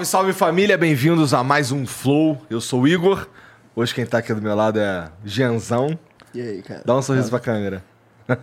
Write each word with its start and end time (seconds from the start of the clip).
Salve, 0.00 0.04
salve 0.06 0.32
família, 0.32 0.78
bem-vindos 0.78 1.34
a 1.34 1.42
mais 1.42 1.72
um 1.72 1.86
Flow. 1.86 2.40
Eu 2.48 2.60
sou 2.60 2.82
o 2.82 2.88
Igor. 2.88 3.26
Hoje 3.74 3.94
quem 3.94 4.06
tá 4.06 4.18
aqui 4.18 4.32
do 4.32 4.40
meu 4.40 4.54
lado 4.54 4.78
é 4.78 5.08
Genzão. 5.24 5.98
E 6.34 6.40
aí, 6.40 6.62
cara? 6.62 6.82
Dá 6.84 6.96
um 6.96 7.02
sorriso 7.02 7.28
pra 7.28 7.40
câmera. 7.40 7.82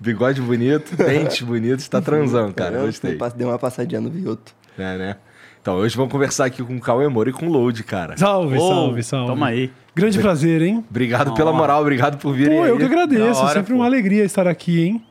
Bigode 0.00 0.40
bonito, 0.40 0.96
dente 0.96 1.44
bonito, 1.44 1.80
está 1.80 2.00
transando, 2.00 2.54
cara. 2.54 2.76
Eu 2.76 2.86
Gostei. 2.86 3.18
Dei 3.36 3.46
uma 3.46 3.58
passadinha 3.58 4.00
no 4.00 4.10
Vioto. 4.10 4.54
É, 4.78 4.96
né? 4.96 5.16
Então, 5.60 5.76
hoje 5.76 5.96
vamos 5.96 6.12
conversar 6.12 6.46
aqui 6.46 6.62
com 6.62 6.76
o 6.76 6.80
Cauê 6.80 7.06
Moro 7.08 7.28
e 7.28 7.32
com 7.32 7.46
o 7.46 7.52
Load, 7.52 7.82
cara. 7.84 8.16
Salve, 8.16 8.56
oh, 8.56 8.68
salve, 8.68 9.02
salve. 9.02 9.26
Toma 9.26 9.46
aí. 9.48 9.70
Grande 9.94 10.18
prazer, 10.18 10.62
hein? 10.62 10.84
Obrigado 10.88 11.34
pela 11.34 11.52
moral, 11.52 11.82
obrigado 11.82 12.18
por 12.18 12.34
vir 12.34 12.48
Pô, 12.48 12.62
aí. 12.62 12.70
eu 12.70 12.78
que 12.78 12.84
agradeço. 12.84 13.40
Hora, 13.40 13.54
Sempre 13.54 13.72
pô. 13.74 13.80
uma 13.80 13.86
alegria 13.86 14.24
estar 14.24 14.46
aqui, 14.46 14.84
hein? 14.84 15.04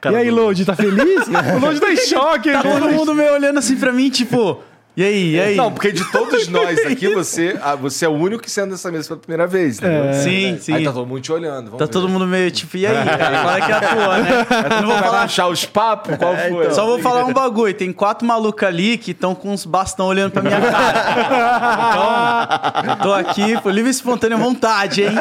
Cara, 0.00 0.16
e 0.16 0.18
aí, 0.18 0.30
Load, 0.30 0.64
tá 0.64 0.74
feliz? 0.74 1.28
o 1.28 1.58
Load 1.60 1.80
tá 1.80 1.92
em 1.92 1.96
choque, 1.96 2.50
Tá 2.50 2.62
todo 2.62 2.88
mundo 2.90 3.14
meio 3.14 3.34
olhando 3.34 3.58
assim 3.58 3.76
pra 3.76 3.92
mim, 3.92 4.10
tipo... 4.10 4.60
E 4.94 5.02
aí, 5.02 5.30
e 5.30 5.40
aí? 5.40 5.56
Não, 5.56 5.72
porque 5.72 5.90
de 5.90 6.04
todos 6.12 6.48
nós 6.48 6.78
aqui, 6.84 7.08
você, 7.08 7.58
você 7.80 8.04
é 8.04 8.08
o 8.08 8.12
único 8.12 8.42
que 8.42 8.50
senta 8.50 8.66
nessa 8.68 8.92
mesa 8.92 9.08
pela 9.08 9.20
primeira 9.20 9.46
vez, 9.46 9.80
né? 9.80 10.10
É. 10.10 10.12
Sim, 10.12 10.58
sim. 10.60 10.74
Aí 10.74 10.84
tá 10.84 10.92
todo 10.92 11.06
mundo 11.06 11.22
te 11.22 11.32
olhando. 11.32 11.70
Tá 11.70 11.86
ver. 11.86 11.90
todo 11.90 12.10
mundo 12.10 12.26
meio 12.26 12.50
tipo, 12.50 12.76
e 12.76 12.86
aí? 12.86 12.94
Qual 12.94 13.56
é 13.56 13.60
que 13.62 13.72
é 13.72 13.74
a 13.74 13.80
tua, 13.80 14.18
né? 14.18 14.46
Não 14.82 14.88
vou 14.88 14.98
falar... 14.98 15.22
achar 15.22 15.48
os 15.48 15.64
papos? 15.64 16.14
Qual 16.16 16.34
é, 16.34 16.50
foi? 16.50 16.64
Então. 16.64 16.74
Só 16.74 16.84
vou 16.84 16.98
falar 16.98 17.24
um 17.24 17.32
bagulho. 17.32 17.72
Tem 17.72 17.90
quatro 17.90 18.26
malucos 18.26 18.64
ali 18.64 18.98
que 18.98 19.12
estão 19.12 19.34
com 19.34 19.50
uns 19.50 19.64
bastão 19.64 20.04
olhando 20.06 20.32
pra 20.32 20.42
minha 20.42 20.60
cara. 20.70 22.72
Então, 22.82 22.96
tô 22.96 23.14
aqui 23.14 23.58
por 23.62 23.72
livre 23.72 23.88
e 23.88 23.92
espontânea 23.92 24.36
vontade, 24.36 25.04
hein? 25.04 25.12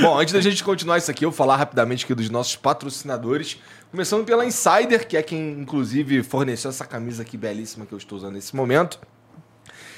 Bom, 0.00 0.18
antes 0.18 0.34
da 0.34 0.40
gente 0.40 0.64
continuar 0.64 0.98
isso 0.98 1.10
aqui, 1.10 1.24
eu 1.24 1.30
vou 1.30 1.36
falar 1.36 1.56
rapidamente 1.56 2.04
aqui 2.04 2.14
dos 2.14 2.30
nossos 2.30 2.56
patrocinadores. 2.56 3.58
Começando 3.90 4.24
pela 4.24 4.44
Insider, 4.44 5.08
que 5.08 5.16
é 5.16 5.22
quem, 5.22 5.52
inclusive, 5.52 6.22
forneceu 6.22 6.68
essa 6.68 6.84
camisa 6.84 7.22
aqui 7.22 7.38
belíssima 7.38 7.86
que 7.86 7.92
eu 7.92 7.98
estou 7.98 8.18
usando 8.18 8.34
nesse 8.34 8.54
momento. 8.54 9.00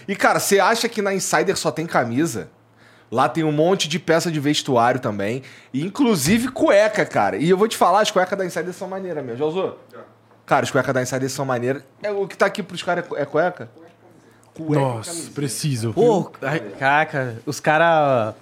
E, 0.06 0.14
cara, 0.14 0.38
você 0.38 0.60
acha 0.60 0.88
que 0.88 1.02
na 1.02 1.12
Insider 1.12 1.56
só 1.56 1.72
tem 1.72 1.86
camisa? 1.86 2.48
Lá 3.10 3.28
tem 3.28 3.42
um 3.42 3.50
monte 3.50 3.88
de 3.88 3.98
peça 3.98 4.30
de 4.30 4.38
vestuário 4.38 5.00
também. 5.00 5.42
E, 5.74 5.84
inclusive, 5.84 6.48
cueca, 6.52 7.04
cara. 7.04 7.36
E 7.36 7.50
eu 7.50 7.56
vou 7.56 7.66
te 7.66 7.76
falar, 7.76 8.02
as 8.02 8.12
cuecas 8.12 8.38
da 8.38 8.46
Insider 8.46 8.72
são 8.72 8.86
maneiras 8.86 9.24
mesmo. 9.24 9.38
Já 9.38 9.44
usou? 9.44 9.80
Já. 9.92 10.00
Cara, 10.46 10.62
as 10.62 10.70
cuecas 10.70 10.94
da 10.94 11.02
Insider 11.02 11.28
são 11.28 11.44
maneiras. 11.44 11.82
É, 12.00 12.12
o 12.12 12.28
que 12.28 12.36
tá 12.36 12.46
aqui 12.46 12.62
pros 12.62 12.84
caras 12.84 13.04
é 13.16 13.24
cueca? 13.24 13.70
Cueca 14.54 14.80
Nossa, 14.80 15.30
preciso. 15.30 15.92
Pô, 15.92 16.24
caraca, 16.78 17.36
os 17.46 17.60
caras 17.60 18.34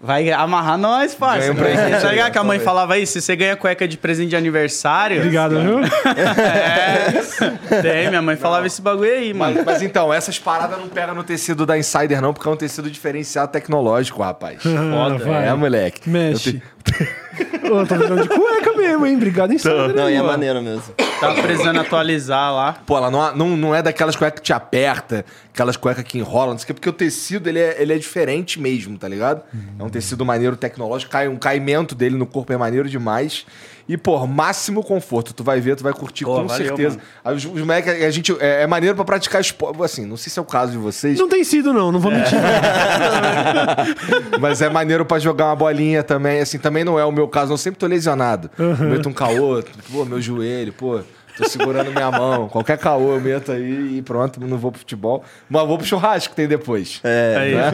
vai 0.00 0.30
amarrar 0.30 0.76
nós, 0.76 1.14
parça. 1.14 1.50
Um 1.50 1.54
presente, 1.54 2.00
tá 2.00 2.10
ligado 2.10 2.32
que 2.32 2.38
a 2.38 2.44
mãe 2.44 2.58
falava 2.58 2.94
aí, 2.94 3.06
se 3.06 3.20
você 3.20 3.34
ganha 3.34 3.56
cueca 3.56 3.88
de 3.88 3.96
presente 3.96 4.30
de 4.30 4.36
aniversário... 4.36 5.18
Obrigado, 5.18 5.60
viu? 5.60 5.80
é, 6.14 7.82
tem, 7.82 8.08
minha 8.08 8.22
mãe 8.22 8.36
falava 8.36 8.66
esse 8.66 8.80
bagulho 8.82 9.10
aí, 9.10 9.32
mano. 9.32 9.56
Mas, 9.56 9.64
mas, 9.64 9.82
então, 9.82 10.12
essas 10.12 10.38
paradas 10.38 10.78
não 10.78 10.88
pegam 10.88 11.14
no 11.14 11.24
tecido 11.24 11.64
da 11.64 11.76
Insider 11.78 12.20
não, 12.20 12.32
porque 12.32 12.48
é 12.48 12.52
um 12.52 12.56
tecido 12.56 12.90
diferenciado 12.90 13.50
tecnológico, 13.50 14.22
rapaz. 14.22 14.62
Foda. 14.62 15.30
É, 15.30 15.54
moleque. 15.54 16.08
Mexe. 16.08 16.62
Ô, 17.64 17.86
tô 17.86 17.94
precisando 17.94 18.22
de 18.22 18.28
cueca 18.28 18.72
mesmo, 18.76 19.06
hein? 19.06 19.16
Obrigado 19.16 19.52
em 19.52 19.58
Não, 19.64 19.88
não 19.88 20.08
é 20.08 20.22
maneiro 20.22 20.62
mesmo. 20.62 20.94
Tava 21.20 21.42
precisando 21.42 21.80
atualizar 21.80 22.54
lá. 22.54 22.72
Pô, 22.86 22.96
ela 22.96 23.10
não, 23.10 23.36
não, 23.36 23.56
não 23.56 23.74
é 23.74 23.82
daquelas 23.82 24.16
cuecas 24.16 24.40
que 24.40 24.46
te 24.46 24.52
aperta, 24.52 25.24
aquelas 25.52 25.76
cuecas 25.76 26.04
que 26.04 26.18
enrolam, 26.18 26.50
não 26.50 26.58
sei 26.58 26.64
o 26.64 26.66
que, 26.66 26.74
porque 26.74 26.88
o 26.88 26.92
tecido 26.92 27.48
ele 27.48 27.58
é, 27.58 27.80
ele 27.80 27.92
é 27.92 27.98
diferente 27.98 28.60
mesmo, 28.60 28.98
tá 28.98 29.08
ligado? 29.08 29.42
É 29.78 29.82
um 29.82 29.88
tecido 29.88 30.24
maneiro 30.24 30.56
tecnológico, 30.56 31.10
cai, 31.10 31.28
um 31.28 31.36
caimento 31.36 31.94
dele 31.94 32.16
no 32.16 32.26
corpo 32.26 32.52
é 32.52 32.56
maneiro 32.56 32.88
demais. 32.88 33.46
E, 33.88 33.96
pô, 33.96 34.26
máximo 34.26 34.82
conforto. 34.82 35.32
Tu 35.32 35.44
vai 35.44 35.60
ver, 35.60 35.76
tu 35.76 35.84
vai 35.84 35.92
curtir 35.92 36.24
pô, 36.24 36.34
com 36.34 36.46
valeu, 36.46 36.66
certeza. 36.66 36.98
Mano. 37.24 37.36
Os, 37.36 37.44
os 37.44 37.60
moleques, 37.60 38.02
a 38.02 38.10
gente. 38.10 38.32
É, 38.40 38.62
é, 38.62 38.66
maneiro 38.66 38.96
pra 38.96 39.04
praticar 39.04 39.40
esporte. 39.40 39.80
Assim, 39.82 40.04
não 40.04 40.16
sei 40.16 40.32
se 40.32 40.38
é 40.38 40.42
o 40.42 40.44
caso 40.44 40.72
de 40.72 40.78
vocês. 40.78 41.18
Não 41.18 41.28
tem 41.28 41.44
sido, 41.44 41.72
não, 41.72 41.92
não 41.92 42.00
vou 42.00 42.10
é. 42.10 42.16
mentir. 42.16 42.38
Mas 44.40 44.60
é 44.60 44.68
maneiro 44.68 45.04
pra 45.04 45.18
jogar 45.18 45.46
uma 45.46 45.56
bolinha 45.56 46.02
também. 46.02 46.40
Assim, 46.40 46.58
também 46.58 46.84
não 46.84 46.98
é 46.98 47.04
o 47.04 47.12
meu 47.12 47.28
caso, 47.28 47.52
eu 47.52 47.58
sempre 47.58 47.78
tô 47.78 47.86
lesionado. 47.86 48.50
Uhum. 48.58 48.90
Meto 48.90 49.08
um 49.08 49.12
caô, 49.12 49.62
pô, 49.92 50.04
meu 50.04 50.20
joelho, 50.20 50.72
pô. 50.72 51.00
Tô 51.36 51.48
segurando 51.48 51.92
minha 51.92 52.10
mão. 52.10 52.48
Qualquer 52.48 52.78
caô 52.78 53.14
eu 53.14 53.20
meto 53.20 53.52
aí 53.52 53.98
e 53.98 54.02
pronto, 54.02 54.40
não 54.40 54.58
vou 54.58 54.72
pro 54.72 54.80
futebol. 54.80 55.22
Mas 55.48 55.66
vou 55.66 55.76
pro 55.76 55.86
churrasco 55.86 56.30
que 56.30 56.36
tem 56.36 56.48
depois. 56.48 57.00
É, 57.04 57.36
aí. 57.38 57.54
Né? 57.54 57.70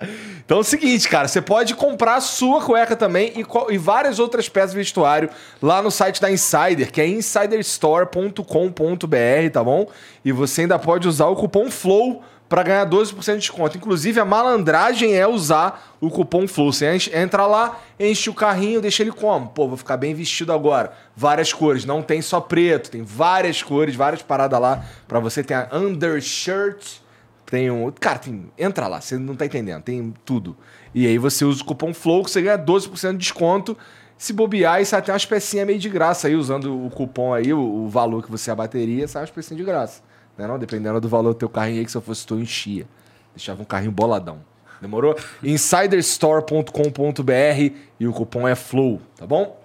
Então 0.47 0.59
é 0.59 0.61
o 0.61 0.63
seguinte, 0.63 1.09
cara, 1.09 1.27
você 1.27 1.41
pode 1.41 1.75
comprar 1.75 2.15
a 2.15 2.21
sua 2.21 2.61
cueca 2.61 2.95
também 2.95 3.33
e, 3.35 3.45
e, 3.73 3.77
várias 3.77 4.17
outras 4.17 4.47
peças 4.47 4.71
de 4.71 4.77
vestuário 4.77 5.29
lá 5.61 5.81
no 5.81 5.91
site 5.91 6.21
da 6.21 6.31
Insider, 6.31 6.89
que 6.89 7.01
é 7.01 7.07
insiderstore.com.br, 7.07 9.49
tá 9.51 9.61
bom? 9.61 9.89
E 10.23 10.31
você 10.31 10.61
ainda 10.61 10.79
pode 10.79 11.05
usar 11.05 11.25
o 11.25 11.35
cupom 11.35 11.69
FLOW 11.69 12.23
para 12.49 12.63
ganhar 12.63 12.89
12% 12.89 13.33
de 13.33 13.39
desconto. 13.39 13.77
Inclusive, 13.77 14.19
a 14.19 14.25
malandragem 14.25 15.15
é 15.15 15.27
usar 15.27 15.95
o 15.99 16.09
cupom 16.09 16.47
FLOW. 16.47 16.71
Você 16.71 16.85
entra 17.13 17.45
lá, 17.45 17.79
enche 17.99 18.29
o 18.29 18.33
carrinho, 18.33 18.81
deixa 18.81 19.03
ele 19.03 19.11
como? 19.11 19.49
Pô, 19.49 19.67
vou 19.67 19.77
ficar 19.77 19.97
bem 19.97 20.13
vestido 20.13 20.53
agora. 20.53 20.93
Várias 21.15 21.51
cores, 21.51 21.85
não 21.85 22.01
tem 22.01 22.21
só 22.21 22.39
preto, 22.39 22.91
tem 22.91 23.03
várias 23.03 23.61
cores, 23.61 23.95
várias 23.95 24.21
paradas 24.21 24.59
lá 24.59 24.83
para 25.07 25.19
você. 25.19 25.43
Tem 25.43 25.57
a 25.57 25.67
undershirt, 25.73 26.99
tem 27.45 27.69
um... 27.69 27.91
Cara, 27.91 28.19
tem... 28.19 28.49
entra 28.57 28.87
lá, 28.87 29.01
você 29.01 29.17
não 29.17 29.35
tá 29.35 29.45
entendendo, 29.45 29.83
tem 29.83 30.13
tudo. 30.23 30.55
E 30.95 31.05
aí 31.05 31.17
você 31.17 31.43
usa 31.43 31.61
o 31.61 31.65
cupom 31.65 31.93
FLOW 31.93 32.23
que 32.23 32.31
você 32.31 32.41
ganha 32.41 32.57
12% 32.57 33.11
de 33.11 33.17
desconto. 33.17 33.77
Se 34.17 34.33
bobear, 34.33 34.81
e 34.81 34.85
sai 34.85 34.99
até 34.99 35.11
umas 35.11 35.25
pecinhas 35.27 35.67
meio 35.67 35.77
de 35.77 35.89
graça 35.89 36.27
aí, 36.27 36.35
usando 36.35 36.85
o 36.85 36.89
cupom 36.89 37.35
aí, 37.35 37.53
o, 37.53 37.59
o 37.59 37.87
valor 37.87 38.23
que 38.23 38.31
você 38.31 38.49
abateria, 38.49 39.07
sai 39.07 39.21
umas 39.21 39.29
pecinhas 39.29 39.59
de 39.59 39.63
graça. 39.63 40.01
Né, 40.37 40.47
não? 40.47 40.59
Dependendo 40.59 41.01
do 41.01 41.09
valor 41.09 41.33
do 41.33 41.39
teu 41.39 41.49
carrinho 41.49 41.79
aí, 41.79 41.85
que 41.85 41.91
se 41.91 41.97
eu 41.97 42.01
fosse 42.01 42.25
tu, 42.25 42.35
enchia. 42.35 42.87
Deixava 43.35 43.61
um 43.61 43.65
carrinho 43.65 43.91
boladão. 43.91 44.39
Demorou? 44.81 45.15
Insiderstore.com.br 45.43 47.75
e 47.99 48.07
o 48.07 48.13
cupom 48.13 48.47
é 48.47 48.55
FLOW, 48.55 49.01
tá 49.15 49.25
bom? 49.25 49.59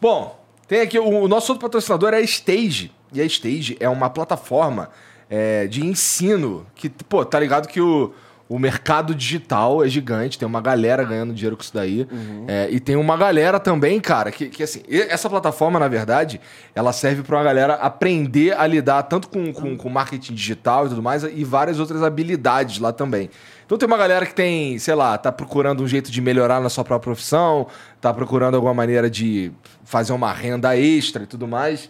Bom, 0.00 0.40
tem 0.66 0.80
aqui 0.80 0.98
o, 0.98 1.06
o 1.06 1.28
nosso 1.28 1.52
outro 1.52 1.66
patrocinador 1.66 2.14
é 2.14 2.16
a 2.16 2.20
Stage. 2.20 2.92
E 3.12 3.20
a 3.20 3.24
Stage 3.24 3.76
é 3.78 3.88
uma 3.88 4.10
plataforma 4.10 4.90
é, 5.28 5.66
de 5.66 5.86
ensino 5.86 6.66
que, 6.74 6.88
pô, 6.88 7.24
tá 7.24 7.38
ligado 7.38 7.68
que 7.68 7.80
o, 7.80 8.12
o 8.50 8.58
mercado 8.58 9.14
digital 9.14 9.84
é 9.84 9.88
gigante, 9.88 10.36
tem 10.36 10.44
uma 10.44 10.60
galera 10.60 11.04
ganhando 11.04 11.32
dinheiro 11.32 11.56
com 11.56 11.62
isso 11.62 11.72
daí. 11.72 12.04
É, 12.48 12.68
e 12.68 12.80
tem 12.80 12.96
uma 12.96 13.16
galera 13.16 13.60
também, 13.60 14.00
cara, 14.00 14.32
que, 14.32 14.48
que 14.48 14.64
assim, 14.64 14.82
essa 14.88 15.30
plataforma, 15.30 15.78
na 15.78 15.86
verdade, 15.86 16.40
ela 16.74 16.92
serve 16.92 17.22
para 17.22 17.36
uma 17.36 17.44
galera 17.44 17.74
aprender 17.74 18.58
a 18.58 18.66
lidar 18.66 19.04
tanto 19.04 19.28
com, 19.28 19.52
com, 19.52 19.76
com 19.76 19.88
marketing 19.88 20.34
digital 20.34 20.86
e 20.86 20.88
tudo 20.88 21.00
mais, 21.00 21.22
e 21.22 21.44
várias 21.44 21.78
outras 21.78 22.02
habilidades 22.02 22.80
lá 22.80 22.92
também. 22.92 23.30
Então 23.64 23.78
tem 23.78 23.86
uma 23.86 23.96
galera 23.96 24.26
que 24.26 24.34
tem, 24.34 24.76
sei 24.80 24.96
lá, 24.96 25.16
tá 25.16 25.30
procurando 25.30 25.84
um 25.84 25.86
jeito 25.86 26.10
de 26.10 26.20
melhorar 26.20 26.60
na 26.60 26.68
sua 26.68 26.82
própria 26.82 27.12
profissão, 27.12 27.68
tá 28.00 28.12
procurando 28.12 28.56
alguma 28.56 28.74
maneira 28.74 29.08
de 29.08 29.52
fazer 29.84 30.12
uma 30.12 30.32
renda 30.32 30.76
extra 30.76 31.22
e 31.22 31.26
tudo 31.26 31.46
mais. 31.46 31.88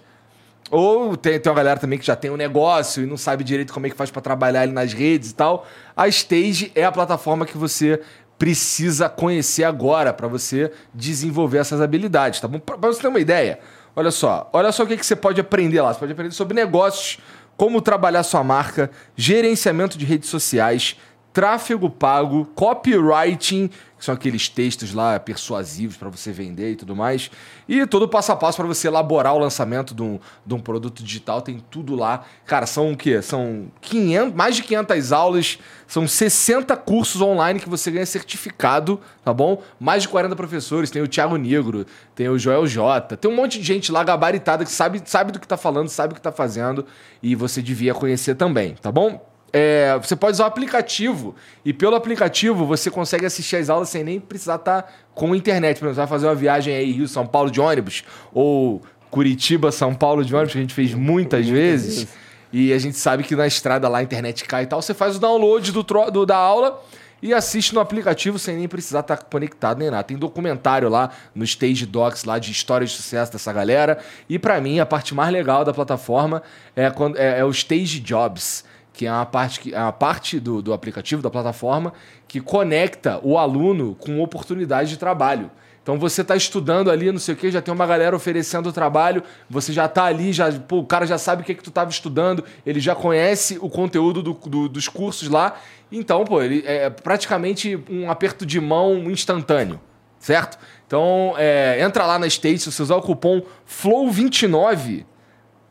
Ou 0.70 1.16
tem, 1.16 1.38
tem 1.40 1.50
uma 1.50 1.56
galera 1.56 1.80
também 1.80 1.98
que 1.98 2.06
já 2.06 2.14
tem 2.14 2.30
um 2.30 2.36
negócio 2.36 3.02
e 3.02 3.06
não 3.06 3.16
sabe 3.16 3.42
direito 3.42 3.72
como 3.72 3.86
é 3.86 3.90
que 3.90 3.96
faz 3.96 4.10
pra 4.10 4.22
trabalhar 4.22 4.62
ali 4.62 4.72
nas 4.72 4.92
redes 4.92 5.30
e 5.30 5.34
tal. 5.34 5.66
A 5.96 6.06
Stage 6.08 6.70
é 6.74 6.84
a 6.84 6.92
plataforma 6.92 7.44
que 7.44 7.58
você 7.58 8.00
precisa 8.38 9.08
conhecer 9.08 9.64
agora 9.64 10.12
pra 10.12 10.26
você 10.26 10.72
desenvolver 10.94 11.58
essas 11.58 11.80
habilidades, 11.80 12.40
tá 12.40 12.48
bom? 12.48 12.58
Pra 12.58 12.76
você 12.76 13.02
ter 13.02 13.08
uma 13.08 13.20
ideia, 13.20 13.58
olha 13.94 14.10
só, 14.10 14.48
olha 14.52 14.72
só 14.72 14.84
o 14.84 14.86
que, 14.86 14.96
que 14.96 15.04
você 15.04 15.16
pode 15.16 15.40
aprender 15.40 15.82
lá. 15.82 15.92
Você 15.92 16.00
pode 16.00 16.12
aprender 16.12 16.32
sobre 16.32 16.54
negócios, 16.54 17.18
como 17.56 17.82
trabalhar 17.82 18.22
sua 18.22 18.42
marca, 18.42 18.90
gerenciamento 19.14 19.98
de 19.98 20.06
redes 20.06 20.30
sociais, 20.30 20.96
tráfego 21.32 21.88
pago, 21.88 22.44
copywriting, 22.54 23.68
que 24.00 24.04
são 24.04 24.14
aqueles 24.14 24.48
textos 24.48 24.94
lá 24.94 25.20
persuasivos 25.20 25.96
para 25.96 26.08
você 26.08 26.32
vender 26.32 26.72
e 26.72 26.76
tudo 26.76 26.96
mais, 26.96 27.30
e 27.68 27.86
todo 27.86 28.04
o 28.04 28.08
passo 28.08 28.32
a 28.32 28.36
passo 28.36 28.56
para 28.56 28.66
você 28.66 28.88
elaborar 28.88 29.34
o 29.34 29.38
lançamento 29.38 29.94
de 29.94 30.02
um, 30.02 30.18
de 30.44 30.54
um 30.54 30.58
produto 30.58 31.02
digital, 31.02 31.42
tem 31.42 31.62
tudo 31.70 31.94
lá. 31.94 32.24
Cara, 32.46 32.66
são 32.66 32.92
o 32.92 32.96
quê? 32.96 33.20
São 33.20 33.70
500, 33.82 34.34
mais 34.34 34.56
de 34.56 34.62
500 34.62 35.12
aulas, 35.12 35.58
são 35.86 36.08
60 36.08 36.74
cursos 36.78 37.20
online 37.20 37.60
que 37.60 37.68
você 37.68 37.90
ganha 37.90 38.06
certificado, 38.06 38.98
tá 39.22 39.34
bom? 39.34 39.62
Mais 39.78 40.02
de 40.02 40.08
40 40.08 40.34
professores, 40.34 40.90
tem 40.90 41.02
o 41.02 41.08
Thiago 41.08 41.36
Negro, 41.36 41.84
tem 42.14 42.28
o 42.28 42.38
Joel 42.38 42.66
J, 42.66 43.16
tem 43.18 43.30
um 43.30 43.36
monte 43.36 43.58
de 43.58 43.66
gente 43.66 43.92
lá 43.92 44.02
gabaritada 44.02 44.64
que 44.64 44.72
sabe, 44.72 45.02
sabe 45.04 45.30
do 45.30 45.38
que 45.38 45.46
tá 45.46 45.58
falando, 45.58 45.88
sabe 45.90 46.12
o 46.12 46.16
que 46.16 46.22
tá 46.22 46.32
fazendo, 46.32 46.86
e 47.22 47.34
você 47.34 47.60
devia 47.60 47.92
conhecer 47.92 48.34
também, 48.34 48.74
tá 48.80 48.90
bom? 48.90 49.29
É, 49.52 49.98
você 50.00 50.14
pode 50.14 50.32
usar 50.34 50.44
o 50.44 50.46
aplicativo 50.46 51.34
e 51.64 51.72
pelo 51.72 51.96
aplicativo 51.96 52.64
você 52.64 52.90
consegue 52.90 53.26
assistir 53.26 53.56
as 53.56 53.68
aulas 53.68 53.88
sem 53.88 54.04
nem 54.04 54.20
precisar 54.20 54.56
estar 54.56 54.92
com 55.14 55.34
internet. 55.34 55.78
Por 55.78 55.86
exemplo, 55.86 55.94
você 55.94 56.00
vai 56.00 56.06
fazer 56.06 56.26
uma 56.28 56.34
viagem 56.36 56.74
aí 56.74 56.92
Rio 56.92 57.08
São 57.08 57.26
Paulo 57.26 57.50
de 57.50 57.60
ônibus 57.60 58.04
ou 58.32 58.80
Curitiba 59.10 59.72
São 59.72 59.92
Paulo 59.94 60.24
de 60.24 60.32
ônibus 60.34 60.52
que 60.52 60.58
a 60.58 60.60
gente 60.60 60.74
fez 60.74 60.94
muitas 60.94 61.48
vezes 61.48 62.06
e 62.52 62.72
a 62.72 62.78
gente 62.78 62.96
sabe 62.96 63.24
que 63.24 63.34
na 63.34 63.46
estrada 63.46 63.88
lá 63.88 63.98
a 63.98 64.02
internet 64.04 64.44
cai 64.44 64.62
e 64.62 64.66
tal. 64.66 64.80
Você 64.80 64.94
faz 64.94 65.16
o 65.16 65.18
download 65.18 65.72
do, 65.72 65.82
do- 65.82 66.24
da 66.26 66.36
aula 66.36 66.80
e 67.22 67.34
assiste 67.34 67.74
no 67.74 67.80
aplicativo 67.80 68.38
sem 68.38 68.56
nem 68.56 68.68
precisar 68.68 69.00
estar 69.00 69.16
conectado 69.24 69.78
nem 69.78 69.90
nada. 69.90 70.04
Tem 70.04 70.16
documentário 70.16 70.88
lá 70.88 71.10
no 71.34 71.42
Stage 71.44 71.84
Docs 71.86 72.22
lá 72.24 72.38
de 72.38 72.52
história 72.52 72.86
de 72.86 72.92
sucesso 72.92 73.32
dessa 73.32 73.52
galera. 73.52 73.98
E 74.28 74.38
pra 74.38 74.60
mim 74.60 74.78
a 74.78 74.86
parte 74.86 75.12
mais 75.12 75.32
legal 75.32 75.64
da 75.64 75.74
plataforma 75.74 76.40
é, 76.76 76.88
quando, 76.88 77.16
é, 77.18 77.40
é 77.40 77.44
o 77.44 77.50
Stage 77.50 77.98
Jobs 77.98 78.64
que 78.92 79.06
é 79.06 79.12
uma 79.12 79.26
parte, 79.26 79.60
que, 79.60 79.74
é 79.74 79.78
uma 79.78 79.92
parte 79.92 80.38
do, 80.40 80.60
do 80.60 80.72
aplicativo, 80.72 81.22
da 81.22 81.30
plataforma, 81.30 81.92
que 82.28 82.40
conecta 82.40 83.20
o 83.22 83.38
aluno 83.38 83.94
com 83.98 84.20
oportunidade 84.20 84.90
de 84.90 84.96
trabalho. 84.98 85.50
Então 85.82 85.98
você 85.98 86.20
está 86.20 86.36
estudando 86.36 86.90
ali, 86.90 87.10
não 87.10 87.18
sei 87.18 87.34
o 87.34 87.36
que, 87.36 87.50
já 87.50 87.62
tem 87.62 87.72
uma 87.72 87.86
galera 87.86 88.14
oferecendo 88.14 88.70
trabalho, 88.72 89.22
você 89.48 89.72
já 89.72 89.86
está 89.86 90.04
ali, 90.04 90.30
já, 90.32 90.52
pô, 90.52 90.78
o 90.80 90.84
cara 90.86 91.06
já 91.06 91.16
sabe 91.16 91.42
o 91.42 91.44
que, 91.44 91.54
que 91.54 91.62
tu 91.62 91.70
estava 91.70 91.90
estudando, 91.90 92.44
ele 92.66 92.78
já 92.80 92.94
conhece 92.94 93.58
o 93.60 93.68
conteúdo 93.70 94.22
do- 94.22 94.34
do- 94.34 94.68
dos 94.68 94.88
cursos 94.88 95.28
lá. 95.28 95.54
Então, 95.90 96.24
pô, 96.24 96.42
ele 96.42 96.62
é 96.66 96.90
praticamente 96.90 97.82
um 97.90 98.10
aperto 98.10 98.44
de 98.44 98.60
mão 98.60 99.10
instantâneo, 99.10 99.80
certo? 100.18 100.58
Então, 100.86 101.34
é, 101.38 101.78
entra 101.82 102.04
lá 102.04 102.18
na 102.18 102.26
State, 102.26 102.58
se 102.60 102.70
você 102.70 102.82
usar 102.82 102.96
o 102.96 103.00
cupom 103.02 103.40
FLOW29, 103.66 105.04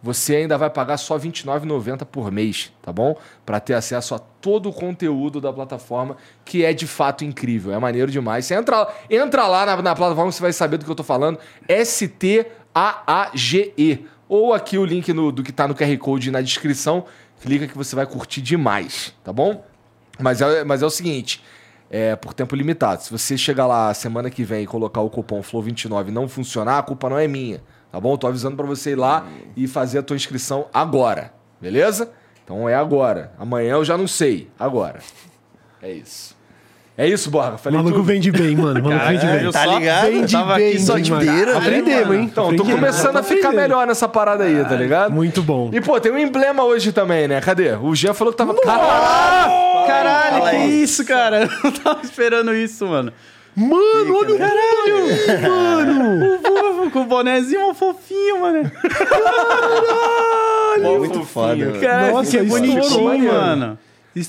você 0.01 0.37
ainda 0.37 0.57
vai 0.57 0.69
pagar 0.69 0.97
só 0.97 1.17
R$ 1.17 1.29
29,90 1.29 2.05
por 2.05 2.31
mês, 2.31 2.71
tá 2.81 2.93
bom? 2.93 3.15
Para 3.45 3.59
ter 3.59 3.73
acesso 3.73 4.15
a 4.15 4.19
todo 4.19 4.69
o 4.69 4.73
conteúdo 4.73 5.41
da 5.41 5.51
plataforma, 5.51 6.15
que 6.45 6.63
é 6.63 6.71
de 6.73 6.87
fato 6.87 7.25
incrível, 7.25 7.73
é 7.73 7.79
maneiro 7.79 8.09
demais. 8.11 8.45
Você 8.45 8.55
entra, 8.55 8.87
entra 9.09 9.45
lá 9.47 9.65
na, 9.65 9.81
na 9.81 9.95
plataforma, 9.95 10.31
você 10.31 10.41
vai 10.41 10.53
saber 10.53 10.77
do 10.77 10.85
que 10.85 10.91
eu 10.91 10.95
tô 10.95 11.03
falando. 11.03 11.37
S-T-A-A-G-E. 12.71 14.05
Ou 14.27 14.53
aqui 14.53 14.77
o 14.77 14.85
link 14.85 15.11
no- 15.11 15.31
do 15.31 15.41
que 15.43 15.51
tá 15.51 15.67
no 15.67 15.73
QR 15.75 15.97
Code 15.97 16.29
na 16.31 16.41
descrição. 16.41 17.05
Clica 17.41 17.67
que 17.67 17.77
você 17.77 17.95
vai 17.95 18.05
curtir 18.05 18.41
demais, 18.41 19.13
tá 19.23 19.33
bom? 19.33 19.63
Mas 20.19 20.41
é, 20.41 20.63
mas 20.65 20.81
é 20.83 20.85
o 20.85 20.89
seguinte, 20.89 21.41
é 21.89 22.15
por 22.15 22.33
tempo 22.33 22.55
limitado. 22.55 23.01
Se 23.01 23.09
você 23.11 23.37
chegar 23.37 23.65
lá 23.65 23.93
semana 23.93 24.29
que 24.29 24.43
vem 24.43 24.63
e 24.63 24.67
colocar 24.67 24.99
o 25.01 25.09
cupom 25.09 25.41
FLOW29 25.41 26.09
e 26.09 26.11
não 26.11 26.27
funcionar, 26.27 26.77
a 26.79 26.83
culpa 26.83 27.09
não 27.09 27.17
é 27.17 27.27
minha, 27.27 27.61
tá 27.91 27.99
bom? 27.99 28.15
Tô 28.17 28.27
avisando 28.27 28.55
pra 28.55 28.65
você 28.65 28.91
ir 28.91 28.95
lá 28.95 29.25
e 29.55 29.67
fazer 29.67 29.99
a 29.99 30.03
tua 30.03 30.15
inscrição 30.15 30.67
agora, 30.73 31.33
beleza? 31.61 32.11
Então 32.43 32.67
é 32.67 32.75
agora. 32.75 33.31
Amanhã 33.37 33.73
eu 33.73 33.85
já 33.85 33.97
não 33.97 34.07
sei, 34.07 34.49
agora. 34.59 34.99
É 35.81 35.91
isso. 35.91 36.37
É 36.97 37.07
isso, 37.07 37.31
Borga. 37.31 37.55
O 37.55 37.57
Falei 37.57 37.77
maluco 37.77 37.95
tudo. 37.95 38.05
vende 38.05 38.29
bem, 38.29 38.57
mano. 38.57 38.81
O 38.81 38.83
maluco 38.83 39.05
vende 39.07 39.21
Caralho, 39.21 39.41
bem. 39.43 39.51
Tá 39.53 39.65
ligado? 39.65 40.11
Vende 40.11 40.31
tava 40.33 40.55
bem, 40.55 40.69
aqui 40.69 40.81
só 40.81 40.97
de 40.97 41.09
bobeira, 41.09 41.51
né, 41.53 41.57
Aprendemos, 41.57 42.15
hein? 42.15 42.23
Então, 42.23 42.53
tô 42.57 42.65
começando 42.65 43.15
a 43.15 43.23
ficar 43.23 43.53
melhor 43.53 43.87
nessa 43.87 44.09
parada 44.09 44.43
aí, 44.43 44.65
tá 44.65 44.75
ligado? 44.75 45.13
Muito 45.13 45.41
bom. 45.41 45.69
E, 45.71 45.79
pô, 45.79 45.97
tem 46.01 46.11
um 46.11 46.17
emblema 46.17 46.65
hoje 46.65 46.91
também, 46.91 47.25
né? 47.25 47.39
Cadê? 47.39 47.71
O 47.75 47.95
Jean 47.95 48.13
falou 48.13 48.33
que 48.33 48.37
tava... 48.37 48.53
Caralho! 48.59 49.87
Caralho, 49.87 50.49
que 50.49 50.65
isso, 50.65 51.05
cara? 51.05 51.43
Eu 51.47 51.49
não 51.63 51.71
tava 51.71 52.01
esperando 52.03 52.53
isso, 52.53 52.85
mano. 52.85 53.13
Mano, 53.59 54.17
olha 54.17 54.35
o 54.35 54.37
caralho! 54.37 55.49
Mano! 55.49 56.35
O 56.35 56.39
Vovô 56.41 56.91
com 56.91 57.01
o 57.01 57.05
bonézinho 57.05 57.73
fofinho, 57.73 58.39
mano. 58.39 58.71
Muito 60.97 61.23
foda, 61.25 61.55
mano. 61.55 61.79
Cara, 61.81 62.11
Nossa, 62.11 62.31
que 62.31 62.43
bonitinho, 62.43 63.03
maneiro. 63.03 63.33
mano. 63.33 63.79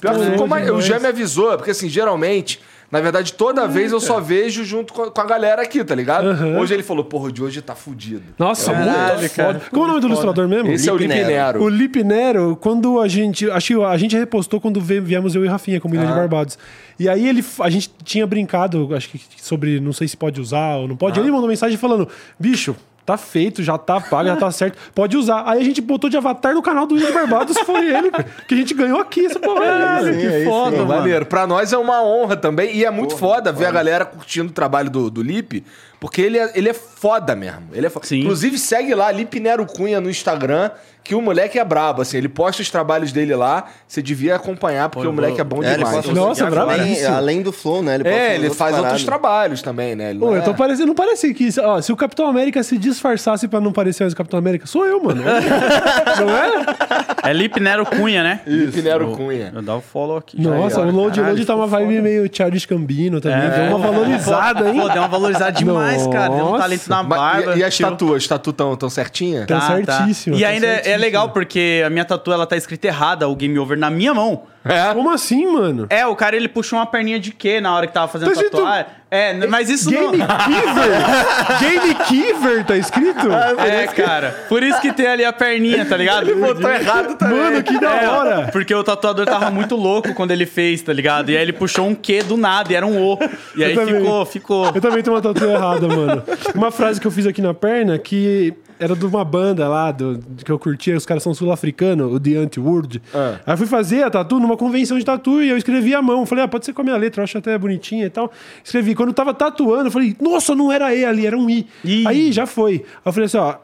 Pior 0.00 0.18
que 0.18 0.30
ficou 0.30 0.46
maneiro. 0.46 0.76
O. 0.76 0.82
Jean 0.82 0.98
me 0.98 1.06
avisou, 1.06 1.56
porque 1.56 1.70
assim, 1.70 1.88
geralmente, 1.88 2.60
na 2.90 3.00
verdade, 3.00 3.34
toda 3.34 3.68
vez 3.68 3.92
eu 3.92 4.00
só 4.00 4.20
vejo 4.20 4.64
junto 4.64 4.92
com 4.92 5.02
a, 5.02 5.10
com 5.10 5.20
a 5.20 5.24
galera 5.24 5.62
aqui, 5.62 5.84
tá 5.84 5.94
ligado? 5.94 6.28
Aham. 6.28 6.58
Hoje 6.58 6.74
ele 6.74 6.82
falou, 6.82 7.04
porra, 7.04 7.30
de 7.30 7.42
hoje 7.42 7.62
tá 7.62 7.74
fudido. 7.74 8.22
Nossa, 8.36 8.72
Caralho, 8.72 9.20
muito 9.20 9.34
cara. 9.34 9.54
foda. 9.54 9.70
Qual 9.70 9.82
é 9.82 9.84
o 9.84 9.88
nome 9.88 10.00
do 10.00 10.06
ilustrador 10.08 10.48
mesmo? 10.48 10.72
Esse 10.72 10.88
é 10.88 10.92
o 10.92 10.96
Lipe 10.96 11.14
Lipe 11.14 11.26
Nero. 11.26 11.62
O 11.62 11.68
Lipe 11.68 12.02
Nero, 12.02 12.58
quando 12.60 13.00
a 13.00 13.06
gente. 13.06 13.48
Acho 13.50 13.74
que 13.74 13.84
a 13.84 13.96
gente 13.96 14.16
repostou 14.16 14.60
quando 14.60 14.80
viemos 14.80 15.34
eu 15.36 15.44
e 15.44 15.48
Rafinha 15.48 15.80
como 15.80 15.94
Ilha 15.94 16.06
de 16.06 16.12
Barbados. 16.12 16.58
E 16.98 17.08
aí 17.08 17.28
ele, 17.28 17.44
a 17.60 17.70
gente 17.70 17.90
tinha 18.04 18.26
brincado, 18.26 18.94
acho 18.94 19.08
que 19.08 19.20
sobre 19.40 19.78
não 19.80 19.92
sei 19.92 20.08
se 20.08 20.16
pode 20.16 20.40
usar 20.40 20.76
ou 20.76 20.88
não 20.88 20.96
pode. 20.96 21.18
Ele 21.20 21.30
mandou 21.30 21.48
mensagem 21.48 21.78
falando: 21.78 22.08
bicho. 22.38 22.74
Tá 23.10 23.16
feito, 23.16 23.60
já 23.62 23.76
tá 23.76 24.00
pago, 24.00 24.28
já 24.28 24.36
tá 24.36 24.50
certo. 24.52 24.78
Pode 24.94 25.16
usar. 25.16 25.42
Aí 25.46 25.60
a 25.60 25.64
gente 25.64 25.80
botou 25.80 26.08
de 26.08 26.16
avatar 26.16 26.54
no 26.54 26.62
canal 26.62 26.86
do 26.86 26.96
de 26.96 27.10
Barbados, 27.10 27.58
foi 27.60 27.86
ele, 27.92 28.10
que 28.46 28.54
a 28.54 28.56
gente 28.56 28.72
ganhou 28.72 29.00
aqui 29.00 29.26
essa 29.26 29.40
porra. 29.40 29.60
Caralho, 29.62 30.08
aí. 30.08 30.18
que 30.20 30.26
aí 30.26 30.44
foda, 30.44 30.70
Pô, 30.76 30.84
mano. 30.84 31.00
maneiro. 31.00 31.26
Pra 31.26 31.46
nós 31.46 31.72
é 31.72 31.78
uma 31.78 32.02
honra 32.04 32.36
também. 32.36 32.76
E 32.76 32.84
é 32.84 32.90
muito 32.90 33.16
foda 33.16 33.50
ver 33.52 33.66
a 33.66 33.70
galera 33.72 34.04
curtindo 34.04 34.50
o 34.50 34.52
trabalho 34.52 34.88
do, 34.90 35.10
do 35.10 35.22
Lipe, 35.22 35.64
porque 36.00 36.20
ele 36.22 36.38
é, 36.38 36.50
ele 36.54 36.68
é 36.68 36.74
foda 36.74 37.36
mesmo. 37.36 37.62
Ele 37.72 37.86
é 37.86 37.90
foda. 37.90 38.06
Sim. 38.06 38.20
Inclusive, 38.20 38.58
segue 38.58 38.94
lá, 38.94 39.10
Lipe 39.12 39.38
Nero 39.38 39.66
Cunha 39.66 40.00
no 40.00 40.08
Instagram, 40.10 40.70
que 41.04 41.14
o 41.14 41.20
moleque 41.22 41.58
é 41.58 41.64
brabo, 41.64 42.02
assim. 42.02 42.16
Ele 42.18 42.28
posta 42.28 42.62
os 42.62 42.70
trabalhos 42.70 43.10
dele 43.12 43.34
lá. 43.34 43.64
Você 43.88 44.00
devia 44.02 44.36
acompanhar, 44.36 44.88
porque 44.90 45.06
Pô, 45.06 45.12
o 45.12 45.14
moleque 45.14 45.40
é 45.40 45.44
bom 45.44 45.62
É, 45.62 45.74
demais. 45.76 45.96
posta 45.96 46.12
Nossa, 46.12 46.44
além, 46.46 46.54
brabíssimo. 46.54 47.14
além 47.16 47.42
do 47.42 47.52
flow, 47.52 47.82
né? 47.82 47.94
Ele 47.96 48.08
É, 48.08 48.34
ele 48.34 48.50
faz 48.50 48.76
outros 48.78 49.02
trabalhos 49.04 49.60
também, 49.62 49.94
né? 49.96 50.10
Ele 50.10 50.18
Pô, 50.18 50.26
não 50.26 50.36
eu 50.36 50.42
tô 50.42 50.50
é- 50.50 50.54
parecendo, 50.54 50.88
não 50.88 50.94
parece 50.94 51.32
que. 51.34 51.48
Ó, 51.60 51.80
se 51.80 51.92
o 51.92 51.96
Capitão 51.96 52.26
América 52.28 52.62
se 52.62 52.76
disfarçasse 52.78 53.48
pra 53.48 53.60
não 53.60 53.72
parecer 53.72 54.04
mais 54.04 54.12
o 54.12 54.16
Capitão 54.16 54.38
América, 54.38 54.66
sou 54.66 54.86
eu, 54.86 55.02
mano. 55.02 55.22
não 55.24 56.30
é? 56.36 57.30
É 57.30 57.32
Lipe 57.32 57.60
Nero 57.60 57.84
Cunha, 57.86 58.22
né? 58.22 58.40
Lipe 58.46 58.82
Nero 58.82 59.12
Cunha. 59.16 59.52
Eu 59.54 59.62
dar 59.62 59.76
o 59.76 59.80
follow 59.80 60.16
aqui. 60.18 60.40
Nossa, 60.40 60.80
ó. 60.80 60.84
o 60.84 60.90
load, 60.90 61.20
load 61.20 61.44
tá 61.44 61.54
uma 61.56 61.66
vibe 61.66 61.96
foda. 61.96 62.02
meio 62.02 62.30
Charles 62.32 62.66
Cambino 62.66 63.20
também. 63.20 63.38
É. 63.48 63.50
Deu 63.68 63.76
uma 63.76 63.78
valorizada, 63.78 64.68
hein? 64.70 64.80
Pô, 64.80 64.88
deu 64.88 65.02
uma 65.02 65.08
valorizada 65.08 65.52
demais, 65.52 65.89
cara. 66.10 66.34
Deu 66.34 66.46
um 66.46 66.58
talento 66.58 66.88
na 66.88 67.02
barba. 67.02 67.56
e, 67.56 67.60
e 67.60 67.64
as 67.64 67.76
tatuas? 67.76 68.22
As 68.22 68.28
tatu 68.28 68.52
tão, 68.52 68.76
tão 68.76 68.90
certinha? 68.90 69.46
Tá 69.46 69.60
certíssimo, 69.60 70.36
E 70.36 70.40
tá 70.42 70.48
ainda 70.48 70.66
é- 70.66 70.90
é 70.92 70.96
legal 70.96 71.30
porque 71.30 71.82
a 71.84 71.90
minha 71.90 72.04
tatu 72.04 72.32
ela 72.32 72.46
tá 72.46 72.56
escrita 72.56 72.86
errada, 72.88 73.28
o 73.28 73.34
game 73.36 73.58
over, 73.58 73.76
na 73.78 73.90
minha 73.90 74.12
mão. 74.14 74.42
É. 74.64 74.92
Como 74.92 75.10
assim, 75.10 75.46
mano? 75.46 75.86
É, 75.88 76.06
o 76.06 76.14
cara 76.14 76.36
ele 76.36 76.48
puxou 76.48 76.78
uma 76.78 76.84
perninha 76.86 77.18
de 77.18 77.32
quê 77.32 77.60
na 77.60 77.74
hora 77.74 77.86
que 77.86 77.94
tava 77.94 78.08
fazendo 78.08 78.28
Tá 78.28 78.34
escrito- 78.34 78.56
tatuagem? 78.58 78.86
É, 79.12 79.46
mas 79.48 79.68
isso 79.68 79.90
Game 79.90 80.18
não. 80.18 80.26
Kiver? 80.26 81.58
Game 81.58 81.94
Kiver, 82.06 82.64
tá 82.64 82.76
escrito? 82.76 83.28
É, 83.58 83.86
cara. 83.88 84.44
Por 84.48 84.62
isso 84.62 84.80
que 84.80 84.92
tem 84.92 85.06
ali 85.06 85.24
a 85.24 85.32
perninha, 85.32 85.84
tá 85.84 85.96
ligado? 85.96 86.30
Ele 86.30 86.40
botou 86.40 86.70
errado 86.70 87.16
também. 87.16 87.36
Mano, 87.38 87.62
que 87.62 87.78
da 87.80 88.02
É, 88.02 88.08
hora. 88.08 88.48
Porque 88.52 88.72
o 88.74 88.84
tatuador 88.84 89.26
tava 89.26 89.50
muito 89.50 89.74
louco 89.74 90.14
quando 90.14 90.30
ele 90.30 90.46
fez, 90.46 90.80
tá 90.82 90.92
ligado? 90.92 91.30
E 91.30 91.36
aí 91.36 91.42
ele 91.42 91.52
puxou 91.52 91.86
um 91.88 91.94
Q 91.94 92.22
do 92.22 92.36
nada 92.36 92.72
e 92.72 92.76
era 92.76 92.86
um 92.86 93.02
O. 93.02 93.18
E 93.56 93.64
aí 93.64 93.74
ficou, 93.76 94.26
ficou. 94.26 94.66
Eu 94.74 94.80
também 94.80 95.02
tenho 95.02 95.16
uma 95.16 95.22
tatu 95.22 95.44
errada, 95.44 95.88
mano. 95.88 96.22
Uma 96.54 96.70
frase 96.70 97.00
que 97.00 97.06
eu 97.06 97.10
fiz 97.10 97.26
aqui 97.26 97.42
na 97.42 97.52
perna 97.54 97.98
que 97.98 98.54
era 98.80 98.96
de 98.96 99.04
uma 99.04 99.22
banda 99.24 99.68
lá 99.68 99.92
do, 99.92 100.18
que 100.42 100.50
eu 100.50 100.58
curtia, 100.58 100.96
os 100.96 101.04
caras 101.04 101.22
são 101.22 101.34
sul-africanos, 101.34 102.10
o 102.12 102.18
The 102.18 102.36
Anti-World. 102.36 103.02
Ah. 103.14 103.38
Aí 103.46 103.52
eu 103.52 103.58
fui 103.58 103.66
fazer 103.66 104.02
a 104.02 104.10
tatu 104.10 104.40
numa 104.40 104.56
convenção 104.56 104.98
de 104.98 105.04
tatu 105.04 105.42
e 105.42 105.50
eu 105.50 105.56
escrevi 105.58 105.94
à 105.94 106.00
mão. 106.00 106.24
Falei, 106.24 106.44
ah, 106.44 106.48
pode 106.48 106.64
ser 106.64 106.72
com 106.72 106.80
a 106.80 106.84
minha 106.84 106.96
letra, 106.96 107.20
eu 107.20 107.24
acho 107.24 107.36
até 107.36 107.56
bonitinha 107.58 108.06
e 108.06 108.10
tal. 108.10 108.32
Escrevi. 108.64 108.94
Quando 108.94 109.10
eu 109.10 109.14
tava 109.14 109.34
tatuando, 109.34 109.88
eu 109.88 109.90
falei, 109.90 110.16
nossa, 110.18 110.54
não 110.54 110.72
era 110.72 110.94
E 110.94 111.04
ali, 111.04 111.26
era 111.26 111.36
um 111.36 111.48
I. 111.50 111.66
Ih. 111.84 112.08
Aí 112.08 112.32
já 112.32 112.46
foi. 112.46 112.72
Aí 112.72 112.82
eu 113.04 113.12
falei 113.12 113.26
assim, 113.26 113.36
ó, 113.36 113.56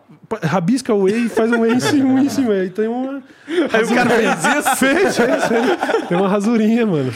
rabisca 0.43 0.93
o 0.95 1.09
E 1.09 1.27
e 1.27 1.29
faz 1.29 1.51
um 1.51 1.65
E 1.65 1.73
em 1.75 1.81
cima, 1.81 2.09
um 2.09 2.19
E 2.19 2.27
em 2.27 2.29
cima. 2.29 2.53
Aí 2.53 2.71
tem 2.71 2.89
uma. 2.89 3.23
Aí 3.73 3.85
o 3.85 3.95
cara 3.95 4.11
fez 4.11 4.45
isso? 4.45 4.77
Fez, 4.77 5.17
fez, 5.17 5.45
fez. 5.45 6.09
Tem 6.09 6.17
uma 6.19 6.29
rasurinha, 6.29 6.87
mano. 6.87 7.13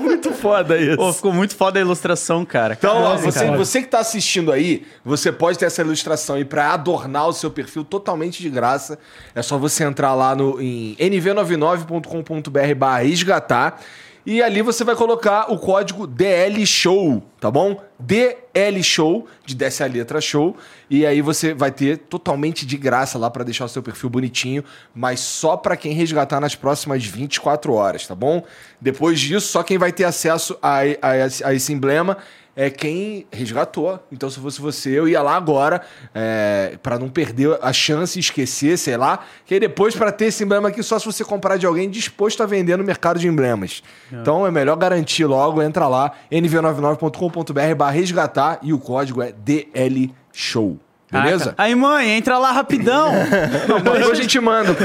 Muito 0.00 0.32
foda 0.32 0.76
isso. 0.76 0.96
Pô, 0.96 1.12
ficou 1.12 1.32
muito 1.32 1.54
foda 1.56 1.78
a 1.78 1.82
ilustração, 1.82 2.44
cara. 2.44 2.74
Então, 2.78 2.94
Caralho, 2.94 3.18
você, 3.20 3.44
cara. 3.44 3.56
você 3.56 3.82
que 3.82 3.88
tá 3.88 3.98
assistindo 4.00 4.52
aí, 4.52 4.84
você 5.04 5.30
pode 5.30 5.58
ter 5.58 5.66
essa 5.66 5.82
ilustração 5.82 6.36
aí 6.36 6.44
pra 6.44 6.72
adornar 6.72 7.28
o 7.28 7.32
seu 7.32 7.50
perfil 7.50 7.84
totalmente 7.84 8.42
de 8.42 8.50
graça. 8.50 8.98
É 9.34 9.42
só 9.42 9.58
você 9.58 9.84
entrar 9.84 10.14
lá 10.14 10.34
no, 10.34 10.60
em 10.60 10.96
nv99.com.br 10.96 12.74
barra 12.76 12.98
resgatar 12.98 13.80
e 14.26 14.42
ali 14.42 14.62
você 14.62 14.84
vai 14.84 14.96
colocar 14.96 15.52
o 15.52 15.58
código 15.58 16.06
DL 16.06 16.64
Show, 16.66 17.22
tá 17.38 17.50
bom? 17.50 17.82
DL 17.98 18.82
Show, 18.82 19.26
de 19.44 19.54
desce 19.54 19.82
a 19.82 19.86
letra 19.86 20.20
show, 20.20 20.56
e 20.88 21.04
aí 21.04 21.20
você 21.20 21.52
vai 21.52 21.70
ter 21.70 21.98
totalmente 21.98 22.64
de 22.64 22.76
graça 22.76 23.18
lá 23.18 23.30
pra 23.30 23.44
deixar 23.44 23.66
o 23.66 23.68
seu 23.68 23.82
perfil 23.82 24.08
bonitinho, 24.08 24.64
mas 24.94 25.20
só 25.20 25.56
pra 25.56 25.76
quem 25.76 25.92
resgatar 25.92 26.40
nas 26.40 26.54
próximas 26.54 27.04
24 27.04 27.72
horas, 27.74 28.06
tá 28.06 28.14
bom? 28.14 28.42
Depois 28.80 29.20
disso, 29.20 29.48
só 29.48 29.62
quem 29.62 29.76
vai 29.76 29.92
ter 29.92 30.04
acesso 30.04 30.56
a, 30.62 30.78
a 30.80 31.48
a 31.48 31.54
esse 31.54 31.72
emblema 31.72 32.18
é 32.56 32.70
quem 32.70 33.26
resgatou. 33.32 33.98
Então, 34.10 34.30
se 34.30 34.38
fosse 34.38 34.60
você, 34.60 34.90
eu 34.90 35.08
ia 35.08 35.20
lá 35.22 35.36
agora, 35.36 35.82
é, 36.14 36.78
para 36.82 36.98
não 36.98 37.08
perder 37.08 37.58
a 37.60 37.72
chance 37.72 38.18
e 38.18 38.20
esquecer, 38.20 38.78
sei 38.78 38.96
lá. 38.96 39.24
Que 39.44 39.54
aí 39.54 39.60
depois, 39.60 39.94
para 39.94 40.12
ter 40.12 40.26
esse 40.26 40.44
emblema 40.44 40.68
aqui, 40.68 40.82
só 40.82 40.98
se 40.98 41.06
você 41.06 41.24
comprar 41.24 41.56
de 41.56 41.66
alguém 41.66 41.90
disposto 41.90 42.42
a 42.42 42.46
vender 42.46 42.76
no 42.76 42.84
mercado 42.84 43.18
de 43.18 43.28
emblemas. 43.28 43.82
Então, 44.12 44.46
é 44.46 44.50
melhor 44.50 44.76
garantir 44.76 45.24
logo, 45.24 45.62
entra 45.62 45.88
lá, 45.88 46.12
nv99.com.br 46.30 47.74
barra 47.76 47.90
resgatar 47.90 48.58
e 48.62 48.72
o 48.72 48.78
código 48.78 49.22
é 49.22 49.32
DL 49.32 50.12
Show. 50.32 50.78
Beleza? 51.22 51.44
Caraca. 51.44 51.62
Aí, 51.62 51.74
mãe, 51.74 52.10
entra 52.10 52.38
lá 52.38 52.50
rapidão. 52.52 53.12
Não, 53.68 53.80
depois 53.80 54.10
a 54.10 54.14
gente 54.14 54.38
manda. 54.40 54.74
pô. 54.74 54.84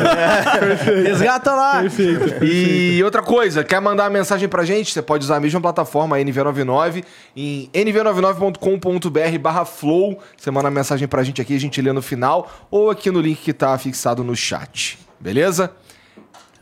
Resgata 1.03 1.53
lá. 1.53 1.81
Perfeito. 1.81 2.43
E 2.43 3.01
outra 3.03 3.21
coisa, 3.21 3.63
quer 3.63 3.81
mandar 3.81 4.03
uma 4.03 4.09
mensagem 4.09 4.47
pra 4.47 4.63
gente? 4.63 4.91
Você 4.93 5.01
pode 5.01 5.23
usar 5.23 5.37
a 5.37 5.39
mesma 5.39 5.59
plataforma, 5.59 6.17
a 6.17 6.19
NV99, 6.19 7.03
em 7.35 7.69
nv99.com.br 7.73 9.39
barra 9.39 9.65
flow. 9.65 10.19
Você 10.37 10.51
manda 10.51 10.67
uma 10.67 10.75
mensagem 10.75 11.07
pra 11.07 11.23
gente 11.23 11.41
aqui, 11.41 11.55
a 11.55 11.59
gente 11.59 11.81
lê 11.81 11.91
no 11.91 12.01
final, 12.01 12.49
ou 12.69 12.89
aqui 12.89 13.09
no 13.11 13.19
link 13.19 13.41
que 13.41 13.53
tá 13.53 13.77
fixado 13.77 14.23
no 14.23 14.35
chat. 14.35 14.99
Beleza? 15.19 15.71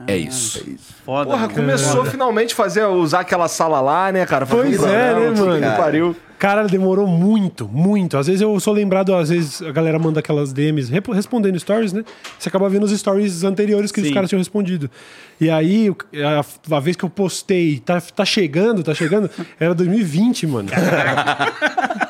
É 0.05 0.15
isso. 0.15 0.63
Foda, 1.03 1.31
Porra, 1.31 1.41
mano. 1.43 1.53
começou 1.53 2.05
finalmente 2.05 2.53
a 2.53 2.55
fazer, 2.55 2.85
usar 2.85 3.21
aquela 3.21 3.47
sala 3.47 3.81
lá, 3.81 4.11
né, 4.11 4.25
cara? 4.25 4.45
Fazer 4.45 4.61
Pois 4.77 4.79
um 4.83 4.87
é, 4.87 5.11
programa, 5.11 5.57
né, 5.57 5.67
mano? 5.67 5.77
pariu. 5.77 6.15
Cara, 6.37 6.67
demorou 6.67 7.07
muito, 7.07 7.67
muito. 7.67 8.15
Às 8.15 8.27
vezes 8.27 8.41
eu 8.41 8.59
sou 8.59 8.71
lembrado, 8.71 9.15
às 9.15 9.29
vezes 9.29 9.59
a 9.59 9.71
galera 9.71 9.97
manda 9.97 10.19
aquelas 10.19 10.53
DMs 10.53 10.91
respondendo 11.11 11.59
stories, 11.59 11.93
né? 11.93 12.03
Você 12.37 12.47
acaba 12.47 12.69
vendo 12.69 12.83
os 12.83 12.91
stories 12.91 13.43
anteriores 13.43 13.91
que 13.91 13.99
os 13.99 14.07
Sim. 14.07 14.13
caras 14.13 14.29
tinham 14.29 14.39
respondido. 14.39 14.87
E 15.41 15.49
aí, 15.49 15.91
a, 16.69 16.75
a 16.75 16.79
vez 16.79 16.95
que 16.95 17.03
eu 17.03 17.09
postei, 17.09 17.79
tá, 17.79 17.99
tá 17.99 18.23
chegando, 18.23 18.83
tá 18.83 18.93
chegando, 18.93 19.27
era 19.59 19.73
2020, 19.73 20.45
mano. 20.45 20.69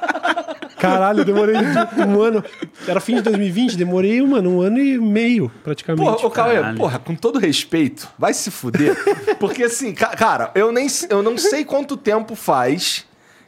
Caralho, 0.80 1.20
eu 1.22 1.26
demorei 1.26 1.56
um 1.56 2.22
ano. 2.22 2.44
Era 2.88 3.00
fim 3.00 3.16
de 3.16 3.22
2020, 3.22 3.76
demorei, 3.76 4.22
mano, 4.22 4.58
um 4.58 4.62
ano 4.62 4.78
e 4.80 4.98
meio, 4.98 5.52
praticamente. 5.64 6.06
Porra, 6.06 6.28
ô 6.28 6.30
Cauê, 6.32 6.56
porra, 6.78 7.00
com 7.00 7.16
todo 7.16 7.40
respeito, 7.40 8.08
vai 8.18 8.34
se 8.34 8.52
fuder. 8.52 8.96
Porque 9.40 9.64
assim, 9.64 9.94
ca- 9.94 10.16
cara, 10.16 10.52
eu, 10.56 10.72
nem, 10.72 10.88
eu 11.10 11.22
não 11.24 11.38
sei 11.38 11.66
quanto 11.66 11.98
tempo 11.98 12.36
faz, 12.36 13.06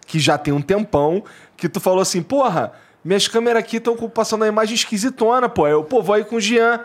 que 0.07 0.19
já 0.19 0.38
tem 0.38 0.53
um 0.53 0.62
tempão, 0.62 1.24
que 1.55 1.69
tu 1.69 1.79
falou 1.79 2.01
assim, 2.01 2.21
porra, 2.24 2.71
minhas 3.03 3.27
câmeras 3.27 3.59
aqui 3.63 3.77
estão 3.77 3.95
passando 4.09 4.43
a 4.43 4.48
imagem 4.48 4.75
esquisitona, 4.75 5.48
pô. 5.48 5.67
Eu, 5.67 5.83
pô, 5.83 6.01
vou 6.01 6.15
aí 6.15 6.24
com 6.24 6.38
o 6.38 6.41
Jean. 6.41 6.81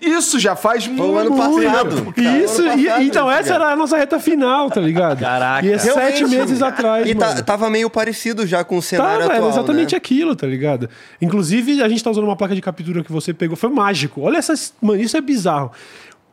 Isso 0.00 0.38
já 0.38 0.54
faz 0.54 0.86
muito 0.86 1.02
o 1.02 1.18
ano 1.18 1.36
passado. 1.36 2.14
Isso, 2.16 2.62
Ano 2.62 2.80
e- 2.80 2.84
passado, 2.86 3.02
então 3.02 3.30
isso, 3.30 3.38
essa 3.40 3.54
era 3.54 3.72
a 3.72 3.76
nossa 3.76 3.96
reta 3.96 4.20
final, 4.20 4.70
tá 4.70 4.80
ligado? 4.80 5.18
Caraca. 5.20 5.66
E 5.66 5.72
é 5.72 5.78
sete 5.78 6.24
meses 6.26 6.62
atrás, 6.62 7.08
E 7.08 7.14
tá- 7.14 7.26
mano. 7.28 7.42
tava 7.42 7.68
meio 7.68 7.90
parecido 7.90 8.46
já 8.46 8.62
com 8.62 8.76
o 8.78 8.82
cenário 8.82 9.12
Tava, 9.20 9.24
era 9.24 9.34
atual, 9.34 9.50
exatamente 9.50 9.92
né? 9.92 9.96
aquilo, 9.96 10.36
tá 10.36 10.46
ligado? 10.46 10.88
Inclusive, 11.20 11.82
a 11.82 11.88
gente 11.88 12.02
tá 12.04 12.10
usando 12.10 12.24
uma 12.24 12.36
placa 12.36 12.54
de 12.54 12.60
captura 12.60 13.02
que 13.02 13.10
você 13.10 13.34
pegou. 13.34 13.56
Foi 13.56 13.70
mágico. 13.70 14.20
Olha 14.22 14.38
essas. 14.38 14.72
Mano, 14.80 15.00
isso 15.00 15.16
é 15.16 15.20
bizarro. 15.20 15.72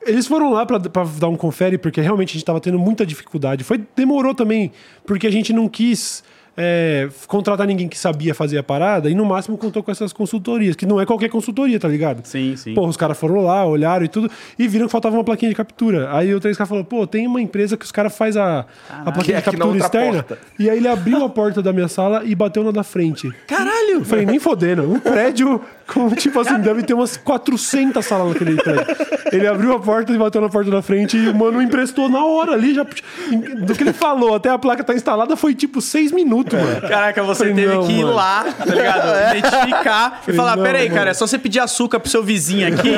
Eles 0.06 0.28
foram 0.28 0.52
lá 0.52 0.64
pra, 0.68 0.80
pra 0.80 1.04
dar 1.20 1.28
um 1.30 1.36
confere, 1.36 1.80
porque 1.80 2.00
realmente 2.00 2.30
a 2.30 2.34
gente 2.34 2.46
tava 2.46 2.60
tendo 2.62 2.78
muita 2.78 3.04
dificuldade. 3.04 3.64
Foi, 3.64 3.82
demorou 3.96 4.36
também, 4.36 4.72
porque 5.08 5.26
a 5.26 5.32
gente 5.32 5.52
não 5.52 5.68
quis 5.68 6.24
é, 6.58 7.10
contratar 7.28 7.68
ninguém 7.68 7.88
que 7.88 7.98
sabia 7.98 8.34
fazer 8.34 8.58
a 8.58 8.64
parada 8.64 9.10
e 9.10 9.16
no 9.16 9.26
máximo 9.26 9.58
contou 9.58 9.84
com 9.84 9.92
essas 9.92 10.14
consultorias, 10.14 10.76
que 10.76 10.86
não 10.86 11.00
é 11.00 11.06
qualquer 11.06 11.30
consultoria, 11.30 11.80
tá 11.80 11.88
ligado? 11.88 12.26
Sim, 12.26 12.56
sim. 12.56 12.74
Pô, 12.74 12.88
os 12.88 12.98
caras 12.98 13.18
foram 13.18 13.42
lá, 13.42 13.66
olharam 13.66 14.06
e 14.06 14.08
tudo, 14.08 14.30
e 14.58 14.68
viram 14.68 14.86
que 14.86 14.92
faltava 14.92 15.16
uma 15.16 15.24
plaquinha 15.24 15.50
de 15.50 15.56
captura. 15.56 16.16
Aí 16.16 16.34
o 16.34 16.40
3K 16.40 16.66
falou, 16.66 16.84
pô, 16.84 17.06
tem 17.06 17.28
uma 17.28 17.42
empresa 17.42 17.76
que 17.76 17.86
os 17.86 17.92
caras 17.92 18.16
faz 18.18 18.38
a, 18.38 18.66
a 18.90 19.12
plaquinha 19.12 19.38
é 19.38 19.42
de 19.42 19.46
captura 19.46 19.78
externa. 19.78 20.24
porta. 20.24 20.40
E 20.58 20.70
aí 20.70 20.78
ele 20.78 20.88
abriu 20.88 21.24
a 21.24 21.30
porta 21.30 21.62
da 21.62 21.74
minha 21.74 21.88
sala 21.88 22.24
e 22.24 22.34
bateu 22.34 22.64
na 22.64 22.72
da 22.72 22.84
frente. 22.84 23.32
Caralho! 23.48 23.96
Eu 23.96 24.06
falei, 24.06 24.26
nem 24.26 24.40
fodendo. 24.40 24.84
Um 24.92 25.00
prédio 25.00 25.62
com, 25.88 26.10
tipo 26.12 26.40
assim, 26.40 26.60
deve 26.60 26.84
ter 26.84 26.94
umas 26.94 27.16
400 27.18 28.04
salas 28.06 28.34
naquele 28.34 28.56
prédio. 28.56 28.86
Ele 29.32 29.48
abriu 29.48 29.74
a 29.74 29.80
porta 29.80 30.12
e 30.12 30.18
bateu 30.18 30.42
na 30.42 30.50
porta 30.50 30.72
da 30.72 30.82
frente 30.82 31.18
e 31.18 31.30
o 31.30 31.36
mano 31.36 31.62
emprestou 31.62 32.10
na 32.10 32.24
hora 32.24 32.54
ali. 32.54 32.74
Já, 32.74 32.84
do 32.84 33.76
que 33.76 33.84
ele 33.84 33.94
falou 33.94 34.36
até 34.36 34.50
a 34.50 34.58
placa 34.58 34.84
tá 34.84 34.94
instalada 34.94 35.36
foi 35.36 35.54
tipo 35.54 35.82
seis 35.82 36.12
minutos, 36.12 36.60
mano. 36.60 36.82
Caraca, 36.82 37.24
você 37.24 37.40
Falei, 37.40 37.54
teve 37.54 37.76
não, 37.76 37.86
que 37.86 37.94
ir 37.94 38.04
mano. 38.04 38.16
lá, 38.16 38.44
tá 38.44 38.66
ligado? 38.66 39.08
Identificar 39.38 40.22
e 40.22 40.26
Falei, 40.26 40.38
falar: 40.38 40.56
não, 40.58 40.64
peraí, 40.64 40.84
mano. 40.86 40.96
cara, 40.96 41.12
é 41.12 41.14
só 41.14 41.28
você 41.28 41.38
pedir 41.38 41.60
açúcar 41.60 42.00
pro 42.00 42.10
seu 42.10 42.24
vizinho 42.24 42.68
aqui, 42.68 42.92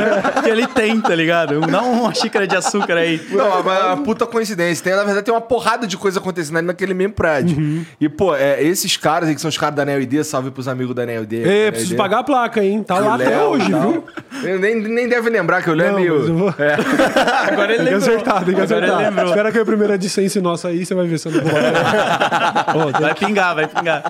que 0.43 0.49
ele 0.49 0.67
tem, 0.67 0.99
tá 1.01 1.15
ligado? 1.15 1.59
Não 1.61 1.91
uma 1.91 2.13
xícara 2.13 2.47
de 2.47 2.55
açúcar 2.55 2.95
aí. 2.97 3.21
Não, 3.31 3.63
mas 3.63 3.79
é 3.79 3.85
uma 3.85 3.97
puta 3.97 4.25
coincidência. 4.25 4.83
Tem, 4.83 4.95
na 4.95 5.03
verdade, 5.03 5.25
tem 5.25 5.33
uma 5.33 5.41
porrada 5.41 5.85
de 5.85 5.97
coisa 5.97 6.19
acontecendo 6.19 6.57
ali 6.57 6.67
naquele 6.67 6.93
mesmo 6.93 7.13
prédio. 7.13 7.57
Uhum. 7.57 7.85
E, 7.99 8.07
pô, 8.07 8.35
é, 8.35 8.63
esses 8.63 8.95
caras 8.97 9.29
aí 9.29 9.35
que 9.35 9.41
são 9.41 9.49
os 9.49 9.57
caras 9.57 9.75
da 9.75 9.99
ID, 9.99 10.23
salve 10.23 10.51
pros 10.51 10.67
amigos 10.67 10.95
da 10.95 11.03
ID. 11.03 11.33
É, 11.45 11.71
preciso 11.71 11.95
pagar 11.95 12.19
a 12.19 12.23
placa, 12.23 12.63
hein? 12.63 12.76
Tá 12.83 12.99
lá 12.99 13.15
até 13.15 13.43
hoje, 13.43 13.67
viu? 13.71 14.03
viu? 14.41 14.59
Nem, 14.59 14.75
nem 14.81 15.07
deve 15.09 15.29
lembrar 15.29 15.61
que 15.61 15.69
o 15.69 15.73
Léo 15.73 15.87
é 15.87 15.91
meio. 15.99 16.15
eu 16.27 16.33
vou- 16.35 16.53
Agora 17.51 17.73
ele 17.73 17.83
Tem 17.83 17.87
que 17.87 17.93
lembrou. 17.93 17.97
acertar, 17.97 18.43
tem 18.45 18.55
que 18.55 18.61
Agora 18.61 18.77
ele 18.77 18.85
acertar. 18.85 19.09
lembrou. 19.09 19.25
Espera 19.29 19.51
que 19.51 19.59
a 19.59 19.65
primeira 19.65 19.95
licença 19.95 20.41
nossa 20.41 20.67
aí, 20.69 20.85
você 20.85 20.93
vai 20.95 21.07
ver 21.07 21.17
se 21.19 21.27
eu 21.27 21.31
não 21.33 21.41
vou. 21.41 21.51
Vai 23.01 23.13
pingar, 23.15 23.55
vai 23.55 23.67
pingar. 23.67 24.03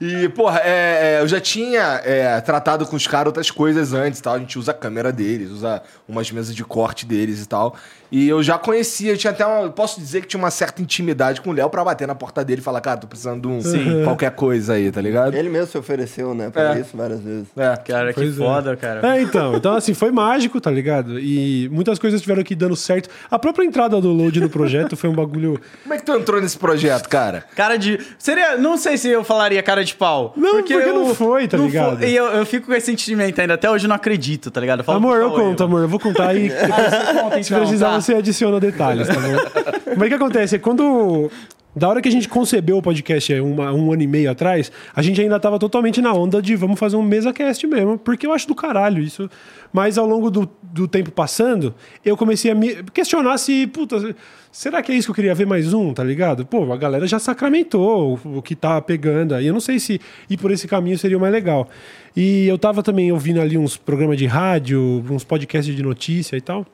E, 0.00 0.28
porra, 0.30 0.60
é, 0.64 1.16
é, 1.18 1.20
eu 1.20 1.28
já 1.28 1.38
tinha 1.40 2.00
é, 2.04 2.40
tratado 2.40 2.86
com 2.86 2.96
os 2.96 3.06
caras 3.06 3.26
outras 3.26 3.50
coisas 3.50 3.92
antes 3.92 4.18
e 4.18 4.22
tal. 4.22 4.34
A 4.34 4.38
gente 4.38 4.58
usa 4.58 4.70
a 4.70 4.74
câmera 4.74 5.12
deles, 5.12 5.50
usa 5.50 5.82
umas 6.08 6.30
mesas 6.30 6.54
de 6.54 6.64
corte 6.64 7.04
deles 7.04 7.42
e 7.42 7.46
tal. 7.46 7.76
E 8.10 8.28
eu 8.28 8.42
já 8.42 8.58
conhecia, 8.58 9.12
eu 9.12 9.16
tinha 9.16 9.30
até 9.30 9.46
uma, 9.46 9.68
posso 9.70 10.00
dizer 10.00 10.22
que 10.22 10.26
tinha 10.26 10.38
uma 10.42 10.50
certa 10.50 10.82
intimidade 10.82 11.40
com 11.40 11.50
o 11.50 11.52
Léo 11.52 11.70
pra 11.70 11.84
bater 11.84 12.08
na 12.08 12.14
porta 12.14 12.44
dele 12.44 12.60
e 12.60 12.64
falar, 12.64 12.80
cara, 12.80 12.96
tô 12.98 13.06
precisando 13.06 13.42
de 13.42 13.46
um 13.46 13.60
Sim. 13.60 14.02
qualquer 14.02 14.32
coisa 14.32 14.72
aí, 14.72 14.90
tá 14.90 15.00
ligado? 15.00 15.36
Ele 15.36 15.48
mesmo 15.48 15.68
se 15.70 15.78
ofereceu, 15.78 16.34
né, 16.34 16.50
pra 16.50 16.76
É. 16.76 16.80
isso 16.80 16.96
várias 16.96 17.20
vezes. 17.20 17.46
É. 17.56 17.76
Cara, 17.76 18.08
que 18.12 18.20
Pois 18.20 18.34
é. 18.34 18.36
foda, 18.44 18.76
cara. 18.76 19.16
É, 19.16 19.22
então. 19.22 19.54
Então, 19.54 19.76
assim, 19.76 19.94
foi 19.94 20.10
mágico, 20.10 20.60
tá 20.60 20.72
ligado? 20.72 21.20
E 21.20 21.68
muitas 21.70 22.00
coisas 22.00 22.20
tiveram 22.20 22.40
aqui 22.40 22.56
dando 22.56 22.74
certo. 22.74 23.08
A 23.30 23.38
própria 23.38 23.64
entrada 23.64 24.00
do 24.00 24.08
load 24.10 24.40
no 24.40 24.48
projeto 24.50 24.96
foi 24.96 25.08
um 25.08 25.14
bagulho. 25.14 25.60
Como 25.84 25.94
é 25.94 25.98
que 25.98 26.04
tu 26.04 26.12
entrou 26.12 26.40
nesse 26.40 26.58
projeto, 26.58 27.08
cara? 27.08 27.44
Cara 27.54 27.76
de. 27.76 28.00
Seria. 28.18 28.56
Não 28.56 28.76
sei 28.76 28.96
se 28.96 29.06
eu 29.08 29.22
falaria 29.22 29.62
cara 29.62 29.84
de 29.84 29.89
pau. 29.94 30.32
Não, 30.36 30.56
porque 30.56 30.74
não 30.76 31.14
foi, 31.14 31.46
tá 31.48 31.56
ligado? 31.56 31.98
foi. 31.98 32.08
E 32.10 32.16
eu, 32.16 32.24
eu 32.26 32.46
fico 32.46 32.66
com 32.66 32.74
esse 32.74 32.86
sentimento 32.86 33.40
ainda. 33.40 33.54
Até 33.54 33.70
hoje 33.70 33.84
eu 33.84 33.88
não 33.88 33.96
acredito, 33.96 34.50
tá 34.50 34.60
ligado? 34.60 34.80
Eu 34.80 34.84
falo 34.84 34.98
amor, 34.98 35.20
eu 35.20 35.30
conto, 35.30 35.40
mano. 35.42 35.64
amor. 35.64 35.80
Eu 35.82 35.88
vou 35.88 35.98
contar 36.00 36.28
aí. 36.30 36.50
Conta, 37.20 37.42
Se 37.42 37.50
então, 37.52 37.60
precisar, 37.60 37.90
tá? 37.90 38.00
você 38.00 38.14
adiciona 38.14 38.58
detalhes, 38.60 39.08
tá 39.08 39.14
bom? 39.14 39.70
Mas 39.96 40.06
o 40.06 40.08
que 40.08 40.14
acontece? 40.14 40.58
Quando. 40.58 41.30
Da 41.74 41.88
hora 41.88 42.02
que 42.02 42.08
a 42.08 42.12
gente 42.12 42.28
concebeu 42.28 42.78
o 42.78 42.82
podcast 42.82 43.32
é, 43.32 43.40
uma- 43.40 43.72
um 43.72 43.92
ano 43.92 44.02
e 44.02 44.06
meio 44.08 44.28
atrás, 44.28 44.72
a 44.92 45.00
gente 45.02 45.20
ainda 45.20 45.38
tava 45.38 45.56
totalmente 45.56 46.00
na 46.02 46.12
onda 46.12 46.42
de 46.42 46.56
vamos 46.56 46.80
fazer 46.80 46.96
um 46.96 47.02
mesa 47.02 47.32
cast 47.32 47.64
mesmo, 47.64 47.96
porque 47.96 48.26
eu 48.26 48.32
acho 48.32 48.48
do 48.48 48.56
caralho 48.56 49.00
isso. 49.00 49.30
Mas 49.72 49.96
ao 49.96 50.04
longo 50.04 50.32
do, 50.32 50.50
do 50.60 50.88
tempo 50.88 51.12
passando, 51.12 51.72
eu 52.04 52.16
comecei 52.16 52.50
a 52.50 52.56
me 52.56 52.82
questionar 52.92 53.38
se, 53.38 53.68
puta, 53.68 54.16
será 54.50 54.82
que 54.82 54.92
é 54.92 54.94
isso 54.94 55.06
que 55.06 55.10
eu 55.10 55.14
queria 55.14 55.34
ver 55.34 55.46
mais 55.46 55.72
um, 55.72 55.92
tá 55.92 56.02
ligado? 56.02 56.44
Pô, 56.44 56.72
a 56.72 56.76
galera 56.76 57.06
já 57.06 57.18
sacramentou 57.18 58.18
o, 58.24 58.42
que 58.42 58.54
tá 58.54 58.80
pegando 58.80 59.34
aí. 59.34 59.46
Eu 59.46 59.52
não 59.52 59.60
sei 59.60 59.78
se 59.78 60.00
ir 60.28 60.36
por 60.36 60.50
esse 60.50 60.66
caminho 60.66 60.98
seria 60.98 61.16
o 61.16 61.20
mais 61.20 61.32
legal. 61.32 61.68
E 62.16 62.46
eu 62.46 62.58
tava 62.58 62.82
também 62.82 63.12
ouvindo 63.12 63.40
ali 63.40 63.56
uns 63.56 63.76
programas 63.76 64.16
de 64.16 64.26
rádio, 64.26 65.04
uns 65.10 65.24
podcasts 65.24 65.74
de 65.74 65.82
notícia 65.82 66.36
e 66.36 66.40
tal. 66.40 66.66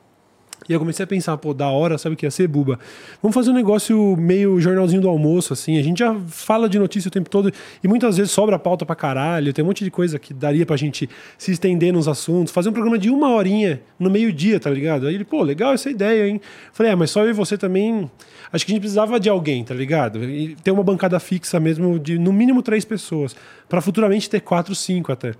E 0.67 0.73
eu 0.73 0.79
comecei 0.79 1.03
a 1.03 1.07
pensar, 1.07 1.37
pô, 1.37 1.53
da 1.53 1.69
hora, 1.69 1.97
sabe 1.97 2.13
o 2.13 2.17
que 2.17 2.25
ia 2.25 2.31
ser, 2.31 2.47
Buba? 2.47 2.77
Vamos 3.21 3.33
fazer 3.33 3.51
um 3.51 3.53
negócio 3.53 4.15
meio 4.17 4.59
jornalzinho 4.59 5.01
do 5.01 5.07
almoço, 5.07 5.53
assim. 5.53 5.77
A 5.77 5.81
gente 5.81 5.99
já 5.99 6.13
fala 6.27 6.67
de 6.67 6.77
notícia 6.77 7.07
o 7.07 7.11
tempo 7.11 7.29
todo 7.29 7.51
e 7.83 7.87
muitas 7.87 8.17
vezes 8.17 8.31
sobra 8.31 8.59
pauta 8.59 8.85
pra 8.85 8.95
caralho. 8.95 9.53
Tem 9.53 9.63
um 9.63 9.67
monte 9.67 9.83
de 9.83 9.91
coisa 9.91 10.19
que 10.19 10.33
daria 10.33 10.65
pra 10.65 10.75
gente 10.75 11.09
se 11.37 11.51
estender 11.51 11.93
nos 11.93 12.07
assuntos. 12.07 12.51
Fazer 12.53 12.69
um 12.69 12.73
programa 12.73 12.97
de 12.97 13.09
uma 13.09 13.33
horinha 13.33 13.81
no 13.97 14.09
meio-dia, 14.09 14.59
tá 14.59 14.69
ligado? 14.69 15.07
Aí 15.07 15.15
ele, 15.15 15.25
pô, 15.25 15.41
legal 15.41 15.73
essa 15.73 15.89
ideia, 15.89 16.27
hein? 16.27 16.41
Falei, 16.73 16.91
é, 16.91 16.95
mas 16.95 17.11
só 17.11 17.23
eu 17.23 17.29
e 17.29 17.33
você 17.33 17.57
também. 17.57 18.09
Acho 18.51 18.65
que 18.65 18.71
a 18.71 18.73
gente 18.73 18.81
precisava 18.81 19.19
de 19.19 19.29
alguém, 19.29 19.63
tá 19.63 19.73
ligado? 19.73 20.23
E 20.23 20.55
ter 20.63 20.71
uma 20.71 20.83
bancada 20.83 21.19
fixa 21.19 21.59
mesmo 21.59 21.97
de 21.99 22.17
no 22.19 22.33
mínimo 22.33 22.61
três 22.61 22.83
pessoas. 22.83 23.35
Pra 23.69 23.81
futuramente 23.81 24.29
ter 24.29 24.41
quatro, 24.41 24.75
cinco 24.75 25.11
até. 25.11 25.33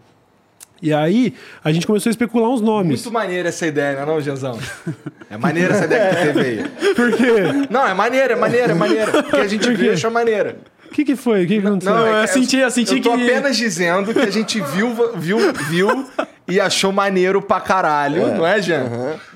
E 0.81 0.93
aí, 0.93 1.33
a 1.63 1.71
gente 1.71 1.87
começou 1.87 2.09
a 2.09 2.11
especular 2.11 2.49
uns 2.49 2.61
nomes. 2.61 3.01
Muito 3.01 3.11
maneira 3.11 3.49
essa 3.49 3.65
ideia, 3.65 3.95
não 3.95 4.03
é 4.03 4.05
não, 4.05 4.21
Genzão? 4.21 4.59
É 5.29 5.35
maneira 5.37 5.73
essa 5.73 5.85
ideia 5.85 6.09
que 6.09 6.15
tu 6.15 6.23
teve 6.33 6.39
aí. 6.39 6.69
Por 6.95 7.11
quê? 7.13 7.33
Não, 7.69 7.87
é 7.87 7.93
maneira, 7.93 8.33
é 8.33 8.35
maneira, 8.35 8.71
é 8.71 8.75
maneira. 8.75 9.11
Porque 9.23 9.35
a 9.37 9.47
gente 9.47 9.69
viu 9.73 9.91
e 9.91 9.93
achou 9.95 10.11
maneira. 10.11 10.57
O 10.85 10.89
que, 10.97 11.03
que 11.03 11.15
foi? 11.15 11.43
O 11.43 11.47
que, 11.47 11.59
que 11.59 11.67
aconteceu? 11.67 11.93
Não, 11.93 12.05
é 12.07 12.21
eu 12.23 12.27
que- 12.27 12.33
senti- 12.33 12.57
eu 12.57 12.71
senti 12.71 12.95
eu 12.95 13.01
tô 13.01 13.15
que- 13.17 13.23
apenas 13.23 13.57
dizendo 13.57 14.13
que 14.13 14.19
a 14.19 14.29
gente 14.31 14.61
viu, 14.61 14.95
viu, 15.15 15.37
viu 15.69 16.05
e 16.47 16.59
achou 16.61 16.91
maneiro 16.91 17.41
pra 17.41 17.59
caralho, 17.59 18.35
não 18.35 18.47
é, 18.47 18.61
Jean? 18.61 18.85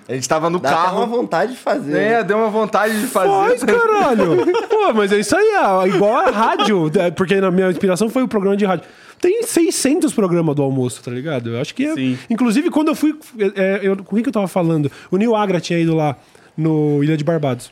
A 0.08 0.14
gente 0.14 0.28
tava 0.30 0.50
no 0.50 0.60
Dá 0.60 0.70
carro. 0.70 0.98
uma 1.00 1.06
vontade 1.06 1.52
de 1.54 1.58
fazer. 1.58 1.98
É, 1.98 2.10
né? 2.18 2.24
deu 2.24 2.38
uma 2.38 2.50
vontade 2.50 3.00
de 3.00 3.06
fazer. 3.08 3.30
Faz, 3.30 3.64
caralho! 3.64 4.46
Pô, 4.70 4.94
mas 4.94 5.12
é 5.12 5.20
isso 5.20 5.36
aí, 5.36 5.46
é 5.46 5.88
igual 5.90 6.16
a 6.16 6.30
rádio, 6.32 6.90
é, 6.98 7.12
porque 7.12 7.40
na 7.42 7.52
minha 7.52 7.70
inspiração 7.70 8.10
foi 8.10 8.24
o 8.24 8.28
programa 8.28 8.56
de 8.56 8.66
rádio. 8.66 8.86
Tem 9.22 9.44
600 9.44 10.12
programas 10.14 10.56
do 10.56 10.64
almoço, 10.64 11.04
tá 11.04 11.12
ligado? 11.12 11.52
Eu 11.52 11.62
acho 11.62 11.76
que 11.76 11.86
é. 11.86 11.94
Sim. 11.94 12.18
Inclusive, 12.28 12.72
quando 12.72 12.88
eu 12.88 12.96
fui. 12.96 13.16
É, 13.56 13.80
eu, 13.84 13.98
com 13.98 14.16
quem 14.16 14.24
que 14.24 14.30
eu 14.30 14.34
tava 14.34 14.48
falando? 14.48 14.92
O 15.12 15.18
Neil 15.18 15.36
Agra 15.36 15.62
tinha 15.62 15.78
ido 15.80 15.96
lá 15.96 16.18
no 16.58 17.04
Ilha 17.04 17.16
de 17.16 17.24
Barbados. 17.24 17.72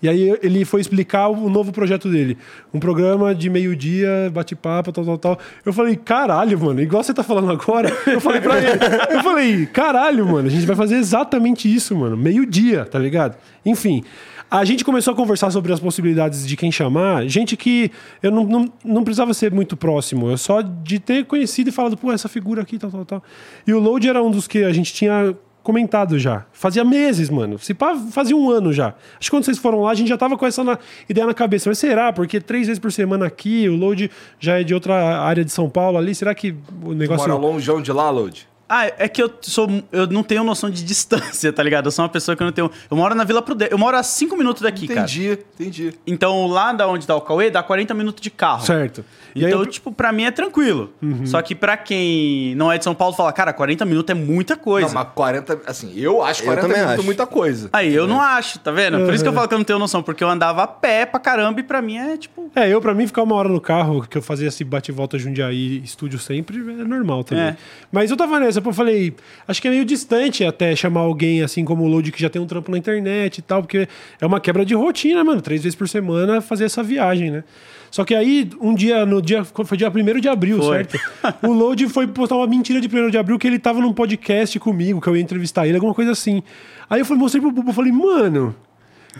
E 0.00 0.08
aí 0.08 0.38
ele 0.42 0.64
foi 0.64 0.80
explicar 0.80 1.28
o 1.28 1.50
novo 1.50 1.72
projeto 1.72 2.08
dele. 2.08 2.38
Um 2.72 2.78
programa 2.78 3.34
de 3.34 3.50
meio-dia, 3.50 4.30
bate-papo, 4.32 4.92
tal, 4.92 5.04
tal, 5.04 5.18
tal. 5.18 5.38
Eu 5.64 5.72
falei, 5.72 5.96
caralho, 5.96 6.58
mano, 6.58 6.80
igual 6.80 7.02
você 7.02 7.12
tá 7.12 7.22
falando 7.24 7.50
agora. 7.50 7.92
Eu 8.06 8.20
falei 8.20 8.40
pra 8.40 8.58
ele, 8.58 8.68
eu 9.10 9.22
falei, 9.22 9.66
caralho, 9.66 10.24
mano, 10.26 10.46
a 10.46 10.50
gente 10.50 10.66
vai 10.66 10.76
fazer 10.76 10.96
exatamente 10.96 11.72
isso, 11.72 11.96
mano. 11.96 12.16
Meio-dia, 12.16 12.84
tá 12.84 12.98
ligado? 12.98 13.36
Enfim. 13.66 14.04
A 14.50 14.64
gente 14.64 14.82
começou 14.84 15.12
a 15.12 15.16
conversar 15.16 15.50
sobre 15.50 15.72
as 15.72 15.78
possibilidades 15.80 16.46
de 16.46 16.56
quem 16.56 16.72
chamar, 16.72 17.26
gente 17.28 17.54
que 17.56 17.90
eu 18.22 18.30
não, 18.30 18.44
não, 18.44 18.72
não 18.84 19.04
precisava 19.04 19.34
ser 19.34 19.52
muito 19.52 19.76
próximo, 19.76 20.30
eu 20.30 20.38
só 20.38 20.62
de 20.62 20.98
ter 20.98 21.26
conhecido 21.26 21.68
e 21.68 21.72
falado, 21.72 21.96
pô, 21.98 22.10
essa 22.12 22.28
figura 22.30 22.62
aqui, 22.62 22.78
tal, 22.78 22.90
tal, 22.90 23.04
tal. 23.04 23.22
E 23.66 23.74
o 23.74 23.78
Load 23.78 24.08
era 24.08 24.22
um 24.22 24.30
dos 24.30 24.46
que 24.48 24.64
a 24.64 24.72
gente 24.72 24.92
tinha 24.94 25.36
comentado 25.62 26.18
já. 26.18 26.46
Fazia 26.50 26.82
meses, 26.82 27.28
mano. 27.28 27.58
Se 27.58 27.74
pá, 27.74 27.94
fazia 28.10 28.34
um 28.34 28.48
ano 28.48 28.72
já. 28.72 28.94
Acho 29.20 29.28
que 29.28 29.30
quando 29.30 29.44
vocês 29.44 29.58
foram 29.58 29.82
lá, 29.82 29.90
a 29.90 29.94
gente 29.94 30.08
já 30.08 30.16
tava 30.16 30.38
com 30.38 30.46
essa 30.46 30.64
na- 30.64 30.78
ideia 31.06 31.26
na 31.26 31.34
cabeça. 31.34 31.68
Mas 31.68 31.78
será? 31.78 32.10
Porque 32.10 32.40
três 32.40 32.66
vezes 32.68 32.78
por 32.80 32.90
semana 32.90 33.26
aqui, 33.26 33.68
o 33.68 33.76
load 33.76 34.10
já 34.40 34.58
é 34.58 34.64
de 34.64 34.72
outra 34.72 34.94
área 35.20 35.44
de 35.44 35.52
São 35.52 35.68
Paulo 35.68 35.98
ali. 35.98 36.14
Será 36.14 36.34
que 36.34 36.54
o 36.82 36.94
negócio. 36.94 37.28
Mora 37.28 37.38
longeão 37.38 37.82
de 37.82 37.92
lá, 37.92 38.08
Load? 38.08 38.48
Ah, 38.68 38.86
é 38.98 39.08
que 39.08 39.22
eu 39.22 39.30
sou. 39.40 39.66
Eu 39.90 40.06
não 40.08 40.22
tenho 40.22 40.44
noção 40.44 40.68
de 40.68 40.84
distância, 40.84 41.52
tá 41.52 41.62
ligado? 41.62 41.86
Eu 41.86 41.90
sou 41.90 42.02
uma 42.04 42.08
pessoa 42.08 42.36
que 42.36 42.42
eu 42.42 42.44
não 42.46 42.52
tenho. 42.52 42.70
Eu 42.90 42.96
moro 42.96 43.14
na 43.14 43.24
Vila 43.24 43.40
Prudente. 43.40 43.72
Eu 43.72 43.78
moro 43.78 43.96
a 43.96 44.02
5 44.02 44.36
minutos 44.36 44.62
daqui, 44.62 44.86
cara. 44.86 45.00
Entendi, 45.00 45.38
entendi. 45.58 45.94
Então, 46.06 46.46
lá 46.46 46.72
da 46.72 46.86
onde 46.86 47.06
tá 47.06 47.14
o 47.16 47.20
Cauê, 47.20 47.50
dá 47.50 47.62
40 47.62 47.94
minutos 47.94 48.20
de 48.20 48.30
carro. 48.30 48.64
Certo. 48.66 49.04
E 49.34 49.44
aí 49.44 49.50
Então, 49.50 49.60
eu- 49.62 49.66
tipo, 49.66 49.92
pra 49.92 50.12
mim 50.12 50.24
é 50.24 50.30
tranquilo. 50.30 50.92
Só 51.24 51.40
que 51.42 51.54
pra 51.54 51.76
quem 51.76 52.54
não 52.56 52.70
é 52.70 52.78
de 52.78 52.84
São 52.84 52.94
Paulo, 52.94 53.14
fala, 53.14 53.32
cara, 53.32 53.52
40 53.52 53.84
minutos 53.84 54.10
é 54.10 54.14
muita 54.18 54.56
coisa. 54.56 54.88
Não, 54.88 54.94
mas 54.94 55.08
40, 55.14 55.60
assim, 55.66 55.92
eu 55.96 56.22
acho 56.22 56.42
Eu 56.42 56.46
40 56.46 56.62
também 56.62 56.76
minutos 56.78 56.98
acho. 56.98 57.06
muita 57.06 57.26
coisa. 57.26 57.70
Aí, 57.72 57.94
eu 57.94 58.06
não 58.06 58.20
acho, 58.20 58.58
tá 58.58 58.70
vendo? 58.70 58.98
Por 58.98 59.14
isso 59.14 59.22
que 59.22 59.28
eu 59.28 59.32
falo 59.32 59.46
que 59.48 59.54
eu 59.54 59.58
não 59.58 59.64
tenho 59.64 59.78
noção, 59.78 60.02
porque 60.02 60.22
eu 60.24 60.28
andava 60.28 60.62
a 60.62 60.66
pé 60.66 61.06
pra 61.06 61.20
caramba 61.20 61.60
e 61.60 61.62
pra 61.62 61.80
mim 61.80 61.96
é, 61.96 62.16
tipo... 62.16 62.50
É, 62.54 62.68
eu, 62.68 62.80
pra 62.80 62.94
mim, 62.94 63.06
ficar 63.06 63.22
uma 63.22 63.34
hora 63.34 63.48
no 63.48 63.60
carro, 63.60 64.06
que 64.08 64.18
eu 64.18 64.22
fazia 64.22 64.48
esse 64.48 64.64
bate-volta 64.64 65.18
Jundiaí 65.18 65.80
estúdio 65.84 66.18
sempre, 66.18 66.58
é 66.58 66.84
normal 66.84 67.22
também. 67.24 67.44
É. 67.44 67.56
Mas 67.92 68.10
eu 68.10 68.16
tava 68.16 68.40
nessa, 68.40 68.57
pô, 68.60 68.70
eu 68.70 68.74
falei, 68.74 69.14
acho 69.46 69.60
que 69.60 69.68
é 69.68 69.70
meio 69.70 69.84
distante 69.84 70.44
até 70.44 70.74
chamar 70.76 71.00
alguém 71.00 71.42
assim 71.42 71.64
como 71.64 71.84
o 71.84 71.88
Load, 71.88 72.12
que 72.12 72.20
já 72.20 72.28
tem 72.28 72.40
um 72.40 72.46
trampo 72.46 72.70
na 72.70 72.78
internet 72.78 73.38
e 73.38 73.42
tal, 73.42 73.62
porque 73.62 73.88
é 74.20 74.26
uma 74.26 74.40
quebra 74.40 74.64
de 74.64 74.74
rotina, 74.74 75.22
mano. 75.24 75.40
Três 75.40 75.62
vezes 75.62 75.76
por 75.76 75.88
semana 75.88 76.40
fazer 76.40 76.64
essa 76.64 76.82
viagem, 76.82 77.30
né? 77.30 77.44
Só 77.90 78.04
que 78.04 78.14
aí, 78.14 78.48
um 78.60 78.74
dia, 78.74 79.06
no 79.06 79.22
dia. 79.22 79.44
Foi 79.44 79.76
dia 79.76 79.88
1 79.90 80.20
de 80.20 80.28
abril, 80.28 80.62
Foi. 80.62 80.76
certo? 80.76 80.98
O 81.42 81.52
Load 81.52 81.88
foi 81.88 82.06
postar 82.06 82.36
uma 82.36 82.46
mentira 82.46 82.80
de 82.80 82.88
1 82.88 83.10
de 83.10 83.18
abril 83.18 83.38
que 83.38 83.46
ele 83.46 83.58
tava 83.58 83.80
num 83.80 83.92
podcast 83.92 84.58
comigo, 84.58 85.00
que 85.00 85.08
eu 85.08 85.16
ia 85.16 85.22
entrevistar 85.22 85.66
ele, 85.66 85.76
alguma 85.76 85.94
coisa 85.94 86.12
assim. 86.12 86.42
Aí 86.88 87.00
eu 87.00 87.06
falei, 87.06 87.20
mostrei 87.22 87.40
pro 87.40 87.50
Bubu, 87.50 87.72
falei, 87.72 87.92
mano. 87.92 88.54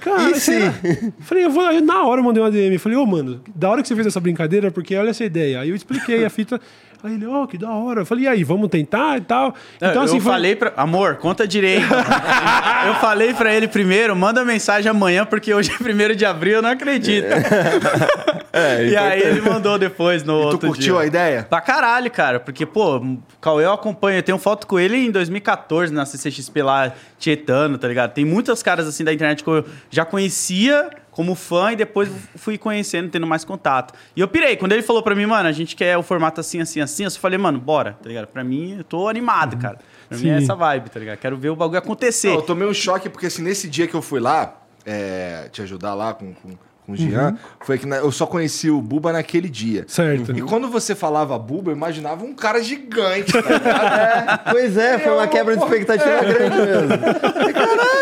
Cara, 0.01 0.31
E 0.31 0.41
será? 0.41 0.75
Falei, 1.21 1.45
eu 1.45 1.51
vou, 1.51 1.65
aí 1.65 1.81
na 1.81 2.05
hora 2.05 2.21
eu 2.21 2.25
mandei 2.25 2.43
uma 2.43 2.51
DM. 2.51 2.79
Falei, 2.79 2.97
ô, 2.99 3.07
mano, 3.07 3.41
da 3.55 3.71
hora 3.71 3.83
que 3.83 3.89
você 3.89 3.95
fez 3.95 4.07
essa 4.07 4.21
brincadeira, 4.21 4.71
porque 4.71 4.95
olha 4.95 5.11
essa 5.11 5.25
ideia. 5.25 5.61
Aí 5.61 5.71
eu 5.71 5.75
expliquei 5.75 6.25
a 6.25 6.31
fita. 6.31 6.61
Aí 7.03 7.15
ele, 7.15 7.27
ó, 7.27 7.47
que 7.47 7.57
da 7.57 7.71
hora. 7.71 8.01
Eu 8.01 8.07
falei, 8.07 8.25
e 8.25 8.29
aí, 8.29 8.43
vamos 8.43 8.69
tentar 8.69 9.19
e 9.19 9.21
tal. 9.21 9.55
Então, 9.77 9.93
eu 9.93 10.01
assim, 10.03 10.21
foi- 10.21 10.33
falei 10.33 10.57
pra... 10.57 10.73
Amor, 10.77 11.17
conta 11.17 11.47
direito. 11.47 11.87
eu 12.87 12.95
falei 12.97 13.33
pra 13.35 13.55
ele 13.55 13.69
primeiro, 13.69 14.17
manda 14.17 14.45
mensagem 14.45 14.91
amanhã, 14.91 15.25
porque 15.25 15.55
hoje 15.55 15.71
é 15.71 16.13
1 16.13 16.17
de 16.17 16.25
abril, 16.25 16.55
eu 16.55 16.63
não 16.63 16.71
acredito. 16.71 17.27
e 18.91 18.97
aí 18.97 19.21
ele 19.23 19.41
mandou 19.41 19.79
depois 19.79 20.25
no 20.25 20.39
E 20.39 20.43
tu 20.43 20.47
outro 20.47 20.69
curtiu 20.69 20.95
dia. 20.95 21.03
a 21.03 21.07
ideia? 21.07 21.47
Pra 21.49 21.61
caralho, 21.61 22.11
cara. 22.11 22.41
Porque, 22.41 22.67
pô, 22.67 23.01
Cauê 23.41 23.65
eu 23.65 23.73
acompanho. 23.73 24.19
Eu 24.19 24.23
tenho 24.23 24.39
foto 24.39 24.67
com 24.67 24.79
ele 24.79 24.97
em 24.97 25.11
2014 25.11 25.93
na 25.93 26.05
CCXP 26.05 26.63
lá, 26.63 26.93
tietando, 27.19 27.79
tá 27.79 27.87
ligado? 27.87 28.13
Tem 28.13 28.25
muitas 28.25 28.63
caras 28.63 28.87
assim 28.89 29.05
da 29.05 29.13
internet 29.13 29.45
que 29.45 29.49
eu 29.51 29.65
já 29.91 30.05
conhecia 30.05 30.91
como 31.19 31.35
fã 31.35 31.73
e 31.73 31.77
depois 31.77 32.09
fui 32.37 32.57
conhecendo, 32.57 33.11
tendo 33.11 33.27
mais 33.27 33.45
contato. 33.45 33.93
E 34.15 34.21
eu 34.21 34.29
pirei. 34.29 34.57
Quando 34.57 34.71
ele 34.71 34.83
falou 34.83 35.03
pra 35.03 35.17
mim, 35.17 35.27
mano, 35.27 35.49
a 35.49 35.53
gente 35.53 35.75
quer 35.75 35.97
o 35.99 36.03
formato 36.05 36.41
assim, 36.41 36.61
assim, 36.61 36.81
assim, 36.81 37.03
eu 37.03 37.11
só 37.11 37.19
falei, 37.19 37.37
mano, 37.37 37.59
bora, 37.59 37.99
tá 38.01 38.09
ligado? 38.09 38.29
Pra 38.29 38.45
mim, 38.45 38.77
eu 38.79 38.85
tô 38.85 39.09
animado, 39.09 39.57
cara. 39.57 39.79
Pra 40.09 40.17
mim 40.17 40.29
é 40.29 40.39
Sim. 40.39 40.45
essa 40.45 40.55
vibe, 40.55 40.91
tá 40.91 41.01
ligado? 41.01 41.19
Quero 41.19 41.37
ver 41.37 41.49
o 41.51 41.57
bagulho 41.57 41.77
acontecer. 41.81 42.29
Não, 42.29 42.37
eu 42.37 42.43
tomei 42.43 42.69
um 42.69 42.73
choque, 42.73 43.09
porque 43.09 43.27
assim, 43.27 43.43
nesse 43.43 43.69
dia 43.69 43.89
que 43.89 43.95
eu 43.97 44.01
fui 44.01 44.21
lá, 44.21 44.59
é, 44.87 45.49
te 45.51 45.61
ajudar 45.61 45.93
lá 45.95 46.15
com, 46.15 46.33
com, 46.35 46.51
com 46.87 46.93
o 46.93 46.97
Jean, 46.97 47.37
foi 47.63 47.79
que 47.79 47.85
na- 47.85 47.97
eu 47.97 48.13
só 48.13 48.25
conheci 48.25 48.71
o 48.71 48.81
Buba 48.81 49.13
naquele 49.13 49.49
dia. 49.49 49.85
Certo. 49.89 50.31
E 50.39 50.41
quando 50.43 50.69
você 50.71 50.95
falava 50.95 51.37
Buba, 51.37 51.73
eu 51.73 51.77
imaginava 51.77 52.25
um 52.25 52.33
cara 52.33 52.63
gigante, 52.63 53.33
tá 53.33 53.41
ligado? 53.53 54.53
Pois 54.53 54.77
é, 54.77 54.99
foi 55.01 55.13
uma 55.13 55.27
quebra 55.27 55.57
de 55.57 55.65
expectativa 55.65 56.21
grande 56.23 56.57
mesmo. 56.57 56.89
Caralho, 57.53 57.98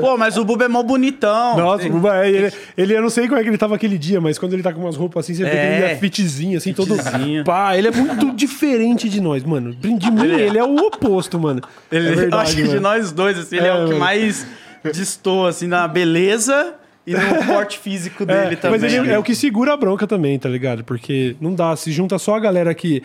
Pô, 0.00 0.16
mas 0.16 0.36
o 0.36 0.44
Buba 0.44 0.64
é 0.64 0.68
mó 0.68 0.82
bonitão. 0.82 1.56
Nossa, 1.56 1.86
o 1.86 1.90
Buba, 1.90 2.24
é, 2.24 2.28
ele, 2.30 2.52
ele, 2.76 2.96
eu 2.96 3.02
não 3.02 3.10
sei 3.10 3.26
como 3.28 3.38
é 3.38 3.42
que 3.42 3.48
ele 3.48 3.58
tava 3.58 3.74
aquele 3.74 3.96
dia, 3.98 4.20
mas 4.20 4.38
quando 4.38 4.52
ele 4.54 4.62
tá 4.62 4.72
com 4.72 4.80
umas 4.80 4.96
roupas 4.96 5.24
assim, 5.24 5.34
você 5.34 5.44
vê 5.44 5.50
que 5.50 5.56
É. 5.56 5.76
ele 5.76 5.84
é 5.92 5.96
fitzinho, 5.96 6.56
assim, 6.58 6.72
Fitzinho. 6.74 7.44
todo. 7.44 7.44
Pá, 7.44 7.76
ele 7.76 7.88
é 7.88 7.90
muito 7.90 8.32
diferente 8.32 9.08
de 9.08 9.20
nós, 9.20 9.42
mano. 9.44 9.74
De 9.74 9.88
mim, 10.10 10.24
ele 10.26 10.58
é 10.58 10.64
o 10.64 10.76
oposto, 10.76 11.38
mano. 11.38 11.60
Ele, 11.90 12.08
é 12.08 12.12
eu 12.12 12.16
verdade, 12.16 12.42
acho 12.42 12.56
que 12.56 12.62
de 12.68 12.80
nós 12.80 13.12
dois, 13.12 13.38
assim, 13.38 13.56
ele 13.56 13.66
é, 13.66 13.70
É, 13.70 13.84
o 13.84 13.88
que 13.88 13.94
mais 13.94 14.46
destoa, 14.92 15.48
assim, 15.50 15.66
na 15.66 15.86
beleza 15.86 16.74
e 17.06 17.12
no 17.14 17.44
porte 17.46 17.78
físico 17.78 18.24
dele 18.26 18.54
É, 18.54 18.56
também. 18.56 18.80
mas 18.80 18.92
ele 18.92 19.10
é 19.10 19.18
o 19.18 19.22
que 19.22 19.34
segura 19.34 19.72
a 19.72 19.76
bronca 19.76 20.06
também, 20.06 20.38
tá 20.38 20.48
ligado? 20.48 20.84
Porque 20.84 21.34
não 21.40 21.54
dá, 21.54 21.74
se 21.74 21.90
junta 21.90 22.18
só 22.18 22.36
a 22.36 22.40
galera 22.40 22.72
que, 22.74 23.02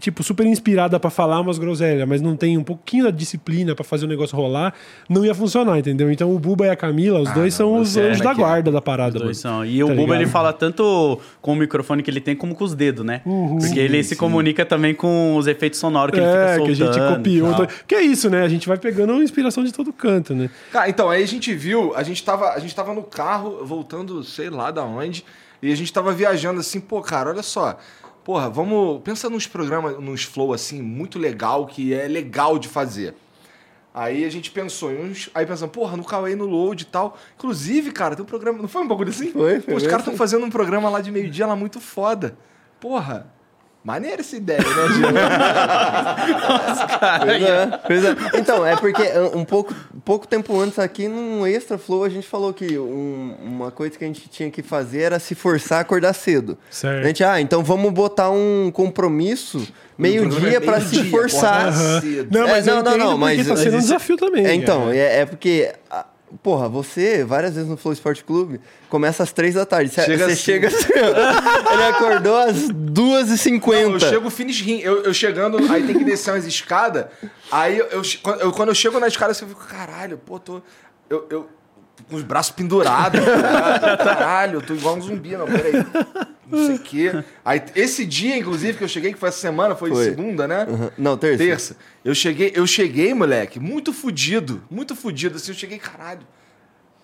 tipo, 0.00 0.22
super 0.22 0.46
inspirada 0.46 0.98
pra 1.00 1.10
falar 1.10 1.40
umas 1.40 1.58
groselhas, 1.58 2.06
mas 2.08 2.20
não 2.20 2.36
tem 2.36 2.58
um 2.58 2.64
pouquinho 2.64 3.04
da 3.04 3.10
disciplina 3.10 3.74
pra 3.74 3.84
fazer 3.84 4.04
o 4.04 4.08
negócio 4.08 4.36
rolar, 4.36 4.74
não 5.08 5.24
ia 5.24 5.34
funcionar, 5.34 5.78
entendeu? 5.78 6.10
Então 6.10 6.34
o 6.34 6.38
Buba 6.38 6.66
e 6.66 6.70
a 6.70 6.76
Camila, 6.76 7.20
os 7.20 7.30
dois 7.32 7.54
são 7.54 7.76
os 7.78 7.96
é, 7.96 8.02
anjos 8.10 8.20
da 8.22 8.34
que 8.34 8.40
é. 8.40 8.44
guarda 8.44 8.70
da 8.70 8.80
parada, 8.80 9.16
Os 9.16 9.22
dois 9.22 9.44
mano. 9.44 9.56
são. 9.58 9.64
E 9.66 9.82
o 9.82 9.86
Tá 9.88 9.92
Buba, 9.94 10.02
ligado? 10.06 10.20
ele 10.22 10.30
fala 10.30 10.52
tanto 10.52 11.20
com 11.40 11.52
o 11.52 11.56
microfone 11.56 12.02
que 12.02 12.10
ele 12.10 12.20
tem, 12.20 12.36
como 12.36 12.54
com 12.54 12.64
os 12.64 12.74
dedos, 12.74 13.04
né? 13.04 13.22
Porque 13.24 13.78
ele 13.80 14.02
se 14.04 14.14
comunica 14.16 14.64
também 14.66 14.94
com 14.94 15.36
os 15.36 15.46
efeitos 15.46 15.78
sonoros 15.78 16.12
que 16.12 16.20
ele 16.20 16.26
fica 16.26 16.38
É, 16.38 16.56
soltando. 16.56 16.76
que 16.76 16.82
a 16.82 16.86
gente 16.86 17.16
copiou. 17.16 17.54
tá- 17.54 17.68
Que 17.86 17.94
é 17.94 18.02
isso, 18.02 18.28
né? 18.28 18.42
A 18.42 18.48
gente 18.48 18.68
vai 18.68 18.76
pegando 18.76 19.22
inspiração 19.22 19.64
de 19.64 19.72
todo 19.72 19.92
canto, 19.92 20.34
né? 20.34 20.50
Cara, 20.72 20.88
então, 20.88 21.08
aí 21.08 21.22
a 21.22 21.26
gente 21.26 21.54
viu, 21.54 21.94
a 21.94 22.02
gente 22.02 22.22
tava, 22.24 22.50
a 22.52 22.58
gente 22.58 22.74
tava 22.74 22.92
no 22.92 23.02
carro, 23.02 23.37
voltando, 23.38 24.22
sei 24.22 24.50
lá 24.50 24.70
da 24.70 24.84
onde, 24.84 25.24
e 25.62 25.72
a 25.72 25.76
gente 25.76 25.92
tava 25.92 26.12
viajando 26.12 26.60
assim, 26.60 26.80
pô, 26.80 27.00
cara, 27.02 27.30
olha 27.30 27.42
só. 27.42 27.78
Porra, 28.24 28.50
vamos. 28.50 29.00
Pensa 29.02 29.30
nos 29.30 29.46
programas, 29.46 29.98
nos 29.98 30.22
flow 30.22 30.52
assim, 30.52 30.82
muito 30.82 31.18
legal, 31.18 31.66
que 31.66 31.94
é 31.94 32.06
legal 32.06 32.58
de 32.58 32.68
fazer. 32.68 33.14
Aí 33.94 34.24
a 34.24 34.30
gente 34.30 34.50
pensou 34.50 34.92
em 34.92 35.10
uns. 35.10 35.30
Aí 35.34 35.46
pensamos, 35.46 35.74
porra, 35.74 35.96
no 35.96 36.04
Cauê, 36.04 36.36
no 36.36 36.44
Load 36.44 36.82
e 36.82 36.86
tal. 36.86 37.16
Inclusive, 37.36 37.90
cara, 37.90 38.14
tem 38.14 38.22
um 38.22 38.28
programa. 38.28 38.58
Não 38.58 38.68
foi 38.68 38.82
um 38.82 38.86
bagulho 38.86 39.10
assim? 39.10 39.32
Foi, 39.32 39.60
foi 39.60 39.72
Pô, 39.72 39.76
os 39.76 39.86
caras 39.86 40.00
estão 40.00 40.16
fazendo 40.16 40.44
um 40.44 40.50
programa 40.50 40.88
lá 40.88 41.00
de 41.00 41.10
meio-dia 41.10 41.46
lá 41.46 41.56
muito 41.56 41.80
foda. 41.80 42.36
Porra. 42.78 43.32
Maneira 43.88 44.20
essa 44.20 44.36
ideia, 44.36 44.58
né, 44.58 44.64
Diego? 44.94 45.18
Pois 47.24 47.42
é, 47.42 47.66
pois 47.86 48.04
é. 48.04 48.16
Então, 48.38 48.66
é 48.66 48.76
porque 48.76 49.02
um 49.34 49.44
pouco, 49.46 49.74
pouco 50.04 50.28
tempo 50.28 50.60
antes 50.60 50.78
aqui, 50.78 51.08
num 51.08 51.46
Extra 51.46 51.78
Flow, 51.78 52.04
a 52.04 52.08
gente 52.10 52.26
falou 52.26 52.52
que 52.52 52.78
um- 52.78 53.34
uma 53.42 53.70
coisa 53.70 53.96
que 53.96 54.04
a 54.04 54.06
gente 54.06 54.28
tinha 54.28 54.50
que 54.50 54.62
fazer 54.62 55.00
era 55.02 55.18
se 55.18 55.34
forçar 55.34 55.78
a 55.78 55.80
acordar 55.80 56.12
cedo. 56.12 56.58
Certo. 56.70 57.02
A 57.02 57.06
gente, 57.06 57.24
ah, 57.24 57.40
então 57.40 57.64
vamos 57.64 57.90
botar 57.92 58.28
um 58.30 58.70
compromisso 58.72 59.66
meio-dia 59.96 60.60
pra 60.60 60.80
se 60.82 60.96
Meio-dia, 60.96 61.10
forçar. 61.10 61.68
acordar 61.68 62.00
cedo. 62.02 62.28
Não, 62.38 62.46
mas 62.46 62.68
É, 62.68 62.70
não, 62.70 62.82
não, 62.82 62.98
não, 62.98 63.18
porque 63.18 63.36
mas 63.36 63.46
tá 63.48 63.56
sendo 63.56 63.76
um 63.76 63.80
desafio 63.80 64.16
também. 64.18 64.44
É, 64.46 64.54
então, 64.54 64.90
é, 64.90 65.20
é 65.20 65.26
porque. 65.26 65.72
ah, 65.90 66.04
Porra, 66.42 66.68
você, 66.68 67.24
várias 67.24 67.54
vezes 67.54 67.68
no 67.68 67.76
Flow 67.76 67.92
Esporte 67.92 68.22
Clube, 68.22 68.60
começa 68.88 69.22
às 69.22 69.32
três 69.32 69.54
da 69.54 69.64
tarde. 69.64 69.90
Você 69.90 70.02
Chega 70.04 70.18
você 70.26 70.32
assim. 70.32 70.42
chega 70.42 70.68
assim. 70.68 70.92
Ele 71.72 71.82
acordou 71.84 72.36
às 72.36 72.68
duas 72.68 73.30
e 73.30 73.38
cinquenta. 73.38 73.92
Eu 73.92 74.00
chego 74.00 74.30
finish 74.30 74.60
rim. 74.60 74.78
Eu, 74.80 75.02
eu 75.04 75.14
chegando, 75.14 75.58
aí 75.72 75.86
tem 75.86 75.96
que 75.96 76.04
descer 76.04 76.32
umas 76.32 76.46
escadas. 76.46 77.06
Aí 77.50 77.78
eu, 77.78 78.02
eu, 78.40 78.52
quando 78.52 78.68
eu- 78.68 78.74
chego 78.74 79.00
na 79.00 79.08
escada, 79.08 79.32
eu 79.32 79.48
fico, 79.48 79.64
caralho, 79.66 80.18
pô, 80.18 80.38
tô. 80.38 80.60
Eu. 81.08 81.26
eu 81.30 81.48
com 82.08 82.14
os 82.16 82.22
braços 82.22 82.52
pendurados. 82.52 83.20
Caralho, 83.20 83.98
caralho, 83.98 84.54
eu 84.58 84.62
tô 84.62 84.72
igual 84.72 84.96
um 84.96 85.00
zumbi, 85.00 85.36
não, 85.36 85.46
peraí. 85.46 85.72
Não 86.50 86.66
sei 86.66 86.76
o 86.76 86.78
quê. 86.78 87.24
Aí, 87.44 87.62
esse 87.74 88.04
dia, 88.04 88.36
inclusive, 88.36 88.78
que 88.78 88.84
eu 88.84 88.88
cheguei, 88.88 89.12
que 89.12 89.18
foi 89.18 89.28
essa 89.28 89.40
semana, 89.40 89.74
foi, 89.74 89.90
Foi. 89.90 90.04
segunda, 90.04 90.48
né? 90.48 90.66
Uhum. 90.68 90.90
Não, 90.96 91.16
terça. 91.16 91.44
Terça. 91.44 91.76
Eu 92.04 92.14
cheguei, 92.14 92.52
eu 92.54 92.66
cheguei, 92.66 93.12
moleque, 93.14 93.60
muito 93.60 93.92
fudido. 93.92 94.62
Muito 94.70 94.96
fudido. 94.96 95.36
Assim, 95.36 95.52
eu 95.52 95.56
cheguei, 95.56 95.78
caralho. 95.78 96.26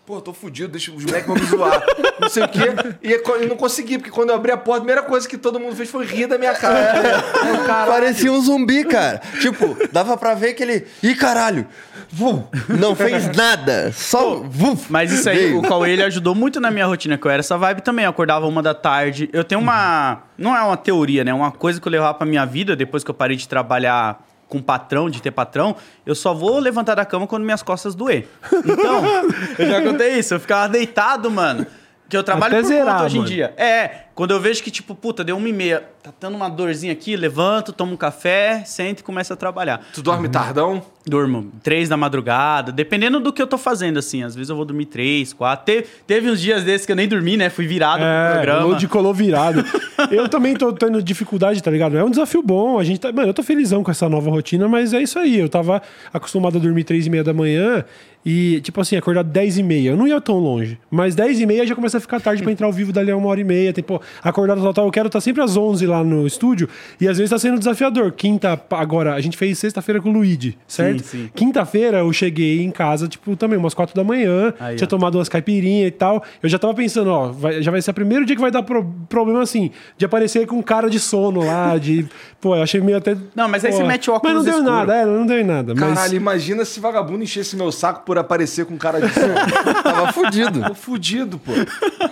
Pô, 0.06 0.20
tô 0.20 0.34
fudido, 0.34 0.68
deixa 0.68 0.92
os 0.92 1.02
moleques 1.02 1.26
vão 1.26 1.34
me 1.34 1.46
zoar. 1.46 1.82
Não 2.20 2.28
sei 2.28 2.42
o 2.42 2.48
quê. 2.48 2.60
E 3.02 3.10
eu 3.10 3.48
não 3.48 3.56
consegui, 3.56 3.96
porque 3.96 4.10
quando 4.10 4.28
eu 4.30 4.36
abri 4.36 4.52
a 4.52 4.56
porta, 4.56 4.78
a 4.78 4.84
primeira 4.84 5.02
coisa 5.02 5.26
que 5.26 5.36
todo 5.38 5.58
mundo 5.58 5.74
fez 5.74 5.90
foi 5.90 6.04
rir 6.04 6.26
da 6.26 6.36
minha 6.36 6.54
cara. 6.54 7.24
Eu, 7.48 7.64
caralho. 7.64 7.90
Parecia 7.90 8.30
um 8.30 8.40
zumbi, 8.40 8.84
cara. 8.84 9.20
tipo, 9.40 9.76
dava 9.90 10.16
pra 10.16 10.34
ver 10.34 10.52
que 10.52 10.62
ele. 10.62 10.86
Ih, 11.02 11.14
caralho! 11.14 11.66
Vum. 12.10 12.44
Não 12.68 12.94
fez 12.94 13.34
nada. 13.34 13.90
Só. 13.92 14.36
vum. 14.36 14.76
Mas 14.90 15.10
isso 15.10 15.28
aí, 15.28 15.36
Veio. 15.36 15.58
o 15.58 15.62
Cauê, 15.62 15.92
ele 15.92 16.02
ajudou 16.04 16.34
muito 16.34 16.60
na 16.60 16.70
minha 16.70 16.86
rotina, 16.86 17.16
que 17.16 17.26
eu 17.26 17.30
era 17.30 17.40
essa 17.40 17.56
vibe 17.56 17.80
também. 17.80 18.04
Eu 18.04 18.10
acordava 18.10 18.46
uma 18.46 18.62
da 18.62 18.74
tarde. 18.74 19.28
Eu 19.32 19.42
tenho 19.42 19.60
uma. 19.60 20.22
Não 20.36 20.54
é 20.54 20.62
uma 20.62 20.76
teoria, 20.76 21.24
né? 21.24 21.32
Uma 21.32 21.50
coisa 21.50 21.80
que 21.80 21.88
eu 21.88 21.92
levava 21.92 22.14
pra 22.14 22.26
minha 22.26 22.44
vida, 22.44 22.76
depois 22.76 23.02
que 23.02 23.10
eu 23.10 23.14
parei 23.14 23.36
de 23.36 23.48
trabalhar 23.48 24.22
com 24.54 24.62
patrão, 24.62 25.10
de 25.10 25.20
ter 25.20 25.32
patrão, 25.32 25.74
eu 26.06 26.14
só 26.14 26.32
vou 26.32 26.60
levantar 26.60 26.94
da 26.94 27.04
cama 27.04 27.26
quando 27.26 27.42
minhas 27.42 27.62
costas 27.62 27.92
doer. 27.94 28.28
Então, 28.64 29.02
eu 29.58 29.66
já 29.66 29.82
contei 29.82 30.16
isso. 30.16 30.34
Eu 30.34 30.40
ficava 30.40 30.68
deitado, 30.68 31.28
mano. 31.28 31.66
Que 32.08 32.16
eu 32.16 32.22
trabalho 32.22 32.54
Até 32.54 32.62
por 32.62 32.68
zerar, 32.68 32.94
conta 32.94 33.04
hoje 33.06 33.16
em 33.16 33.18
mano. 33.18 33.30
dia. 33.30 33.54
É, 33.56 34.04
quando 34.14 34.30
eu 34.32 34.40
vejo 34.40 34.62
que, 34.62 34.70
tipo, 34.70 34.94
puta, 34.94 35.24
deu 35.24 35.36
uma 35.36 35.48
e 35.48 35.52
meia, 35.52 35.82
tá 36.02 36.12
dando 36.20 36.36
uma 36.36 36.48
dorzinha 36.48 36.92
aqui, 36.92 37.16
levanto, 37.16 37.72
tomo 37.72 37.92
um 37.92 37.96
café, 37.96 38.62
sento 38.64 39.00
e 39.00 39.02
começo 39.02 39.32
a 39.32 39.36
trabalhar. 39.36 39.80
Tu 39.92 40.02
dorme 40.02 40.28
tardão? 40.28 40.82
Durmo 41.06 41.50
três 41.62 41.88
da 41.88 41.96
madrugada, 41.98 42.72
dependendo 42.72 43.20
do 43.20 43.30
que 43.32 43.42
eu 43.42 43.46
tô 43.46 43.58
fazendo, 43.58 43.98
assim. 43.98 44.22
Às 44.22 44.34
vezes 44.34 44.48
eu 44.48 44.56
vou 44.56 44.64
dormir 44.64 44.86
três, 44.86 45.32
quatro. 45.34 45.66
Teve, 45.66 45.86
teve 46.06 46.30
uns 46.30 46.40
dias 46.40 46.64
desses 46.64 46.86
que 46.86 46.92
eu 46.92 46.96
nem 46.96 47.06
dormi, 47.06 47.36
né? 47.36 47.50
Fui 47.50 47.66
virado 47.66 47.98
pro 47.98 48.06
É, 48.06 48.32
programa. 48.34 48.64
o 48.64 48.68
load 48.70 48.88
colou 48.88 49.12
virado. 49.12 49.62
eu 50.10 50.28
também 50.28 50.54
tô 50.54 50.72
tendo 50.72 51.02
dificuldade, 51.02 51.62
tá 51.62 51.70
ligado? 51.70 51.96
É 51.98 52.02
um 52.04 52.08
desafio 52.10 52.42
bom. 52.42 52.78
A 52.78 52.84
gente 52.84 53.00
tá, 53.00 53.12
mano, 53.12 53.28
eu 53.28 53.34
tô 53.34 53.42
felizão 53.42 53.82
com 53.84 53.90
essa 53.90 54.08
nova 54.08 54.30
rotina, 54.30 54.66
mas 54.66 54.94
é 54.94 55.02
isso 55.02 55.18
aí. 55.18 55.38
Eu 55.38 55.48
tava 55.48 55.82
acostumado 56.12 56.56
a 56.56 56.60
dormir 56.60 56.84
três 56.84 57.06
e 57.06 57.10
meia 57.10 57.22
da 57.24 57.34
manhã 57.34 57.84
e, 58.24 58.62
tipo 58.62 58.80
assim, 58.80 58.96
acordar 58.96 59.24
dez 59.24 59.58
e 59.58 59.62
meia. 59.62 59.90
Eu 59.90 59.96
não 59.98 60.08
ia 60.08 60.18
tão 60.22 60.38
longe. 60.38 60.78
Mas 60.90 61.14
dez 61.14 61.38
e 61.38 61.44
meia 61.44 61.66
já 61.66 61.74
começa 61.74 61.98
a 61.98 62.00
ficar 62.00 62.18
tarde 62.18 62.42
pra 62.42 62.50
entrar 62.50 62.66
ao 62.66 62.72
vivo 62.72 62.90
dali 62.94 63.10
a 63.10 63.16
uma 63.16 63.28
hora 63.28 63.40
e 63.40 63.44
meia. 63.44 63.74
Tem, 63.74 63.84
pô, 63.84 64.00
acordar 64.22 64.56
total. 64.56 64.86
Eu 64.86 64.90
quero 64.90 65.06
estar 65.08 65.20
sempre 65.20 65.42
às 65.42 65.56
onze 65.56 65.86
lá 65.86 66.02
no 66.04 66.26
estúdio 66.26 66.68
e 67.00 67.08
às 67.08 67.16
vezes 67.18 67.30
tá 67.30 67.38
sendo 67.38 67.58
desafiador. 67.58 68.12
Quinta, 68.12 68.60
agora, 68.70 69.14
a 69.14 69.20
gente 69.20 69.36
fez 69.36 69.58
sexta-feira 69.58 70.00
com 70.00 70.08
o 70.10 70.12
Luigi, 70.12 70.56
certo? 70.66 71.04
Quinta-feira 71.34 71.98
eu 71.98 72.12
cheguei 72.12 72.62
em 72.62 72.70
casa, 72.70 73.08
tipo, 73.08 73.36
também 73.36 73.58
umas 73.58 73.74
quatro 73.74 73.94
da 73.94 74.04
manhã. 74.04 74.52
Aí, 74.60 74.76
tinha 74.76 74.86
ó. 74.86 74.88
tomado 74.88 75.16
umas 75.18 75.28
caipirinhas 75.28 75.88
e 75.88 75.90
tal. 75.90 76.22
Eu 76.42 76.48
já 76.48 76.58
tava 76.58 76.74
pensando, 76.74 77.10
ó, 77.10 77.28
vai- 77.28 77.62
já 77.62 77.70
vai 77.70 77.80
ser 77.82 77.90
o 77.90 77.94
primeiro 77.94 78.24
dia 78.24 78.34
que 78.36 78.42
vai 78.42 78.50
dar 78.50 78.62
pro- 78.62 78.84
problema 79.08 79.42
assim, 79.42 79.70
de 79.98 80.04
aparecer 80.04 80.46
com 80.46 80.62
cara 80.62 80.88
de 80.88 80.98
sono 81.00 81.44
lá, 81.44 81.76
de. 81.78 82.06
Pô, 82.40 82.54
eu 82.54 82.62
achei 82.62 82.80
meio 82.80 82.98
até. 82.98 83.16
Não, 83.34 83.48
mas 83.48 83.64
aí 83.64 83.70
pô, 83.70 83.78
você 83.78 83.84
mete 83.84 84.10
o 84.10 84.12
Mas 84.14 84.22
não 84.22 84.30
óculos 84.30 84.44
deu 84.44 84.54
escuro. 84.58 84.70
nada, 84.76 84.94
é, 84.94 85.06
não 85.06 85.26
deu 85.26 85.40
em 85.40 85.44
nada. 85.44 85.74
Mas. 85.74 85.94
Caralho, 85.94 86.14
imagina 86.16 86.64
se 86.64 86.78
vagabundo 86.78 87.22
enchesse 87.24 87.56
meu 87.56 87.72
saco 87.72 88.02
por 88.04 88.18
aparecer 88.18 88.66
com 88.66 88.76
cara 88.76 89.00
de 89.00 89.12
sono. 89.14 89.34
Tava 89.82 90.12
fudido. 90.12 90.60
Tô 90.62 90.74
fudido, 90.74 91.38
pô. 91.38 91.52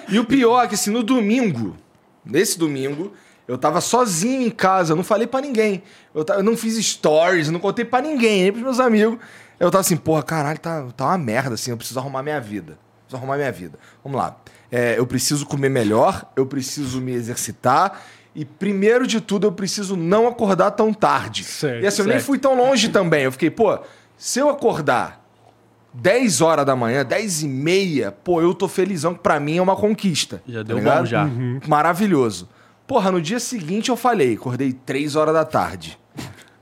E 0.09 0.19
o 0.19 0.25
pior 0.25 0.65
é 0.65 0.69
que 0.69 0.75
assim, 0.75 0.91
no 0.91 1.03
domingo, 1.03 1.77
nesse 2.25 2.59
domingo, 2.59 3.13
eu 3.47 3.59
tava 3.59 3.81
sozinho 3.81 4.47
em 4.47 4.51
casa, 4.51 4.93
eu 4.93 4.97
não 4.97 5.05
falei 5.05 5.27
pra 5.27 5.41
ninguém. 5.41 5.83
Eu, 6.15 6.25
eu 6.29 6.43
não 6.43 6.57
fiz 6.57 6.77
stories, 6.85 7.47
eu 7.47 7.53
não 7.53 7.61
contei 7.61 7.85
pra 7.85 8.01
ninguém, 8.01 8.43
nem 8.43 8.53
pros 8.53 8.65
meus 8.65 8.81
amigos. 8.81 9.19
Eu 9.59 9.71
tava 9.71 9.81
assim, 9.81 9.97
porra, 9.97 10.23
caralho, 10.23 10.59
tá, 10.59 10.87
tá 10.97 11.07
uma 11.07 11.19
merda, 11.19 11.55
assim, 11.55 11.71
eu 11.71 11.77
preciso 11.77 11.99
arrumar 11.99 12.23
minha 12.23 12.41
vida. 12.41 12.79
Preciso 13.05 13.17
arrumar 13.17 13.37
minha 13.37 13.53
vida. 13.53 13.79
Vamos 14.03 14.19
lá. 14.19 14.37
É, 14.71 14.99
eu 14.99 15.07
preciso 15.07 15.45
comer 15.45 15.69
melhor, 15.69 16.25
eu 16.35 16.47
preciso 16.47 17.01
me 17.01 17.13
exercitar. 17.13 18.01
E 18.35 18.45
primeiro 18.45 19.07
de 19.07 19.21
tudo, 19.21 19.47
eu 19.47 19.53
preciso 19.53 19.97
não 19.97 20.27
acordar 20.27 20.71
tão 20.71 20.93
tarde. 20.93 21.45
Certo, 21.45 21.85
e 21.85 21.87
assim, 21.87 22.03
eu 22.03 22.07
nem 22.07 22.17
certo. 22.17 22.27
fui 22.27 22.39
tão 22.39 22.57
longe 22.57 22.89
também. 22.89 23.25
Eu 23.25 23.33
fiquei, 23.33 23.51
pô, 23.51 23.79
se 24.17 24.39
eu 24.39 24.49
acordar 24.49 25.22
10 25.95 26.41
horas 26.41 26.65
da 26.65 26.75
manhã, 26.75 27.05
10 27.05 27.43
e 27.43 27.49
meia, 27.49 28.13
pô, 28.13 28.41
eu 28.41 28.55
tô 28.55 28.67
felizão, 28.69 29.13
que 29.15 29.21
pra 29.21 29.39
mim 29.39 29.59
é 29.59 29.63
uma 29.63 29.77
conquista. 29.77 30.43
Já 30.49 30.59
tá 30.61 30.65
deu 30.65 30.79
ligado? 30.79 30.99
bom 31.01 31.07
já. 31.07 31.29
Maravilhoso. 31.69 32.49
Porra, 32.87 33.11
no 33.11 33.21
dia 33.21 33.39
seguinte 33.41 33.89
eu 33.91 33.97
falei, 33.97 34.35
acordei 34.35 34.73
3 34.73 35.17
horas 35.17 35.35
da 35.35 35.45
tarde. 35.45 35.99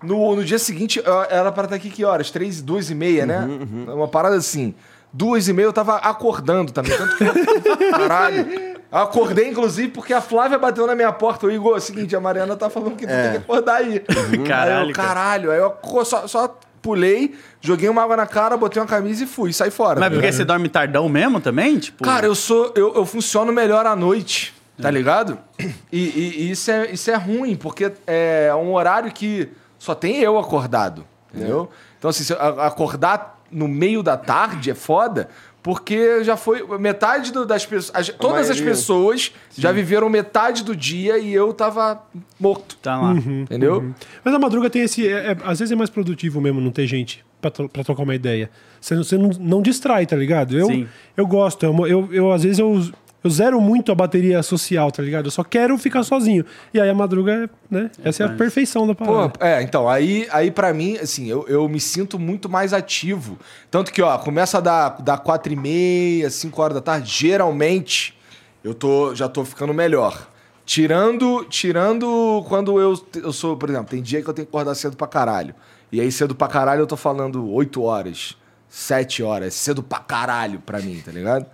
No, 0.02 0.34
no 0.34 0.44
dia 0.44 0.58
seguinte, 0.58 1.00
eu- 1.04 1.22
era 1.24 1.52
pra 1.52 1.64
estar 1.64 1.76
aqui 1.76 1.90
que 1.90 2.04
horas? 2.04 2.30
3, 2.30 2.62
2 2.62 2.90
e 2.90 2.94
meia, 2.94 3.26
né? 3.26 3.46
Uma 3.88 4.08
parada 4.08 4.36
assim. 4.36 4.74
Duas 5.12 5.46
e 5.48 5.52
meia 5.52 5.66
eu 5.66 5.72
tava 5.72 5.96
acordando 5.96 6.72
também. 6.72 6.96
Tanto 6.96 7.16
que 7.16 7.24
eu- 7.24 7.34
Caralho. 7.90 8.46
Eu 8.92 8.98
acordei, 8.98 9.48
inclusive, 9.48 9.88
porque 9.88 10.12
a 10.14 10.20
Flávia 10.20 10.58
bateu 10.58 10.86
na 10.86 10.94
minha 10.94 11.12
porta. 11.12 11.46
O 11.46 11.50
Igor, 11.50 11.74
é 11.74 11.78
o 11.78 11.80
seguinte, 11.80 12.16
a 12.16 12.20
Mariana 12.20 12.56
tá 12.56 12.70
falando 12.70 12.96
que 12.96 13.06
tu 13.06 13.10
tem 13.12 13.30
que 13.32 13.36
acordar 13.38 13.74
aí. 13.76 14.02
aí 14.08 14.38
Caralho, 14.46 14.90
eu, 14.90 14.94
cara. 14.94 15.08
caralho. 15.08 15.50
Aí 15.52 15.58
eu 15.58 16.04
só, 16.04 16.26
só 16.26 16.58
pulei, 16.82 17.34
joguei 17.60 17.88
uma 17.88 18.02
água 18.02 18.16
na 18.16 18.26
cara, 18.26 18.56
botei 18.56 18.80
uma 18.80 18.88
camisa 18.88 19.24
e 19.24 19.26
fui, 19.26 19.52
saí 19.52 19.70
fora. 19.70 20.00
Mas 20.00 20.12
porque 20.12 20.32
você 20.32 20.44
dorme 20.44 20.68
tardão 20.68 21.08
mesmo 21.08 21.40
também? 21.40 21.78
Tipo, 21.78 22.02
Cara, 22.04 22.26
eu 22.26 22.34
sou. 22.34 22.72
Eu, 22.76 22.94
eu 22.94 23.04
funciono 23.06 23.52
melhor 23.52 23.86
à 23.86 23.94
noite, 23.94 24.54
tá 24.80 24.90
ligado? 24.90 25.38
E, 25.58 25.68
e- 25.92 26.34
e 26.42 26.50
isso, 26.50 26.70
é, 26.70 26.90
isso 26.90 27.10
é 27.10 27.14
ruim, 27.16 27.54
porque 27.56 27.92
é 28.06 28.50
um 28.54 28.72
horário 28.74 29.12
que 29.12 29.48
só 29.78 29.94
tem 29.94 30.18
eu 30.20 30.38
acordado. 30.38 31.04
Entendeu? 31.34 31.70
Então, 31.98 32.10
assim, 32.10 32.24
se 32.24 32.32
acordar 32.32 33.38
no 33.52 33.68
meio 33.68 34.02
da 34.02 34.16
tarde 34.16 34.70
é 34.70 34.74
foda. 34.74 35.28
Porque 35.62 36.24
já 36.24 36.36
foi. 36.36 36.66
Metade 36.78 37.32
do- 37.32 37.44
das 37.44 37.66
pessoas. 37.66 37.90
as- 37.94 38.08
todas 38.16 38.48
as 38.48 38.56
maioria. 38.56 38.70
pessoas 38.70 39.32
já 39.56 39.70
viveram 39.70 40.08
metade 40.08 40.64
do 40.64 40.74
dia 40.74 41.18
e 41.18 41.32
eu 41.34 41.52
tava 41.52 42.02
morto. 42.38 42.76
Tá 42.80 42.98
lá. 42.98 43.12
Entendeu? 43.12 43.92
Mas 44.24 44.34
a 44.34 44.38
madruga 44.38 44.70
tem 44.70 44.82
esse. 44.82 45.06
é- 45.06 45.32
é- 45.32 45.36
às 45.44 45.58
vezes 45.58 45.70
é 45.72 45.76
mais 45.76 45.90
produtivo 45.90 46.40
mesmo 46.40 46.60
não 46.60 46.70
ter 46.70 46.86
gente 46.86 47.22
pra, 47.42 47.50
tro- 47.50 47.68
pra 47.68 47.84
trocar 47.84 48.02
uma 48.04 48.14
ideia. 48.14 48.50
Você, 48.80 48.94
não- 48.94 49.04
você 49.04 49.18
não, 49.18 49.28
não 49.38 49.60
distrai, 49.62 50.06
tá 50.06 50.16
ligado? 50.16 50.56
Eu, 50.58 50.66
Sim. 50.66 50.88
eu 51.16 51.26
gosto. 51.26 51.66
é 51.66 51.68
uma- 51.68 51.86
Eu, 51.86 52.08
eu, 52.10 52.32
às 52.32 52.42
vezes, 52.42 52.58
eu, 52.58 52.82
eu 53.22 53.30
zero 53.30 53.60
muito 53.60 53.92
a 53.92 53.94
bateria 53.94 54.42
social, 54.42 54.90
tá 54.90 55.02
ligado? 55.02 55.26
Eu 55.26 55.30
só 55.30 55.44
quero 55.44 55.76
ficar 55.76 56.02
sozinho. 56.02 56.44
E 56.72 56.80
aí 56.80 56.88
a 56.88 56.94
madruga, 56.94 57.32
é, 57.32 57.48
né? 57.70 57.90
Essa 58.02 58.22
é 58.22 58.26
a 58.26 58.30
perfeição 58.30 58.86
da 58.86 58.94
Pô, 58.94 59.04
parada. 59.04 59.32
é, 59.40 59.62
então, 59.62 59.88
aí, 59.88 60.26
aí 60.32 60.50
para 60.50 60.72
mim, 60.72 60.96
assim, 60.96 61.28
eu, 61.28 61.46
eu 61.46 61.68
me 61.68 61.78
sinto 61.78 62.18
muito 62.18 62.48
mais 62.48 62.72
ativo. 62.72 63.38
Tanto 63.70 63.92
que, 63.92 64.00
ó, 64.00 64.16
começa 64.18 64.58
a 64.58 64.60
dar, 64.60 64.88
dar 65.02 65.18
4 65.18 65.52
e 65.52 65.56
meia, 65.56 66.30
5 66.30 66.62
horas 66.62 66.74
da 66.74 66.80
tarde, 66.80 67.10
geralmente 67.10 68.18
eu 68.64 68.74
tô, 68.74 69.14
já 69.14 69.28
tô 69.28 69.44
ficando 69.44 69.74
melhor. 69.74 70.28
Tirando, 70.64 71.44
tirando 71.48 72.44
quando 72.48 72.80
eu, 72.80 72.94
eu 73.16 73.32
sou, 73.32 73.56
por 73.56 73.68
exemplo, 73.68 73.88
tem 73.88 74.00
dia 74.00 74.22
que 74.22 74.28
eu 74.28 74.34
tenho 74.34 74.46
que 74.46 74.50
acordar 74.50 74.74
cedo 74.74 74.96
pra 74.96 75.06
caralho. 75.06 75.54
E 75.90 76.00
aí 76.00 76.12
cedo 76.12 76.34
pra 76.34 76.46
caralho 76.46 76.82
eu 76.82 76.86
tô 76.86 76.96
falando 76.96 77.50
8 77.52 77.82
horas, 77.82 78.36
7 78.70 79.22
horas, 79.22 79.52
cedo 79.52 79.82
pra 79.82 79.98
caralho 79.98 80.60
pra 80.60 80.80
mim, 80.80 81.02
tá 81.04 81.10
ligado? 81.10 81.44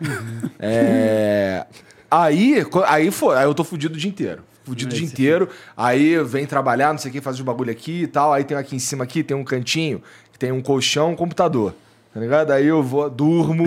É... 0.60 1.66
Aí, 2.10 2.64
aí 2.86 3.10
foi, 3.10 3.36
aí 3.36 3.44
eu 3.44 3.54
tô 3.54 3.64
fudido 3.64 3.94
o 3.94 3.98
dia 3.98 4.10
inteiro. 4.10 4.42
Fudido 4.64 4.94
o 4.94 4.96
dia 4.96 5.06
inteiro. 5.06 5.48
Aí 5.76 6.22
vem 6.22 6.46
trabalhar, 6.46 6.92
não 6.92 6.98
sei 6.98 7.10
o 7.10 7.12
que, 7.12 7.20
faz 7.20 7.36
os 7.36 7.42
bagulho 7.42 7.70
aqui 7.70 8.02
e 8.02 8.06
tal. 8.06 8.32
Aí 8.32 8.44
tem 8.44 8.56
aqui 8.56 8.76
em 8.76 8.78
cima 8.78 9.04
aqui, 9.04 9.22
tem 9.22 9.36
um 9.36 9.44
cantinho, 9.44 10.02
tem 10.38 10.52
um 10.52 10.60
colchão, 10.60 11.12
um 11.12 11.16
computador. 11.16 11.74
Tá 12.16 12.20
ligado? 12.20 12.50
Aí 12.50 12.64
eu 12.66 12.82
vou, 12.82 13.10
durmo 13.10 13.64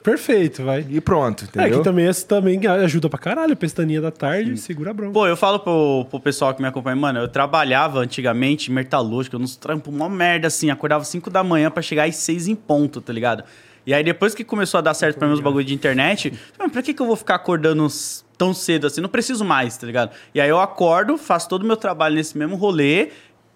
Perfeito, 0.00 0.62
vai. 0.62 0.86
e 0.88 1.00
pronto, 1.00 1.42
É, 1.42 1.46
entendeu? 1.48 1.78
que 1.78 1.84
também 1.84 2.06
esse 2.06 2.24
também 2.24 2.64
ajuda 2.68 3.08
pra 3.08 3.18
caralho. 3.18 3.56
Pestaninha 3.56 4.00
da 4.00 4.12
tarde, 4.12 4.56
segura 4.58 4.92
a 4.92 4.94
bronca. 4.94 5.12
Pô, 5.12 5.26
eu 5.26 5.36
falo 5.36 5.58
pro, 5.58 6.06
pro 6.08 6.20
pessoal 6.20 6.54
que 6.54 6.62
me 6.62 6.68
acompanha, 6.68 6.94
mano, 6.94 7.18
eu 7.18 7.26
trabalhava 7.26 7.98
antigamente 7.98 8.70
em 8.70 8.74
metalúrgica, 8.74 9.36
nos 9.40 9.56
trampos, 9.56 9.92
uma 9.92 10.08
merda 10.08 10.46
assim, 10.46 10.70
acordava 10.70 11.02
5 11.02 11.28
da 11.30 11.42
manhã 11.42 11.68
pra 11.68 11.82
chegar 11.82 12.04
às 12.08 12.14
6 12.14 12.46
em 12.46 12.54
ponto, 12.54 13.00
tá 13.00 13.12
ligado? 13.12 13.42
E 13.84 13.92
aí 13.92 14.04
depois 14.04 14.36
que 14.36 14.44
começou 14.44 14.78
a 14.78 14.80
dar 14.80 14.94
certo 14.94 15.18
pra 15.18 15.26
mim 15.26 15.34
os 15.34 15.40
bagulho 15.40 15.64
de 15.64 15.74
internet, 15.74 16.32
mano, 16.56 16.70
pra 16.70 16.80
que, 16.80 16.94
que 16.94 17.02
eu 17.02 17.06
vou 17.06 17.16
ficar 17.16 17.34
acordando 17.34 17.86
tão 18.38 18.54
cedo 18.54 18.86
assim? 18.86 19.00
Não 19.00 19.08
preciso 19.10 19.44
mais, 19.44 19.76
tá 19.76 19.86
ligado? 19.86 20.10
E 20.34 20.40
aí 20.40 20.48
eu 20.48 20.58
acordo, 20.60 21.18
faço 21.18 21.48
todo 21.48 21.64
o 21.64 21.66
meu 21.66 21.76
trabalho 21.76 22.14
nesse 22.14 22.38
mesmo 22.38 22.56
rolê 22.56 23.08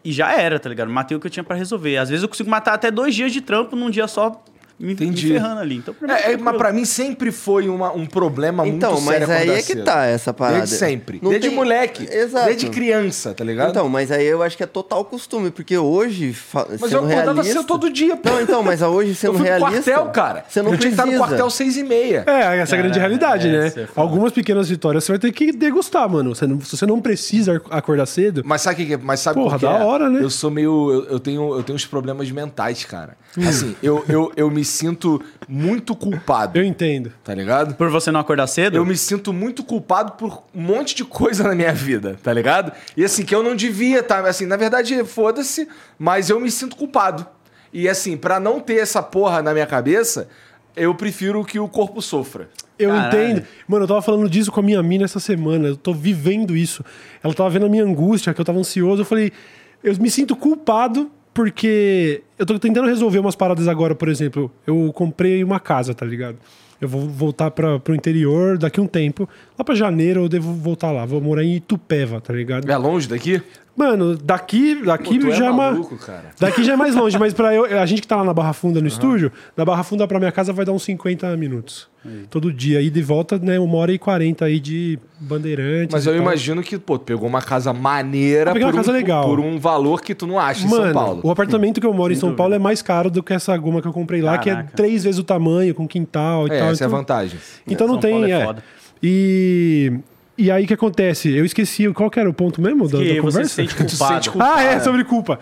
e 0.05 0.13
já 0.13 0.33
era, 0.33 0.59
tá 0.59 0.69
ligado? 0.69 0.91
Matei 0.91 1.17
o 1.17 1.21
que 1.21 1.27
eu 1.27 1.31
tinha 1.31 1.45
pra 1.45 1.57
resolver. 1.57 1.97
Às 1.97 2.09
vezes 2.09 2.23
eu 2.23 2.29
consigo 2.29 2.49
matar 2.49 2.75
até 2.75 2.91
dois 2.91 3.15
dias 3.15 3.33
de 3.33 3.41
trampo 3.41 3.75
num 3.77 3.91
dia 3.91 4.07
só 4.07 4.43
me, 4.79 4.87
me 4.89 4.93
Entendi. 4.93 5.29
ferrando 5.33 5.61
ali. 5.61 5.77
Então, 5.77 5.93
pra 5.95 6.07
mim, 6.09 6.15
É, 6.15 6.33
é, 6.33 6.37
mas 6.37 6.57
pra 6.57 6.73
mim 6.73 6.85
sempre 6.85 7.33
foi 7.33 7.69
uma- 7.69 7.93
um 7.93 8.07
problema 8.07 8.67
Então, 8.67 8.93
muito 8.93 9.05
sério 9.11 9.27
mas 9.29 9.37
aí 9.41 9.51
é 9.51 9.57
que 9.57 9.63
cedo. 9.63 9.85
tá 9.85 10.05
essa 10.07 10.33
parada. 10.33 10.59
Desde 10.59 10.77
sempre. 10.77 11.19
Não 11.23 11.31
desde 11.31 11.49
tem- 11.49 11.57
moleque. 11.57 12.09
Exato. 12.11 12.47
Desde 12.47 12.69
criança, 12.71 13.35
tá 13.35 13.43
ligado? 13.45 13.71
Então, 13.71 13.89
mas 13.89 14.11
aí 14.13 14.25
eu 14.27 14.43
acho 14.43 14.57
que 14.57 14.63
é 14.63 14.67
total 14.67 15.05
costume, 15.05 15.51
porque 15.51 15.77
hoje, 15.77 16.33
fa- 16.33 16.67
mas 16.69 16.81
sendo 16.81 16.93
eu 16.93 16.99
acordava 17.01 17.33
realista... 17.33 17.53
cedo 17.55 17.67
todo 17.67 17.91
dia, 17.91 18.17
pô. 18.17 18.29
Não, 18.31 18.41
então, 18.41 18.63
mas 18.63 18.81
hoje 18.83 19.11
eu 19.11 19.15
sendo 19.17 19.35
fui 19.35 19.47
pro 19.47 19.59
realista... 19.59 19.93
quartel, 19.93 20.13
cara. 20.13 20.45
Você 20.49 20.63
não 20.63 20.73
eu 20.73 20.79
tinha 20.79 20.91
que 20.91 20.95
estar 20.95 21.05
no 21.07 21.13
precisa. 21.13 21.29
quartel 21.29 21.51
seis 21.51 21.77
e 21.77 21.83
meia. 21.83 22.25
É, 22.27 22.59
essa 22.59 22.77
é 22.77 22.79
a 22.79 22.83
grande 22.83 22.99
realidade, 22.99 23.49
é, 23.49 23.51
né? 23.53 23.67
é 23.67 23.71
foda. 23.71 23.89
Algumas 23.97 24.33
pequenas 24.33 24.69
vitórias 24.69 25.05
você 25.05 25.13
vai 25.13 25.19
ter 25.19 25.33
que 25.33 25.53
degustar, 25.53 26.09
mano. 26.09 26.35
Você 26.35 26.47
não- 26.47 26.61
se 26.61 26.77
você 26.77 26.87
não 26.87 27.01
precisa 27.01 27.57
ac- 27.57 27.67
acordar 27.71 28.07
cedo, 28.07 28.43
Mas 28.45 28.63
sabe 28.63 28.83
o 28.83 28.87
que 28.87 28.95
é? 28.95 28.97
Mas 28.97 29.21
sabe 29.21 29.35
Porra, 29.41 29.59
por 29.59 29.61
que 29.61 29.67
da 29.67 29.79
é? 29.81 29.85
hora, 29.85 30.09
né? 30.09 30.23
Eu 30.23 30.31
sou 30.31 30.51
meio. 30.51 30.91
Eu, 30.93 31.05
eu 31.13 31.21
tenho, 31.21 31.55
eu 31.57 31.63
tenho 31.63 31.75
uns 31.77 31.85
problemas 31.87 32.31
mentais, 32.31 32.85
cara. 32.85 33.17
Hum. 33.37 33.49
Assim, 33.49 33.77
eu, 33.83 34.05
eu, 34.09 34.33
eu 34.37 34.51
me 34.51 34.65
sinto 34.69 35.21
muito 35.49 35.97
culpado, 35.97 36.59
eu 36.59 36.65
entendo. 36.65 37.13
tá 37.25 37.35
ligado? 37.35 37.75
Por 37.75 37.91
você 37.91 38.11
não 38.13 38.21
acordar 38.21 38.47
cedo? 38.47 38.77
Eu 38.77 38.85
me 38.87 38.97
sinto 38.97 39.33
muito 39.33 39.65
culpado 39.65 40.13
por 40.13 40.43
um 40.55 40.61
monte 40.61 40.95
de 40.95 41.05
coisa 41.05 41.43
na 41.45 41.55
minha 41.55 41.73
vida, 41.73 42.19
tá 42.23 42.33
ligado? 42.33 42.71
E 42.97 43.05
assim, 43.05 43.25
que 43.25 43.35
eu 43.35 43.43
não 43.43 43.57
devia 43.57 44.01
estar. 44.01 44.25
Assim, 44.25 44.47
na 44.47 44.57
verdade, 44.57 45.03
foda-se, 45.05 45.67
mas 45.99 46.31
eu 46.31 46.39
me 46.41 46.51
sinto 46.51 46.77
culpado. 46.77 47.27
E 47.73 47.89
assim, 47.89 48.17
pra 48.17 48.39
não 48.39 48.61
ter 48.61 48.77
essa 48.77 49.03
porra 49.03 49.43
na 49.43 49.53
minha 49.53 49.67
cabeça, 49.67 50.29
eu 50.77 50.95
prefiro 50.95 51.45
que 51.45 51.59
o 51.59 51.69
corpo 51.69 52.01
sofra. 52.01 52.49
Eu 52.79 52.91
Caralho. 52.91 53.07
entendo. 53.09 53.47
Mano, 53.67 53.85
eu 53.85 53.89
tava 53.89 54.03
falando 54.03 54.31
disso 54.31 54.53
com 54.53 54.61
a 54.61 54.63
minha 54.63 54.83
mina 54.83 55.05
essa 55.05 55.19
semana. 55.19 55.69
Eu 55.69 55.77
tô 55.77 55.93
vivendo 55.93 56.57
isso. 56.57 56.85
Ela 57.23 57.35
tava 57.35 57.51
vendo 57.51 57.67
a 57.67 57.69
minha 57.69 57.83
angústia, 57.85 58.33
que 58.33 58.41
eu 58.41 58.45
tava 58.45 58.59
ansioso. 58.61 59.03
Eu 59.03 59.07
falei, 59.07 59.33
eu 59.83 59.95
me 59.99 60.09
sinto 60.11 60.37
culpado 60.37 61.11
porque 61.39 62.21
eu 62.37 62.45
tô 62.45 62.59
tentando 62.59 62.89
resolver 62.89 63.21
umas 63.21 63.37
paradas 63.37 63.69
agora, 63.69 63.95
por 63.95 64.09
exemplo. 64.09 64.51
Eu 64.67 64.93
comprei 64.93 65.45
uma 65.45 65.61
casa, 65.61 65.95
tá 65.95 66.05
ligado? 66.05 66.37
Eu 66.81 66.89
vou 66.89 67.09
voltar 67.09 67.53
pra, 67.53 67.79
pro 67.79 67.95
interior 67.95 68.59
daqui 68.59 68.81
um 68.81 68.89
tempo. 68.89 69.29
Lá 69.57 69.65
pra 69.65 69.77
janeiro 69.77 70.25
eu 70.25 70.29
devo 70.29 70.53
voltar 70.53 70.91
lá. 70.91 71.07
Vou 71.07 71.21
morar 71.21 71.45
em 71.45 71.55
Itupeva, 71.55 72.21
tá 72.21 72.33
ligado? 72.33 72.69
É 72.69 72.77
longe 72.77 73.07
daqui? 73.07 73.41
Mano, 73.79 74.17
daqui, 74.17 74.83
daqui 74.85 75.21
Pô, 75.21 75.29
é 75.29 75.31
já 75.37 75.47
é 75.47 75.51
uma. 75.51 75.71
maluco, 75.71 75.97
cara. 75.99 76.31
Daqui 76.41 76.65
já 76.65 76.73
é 76.73 76.77
mais 76.77 76.97
longe, 76.97 77.17
mas 77.17 77.33
para 77.33 77.55
eu, 77.55 77.65
a 77.81 77.87
gente 77.87 78.03
que 78.03 78.09
tá 78.09 78.17
lá 78.17 78.25
na 78.25 78.35
Barra 78.35 78.53
Funda 78.53 78.81
no 78.81 78.89
estúdio, 78.89 79.31
da 79.57 79.65
Barra 79.65 79.85
Funda 79.85 80.05
pra 80.09 80.19
minha 80.19 80.33
casa 80.33 80.53
vai 80.53 80.65
dar 80.65 80.73
uns 80.73 80.83
50 80.83 81.37
minutos. 81.37 81.89
Todo 82.29 82.53
dia. 82.53 82.81
E 82.81 82.91
de 82.91 83.03
volta, 83.03 83.39
né, 83.39 83.59
uma 83.61 83.77
hora 83.77 83.93
e 83.93 83.99
40 83.99 84.45
aí 84.47 84.59
de 84.59 84.99
bandeirantes. 85.21 85.93
Mas 85.93 86.07
eu 86.07 86.13
tal. 86.15 86.23
imagino 86.23 86.61
que, 86.63 86.77
pô, 86.79 86.99
tu 86.99 87.05
pegou 87.05 87.29
uma 87.29 87.41
casa 87.43 87.73
maneira 87.73 88.53
por, 88.53 88.61
uma 88.63 88.73
casa 88.73 88.91
um, 88.91 88.95
legal. 88.95 89.25
por 89.25 89.39
um 89.39 89.59
valor 89.61 90.01
que 90.01 90.13
tu 90.15 90.27
não 90.27 90.39
acha 90.41 90.67
em 90.67 90.71
Mano, 90.71 90.85
São 90.85 90.93
Paulo. 90.95 91.21
o 91.23 91.31
apartamento 91.31 91.81
que 91.81 91.87
eu 91.87 91.93
moro 91.95 92.13
em 92.13 92.17
Sem 92.17 92.21
São 92.21 92.29
dúvida. 92.31 92.39
Paulo 92.43 92.55
é 92.55 92.59
mais 92.59 92.83
caro 92.83 93.11
do 93.11 93.23
que 93.23 93.33
essa 93.33 93.57
goma 93.57 93.81
que 93.81 93.87
eu 93.87 93.93
comprei 93.93 94.21
lá, 94.23 94.39
que 94.39 94.51
é 94.51 94.55
Caraca. 94.55 94.73
três 94.75 95.05
vezes 95.05 95.21
o 95.21 95.25
tamanho, 95.25 95.73
com 95.75 95.87
quintal 95.87 96.49
e 96.49 96.51
É, 96.51 96.59
tal. 96.59 96.71
essa 96.71 96.83
é 96.83 96.87
a 96.87 96.89
então- 96.89 96.99
vantagem. 96.99 97.39
Então 97.67 97.87
não 97.87 97.95
São 97.95 98.01
tem, 98.01 98.11
Paulo 98.13 98.27
é 98.27 98.31
é. 98.33 98.57
E 99.03 99.93
e 100.39 100.51
aí 100.51 100.65
o 100.65 100.67
que 100.67 100.75
acontece? 100.75 101.31
Eu 101.35 101.45
esqueci 101.45 101.93
qual 101.93 102.09
que 102.11 102.19
era 102.21 102.31
o 102.31 102.33
ponto 102.35 102.63
mesmo 102.63 102.89
da, 102.89 102.99
da 102.99 103.05
você 103.05 103.17
conversa? 103.21 103.49
se 103.49 103.55
sente 103.55 103.75
culpado. 103.77 104.15
sente 104.15 104.31
culpado. 104.31 104.53
Ah, 104.59 104.63
é, 104.63 104.81
sobre 104.81 105.05
culpa. 105.05 105.39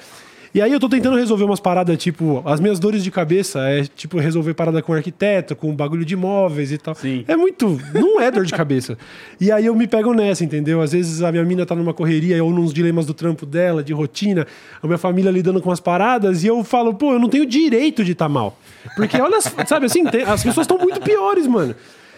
E 0.55 0.63
aí 0.63 0.73
eu 0.73 0.81
tô 0.81 0.89
tentando 0.89 1.19
resolver 1.19 1.45
umas 1.45 1.61
paradas, 1.61 1.99
tipo, 1.99 2.41
as 2.47 2.61
minhas 2.61 2.79
dores 2.79 3.05
de 3.05 3.11
cabeça 3.11 3.59
é, 3.69 3.85
tipo, 3.95 4.19
resolver 4.19 4.55
parada 4.55 4.81
com 4.81 4.95
arquiteto, 4.95 5.55
com 5.55 5.75
bagulho 5.77 6.03
de 6.03 6.15
imóveis 6.15 6.73
e 6.73 6.79
tal. 6.79 6.95
Sim. 6.95 7.27
É 7.29 7.37
muito. 7.37 7.79
Não 7.93 8.19
é 8.19 8.31
dor 8.31 8.47
de 8.47 8.55
cabeça. 8.55 8.97
E 9.39 9.53
aí 9.53 9.67
eu 9.67 9.75
me 9.75 9.87
pego 9.87 10.15
nessa, 10.15 10.45
entendeu? 10.45 10.81
Às 10.81 10.93
vezes 10.93 11.21
a 11.23 11.31
minha 11.31 11.45
mina 11.45 11.67
tá 11.67 11.75
numa 11.75 11.93
correria 11.93 12.43
ou 12.43 12.51
nos 12.51 12.73
dilemas 12.73 13.05
do 13.05 13.13
trampo 13.13 13.45
dela, 13.45 13.85
de 13.85 13.93
rotina, 13.93 14.47
a 14.83 14.87
minha 14.87 14.97
família 14.97 15.31
lidando 15.31 15.61
com 15.61 15.71
as 15.71 15.81
paradas, 15.81 16.43
e 16.43 16.47
eu 16.47 16.65
falo, 16.65 16.95
pô, 16.95 17.13
eu 17.13 17.19
não 17.19 17.29
tenho 17.29 17.45
direito 17.45 18.03
de 18.03 18.13
estar 18.13 18.29
mal. 18.29 18.59
Porque 18.95 19.21
olha, 19.21 19.39
sabe 19.67 19.85
assim, 19.85 20.05
tem- 20.07 20.23
as 20.23 20.43
pessoas 20.43 20.65
estão 20.65 20.79
muito 20.79 21.03
piores, 21.03 21.47
mano. 21.47 21.75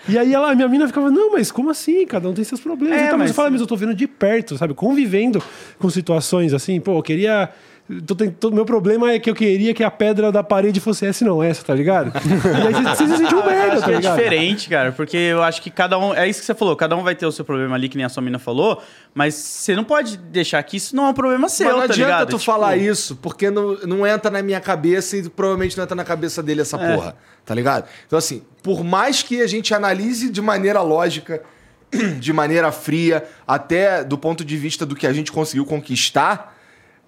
E 0.08 0.18
aí 0.18 0.32
ela, 0.32 0.50
a 0.50 0.54
minha 0.54 0.68
mina 0.68 0.86
ficava, 0.86 1.10
não, 1.10 1.32
mas 1.32 1.50
como 1.52 1.70
assim? 1.70 2.06
Cada 2.06 2.28
um 2.28 2.32
tem 2.34 2.44
seus 2.44 2.60
problemas. 2.60 2.98
É, 2.98 3.04
e 3.04 3.08
tal. 3.08 3.18
mas 3.18 3.18
mas- 3.18 3.30
eu 3.30 3.34
falo, 3.34 3.50
mas 3.52 3.60
eu 3.60 3.66
tô 3.66 3.76
vendo 3.76 3.94
de 3.94 4.06
perto, 4.06 4.56
sabe? 4.56 4.72
Convivendo 4.74 5.42
com 5.78 5.90
situações 5.90 6.52
assim, 6.54 6.80
pô, 6.80 6.98
eu 6.98 7.02
queria. 7.02 7.50
Tent- 8.16 8.44
meu 8.52 8.66
problema 8.66 9.10
é 9.12 9.18
que 9.18 9.30
eu 9.30 9.34
queria 9.34 9.72
que 9.72 9.82
a 9.82 9.90
pedra 9.90 10.30
da 10.30 10.42
parede 10.44 10.78
fosse 10.78 11.06
essa 11.06 11.24
e 11.24 11.26
não 11.26 11.42
essa, 11.42 11.64
tá 11.64 11.74
ligado? 11.74 12.12
e 12.14 12.66
aí 12.66 12.72
você, 12.74 12.82
você 12.82 13.06
se 13.08 13.16
sentiu 13.16 13.38
merda, 13.46 13.80
tá 13.80 13.90
é 13.90 13.96
ligado? 13.96 14.16
diferente, 14.16 14.68
cara, 14.68 14.92
porque 14.92 15.16
eu 15.16 15.42
acho 15.42 15.62
que 15.62 15.70
cada 15.70 15.98
um. 15.98 16.12
É 16.14 16.28
isso 16.28 16.40
que 16.40 16.44
você 16.46 16.54
falou, 16.54 16.76
cada 16.76 16.94
um 16.94 17.02
vai 17.02 17.14
ter 17.14 17.24
o 17.24 17.32
seu 17.32 17.46
problema 17.46 17.74
ali, 17.74 17.88
que 17.88 17.96
nem 17.96 18.04
a 18.04 18.10
sua 18.10 18.22
mina 18.22 18.38
falou, 18.38 18.82
mas 19.14 19.34
você 19.34 19.74
não 19.74 19.84
pode 19.84 20.18
deixar 20.18 20.62
que 20.64 20.76
isso 20.76 20.94
não 20.94 21.06
é 21.06 21.08
um 21.08 21.14
problema 21.14 21.48
seu, 21.48 21.64
Mas 21.66 21.74
não 21.76 21.86
tá 21.86 21.92
adianta 21.94 22.10
ligado? 22.12 22.28
tu 22.28 22.38
Tipo, 22.38 22.44
falar 22.52 22.76
isso, 22.76 23.16
porque 23.16 23.50
não, 23.50 23.74
não 23.86 24.06
entra 24.06 24.30
na 24.30 24.42
minha 24.42 24.60
cabeça 24.60 25.16
e 25.16 25.26
provavelmente 25.26 25.74
não 25.74 25.84
entra 25.84 25.96
na 25.96 26.04
cabeça 26.04 26.42
dele 26.42 26.60
essa 26.60 26.76
É. 26.76 26.94
porra, 26.94 27.16
tá 27.46 27.54
ligado? 27.54 27.86
Então, 28.06 28.18
assim, 28.18 28.42
por 28.62 28.84
mais 28.84 29.22
que 29.22 29.40
a 29.40 29.46
gente 29.46 29.72
analise 29.72 30.28
de 30.28 30.42
maneira 30.42 30.82
lógica, 30.82 31.42
de 32.20 32.32
maneira 32.34 32.70
fria, 32.70 33.24
até 33.46 34.04
do 34.04 34.18
ponto 34.18 34.44
de 34.44 34.58
vista 34.58 34.84
do 34.84 34.94
que 34.94 35.06
a 35.06 35.12
gente 35.14 35.32
conseguiu 35.32 35.64
conquistar, 35.64 36.54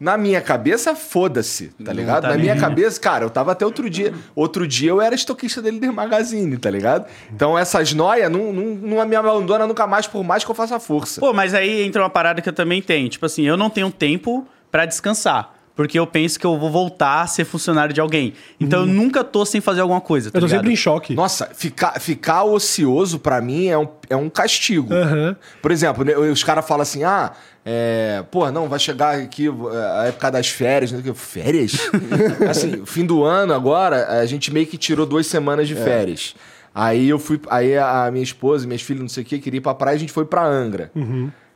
na 0.01 0.17
minha 0.17 0.41
cabeça, 0.41 0.97
foda-se, 0.97 1.69
tá 1.85 1.93
ligado? 1.93 2.23
tá 2.23 2.31
na 2.31 2.39
minha 2.39 2.57
cabeça, 2.57 2.99
cara, 2.99 3.23
eu 3.27 3.29
tava 3.29 3.53
até 3.53 3.67
outro 3.67 3.91
dia. 3.91 4.15
Outro 4.35 4.67
dia 4.67 4.89
eu 4.89 4.99
era 4.99 5.15
estoquista 5.15 5.61
dele 5.61 5.79
de 5.79 5.91
magazine, 5.91 6.57
tá 6.57 6.71
ligado? 6.71 7.05
Então 7.31 7.59
essas 7.59 7.93
noias 7.93 8.33
não, 8.33 8.51
não, 8.51 8.65
não 8.75 9.07
me 9.07 9.15
abandona 9.15 9.67
nunca 9.67 9.87
mais, 9.87 10.07
por 10.07 10.25
mais 10.25 10.43
que 10.43 10.51
eu 10.51 10.55
faça 10.55 10.81
força. 10.81 11.21
Pô, 11.21 11.35
mas 11.35 11.53
aí 11.53 11.83
entra 11.83 12.01
uma 12.03 12.09
parada 12.09 12.41
que 12.41 12.49
eu 12.49 12.53
também 12.53 12.81
tenho. 12.81 13.11
Tipo 13.11 13.27
assim, 13.27 13.43
eu 13.43 13.59
não 13.59 13.69
tenho 13.69 13.91
tempo 13.91 14.49
pra 14.71 14.87
descansar. 14.87 15.60
Porque 15.81 15.99
eu 15.99 16.07
penso 16.07 16.39
que 16.39 16.45
eu 16.45 16.59
vou 16.59 16.69
voltar 16.69 17.23
a 17.23 17.27
ser 17.27 17.47
funcionário 17.47 17.95
de 17.95 18.03
alguém. 18.03 18.35
Então 18.61 18.81
eu 18.81 18.87
nunca 18.87 19.25
tô 19.25 19.47
sem 19.47 19.63
fazer 19.63 19.81
alguma 19.81 20.03
coisa. 20.03 20.31
Tá 20.31 20.37
Eu 20.37 20.41
tô 20.43 20.47
ligado? 20.47 20.59
sempre 20.59 20.75
em 20.75 20.77
choque. 20.77 21.15
Nossa, 21.15 21.49
ficar, 21.55 21.99
ficar 21.99 22.45
ocioso 22.45 23.19
pra 23.19 23.41
mim 23.41 23.69
é 23.69 23.79
um, 23.79 23.89
é 24.11 24.15
um 24.15 24.29
castigo. 24.29 24.93
Aham. 24.93 25.35
Por 25.63 25.73
exemplo, 25.73 26.05
né, 26.05 26.15
os 26.19 26.45
caras 26.45 26.69
falam 26.69 26.83
assim: 26.83 27.03
ah, 27.03 27.33
é, 27.65 28.23
pô, 28.31 28.51
não, 28.51 28.69
vai 28.69 28.79
chegar 28.79 29.15
aqui 29.21 29.47
é, 29.47 30.01
a 30.01 30.05
época 30.09 30.31
das 30.31 30.51
férias. 30.51 30.93
Né? 30.93 31.03
Férias? 31.15 31.73
assim, 32.47 32.85
fim 32.85 33.07
do 33.07 33.25
ano 33.25 33.55
agora, 33.55 34.21
a 34.21 34.27
gente 34.27 34.53
meio 34.53 34.67
que 34.67 34.77
tirou 34.77 35.07
duas 35.07 35.27
semanas 35.29 35.67
de 35.67 35.75
férias. 35.77 36.35
Aí 36.75 37.09
eu 37.09 37.19
fui. 37.19 37.41
Aí 37.49 37.79
a 37.79 38.11
minha 38.13 38.23
esposa, 38.23 38.67
minhas 38.67 38.83
filhas, 38.83 39.01
não 39.01 39.09
sei 39.09 39.23
o 39.23 39.27
que, 39.27 39.39
queria 39.39 39.57
ir 39.57 39.63
pra 39.63 39.75
praia, 39.75 39.97
a 39.97 39.99
gente 39.99 40.13
foi 40.13 40.27
pra 40.27 40.45
Angra. 40.45 40.93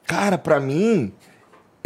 Cara, 0.06 0.38
pra 0.38 0.58
mim. 0.60 1.12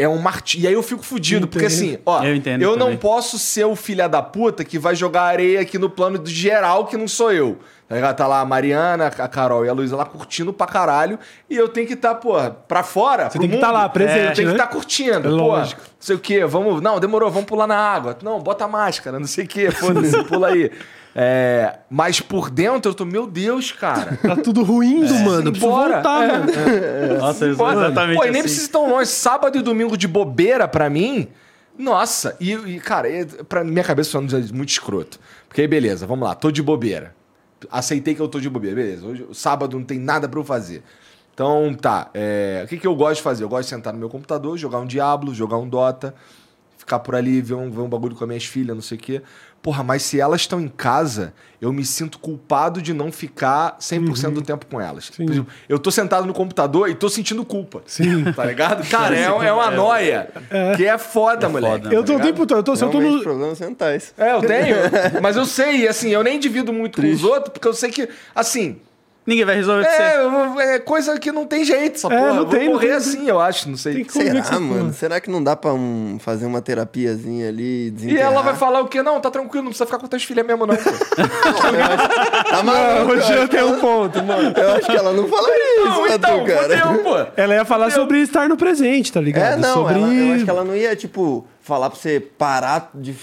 É 0.00 0.08
um 0.08 0.18
martírio. 0.18 0.64
E 0.64 0.68
aí 0.68 0.74
eu 0.74 0.82
fico 0.82 1.02
fudido, 1.02 1.48
porque 1.48 1.66
Entendo. 1.66 1.76
assim, 1.76 1.98
ó, 2.06 2.22
Eu 2.22 2.34
entendo 2.36 2.62
eu 2.62 2.76
não 2.76 2.96
posso 2.96 3.36
ser 3.36 3.64
o 3.64 3.74
filho 3.74 4.08
da 4.08 4.22
puta 4.22 4.64
que 4.64 4.78
vai 4.78 4.94
jogar 4.94 5.22
areia 5.24 5.60
aqui 5.60 5.76
no 5.76 5.90
plano 5.90 6.16
do 6.18 6.30
geral, 6.30 6.86
que 6.86 6.96
não 6.96 7.08
sou 7.08 7.32
eu. 7.32 7.58
Tá 7.88 7.94
ligado? 7.96 8.16
Tá 8.16 8.26
lá 8.26 8.40
a 8.40 8.44
Mariana, 8.44 9.06
a 9.06 9.28
Carol 9.28 9.64
e 9.64 9.68
a 9.68 9.72
Luísa 9.72 9.96
lá 9.96 10.04
curtindo 10.04 10.52
pra 10.52 10.66
caralho. 10.66 11.18
E 11.50 11.56
eu 11.56 11.68
tenho 11.68 11.86
que 11.86 11.94
estar, 11.94 12.10
tá, 12.10 12.14
porra, 12.14 12.50
pra 12.50 12.82
fora. 12.82 13.28
Você 13.28 13.38
tem 13.38 13.48
que 13.48 13.56
estar 13.56 13.72
lá, 13.72 13.88
presente, 13.88 14.28
Eu 14.28 14.34
tenho 14.34 14.48
né? 14.48 14.54
que 14.54 14.60
estar 14.60 14.66
curtindo. 14.72 15.26
É 15.26 15.30
lógico. 15.30 15.80
não 15.80 15.88
sei 15.98 16.14
o 16.14 16.18
quê, 16.18 16.44
vamos. 16.44 16.80
Não, 16.82 17.00
demorou, 17.00 17.30
vamos 17.30 17.48
pular 17.48 17.66
na 17.66 17.76
água. 17.76 18.16
Não, 18.22 18.38
bota 18.38 18.66
a 18.66 18.68
máscara, 18.68 19.18
não 19.18 19.26
sei 19.26 19.46
o 19.46 19.48
quê, 19.48 19.70
foda-se, 19.70 20.22
pula 20.24 20.48
aí. 20.48 20.70
É, 21.20 21.80
mas 21.90 22.20
por 22.20 22.48
dentro 22.48 22.92
eu 22.92 22.94
tô, 22.94 23.04
meu 23.04 23.26
Deus, 23.26 23.72
cara. 23.72 24.16
Tá 24.22 24.36
tudo 24.36 24.62
ruindo, 24.62 25.12
mano. 25.14 25.48
Eu 25.48 25.52
preciso 25.52 25.66
Embora. 25.66 25.94
voltar, 25.94 26.22
É. 26.24 26.28
mano. 27.08 27.18
Nossa, 27.18 27.46
sou 27.48 27.56
Bora. 27.56 27.86
exatamente 27.86 28.16
Pô, 28.18 28.22
e 28.24 28.30
nem 28.30 28.40
assim. 28.40 28.42
precisa 28.42 28.66
ir 28.66 28.70
tão 28.70 28.88
longe. 28.88 29.06
Sábado 29.10 29.58
e 29.58 29.62
domingo 29.62 29.96
de 29.96 30.06
bobeira 30.06 30.68
pra 30.68 30.88
mim. 30.88 31.26
Nossa, 31.76 32.36
e, 32.38 32.52
e, 32.52 32.78
cara, 32.80 33.08
é- 33.10 33.24
pra 33.24 33.64
minha 33.64 33.82
cabeça 33.82 34.12
foi 34.12 34.20
muito 34.52 34.68
escroto. 34.68 35.18
Porque 35.48 35.60
aí, 35.62 35.66
beleza, 35.68 36.06
vamos 36.06 36.26
lá, 36.28 36.34
tô 36.36 36.52
de 36.52 36.62
bobeira. 36.62 37.14
Aceitei 37.68 38.14
que 38.14 38.20
eu 38.22 38.28
tô 38.28 38.38
de 38.38 38.48
bobeira, 38.48 38.76
beleza. 38.76 39.04
Hoje, 39.04 39.26
sábado 39.32 39.76
não 39.76 39.84
tem 39.84 39.98
nada 39.98 40.28
pra 40.28 40.38
eu 40.38 40.44
fazer. 40.44 40.84
Então, 41.34 41.74
tá. 41.74 42.10
é, 42.14 42.62
o 42.64 42.68
que, 42.68 42.78
que 42.78 42.86
eu 42.86 42.94
gosto 42.94 43.16
de 43.16 43.22
fazer? 43.22 43.42
Eu 43.44 43.48
gosto 43.48 43.62
de 43.64 43.70
sentar 43.70 43.92
no 43.92 43.98
meu 43.98 44.08
computador, 44.08 44.56
jogar 44.56 44.78
um 44.78 44.86
Diablo, 44.86 45.32
jogar 45.34 45.56
um 45.56 45.68
Dota, 45.68 46.14
ficar 46.76 46.98
por 47.00 47.14
ali, 47.14 47.40
ver 47.40 47.54
um, 47.54 47.70
ver 47.70 47.80
um 47.80 47.88
bagulho 47.88 48.14
com 48.16 48.24
as 48.24 48.28
minhas 48.28 48.44
filhas, 48.44 48.74
não 48.76 48.82
sei 48.82 48.98
o 48.98 49.00
quê. 49.00 49.22
Porra, 49.62 49.82
mas 49.82 50.02
se 50.02 50.20
elas 50.20 50.42
estão 50.42 50.60
em 50.60 50.68
casa, 50.68 51.34
eu 51.60 51.72
me 51.72 51.84
sinto 51.84 52.18
culpado 52.18 52.80
de 52.80 52.94
não 52.94 53.10
ficar 53.10 53.76
100% 53.78 54.30
do 54.30 54.42
tempo 54.42 54.66
com 54.66 54.80
elas. 54.80 55.10
Por 55.10 55.22
exemplo, 55.22 55.48
eu 55.68 55.78
tô 55.78 55.90
sentado 55.90 56.26
no 56.26 56.32
computador 56.32 56.88
e 56.88 56.94
tô 56.94 57.08
sentindo 57.08 57.44
culpa. 57.44 57.82
Sim. 57.84 58.32
Tá 58.32 58.44
ligado? 58.44 58.88
Cara, 58.88 59.16
é, 59.16 59.24
é 59.24 59.52
uma 59.52 59.70
noia. 59.70 60.30
Que 60.76 60.86
é 60.86 60.96
foda, 60.96 61.48
moleque. 61.48 61.84
foda. 61.84 61.94
Eu 61.94 62.04
tô 62.04 62.14
o 62.14 62.18
tá 62.18 62.24
tempo 62.24 62.46
todo. 62.46 62.58
Eu 62.58 62.62
tô, 62.62 62.74
eu 62.74 62.90
tô 62.90 63.00
no, 63.00 63.22
problemas 63.22 63.60
mentais. 63.60 64.14
É, 64.16 64.32
eu 64.32 64.40
tenho. 64.40 64.76
mas 65.20 65.36
eu 65.36 65.44
sei, 65.44 65.78
e 65.78 65.88
assim, 65.88 66.10
eu 66.10 66.22
nem 66.22 66.38
divido 66.38 66.72
muito 66.72 67.00
com 67.00 67.10
os 67.10 67.24
outros, 67.24 67.52
porque 67.52 67.66
eu 67.66 67.74
sei 67.74 67.90
que, 67.90 68.08
assim, 68.34 68.78
Ninguém 69.28 69.44
vai 69.44 69.56
resolver 69.56 69.84
pra 69.84 69.92
você. 69.92 70.62
É, 70.62 70.74
é 70.74 70.78
coisa 70.78 71.18
que 71.18 71.30
não 71.30 71.44
tem 71.44 71.62
jeito, 71.62 71.96
essa 71.96 72.06
É, 72.10 72.18
porra. 72.18 72.32
não 72.32 72.46
tem, 72.46 72.64
não 72.64 72.72
morrer 72.72 72.86
tem, 72.86 72.96
assim, 72.96 73.28
eu 73.28 73.38
acho, 73.38 73.68
não 73.68 73.76
sei. 73.76 74.06
Será, 74.08 74.58
mano? 74.58 74.90
Será 74.94 75.20
que 75.20 75.30
não 75.30 75.44
dá 75.44 75.54
pra 75.54 75.74
um, 75.74 76.16
fazer 76.18 76.46
uma 76.46 76.62
terapiazinha 76.62 77.46
ali? 77.48 77.94
E 78.00 78.16
ela 78.16 78.40
vai 78.40 78.54
falar 78.56 78.80
o 78.80 78.88
quê? 78.88 79.02
Não, 79.02 79.20
tá 79.20 79.30
tranquilo, 79.30 79.64
não 79.64 79.70
precisa 79.70 79.84
ficar 79.84 79.98
com 79.98 80.06
teus 80.06 80.24
filhos 80.24 80.46
mesmo, 80.46 80.66
não. 80.66 80.74
pô. 80.74 80.82
Tá 82.50 82.62
maluco? 82.62 83.12
o 83.12 83.32
eu, 83.32 83.48
tem 83.48 83.62
um 83.62 83.78
ponto, 83.78 84.22
mano. 84.24 84.52
eu 84.56 84.72
acho 84.72 84.86
que 84.86 84.96
ela 84.96 85.12
não 85.12 85.28
falaria 85.28 85.76
isso 85.80 85.84
não, 85.88 86.06
então, 86.06 86.38
tu, 86.40 86.46
cara. 86.46 86.62
fodeu, 86.78 87.02
pô. 87.04 87.26
Ela 87.36 87.54
ia 87.54 87.64
falar 87.66 87.90
sobre 87.90 88.22
estar 88.22 88.48
no 88.48 88.56
presente, 88.56 89.12
tá 89.12 89.20
ligado? 89.20 89.52
É, 89.52 89.56
não, 89.56 89.74
sobre... 89.74 89.94
ela- 89.94 90.14
eu 90.14 90.34
acho 90.34 90.44
que 90.44 90.50
ela 90.50 90.64
não 90.64 90.74
ia, 90.74 90.96
tipo, 90.96 91.46
falar 91.68 91.90
pra 91.90 91.98
você 92.00 92.18
parar 92.18 92.90
de, 92.94 93.14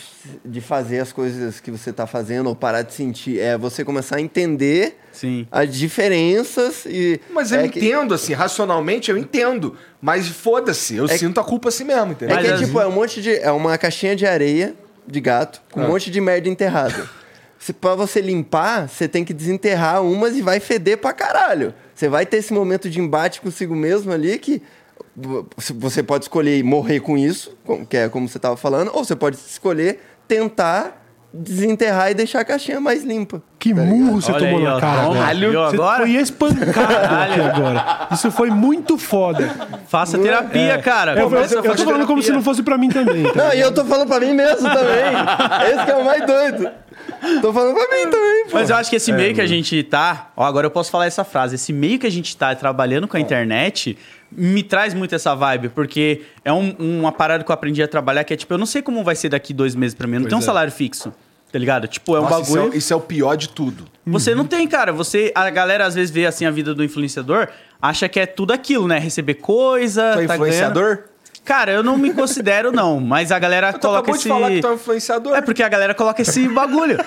de 0.45 0.61
fazer 0.61 0.99
as 0.99 1.11
coisas 1.11 1.59
que 1.59 1.71
você 1.71 1.91
tá 1.91 2.05
fazendo 2.05 2.47
ou 2.47 2.55
parar 2.55 2.83
de 2.83 2.93
sentir. 2.93 3.39
É 3.39 3.57
você 3.57 3.83
começar 3.83 4.17
a 4.17 4.21
entender 4.21 4.97
Sim. 5.11 5.47
as 5.51 5.75
diferenças 5.75 6.85
e... 6.85 7.19
Mas 7.31 7.51
eu 7.51 7.59
é 7.61 7.67
que- 7.67 7.79
entendo, 7.79 8.13
assim, 8.13 8.33
racionalmente 8.33 9.09
eu 9.09 9.17
entendo. 9.17 9.75
Mas 10.01 10.27
foda-se, 10.27 10.95
eu 10.95 11.07
sinto 11.07 11.39
a 11.39 11.43
culpa 11.43 11.69
assim 11.69 11.83
mesmo, 11.83 12.11
entendeu? 12.11 12.37
É 12.37 12.41
que, 12.43 12.49
Mas 12.51 12.59
tipo, 12.61 12.79
é 12.79 12.87
um 12.87 12.91
monte 12.91 13.21
de... 13.21 13.35
É 13.35 13.51
uma 13.51 13.77
caixinha 13.77 14.15
de 14.15 14.25
areia 14.27 14.75
de 15.07 15.19
gato 15.19 15.61
com 15.71 15.81
Ah. 15.81 15.85
um 15.85 15.87
monte 15.89 16.11
de 16.11 16.21
merda 16.21 16.47
enterrada. 16.47 17.09
Se, 17.57 17.73
pra 17.73 17.95
você 17.95 18.21
limpar, 18.21 18.87
você 18.87 19.07
tem 19.07 19.25
que 19.25 19.33
desenterrar 19.33 20.03
umas 20.03 20.35
e 20.35 20.41
vai 20.43 20.59
feder 20.59 20.99
pra 20.99 21.11
caralho. 21.11 21.73
Você 21.95 22.07
vai 22.07 22.23
ter 22.23 22.37
esse 22.37 22.53
momento 22.53 22.87
de 22.87 22.99
embate 22.99 23.41
consigo 23.41 23.75
mesmo 23.75 24.11
ali 24.11 24.37
que 24.37 24.61
você 25.77 26.03
pode 26.03 26.25
escolher 26.25 26.63
morrer 26.63 26.99
com 26.99 27.17
isso, 27.17 27.55
que 27.89 27.97
é 27.97 28.09
como 28.09 28.27
você 28.27 28.37
tava 28.39 28.57
falando, 28.57 28.91
ou 28.93 29.03
você 29.03 29.15
pode 29.15 29.37
escolher 29.37 29.99
tentar 30.27 31.03
desenterrar 31.37 32.11
e 32.11 32.13
deixar 32.13 32.39
a 32.39 32.45
caixinha 32.45 32.79
mais 32.79 33.03
limpa. 33.03 33.41
Que 33.59 33.73
tá 33.73 33.81
murro 33.81 34.21
você 34.21 34.31
Olha 34.31 34.39
tomou 34.39 34.57
aí, 34.59 34.63
na 34.63 34.77
ó, 34.77 34.79
cara, 34.79 35.09
velho. 35.09 35.49
Viu 35.51 35.59
Você 35.61 35.75
agora? 35.75 36.03
foi 36.03 36.11
espancado 36.11 36.93
aqui 36.93 37.41
agora. 37.41 38.07
Isso 38.11 38.31
foi 38.31 38.49
muito 38.49 38.97
foda. 38.97 39.53
Faça 39.87 40.17
terapia, 40.17 40.77
cara. 40.77 41.13
Eu, 41.19 41.29
eu, 41.29 41.41
eu 41.41 41.75
tô 41.75 41.83
falando 41.83 42.05
como 42.07 42.21
se 42.21 42.31
não 42.31 42.41
fosse 42.41 42.63
pra 42.63 42.77
mim 42.77 42.87
também. 42.89 43.23
tá? 43.23 43.43
Não, 43.45 43.53
e 43.53 43.59
eu 43.59 43.73
tô 43.73 43.83
falando 43.83 44.07
pra 44.07 44.19
mim 44.19 44.33
mesmo 44.33 44.69
também. 44.69 45.73
Esse 45.73 45.85
que 45.85 45.91
é 45.91 45.95
o 45.95 46.05
mais 46.05 46.25
doido. 46.25 46.69
Tô 47.41 47.51
falando 47.51 47.73
pra 47.73 47.97
mim 47.97 48.09
também, 48.09 48.45
pô. 48.45 48.51
Mas 48.53 48.69
eu 48.69 48.75
acho 48.77 48.89
que 48.89 48.95
esse 48.95 49.11
meio 49.11 49.35
que 49.35 49.41
a 49.41 49.47
gente 49.47 49.81
tá. 49.83 50.29
Ó, 50.37 50.43
agora 50.43 50.67
eu 50.67 50.71
posso 50.71 50.89
falar 50.89 51.05
essa 51.07 51.23
frase. 51.25 51.55
Esse 51.55 51.73
meio 51.73 51.99
que 51.99 52.07
a 52.07 52.11
gente 52.11 52.35
tá 52.37 52.55
trabalhando 52.55 53.07
com 53.09 53.17
a 53.17 53.19
internet 53.19 53.97
me 54.35 54.61
traz 54.63 54.93
muito 54.93 55.15
essa 55.15 55.33
vibe, 55.35 55.69
porque 55.69 56.21
é 56.43 56.51
um- 56.51 56.75
uma 56.79 57.11
parada 57.11 57.43
que 57.43 57.49
eu 57.49 57.53
aprendi 57.53 57.81
a 57.81 57.87
trabalhar 57.87 58.23
que 58.23 58.33
é 58.33 58.37
tipo, 58.37 58.53
eu 58.53 58.57
não 58.57 58.65
sei 58.65 58.81
como 58.81 59.03
vai 59.03 59.15
ser 59.15 59.29
daqui 59.29 59.53
dois 59.53 59.75
meses 59.75 59.93
pra 59.95 60.07
mim. 60.07 60.15
Eu 60.15 60.19
não 60.19 60.23
Pois 60.25 60.29
tenho 60.31 60.39
um 60.39 60.43
é. 60.43 60.45
salário 60.45 60.71
fixo. 60.71 61.13
Tá 61.51 61.59
ligado? 61.59 61.87
Tipo, 61.87 62.17
é 62.17 62.19
um 62.19 62.23
Nossa, 62.23 62.41
isso 62.41 62.53
bagulho. 62.53 62.73
é- 62.73 62.77
Isso 62.77 62.91
é, 62.91 62.95
o 62.97 62.99
pior 62.99 63.35
de 63.37 63.47
tudo. 63.47 63.85
Você 64.05 64.35
não 64.35 64.43
tem, 64.45 64.67
cara. 64.67 64.91
Você, 64.91 65.31
a 65.33 65.49
galera 65.49 65.85
às 65.85 65.95
vezes 65.95 66.11
vê 66.11 66.25
assim 66.25 66.45
a 66.45 66.51
vida 66.51 66.73
do 66.73 66.83
influenciador, 66.83 67.47
acha 67.81 68.09
que 68.09 68.19
é 68.19 68.25
tudo 68.25 68.51
aquilo, 68.51 68.87
né? 68.89 68.99
Receber 68.99 69.35
coisa, 69.35 70.11
Tu 70.15 70.19
é 70.19 70.25
tá 70.27 70.35
influenciador? 70.35 70.83
ganhando. 70.83 71.03
Cara, 71.45 71.71
eu 71.71 71.83
não 71.83 71.95
me 71.95 72.11
considero 72.11 72.71
não, 72.73 72.99
mas 72.99 73.31
a 73.31 73.37
galera 73.39 73.71
Tu 73.71 73.79
coloca 73.79 74.11
esse 74.11 74.23
de 74.23 74.27
falar 74.29 74.49
que 74.49 74.59
tu 74.61 74.67
é 74.67 74.71
um 74.71 74.73
influenciador. 74.73 75.35
É 75.35 75.41
porque 75.41 75.61
a 75.63 75.69
galera 75.69 75.93
coloca 75.93 76.21
esse 76.23 76.45
bagulho. 76.49 76.97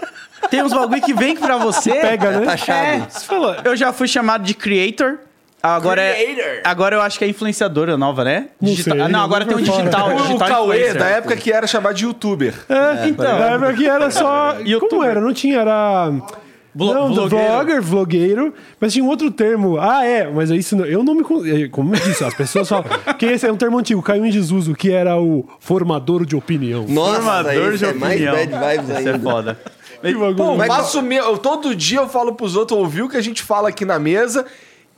Tem 0.48 0.62
uns 0.62 0.72
bagulho 0.72 1.02
que 1.02 1.12
vem 1.12 1.36
pra 1.36 1.58
você. 1.58 1.90
Pega, 1.90 2.30
né? 2.40 2.56
Tá. 2.56 2.74
É. 2.74 3.00
Você 3.00 3.26
falou, 3.26 3.54
Eu 3.64 3.76
já 3.76 3.92
fui 3.92 4.08
chamado 4.08 4.44
de 4.44 4.54
creator. 4.54 5.18
Agora 5.62 6.00
Creator. 6.14 6.44
é. 6.44 6.60
Agora 6.64 6.96
eu 6.96 7.00
acho 7.02 7.18
que 7.18 7.24
é 7.24 7.28
influenciadora 7.28 7.96
nova, 7.96 8.22
né? 8.24 8.46
Não 8.60 8.70
Digital- 8.70 8.94
sei, 8.96 9.04
Ah, 9.04 9.08
não, 9.08 9.20
agora 9.20 9.44
tem 9.44 9.54
um 9.56 9.58
vou 9.58 9.66
fora. 9.66 9.78
digital. 9.82 10.08
o, 10.14 10.22
digital 10.22 10.48
Cauê, 10.48 10.94
da 10.94 11.06
época 11.06 11.36
que 11.36 11.52
era 11.52 11.66
chamado 11.66 11.94
de 11.96 12.04
youtuber. 12.04 12.54
É, 12.68 13.08
então. 13.08 13.24
Na 13.38 13.46
época 13.46 13.74
que 13.74 13.86
era 13.86 14.10
só. 14.10 14.56
Youtuber. 14.60 14.88
Como 14.88 15.02
era? 15.04 15.20
Não 15.20 15.32
tinha, 15.32 15.60
era. 15.60 16.12
Vlo- 16.74 16.94
não, 16.94 17.08
do 17.08 17.14
vlogueiro. 17.28 17.52
vlogger, 17.52 17.82
vlogueiro, 17.82 18.54
mas 18.80 18.92
tinha 18.92 19.04
um 19.04 19.08
outro 19.08 19.32
termo. 19.32 19.78
Ah, 19.80 20.04
é, 20.04 20.30
mas 20.30 20.48
isso 20.50 20.76
não- 20.76 20.84
eu 20.84 21.02
não 21.02 21.12
me. 21.14 21.22
é, 21.64 21.68
Como 21.68 21.92
eu 21.92 21.98
disse, 22.00 22.22
as 22.22 22.34
pessoas 22.34 22.68
falam. 22.68 22.84
que 23.18 23.26
esse 23.26 23.44
é 23.44 23.50
um 23.50 23.56
termo 23.56 23.78
antigo, 23.78 24.00
caiu 24.00 24.24
em 24.24 24.30
desuso, 24.30 24.74
que 24.76 24.92
era 24.92 25.18
o 25.20 25.44
formador 25.58 26.24
de 26.24 26.36
opinião. 26.36 26.84
Nossa, 26.88 27.14
Formador 27.16 27.68
esse 27.74 27.78
de 27.78 27.84
é 27.86 27.92
mais 27.94 28.12
opinião. 28.22 28.34
bad 28.34 28.76
vibes 28.76 28.98
Isso 29.00 29.08
é 29.08 29.12
ainda. 29.12 29.30
foda. 29.30 29.58
Que 30.00 30.12
bagulho. 30.14 30.36
Pô, 30.36 30.54
Mas- 30.54 30.68
faço 30.68 31.02
me... 31.02 31.16
eu, 31.16 31.36
todo 31.38 31.74
dia 31.74 31.98
eu 31.98 32.08
falo 32.08 32.32
pros 32.34 32.54
outros 32.54 32.78
ouvir 32.78 33.02
o 33.02 33.08
que 33.08 33.16
a 33.16 33.20
gente 33.20 33.42
fala 33.42 33.70
aqui 33.70 33.84
na 33.84 33.98
mesa 33.98 34.46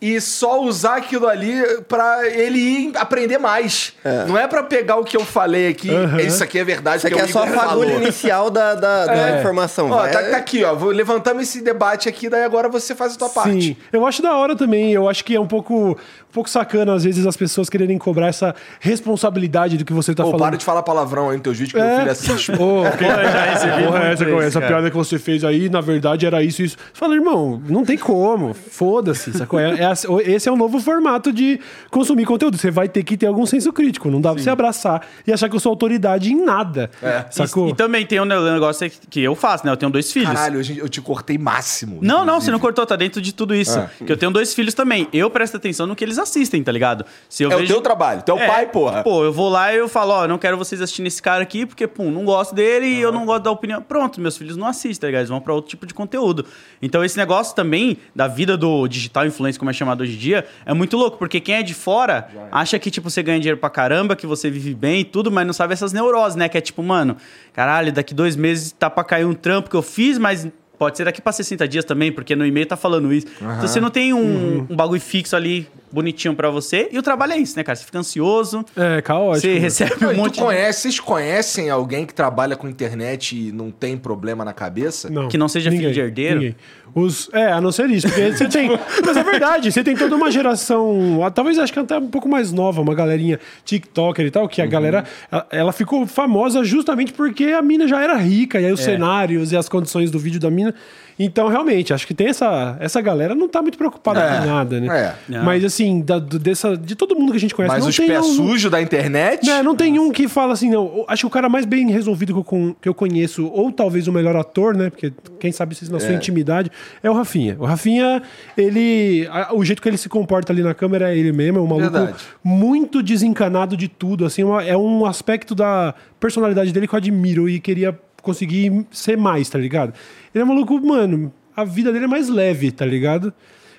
e 0.01 0.19
só 0.21 0.61
usar 0.63 0.97
aquilo 0.97 1.29
ali 1.29 1.63
pra 1.89 2.27
ele 2.27 2.59
ir 2.59 2.93
aprender 2.97 3.37
mais. 3.39 3.93
Não 4.27 4.39
é 4.39 4.47
pra 4.47 4.63
pegar 4.63 4.97
o 4.97 5.05
que 5.05 5.17
eu 5.17 5.25
falei 5.25 5.69
aqui, 5.69 5.91
Aham. 5.95 6.21
isso 6.21 6.43
aqui 6.43 6.59
é 6.59 6.65
verdade, 6.65 6.99
Isso 6.99 7.07
aqui 7.07 7.21
é 7.21 7.27
só 7.27 7.43
a 7.43 7.47
fagulha 7.47 7.91
falou. 7.91 8.03
inicial 8.03 8.49
da, 8.51 8.75
da, 8.75 9.07
da 9.07 9.31
É. 9.37 9.39
informação. 9.41 9.91
Ó, 9.91 10.09
tá, 10.09 10.23
tá 10.23 10.37
aqui, 10.39 10.65
ó. 10.65 10.75
vou- 10.75 10.91
Levantamos 10.91 11.43
esse 11.43 11.61
debate 11.61 12.09
aqui, 12.09 12.29
daí 12.31 12.45
agora 12.45 12.69
você 12.69 12.95
faz 12.95 13.15
a 13.15 13.19
tua 13.19 13.29
parte. 13.29 13.61
Sim, 13.63 13.77
eu 13.93 14.07
acho 14.07 14.23
da 14.23 14.35
hora 14.35 14.57
também. 14.57 14.93
Eu 14.93 15.09
acho 15.09 15.23
que 15.25 15.35
é 15.35 15.41
um 15.41 15.47
pouco, 15.47 15.99
um 16.31 16.33
pouco 16.33 16.49
sacana, 16.49 16.95
às 16.95 17.03
vezes, 17.03 17.27
as 17.27 17.37
pessoas 17.37 17.69
quererem 17.69 17.99
cobrar 17.99 18.29
essa 18.29 18.55
responsabilidade 18.79 19.77
do 19.77 19.85
que 19.85 19.93
você 19.93 20.14
tá 20.14 20.23
falando. 20.23 20.38
para 20.40 20.57
de 20.57 20.64
falar 20.64 20.83
palavrão 20.83 21.29
aí 21.31 21.35
nos 21.37 21.43
teus 21.43 21.59
vídeos 21.59 21.73
que 21.73 21.79
meu 21.81 21.88
É. 21.88 21.99
filho 21.99 22.11
assiste. 22.12 22.53
Ô, 22.55 22.57
Porra, 22.57 24.05
essa, 24.05 24.25
isso, 24.25 24.40
essa 24.40 24.61
piada 24.61 24.90
que 24.90 24.97
você 24.97 25.19
fez 25.19 25.43
aí, 25.43 25.69
na 25.69 25.81
verdade, 25.81 26.27
era 26.27 26.43
isso 26.43 26.62
e 26.62 26.66
isso. 26.66 26.77
Você 26.77 26.85
fala, 26.99 27.14
irmão, 27.14 27.61
não 27.69 27.85
tem 27.85 27.99
como. 27.99 28.55
Foda-se. 28.55 29.33
sacou? 29.33 29.59
É, 29.59 29.81
é 29.81 29.85
assim- 29.87 30.07
esse 30.21 30.49
é 30.49 30.53
o 30.53 30.57
novo 30.57 30.79
formato 30.81 31.33
de 31.33 31.59
consumir 31.90 32.25
conteúdo. 32.25 32.57
Você 32.57 32.71
vai 32.71 32.88
ter 32.88 33.03
que 33.03 33.16
ter 33.16 33.27
algum 33.27 33.45
senso 33.45 33.73
crítico. 33.73 34.09
Não 34.11 34.21
dá 34.21 34.33
pra 34.33 34.40
você 34.43 34.51
abraçar 34.51 35.03
e 35.27 35.33
achar 35.33 35.49
que 35.49 35.57
eu 35.57 35.61
sou 35.61 35.71
autoridade 35.71 36.33
em 36.33 36.45
nada. 36.45 36.90
Sacou? 37.31 37.69
E, 37.69 37.71
e 37.71 37.75
também 37.75 38.07
tem 38.07 38.21
um 38.21 38.25
negócio 38.25 38.88
que- 39.09 39.21
eu 39.21 39.35
faço, 39.35 39.66
né? 39.66 39.73
Eu 39.73 39.77
tenho 39.77 39.90
dois 39.90 40.12
filhos. 40.12 40.29
Caralho, 40.33 40.61
eu, 40.79 40.88
te 40.88 41.01
cortei 41.01 41.37
máximo. 41.38 41.99
Não, 42.01 42.19
não, 42.19 42.23
inclusive. 42.23 42.45
você 42.45 42.51
não 42.53 42.59
cortou, 42.61 42.87
tá 42.87 42.95
dentro 42.97 43.21
de 43.21 43.33
tudo 43.35 43.55
isso. 43.55 43.79
Ah. 43.79 43.90
Que 44.05 44.12
eu 44.12 44.16
tenho 44.16 44.31
dois 44.31 44.55
filhos 44.55 44.75
também. 44.75 45.09
Eu 45.12 45.29
presto 45.31 45.57
atenção 45.57 45.87
no 45.87 45.97
que 45.97 46.05
eles 46.05 46.19
assistem, 46.21 46.63
tá 46.63 46.71
ligado? 46.71 47.05
Se 47.29 47.43
eu 47.43 47.51
É 47.51 47.57
o 47.57 47.67
teu 47.67 47.81
trabalho, 47.81 48.23
tu 48.23 48.31
é 48.33 48.35
o 48.35 48.47
pai, 48.47 48.67
porra. 48.67 49.03
Pô, 49.03 49.25
eu 49.25 49.33
vou 49.33 49.49
lá 49.49 49.73
e 49.73 49.79
eu 49.79 49.89
falo, 49.89 50.13
ó, 50.13 50.29
não 50.29 50.39
quero 50.39 50.57
vocês 50.57 50.81
assistindo 50.81 51.07
esse 51.07 51.21
cara 51.21 51.43
aqui, 51.43 51.67
porque, 51.67 51.87
pum, 51.87 52.11
não 52.11 52.25
gosto 52.25 52.55
dele 52.55 52.87
e 52.87 53.01
eu 53.01 53.11
não 53.11 53.27
gosto 53.27 53.43
da 53.45 53.51
opinião. 53.51 53.83
Pronto, 53.83 54.21
meus 54.21 54.37
filhos 54.37 54.57
não 54.57 54.67
assistem, 54.67 55.01
tá 55.01 55.07
ligado? 55.07 55.21
Eles 55.21 55.31
vão 55.31 55.41
pra 55.41 55.55
outro 55.55 55.71
tipo 55.71 55.87
de 55.87 55.95
conteúdo. 55.95 56.45
Então, 56.81 57.05
esse 57.05 57.17
negócio 57.17 57.55
também 57.55 57.99
da 58.15 58.29
vida 58.29 58.57
do 58.57 58.87
digital 58.87 59.27
influencer, 59.27 59.59
como 59.59 59.71
é 59.71 59.75
chamado 59.75 60.03
hoje 60.03 60.15
em 60.15 60.19
dia, 60.19 60.47
é 60.65 60.75
muito 60.75 60.97
louco, 60.97 61.19
porque 61.19 61.41
quem 61.41 61.57
é 61.57 61.63
de 61.63 61.75
fora 61.75 62.29
acha 62.53 62.79
que, 62.79 62.91
tipo, 62.91 63.11
você 63.11 63.23
ganha 63.23 63.39
dinheiro 63.39 63.59
pra 63.59 63.71
caramba, 63.71 64.15
que 64.15 64.27
você 64.27 64.51
vive 64.51 64.75
bem 64.75 65.01
e 65.01 65.05
tudo, 65.05 65.31
mas 65.31 65.47
não 65.47 65.53
sabe 65.53 65.73
essas 65.73 65.93
neuroses, 65.93 66.37
né? 66.37 66.49
Que 66.49 66.59
é 66.59 66.61
tipo, 66.61 66.83
mano, 66.83 67.17
caralho, 67.53 67.93
daqui 67.93 68.15
dois 68.15 68.37
meses 68.37 68.73
tá 68.73 68.89
pra 68.91 69.05
cair 69.05 69.25
um 69.25 69.35
trampo 69.35 69.69
que 69.71 69.77
eu 69.77 69.83
fiz, 69.83 70.19
mas 70.19 70.47
Pode 70.81 70.97
ser 70.97 71.05
daqui 71.05 71.21
pra 71.21 71.31
60 71.31 71.69
dias 71.69 71.85
também, 71.85 72.11
porque 72.11 72.35
no 72.35 72.47
e-mail 72.47 72.64
tá 72.64 72.75
falando 72.75 73.12
isso. 73.12 73.27
Então 73.37 73.61
você 73.69 73.79
não 73.83 73.90
tem 73.90 74.14
um, 74.14 74.66
um 74.71 74.75
bagulho 74.75 74.99
fixo 74.99 75.37
ali, 75.37 75.69
bonitinho 75.93 76.35
pra 76.35 76.49
você. 76.49 76.88
E 76.90 76.99
o 76.99 77.03
trabalho 77.03 77.35
é 77.35 77.37
isso, 77.37 77.55
né, 77.55 77.62
cara? 77.62 77.77
Você 77.77 77.85
fica 77.85 77.99
ansioso, 77.99 78.64
É, 78.75 79.03
caótico. 79.03 79.43
você 79.47 79.59
recebe 79.59 79.97
Não, 80.01 80.09
um 80.09 80.12
e 80.12 80.14
tu 80.14 80.19
monte 80.23 80.35
de... 80.37 80.40
conhece, 80.40 80.81
vocês 80.81 80.99
conhecem 80.99 81.69
alguém 81.69 82.07
que 82.07 82.14
trabalha 82.14 82.57
com 82.57 82.66
internet 82.66 83.37
e 83.37 83.53
não 83.53 83.71
tem 83.71 83.95
problema 83.99 84.43
na 84.43 84.55
cabeça? 84.55 85.11
Não, 85.11 85.29
Que 85.29 85.37
não 85.37 85.49
seja 85.49 85.71
filho 85.71 85.93
de 85.93 86.01
herdeiro? 86.01 86.37
ninguém. 86.40 86.57
Os, 86.94 87.31
é, 87.33 87.53
a 87.53 87.61
não 87.61 87.70
ser 87.72 87.88
isso. 87.90 88.09
Porque 88.09 88.33
você 88.33 88.48
tem. 88.48 88.70
Mas 89.05 89.16
é 89.16 89.22
verdade, 89.22 89.70
você 89.70 89.83
tem 89.85 89.96
toda 89.96 90.16
uma 90.16 90.31
geração. 90.31 91.18
Talvez 91.35 91.59
acho 91.59 91.72
que 91.72 91.79
até 91.79 91.98
um 91.98 92.09
pouco 92.09 92.29
mais 92.29 92.53
nova, 92.53 92.81
uma 92.81 92.94
galerinha 92.94 93.38
TikToker 93.64 94.26
e 94.26 94.31
tal, 94.31 94.48
que 94.48 94.61
a 94.61 94.64
Uhum. 94.64 94.70
galera. 94.70 95.05
ela- 95.31 95.46
Ela 95.50 95.72
ficou 95.72 96.07
famosa 96.07 96.64
justamente 96.64 97.12
porque 97.12 97.44
a 97.46 97.62
mina 97.62 97.87
já 97.87 98.03
era 98.03 98.16
rica, 98.16 98.61
e 98.61 98.66
aí 98.66 98.72
os 98.72 98.81
É. 98.81 98.85
cenários 98.85 99.53
e 99.53 99.57
as 99.57 99.68
condições 99.68 100.11
do 100.11 100.18
vídeo 100.18 100.40
da 100.40 100.50
mina. 100.50 100.74
Então, 101.23 101.49
realmente, 101.49 101.93
acho 101.93 102.07
que 102.07 102.15
tem 102.15 102.29
essa. 102.29 102.79
Essa 102.81 102.99
galera 103.03 103.35
não 103.35 103.47
tá 103.47 103.61
muito 103.61 103.77
preocupada 103.77 104.21
É, 104.21 104.39
com 104.41 104.47
nada, 104.47 104.81
né? 104.81 105.15
é. 105.31 105.39
Mas 105.43 105.63
assim, 105.65 106.01
da- 106.01 106.19
do- 106.19 106.39
dessa, 106.39 106.75
de 106.79 106.95
todo 106.95 107.15
mundo 107.15 107.31
que 107.33 107.37
a 107.37 107.41
gente 107.41 107.55
conhece, 107.55 107.75
Mas 107.75 107.83
não 107.85 107.91
os 107.91 107.97
tem 107.97 108.07
pés 108.07 108.25
um- 108.25 108.37
sujos 108.37 108.71
da 108.71 108.81
internet? 108.81 109.47
né, 109.47 109.63
não 109.63 109.77
tem 109.77 109.99
um 109.99 110.11
que 110.11 110.27
fala 110.29 110.55
assim, 110.55 110.71
não. 110.71 111.05
Acho 111.07 111.21
que 111.23 111.27
o 111.27 111.31
cara 111.31 111.47
mais 111.49 111.67
bem 111.67 111.91
resolvido 111.91 112.33
que 112.33 112.55
eu, 112.55 112.77
que 112.81 112.89
eu 112.89 112.95
conheço, 112.95 113.47
ou 113.49 113.71
talvez 113.71 114.09
o 114.09 114.13
melhor 114.13 114.35
ator, 114.35 114.75
né? 114.75 114.89
Porque 114.89 115.13
quem 115.39 115.53
sabe 115.53 115.75
se 115.75 115.93
na 115.93 116.01
sua 116.01 116.15
intimidade, 116.15 116.71
é 117.03 117.11
o 117.11 117.13
Rafinha. 117.13 117.55
O 117.59 117.67
Rafinha, 117.67 118.23
ele. 118.57 119.29
a- 119.31 119.55
o 119.55 119.63
jeito 119.65 119.83
que 119.83 119.89
ele 119.89 119.99
se 119.99 120.09
comporta 120.09 120.53
ali 120.53 120.63
na 120.63 120.73
câmera 120.73 121.13
é 121.15 121.19
ele 121.19 121.33
mesmo, 121.33 121.59
é 121.59 121.61
um 121.61 121.67
maluco 121.67 121.91
Verdade. 121.91 122.15
muito 122.43 123.03
desencanado 123.03 123.77
de 123.77 123.89
tudo. 123.89 124.25
Assim, 124.25 124.43
uma- 124.43 124.65
é 124.65 124.77
um 124.77 125.05
aspecto 125.05 125.55
da 125.55 125.95
personalidade 126.19 126.73
dele 126.73 126.87
que 126.89 126.95
eu 126.95 126.99
admiro 126.99 127.49
e 127.49 127.61
queria 127.61 127.99
conseguir 128.23 128.87
ser 128.91 129.17
mais, 129.17 129.49
tá 129.49 129.59
ligado? 129.59 129.93
Ele 130.35 130.43
é 130.43 130.45
um 130.45 130.49
maluco, 130.49 130.79
mano, 130.81 131.33
a 131.57 131.65
vida 131.65 131.93
dele 131.93 132.05
é 132.05 132.09
mais 132.09 132.29
leve, 132.29 132.71
tá 132.71 132.85
ligado? 132.87 133.33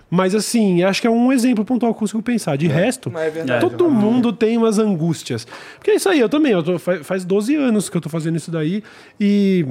Mas 0.09 0.35
assim, 0.35 0.83
acho 0.83 0.99
que 0.99 1.07
é 1.07 1.09
um 1.09 1.31
exemplo 1.31 1.63
pontual 1.63 1.93
que 1.93 1.97
eu 1.97 1.99
consigo 2.01 2.21
pensar. 2.21 2.57
De 2.57 2.67
resto, 2.67 3.09
Não, 3.09 3.19
é 3.19 3.29
verdade. 3.29 3.61
todo 3.61 3.89
mundo 3.89 4.33
tem 4.33 4.57
umas 4.57 4.77
angústias. 4.77 5.47
Porque 5.77 5.91
é 5.91 5.95
isso 5.95 6.09
aí, 6.09 6.19
eu 6.19 6.27
também. 6.27 6.51
Eu 6.51 6.61
tô, 6.61 6.77
fa- 6.77 7.01
faz 7.01 7.23
12 7.23 7.55
anos 7.55 7.87
que 7.89 7.95
eu 7.95 8.01
tô 8.01 8.09
fazendo 8.09 8.35
isso 8.35 8.51
daí 8.51 8.83
e 9.17 9.65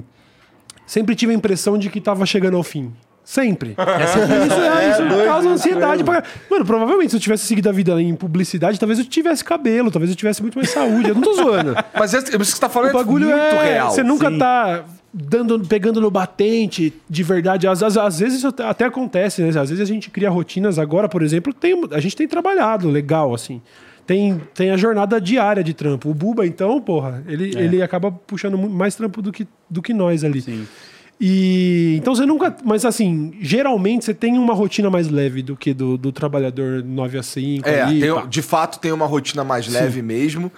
sempre 0.87 1.15
tive 1.15 1.33
a 1.33 1.37
impressão 1.37 1.77
de 1.77 1.91
que 1.91 2.01
tava 2.01 2.25
chegando 2.25 2.57
ao 2.57 2.63
fim. 2.63 2.91
Sempre. 3.31 3.77
isso 3.79 4.61
é, 4.61 4.91
isso 4.91 5.25
causa 5.25 5.49
ansiedade. 5.51 6.03
Pra... 6.03 6.21
Mano, 6.51 6.65
provavelmente 6.65 7.11
se 7.11 7.17
eu 7.17 7.21
tivesse 7.21 7.47
seguido 7.47 7.69
a 7.69 7.73
vida 7.73 8.03
em 8.03 8.13
publicidade, 8.17 8.77
talvez 8.81 8.99
eu 8.99 9.05
tivesse 9.05 9.45
cabelo, 9.45 9.89
talvez 9.89 10.11
eu 10.11 10.17
tivesse 10.17 10.43
muito 10.43 10.57
mais 10.57 10.69
saúde. 10.71 11.11
Eu 11.11 11.15
não 11.15 11.23
tô 11.23 11.35
zoando. 11.35 11.77
Mas 11.97 12.13
esse- 12.13 12.25
isso 12.25 12.33
que 12.33 12.45
você 12.45 12.59
tá 12.61 12.69
falando 12.69 12.91
O 12.91 12.95
bagulho 12.95 13.31
é 13.31 13.37
muito 13.37 13.63
é. 13.65 13.73
real. 13.75 13.93
Você 13.93 14.03
nunca 14.03 14.29
Sim. 14.33 14.39
tá. 14.39 14.83
dando, 15.15 15.61
pegando 15.61 16.01
no 16.01 16.11
batente 16.11 16.93
de 17.09 17.23
verdade. 17.23 17.69
Às, 17.69 17.85
às, 17.85 17.97
às 17.97 18.19
vezes 18.19 18.39
isso 18.39 18.49
até- 18.49 18.87
acontece, 18.87 19.43
né? 19.43 19.49
Às 19.51 19.71
vezes 19.71 19.81
a 19.81 19.85
gente 19.85 20.11
cria 20.11 20.29
rotinas 20.29 20.77
agora, 20.77 21.09
por 21.09 21.23
exemplo, 21.23 21.55
tem, 21.55 21.81
a 21.93 22.01
gente 22.01 22.17
tem 22.17 22.27
trabalhado 22.27 22.89
legal, 22.91 23.33
assim. 23.33 23.63
Tem, 24.05 24.41
tem 24.53 24.73
a 24.73 24.77
jornada 24.77 25.21
diária 25.21 25.63
de 25.63 25.73
trampo. 25.73 26.11
O 26.11 26.15
Buba, 26.15 26.45
então, 26.45 26.81
porra, 26.81 27.23
ele, 27.29 27.53
ele 27.57 27.81
acaba 27.81 28.11
puxando 28.11 28.59
mais 28.59 28.97
trampo 28.97 29.23
do 29.23 29.31
que, 29.31 29.47
do 29.71 29.81
que 29.81 29.95
nós 29.95 30.25
ali. 30.25 30.41
Sim. 30.41 30.67
E 31.21 31.97
então 31.99 32.15
você 32.15 32.25
nunca. 32.25 32.57
Mas 32.65 32.85
assim, 32.85 33.35
geralmente 33.41 34.07
você 34.07 34.15
tem 34.15 34.39
uma 34.39 34.55
rotina 34.55 34.89
mais 34.89 35.09
leve 35.11 35.43
do 35.43 35.55
que 35.55 35.75
do, 35.75 35.99
do 35.99 36.11
trabalhador 36.11 36.83
9 36.83 37.19
a 37.19 37.23
5. 37.23 37.69
É, 37.69 37.83
ali, 37.83 38.01
tem- 38.01 38.29
de 38.29 38.43
fato 38.43 38.79
tem 38.79 38.91
uma 38.91 39.07
rotina 39.07 39.45
mais 39.45 39.69
leve 39.69 40.01
mesmo. 40.01 40.51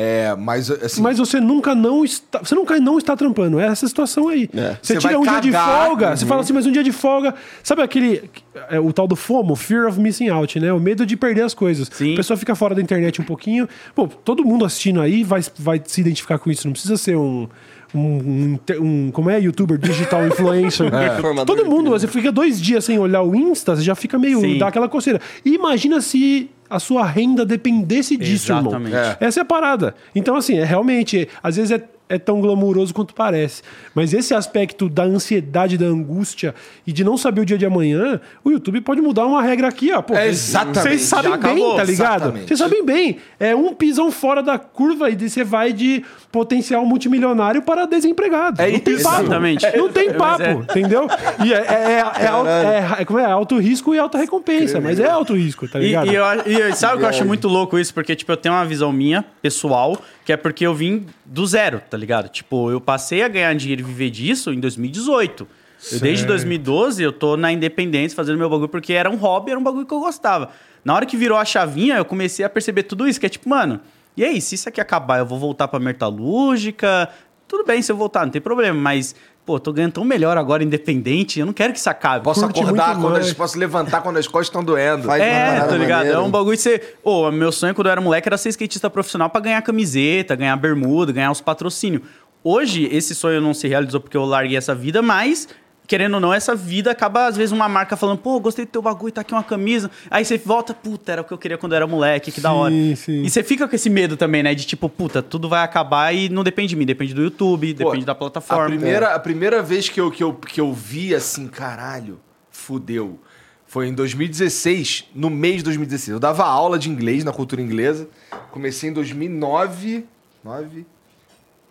É, 0.00 0.36
mas 0.36 0.70
assim. 0.70 1.00
Mas 1.02 1.18
você 1.18 1.40
nunca 1.40 1.74
não 1.74 2.04
está. 2.04 2.38
Você 2.38 2.54
nunca 2.54 2.78
não 2.78 2.98
está 2.98 3.16
trampando. 3.16 3.58
É 3.58 3.66
essa 3.66 3.86
situação 3.88 4.28
aí. 4.28 4.48
É. 4.54 4.76
Você 4.80 4.94
Você 4.94 4.98
tira 5.00 5.18
um 5.18 5.22
dia 5.22 5.40
de 5.40 5.50
cagar, 5.50 5.86
folga, 5.86 6.16
você 6.16 6.24
uhum. 6.24 6.28
fala 6.28 6.40
assim, 6.42 6.52
mas 6.52 6.66
um 6.66 6.72
dia 6.72 6.84
de 6.84 6.92
folga. 6.92 7.34
Sabe 7.64 7.82
aquele. 7.82 8.30
é, 8.70 8.78
o 8.78 8.92
tal 8.92 9.08
do 9.08 9.16
FOMO, 9.16 9.56
Fear 9.56 9.88
of 9.88 9.98
Missing 9.98 10.28
Out, 10.28 10.60
né? 10.60 10.72
O 10.72 10.78
medo 10.78 11.04
de 11.04 11.16
perder 11.16 11.42
as 11.42 11.54
coisas. 11.54 11.88
Sim. 11.92 12.12
A 12.12 12.16
pessoa 12.16 12.36
fica 12.36 12.54
fora 12.54 12.74
da 12.74 12.82
internet 12.82 13.20
um 13.20 13.24
pouquinho. 13.24 13.68
Pô, 13.94 14.06
todo 14.06 14.44
mundo 14.44 14.64
assistindo 14.64 15.00
aí 15.00 15.24
vai, 15.24 15.42
vai 15.58 15.82
se 15.84 16.00
identificar 16.00 16.38
com 16.38 16.48
isso. 16.50 16.66
Não 16.66 16.72
precisa 16.72 16.96
ser 16.96 17.16
um. 17.16 17.48
Um, 17.94 18.00
um, 18.00 18.58
um- 18.80 19.10
como 19.10 19.30
é 19.30 19.40
youtuber 19.40 19.78
digital 19.78 20.26
influencer 20.26 20.90
Formador 21.22 21.46
todo 21.56 21.64
mundo 21.68 21.88
você 21.88 22.06
fica 22.06 22.30
dois 22.30 22.60
dias 22.60 22.84
sem 22.84 22.98
olhar 22.98 23.22
o 23.22 23.34
Insta 23.34 23.74
você 23.76 23.82
já 23.82 23.94
fica 23.94 24.18
meio 24.18 24.40
Sim. 24.40 24.58
dá 24.58 24.68
aquela 24.68 24.90
coceira 24.90 25.18
e 25.42 25.54
imagina 25.54 26.00
se 26.02 26.50
a 26.68 26.78
sua 26.78 27.06
renda 27.06 27.46
dependesse 27.46 28.14
disso 28.16 28.52
irmão 28.52 28.72
Exatamente. 28.72 28.94
É. 28.94 29.16
essa 29.20 29.40
é 29.40 29.42
a 29.42 29.44
parada. 29.44 29.94
Então, 30.14 30.36
assim, 30.36 30.58
é 30.58 30.64
realmente, 30.64 31.26
às 31.42 31.56
vezes 31.56 31.70
é, 31.70 31.82
é 32.08 32.18
tão 32.18 32.40
glamuroso 32.40 32.94
quanto 32.94 33.14
parece. 33.14 33.62
Mas 33.94 34.12
esse 34.14 34.32
aspecto 34.34 34.88
da 34.88 35.04
ansiedade, 35.04 35.76
da 35.76 35.86
angústia 35.86 36.54
e 36.86 36.92
de 36.92 37.04
não 37.04 37.16
saber 37.16 37.42
o 37.42 37.44
dia 37.44 37.58
de 37.58 37.66
amanhã, 37.66 38.20
o 38.42 38.50
YouTube 38.50 38.80
pode 38.80 39.00
mudar 39.00 39.26
uma 39.26 39.42
regra 39.42 39.68
aqui, 39.68 39.92
ó. 39.92 40.00
Pô, 40.00 40.14
É, 40.14 40.28
exatamente. 40.28 40.80
Vocês 40.82 41.02
sabem 41.02 41.30
Já 41.32 41.36
bem, 41.36 41.50
acabou. 41.52 41.76
tá 41.76 41.84
ligado? 41.84 42.32
Vocês 42.32 42.58
sabem 42.58 42.84
bem. 42.84 43.18
É 43.38 43.54
um 43.54 43.74
pisão 43.74 44.10
fora 44.10 44.42
da 44.42 44.58
curva 44.58 45.10
e 45.10 45.16
você 45.28 45.44
vai 45.44 45.72
de 45.72 46.04
potencial 46.32 46.84
multimilionário 46.86 47.62
para 47.62 47.86
desempregado. 47.86 48.60
É 48.62 48.70
não 48.70 48.78
tem 48.78 48.94
isso. 48.94 49.02
papo. 49.04 49.20
Exatamente. 49.22 49.76
Não 49.76 49.88
tem 49.90 50.08
Mas 50.08 50.16
papo, 50.16 50.42
é. 50.42 50.52
entendeu? 50.52 51.06
E 51.44 51.52
é, 51.52 51.56
é, 51.56 51.60
é, 51.62 52.24
é, 52.24 52.26
alto, 52.28 52.48
é- 52.48 52.96
é- 53.00 53.04
como 53.04 53.18
é? 53.18 53.24
alto 53.24 53.58
risco 53.58 53.94
e 53.94 53.98
alta 53.98 54.18
recompensa, 54.18 54.80
mas 54.80 54.98
é 54.98 55.08
alto 55.08 55.34
risco, 55.34 55.68
tá 55.68 55.78
E, 55.78 55.82
ligado? 55.82 56.10
e 56.10 56.14
eu, 56.14 56.24
e 56.70 56.74
sabe 56.74 56.96
o 56.96 56.98
que 56.98 57.04
eu 57.04 57.08
acho 57.08 57.24
muito 57.24 57.48
louco 57.48 57.78
isso? 57.78 57.92
Porque, 57.92 58.14
tipo, 58.16 58.30
eu 58.32 58.36
tenho 58.36 58.54
uma 58.54 58.64
visão 58.64 58.92
minha, 58.92 59.24
pessoal, 59.42 59.98
que 60.28 60.32
é 60.34 60.36
porque 60.36 60.66
eu 60.66 60.74
vim 60.74 61.06
do 61.24 61.46
zero, 61.46 61.80
tá 61.88 61.96
ligado? 61.96 62.28
Tipo, 62.28 62.70
eu 62.70 62.82
passei 62.82 63.22
a 63.22 63.28
ganhar 63.28 63.54
dinheiro 63.54 63.80
e 63.80 63.84
viver 63.84 64.10
disso 64.10 64.52
em 64.52 64.60
2018. 64.60 65.48
Eu, 65.90 66.00
desde 66.00 66.26
2012 66.26 67.02
eu 67.02 67.14
tô 67.14 67.34
na 67.34 67.50
independência 67.50 68.14
fazendo 68.14 68.36
meu 68.36 68.50
bagulho 68.50 68.68
porque 68.68 68.92
era 68.92 69.08
um 69.08 69.16
hobby, 69.16 69.52
era 69.52 69.58
um 69.58 69.62
bagulho 69.62 69.86
que 69.86 69.94
eu 69.94 70.00
gostava. 70.00 70.50
Na 70.84 70.94
hora 70.94 71.06
que 71.06 71.16
virou 71.16 71.38
a 71.38 71.46
chavinha, 71.46 71.96
eu 71.96 72.04
comecei 72.04 72.44
a 72.44 72.50
perceber 72.50 72.82
tudo 72.82 73.08
isso, 73.08 73.18
que 73.18 73.24
é 73.24 73.28
tipo, 73.30 73.48
mano, 73.48 73.80
e 74.18 74.22
aí, 74.22 74.38
se 74.38 74.54
isso 74.54 74.68
aqui 74.68 74.82
acabar, 74.82 75.18
eu 75.18 75.24
vou 75.24 75.38
voltar 75.38 75.66
pra 75.66 75.80
metalúrgica? 75.80 77.08
Tudo 77.46 77.64
bem 77.64 77.80
se 77.80 77.90
eu 77.90 77.96
voltar, 77.96 78.26
não 78.26 78.30
tem 78.30 78.42
problema, 78.42 78.78
mas, 78.78 79.16
pô, 79.48 79.58
tô 79.58 79.72
ganhando 79.72 79.92
tão 79.92 80.04
melhor 80.04 80.36
agora 80.36 80.62
independente, 80.62 81.40
eu 81.40 81.46
não 81.46 81.54
quero 81.54 81.72
que 81.72 81.78
isso 81.78 81.88
acabe. 81.88 82.22
Posso 82.22 82.42
Curte 82.42 82.60
acordar 82.60 82.96
quando 82.96 83.12
mais. 83.12 83.28
as, 83.28 83.32
posso 83.32 83.58
levantar 83.58 84.02
quando 84.02 84.18
as 84.18 84.26
costas 84.28 84.48
estão 84.48 84.62
doendo. 84.62 85.04
Faz 85.04 85.22
É, 85.22 85.60
tá 85.60 85.74
ligado? 85.78 85.98
maneira. 86.00 86.18
É 86.18 86.20
um 86.20 86.30
bagulho 86.30 86.54
de 86.54 86.60
ser. 86.62 86.98
Ô, 87.02 87.30
meu 87.30 87.50
sonho 87.50 87.74
quando 87.74 87.86
eu 87.86 87.92
era 87.92 88.00
moleque 88.02 88.28
era 88.28 88.36
ser 88.36 88.50
skatista 88.50 88.90
profissional 88.90 89.30
pra 89.30 89.40
ganhar 89.40 89.62
camiseta, 89.62 90.36
ganhar 90.36 90.54
bermuda, 90.56 91.12
ganhar 91.12 91.30
os 91.30 91.40
patrocínios. 91.40 92.02
Hoje, 92.44 92.90
esse 92.92 93.14
sonho 93.14 93.40
não 93.40 93.54
se 93.54 93.66
realizou 93.66 94.02
porque 94.02 94.18
eu 94.18 94.24
larguei 94.26 94.58
essa 94.58 94.74
vida, 94.74 95.00
mas. 95.00 95.48
Querendo 95.88 96.14
ou 96.14 96.20
não, 96.20 96.34
essa 96.34 96.54
vida 96.54 96.90
acaba, 96.90 97.26
às 97.28 97.36
vezes, 97.36 97.50
uma 97.50 97.66
marca 97.66 97.96
falando, 97.96 98.18
pô, 98.18 98.38
gostei 98.38 98.66
do 98.66 98.68
teu 98.68 98.82
bagulho, 98.82 99.10
tá 99.10 99.22
aqui 99.22 99.32
uma 99.32 99.42
camisa. 99.42 99.90
Aí 100.10 100.22
você 100.22 100.36
volta, 100.36 100.74
puta, 100.74 101.12
era 101.12 101.22
o 101.22 101.24
que 101.24 101.32
eu 101.32 101.38
queria 101.38 101.56
quando 101.56 101.72
eu 101.72 101.76
era 101.76 101.86
moleque, 101.86 102.30
que 102.30 102.42
da 102.42 102.50
Sim, 102.50 102.54
hora. 102.56 102.74
sim. 102.96 103.22
E 103.22 103.30
você 103.30 103.42
fica 103.42 103.66
com 103.66 103.74
esse 103.74 103.88
medo 103.88 104.14
também, 104.14 104.42
né? 104.42 104.54
De 104.54 104.66
tipo, 104.66 104.86
puta, 104.90 105.22
tudo 105.22 105.48
vai 105.48 105.64
acabar 105.64 106.14
e 106.14 106.28
não 106.28 106.44
depende 106.44 106.68
de 106.68 106.76
mim, 106.76 106.84
depende 106.84 107.14
do 107.14 107.22
YouTube, 107.22 107.72
Pô, 107.72 107.84
depende 107.84 108.04
da 108.04 108.14
plataforma. 108.14 108.64
A 108.64 108.68
primeira, 108.68 109.14
a 109.14 109.18
primeira 109.18 109.62
vez 109.62 109.88
que 109.88 109.98
eu, 109.98 110.10
que, 110.10 110.22
eu, 110.22 110.34
que 110.34 110.60
eu 110.60 110.74
vi 110.74 111.14
assim, 111.14 111.48
caralho, 111.48 112.20
fudeu. 112.50 113.18
Foi 113.66 113.88
em 113.88 113.94
2016, 113.94 115.06
no 115.14 115.30
mês 115.30 115.56
de 115.56 115.62
2016. 115.64 116.12
Eu 116.12 116.20
dava 116.20 116.44
aula 116.44 116.78
de 116.78 116.90
inglês 116.90 117.24
na 117.24 117.32
cultura 117.32 117.62
inglesa. 117.62 118.08
Comecei 118.50 118.90
em 118.90 118.92
2009. 118.92 120.04
9? 120.44 120.86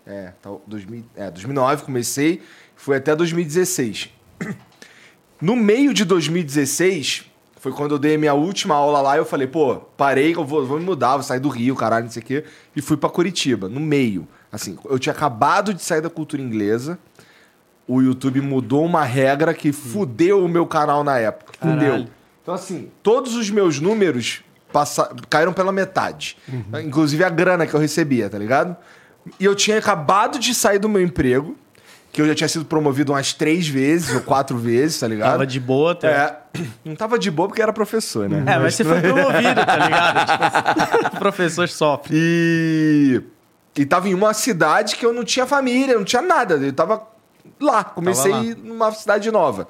É, 0.07 0.31
tá, 0.41 0.49
2000, 0.65 1.03
é, 1.15 1.29
2009 1.29 1.83
comecei. 1.83 2.41
Fui 2.77 2.95
até 2.95 3.13
2016. 3.15 4.09
No 5.41 5.55
meio 5.55 5.93
de 5.93 6.05
2016, 6.05 7.25
foi 7.59 7.71
quando 7.71 7.95
eu 7.95 7.99
dei 7.99 8.15
a 8.15 8.17
minha 8.17 8.33
última 8.33 8.75
aula 8.75 9.01
lá. 9.01 9.17
Eu 9.17 9.25
falei, 9.25 9.47
pô, 9.47 9.75
parei, 9.75 10.33
eu 10.35 10.45
vou, 10.45 10.65
vou 10.65 10.79
me 10.79 10.85
mudar, 10.85 11.15
vou 11.15 11.23
sair 11.23 11.39
do 11.39 11.49
Rio, 11.49 11.75
caralho, 11.75 12.05
não 12.05 12.11
sei 12.11 12.23
o 12.23 12.25
quê. 12.25 12.43
E 12.75 12.81
fui 12.81 12.95
pra 12.95 13.09
Curitiba, 13.09 13.67
no 13.67 13.79
meio. 13.79 14.27
Assim, 14.51 14.77
eu 14.85 14.97
tinha 14.97 15.13
acabado 15.13 15.73
de 15.73 15.83
sair 15.83 16.01
da 16.01 16.09
cultura 16.09 16.41
inglesa. 16.41 16.97
O 17.87 18.01
YouTube 18.01 18.41
mudou 18.41 18.85
uma 18.85 19.03
regra 19.03 19.53
que 19.53 19.71
fudeu 19.71 20.43
o 20.43 20.47
meu 20.47 20.65
canal 20.65 21.03
na 21.03 21.17
época. 21.17 21.53
Fudeu. 21.59 21.91
Caralho. 21.91 22.09
Então, 22.41 22.53
assim, 22.53 22.89
todos 23.03 23.35
os 23.35 23.49
meus 23.49 23.79
números 23.79 24.41
passa... 24.71 25.13
caíram 25.29 25.51
pela 25.51 25.71
metade. 25.71 26.37
Inclusive 26.83 27.23
a 27.23 27.29
grana 27.29 27.67
que 27.67 27.73
eu 27.73 27.79
recebia, 27.79 28.29
tá 28.29 28.37
ligado? 28.37 28.75
E 29.39 29.43
eu 29.43 29.53
tinha 29.53 29.77
acabado 29.77 30.39
de 30.39 30.53
sair 30.55 30.79
do 30.79 30.87
meu 30.87 31.01
emprego, 31.01 31.57
que 32.17 32.21
eu 32.23 32.27
já 32.27 32.33
tinha 32.33 32.47
sido 32.47 32.65
promovido 32.65 33.11
umas 33.11 33.31
três 33.31 33.67
vezes 33.67 34.11
ou 34.15 34.21
quatro 34.21 34.57
vezes, 34.57 34.99
tá 34.99 35.07
ligado? 35.07 35.33
Tava 35.33 35.45
de 35.45 35.59
boa 35.59 35.91
até. 35.91 36.07
É, 36.07 36.37
não 36.83 36.95
tava 36.95 37.19
de 37.19 37.29
boa 37.29 37.47
porque 37.47 37.61
era 37.61 37.71
professor, 37.71 38.27
né? 38.27 38.43
É, 38.51 38.57
mas 38.57 38.73
você 38.73 38.83
foi 38.83 38.99
promovido, 39.01 39.63
tá 39.63 39.77
ligado? 39.77 41.01
Tipo, 41.01 41.15
o 41.15 41.19
professor 41.19 41.69
sofre. 41.69 42.15
E. 42.17 43.21
E 43.75 43.85
tava 43.85 44.09
em 44.09 44.15
uma 44.15 44.33
cidade 44.33 44.95
que 44.95 45.05
eu 45.05 45.13
não 45.13 45.23
tinha 45.23 45.45
família, 45.45 45.95
não 45.95 46.03
tinha 46.03 46.23
nada. 46.23 46.55
Eu 46.55 46.73
tava 46.73 47.03
lá. 47.61 47.83
Comecei 47.83 48.31
lá. 48.31 48.41
numa 48.63 48.91
cidade 48.93 49.29
nova. 49.29 49.67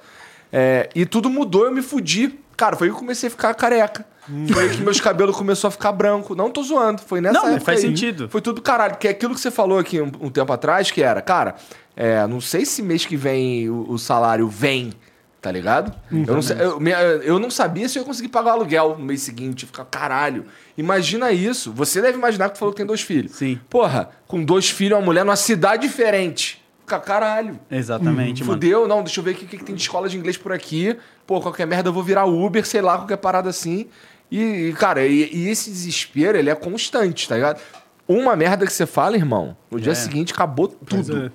É, 0.49 0.87
e 0.95 1.05
tudo 1.05 1.29
mudou, 1.29 1.65
eu 1.65 1.71
me 1.73 1.81
fudi. 1.81 2.39
Cara, 2.55 2.77
foi 2.77 2.87
aí 2.87 2.91
que 2.91 2.95
eu 2.95 2.99
comecei 3.01 3.27
a 3.27 3.29
ficar 3.29 3.53
careca. 3.55 4.05
Foi 4.53 4.63
aí 4.63 4.69
que 4.69 4.81
meus 4.81 5.01
cabelos 5.01 5.35
começou 5.35 5.67
a 5.67 5.71
ficar 5.71 5.91
branco. 5.91 6.33
Não 6.33 6.49
tô 6.49 6.63
zoando, 6.63 7.01
foi 7.01 7.19
nessa 7.19 7.33
Não, 7.33 7.43
mas 7.43 7.55
época 7.55 7.65
faz 7.65 7.83
aí. 7.83 7.89
sentido. 7.89 8.29
Foi 8.29 8.39
tudo 8.39 8.61
caralho. 8.61 8.95
Que 8.95 9.09
é 9.09 9.11
aquilo 9.11 9.35
que 9.35 9.41
você 9.41 9.51
falou 9.51 9.79
aqui 9.79 9.99
um, 9.99 10.09
um 10.21 10.29
tempo 10.29 10.53
atrás, 10.53 10.89
que 10.89 11.03
era, 11.03 11.21
cara, 11.21 11.55
é, 11.97 12.25
não 12.27 12.39
sei 12.39 12.65
se 12.65 12.81
mês 12.81 13.05
que 13.05 13.17
vem 13.17 13.67
o, 13.69 13.91
o 13.91 13.97
salário 13.97 14.47
vem, 14.47 14.93
tá 15.41 15.51
ligado? 15.51 15.91
Eu, 16.11 16.35
não, 16.35 16.41
sei- 16.41 16.57
eu, 16.59 16.79
eu 17.23 17.39
não 17.39 17.49
sabia 17.49 17.89
se 17.89 17.97
eu 17.97 18.01
ia 18.03 18.05
conseguir 18.05 18.29
pagar 18.29 18.51
o 18.51 18.53
aluguel 18.59 18.95
no 18.97 19.03
mês 19.03 19.21
seguinte. 19.21 19.65
Ficar, 19.65 19.83
caralho. 19.85 20.45
Imagina 20.77 21.31
isso. 21.31 21.73
Você 21.73 22.01
deve 22.01 22.17
imaginar 22.17 22.49
que 22.49 22.55
tu 22.55 22.59
falou 22.59 22.71
que 22.73 22.77
tem 22.77 22.85
dois 22.85 23.01
filhos. 23.01 23.31
Sim. 23.33 23.59
Porra, 23.69 24.09
com 24.27 24.43
dois 24.43 24.69
filhos, 24.69 24.97
uma 24.97 25.03
mulher 25.05 25.25
numa 25.25 25.35
cidade 25.35 25.87
diferente. 25.87 26.63
Fica, 26.81 26.99
caralho. 26.99 27.59
Exatamente, 27.69 28.43
mano. 28.43 28.53
Fudeu, 28.53 28.87
não, 28.87 29.03
deixa 29.03 29.19
eu 29.19 29.23
ver 29.23 29.31
o 29.31 29.35
que, 29.35 29.45
que 29.57 29.63
tem 29.63 29.75
de 29.75 29.81
escola 29.81 30.07
de 30.07 30.17
inglês 30.17 30.37
por 30.37 30.53
aqui. 30.53 30.95
Pô, 31.25 31.41
qualquer 31.41 31.67
merda 31.67 31.89
eu 31.89 31.93
vou 31.93 32.03
virar 32.03 32.25
Uber, 32.25 32.65
sei 32.65 32.81
lá, 32.81 32.97
qualquer 32.97 33.17
parada 33.17 33.49
assim. 33.49 33.87
E, 34.31 34.73
cara, 34.77 35.05
e, 35.05 35.29
e 35.33 35.49
esse 35.49 35.69
desespero, 35.69 36.37
ele 36.37 36.49
é 36.49 36.55
constante, 36.55 37.27
tá 37.27 37.35
ligado? 37.35 37.59
Uma 38.07 38.35
merda 38.37 38.65
que 38.65 38.71
você 38.71 38.85
fala, 38.85 39.17
irmão, 39.17 39.55
no 39.69 39.79
dia 39.81 39.91
É. 39.91 39.95
seguinte 39.95 40.31
acabou 40.33 40.67
tudo. 40.69 41.31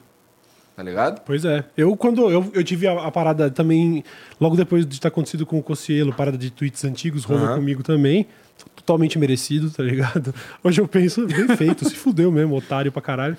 Tá 0.74 0.82
ligado? 0.82 1.20
Pois 1.26 1.44
é. 1.44 1.64
Eu, 1.76 1.94
quando 1.96 2.30
eu, 2.30 2.50
eu 2.54 2.64
tive 2.64 2.86
a, 2.86 2.92
a 3.06 3.10
parada 3.10 3.50
também, 3.50 4.02
logo 4.40 4.56
depois 4.56 4.86
de 4.86 4.98
ter 5.00 5.08
acontecido 5.08 5.44
com 5.44 5.58
o 5.58 5.62
Cossielo, 5.62 6.12
parada 6.14 6.38
de 6.38 6.50
tweets 6.50 6.84
antigos, 6.84 7.24
rolou 7.24 7.44
Aham. 7.44 7.56
comigo 7.56 7.82
também. 7.82 8.26
Totalmente 8.76 9.18
merecido, 9.18 9.70
tá 9.70 9.82
ligado? 9.82 10.34
Hoje 10.64 10.80
eu 10.80 10.88
penso, 10.88 11.26
bem 11.26 11.48
feito, 11.56 11.86
se 11.88 11.94
fudeu 11.94 12.30
mesmo, 12.32 12.54
otário 12.56 12.90
pra 12.90 13.02
caralho. 13.02 13.36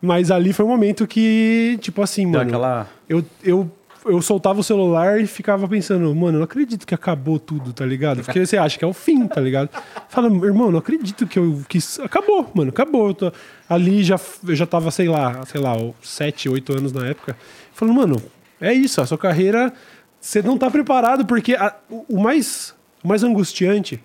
Mas 0.00 0.30
ali 0.30 0.52
foi 0.52 0.64
um 0.64 0.68
momento 0.68 1.06
que, 1.06 1.76
tipo 1.80 2.02
assim, 2.02 2.24
mano. 2.26 2.42
aquela- 2.48 2.88
Eu, 3.08 3.24
eu, 3.42 3.70
eu 4.08 4.22
soltava 4.22 4.60
o 4.60 4.62
celular 4.64 5.20
e 5.20 5.26
ficava 5.26 5.66
pensando, 5.68 6.14
mano, 6.14 6.36
eu 6.36 6.38
não 6.40 6.44
acredito 6.44 6.86
que 6.86 6.94
acabou 6.94 7.38
tudo, 7.38 7.72
tá 7.72 7.84
ligado? 7.84 8.22
Porque 8.24 8.44
você 8.46 8.56
acha 8.56 8.78
que 8.78 8.84
é 8.84 8.88
o 8.88 8.92
fim, 8.92 9.26
tá 9.26 9.40
ligado? 9.40 9.68
Fala, 10.08 10.28
irmão, 10.46 10.70
não 10.70 10.78
acredito 10.78 11.26
que 11.26 11.38
eu 11.38 11.62
quis. 11.68 11.98
Acabou, 12.00 12.50
mano, 12.54 12.70
acabou. 12.70 13.08
Eu 13.08 13.14
tô- 13.14 13.32
Ali 13.68 14.02
já, 14.04 14.18
eu 14.46 14.54
já 14.54 14.64
tava, 14.66 14.90
sei 14.90 15.08
lá, 15.08 15.44
sei 15.44 15.60
lá, 15.60 15.72
sete, 16.02 16.48
oito 16.48 16.72
anos 16.72 16.92
na 16.92 17.06
época. 17.06 17.36
Falando, 17.72 17.94
mano, 17.96 18.22
é 18.60 18.72
isso, 18.72 19.00
a 19.00 19.06
sua 19.06 19.18
carreira. 19.18 19.72
Você 20.20 20.40
não 20.42 20.56
tá 20.56 20.70
preparado, 20.70 21.24
porque 21.26 21.54
a- 21.54 21.74
o 22.08 22.18
mais, 22.20 22.74
o 23.02 23.08
mais 23.08 23.22
angustiante 23.24 24.00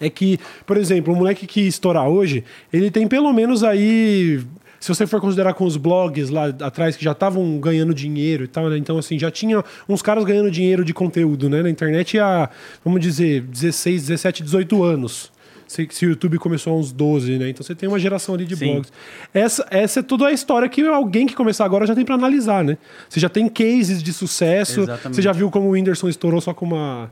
é 0.00 0.10
que, 0.10 0.38
por 0.66 0.76
exemplo, 0.76 1.12
o 1.12 1.16
moleque 1.16 1.46
que 1.46 1.60
estourar 1.60 2.08
hoje, 2.08 2.44
ele 2.72 2.90
tem 2.90 3.06
pelo 3.06 3.32
menos 3.32 3.62
aí. 3.62 4.40
Se 4.82 4.88
você 4.88 5.06
for 5.06 5.20
considerar 5.20 5.54
com 5.54 5.64
os 5.64 5.76
blogs 5.76 6.28
lá 6.28 6.46
atrás 6.46 6.96
que 6.96 7.04
já 7.04 7.12
estavam 7.12 7.56
ganhando 7.60 7.94
dinheiro 7.94 8.42
e 8.42 8.48
tal, 8.48 8.68
né? 8.68 8.76
Então, 8.76 8.98
assim, 8.98 9.16
já 9.16 9.30
tinha 9.30 9.64
uns 9.88 10.02
caras 10.02 10.24
ganhando 10.24 10.50
dinheiro 10.50 10.84
de 10.84 10.92
conteúdo, 10.92 11.48
né? 11.48 11.62
Na 11.62 11.70
internet 11.70 12.18
há, 12.18 12.50
vamos 12.84 13.00
dizer, 13.00 13.42
16, 13.42 14.08
17, 14.08 14.42
18 14.42 14.82
anos. 14.82 15.30
Se, 15.68 15.86
se 15.88 16.04
o 16.04 16.08
YouTube 16.08 16.36
começou 16.38 16.72
há 16.72 16.76
uns 16.76 16.90
12, 16.90 17.38
né? 17.38 17.50
Então 17.50 17.62
você 17.62 17.76
tem 17.76 17.88
uma 17.88 18.00
geração 18.00 18.34
ali 18.34 18.44
de 18.44 18.56
Sim. 18.56 18.72
blogs. 18.72 18.92
Essa, 19.32 19.64
essa 19.70 20.00
é 20.00 20.02
toda 20.02 20.26
a 20.26 20.32
história 20.32 20.68
que 20.68 20.84
alguém 20.84 21.28
que 21.28 21.36
começar 21.36 21.64
agora 21.64 21.86
já 21.86 21.94
tem 21.94 22.04
pra 22.04 22.16
analisar, 22.16 22.64
né? 22.64 22.76
Você 23.08 23.20
já 23.20 23.28
tem 23.28 23.48
cases 23.48 24.02
de 24.02 24.12
sucesso. 24.12 24.80
Exatamente. 24.80 25.14
Você 25.14 25.22
já 25.22 25.30
viu 25.30 25.48
como 25.48 25.68
o 25.68 25.70
Whindersson 25.70 26.08
estourou 26.08 26.40
só 26.40 26.52
com 26.52 26.66
uma. 26.66 27.08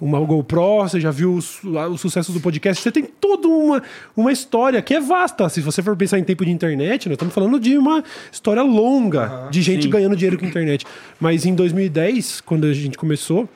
Uma 0.00 0.18
GoPro, 0.20 0.82
você 0.82 1.00
já 1.00 1.10
viu 1.10 1.38
o, 1.38 1.68
o 1.92 1.96
sucesso 1.96 2.32
do 2.32 2.40
podcast. 2.40 2.82
Você 2.82 2.90
tem 2.90 3.04
toda 3.04 3.46
uma, 3.48 3.82
uma 4.16 4.32
história 4.32 4.82
que 4.82 4.92
é 4.92 5.00
vasta. 5.00 5.48
Se 5.48 5.60
você 5.60 5.82
for 5.82 5.96
pensar 5.96 6.18
em 6.18 6.24
tempo 6.24 6.44
de 6.44 6.50
internet, 6.50 7.08
nós 7.08 7.14
estamos 7.14 7.32
falando 7.32 7.60
de 7.60 7.78
uma 7.78 8.02
história 8.30 8.62
longa 8.62 9.48
de 9.50 9.62
gente 9.62 9.84
Sim. 9.84 9.90
ganhando 9.90 10.16
dinheiro 10.16 10.38
com 10.38 10.44
internet. 10.44 10.84
Mas 11.20 11.46
em 11.46 11.54
2010, 11.54 12.40
quando 12.40 12.66
a 12.66 12.72
gente 12.72 12.98
começou, 12.98 13.48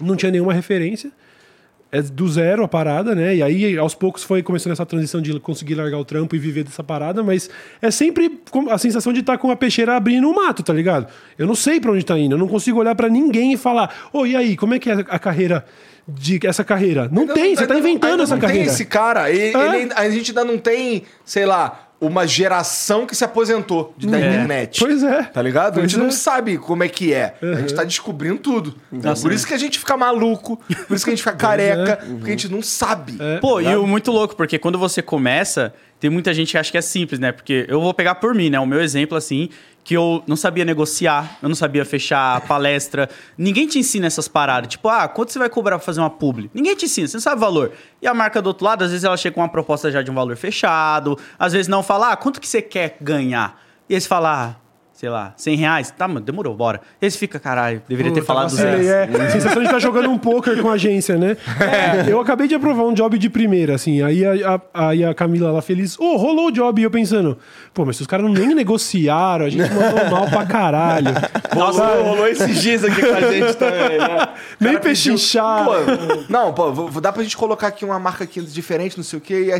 não 0.00 0.16
tinha 0.16 0.30
nenhuma 0.30 0.52
referência. 0.52 1.10
É 1.96 2.02
do 2.02 2.28
zero 2.28 2.62
a 2.64 2.68
parada, 2.68 3.14
né? 3.14 3.36
E 3.36 3.42
aí, 3.42 3.78
aos 3.78 3.94
poucos, 3.94 4.22
foi 4.22 4.42
começando 4.42 4.72
essa 4.72 4.84
transição 4.84 5.20
de 5.22 5.38
conseguir 5.40 5.74
largar 5.76 5.98
o 5.98 6.04
trampo 6.04 6.36
e 6.36 6.38
viver 6.38 6.64
dessa 6.64 6.82
parada, 6.84 7.22
mas 7.22 7.48
é 7.80 7.90
sempre 7.90 8.40
a 8.70 8.76
sensação 8.78 9.12
de 9.12 9.20
estar 9.20 9.38
com 9.38 9.50
a 9.50 9.56
peixeira 9.56 9.96
abrindo 9.96 10.28
um 10.28 10.34
mato, 10.34 10.62
tá 10.62 10.72
ligado? 10.72 11.06
Eu 11.38 11.46
não 11.46 11.54
sei 11.54 11.80
pra 11.80 11.92
onde 11.92 12.04
tá 12.04 12.18
indo, 12.18 12.34
eu 12.34 12.38
não 12.38 12.48
consigo 12.48 12.78
olhar 12.78 12.94
pra 12.94 13.08
ninguém 13.08 13.52
e 13.52 13.56
falar, 13.56 13.94
ô, 14.12 14.26
e 14.26 14.36
aí, 14.36 14.56
como 14.56 14.74
é 14.74 14.78
que 14.78 14.90
é 14.90 14.94
a 15.08 15.18
carreira 15.18 15.64
de 16.06 16.38
essa 16.46 16.62
carreira? 16.62 17.08
Não 17.10 17.26
tem, 17.26 17.54
você 17.56 17.66
tá 17.66 17.72
Ainda 17.72 17.74
não- 17.74 17.80
inventando 17.90 18.10
ainda 18.12 18.22
essa 18.24 18.34
não 18.34 18.40
carreira. 18.40 18.64
Tem 18.64 18.72
esse 18.74 18.84
cara, 18.84 19.30
ele, 19.30 19.56
É. 19.56 19.82
ele- 19.82 19.92
a 19.94 20.10
gente 20.10 20.30
ainda 20.30 20.44
não 20.44 20.58
tem, 20.58 21.02
sei 21.24 21.46
lá, 21.46 21.85
uma 22.06 22.26
geração 22.26 23.06
que 23.06 23.14
se 23.14 23.24
aposentou 23.24 23.94
de, 23.96 24.06
da 24.06 24.18
internet. 24.18 24.80
Pois 24.80 25.02
é. 25.02 25.22
Tá 25.24 25.42
ligado? 25.42 25.74
a 25.74 25.80
Pois 25.80 25.90
gente 25.90 25.98
não 25.98 26.08
é. 26.08 26.12
sabe 26.12 26.58
como 26.58 26.82
é 26.82 26.88
que 26.88 27.12
é. 27.12 27.34
A 27.42 27.60
gente 27.60 27.74
tá 27.74 27.84
descobrindo 27.84 28.38
tudo. 28.38 28.74
por 29.22 29.32
isso 29.32 29.46
que 29.46 29.54
a 29.54 29.58
gente 29.58 29.78
fica 29.78 29.96
maluco, 29.96 30.56
por 30.88 30.94
isso 30.94 31.04
que 31.04 31.10
a 31.10 31.14
gente 31.14 31.22
fica 31.22 31.34
é. 31.36 31.38
careca, 31.38 31.96
porque 32.06 32.28
a 32.28 32.30
gente 32.30 32.48
não 32.50 32.62
sabe. 32.62 33.18
Pô, 33.40 33.60
e 33.60 33.74
o 33.76 33.86
muito 33.86 34.10
louco, 34.10 34.36
porque 34.36 34.58
quando 34.58 34.78
você 34.78 35.02
começa, 35.02 35.74
tem 35.98 36.10
muita 36.10 36.32
gente 36.34 36.50
que 36.50 36.58
acha 36.58 36.70
que 36.70 36.78
é 36.78 36.82
simples, 36.82 37.18
né? 37.18 37.32
Porque 37.32 37.64
eu 37.68 37.80
vou 37.80 37.94
pegar 37.94 38.16
por 38.16 38.34
mim, 38.34 38.50
né? 38.50 38.60
O 38.60 38.66
meu 38.66 38.80
exemplo, 38.80 39.16
assim, 39.16 39.48
que 39.86 39.94
eu 39.94 40.20
não 40.26 40.34
sabia 40.34 40.64
negociar, 40.64 41.38
eu 41.40 41.48
não 41.48 41.54
sabia 41.54 41.84
fechar 41.84 42.40
palestra. 42.40 43.08
Ninguém 43.38 43.68
te 43.68 43.78
ensina 43.78 44.08
essas 44.08 44.26
paradas. 44.26 44.68
Tipo, 44.68 44.88
ah, 44.88 45.06
quanto 45.06 45.30
você 45.30 45.38
vai 45.38 45.48
cobrar 45.48 45.78
pra 45.78 45.86
fazer 45.86 46.00
uma 46.00 46.10
publi? 46.10 46.50
Ninguém 46.52 46.74
te 46.74 46.86
ensina, 46.86 47.06
você 47.06 47.16
não 47.16 47.22
sabe 47.22 47.36
o 47.36 47.40
valor. 47.40 47.70
E 48.02 48.06
a 48.08 48.12
marca 48.12 48.42
do 48.42 48.48
outro 48.48 48.64
lado, 48.64 48.82
às 48.82 48.90
vezes 48.90 49.04
ela 49.04 49.16
chega 49.16 49.36
com 49.36 49.40
uma 49.40 49.48
proposta 49.48 49.88
já 49.88 50.02
de 50.02 50.10
um 50.10 50.14
valor 50.14 50.36
fechado, 50.36 51.16
às 51.38 51.52
vezes 51.52 51.68
não 51.68 51.84
fala, 51.84 52.10
ah, 52.10 52.16
quanto 52.16 52.40
que 52.40 52.48
você 52.48 52.60
quer 52.60 52.96
ganhar? 53.00 53.62
E 53.88 53.94
aí 53.94 54.00
você 54.00 54.08
fala, 54.08 54.56
ah, 54.58 54.65
sei 54.96 55.10
lá, 55.10 55.34
100 55.36 55.56
reais? 55.56 55.90
Tá, 55.90 56.08
mano, 56.08 56.20
demorou, 56.24 56.56
bora. 56.56 56.80
E 57.02 57.10
você 57.10 57.18
fica, 57.18 57.38
caralho, 57.38 57.82
deveria 57.86 58.12
ter 58.14 58.24
falado 58.24 58.48
vacilei, 58.50 58.82
zero. 58.82 59.22
é. 59.22 59.28
Sensação 59.30 59.58
de 59.60 59.66
estar 59.66 59.78
jogando 59.78 60.08
um 60.10 60.16
poker 60.16 60.60
com 60.62 60.70
a 60.70 60.72
agência, 60.72 61.16
né? 61.18 61.36
É. 61.60 62.10
Eu 62.10 62.18
acabei 62.18 62.48
de 62.48 62.54
aprovar 62.54 62.84
um 62.84 62.94
job 62.94 63.18
de 63.18 63.28
primeira, 63.28 63.74
assim. 63.74 64.00
Aí 64.02 64.24
a, 64.24 64.54
a, 64.74 64.88
aí 64.88 65.04
a 65.04 65.12
Camila 65.14 65.50
lá 65.52 65.60
feliz, 65.60 65.98
ô, 66.00 66.16
rolou 66.16 66.46
o 66.46 66.50
job. 66.50 66.80
E 66.80 66.84
eu 66.84 66.90
pensando, 66.90 67.36
pô, 67.74 67.84
mas 67.84 67.96
se 67.96 68.02
os 68.02 68.08
caras 68.08 68.30
nem 68.30 68.54
negociaram, 68.54 69.44
a 69.44 69.50
gente 69.50 69.70
mandou 69.70 70.04
mal 70.10 70.26
pra 70.30 70.46
caralho. 70.46 71.08
Rolou, 71.52 72.02
rolou 72.02 72.26
esses 72.28 72.62
dias 72.62 72.82
aqui 72.82 73.00
com 73.02 73.14
a 73.14 73.32
gente 73.32 73.54
também, 73.56 73.98
né? 73.98 74.28
Nem 74.58 74.78
pechinchar. 74.78 75.66
Não, 76.28 76.54
pô, 76.54 76.72
vou- 76.72 77.00
dá 77.02 77.12
pra 77.12 77.22
gente 77.22 77.36
colocar 77.36 77.66
aqui 77.66 77.84
uma 77.84 77.98
marca 77.98 78.24
aqui 78.24 78.40
diferente, 78.40 78.96
não 78.96 79.04
sei 79.04 79.18
o 79.18 79.22
quê, 79.22 79.44
e 79.48 79.50
é, 79.50 79.58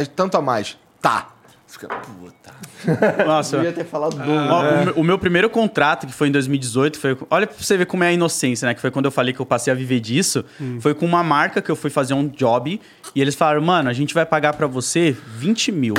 é 0.00 0.04
tanto 0.06 0.36
a 0.38 0.40
mais. 0.42 0.78
Tá. 1.02 1.28
Fica, 1.66 1.86
puta. 1.88 2.37
Nossa, 3.26 3.56
Devia 3.56 3.72
ter 3.72 3.84
falado 3.84 4.16
do. 4.16 4.22
Ó, 4.30 4.60
o 4.60 4.84
meu- 4.84 4.94
o, 4.98 5.04
meu 5.04 5.18
primeiro 5.18 5.50
contrato, 5.50 6.06
que 6.06 6.12
foi 6.12 6.28
em 6.28 6.32
2018, 6.32 6.98
foi. 6.98 7.16
Olha 7.30 7.46
pra 7.46 7.56
você 7.58 7.76
ver 7.76 7.86
como 7.86 8.04
é 8.04 8.08
a 8.08 8.12
inocência, 8.12 8.66
né? 8.66 8.74
Que 8.74 8.80
foi 8.80 8.90
quando 8.90 9.04
eu 9.06 9.10
falei 9.10 9.32
que 9.34 9.40
eu 9.40 9.46
passei 9.46 9.72
a 9.72 9.76
viver 9.76 10.00
disso. 10.00 10.44
Foi 10.80 10.94
com 10.94 11.04
uma 11.06 11.22
marca 11.22 11.60
que 11.60 11.70
eu 11.70 11.76
fui 11.76 11.90
fazer 11.90 12.14
um 12.14 12.26
job. 12.28 12.80
E 13.14 13.20
eles 13.20 13.34
falaram, 13.34 13.60
mano, 13.62 13.88
a 13.88 13.92
gente 13.92 14.14
vai 14.14 14.24
pagar 14.26 14.52
pra 14.54 14.66
você 14.66 15.16
20 15.36 15.72
mil. 15.72 15.94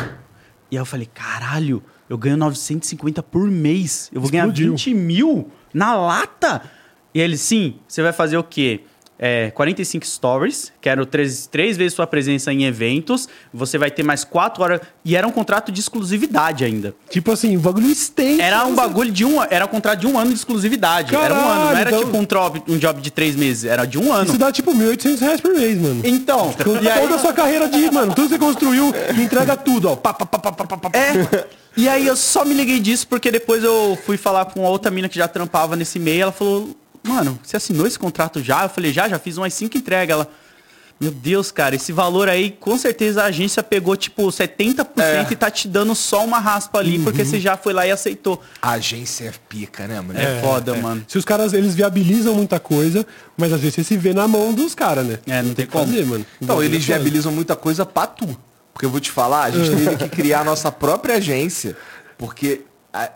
E 0.72 0.78
aí 0.78 0.82
eu 0.82 0.86
falei, 0.86 1.08
caralho, 1.14 1.84
eu 2.10 2.18
ganho 2.18 2.38
950 2.38 3.22
por 3.24 3.50
mês. 3.50 4.10
Eu 4.14 4.22
vou 4.22 4.30
ganhar 4.30 4.44
Explodiu. 4.46 4.72
20 4.72 4.94
mil 4.94 5.52
na 5.74 5.96
lata? 5.96 6.62
E 7.14 7.20
aí 7.20 7.26
eles, 7.26 7.42
sim, 7.42 7.76
você 7.88 8.02
vai 8.04 8.14
fazer 8.14 8.38
o 8.38 8.44
quê? 8.44 8.82
É, 9.22 9.52
45 9.52 10.06
stories, 10.08 10.72
quero 10.80 11.06
três, 11.06 11.46
três 11.46 11.76
vezes 11.76 11.94
sua 11.94 12.08
presença 12.08 12.54
em 12.54 12.64
eventos, 12.64 13.28
você 13.54 13.78
vai 13.78 13.92
ter 13.92 14.02
mais 14.02 14.24
quatro 14.24 14.64
horas. 14.64 14.80
E 15.04 15.14
era 15.14 15.28
um 15.28 15.32
contrato 15.32 15.74
de 15.74 15.82
exclusividade 15.82 16.64
ainda. 16.64 16.96
Tipo 17.10 17.34
assim, 17.34 17.58
o 17.58 17.60
bagulho 17.60 17.92
extenso. 17.92 18.42
Era 18.42 18.66
um 18.66 18.74
bagulho 18.74 19.12
de 19.12 19.26
um 19.26 19.44
Era 19.44 19.66
um 19.66 19.68
contrato 19.68 20.00
de 20.00 20.08
um 20.08 20.18
ano 20.18 20.30
de 20.32 20.38
exclusividade. 20.38 21.14
era 21.14 21.34
um 21.34 21.38
ano, 21.38 21.48
não 21.48 21.54
Caralho, 21.58 21.78
era 21.80 21.90
então- 21.90 22.04
tipo 22.06 22.18
um 22.18 22.24
job, 22.26 22.64
um 22.70 22.78
job 22.78 23.02
de 23.02 23.12
três 23.12 23.36
meses, 23.36 23.66
era 23.66 23.84
de 23.86 23.98
um 24.00 24.14
ano. 24.14 24.30
Isso 24.30 24.38
dá 24.38 24.52
tipo 24.54 24.74
1.800 24.74 25.20
reais 25.20 25.42
por 25.42 25.54
mês, 25.54 25.78
mano. 25.78 26.02
Então, 26.06 26.54
e 26.82 26.88
aí, 26.90 27.02
toda 27.02 27.16
a 27.16 27.20
sua 27.20 27.34
carreira 27.34 27.68
de, 27.68 27.92
mano, 27.92 28.14
tudo 28.16 28.30
que 28.30 28.36
você 28.36 28.40
construiu, 28.40 28.94
me 29.16 29.24
entrega 29.24 29.58
tudo, 29.58 29.90
ó. 29.90 29.96
Pá, 29.98 30.14
pá, 30.14 30.26
pá, 30.26 30.40
pá, 30.40 30.52
pá, 30.54 30.66
pá, 30.66 30.78
pá. 30.90 30.98
é. 30.98 31.46
E 31.76 31.88
aí 31.88 32.08
eu 32.08 32.16
só 32.16 32.44
me 32.46 32.54
liguei 32.54 32.80
disso 32.80 33.08
porque 33.08 33.30
depois 33.30 33.64
eu 33.64 33.98
fui 34.06 34.18
falar 34.18 34.46
com 34.46 34.62
outra 34.62 34.90
mina 34.90 35.08
que 35.10 35.18
já 35.18 35.28
trampava 35.28 35.76
nesse 35.76 36.00
meio. 36.00 36.24
Ela 36.24 36.32
falou, 36.32 36.76
mano, 37.10 37.40
você 37.44 37.58
assinou 37.58 37.88
esse 37.88 37.98
contrato 37.98 38.42
já? 38.44 38.64
Eu 38.64 38.70
falei, 38.70 38.94
já, 38.94 39.10
já 39.10 39.18
fiz 39.20 39.38
umas 39.38 39.54
cinco 39.54 39.78
entregas. 39.78 40.14
Ela, 40.14 40.28
meu 41.00 41.12
Deus, 41.12 41.50
cara, 41.50 41.76
esse 41.76 41.94
valor 41.94 42.28
aí, 42.28 42.52
com 42.52 42.78
certeza 42.78 43.24
a 43.24 43.28
agência 43.28 43.64
pegou, 43.64 43.96
tipo, 43.96 44.28
70% 44.28 45.32
e 45.32 45.36
tá 45.36 45.50
te 45.50 45.68
dando 45.68 45.96
só 45.96 46.26
uma 46.26 46.40
raspa 46.40 46.80
ali, 46.80 47.00
porque 47.00 47.24
você 47.24 47.40
já 47.40 47.56
foi 47.56 47.72
lá 47.72 47.88
e 47.88 47.92
aceitou. 47.92 48.42
A 48.62 48.72
agência 48.72 49.26
é 49.30 49.34
pica, 49.48 49.88
né, 49.88 50.02
mulher? 50.02 50.38
É, 50.38 50.42
foda, 50.42 50.76
mano. 50.76 51.04
Se 51.08 51.18
os 51.18 51.24
caras, 51.24 51.54
eles 51.54 51.74
viabilizam 51.74 52.36
muita 52.36 52.60
coisa, 52.60 53.06
mas 53.38 53.54
às 53.54 53.62
vezes 53.62 53.76
você 53.76 53.84
se 53.84 53.98
vê 53.98 54.14
na 54.14 54.28
mão 54.28 54.54
dos 54.54 54.76
caras, 54.76 55.06
né? 55.06 55.20
É, 55.26 55.42
não 55.42 55.54
tem 55.54 55.66
como. 55.66 55.86
Fazer, 55.86 56.06
mano. 56.06 56.26
Então, 56.42 56.58
Não 56.58 56.64
eles 56.64 56.86
tem 56.86 56.88
viabilizam 56.88 57.32
muita 57.32 57.56
coisa 57.56 57.86
pra 57.86 58.06
tu. 58.06 58.38
Porque 58.74 58.86
eu 58.86 58.90
vou 58.90 59.00
te 59.00 59.10
falar, 59.10 59.44
a 59.44 59.52
gente 59.52 59.70
teve 59.76 59.96
que 59.96 60.10
criar 60.10 60.42
a 60.42 60.44
nossa 60.44 60.70
própria 60.70 61.16
agência, 61.16 61.78
porque 62.18 62.62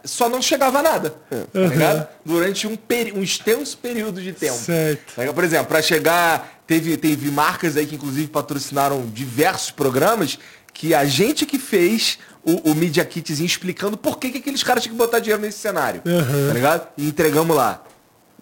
só 0.04 0.30
não 0.30 0.42
chegava 0.42 0.82
nada, 0.82 1.16
tá 1.30 1.60
ligado? 1.60 2.08
Durante 2.24 2.68
um, 2.68 2.78
um 3.16 3.24
extenso 3.24 3.78
período 3.78 4.22
de 4.22 4.32
tempo. 4.34 4.58
Certo. 4.58 5.16
Tá? 5.16 5.34
Por 5.34 5.44
exemplo, 5.44 5.66
pra 5.68 5.82
chegar, 5.82 6.62
teve, 6.68 6.96
teve 6.98 7.32
marcas 7.32 7.76
aí 7.76 7.86
que 7.86 7.96
inclusive 7.96 8.28
patrocinaram 8.28 9.06
diversos 9.08 9.72
programas 9.72 10.38
que 10.74 10.94
a 10.94 11.06
gente 11.06 11.46
que 11.46 11.58
fez 11.60 12.18
o, 12.44 12.72
o 12.72 12.76
Media 12.76 13.06
Kitzinho 13.06 13.46
explicando 13.46 13.96
por 13.98 14.18
que, 14.18 14.32
que 14.32 14.38
aqueles 14.40 14.64
caras 14.64 14.84
tinham 14.84 14.96
que 14.96 15.00
botar 15.00 15.20
dinheiro 15.20 15.42
nesse 15.42 15.60
cenário. 15.60 16.02
Uhum. 16.06 16.48
Tá 16.48 16.54
ligado? 16.54 16.88
E 16.98 17.08
entregamos 17.08 17.56
lá. 17.56 17.82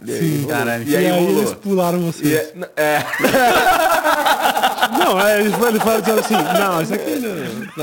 E 0.04 0.12
aí, 0.12 0.36
rolou. 0.42 0.50
caralho. 0.50 0.88
E 0.88 0.96
aí, 0.98 1.06
eles 1.06 1.54
pularam 1.54 2.00
você. 2.12 2.24
E 2.26 2.36
é- 2.36 2.54
é, 2.76 3.06
Não, 4.98 5.20
é, 5.20 5.42
eles 5.42 5.54
falam 5.56 6.20
assim, 6.20 6.34
não, 6.60 6.82
isso 6.82 6.94
aqui 6.94 7.16
não. 7.20 7.36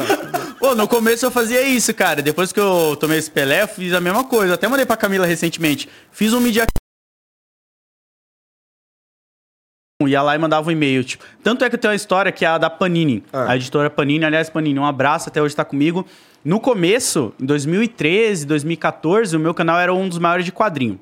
não. 0.02 0.54
Pô, 0.58 0.74
no 0.74 0.88
começo 0.88 1.24
eu 1.24 1.30
fazia 1.30 1.62
isso, 1.62 1.94
cara. 1.94 2.20
Depois 2.20 2.52
que 2.52 2.60
eu 2.60 2.96
tomei 2.98 3.18
esse 3.18 3.30
Pelé, 3.30 3.62
eu 3.62 3.68
fiz 3.68 3.92
a 3.92 4.00
mesma 4.00 4.24
coisa. 4.24 4.54
Até 4.54 4.66
mandei 4.68 4.84
pra 4.84 4.96
Camila 4.96 5.26
recentemente. 5.26 5.88
Fiz 6.10 6.32
um 6.32 6.40
media 6.40 6.66
ia 10.06 10.22
lá 10.22 10.34
e 10.34 10.38
mandava 10.38 10.68
um 10.68 10.70
e-mail, 10.70 11.04
tipo. 11.04 11.24
Tanto 11.42 11.64
é 11.64 11.68
que 11.68 11.74
eu 11.74 11.78
tenho 11.78 11.92
uma 11.92 11.96
história 11.96 12.32
que 12.32 12.44
é 12.44 12.48
a 12.48 12.58
da 12.58 12.70
Panini. 12.70 13.24
Ah. 13.32 13.52
A 13.52 13.56
editora 13.56 13.90
Panini, 13.90 14.24
aliás, 14.24 14.48
Panini, 14.48 14.78
um 14.78 14.84
abraço, 14.84 15.28
até 15.28 15.42
hoje 15.42 15.54
tá 15.54 15.64
comigo. 15.64 16.06
No 16.44 16.60
começo, 16.60 17.34
em 17.40 17.44
2013, 17.44 18.46
2014, 18.46 19.36
o 19.36 19.40
meu 19.40 19.52
canal 19.52 19.78
era 19.78 19.92
um 19.92 20.08
dos 20.08 20.18
maiores 20.18 20.44
de 20.44 20.52
quadrinho. 20.52 21.00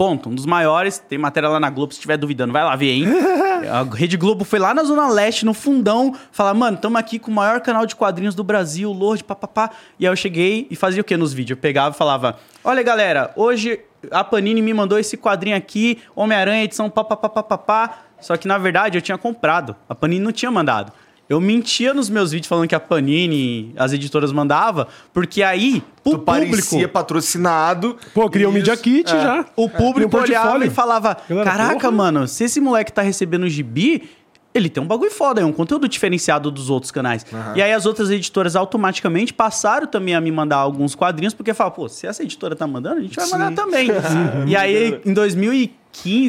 Ponto, 0.00 0.30
um 0.30 0.34
dos 0.34 0.46
maiores. 0.46 0.96
Tem 0.96 1.18
matéria 1.18 1.46
lá 1.46 1.60
na 1.60 1.68
Globo, 1.68 1.92
se 1.92 1.98
estiver 1.98 2.16
duvidando, 2.16 2.54
vai 2.54 2.64
lá 2.64 2.74
ver, 2.74 2.90
hein? 2.90 3.04
a 3.70 3.82
Rede 3.94 4.16
Globo 4.16 4.46
foi 4.46 4.58
lá 4.58 4.72
na 4.72 4.82
Zona 4.82 5.10
Leste, 5.10 5.44
no 5.44 5.52
fundão, 5.52 6.16
falar, 6.32 6.54
mano, 6.54 6.78
tamo 6.78 6.96
aqui 6.96 7.18
com 7.18 7.30
o 7.30 7.34
maior 7.34 7.60
canal 7.60 7.84
de 7.84 7.94
quadrinhos 7.94 8.34
do 8.34 8.42
Brasil, 8.42 8.90
Lorde, 8.90 9.22
papapá. 9.22 9.68
E 9.98 10.06
aí 10.06 10.10
eu 10.10 10.16
cheguei 10.16 10.66
e 10.70 10.74
fazia 10.74 11.02
o 11.02 11.04
que 11.04 11.14
nos 11.18 11.34
vídeos? 11.34 11.58
Eu 11.58 11.60
pegava 11.60 11.94
e 11.94 11.98
falava, 11.98 12.38
olha 12.64 12.82
galera, 12.82 13.30
hoje 13.36 13.78
a 14.10 14.24
Panini 14.24 14.62
me 14.62 14.72
mandou 14.72 14.98
esse 14.98 15.18
quadrinho 15.18 15.54
aqui, 15.54 15.98
Homem-Aranha, 16.16 16.64
edição 16.64 16.88
papapá. 16.88 17.98
Só 18.22 18.38
que 18.38 18.48
na 18.48 18.56
verdade 18.56 18.96
eu 18.96 19.02
tinha 19.02 19.18
comprado, 19.18 19.76
a 19.86 19.94
Panini 19.94 20.24
não 20.24 20.32
tinha 20.32 20.50
mandado. 20.50 20.94
Eu 21.30 21.40
mentia 21.40 21.94
nos 21.94 22.10
meus 22.10 22.32
vídeos 22.32 22.48
falando 22.48 22.66
que 22.66 22.74
a 22.74 22.80
Panini, 22.80 23.72
as 23.76 23.92
editoras 23.92 24.32
mandava, 24.32 24.88
porque 25.12 25.44
aí, 25.44 25.80
pro 26.02 26.14
tu 26.14 26.18
parecia 26.18 26.50
público, 26.50 26.76
um 26.76 26.88
patrocinado. 26.92 27.96
Pô, 28.12 28.28
cria 28.28 28.48
um. 28.48 28.52
Media 28.52 28.76
Kit 28.76 29.08
É. 29.14 29.20
já. 29.22 29.46
o 29.54 29.68
público 29.68 30.16
um 30.16 30.20
olhava 30.20 30.66
e 30.66 30.70
falava: 30.70 31.16
Galera, 31.28 31.48
Caraca, 31.48 31.74
porra. 31.82 31.90
mano, 31.92 32.26
se 32.26 32.42
esse 32.42 32.60
moleque 32.60 32.92
tá 32.92 33.00
recebendo 33.00 33.48
gibi, 33.48 34.10
ele 34.52 34.68
tem 34.68 34.82
um 34.82 34.86
bagulho 34.88 35.12
foda, 35.12 35.40
é 35.40 35.44
um 35.44 35.52
conteúdo 35.52 35.88
diferenciado 35.88 36.50
dos 36.50 36.68
outros 36.68 36.90
canais. 36.90 37.24
E 37.54 37.62
aí 37.62 37.72
as 37.72 37.86
outras 37.86 38.10
editoras 38.10 38.56
automaticamente 38.56 39.32
passaram 39.32 39.86
também 39.86 40.16
a 40.16 40.20
me 40.20 40.32
mandar 40.32 40.56
alguns 40.56 40.96
quadrinhos, 40.96 41.32
porque 41.32 41.54
falaram, 41.54 41.76
pô, 41.76 41.88
se 41.88 42.08
essa 42.08 42.24
editora 42.24 42.56
tá 42.56 42.66
mandando, 42.66 42.98
a 42.98 43.02
gente 43.02 43.14
vai 43.14 43.28
mandar 43.28 43.52
também. 43.52 43.88
E 44.48 44.56
aí, 44.56 45.00
em 45.06 45.14
2015 45.14 45.79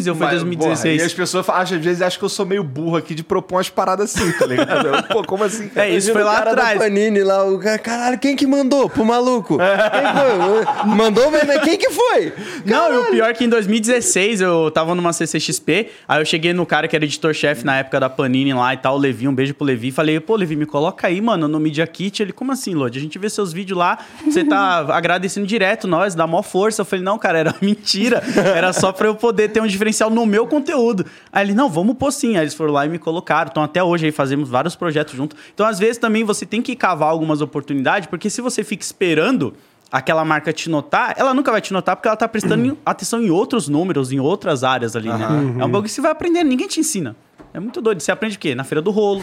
ou 0.09 0.16
foi 0.16 0.26
Mas, 0.26 0.41
2016? 0.41 0.80
porra, 0.80 0.89
e 0.89 1.01
as 1.01 1.14
pessoas 1.14 1.47
acham, 1.47 1.78
às 1.78 1.84
vezes 1.84 2.01
acham 2.01 2.20
que 2.20 2.26
eu 2.26 2.30
sou 2.30 2.45
meio 2.45 2.64
burro 2.64 2.97
aqui 2.97 3.16
de 3.16 3.24
propor 3.24 3.55
umas 3.55 3.70
paradas 3.70 4.14
assim, 4.16 4.32
tá 4.34 4.45
ligado? 4.45 5.07
Pô, 5.07 5.24
como 5.24 5.43
assim? 5.43 5.70
cara? 5.70 5.88
É, 5.88 5.95
isso 5.95 6.12
foi 6.12 6.24
lá 6.24 6.39
atrás. 6.39 6.78
Panini 6.78 7.24
lá, 7.24 7.45
o 7.45 7.57
cara, 7.59 7.80
caralho, 7.80 8.20
quem 8.20 8.36
que 8.36 8.45
mandou 8.45 8.89
pro 8.89 9.05
maluco? 9.05 9.57
Quem 9.57 10.86
foi? 10.86 10.95
Mandou, 10.95 11.32
mas 11.32 11.62
quem 11.64 11.78
que 11.78 11.89
foi? 11.89 12.34
Não, 12.66 12.93
e 12.93 12.97
o 12.97 13.05
pior 13.12 13.30
é 13.30 13.34
que 13.34 13.45
em 13.45 13.49
2016 13.49 14.41
eu 14.41 14.72
tava 14.72 14.93
numa 14.93 15.14
CCXP, 15.14 15.89
aí 16.07 16.22
eu 16.22 16.26
cheguei 16.26 16.53
no 16.53 16.66
cara 16.66 16.88
que 16.88 16.95
era 16.95 17.05
editor-chefe 17.05 17.66
na 17.66 17.78
época 17.78 17.99
da 17.99 18.09
Panini 18.09 18.53
lá 18.53 18.74
e 18.74 18.78
tal, 18.78 18.95
o 18.95 18.97
Levi, 18.97 19.28
um 19.28 19.34
beijo 19.34 19.53
pro 19.53 19.66
Levi, 19.66 19.91
falei, 19.91 20.20
pô, 20.20 20.36
Levi, 20.36 20.55
me 20.55 20.66
coloca 20.66 21.07
aí, 21.07 21.22
mano, 21.22 21.47
no 21.47 21.59
Media 21.59 21.86
Kit. 21.88 22.22
Ele, 22.22 22.34
como 22.34 22.51
assim, 22.51 22.74
Lodi? 22.74 22.97
A 22.97 23.01
gente 23.01 23.18
vê 23.18 23.30
seus 23.30 23.53
vídeos 23.53 23.78
lá, 23.78 23.99
você 24.26 24.43
tá 24.43 24.80
agradecendo 24.95 25.45
direto 25.47 25.88
nós, 25.88 26.16
dá 26.16 26.26
mó 26.28 26.41
força. 26.41 26.82
Eu 26.82 26.86
falei, 26.86 27.03
não, 27.03 27.18
cara, 27.18 27.39
era 27.39 27.55
mentira. 27.62 28.22
Era 28.36 28.74
só 28.74 28.91
pra 28.91 29.07
eu 29.07 29.16
poder 29.16 29.49
ter 29.52 29.62
um 29.62 29.68
diferencial 29.68 30.10
no 30.10 30.26
meu 30.26 30.47
conteúdo. 30.47 31.06
Aí 31.32 31.45
ele, 31.45 31.54
não, 31.54 31.70
vamos 31.70 31.95
pôr 31.97 32.12
sim. 32.12 32.36
Aí 32.38 32.43
eles 32.43 32.54
foram 32.56 32.74
lá 32.74 32.86
e 32.86 32.89
me 32.89 32.97
colocaram. 32.97 33.49
Então 33.52 33.62
até 33.62 33.84
hoje 33.84 34.08
aí 34.08 34.12
fazemos 34.12 34.49
vários 34.49 34.76
projetos 34.76 35.14
juntos. 35.14 35.38
Então 35.54 35.66
às 35.66 35.78
vezes 35.78 35.97
também 35.97 36.24
você 36.24 36.45
tem 36.45 36.62
que 36.62 36.76
cavar 36.76 37.10
algumas 37.10 37.41
oportunidades, 37.41 38.08
porque 38.08 38.30
se 38.30 38.41
você 38.41 38.64
fica 38.64 38.84
esperando 38.84 39.54
aquela 39.91 40.24
marca 40.24 40.54
te 40.54 40.70
notar, 40.70 41.14
ela 41.18 41.34
nunca 41.34 41.52
vai 41.52 41.60
te 41.62 41.74
notar 41.74 41.95
porque 41.97 42.08
ela 42.08 42.16
tá 42.16 42.28
prestando 42.28 42.66
em- 42.66 42.78
atenção 42.86 43.22
em 43.22 43.30
outros 43.30 43.68
números, 43.68 44.12
em 44.12 44.20
outras 44.22 44.64
áreas 44.64 44.95
ali, 44.95 45.10
né? 45.10 45.28
É 45.60 45.66
um 45.66 45.70
bagulho 45.70 45.84
que 45.84 45.89
você 45.91 45.99
vai 46.02 46.12
aprendendo, 46.12 46.47
ninguém 46.47 46.68
te 46.68 46.80
ensina. 46.80 47.16
É 47.54 47.60
muito 47.60 47.82
doido. 47.82 47.99
Você 47.99 48.12
aprende 48.12 48.38
o 48.38 48.39
quê? 48.39 48.56
Na 48.56 48.64
feira 48.64 48.82
do 48.82 48.89
rolo. 48.91 49.22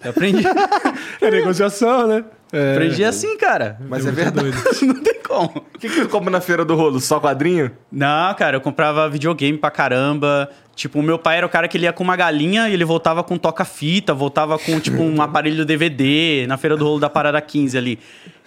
Você 0.00 0.08
aprende, 0.08 0.42
É 1.20 1.30
negociação, 1.30 2.06
né? 2.06 2.24
É. 2.52 2.72
aprende 2.72 3.04
assim, 3.04 3.36
cara. 3.36 3.78
Mas 3.88 4.06
é 4.06 4.10
verdade. 4.10 4.50
Não 4.82 5.02
tem 5.02 5.20
como. 5.22 5.64
O 5.74 5.78
que, 5.78 5.88
que 5.88 6.00
tu 6.02 6.08
compra 6.08 6.30
na 6.30 6.40
feira 6.40 6.64
do 6.64 6.74
rolo? 6.74 7.00
Só 7.00 7.18
quadrinho? 7.20 7.72
Não, 7.90 8.32
cara, 8.34 8.56
eu 8.56 8.60
comprava 8.60 9.08
videogame 9.08 9.58
pra 9.58 9.70
caramba. 9.70 10.48
Tipo, 10.76 10.98
o 10.98 11.02
meu 11.02 11.18
pai 11.18 11.38
era 11.38 11.46
o 11.46 11.48
cara 11.48 11.66
que 11.66 11.76
ele 11.78 11.84
ia 11.86 11.92
com 11.92 12.04
uma 12.04 12.14
galinha 12.16 12.68
e 12.68 12.74
ele 12.74 12.84
voltava 12.84 13.24
com 13.24 13.36
toca-fita, 13.38 14.12
voltava 14.12 14.58
com, 14.58 14.78
tipo, 14.78 15.02
um 15.02 15.20
aparelho 15.22 15.64
DVD 15.64 16.44
na 16.46 16.58
feira 16.58 16.76
do 16.76 16.84
rolo 16.84 17.00
da 17.00 17.08
Parada 17.08 17.40
15 17.40 17.76
ali. 17.78 17.98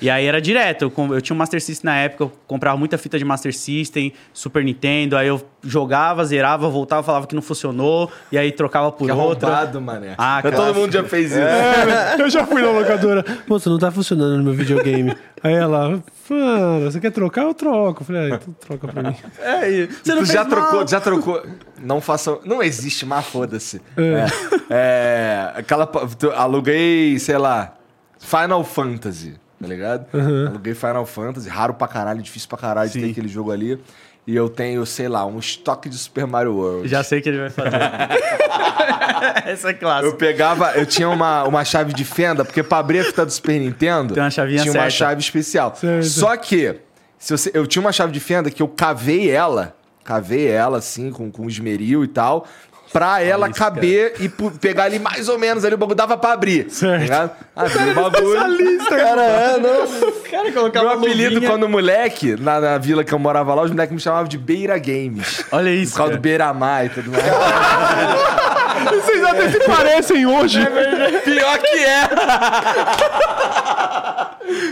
E 0.02 0.10
aí 0.10 0.26
era 0.28 0.40
direto. 0.40 0.84
Eu, 0.96 1.16
eu 1.16 1.22
tinha 1.22 1.36
um 1.36 1.38
Master 1.40 1.60
System 1.62 1.90
na 1.92 1.98
época, 1.98 2.24
eu 2.26 2.32
comprava 2.48 2.78
muita 2.78 2.98
fita 3.00 3.18
de 3.18 3.26
Master 3.26 3.54
System, 3.54 4.14
Super 4.32 4.64
Nintendo. 4.64 5.18
Aí 5.18 5.28
eu 5.28 5.42
jogava, 5.64 6.24
zerava, 6.24 6.70
voltava, 6.70 7.02
falava 7.04 7.26
que 7.28 7.34
não 7.36 7.42
funcionou. 7.42 8.10
E 8.32 8.38
aí 8.38 8.52
trocava 8.52 8.92
por 8.92 9.06
Que 9.08 9.12
outra. 9.12 9.50
arrombado, 9.50 9.82
mané. 9.82 10.14
Ah, 10.18 10.40
Todo 10.42 10.54
clássico. 10.56 10.80
mundo 10.80 10.94
já 10.94 11.04
fez 11.04 11.32
isso. 11.32 11.40
É, 11.42 12.16
eu 12.22 12.30
já 12.30 12.46
fui 12.46 12.62
na 12.62 12.70
locadora. 12.72 13.26
Moça, 13.48 13.70
não 13.72 13.80
tá 13.80 13.90
funcionando 13.92 14.38
no 14.38 14.44
meu 14.44 14.54
videogame. 14.54 15.18
Aí 15.44 15.54
ela, 15.54 16.02
mano, 16.30 16.92
você 16.92 17.00
quer 17.00 17.12
trocar? 17.12 17.42
Eu 17.44 17.54
troco. 17.54 18.02
Eu 18.02 18.06
falei, 18.06 18.22
ah, 18.32 18.36
então 18.42 18.54
troca 18.60 18.88
pra 18.88 19.04
mim. 19.04 19.16
É, 19.40 19.70
e 19.72 19.88
você 19.88 20.12
não 20.14 20.22
Tu 20.22 20.28
fez 20.28 20.32
já 20.34 20.44
mal. 20.46 20.50
trocou, 20.50 20.88
já 20.88 21.00
trocou. 21.02 21.44
Não 21.82 22.00
façam. 22.20 22.40
Não 22.46 22.62
existe, 22.62 23.06
mas 23.06 23.26
foda-se. 23.26 23.82
É. 23.98 24.26
É, 24.70 25.52
aquela. 25.56 25.88
pa- 25.88 26.08
tu- 26.18 26.32
Aluguei, 26.32 27.18
sei 27.20 27.38
lá, 27.38 27.74
Final 28.20 28.64
Fantasy, 28.64 29.36
tá 29.62 29.68
ligado? 29.68 30.06
Aluguei 30.48 30.74
Final 30.76 31.06
Fantasy, 31.06 31.50
raro 31.50 31.74
pra 31.74 31.88
caralho, 31.88 32.22
difícil 32.22 32.48
pra 32.50 32.58
caralho 32.58 32.90
de 32.90 33.00
ter 33.00 33.12
aquele 33.12 33.28
jogo 33.28 33.52
ali. 33.52 33.80
E 34.28 34.36
eu 34.36 34.48
tenho, 34.48 34.86
sei 34.86 35.08
lá, 35.08 35.26
um 35.26 35.40
estoque 35.40 35.90
de 35.90 35.98
Super 35.98 36.28
Mario 36.28 36.54
World. 36.56 36.88
Já 36.88 37.02
sei 37.04 37.18
o 37.18 37.22
que 37.24 37.30
ele 37.30 37.40
vai 37.40 37.50
fazer. 37.50 37.72
Essa 39.46 39.70
é 39.70 39.72
Eu 39.74 39.78
clássica. 39.78 40.16
pegava, 40.18 40.72
eu 40.74 40.86
tinha 40.86 41.10
uma, 41.10 41.44
uma 41.46 41.66
chave 41.66 41.94
de 41.94 42.06
fenda, 42.06 42.46
porque 42.46 42.62
pra 42.62 42.78
abrir 42.78 43.00
a 43.00 43.04
fita 43.06 43.26
do 43.26 43.32
Super 43.32 43.60
Nintendo, 43.60 44.14
Tem 44.14 44.22
uma 44.22 44.30
chavinha 44.30 44.62
tinha 44.62 44.72
uma 44.72 44.82
certa. 44.82 44.90
chave 44.92 45.22
especial. 45.22 45.76
Certo. 45.76 46.06
Só 46.06 46.36
que, 46.38 46.76
se 47.18 47.36
você, 47.36 47.50
eu 47.56 47.66
tinha 47.66 47.82
uma 47.82 47.92
chave 47.92 48.12
de 48.12 48.20
fenda 48.20 48.52
que 48.52 48.62
eu 48.62 48.68
cavei 48.68 49.32
ela, 49.32 49.76
cavei 50.04 50.48
ela 50.48 50.80
assim, 50.80 51.12
com, 51.12 51.30
com 51.32 51.48
esmeril 51.48 52.04
e 52.04 52.08
tal, 52.08 52.48
pra 52.92 53.22
ela 53.22 53.48
isso, 53.50 53.60
caber 53.60 54.16
e 54.20 54.28
pu- 54.28 54.50
pegar 54.52 54.86
ali 54.86 54.98
mais 54.98 55.30
ou 55.30 55.38
menos 55.38 55.64
ali, 55.64 55.76
o 55.76 55.78
bagulho 55.78 55.96
dava 55.96 56.18
pra 56.18 56.34
abrir. 56.34 56.68
Certo. 56.72 56.94
Tá 56.94 56.98
ligado? 57.04 57.32
Abri 57.56 57.92
o 57.92 57.96
bagulho. 57.96 58.80
Cara, 58.90 59.22
é, 59.24 59.58
não. 59.60 60.12
cara 60.32 60.52
colocava 60.52 60.86
Meu 60.88 60.98
apelido 60.98 61.34
luvinha. 61.36 61.52
quando 61.52 61.70
moleque, 61.70 62.36
na, 62.40 62.60
na 62.60 62.78
vila 62.80 63.04
que 63.04 63.14
eu 63.14 63.20
morava 63.20 63.54
lá, 63.54 63.62
os 63.62 63.70
moleques 63.70 63.94
me 63.94 64.00
chamavam 64.02 64.28
de 64.28 64.40
Beira 64.40 64.80
Games. 64.80 65.46
Olha 65.52 65.70
isso, 65.70 65.92
Por 65.92 65.98
causa 65.98 66.12
cara. 66.14 66.20
do 66.20 66.24
Beira 66.24 66.52
Mar 66.54 66.86
e 66.88 66.90
tudo 66.90 67.12
mais. 67.12 67.24
Vocês 69.04 69.24
até 69.24 69.50
se 69.52 69.60
parecem 69.60 70.26
hoje. 70.26 70.60
Pior 71.26 71.58
que 71.60 71.78
é! 71.86 72.10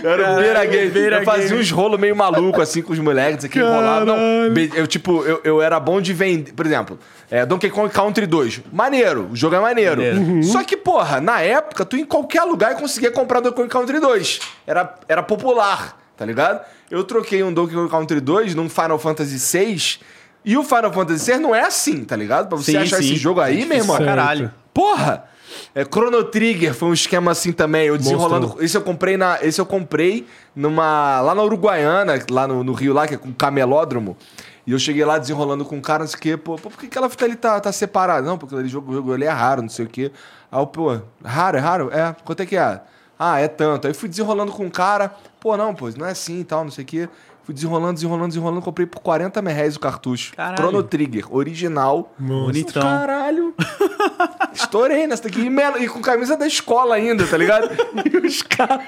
Era 0.03 0.33
o 0.33 0.35
Beira 0.37 0.65
Game. 0.65 0.89
Beira 0.91 1.17
eu 1.19 1.23
fazia 1.25 1.55
uns 1.55 1.69
rolos 1.71 1.99
meio 1.99 2.15
maluco 2.15 2.61
assim 2.61 2.81
com 2.81 2.93
os 2.93 2.99
moleques 2.99 3.45
aqui 3.45 3.59
enrolado. 3.59 4.05
Não, 4.05 4.15
Caralho. 4.15 4.51
be- 4.53 4.71
eu, 4.75 4.87
tipo, 4.87 5.23
eu, 5.25 5.41
eu 5.43 5.61
era 5.61 5.79
bom 5.79 5.99
de 6.01 6.13
vender. 6.13 6.53
Por 6.53 6.65
exemplo, 6.65 6.97
é, 7.29 7.45
Donkey 7.45 7.69
Kong 7.69 7.91
Country 7.93 8.25
2. 8.25 8.61
Maneiro, 8.71 9.29
o 9.31 9.35
jogo 9.35 9.55
é 9.55 9.59
maneiro. 9.59 10.01
Maneiro. 10.01 10.43
Só 10.43 10.63
que, 10.63 10.77
porra, 10.77 11.19
na 11.21 11.41
época, 11.41 11.85
tu 11.85 11.95
em 11.97 12.05
qualquer 12.05 12.43
lugar 12.43 12.75
conseguia 12.75 13.11
comprar 13.11 13.39
Donkey 13.41 13.55
Kong 13.57 13.69
Country 13.69 13.99
2. 13.99 14.39
Era, 14.65 14.95
era 15.07 15.21
popular, 15.23 15.97
tá 16.15 16.25
ligado? 16.25 16.61
Eu 16.89 17.03
troquei 17.03 17.43
um 17.43 17.51
Donkey 17.53 17.75
Kong 17.75 17.89
Country 17.89 18.19
2 18.21 18.55
num 18.55 18.69
Final 18.69 18.97
Fantasy 18.97 19.37
VI. 19.57 19.99
E 20.45 20.55
o 20.55 20.63
Final 20.63 20.93
Fantasy 20.93 21.31
VI 21.33 21.39
não 21.39 21.53
é 21.53 21.61
assim, 21.65 22.05
tá 22.05 22.15
ligado? 22.15 22.47
Pra 22.47 22.57
você 22.57 22.71
Sim, 22.71 22.77
achar 22.77 22.97
sim. 22.97 23.03
esse 23.05 23.15
jogo 23.17 23.41
aí, 23.41 23.65
meu 23.65 23.77
irmão. 23.79 23.97
Caralho. 23.97 24.49
Porra! 24.73 25.25
É, 25.73 25.83
Chrono 25.83 26.23
Trigger 26.23 26.73
foi 26.73 26.89
um 26.89 26.93
esquema 26.93 27.31
assim 27.31 27.51
também. 27.51 27.87
Eu 27.87 27.97
desenrolando. 27.97 28.57
Esse 28.59 28.77
eu 28.77 28.81
comprei 28.81 29.17
na. 29.17 29.39
Esse 29.41 29.59
eu 29.59 29.65
comprei 29.65 30.25
numa. 30.55 31.21
Lá 31.21 31.35
na 31.35 31.43
Uruguaiana, 31.43 32.13
lá 32.29 32.47
no, 32.47 32.63
no 32.63 32.73
Rio, 32.73 32.93
lá, 32.93 33.07
que 33.07 33.15
é 33.15 33.17
com 33.17 33.33
camelódromo. 33.33 34.17
E 34.65 34.71
eu 34.73 34.79
cheguei 34.79 35.05
lá 35.05 35.17
desenrolando 35.17 35.63
com 35.63 35.77
um 35.77 35.81
cara, 35.81 35.99
não 35.99 36.07
sei 36.07 36.17
o 36.17 36.21
quê. 36.21 36.37
Pô, 36.37 36.57
pô, 36.57 36.69
por 36.69 36.77
que 36.77 36.87
aquela 36.87 37.09
fita 37.09 37.23
ali 37.23 37.35
tá, 37.37 37.59
tá 37.59 37.71
separada? 37.71 38.27
Não, 38.27 38.37
porque 38.37 38.53
aquele 38.53 38.67
jogo, 38.67 38.91
o 38.91 38.95
jogo 38.95 39.13
ali 39.13 39.23
é 39.23 39.29
raro, 39.29 39.61
não 39.61 39.69
sei 39.69 39.85
o 39.85 39.87
quê. 39.87 40.11
Aí 40.51 40.59
eu, 40.59 40.67
pô, 40.67 40.99
raro, 41.23 41.57
é 41.57 41.61
raro? 41.61 41.89
É, 41.91 42.13
quanto 42.25 42.41
é 42.41 42.45
que 42.45 42.57
é? 42.57 42.81
Ah, 43.17 43.39
é 43.39 43.47
tanto. 43.47 43.87
Aí 43.87 43.93
fui 43.93 44.09
desenrolando 44.09 44.51
com 44.51 44.65
um 44.65 44.69
cara. 44.69 45.15
Pô, 45.39 45.55
não, 45.55 45.73
pô, 45.73 45.89
não 45.97 46.05
é 46.05 46.11
assim 46.11 46.41
e 46.41 46.43
tal, 46.43 46.63
não 46.63 46.71
sei 46.71 46.83
o 46.83 46.87
quê. 46.87 47.09
Fui 47.47 47.53
desenrolando, 47.53 47.93
desenrolando, 47.93 48.27
desenrolando. 48.27 48.61
Comprei 48.61 48.85
por 48.85 48.99
40 48.99 49.41
mil 49.41 49.53
reais 49.53 49.77
o 49.77 49.79
cartucho. 49.79 50.35
Caralho. 50.35 50.57
Chrono 50.57 50.83
Trigger, 50.83 51.33
original. 51.33 52.13
Bonitão. 52.19 52.81
Caralho. 52.81 53.55
Estourei 54.51 55.07
nessa 55.07 55.23
daqui. 55.23 55.39
E, 55.39 55.83
e 55.83 55.87
com 55.87 56.01
camisa 56.01 56.35
da 56.35 56.45
escola 56.45 56.95
ainda, 56.95 57.25
tá 57.25 57.37
ligado? 57.37 57.69
E 58.05 58.17
os 58.17 58.41
caras. 58.41 58.85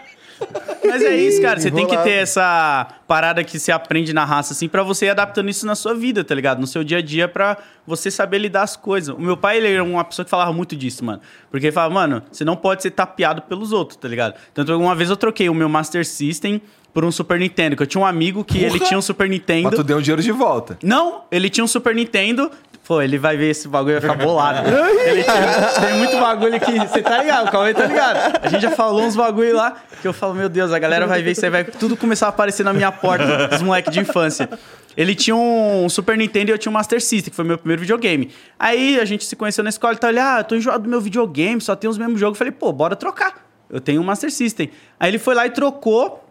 Mas 0.83 1.01
é 1.01 1.15
isso, 1.15 1.41
cara. 1.41 1.57
Você 1.57 1.71
tem 1.71 1.87
que 1.87 1.95
ter 1.99 2.11
essa 2.11 2.85
parada 3.07 3.45
que 3.45 3.57
você 3.57 3.71
aprende 3.71 4.11
na 4.11 4.25
raça, 4.25 4.51
assim, 4.51 4.67
pra 4.67 4.83
você 4.83 5.05
ir 5.05 5.09
adaptando 5.09 5.49
isso 5.49 5.65
na 5.65 5.75
sua 5.75 5.95
vida, 5.95 6.21
tá 6.21 6.35
ligado? 6.35 6.59
No 6.59 6.67
seu 6.67 6.83
dia 6.83 6.97
a 6.97 7.01
dia, 7.01 7.29
pra 7.29 7.57
você 7.87 8.11
saber 8.11 8.39
lidar 8.39 8.63
as 8.63 8.75
coisas. 8.75 9.15
O 9.15 9.21
meu 9.21 9.37
pai, 9.37 9.57
ele 9.57 9.71
era 9.71 9.83
uma 9.83 10.03
pessoa 10.03 10.25
que 10.25 10.29
falava 10.29 10.51
muito 10.51 10.75
disso, 10.75 11.05
mano. 11.05 11.21
Porque 11.49 11.67
ele 11.67 11.71
falava, 11.71 11.93
mano, 11.93 12.23
você 12.29 12.43
não 12.43 12.57
pode 12.57 12.81
ser 12.81 12.91
tapeado 12.91 13.41
pelos 13.43 13.71
outros, 13.71 13.97
tá 13.97 14.07
ligado? 14.09 14.35
Tanto 14.53 14.67
que 14.67 14.73
uma 14.73 14.95
vez 14.95 15.09
eu 15.09 15.15
troquei 15.15 15.47
o 15.47 15.53
meu 15.53 15.69
Master 15.69 16.05
System 16.05 16.61
por 16.93 17.05
um 17.05 17.11
Super 17.11 17.39
Nintendo, 17.39 17.75
que 17.75 17.83
eu 17.83 17.87
tinha 17.87 18.01
um 18.01 18.05
amigo 18.05 18.43
que 18.43 18.57
ele 18.57 18.71
Porra! 18.77 18.85
tinha 18.87 18.97
um 18.97 19.01
Super 19.01 19.29
Nintendo. 19.29 19.63
Mas 19.69 19.75
tu 19.75 19.83
deu 19.83 19.97
um 19.97 20.01
dinheiro 20.01 20.21
de 20.21 20.31
volta. 20.31 20.77
Não, 20.83 21.23
ele 21.31 21.49
tinha 21.49 21.63
um 21.63 21.67
Super 21.67 21.93
Nintendo. 21.95 22.49
Pô, 22.87 22.99
ele 23.03 23.19
vai 23.19 23.37
ver 23.37 23.51
esse 23.51 23.67
bagulho 23.67 23.97
e 23.97 23.99
vai 23.99 24.09
ficar 24.09 24.25
bolado. 24.25 24.67
Ele 25.05 25.21
tinha- 25.23 25.67
tem 25.87 25.93
muito 25.99 26.17
bagulho 26.19 26.55
aqui. 26.55 26.75
Você 26.79 27.03
tá 27.03 27.19
ligado? 27.19 27.47
O 27.47 27.51
Cauê 27.51 27.71
tá 27.71 27.85
ligado. 27.85 28.39
A 28.41 28.47
gente 28.49 28.61
já 28.61 28.71
falou 28.71 29.03
uns 29.03 29.15
bagulho 29.15 29.55
lá 29.55 29.75
que 30.01 30.07
eu 30.07 30.11
falo, 30.11 30.33
meu 30.33 30.49
Deus, 30.49 30.71
a 30.73 30.79
galera 30.79 31.05
vai 31.05 31.21
ver 31.21 31.33
isso 31.33 31.45
aí, 31.45 31.51
vai 31.51 31.63
tudo 31.63 31.95
começar 31.95 32.25
a 32.25 32.29
aparecer 32.29 32.63
na 32.63 32.73
minha 32.73 32.91
porta 32.91 33.47
dos 33.47 33.61
moleques 33.61 33.93
de 33.93 33.99
infância. 33.99 34.49
Ele 34.97 35.13
tinha 35.13 35.35
um 35.35 35.87
Super 35.87 36.17
Nintendo 36.17 36.49
e 36.49 36.53
eu 36.53 36.57
tinha 36.57 36.71
um 36.71 36.73
Master 36.73 36.99
System, 36.99 37.29
que 37.29 37.35
foi 37.35 37.45
meu 37.45 37.59
primeiro 37.59 37.79
videogame. 37.81 38.31
Aí 38.57 38.99
a 38.99 39.05
gente 39.05 39.23
se 39.23 39.35
conheceu 39.35 39.63
na 39.63 39.69
escola 39.69 39.93
e 39.93 39.97
tal. 39.97 40.09
Ele, 40.09 40.19
ah, 40.19 40.37
eu 40.39 40.43
tô 40.45 40.55
enjoado 40.55 40.81
do 40.81 40.89
meu 40.89 40.99
videogame, 40.99 41.61
só 41.61 41.75
tem 41.75 41.87
os 41.87 41.97
mesmos 41.99 42.19
jogos. 42.19 42.37
Eu 42.37 42.39
falei, 42.39 42.51
pô, 42.51 42.73
bora 42.73 42.95
trocar. 42.95 43.45
Eu 43.69 43.79
tenho 43.79 44.01
um 44.01 44.03
Master 44.03 44.31
System. 44.31 44.71
Aí 44.99 45.11
ele 45.11 45.19
foi 45.19 45.35
lá 45.35 45.45
e 45.45 45.51
trocou. 45.51 46.25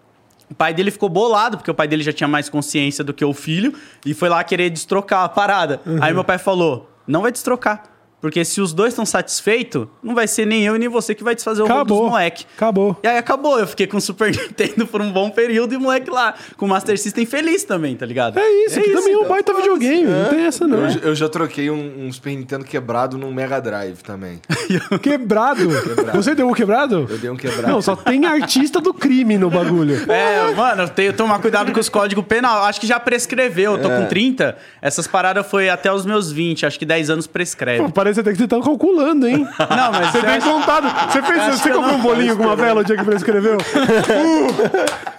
O 0.51 0.55
pai 0.55 0.73
dele 0.73 0.91
ficou 0.91 1.09
bolado, 1.09 1.59
porque 1.59 1.71
o 1.71 1.75
pai 1.75 1.87
dele 1.87 2.03
já 2.03 2.13
tinha 2.13 2.29
mais 2.29 2.49
consciência 2.49 3.05
do 3.05 3.13
que 3.13 3.25
o 3.25 3.35
filho, 3.35 3.75
e 4.05 4.15
foi 4.15 4.29
lá 4.29 4.43
querer 4.43 4.71
destrocar 4.71 5.25
a 5.25 5.29
parada. 5.29 5.81
Aí 6.01 6.13
meu 6.13 6.25
pai 6.25 6.39
falou: 6.39 6.91
não 7.07 7.23
vai 7.23 7.33
destrocar. 7.33 7.83
Porque 8.21 8.45
se 8.45 8.61
os 8.61 8.73
dois 8.73 8.93
estão 8.93 9.07
satisfeitos, 9.07 9.87
não 10.03 10.15
vai 10.15 10.27
ser 10.27 10.45
nem 10.45 10.65
eu 10.65 10.75
e 10.75 10.79
nem 10.79 10.89
você 10.89 11.15
que 11.15 11.23
vai 11.23 11.35
desfazer 11.35 11.63
o 11.63 11.67
rolo 11.67 11.85
dos 11.85 11.93
Acabou. 11.97 12.11
moleque. 12.11 12.47
Acabou. 12.57 12.97
E 13.03 13.07
aí 13.07 13.17
acabou. 13.17 13.59
Eu 13.59 13.67
fiquei 13.67 13.87
com 13.87 13.97
o 13.97 14.01
Super 14.01 14.31
Nintendo 14.35 14.87
por 14.87 15.01
um 15.01 15.13
bom 15.13 15.31
período 15.31 15.75
e 15.75 15.77
o 15.77 15.81
moleque 15.81 16.11
lá, 16.11 16.35
com 16.57 16.67
o 16.67 16.69
Master 16.69 16.99
System 16.99 17.25
feliz 17.25 17.65
também, 17.65 17.97
tá 17.97 18.05
ligado? 18.05 18.39
É 18.39 18.67
isso, 18.67 18.79
aqui 18.79 18.93
também 18.93 19.13
é 19.13 19.19
um 19.19 19.29
baita 19.29 19.55
videogame. 19.55 20.05
Não 20.05 20.31
tem 20.31 20.45
essa, 20.45 20.67
não. 20.67 20.89
Eu, 20.91 21.01
eu 21.01 21.15
já 21.15 21.29
troquei 21.29 21.71
um, 21.71 22.07
um 22.07 22.13
Super 22.13 22.31
Nintendo 22.31 22.65
quebrado 22.65 23.17
num 23.17 23.33
Mega 23.33 23.61
Drive 23.61 24.03
também. 24.03 24.41
Quebrado. 25.03 25.69
Você 26.15 26.35
deu 26.35 26.49
um 26.49 26.53
quebrado? 26.53 27.07
Eu 27.09 27.19
dei 27.19 27.31
um 27.31 27.37
quebrado. 27.37 27.69
Não, 27.69 27.81
só 27.81 27.95
tem 27.95 28.27
artista 28.27 28.81
do 28.81 28.93
crime 28.93 29.39
no 29.39 29.51
bagulho. 29.51 29.99
É, 30.19 30.53
mano, 30.55 30.83
eu 30.83 30.89
tenho 30.89 31.13
que 31.13 31.19
tomar 31.19 31.39
cuidado 31.39 31.71
com 31.71 31.79
os 31.79 31.89
códigos 31.89 32.25
penal. 32.25 32.65
Acho 32.65 32.81
que 32.81 32.87
já 32.87 32.99
prescreveu. 32.99 33.73
Eu 33.77 33.83
tô 33.83 33.89
com 33.89 34.07
30. 34.07 34.57
Essas 34.81 35.07
paradas 35.07 35.47
foi 35.47 35.69
até 35.69 35.93
os 35.93 36.05
meus 36.05 36.33
20. 36.33 36.67
Acho 36.67 36.79
que 36.79 36.87
10 36.87 37.11
anos 37.11 37.27
prescreve. 37.27 37.83
Pô, 37.83 37.91
parece 38.09 38.21
até 38.21 38.33
que 38.33 38.39
você 38.39 38.49
tá 38.49 38.61
calculando, 38.61 39.27
hein? 39.29 39.47
Não, 39.59 39.93
mas 39.93 40.13
Você 40.13 40.23
tem 40.23 40.41
contado. 40.41 41.13
Você, 41.13 41.23
fez, 41.23 41.45
você 41.61 41.71
comprou 41.71 41.95
um 41.95 42.01
bolinho 42.01 42.37
com 42.37 42.45
uma 42.45 42.57
vela 42.57 42.81
o 42.81 42.85
dia 42.85 42.97
que 42.97 43.05
você 43.05 43.17
escreveu? 43.17 43.57
Uh! 43.59 45.09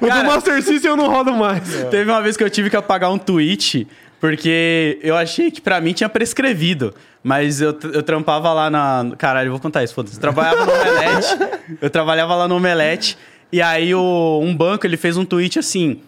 O 0.00 0.06
Cara- 0.06 0.22
do 0.22 0.26
Master 0.26 0.62
System 0.62 0.90
eu 0.90 0.96
não 0.96 1.08
rodo 1.08 1.32
mais. 1.32 1.62
Teve 1.88 2.10
uma 2.10 2.20
vez 2.20 2.36
que 2.36 2.42
eu 2.42 2.50
tive 2.50 2.68
que 2.68 2.76
apagar 2.76 3.10
um 3.12 3.16
tweet 3.16 3.86
Porque 4.20 4.98
eu 5.02 5.16
achei 5.16 5.50
que 5.52 5.60
pra 5.60 5.80
mim 5.80 5.92
tinha 5.92 6.08
prescrevido. 6.08 6.92
Mas 7.22 7.60
eu, 7.60 7.76
eu 7.92 8.02
trampava 8.02 8.52
lá 8.52 8.68
na. 8.68 9.12
Caralho, 9.16 9.46
eu 9.46 9.52
vou 9.52 9.60
contar 9.60 9.84
isso, 9.84 9.94
foda-se. 9.94 10.16
Eu 10.16 10.20
trabalhava 10.20 10.66
no 10.66 10.72
Omelete. 10.72 11.38
eu 11.80 11.88
trabalhava 11.88 12.34
lá 12.34 12.48
no 12.48 12.56
Omelete. 12.56 13.16
E 13.52 13.62
aí 13.62 13.94
o, 13.94 14.40
um 14.42 14.54
banco 14.54 14.84
ele 14.86 14.96
fez 14.96 15.16
um 15.16 15.24
tweet 15.24 15.58
assim. 15.60 16.00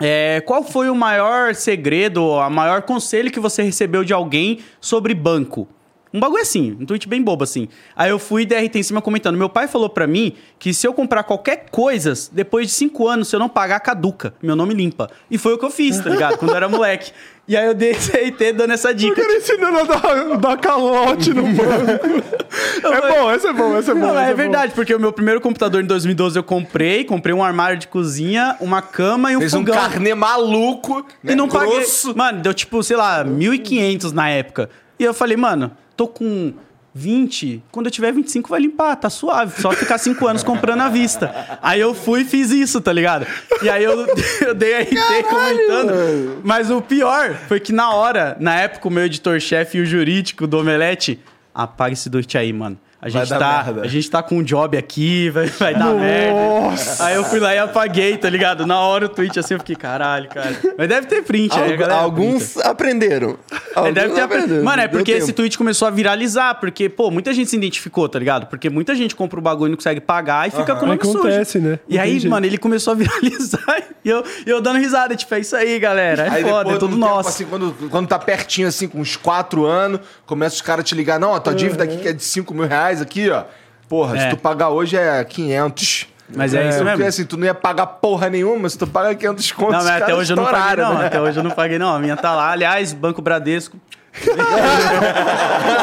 É, 0.00 0.40
qual 0.42 0.62
foi 0.62 0.88
o 0.88 0.94
maior 0.94 1.54
segredo, 1.54 2.34
a 2.38 2.48
maior 2.48 2.82
conselho 2.82 3.30
que 3.30 3.40
você 3.40 3.62
recebeu 3.62 4.04
de 4.04 4.12
alguém 4.12 4.60
sobre 4.80 5.14
banco? 5.14 5.68
Um 6.12 6.20
bagulho 6.20 6.42
assim, 6.42 6.76
um 6.78 6.84
tweet 6.84 7.08
bem 7.08 7.22
bobo 7.22 7.42
assim. 7.44 7.68
Aí 7.96 8.10
eu 8.10 8.18
fui 8.18 8.42
e 8.42 8.46
DRT 8.46 8.78
em 8.78 8.82
cima 8.82 9.00
comentando. 9.00 9.36
Meu 9.36 9.48
pai 9.48 9.66
falou 9.66 9.88
pra 9.88 10.06
mim 10.06 10.34
que 10.58 10.74
se 10.74 10.86
eu 10.86 10.92
comprar 10.92 11.22
qualquer 11.22 11.66
coisa, 11.70 12.12
depois 12.32 12.66
de 12.66 12.72
cinco 12.74 13.08
anos, 13.08 13.28
se 13.28 13.36
eu 13.36 13.40
não 13.40 13.48
pagar, 13.48 13.80
caduca. 13.80 14.34
Meu 14.42 14.54
nome 14.54 14.74
limpa. 14.74 15.10
E 15.30 15.38
foi 15.38 15.54
o 15.54 15.58
que 15.58 15.64
eu 15.64 15.70
fiz, 15.70 15.98
tá 15.98 16.10
ligado? 16.10 16.36
Quando 16.36 16.50
eu 16.50 16.56
era 16.56 16.68
moleque. 16.68 17.12
E 17.48 17.56
aí 17.56 17.66
eu 17.66 17.74
dei 17.74 17.92
DRT 17.94 18.52
dando 18.52 18.72
essa 18.72 18.90
Eu 18.90 18.94
dica. 18.94 19.14
quero 19.16 19.32
ensinando 19.32 19.78
a 19.78 19.82
dar, 19.82 20.36
dar 20.38 20.56
calote 20.58 21.34
no 21.34 21.42
banco. 21.42 22.06
é 22.86 23.08
bom, 23.10 23.30
essa 23.30 23.48
é 23.48 23.52
bom, 23.52 23.76
essa 23.76 23.90
é 23.90 23.94
bom. 23.94 24.00
Não, 24.00 24.18
é 24.18 24.30
bom. 24.30 24.36
verdade, 24.36 24.72
porque 24.74 24.94
o 24.94 25.00
meu 25.00 25.12
primeiro 25.12 25.40
computador 25.40 25.82
em 25.82 25.86
2012 25.86 26.38
eu 26.38 26.44
comprei, 26.44 27.04
comprei 27.04 27.34
um 27.34 27.42
armário 27.42 27.78
de 27.78 27.88
cozinha, 27.88 28.56
uma 28.60 28.80
cama 28.80 29.32
e 29.32 29.36
um 29.36 29.40
Fez 29.40 29.54
um 29.54 29.58
fogão. 29.58 29.74
carnê 29.74 30.14
maluco, 30.14 31.04
né? 31.22 31.32
E 31.32 31.34
não 31.34 31.48
paguei. 31.48 31.78
grosso. 31.78 32.16
Mano, 32.16 32.40
deu 32.42 32.54
tipo, 32.54 32.80
sei 32.82 32.96
lá, 32.96 33.24
1.500 33.24 34.12
na 34.12 34.28
época. 34.28 34.70
E 35.02 35.04
eu 35.04 35.12
falei, 35.12 35.36
mano, 35.36 35.72
tô 35.96 36.06
com 36.06 36.54
20. 36.94 37.60
Quando 37.72 37.86
eu 37.86 37.90
tiver 37.90 38.12
25 38.12 38.48
vai 38.48 38.60
limpar, 38.60 38.94
tá 38.94 39.10
suave. 39.10 39.60
Só 39.60 39.72
ficar 39.72 39.98
5 39.98 40.24
anos 40.28 40.44
comprando 40.44 40.80
à 40.80 40.88
vista. 40.88 41.58
Aí 41.60 41.80
eu 41.80 41.92
fui 41.92 42.20
e 42.20 42.24
fiz 42.24 42.52
isso, 42.52 42.80
tá 42.80 42.92
ligado? 42.92 43.26
E 43.60 43.68
aí 43.68 43.82
eu, 43.82 44.06
eu 44.46 44.54
dei 44.54 44.80
RT 44.80 45.24
comentando. 45.28 46.40
Mas 46.44 46.70
o 46.70 46.80
pior 46.80 47.34
foi 47.48 47.58
que 47.58 47.72
na 47.72 47.92
hora, 47.92 48.36
na 48.38 48.54
época, 48.54 48.86
o 48.86 48.92
meu 48.92 49.04
editor-chefe 49.06 49.78
e 49.78 49.80
o 49.80 49.84
jurídico 49.84 50.46
do 50.46 50.56
Omelete, 50.58 51.18
apaga 51.52 51.94
esse 51.94 52.08
tweet 52.08 52.38
aí, 52.38 52.52
mano. 52.52 52.78
A 53.04 53.08
gente, 53.08 53.28
tá, 53.30 53.64
merda. 53.66 53.80
a 53.82 53.88
gente 53.88 54.08
tá 54.08 54.22
com 54.22 54.38
um 54.38 54.42
job 54.44 54.78
aqui, 54.78 55.28
vai, 55.30 55.46
vai 55.46 55.74
dar 55.74 55.92
merda. 55.92 56.80
Aí 57.00 57.16
eu 57.16 57.24
fui 57.24 57.40
lá 57.40 57.52
e 57.52 57.58
apaguei, 57.58 58.16
tá 58.16 58.30
ligado? 58.30 58.64
Na 58.64 58.78
hora 58.78 59.06
o 59.06 59.08
tweet 59.08 59.36
assim, 59.40 59.54
eu 59.54 59.58
fiquei, 59.58 59.74
caralho, 59.74 60.28
cara. 60.28 60.54
Mas 60.78 60.88
deve 60.88 61.08
ter 61.08 61.20
print 61.24 61.52
aí, 61.58 61.76
galera. 61.76 62.00
alguns 62.00 62.56
aprenderam. 62.58 63.36
É, 63.50 63.56
Alguns 63.74 63.94
deve 63.94 64.14
ter 64.14 64.20
apre- 64.20 64.36
aprenderam. 64.38 64.64
Mano, 64.64 64.82
é 64.82 64.86
porque 64.88 65.10
esse 65.10 65.26
tempo. 65.26 65.36
tweet 65.38 65.58
começou 65.58 65.88
a 65.88 65.90
viralizar, 65.90 66.54
porque, 66.60 66.88
pô, 66.88 67.10
muita 67.10 67.34
gente 67.34 67.50
se 67.50 67.56
identificou, 67.56 68.08
tá 68.08 68.20
ligado? 68.20 68.46
Porque 68.46 68.70
muita 68.70 68.94
gente 68.94 69.16
compra 69.16 69.36
o 69.38 69.42
bagulho 69.42 69.70
e 69.70 69.72
não 69.72 69.76
consegue 69.76 70.00
pagar 70.00 70.46
e 70.46 70.52
fica 70.52 70.76
com 70.76 70.84
o 70.84 70.88
nome 70.88 71.00
Acontece, 71.02 71.52
sujo. 71.58 71.64
né? 71.68 71.78
E 71.88 71.96
Não 71.96 72.02
aí, 72.04 72.10
jeito. 72.20 72.30
mano, 72.30 72.46
ele 72.46 72.56
começou 72.58 72.92
a 72.92 72.94
viralizar 72.96 73.82
e 74.04 74.08
eu, 74.08 74.22
eu 74.46 74.60
dando 74.60 74.78
risada, 74.78 75.16
tipo, 75.16 75.34
é 75.34 75.40
isso 75.40 75.56
aí, 75.56 75.76
galera. 75.80 76.26
É 76.26 76.30
Aí 76.30 76.42
foda, 76.44 76.58
depois 76.58 76.76
é 76.76 76.78
tudo 76.78 76.94
tempo, 76.94 77.00
nosso. 77.00 77.28
assim, 77.30 77.44
quando, 77.46 77.74
quando 77.90 78.06
tá 78.06 78.18
pertinho, 78.18 78.68
assim, 78.68 78.86
com 78.86 79.00
uns 79.00 79.16
4 79.16 79.64
anos, 79.64 80.00
começa 80.24 80.54
os 80.54 80.62
caras 80.62 80.82
a 80.82 80.84
te 80.84 80.94
ligar, 80.94 81.18
não, 81.18 81.34
a 81.34 81.40
tua 81.40 81.52
dívida 81.54 81.82
aqui 81.82 81.96
que 81.96 82.06
é 82.08 82.12
de 82.12 82.22
5 82.22 82.52
mil 82.54 82.66
reais 82.66 82.91
aqui, 83.00 83.30
ó. 83.30 83.44
Porra, 83.88 84.16
se 84.18 84.24
É. 84.24 84.30
tu 84.30 84.36
pagar 84.36 84.68
hoje 84.70 84.96
é 84.96 85.22
500. 85.24 86.06
Mas 86.34 86.54
é 86.54 86.66
isso 86.68 86.78
Porque 86.78 86.90
mesmo. 86.92 87.06
assim, 87.06 87.24
tu 87.26 87.36
não 87.36 87.44
ia 87.44 87.54
pagar 87.54 87.86
porra 87.86 88.30
nenhuma, 88.30 88.66
se 88.68 88.78
tu 88.78 88.86
paga 88.86 89.14
500 89.14 89.52
contos, 89.52 89.72
Não, 89.74 89.78
mas 89.84 89.86
até 89.90 90.00
caras 90.00 90.18
hoje 90.18 90.32
eu 90.32 90.36
não 90.36 90.44
paguei, 90.46 90.84
não. 90.84 90.94
né? 90.98 91.06
Até 91.06 91.20
hoje 91.20 91.38
eu 91.38 91.42
não 91.44 91.50
paguei, 91.50 91.78
não. 91.78 91.94
A 91.94 91.98
minha 91.98 92.16
tá 92.16 92.34
lá. 92.34 92.50
Aliás, 92.50 92.92
Banco 92.92 93.20
Bradesco. 93.20 93.76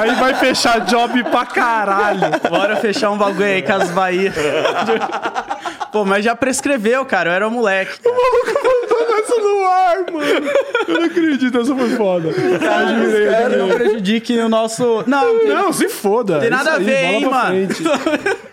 Aí 0.01 0.15
vai 0.15 0.33
fechar 0.35 0.79
job 0.81 1.23
pra 1.25 1.45
caralho. 1.45 2.21
Bora 2.49 2.75
fechar 2.77 3.11
um 3.11 3.17
bagulho 3.17 3.45
aí 3.45 3.61
com 3.61 3.73
as 3.73 3.89
Bahia. 3.91 4.33
Pô, 5.91 6.05
mas 6.05 6.23
já 6.23 6.35
prescreveu, 6.35 7.03
cara. 7.05 7.29
Eu 7.31 7.33
era 7.33 7.47
um 7.47 7.51
moleque. 7.51 7.99
cara. 7.99 8.15
Mandando 8.15 8.78
essa 9.31 9.41
no 9.41 9.67
ar, 9.67 9.97
mano. 10.11 10.49
Eu 10.87 10.93
não 10.99 11.03
acredito, 11.05 11.57
essa 11.59 11.75
foi 11.75 11.89
foda. 11.95 12.29
Admirei, 12.29 13.27
Cara, 13.29 13.57
não 13.57 13.65
admirei. 13.65 13.87
prejudique 13.89 14.37
o 14.37 14.49
nosso. 14.49 15.03
Não, 15.07 15.33
não 15.33 15.39
tem- 15.39 15.49
Não, 15.49 15.73
se 15.73 15.89
foda. 15.89 16.39
Tem 16.39 16.49
Isso 16.49 16.57
nada 16.57 16.71
a 16.71 16.77
aí, 16.77 16.83
ver, 16.83 17.21
bola 17.21 17.55
hein, 17.55 17.67
mano? 17.69 17.69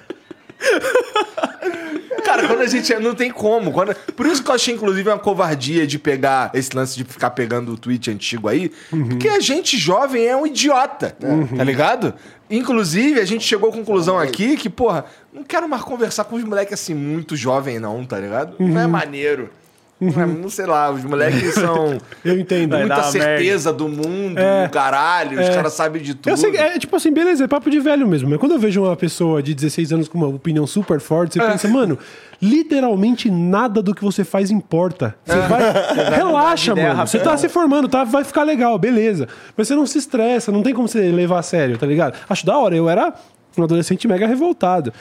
Cara, 2.25 2.47
quando 2.49 2.61
a 2.63 2.67
gente. 2.67 2.93
Não 2.97 3.15
tem 3.15 3.31
como. 3.31 3.71
Quando- 3.73 3.95
por 4.17 4.27
isso 4.27 4.43
que 4.43 4.51
eu 4.51 4.55
achei, 4.55 4.75
inclusive, 4.75 5.09
uma 5.09 5.19
covardia 5.19 5.87
de 5.87 5.99
pegar 5.99 6.51
esse 6.55 6.75
lance 6.75 6.97
de 6.97 7.05
ficar 7.05 7.31
pegando 7.31 7.73
o 7.73 7.79
tweet 7.79 8.11
antigo 8.11 8.49
aí. 8.49 8.71
Porque 8.91 9.29
a 9.29 9.39
gente 9.41 9.77
jovem 9.79 10.27
é 10.27 10.37
um 10.37 10.47
idiota. 10.47 11.17
Tá 11.57 11.63
ligado? 11.65 12.15
Inclusive, 12.51 13.21
a 13.21 13.25
gente 13.25 13.45
chegou 13.45 13.71
à 13.71 13.73
conclusão 13.73 14.19
aqui 14.19 14.57
que, 14.57 14.69
porra, 14.69 15.05
não 15.33 15.43
quero 15.45 15.69
mais 15.69 15.83
conversar 15.83 16.25
com 16.25 16.37
os 16.37 16.45
moleques 16.45 16.75
assim, 16.75 16.95
muito 16.95 17.37
jovem, 17.37 17.79
não, 17.79 18.05
tá 18.05 18.19
ligado? 18.19 18.55
Não 18.59 18.81
é 18.81 18.87
maneiro. 18.87 19.51
Não, 19.99 20.23
é- 20.23 20.27
não 20.27 20.51
sei 20.51 20.67
lá, 20.67 20.91
os 20.91 21.03
moleques 21.05 21.55
são. 21.55 21.97
Eu 22.25 22.39
entendo. 22.39 22.77
Muita 22.77 23.03
certeza 23.05 23.73
do 23.73 23.89
mundo, 23.89 24.39
É. 24.39 24.67
do 24.67 24.71
caralho, 24.71 25.41
os 25.41 25.47
É. 25.47 25.55
caras 25.55 25.73
sabem 25.73 26.03
de 26.03 26.15
tudo. 26.15 26.37
Sei, 26.37 26.55
é 26.55 26.79
tipo 26.79 26.95
assim, 26.97 27.11
beleza, 27.11 27.45
é 27.45 27.49
papo 27.49 27.71
de 27.71 27.81
velho 27.81 28.07
mesmo. 28.07 28.29
Mas 28.29 28.39
quando 28.39 28.53
eu 28.53 28.59
vejo 28.59 28.83
uma 28.83 28.95
pessoa 28.95 29.43
de 29.43 29.55
16 29.55 29.93
anos 29.93 30.07
com 30.09 30.19
uma 30.19 30.27
opinião 30.29 30.67
super 30.67 31.01
forte, 31.01 31.39
É. 31.41 31.43
você 31.43 31.51
pensa, 31.53 31.69
mano, 31.69 31.99
literalmente 32.43 33.31
nada 33.31 33.83
do 33.83 33.95
que 33.95 34.05
você 34.05 34.25
faz 34.25 34.51
importa. 34.51 35.15
Você 35.25 35.39
vai. 35.41 35.61
Relaxa, 36.17 36.73
ideia 36.73 36.95
mano. 36.95 37.07
Você 37.07 37.19
tá 37.19 37.37
se 37.37 37.49
formando, 37.49 37.89
tá? 37.89 38.05
Vai 38.05 38.25
ficar 38.25 38.43
legal, 38.43 38.79
beleza. 38.79 39.27
Mas 39.57 39.69
você 39.69 39.75
não 39.75 39.87
se 39.87 39.99
estressa, 39.99 40.53
não 40.53 40.63
tem 40.63 40.75
como 40.75 40.87
você 40.89 41.01
levar 41.11 41.39
a 41.39 41.43
sério, 41.43 41.79
tá 41.79 41.87
ligado? 41.87 42.15
Acho 42.29 42.45
da 42.45 42.57
hora. 42.59 42.77
Eu 42.77 42.89
era 42.89 43.15
um 43.57 43.63
adolescente 43.65 44.07
mega 44.07 44.27
revoltado. 44.27 44.93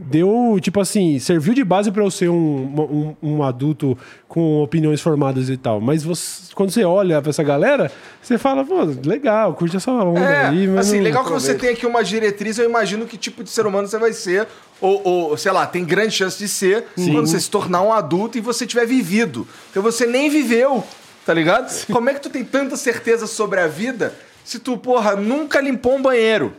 Deu, 0.00 0.58
tipo 0.60 0.80
assim, 0.80 1.18
serviu 1.18 1.52
de 1.54 1.64
base 1.64 1.90
pra 1.90 2.04
eu 2.04 2.10
ser 2.10 2.28
um, 2.28 3.14
um, 3.20 3.30
um 3.34 3.42
adulto 3.42 3.98
com 4.28 4.62
opiniões 4.62 5.00
formadas 5.00 5.48
e 5.48 5.56
tal. 5.56 5.80
Mas 5.80 6.04
você- 6.04 6.54
quando 6.54 6.70
você 6.70 6.84
olha 6.84 7.20
pra 7.20 7.30
essa 7.30 7.42
galera, 7.42 7.90
você 8.22 8.38
fala, 8.38 8.64
pô, 8.64 8.76
legal, 9.04 9.54
curte 9.54 9.76
essa 9.76 9.90
onda 9.90 10.20
É, 10.20 10.46
aí. 10.46 10.68
Mas 10.68 10.86
assim, 10.88 10.98
não- 10.98 11.04
legal 11.04 11.24
que 11.24 11.32
você 11.32 11.52
tem 11.54 11.70
aqui 11.70 11.84
uma 11.84 12.04
diretriz, 12.04 12.58
eu 12.58 12.64
imagino 12.64 13.06
que 13.06 13.16
tipo 13.16 13.42
de 13.42 13.50
ser 13.50 13.66
humano 13.66 13.88
você 13.88 13.98
vai 13.98 14.12
ser, 14.12 14.46
ou, 14.80 15.02
ou, 15.04 15.36
sei 15.36 15.50
lá, 15.50 15.66
tem 15.66 15.84
grande 15.84 16.12
chance 16.14 16.38
de 16.38 16.48
ser 16.48 16.84
quando 16.94 17.26
você 17.26 17.40
se 17.40 17.50
tornar 17.50 17.82
um 17.82 17.92
adulto 17.92 18.38
e 18.38 18.40
você 18.40 18.64
tiver 18.68 18.86
vivido. 18.86 19.48
Porque 19.66 19.80
você 19.80 20.06
nem 20.06 20.30
viveu, 20.30 20.84
tá 21.26 21.34
ligado? 21.34 21.68
Como 21.90 22.08
é 22.08 22.14
que 22.14 22.20
tu 22.20 22.30
tem 22.30 22.44
tanta 22.44 22.76
certeza 22.76 23.26
sobre 23.26 23.58
a 23.58 23.66
vida 23.66 24.14
se 24.44 24.60
tu, 24.60 24.78
porra, 24.78 25.16
nunca 25.16 25.60
limpou 25.60 25.96
um 25.96 26.02
banheiro? 26.02 26.52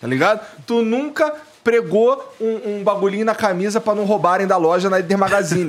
Tá 0.00 0.08
ligado? 0.08 0.44
Tu 0.66 0.82
nunca 0.82 1.32
pregou 1.66 2.32
um, 2.40 2.76
um 2.76 2.84
bagulhinho 2.84 3.24
na 3.24 3.34
camisa 3.34 3.80
pra 3.80 3.92
não 3.92 4.04
roubarem 4.04 4.46
da 4.46 4.56
loja 4.56 4.88
na 4.88 5.00
Eder 5.00 5.18
Magazine, 5.18 5.66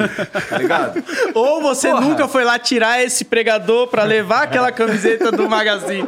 tá 0.48 0.56
ligado? 0.60 1.04
Ou 1.34 1.60
você 1.60 1.90
Porra. 1.90 2.02
nunca 2.02 2.28
foi 2.28 2.44
lá 2.44 2.60
tirar 2.60 3.04
esse 3.04 3.26
pregador 3.26 3.88
pra 3.88 4.04
levar 4.04 4.44
aquela 4.44 4.72
camiseta 4.72 5.32
do 5.32 5.50
magazine. 5.50 6.08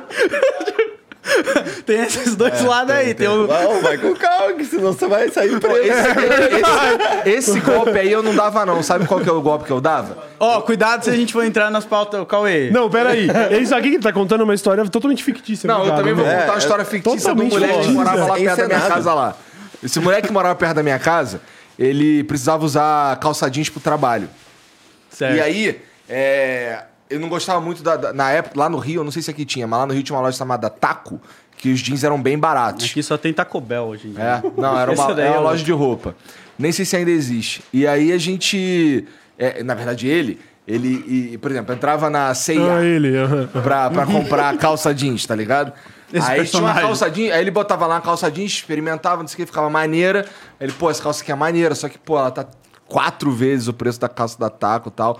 tem 1.87 2.01
esses 2.01 2.35
dois 2.35 2.61
lados 2.61 2.93
aí. 2.93 3.15
Tem, 3.15 3.27
o. 3.27 3.47
Não, 3.47 3.81
vai 3.81 3.97
com 3.97 4.13
calma, 4.13 4.53
que 4.53 4.65
senão 4.65 4.93
você 4.93 5.07
vai 5.07 5.27
sair 5.31 5.59
preso. 5.59 5.91
Esse, 7.25 7.51
esse 7.51 7.59
golpe 7.61 7.97
aí 7.97 8.11
eu 8.11 8.21
não 8.21 8.35
dava 8.35 8.63
não. 8.67 8.83
Sabe 8.83 9.07
qual 9.07 9.19
que 9.19 9.29
é 9.29 9.33
o 9.33 9.41
golpe 9.41 9.65
que 9.65 9.71
eu 9.71 9.81
dava? 9.81 10.19
Ó, 10.39 10.61
cuidado 10.61 11.03
se 11.03 11.09
a 11.09 11.15
gente 11.15 11.33
for 11.33 11.43
entrar 11.43 11.71
nas 11.71 11.83
pautas. 11.83 12.23
Cauê. 12.27 12.69
Não, 12.69 12.91
peraí. 12.91 13.27
Isso 13.59 13.73
aqui 13.73 13.89
que 13.89 13.95
ele 13.95 14.03
tá 14.03 14.13
contando 14.13 14.41
é 14.41 14.43
uma 14.43 14.53
história 14.53 14.87
totalmente 14.87 15.23
fictícia. 15.23 15.67
Não, 15.67 15.79
eu 15.79 15.85
cara. 15.85 15.97
também 15.97 16.13
vou 16.13 16.25
É, 16.27 16.41
contar 16.41 16.45
uma 16.45 16.53
é 16.53 16.57
história 16.59 16.85
fictícia 16.85 17.33
do 17.33 17.41
totalmente 17.41 17.51
moleque 17.53 17.87
que 17.87 17.91
morava 17.91 18.25
lá 18.27 18.35
perto 18.35 18.57
da 18.57 18.67
minha 18.67 18.81
casa 18.81 19.13
lá. 19.15 19.35
Esse 19.83 19.99
moleque 19.99 20.27
que 20.27 20.33
morava 20.33 20.55
perto 20.55 20.75
da 20.75 20.83
minha 20.83 20.99
casa, 20.99 21.41
ele 21.77 22.23
precisava 22.23 22.65
usar 22.65 23.17
calça 23.19 23.49
jeans 23.49 23.69
pro 23.69 23.79
trabalho. 23.79 24.29
Certo. 25.09 25.35
E 25.37 25.41
aí, 25.41 25.81
é, 26.07 26.83
eu 27.09 27.19
não 27.19 27.29
gostava 27.29 27.59
muito 27.61 27.81
da, 27.81 27.95
da- 27.95 28.13
Na 28.13 28.29
época, 28.31 28.59
lá 28.59 28.69
no 28.69 28.77
Rio, 28.77 28.99
eu 29.01 29.03
não 29.03 29.11
sei 29.11 29.21
se 29.21 29.31
aqui 29.31 29.45
tinha, 29.45 29.65
mas 29.67 29.79
lá 29.79 29.85
no 29.85 29.93
Rio 29.93 30.03
tinha 30.03 30.15
uma 30.15 30.21
loja 30.21 30.37
chamada 30.37 30.69
Taco, 30.69 31.19
que 31.57 31.71
os 31.71 31.79
jeans 31.79 32.03
eram 32.03 32.21
bem 32.21 32.37
baratos. 32.37 32.85
Aqui 32.85 33.01
só 33.03 33.17
tem 33.17 33.33
Taco 33.33 33.59
Bell 33.59 33.83
hoje 33.85 34.07
em 34.07 34.11
dia. 34.13 34.23
É, 34.45 34.61
não, 34.61 34.79
era 34.79 34.91
uma, 34.91 35.03
era 35.19 35.31
uma 35.31 35.37
é 35.37 35.39
loja 35.39 35.63
de 35.63 35.71
roupa. 35.71 36.15
Nem 36.57 36.71
sei 36.71 36.85
se 36.85 36.95
ainda 36.95 37.11
existe. 37.11 37.63
E 37.73 37.87
aí 37.87 38.11
a 38.11 38.17
gente. 38.17 39.05
é, 39.37 39.63
na 39.63 39.73
verdade, 39.73 40.07
ele, 40.07 40.39
ele, 40.67 41.31
e, 41.33 41.37
por 41.37 41.49
exemplo, 41.51 41.73
entrava 41.73 42.09
na 42.09 42.33
CIA 42.33 42.77
Ah, 42.77 42.83
ele. 42.83 43.11
pra, 43.63 43.89
pra 43.89 44.05
comprar 44.05 44.55
calça 44.57 44.93
jeans, 44.93 45.25
tá 45.25 45.33
ligado? 45.35 45.71
Esse 46.11 46.27
aí 46.27 46.45
tinha 46.45 46.61
uma 46.61 46.73
personagem. 46.73 46.81
calça 46.81 47.09
jeans, 47.09 47.31
aí 47.31 47.41
ele 47.41 47.51
botava 47.51 47.85
lá 47.85 47.95
uma 47.95 48.01
calça 48.01 48.31
jeans, 48.31 48.51
experimentava, 48.51 49.21
não 49.21 49.27
sei 49.27 49.35
o 49.35 49.37
que, 49.37 49.45
ficava 49.45 49.69
maneira. 49.69 50.25
Aí 50.59 50.67
ele, 50.67 50.73
pô, 50.73 50.89
essa 50.89 51.01
calça 51.01 51.21
aqui 51.21 51.31
é 51.31 51.35
maneira, 51.35 51.75
só 51.75 51.87
que, 51.87 51.97
pô, 51.97 52.17
ela 52.17 52.31
tá 52.31 52.47
quatro 52.87 53.31
vezes 53.31 53.67
o 53.67 53.73
preço 53.73 53.99
da 53.99 54.09
calça 54.09 54.37
da 54.39 54.49
Taco 54.49 54.89
e 54.89 54.91
tal. 54.91 55.19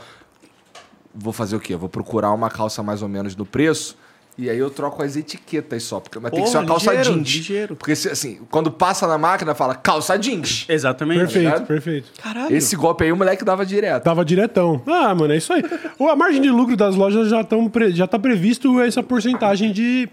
Vou 1.13 1.33
fazer 1.33 1.55
o 1.55 1.59
quê? 1.59 1.75
Vou 1.75 1.89
procurar 1.89 2.31
uma 2.31 2.49
calça 2.49 2.81
mais 2.81 3.01
ou 3.01 3.07
menos 3.07 3.35
do 3.35 3.45
preço. 3.45 3.97
E 4.37 4.49
aí 4.49 4.57
eu 4.57 4.69
troco 4.69 5.03
as 5.03 5.17
etiquetas 5.17 5.83
só, 5.83 5.99
porque 5.99 6.17
mas 6.17 6.31
tem 6.31 6.41
que 6.41 6.49
ser 6.49 6.59
uma 6.59 6.65
calça 6.65 6.93
ligeiro, 6.93 7.13
jeans. 7.13 7.27
ligeiro. 7.27 7.75
Porque 7.75 7.91
assim, 7.91 8.39
quando 8.49 8.71
passa 8.71 9.05
na 9.05 9.17
máquina, 9.17 9.53
fala 9.53 9.75
calça 9.75 10.17
jeans. 10.17 10.65
Exatamente. 10.69 11.19
Perfeito, 11.19 11.43
ligado? 11.43 11.67
perfeito. 11.67 12.09
Caralho. 12.23 12.55
Esse 12.55 12.73
golpe 12.77 13.03
aí 13.03 13.11
o 13.11 13.17
moleque 13.17 13.43
dava 13.43 13.65
direto. 13.65 14.01
Tava 14.01 14.23
diretão. 14.23 14.81
Ah, 14.87 15.13
mano, 15.13 15.33
é 15.33 15.37
isso 15.37 15.51
aí. 15.51 15.61
Ou 15.97 16.09
a 16.09 16.15
margem 16.15 16.41
de 16.41 16.49
lucro 16.49 16.77
das 16.77 16.95
lojas 16.95 17.27
já, 17.27 17.43
tão 17.43 17.67
pre... 17.67 17.91
já 17.91 18.07
tá 18.07 18.17
previsto 18.17 18.79
essa 18.79 19.03
porcentagem 19.03 19.73
de, 19.73 20.07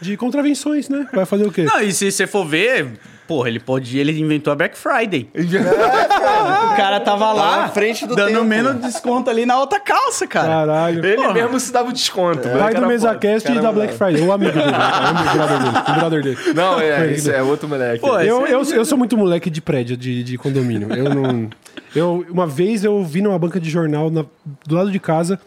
de 0.00 0.16
contravenções, 0.16 0.88
né? 0.88 1.06
Vai 1.12 1.24
fazer 1.26 1.44
o 1.46 1.50
quê? 1.52 1.64
Não, 1.64 1.80
e 1.80 1.92
se 1.92 2.10
você 2.10 2.26
for 2.26 2.44
ver, 2.46 2.98
Porra, 3.26 3.48
ele 3.48 3.58
podia, 3.58 4.00
ele 4.00 4.16
inventou 4.20 4.52
a 4.52 4.56
Black 4.56 4.78
Friday. 4.78 5.28
o 5.34 6.76
cara 6.76 7.00
tava 7.00 7.32
lá, 7.32 7.62
na 7.62 7.68
frente 7.68 8.06
do 8.06 8.14
dando 8.14 8.28
tempo. 8.28 8.44
menos 8.44 8.80
desconto 8.80 9.28
ali 9.28 9.44
na 9.44 9.58
outra 9.58 9.80
calça, 9.80 10.28
cara. 10.28 10.46
Caralho. 10.46 11.04
Ele 11.04 11.16
Porra. 11.16 11.32
mesmo 11.34 11.58
se 11.58 11.72
dava 11.72 11.88
o 11.88 11.92
desconto. 11.92 12.46
moleque 12.46 12.58
Pai 12.62 12.74
do 12.74 12.78
era 12.78 12.86
MesaCast 12.86 13.50
e 13.50 13.60
da 13.60 13.72
Black 13.72 13.94
Friday. 13.94 14.22
O 14.22 14.30
amigo 14.32 14.52
dele. 14.52 14.68
O 14.68 15.34
brother 15.36 15.58
dele. 15.58 15.78
O 15.88 15.94
brother 15.98 16.22
dele. 16.22 16.36
foda. 16.36 16.54
Não, 16.54 16.80
é, 16.80 17.12
isso 17.12 17.30
é 17.30 17.42
outro 17.42 17.68
moleque. 17.68 18.00
Pô, 18.00 18.16
Eu, 18.20 18.46
eu, 18.46 18.62
eu 18.62 18.84
sou 18.84 18.96
muito 18.96 19.16
moleque 19.16 19.50
de 19.50 19.60
prédio, 19.60 19.96
de, 19.96 20.22
de 20.22 20.38
condomínio. 20.38 20.92
Eu 20.94 21.12
não. 21.12 21.50
Eu, 21.96 22.24
uma 22.30 22.46
vez 22.46 22.84
eu 22.84 23.02
vi 23.02 23.22
numa 23.22 23.38
banca 23.38 23.58
de 23.58 23.68
jornal 23.70 24.08
na- 24.08 24.24
do 24.66 24.74
lado 24.76 24.90
de 24.92 25.00
casa. 25.00 25.40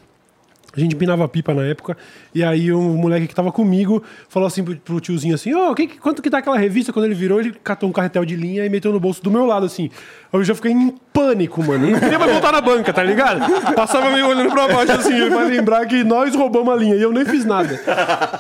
A 0.80 0.82
gente 0.84 0.96
empinava 0.96 1.28
pipa 1.28 1.54
na 1.54 1.64
época. 1.64 1.98
E 2.34 2.44
aí 2.44 2.72
um 2.72 2.96
moleque 2.96 3.28
que 3.28 3.36
tava 3.36 3.52
comigo 3.52 4.02
falou 4.30 4.48
assim 4.48 4.64
pro, 4.64 4.76
pro 4.78 5.00
tiozinho 5.00 5.36
assim: 5.36 5.54
Ô, 5.54 5.76
que, 5.76 5.88
que- 5.88 5.98
quanto 6.00 6.22
que 6.22 6.30
tá 6.30 6.38
aquela 6.38 6.58
revista? 6.58 6.94
Quando 6.94 7.06
ele 7.06 7.14
virou, 7.16 7.40
ele 7.40 7.54
catou 7.64 7.90
um 7.90 7.92
carretel 7.92 8.24
de 8.24 8.36
linha 8.36 8.66
e 8.66 8.70
meteu 8.70 8.92
no 8.94 9.00
bolso 9.00 9.22
do 9.22 9.30
meu 9.30 9.46
lado, 9.46 9.66
assim. 9.66 9.90
Eu 10.32 10.44
já 10.44 10.56
fiquei 10.56 10.72
em 10.72 10.96
pânico, 11.12 11.62
mano. 11.64 11.86
Eu 11.88 11.92
não 11.92 12.00
queria 12.00 12.18
mais 12.20 12.32
voltar 12.32 12.52
na 12.52 12.62
banca, 12.62 12.94
tá 12.94 13.04
ligado? 13.04 13.42
Passava 13.74 14.10
meio 14.12 14.28
olhando 14.28 14.52
pra 14.52 14.68
baixo 14.68 14.92
assim, 14.94 15.14
ele 15.14 15.30
vai 15.32 15.50
lembrar 15.50 15.86
que 15.86 16.04
nós 16.04 16.34
roubamos 16.36 16.74
a 16.74 16.78
linha 16.78 16.96
e 16.96 17.02
eu 17.02 17.12
nem 17.12 17.26
fiz 17.26 17.44
nada. 17.44 17.80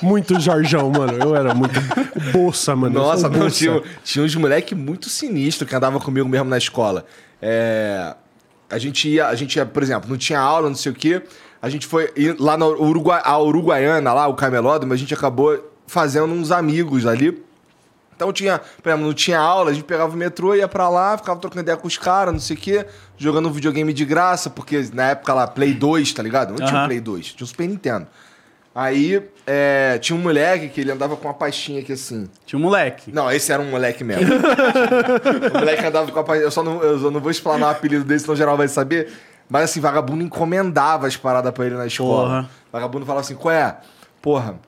Muito 0.02 0.40
Jorjão, 0.40 0.90
mano. 0.92 1.14
Eu 1.22 1.36
era 1.36 1.54
muito 1.54 1.80
bolsa, 2.32 2.76
mano. 2.76 2.94
Nossa, 3.00 3.28
não, 3.28 3.40
bolsa. 3.40 3.58
tinha, 3.58 3.82
tinha 4.04 4.24
uns 4.24 4.36
moleque 4.36 4.74
muito 4.76 5.10
sinistro 5.10 5.68
que 5.68 5.76
andava 5.76 6.00
comigo 6.00 6.30
mesmo 6.30 6.48
na 6.50 6.58
escola. 6.58 7.06
É, 7.42 8.14
a 8.70 8.78
gente 8.78 9.10
ia, 9.10 9.28
a 9.28 9.36
gente 9.36 9.56
ia, 9.56 9.66
por 9.66 9.82
exemplo, 9.82 10.10
não 10.10 10.18
tinha 10.18 10.40
aula, 10.40 10.70
não 10.70 10.76
sei 10.76 10.92
o 10.92 10.96
quê. 10.96 11.22
A 11.62 11.70
gente 11.70 11.86
foi 11.86 12.12
lá 12.38 12.57
na 12.57 12.66
Uruguai, 12.66 13.22
a 13.24 13.38
Uruguaiana, 13.38 14.14
lá, 14.14 14.28
o 14.28 14.34
camelódromo, 14.34 14.93
a 14.93 14.97
gente 14.97 15.14
acabou 15.14 15.72
fazendo 15.86 16.34
uns 16.34 16.51
amigos 16.51 17.05
ali. 17.05 17.43
Então 18.16 18.34
tinha, 18.34 18.60
por 18.60 18.89
exemplo, 18.89 19.05
não 19.05 19.14
tinha 19.14 19.39
aula, 19.39 19.72
a 19.72 19.74
gente 19.74 19.86
pegava 19.86 20.14
o 20.14 20.18
metrô, 20.18 20.53
ia 20.53 20.68
pra 20.68 20.89
lá, 20.89 21.18
ficava 21.18 21.39
trocando 21.39 21.62
ideia 21.62 21.78
com 21.78 21.88
os 21.88 21.97
caras, 21.97 22.34
não 22.34 22.39
sei 22.39 22.55
o 22.55 22.60
quê, 22.60 22.86
jogando 23.18 23.47
um 23.47 23.51
videogame 23.51 23.93
de 23.93 24.03
graça, 24.03 24.49
porque 24.49 24.89
na 24.93 25.12
época 25.12 25.34
lá, 25.34 25.47
Play 25.47 25.74
2, 25.74 26.12
tá 26.14 26.22
ligado? 26.22 26.49
Não 26.49 26.57
tinha 26.57 26.70
Aham. 26.70 26.84
o 26.84 26.88
Play 26.88 26.99
2, 26.99 27.34
tinha 27.34 27.45
o 27.45 27.47
Super 27.47 27.68
Nintendo. 27.68 28.07
Aí 28.74 29.22
é, 29.47 29.97
tinha 29.99 30.18
um 30.18 30.22
moleque 30.22 30.70
que 30.70 30.80
ele 30.82 30.91
andava 30.91 31.18
com 31.18 31.28
uma 31.28 31.34
pastinha 31.34 31.82
aqui 31.82 31.93
assim. 31.93 32.30
Tinha 32.45 32.60
um 32.60 32.62
moleque. 32.62 33.12
Não, 33.12 33.32
esse 33.32 33.51
era 33.51 33.62
um 33.62 33.70
moleque 33.70 34.03
mesmo. 34.03 34.24
o 34.36 35.57
moleque 35.57 35.86
andava 35.86 36.12
com 36.12 36.20
a 36.20 36.24
pastinha. 36.24 36.45
Eu 36.45 36.51
só 36.51 36.64
não, 36.64 36.82
eu 36.84 36.99
só 36.99 37.12
não 37.12 37.20
vou 37.20 37.32
explanar 37.32 37.70
o 37.70 37.72
apelido 37.72 38.05
dele, 38.05 38.20
senão 38.20 38.36
geral 38.36 38.55
vai 38.55 38.68
saber. 38.68 39.12
Mas 39.50 39.64
assim, 39.64 39.82
vagabundo 39.82 40.24
encomendava 40.24 41.08
as 41.08 41.18
paradas 41.18 41.52
pra 41.52 41.66
ele 41.66 41.76
na 41.76 41.88
escola. 41.88 42.28
Porra. 42.28 42.50
Vagabundo 42.72 43.06
falava 43.06 43.22
assim: 43.22 43.36
qual 43.36 43.54
é? 43.54 43.78
Porra, 44.22 44.60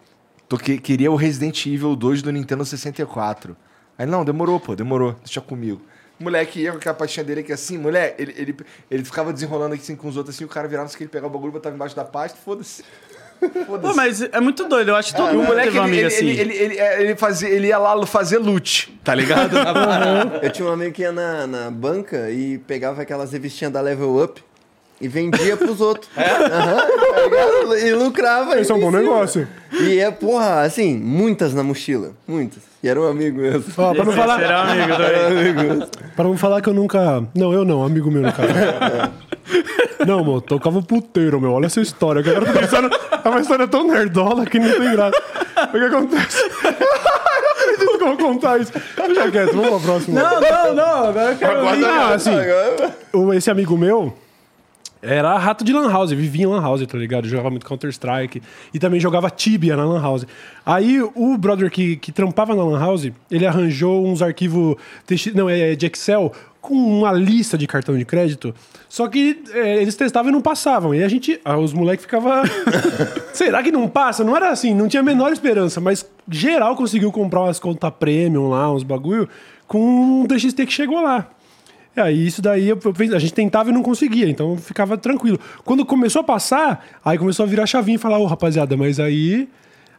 tô 0.50 0.58
que, 0.58 0.80
queria 0.80 1.12
o 1.12 1.16
Resident 1.16 1.66
Evil 1.68 1.96
2 1.96 2.24
do 2.24 2.32
Nintendo 2.32 2.66
64. 2.66 3.56
Aí, 3.98 4.06
não, 4.08 4.26
demorou, 4.26 4.60
pô, 4.60 4.76
demorou, 4.76 5.16
deixa 5.24 5.40
comigo. 5.40 5.82
O 6.20 6.24
moleque 6.24 6.60
ia 6.60 6.72
com 6.72 6.78
aquela 6.78 6.96
pastinha 6.96 7.24
dele 7.24 7.42
aqui 7.42 7.52
assim, 7.52 7.78
mulher, 7.78 8.16
ele, 8.18 8.34
ele, 8.38 8.58
ele 8.90 9.04
ficava 9.04 9.34
desenrolando 9.34 9.74
aqui 9.74 9.84
assim 9.84 9.96
com 9.96 10.08
os 10.08 10.18
outros 10.18 10.36
assim, 10.36 10.46
o 10.46 10.48
cara 10.48 10.68
virava, 10.68 10.84
não 10.84 10.90
sei 10.90 10.96
o 10.96 10.98
que, 11.00 11.04
ele 11.04 11.10
pegava 11.10 11.28
o 11.28 11.32
bagulho, 11.32 11.52
botava 11.52 11.76
embaixo 11.76 11.96
da 11.96 12.06
pasta, 12.06 12.38
foda-se. 12.44 12.84
Pô, 13.66 13.96
mas 13.96 14.22
é 14.22 14.40
muito 14.40 14.68
doido. 14.68 14.90
Eu 14.90 14.96
acho 14.96 15.12
que 15.12 15.18
todo 15.18 15.32
o 15.32 15.38
mundo 15.38 15.48
moleque, 15.48 15.72
teve 15.72 15.80
um 15.80 15.88
ele, 15.88 15.94
amigo 15.94 16.08
ele, 16.08 16.16
assim. 16.16 16.28
ele, 16.28 16.42
ele, 16.42 16.54
ele, 16.54 16.78
é, 16.78 17.02
ele 17.02 17.16
fazia, 17.16 17.50
ele 17.50 17.68
ia 17.68 17.80
lá 17.80 18.06
fazer 18.06 18.38
loot, 18.38 19.00
tá 19.04 19.16
ligado? 19.16 19.56
Eu 20.44 20.52
tinha 20.52 20.68
um 20.68 20.72
amigo 20.72 20.94
que 20.94 21.02
ia 21.02 21.12
na, 21.12 21.48
na 21.48 21.72
banca 21.72 22.30
e 22.30 22.60
pegava 22.60 23.02
aquelas 23.02 23.32
revistinhas 23.32 23.74
da 23.74 23.82
Level 23.82 24.24
Up 24.24 24.44
e 25.02 25.08
vendia 25.08 25.58
pros 25.58 25.82
outros. 25.82 26.10
É? 26.16 26.30
tá 26.30 27.22
ligado? 27.24 27.78
E 27.78 27.93
lucrava. 27.93 28.60
Esse 28.60 28.72
é 28.72 28.76
um 28.76 28.80
bom 28.80 28.91
negócio. 28.91 29.47
E 29.80 29.99
é, 29.99 30.10
porra, 30.12 30.62
assim, 30.62 30.97
muitas 30.97 31.54
na 31.54 31.64
mochila. 31.64 32.12
Muitas. 32.28 32.60
E 32.84 32.88
era 32.89 32.99
um 32.99 33.08
amigo 33.08 33.39
mesmo. 33.39 33.66
Ó, 33.78 33.93
pra 33.93 34.04
não 34.06 34.12
falar, 34.14 34.39
Será 34.39 34.62
amigo 34.64 34.93
também. 34.97 35.88
Pra 36.16 36.24
não 36.26 36.38
falar 36.38 36.62
que 36.62 36.70
eu 36.70 36.74
nunca. 36.74 37.24
Não, 37.36 37.54
eu 37.54 37.64
não, 37.66 37.84
amigo 37.84 38.10
meu 38.12 38.22
no 38.22 38.32
caso. 38.34 38.49
Não, 40.06 40.24
mano, 40.24 40.41
tocava 40.41 40.82
puteiro, 40.82 41.39
meu. 41.39 41.52
Olha 41.52 41.68
essa 41.68 41.80
história. 41.80 42.24
que 42.24 42.30
Agora 42.30 42.47
eu 42.47 42.54
tô 42.54 42.60
pensando. 42.60 42.89
É 43.24 43.30
uma 43.30 43.39
história 43.39 43.68
tão 43.68 43.86
nerdola 43.88 44.45
que 44.47 44.58
não 44.58 44.68
tem 44.72 44.91
graça. 44.93 45.22
O 45.64 45.72
que 45.72 45.78
acontece? 45.78 46.41
eu 46.41 46.72
não 47.41 47.52
acredito 47.52 47.97
que 47.97 48.04
eu 48.04 48.08
vou 48.08 48.18
contar 48.18 48.60
isso. 48.60 48.72
Deixa 48.97 49.30
quieto, 49.32 49.54
vamos 49.54 49.70
pra 49.70 49.80
próxima. 49.80 50.22
Não, 50.24 50.41
não, 50.41 50.74
não. 50.74 51.10
Agora 51.10 51.32
eu 51.34 51.38
quero 51.38 51.68
assim, 52.14 52.32
Agora- 52.34 52.95
o- 53.14 53.32
esse 53.34 53.52
amigo 53.52 53.78
meu 53.78 54.12
era 55.02 55.38
rato 55.38 55.64
de 55.64 55.74
Lan 55.74 55.89
House, 55.91 56.12
vivia 56.12 56.43
em 56.43 56.47
Lan 56.47 56.62
House, 56.62 56.86
tá 56.86 56.97
ligado? 56.97 57.28
Jogava 57.28 57.49
muito 57.49 57.66
Counter-Strike 57.66 58.41
e 58.74 58.80
também 58.80 58.99
jogava 58.99 59.30
Tibia 59.30 59.76
na 59.76 59.84
Lan 59.84 60.02
House. 60.02 60.28
Aí 60.66 61.02
o 61.02 61.38
brother 61.38 61.72
que, 61.72 61.95
que 61.95 62.12
trampava 62.12 62.56
na 62.56 62.64
Lan 62.64 62.80
House, 62.80 63.10
ele 63.30 63.45
arranjou 63.45 64.06
uns 64.06 64.22
arquivos 64.22 64.76
não, 65.34 65.49
é 65.49 65.76
de 65.76 65.86
Excel 65.88 66.32
com 66.62 66.76
uma 66.76 67.12
lista 67.12 67.58
de 67.58 67.66
cartão 67.66 67.97
de 67.97 68.06
crédito. 68.06 68.54
Só 68.88 69.08
que 69.08 69.41
é, 69.54 69.82
eles 69.82 69.95
testavam 69.95 70.30
e 70.30 70.32
não 70.32 70.41
passavam. 70.41 70.93
E 70.93 71.04
a 71.04 71.08
gente, 71.08 71.41
ah, 71.43 71.58
os 71.58 71.74
moleques 71.74 72.06
ficavam. 72.06 72.43
Será 73.34 73.64
que 73.64 73.72
não 73.72 73.88
passa? 73.88 74.24
Não 74.24 74.36
era 74.36 74.49
assim, 74.49 74.74
não 74.76 74.88
tinha 74.88 75.02
a 75.02 75.04
menor 75.04 75.32
esperança, 75.32 75.82
mas 75.82 76.06
geral 76.30 76.76
conseguiu 76.76 77.12
comprar 77.12 77.41
umas 77.41 77.60
contas 77.60 77.91
premium 77.99 78.49
lá, 78.49 78.72
uns 78.72 78.84
bagulho, 78.84 79.28
com 79.68 80.22
um 80.22 80.28
TXT 80.28 80.66
que 80.68 80.74
chegou 80.74 81.02
lá. 81.02 81.28
E 81.96 82.00
aí 82.00 82.26
isso 82.28 82.42
daí 82.42 82.70
eu- 82.70 82.80
eu 82.84 83.16
a 83.16 83.20
gente 83.20 83.34
tentava 83.34 83.70
e 83.70 83.74
não 83.74 83.84
conseguia, 83.84 84.30
então 84.30 84.56
ficava 84.58 84.98
tranquilo. 84.98 85.39
Quando 85.66 85.86
começou 85.86 86.22
a 86.22 86.24
passar, 86.24 86.86
aí 87.04 87.18
começou 87.18 87.44
a 87.46 87.48
virar 87.50 87.66
chavinha 87.66 87.96
e 87.96 88.00
falar, 88.00 88.18
ô 88.18 88.26
rapaziada, 88.26 88.78
mas 88.78 89.00
aí. 89.00 89.48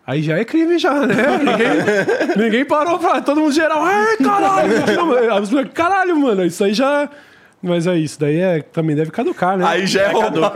Aí 0.05 0.21
já 0.21 0.37
é 0.37 0.45
crime 0.45 0.79
já, 0.81 1.07
né? 1.07 1.15
Ninguém, 1.39 2.45
ninguém 2.45 2.65
parou 2.65 2.99
pra. 2.99 3.21
Todo 3.21 3.41
mundo 3.41 3.53
geral, 3.53 3.85
ai, 3.85 4.17
caralho! 4.17 5.69
Caralho, 5.73 6.17
mano, 6.17 6.45
isso 6.45 6.65
aí 6.65 6.75
já. 6.75 7.09
Mas 7.63 7.87
é 7.87 7.97
isso, 7.97 8.19
daí 8.19 8.41
é, 8.41 8.61
também 8.63 8.97
deve 8.97 9.13
caducar, 9.13 9.57
né? 9.57 9.65
Aí 9.65 9.87
já 9.87 10.03
é 10.03 10.09
roubar. 10.09 10.53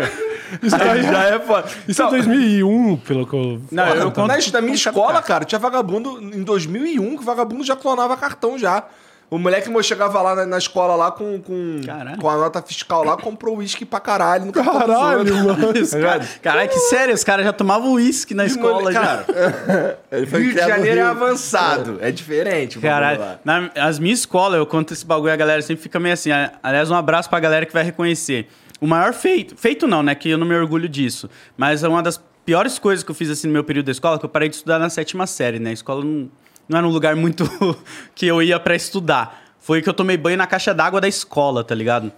isso 0.61 0.75
Aí 0.75 0.81
daí 0.81 1.03
já 1.05 1.23
é 1.27 1.39
foda. 1.39 1.69
Isso 1.87 2.03
é 2.03 2.09
2001, 2.11 2.97
pelo 2.97 3.25
que 3.25 3.35
eu. 3.37 3.61
Não, 3.71 3.87
eu 3.95 4.11
conto. 4.11 4.27
na, 4.27 4.37
na 4.53 4.61
minha 4.61 4.75
escola, 4.75 5.23
cara, 5.23 5.45
tinha 5.45 5.61
vagabundo 5.61 6.19
em 6.21 6.43
2001 6.43 7.17
que 7.17 7.25
vagabundo 7.25 7.63
já 7.63 7.77
clonava 7.77 8.17
cartão 8.17 8.59
já. 8.59 8.83
O 9.29 9.39
moleque 9.39 9.69
meu 9.69 9.83
chegava 9.83 10.23
lá 10.23 10.37
na, 10.37 10.47
na 10.47 10.59
escola 10.59 10.95
lá 10.95 11.11
com, 11.11 11.41
com, 11.41 11.81
Caralho. 11.85 12.19
com 12.21 12.31
a 12.31 12.37
nota 12.37 12.63
fiscal 12.63 13.03
lá, 13.03 13.17
comprou 13.17 13.57
uísque 13.57 13.85
pra 13.85 13.99
caralho 13.99 14.53
dos 14.53 14.63
Caralho, 14.65 15.35
mano. 15.35 15.71
Os 15.83 15.91
cara- 15.91 16.25
Caralho, 16.41 16.69
que 16.71 16.79
sério, 16.79 17.13
os 17.13 17.25
caras 17.25 17.45
já 17.45 17.53
tomavam 17.53 17.93
uísque 17.95 18.35
na 18.35 18.47
escola 18.47 18.75
mole- 18.83 18.93
já. 18.95 19.01
Cara, 19.01 19.99
Ele 20.13 20.27
foi 20.27 20.43
Rio 20.43 20.53
de 20.55 20.59
Janeiro 20.61 21.01
é 21.01 21.03
Rio. 21.03 21.07
avançado. 21.11 21.99
É 22.01 22.13
diferente. 22.13 22.79
o 22.79 22.81
bagulho 22.81 22.93
Caralho, 23.01 23.21
lá. 23.21 23.39
na, 23.45 23.71
as 23.77 23.99
minhas 23.99 24.21
escolas, 24.21 24.59
eu 24.59 24.67
conto 24.67 24.93
esse 24.93 25.05
bagulho 25.05 25.31
e 25.31 25.33
a 25.33 25.37
galera 25.37 25.61
sempre 25.61 25.83
fica 25.83 25.99
meio 25.99 26.15
assim. 26.15 26.31
Aliás, 26.63 26.89
um 26.91 26.95
abraço 26.95 27.29
pra 27.29 27.41
galera 27.41 27.67
que 27.67 27.73
vai 27.73 27.83
reconhecer. 27.83 28.47
O 28.81 28.87
maior 28.87 29.13
feito, 29.13 29.57
feito 29.57 29.87
não, 29.89 30.03
né? 30.05 30.15
Que 30.15 30.31
eu 30.31 30.39
não 30.39 30.47
me 30.47 30.55
orgulho 30.55 30.89
disso. 30.89 31.29
Mas 31.57 31.83
é 31.83 31.89
uma 31.89 32.03
das 32.03 32.21
piores 32.45 32.79
coisas 32.79 33.03
que 33.03 33.11
eu 33.11 33.15
fiz 33.15 33.29
assim 33.29 33.49
no 33.49 33.53
meu 33.53 33.65
período 33.65 33.87
da 33.87 33.93
escola, 33.93 34.19
que 34.21 34.25
eu 34.25 34.29
parei 34.29 34.49
de 34.49 34.55
estudar 34.55 34.79
na 34.79 34.89
sétima 34.89 35.27
série, 35.27 35.59
né? 35.59 35.71
A 35.71 35.73
escola 35.73 36.05
não, 36.05 36.29
não 36.69 36.79
era 36.79 36.87
um 36.87 36.91
lugar 36.91 37.15
muito 37.17 37.45
que 38.15 38.27
eu 38.27 38.43
ia 38.43 38.59
pra 38.61 38.75
estudar. 38.75 39.43
Foi 39.61 39.83
que 39.83 39.89
eu 39.89 39.95
tomei 39.95 40.17
banho 40.17 40.37
na 40.37 40.47
caixa 40.47 40.73
d'água 40.73 41.01
da 41.01 41.09
escola, 41.09 41.65
tá 41.65 41.75
ligado? 41.75 42.13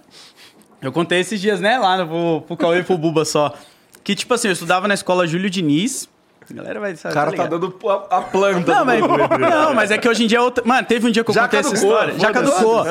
Eu 0.83 0.93
contei 0.93 1.21
esses 1.21 1.41
dias, 1.41 1.61
né, 1.61 1.79
lá 1.79 1.97
no, 1.97 2.07
pro, 2.07 2.41
pro 2.49 2.57
Cauê 2.57 2.81
e 2.81 2.83
pro 2.85 2.97
Buba 2.99 3.25
só. 3.25 3.55
Que, 4.05 4.15
tipo 4.15 4.33
assim, 4.35 4.49
eu 4.49 4.53
estudava 4.53 4.87
na 4.87 4.95
escola 4.95 5.27
Júlio 5.27 5.51
Diniz. 5.51 6.09
A 6.49 6.55
galera 6.55 6.79
vai 6.81 6.93
O 6.93 6.97
saber. 6.97 7.15
cara 7.15 7.33
tá 7.33 7.47
dando 7.47 7.75
a, 7.87 8.19
a 8.19 8.21
planta. 8.23 8.75
Não 8.77 8.85
mas, 8.85 9.01
não, 9.41 9.75
mas 9.75 9.91
é 9.91 9.99
que 9.99 10.09
hoje 10.09 10.25
em 10.25 10.27
dia 10.27 10.39
é 10.39 10.41
outra. 10.41 10.65
Mano, 10.65 10.87
teve 10.87 11.07
um 11.07 11.11
dia 11.11 11.25
que 11.25 11.31
eu 11.31 11.35
Já 11.35 11.43
contei 11.43 11.61
essa 11.61 11.75
história. 11.75 12.19
Já 12.19 12.31
caducou. 12.33 12.85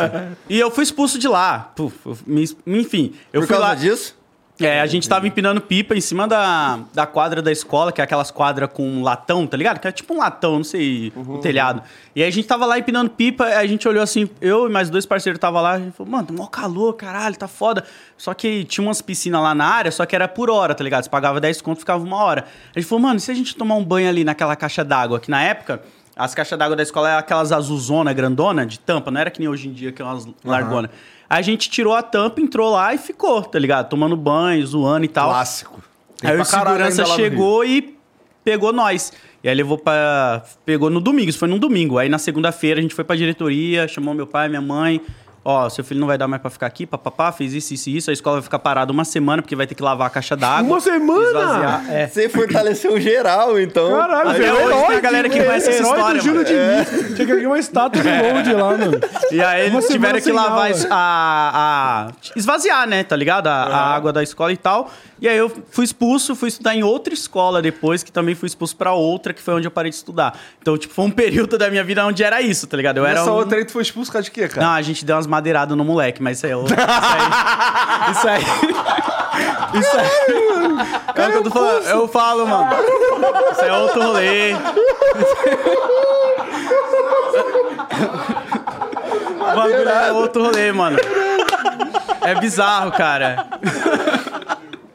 E 0.50 0.60
eu 0.60 0.70
fui 0.70 0.84
expulso 0.84 1.18
de 1.18 1.28
lá. 1.28 1.72
Puf, 1.76 1.96
eu 2.06 2.18
me- 2.28 2.58
enfim, 2.68 3.14
eu 3.32 3.42
Por 3.42 3.48
fui 3.48 3.56
causa 3.56 3.70
lá. 3.70 3.76
disso? 3.76 4.17
É, 4.60 4.82
a 4.82 4.88
gente 4.88 5.08
tava 5.08 5.28
empinando 5.28 5.62
pipa 5.62 5.96
em 5.96 6.02
cima 6.02 6.28
da, 6.28 6.80
da 6.92 7.06
quadra 7.06 7.42
da 7.44 7.52
escola, 7.52 7.92
que 7.92 8.02
é 8.02 8.04
aquelas 8.04 8.32
quadras 8.32 8.70
com 8.74 9.04
latão, 9.04 9.46
tá 9.46 9.56
ligado? 9.56 9.80
Que 9.80 9.88
é 9.88 9.92
tipo 9.92 10.16
um 10.16 10.18
latão, 10.18 10.58
não 10.58 10.64
sei, 10.64 11.14
o 11.16 11.38
telhado. 11.38 11.84
E 12.16 12.24
aí 12.24 12.28
a 12.28 12.32
gente 12.32 12.48
tava 12.48 12.66
lá 12.66 12.80
empinando 12.80 13.10
pipa, 13.12 13.46
aí 13.46 13.54
a 13.54 13.68
gente 13.68 13.88
olhou 13.88 14.02
assim, 14.02 14.28
eu 14.42 14.68
e 14.68 14.72
mais 14.72 14.90
dois 14.90 15.06
parceiros 15.06 15.40
tava 15.40 15.62
lá, 15.62 15.74
a 15.74 15.80
gente 15.80 15.96
falou, 15.96 16.12
mano, 16.12 16.28
tá 16.28 16.34
mó 16.34 16.48
calor, 16.48 16.94
caralho, 16.94 17.36
tá 17.38 17.48
foda. 17.48 17.84
Só 18.18 18.34
que 18.34 18.64
tinha 18.64 18.86
umas 18.86 19.00
piscinas 19.00 19.42
lá 19.42 19.54
na 19.54 19.66
área, 19.66 19.92
só 19.92 20.06
que 20.08 20.16
era 20.16 20.28
por 20.28 20.50
hora, 20.50 20.74
tá 20.74 20.84
ligado? 20.84 21.04
Você 21.04 21.10
pagava 21.10 21.40
10 21.40 21.62
conto, 21.62 21.80
ficava 21.80 22.04
uma 22.04 22.18
hora. 22.18 22.46
A 22.76 22.80
gente 22.80 22.90
falou, 22.90 23.04
mano, 23.04 23.18
e 23.18 23.20
se 23.20 23.30
a 23.30 23.36
gente 23.36 23.56
tomar 23.56 23.76
um 23.76 23.84
banho 23.84 24.10
ali 24.10 24.24
naquela 24.24 24.56
caixa 24.56 24.84
d'água, 24.84 25.20
que 25.20 25.30
na 25.30 25.44
época... 25.44 25.82
As 26.20 26.34
caixas 26.34 26.58
d'água 26.58 26.76
da 26.76 26.82
escola 26.82 27.10
eram 27.10 27.20
aquelas 27.20 27.52
azulzona 27.52 28.12
grandona 28.12 28.66
de 28.66 28.80
tampa, 28.80 29.12
não 29.12 29.22
era 29.22 29.30
que 29.30 29.40
nem 29.40 29.48
hoje 29.48 29.68
em 29.68 29.72
dia 29.72 29.92
que 29.92 30.02
é 30.02 30.06
umas 30.06 30.28
largona. 30.44 30.90
A 31.30 31.42
gente 31.42 31.70
tirou 31.70 31.94
a 31.94 32.02
tampa, 32.02 32.40
entrou 32.42 32.72
lá 32.72 32.94
e 32.94 32.98
ficou, 32.98 33.42
tá 33.42 33.60
ligado? 33.60 33.90
Tomando 33.90 34.16
banho, 34.16 34.66
zoando 34.66 35.06
e 35.06 35.10
tal. 35.10 35.30
Clássico. 35.30 35.84
Tem 36.20 36.32
Aí 36.32 36.40
o 36.40 36.46
segurança 36.46 37.06
chegou 37.06 37.64
e 37.64 37.98
pegou 38.44 38.72
nós. 38.72 39.12
E 39.44 39.50
aí 39.50 39.56
levou 39.56 39.78
pra. 39.78 40.44
Pegou 40.66 40.90
no 40.90 41.00
domingo, 41.00 41.30
isso 41.30 41.40
foi 41.40 41.48
num 41.48 41.60
domingo. 41.60 41.98
Aí 41.98 42.10
na 42.10 42.18
segunda-feira 42.18 42.80
a 42.80 42.82
gente 42.82 42.96
foi 42.96 43.04
pra 43.04 43.16
diretoria, 43.16 43.88
chamou 43.88 44.14
meu 44.14 44.26
pai, 44.26 44.50
minha 44.50 44.62
mãe. 44.62 45.02
Ó, 45.50 45.70
seu 45.70 45.84
filho 45.84 46.00
não 46.00 46.08
vai 46.08 46.18
dar 46.18 46.28
mais 46.28 46.42
pra 46.42 46.52
ficar 46.52 46.68
aqui, 46.68 46.86
papapá, 46.86 47.32
fez 47.32 47.54
isso, 47.54 47.74
isso 47.74 47.90
e 47.90 47.98
isso, 47.98 48.10
a 48.10 48.14
escola 48.14 48.36
vai 48.38 48.44
ficar 48.44 48.60
parada 48.60 48.92
uma 48.92 49.06
semana 49.06 49.42
porque 49.42 49.56
vai 49.56 49.66
ter 49.66 49.76
que 49.76 49.82
lavar 49.82 50.08
a 50.08 50.10
caixa 50.10 50.36
d'água. 50.36 50.64
Uma 50.64 50.82
semana? 50.82 51.84
É. 51.90 52.08
Você 52.08 52.28
fortaleceu 52.28 53.00
geral, 53.00 53.60
então. 53.60 53.90
Caralho, 53.98 54.30
Até 54.32 54.46
é 54.46 54.54
hoje 54.54 54.62
herói 54.64 54.86
tem 54.88 54.96
a 54.98 55.00
galera 55.00 55.30
que 55.30 55.40
de- 55.40 55.46
conhece 55.46 55.70
essa 55.70 55.80
herói 55.80 55.92
história, 55.98 56.20
do 56.22 56.24
Júlio 56.26 56.44
mano. 56.44 56.86
Diniz. 56.86 57.16
Tinha 57.16 57.26
que 57.26 57.32
abrir 57.32 57.48
uma 57.48 57.60
estátua 57.60 58.02
do 58.04 58.10
Load 58.10 58.54
lá, 58.54 58.78
mano. 58.78 59.00
E 59.32 59.42
aí 59.42 59.70
Uma 59.70 59.80
eles 59.80 59.88
tiveram 59.88 60.20
que 60.22 60.32
lavar 60.32 60.72
a, 60.90 62.08
a- 62.10 62.12
esvaziar, 62.36 62.88
né? 62.88 63.04
Tá 63.04 63.16
ligado? 63.16 63.48
A, 63.48 63.52
a 63.54 63.96
água 63.96 64.12
da 64.12 64.22
escola 64.24 64.52
e 64.52 64.58
tal. 64.58 64.92
E 65.20 65.28
aí 65.28 65.38
eu 65.38 65.52
fui 65.72 65.84
expulso, 65.84 66.36
fui 66.36 66.50
estudar 66.50 66.76
em 66.76 66.84
outra 66.84 67.14
escola 67.14 67.62
depois, 67.62 68.04
que 68.04 68.12
também 68.12 68.36
fui 68.36 68.48
expulso 68.48 68.76
pra 68.76 68.94
outra, 68.94 69.34
que 69.34 69.42
foi 69.42 69.56
onde 69.56 69.68
eu 69.68 69.72
parei 69.72 69.90
de 69.90 69.98
estudar. 69.98 70.38
Então, 70.62 70.78
tipo, 70.78 70.94
foi 70.94 71.06
um 71.06 71.12
período 71.12 71.58
da 71.58 71.70
minha 71.70 71.84
vida 71.84 72.06
onde 72.06 72.24
era 72.24 72.42
isso, 72.42 72.68
tá 72.68 72.78
ligado? 72.78 72.98
Eu 72.98 73.06
era 73.06 73.22
Essa 73.22 73.32
um... 73.32 73.36
outra 73.36 73.58
aí 73.58 73.66
tu 73.66 73.72
foi 73.72 73.82
expulso 73.82 74.12
por 74.12 74.14
causa 74.14 74.26
de 74.26 74.32
quê, 74.32 74.48
cara? 74.48 74.68
Não, 74.68 74.74
a 74.74 74.82
gente 74.82 75.04
deu 75.04 75.16
umas 75.16 75.28
madeiradas 75.28 75.76
no 75.76 75.84
moleque, 75.84 76.22
mas 76.22 76.38
isso 76.38 76.46
aí 76.46 76.52
é 76.52 76.56
outro. 76.56 76.76
Isso 78.12 78.28
aí. 78.28 78.42
Isso 78.42 78.48
aí. 79.78 79.80
Isso 79.80 79.98
aí. 79.98 80.08
É 81.16 81.28
o 81.28 81.42
que 81.42 81.48
eu, 81.48 81.52
falando, 81.52 81.86
eu 81.88 82.08
falo, 82.08 82.48
mano. 82.48 82.70
Isso 83.52 83.62
é 83.62 83.74
outro 83.74 84.02
rolê. 84.04 84.54
O 89.40 89.56
bagulho 89.56 89.90
é 89.90 90.12
outro 90.12 90.44
rolê, 90.44 90.72
mano. 90.72 90.98
É 92.22 92.36
bizarro, 92.36 92.92
cara. 92.92 93.48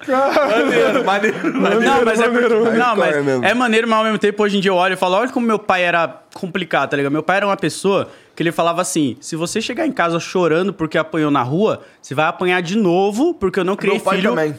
Maneiro, 0.08 1.04
maneiro. 1.04 1.60
Não, 1.80 2.04
mas 2.04 2.20
é 2.20 2.28
porque, 2.28 2.48
não, 2.48 2.96
mas 2.96 3.16
é 3.16 3.54
maneiro, 3.54 3.88
mas 3.88 3.98
ao 3.98 4.04
mesmo 4.04 4.18
tempo 4.18 4.42
hoje 4.42 4.56
em 4.56 4.60
dia 4.60 4.70
eu 4.70 4.76
olho 4.76 4.94
e 4.94 4.96
falo, 4.96 5.16
olha 5.16 5.30
como 5.30 5.46
meu 5.46 5.58
pai 5.58 5.82
era 5.84 6.22
complicado, 6.34 6.90
tá 6.90 6.96
ligado? 6.96 7.12
Meu 7.12 7.22
pai 7.22 7.38
era 7.38 7.46
uma 7.46 7.56
pessoa 7.56 8.08
que 8.34 8.42
ele 8.42 8.52
falava 8.52 8.80
assim: 8.82 9.16
se 9.20 9.36
você 9.36 9.60
chegar 9.60 9.86
em 9.86 9.92
casa 9.92 10.18
chorando 10.18 10.72
porque 10.72 10.98
apanhou 10.98 11.30
na 11.30 11.42
rua, 11.42 11.82
você 12.00 12.14
vai 12.14 12.26
apanhar 12.26 12.60
de 12.62 12.76
novo 12.76 13.34
porque 13.34 13.60
eu 13.60 13.64
não 13.64 13.76
criei 13.76 13.96
Meu 13.96 14.04
pai 14.04 14.16
filho 14.16 14.30
também. 14.30 14.54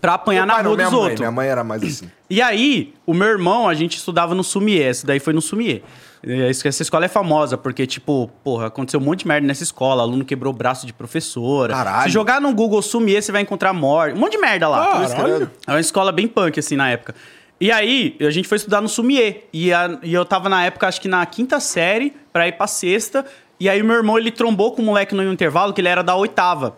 pra 0.00 0.14
apanhar 0.14 0.46
Meu 0.46 0.56
na 0.56 0.62
não, 0.62 0.70
rua 0.70 0.76
minha 0.76 0.90
dos 0.90 0.98
outros. 0.98 1.20
Minha 1.20 1.30
mãe 1.32 1.48
era 1.48 1.64
mais 1.64 1.82
assim. 1.82 2.10
E 2.28 2.42
aí, 2.42 2.92
o 3.06 3.14
meu 3.14 3.28
irmão, 3.28 3.68
a 3.68 3.74
gente 3.74 3.96
estudava 3.96 4.34
no 4.34 4.42
Sumier, 4.44 4.90
esse 4.90 5.06
daí 5.06 5.18
foi 5.20 5.32
no 5.32 5.40
Sumier. 5.40 5.82
E 6.26 6.42
Essa 6.42 6.82
escola 6.82 7.04
é 7.04 7.08
famosa, 7.08 7.56
porque, 7.56 7.86
tipo, 7.86 8.28
porra, 8.42 8.66
aconteceu 8.66 8.98
um 8.98 9.02
monte 9.04 9.20
de 9.20 9.28
merda 9.28 9.46
nessa 9.46 9.62
escola. 9.62 10.02
Aluno 10.02 10.24
quebrou 10.24 10.52
o 10.52 10.56
braço 10.56 10.84
de 10.84 10.92
professora. 10.92 11.72
Caralho. 11.72 12.02
Se 12.02 12.08
jogar 12.10 12.40
no 12.40 12.52
Google 12.52 12.82
Sumier, 12.82 13.22
você 13.22 13.30
vai 13.30 13.42
encontrar 13.42 13.72
morte. 13.72 14.16
Um 14.16 14.20
monte 14.20 14.32
de 14.32 14.38
merda 14.38 14.66
lá. 14.68 15.06
Caralho. 15.08 15.50
É 15.66 15.70
uma 15.70 15.80
escola 15.80 16.10
bem 16.10 16.26
punk, 16.26 16.58
assim, 16.58 16.74
na 16.74 16.90
época. 16.90 17.14
E 17.60 17.70
aí, 17.70 18.16
a 18.20 18.30
gente 18.30 18.48
foi 18.48 18.56
estudar 18.56 18.80
no 18.80 18.88
Sumier. 18.88 19.44
E, 19.52 19.72
a- 19.72 19.98
e 20.02 20.12
eu 20.12 20.24
tava 20.24 20.48
na 20.48 20.64
época, 20.64 20.88
acho 20.88 21.00
que 21.00 21.06
na 21.08 21.24
quinta 21.24 21.60
série, 21.60 22.12
pra 22.32 22.48
ir 22.48 22.52
pra 22.52 22.66
sexta. 22.66 23.24
E 23.60 23.68
aí, 23.68 23.80
meu 23.82 23.94
irmão, 23.96 24.18
ele 24.18 24.30
trombou 24.32 24.72
com 24.72 24.82
um 24.82 24.86
moleque 24.86 25.14
no 25.14 25.32
intervalo, 25.32 25.72
que 25.72 25.80
ele 25.80 25.88
era 25.88 26.02
da 26.02 26.16
oitava. 26.16 26.76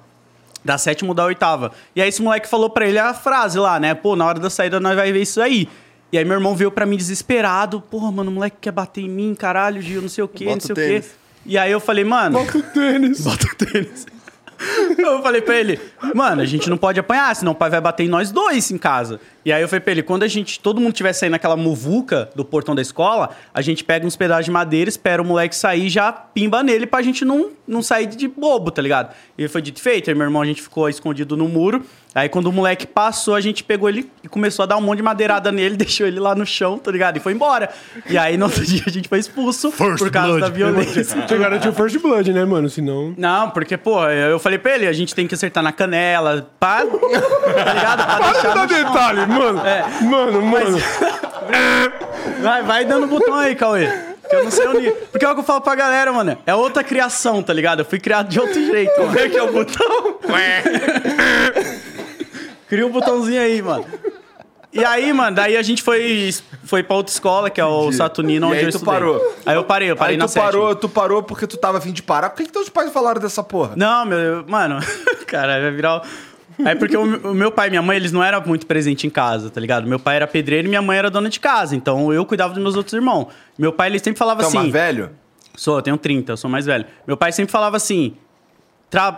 Da 0.65 0.77
sétima 0.77 1.09
ou 1.11 1.15
da 1.15 1.25
oitava. 1.25 1.73
E 1.97 2.03
aí, 2.03 2.09
esse 2.11 2.21
moleque 2.21 2.47
falou 2.47 2.69
pra 2.69 2.87
ele 2.87 2.99
a 2.99 3.15
frase 3.15 3.59
lá, 3.59 3.81
né? 3.81 3.95
Pô, 3.95 4.15
na 4.15 4.27
hora 4.27 4.39
da 4.39 4.51
saída 4.51 4.79
nós 4.79 4.95
vai 4.95 5.11
ver 5.11 5.23
isso 5.23 5.41
aí. 5.41 5.69
E 6.11 6.19
aí, 6.19 6.25
meu 6.25 6.35
irmão 6.35 6.57
veio 6.57 6.71
pra 6.71 6.87
mim 6.87 6.97
desesperado. 6.97 7.81
Porra, 7.81 8.11
mano, 8.11 8.31
o 8.31 8.35
moleque 8.35 8.57
quer 8.61 8.73
bater 8.73 9.03
em 9.03 9.09
mim, 9.09 9.35
caralho, 9.35 9.81
Gil, 9.83 10.03
não 10.03 10.09
sei 10.09 10.25
o 10.25 10.29
quê, 10.29 10.47
Bota 10.47 10.57
não 10.57 10.61
sei 10.61 10.73
o 10.73 10.99
o 10.99 11.03
quê. 11.03 11.09
E 11.47 11.59
aí, 11.59 11.71
eu 11.71 11.81
falei, 11.81 12.05
mano. 12.05 12.39
Bota 12.39 12.59
o 12.59 12.63
tênis. 12.63 13.21
Bota 13.25 13.47
o 13.47 13.55
tênis. 13.57 14.07
Eu 14.99 15.23
falei 15.23 15.41
pra 15.41 15.57
ele, 15.57 15.79
mano, 16.15 16.43
a 16.43 16.45
gente 16.45 16.69
não 16.69 16.77
pode 16.77 16.99
apanhar, 16.99 17.35
senão 17.37 17.53
o 17.53 17.55
pai 17.55 17.71
vai 17.71 17.81
bater 17.81 18.05
em 18.05 18.09
nós 18.09 18.33
dois 18.33 18.71
em 18.71 18.79
casa. 18.79 19.21
E 19.45 19.53
aí 19.53 19.63
eu 19.63 19.69
falei 19.69 19.81
pra 19.81 19.93
ele, 19.93 20.03
quando 20.03 20.25
a 20.25 20.29
gente, 20.29 20.59
todo 20.59 20.81
mundo 20.81 20.93
tiver 20.93 21.13
saindo 21.13 21.33
naquela 21.33 21.57
muvuca 21.57 22.29
do 22.35 22.45
portão 22.45 22.75
da 22.75 22.83
escola, 22.83 23.31
a 23.55 23.63
gente 23.63 23.85
pega 23.85 24.05
uns 24.05 24.17
pedaços 24.17 24.45
de 24.45 24.51
madeira, 24.51 24.89
espera 24.89 25.23
o 25.23 25.25
moleque 25.25 25.55
sair 25.55 25.87
e 25.87 25.89
já 25.89 26.11
pimba 26.11 26.63
nele 26.63 26.87
pra 26.87 27.01
gente 27.03 27.25
não, 27.25 27.51
não 27.67 27.83
sair 27.83 28.07
de 28.07 28.27
bobo, 28.27 28.71
tá 28.71 28.83
ligado? 28.83 29.15
E 29.37 29.47
foi 29.47 29.63
dito 29.63 29.79
e 29.79 29.81
feito, 29.81 30.11
aí 30.11 30.15
meu 30.17 30.25
irmão, 30.25 30.43
a 30.43 30.47
gente 30.47 30.61
ficou 30.61 30.89
escondido 30.89 31.37
no 31.37 31.49
muro. 31.49 31.85
Aí 32.19 32.29
quando 32.29 32.47
o 32.47 32.53
moleque 32.53 32.87
passou, 32.87 33.35
a 33.35 33.41
gente 33.41 33.63
pegou 33.63 33.89
ele 33.89 34.11
e 34.23 34.29
começou 34.29 34.63
a 34.63 34.67
dar 34.67 34.77
um 34.77 34.81
monte 34.81 34.99
de 34.99 35.03
madeirada 35.03 35.53
nele, 35.53 35.77
deixou 35.79 36.07
ele 36.07 36.19
lá 36.19 36.35
no 36.35 36.45
chão, 36.45 36.79
tá 36.79 36.91
ligado? 36.91 37.17
E 37.17 37.21
foi 37.21 37.33
embora. 37.33 37.71
E 38.09 38.19
aí 38.19 38.37
no 38.37 38.47
outro 38.47 38.65
dia 38.67 38.83
a 38.87 38.91
gente 38.91 39.09
foi 39.09 39.19
expulso 39.19 39.71
por 39.73 40.11
causa 40.11 40.41
da 40.41 40.49
violência. 40.49 41.05
Garantido 41.39 41.73
o 41.73 41.77
First 41.77 41.99
Blood, 42.01 42.33
né, 42.33 42.45
mano? 42.45 42.69
Senão. 42.69 43.15
Não, 43.17 43.51
porque, 43.51 43.77
pô, 43.77 44.05
eu 44.07 44.39
falei 44.39 44.59
pra 44.59 44.75
ele, 44.75 44.87
a 44.87 44.93
gente 44.93 45.15
tem 45.15 45.27
que 45.27 45.35
acertar 45.35 45.63
na 45.63 45.73
canela, 45.73 46.49
pá, 46.59 46.79
tá 46.85 47.73
ligado? 47.75 48.05
Pra 48.05 48.17
Para 48.19 48.27
de 48.27 48.33
deixar 48.33 48.55
dar 48.55 48.67
no 48.67 48.69
chão. 48.69 48.85
detalhe, 48.85 49.27
mano. 49.27 49.67
É. 49.67 49.85
Mano, 50.03 50.43
mano. 50.43 50.79
Vai, 52.41 52.63
vai 52.63 52.85
dando 52.85 53.07
botão 53.07 53.35
aí, 53.35 53.55
Cauê. 53.55 53.89
Que 54.29 54.37
eu 54.37 54.45
não 54.45 54.51
sei 54.51 54.67
onde. 54.69 54.91
Porque 55.11 55.25
é 55.25 55.31
o 55.31 55.35
que 55.35 55.41
eu 55.41 55.45
falo 55.45 55.61
pra 55.63 55.75
galera, 55.75 56.13
mano. 56.13 56.37
É 56.47 56.55
outra 56.55 56.85
criação, 56.85 57.43
tá 57.43 57.53
ligado? 57.53 57.81
Eu 57.81 57.85
fui 57.87 57.99
criado 57.99 58.29
de 58.29 58.39
outro 58.39 58.63
jeito. 58.63 58.93
Como 58.95 59.19
é 59.19 59.29
que 59.29 59.37
é 59.37 59.43
o 59.43 59.53
botão? 59.53 60.19
Cria 62.69 62.87
um 62.87 62.91
botãozinho 62.91 63.41
aí, 63.41 63.61
mano. 63.63 63.85
E 64.73 64.85
aí, 64.85 65.11
mano, 65.15 65.35
daí 65.35 65.57
a 65.57 65.63
gente 65.63 65.83
foi, 65.83 66.31
foi 66.65 66.83
pra 66.83 66.95
outra 66.97 67.11
escola, 67.13 67.49
que 67.49 67.59
é 67.61 67.65
o 67.65 67.91
Saturnino, 67.91 68.47
E 68.47 68.51
onde 68.51 68.59
aí 68.59 68.65
eu 68.67 68.71
tu 68.71 68.77
estudei. 68.77 68.95
parou? 68.95 69.35
Aí 69.47 69.57
eu 69.57 69.65
parei, 69.65 69.91
eu 69.91 69.97
parei 69.97 70.15
Aí 70.15 70.19
na 70.19 70.27
tu 70.27 70.31
sétima. 70.33 70.51
parou, 70.53 70.77
tu 70.77 70.89
parou 70.89 71.23
porque 71.23 71.47
tu 71.47 71.57
tava 71.57 71.79
afim 71.79 71.91
de 71.91 72.03
parar. 72.03 72.29
Por 72.31 72.37
que, 72.37 72.45
que 72.45 72.53
teus 72.53 72.69
pais 72.69 72.93
falaram 72.93 73.19
dessa 73.21 73.43
porra? 73.43 73.73
Não, 73.77 74.05
meu, 74.05 74.45
mano, 74.47 74.79
cara, 75.27 75.59
vai 75.61 75.71
virar. 75.71 75.97
o- 76.03 76.03
É 76.69 76.75
porque 76.75 76.95
o, 76.97 77.31
o 77.31 77.35
meu 77.35 77.51
pai 77.51 77.69
e 77.69 77.71
minha 77.71 77.81
mãe, 77.81 77.97
eles 77.97 78.13
não 78.13 78.23
eram 78.23 78.43
muito 78.45 78.67
presentes 78.67 79.05
em 79.05 79.11
casa, 79.11 79.49
tá 79.49 79.59
ligado? 79.59 79.87
Meu 79.87 79.99
pai 79.99 80.17
era 80.17 80.27
pedreiro 80.27 80.67
e 80.67 80.69
minha 80.69 80.83
mãe 80.83 80.99
era 80.99 81.11
dona 81.11 81.31
de 81.31 81.41
casa, 81.41 81.75
então 81.75 82.13
eu 82.13 82.27
cuidava 82.27 82.53
dos 82.53 82.63
meus 82.63 82.77
outros 82.77 82.93
irmãos. 82.93 83.29
Meu 83.59 83.73
pai, 83.73 83.89
ele 83.89 83.99
sempre 83.99 84.19
falava 84.19 84.43
é 84.43 84.47
assim. 84.47 84.59
mais 84.59 84.71
velho? 84.71 85.11
Sou, 85.57 85.77
eu 85.79 85.83
tenho 85.83 85.97
30, 85.97 86.33
eu 86.33 86.37
sou 86.37 86.51
mais 86.51 86.67
velho. 86.67 86.85
Meu 87.07 87.17
pai 87.17 87.33
sempre 87.33 87.51
falava 87.51 87.77
assim: 87.79 88.15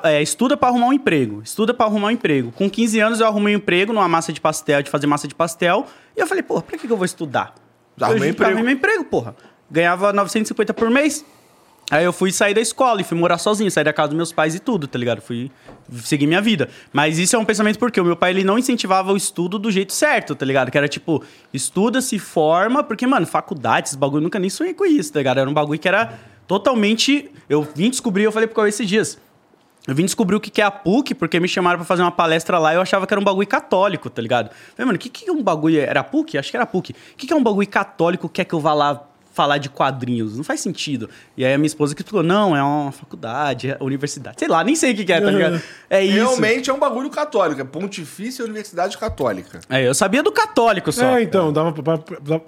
é, 0.05 0.21
estuda 0.21 0.57
pra 0.57 0.69
arrumar 0.69 0.89
um 0.89 0.93
emprego, 0.93 1.43
estuda 1.43 1.73
pra 1.73 1.87
arrumar 1.87 2.09
um 2.09 2.11
emprego. 2.11 2.51
Com 2.53 2.69
15 2.69 3.01
anos 3.01 3.21
eu 3.21 3.27
arrumei 3.27 3.55
um 3.55 3.59
emprego 3.59 3.93
numa 3.93 4.09
massa 4.09 4.33
de 4.33 4.41
pastel, 4.41 4.83
de 4.83 4.91
fazer 4.91 5.07
massa 5.07 5.29
de 5.29 5.35
pastel, 5.35 5.87
e 6.17 6.21
eu 6.21 6.27
falei, 6.27 6.43
porra, 6.43 6.63
pra 6.63 6.77
que, 6.77 6.87
que 6.87 6.93
eu 6.93 6.97
vou 6.97 7.07
estudar? 7.07 7.55
Arrumei 8.01 8.29
eu 8.29 8.33
emprego. 8.33 8.57
arrumei 8.57 8.75
emprego, 8.75 9.05
porra. 9.05 9.37
Ganhava 9.71 10.13
950 10.13 10.75
por 10.75 10.91
mês. 10.91 11.25
Aí 11.91 12.05
eu 12.05 12.13
fui 12.13 12.31
sair 12.31 12.55
da 12.55 12.61
escola 12.61 13.01
e 13.01 13.05
fui 13.05 13.19
morar 13.19 13.37
sozinho, 13.37 13.69
sair 13.69 13.83
da 13.83 13.93
casa 13.93 14.09
dos 14.09 14.17
meus 14.17 14.33
pais 14.33 14.55
e 14.55 14.61
tudo, 14.61 14.87
tá 14.87 14.97
ligado? 14.97 15.21
Fui 15.21 15.51
seguir 16.05 16.25
minha 16.25 16.41
vida. 16.41 16.69
Mas 16.93 17.19
isso 17.19 17.35
é 17.35 17.39
um 17.39 17.45
pensamento 17.45 17.81
porque 17.81 18.01
o 18.01 18.05
meu 18.05 18.15
pai 18.15 18.31
ele 18.31 18.45
não 18.45 18.57
incentivava 18.57 19.13
o 19.13 19.17
estudo 19.17 19.59
do 19.59 19.73
jeito 19.73 19.93
certo, 19.93 20.37
tá 20.37 20.47
ligado? 20.47 20.71
Que 20.71 20.79
era 20.79 20.87
tipo, 20.87 21.23
estuda, 21.53 22.01
se 22.01 22.17
forma, 22.17 22.85
porque, 22.85 23.05
mano, 23.09 23.27
faculdade, 23.27 23.89
esses 23.89 23.97
bagulho, 23.97 24.21
eu 24.21 24.23
nunca 24.23 24.39
nem 24.39 24.49
sonhei 24.49 24.73
com 24.73 24.87
isso, 24.87 25.13
tá 25.13 25.19
ligado? 25.19 25.39
Era 25.39 25.51
um 25.51 25.53
bagulho 25.53 25.81
que 25.81 25.89
era 25.89 26.17
totalmente. 26.47 27.29
Eu 27.49 27.67
vim 27.75 27.91
descobrir, 27.91 28.23
eu 28.23 28.31
falei 28.31 28.47
pro 28.47 28.55
Cauê 28.55 28.69
esses 28.69 28.87
dias. 28.87 29.19
Eu 29.87 29.95
vim 29.95 30.05
descobrir 30.05 30.37
o 30.37 30.41
que 30.41 30.61
é 30.61 30.65
a 30.65 30.71
PUC, 30.71 31.15
porque 31.15 31.41
me 31.41 31.49
chamaram 31.49 31.79
pra 31.79 31.87
fazer 31.87 32.03
uma 32.03 32.13
palestra 32.13 32.59
lá 32.59 32.73
e 32.73 32.77
eu 32.77 32.83
achava 32.83 33.07
que 33.07 33.15
era 33.15 33.21
um 33.21 33.25
bagulho 33.25 33.49
católico, 33.49 34.11
tá 34.11 34.21
ligado? 34.21 34.51
Falei, 34.77 34.87
mano, 34.87 34.97
o 34.97 34.99
que, 34.99 35.09
que 35.09 35.29
é 35.29 35.33
um 35.33 35.43
bagulho. 35.43 35.81
Era 35.81 36.05
PUC? 36.05 36.37
Acho 36.37 36.51
que 36.51 36.57
era 36.57 36.67
PUC. 36.67 36.93
O 36.93 36.95
que, 37.17 37.27
que 37.27 37.33
é 37.33 37.37
um 37.37 37.43
bagulho 37.43 37.69
católico 37.69 38.29
que 38.29 38.35
quer 38.35 38.45
que 38.45 38.55
eu 38.55 38.61
vá 38.61 38.75
lá 38.75 39.10
falar 39.33 39.59
de 39.59 39.69
quadrinhos? 39.69 40.37
Não 40.37 40.45
faz 40.45 40.61
sentido. 40.61 41.09
E 41.37 41.45
aí 41.45 41.55
a 41.55 41.59
minha 41.59 41.67
esposa 41.67 41.95
que 41.95 42.03
falou: 42.03 42.23
não, 42.23 42.57
é 42.57 42.63
uma 42.63 42.93
faculdade, 42.93 43.71
é 43.71 43.77
universidade. 43.81 44.37
Sei 44.39 44.49
lá, 44.49 44.63
nem 44.65 44.75
sei 44.77 44.93
o 44.93 44.97
que, 44.97 45.05
que 45.05 45.13
é, 45.13 45.21
tá 45.21 45.31
ligado? 45.31 45.61
É 45.93 46.05
isso. 46.05 46.15
Realmente 46.15 46.71
é 46.71 46.73
um 46.73 46.79
bagulho 46.79 47.11
católico. 47.11 47.61
É 47.61 47.65
Pontifícia 47.65 48.45
Universidade 48.45 48.97
Católica. 48.97 49.59
É, 49.69 49.89
eu 49.89 49.93
sabia 49.93 50.23
do 50.23 50.31
católico 50.31 50.93
só. 50.93 51.17
É, 51.19 51.23
então, 51.23 51.53
dava 51.53 51.73
pra. 51.73 51.99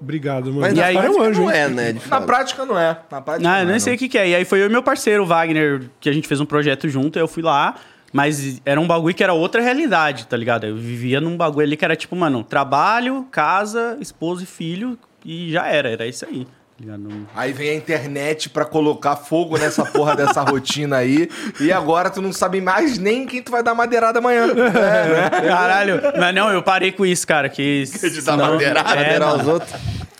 Obrigado, 0.00 0.46
mano. 0.46 0.60
Mas 0.60 0.72
E 0.72 0.76
na 0.76 0.84
aí- 0.86 0.94
prática 0.94 1.12
é 1.16 1.20
um 1.20 1.22
anjo, 1.24 1.42
não 1.42 1.50
é, 1.50 1.68
né? 1.68 1.96
Na 2.08 2.20
prática 2.20 2.64
não 2.64 2.78
é. 2.78 2.98
Na 3.10 3.20
prática 3.20 3.42
Não, 3.42 3.50
não 3.50 3.58
eu 3.58 3.68
é, 3.68 3.70
nem 3.72 3.80
sei 3.80 3.94
o 3.94 3.98
que, 3.98 4.08
que 4.08 4.16
é. 4.16 4.28
E 4.28 4.34
aí 4.36 4.44
foi 4.44 4.60
eu 4.62 4.66
e 4.66 4.68
meu 4.68 4.82
parceiro, 4.82 5.24
o 5.24 5.26
Wagner, 5.26 5.90
que 5.98 6.08
a 6.08 6.12
gente 6.12 6.28
fez 6.28 6.40
um 6.40 6.46
projeto 6.46 6.88
junto, 6.88 7.18
eu 7.18 7.26
fui 7.26 7.42
lá. 7.42 7.74
Mas 8.12 8.60
era 8.66 8.78
um 8.78 8.86
bagulho 8.86 9.14
que 9.14 9.24
era 9.24 9.32
outra 9.32 9.62
realidade, 9.62 10.26
tá 10.26 10.36
ligado? 10.36 10.66
Eu 10.66 10.76
vivia 10.76 11.18
num 11.20 11.36
bagulho 11.36 11.66
ali 11.66 11.76
que 11.78 11.84
era 11.84 11.96
tipo, 11.96 12.14
mano, 12.14 12.44
trabalho, 12.44 13.26
casa, 13.30 13.96
esposo 14.00 14.42
e 14.42 14.46
filho, 14.46 14.98
e 15.24 15.50
já 15.50 15.66
era, 15.66 15.88
era 15.88 16.06
isso 16.06 16.26
aí. 16.26 16.46
Não- 16.84 17.26
Aí 17.34 17.52
vem 17.52 17.70
a 17.70 17.74
internet 17.74 18.48
pra 18.50 18.64
colocar 18.64 19.14
fogo 19.16 19.56
nessa 19.56 19.84
porra 19.84 20.16
dessa 20.16 20.42
rotina 20.48 20.96
aí. 20.96 21.28
E 21.60 21.70
agora 21.72 22.10
tu 22.10 22.20
não 22.20 22.32
sabe 22.32 22.60
mais 22.60 22.98
nem 22.98 23.24
quem 23.26 23.42
tu 23.42 23.52
vai 23.52 23.62
dar 23.62 23.74
madeirada 23.74 24.18
amanhã. 24.18 24.46
É, 24.52 25.30
né? 25.40 25.48
Caralho, 25.48 26.00
mas 26.18 26.34
não, 26.34 26.50
eu 26.50 26.62
parei 26.62 26.90
com 26.92 27.06
isso, 27.06 27.26
cara. 27.26 27.48
Que 27.48 27.84
De 27.84 28.20
dar 28.22 28.32
senão- 28.32 28.50
madeirada, 28.52 28.90
é, 28.90 28.96
Madeirar 28.96 29.28
mano, 29.30 29.42
os 29.42 29.48
outros. 29.48 29.72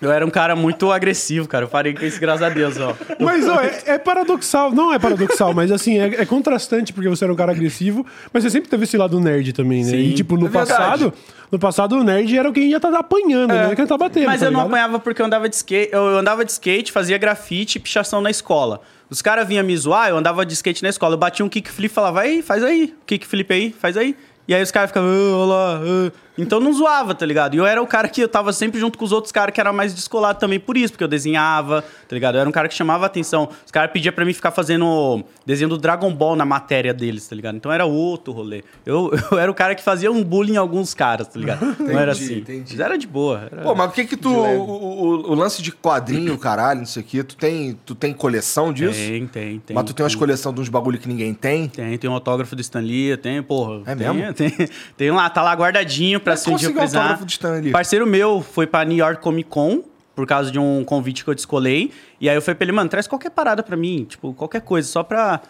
Eu 0.03 0.11
era 0.11 0.27
um 0.27 0.31
cara 0.31 0.57
muito 0.57 0.91
agressivo, 0.91 1.47
cara. 1.47 1.65
Eu 1.65 1.69
parei 1.69 1.95
com 1.95 2.05
isso, 2.05 2.21
graças 2.21 2.43
a 2.43 2.49
Deus, 2.49 2.77
ó. 2.77 2.93
Mas, 3.21 3.47
ó, 3.47 3.61
é, 3.61 3.83
é 3.87 3.99
paradoxal. 3.99 4.73
Não 4.73 4.93
é 4.93 4.99
paradoxal, 4.99 5.55
mas 5.55 5.71
assim, 5.71 5.97
é, 6.01 6.23
é 6.23 6.27
contrastante 6.27 6.93
porque 6.93 7.09
você 7.09 7.23
era 7.23 7.33
um 7.33 7.37
cara 7.37 7.53
agressivo, 7.53 8.05
mas 8.33 8.43
você 8.43 8.51
sempre 8.51 8.69
teve 8.69 8.83
esse 8.83 8.97
lado 8.97 9.21
nerd 9.21 9.53
também, 9.53 9.85
né? 9.85 9.91
Sim, 9.91 9.99
e, 9.99 10.15
tipo, 10.15 10.37
no 10.37 10.49
é 10.49 10.51
passado, 10.51 11.15
no 11.53 11.57
passado 11.57 11.97
o 11.97 12.03
nerd 12.03 12.37
era 12.37 12.51
quem 12.51 12.71
ia 12.71 12.79
estar 12.79 12.93
apanhando, 12.93 13.55
né? 13.55 13.77
Quem 13.77 13.87
tá 13.87 13.97
batendo. 13.97 14.27
Mas 14.27 14.41
tá 14.41 14.47
eu 14.47 14.51
não 14.51 14.63
ligado? 14.63 14.75
apanhava 14.75 14.99
porque 14.99 15.23
eu 15.23 15.27
andava 15.27 15.49
de 15.49 15.55
skate. 15.55 15.93
Eu 15.93 16.19
andava 16.19 16.45
de 16.45 16.51
skate, 16.51 16.91
fazia 16.91 17.17
grafite 17.17 17.79
e 17.79 17.81
pichação 17.81 18.21
na 18.21 18.31
escola. 18.31 18.81
Os 19.09 19.23
caras 19.23 19.47
vinham 19.47 19.65
me 19.65 19.77
zoar, 19.77 20.09
eu 20.09 20.17
andava 20.17 20.45
de 20.45 20.53
skate 20.55 20.83
na 20.83 20.89
escola. 20.89 21.15
Eu 21.15 21.19
batia 21.19 21.45
um 21.47 21.49
kickflip 21.49 21.93
e 21.93 21.95
falava, 21.95 22.23
aí, 22.23 22.43
faz 22.43 22.65
aí, 22.65 22.93
kickflip 23.07 23.53
aí, 23.53 23.73
faz 23.79 23.97
aí. 23.97 24.17
E 24.49 24.55
aí 24.55 24.61
os 24.63 24.73
caras 24.73 24.91
ficavam, 24.91 25.09
"Ah, 25.09 25.37
olha 25.37 25.47
lá. 25.53 26.13
Ah." 26.33 26.41
Então 26.43 26.59
não 26.61 26.73
zoava, 26.73 27.15
tá 27.15 27.27
ligado? 27.27 27.55
E 27.55 27.59
eu 27.59 27.67
era 27.67 27.83
o 27.83 27.87
cara 27.87 28.09
que 28.09 28.21
eu 28.23 28.29
tava 28.29 28.53
sempre 28.53 28.81
junto 28.81 28.99
com 28.99 29.05
os 29.05 29.13
outros 29.13 29.31
caras 29.33 29.55
que 29.55 29.61
era 29.61 29.73
mais 29.73 29.95
descolado 29.95 30.39
também 30.39 30.59
por 30.59 30.77
isso, 30.77 30.93
porque 30.93 31.05
eu 31.05 31.09
desenhava, 31.09 31.83
tá 31.83 32.15
ligado? 32.15 32.37
Eu 32.37 32.41
era 32.41 32.49
um 32.49 32.53
cara 32.53 32.69
que 32.69 32.75
chamava 32.75 33.07
atenção. 33.07 33.49
Os 33.65 33.71
caras 33.71 33.91
pediam 33.93 34.13
pra 34.15 34.25
mim 34.25 34.33
ficar 34.33 34.51
fazendo 34.51 35.25
desenho 35.45 35.69
do 35.71 35.77
Dragon 35.79 36.13
Ball 36.15 36.35
na 36.37 36.45
matéria 36.45 36.95
deles, 36.95 37.27
tá 37.29 37.37
ligado? 37.37 37.57
Então 37.57 37.71
era 37.73 37.85
outro 37.85 38.33
rolê. 38.33 38.63
Eu, 38.87 39.11
eu 39.31 39.39
era 39.39 39.51
o 39.51 39.55
cara 39.55 39.75
que 39.75 39.83
fazia 39.83 40.11
um 40.11 40.23
bullying 40.25 40.55
em 40.55 40.57
alguns 40.57 40.95
caras, 40.95 41.27
tá 41.29 41.39
ligado? 41.39 41.65
não 41.79 41.99
era 41.99 42.13
Entendi, 42.13 42.25
assim. 42.25 42.39
entendi. 42.41 42.73
Mas 42.73 42.81
era 42.81 42.97
de 42.99 43.07
boa. 43.07 43.49
era- 43.51 43.63
Pô, 43.63 43.75
mas 43.75 43.91
o 43.91 43.93
que 43.93 44.05
que 44.05 44.17
tu. 44.17 44.31
O, 44.31 44.63
o- 44.63 45.31
o 45.33 45.35
lance 45.35 45.63
de 45.63 45.71
quadrinho, 45.73 46.37
caralho, 46.39 46.81
não 46.81 46.87
sei 46.87 47.03
o 47.03 47.05
quê, 47.07 47.23
tu 47.23 47.37
tem, 47.37 47.79
tu 47.85 47.95
tem 47.95 48.13
coleção 48.13 48.73
disso? 48.73 48.95
Tem, 48.99 49.27
tem, 49.27 49.59
tem. 49.61 49.75
mas 49.75 49.85
tu 49.85 49.93
tem 49.95 50.03
umas 50.05 50.15
coleção 50.15 50.53
de 50.53 50.61
uns 50.61 50.69
bagulho 50.69 50.99
que 50.99 51.09
ninguém 51.09 51.35
tem? 51.35 51.69
Tem, 51.69 51.97
tem 51.99 52.09
um 52.09 52.15
autógrafo 52.15 52.55
do 52.57 52.61
Stan 52.63 52.81
Lee, 52.81 53.17
tem, 53.17 53.43
porra. 53.43 53.83
É 53.87 53.95
tem, 53.95 54.15
mesmo? 54.15 54.33
Tem, 54.35 54.69
tem 54.97 55.11
lá, 55.11 55.29
tá 55.29 55.43
lá 55.43 55.53
guardadinho 55.55 56.21
pra 56.23 56.33
Mas 56.33 56.41
se 56.41 56.51
um 56.51 56.57
dia 56.57 56.69
eu 56.69 56.73
conseguiu 56.73 56.81
precisar. 56.81 57.01
autógrafo 57.01 57.25
do 57.27 57.31
Stan 57.31 57.53
Lee? 57.61 57.71
Parceiro 57.73 58.07
meu 58.07 58.41
foi 58.41 58.67
pra 58.67 58.85
New 58.85 58.97
York 58.97 59.21
Comic 59.23 59.49
Con, 59.49 59.83
por 60.15 60.27
causa 60.27 60.51
de 60.51 60.59
um 60.59 60.85
convite 60.85 61.25
que 61.25 61.31
eu 61.31 61.35
descolei. 61.35 61.91
E 62.21 62.29
aí 62.29 62.37
eu 62.37 62.43
falei 62.43 62.55
pra 62.57 62.65
ele, 62.65 62.73
mano, 62.73 62.89
traz 62.89 63.07
qualquer 63.07 63.31
parada 63.31 63.63
pra 63.63 63.77
mim, 63.77 64.05
tipo, 64.09 64.33
qualquer 64.35 64.61
coisa, 64.63 64.89
só 64.89 65.03
pra 65.03 65.41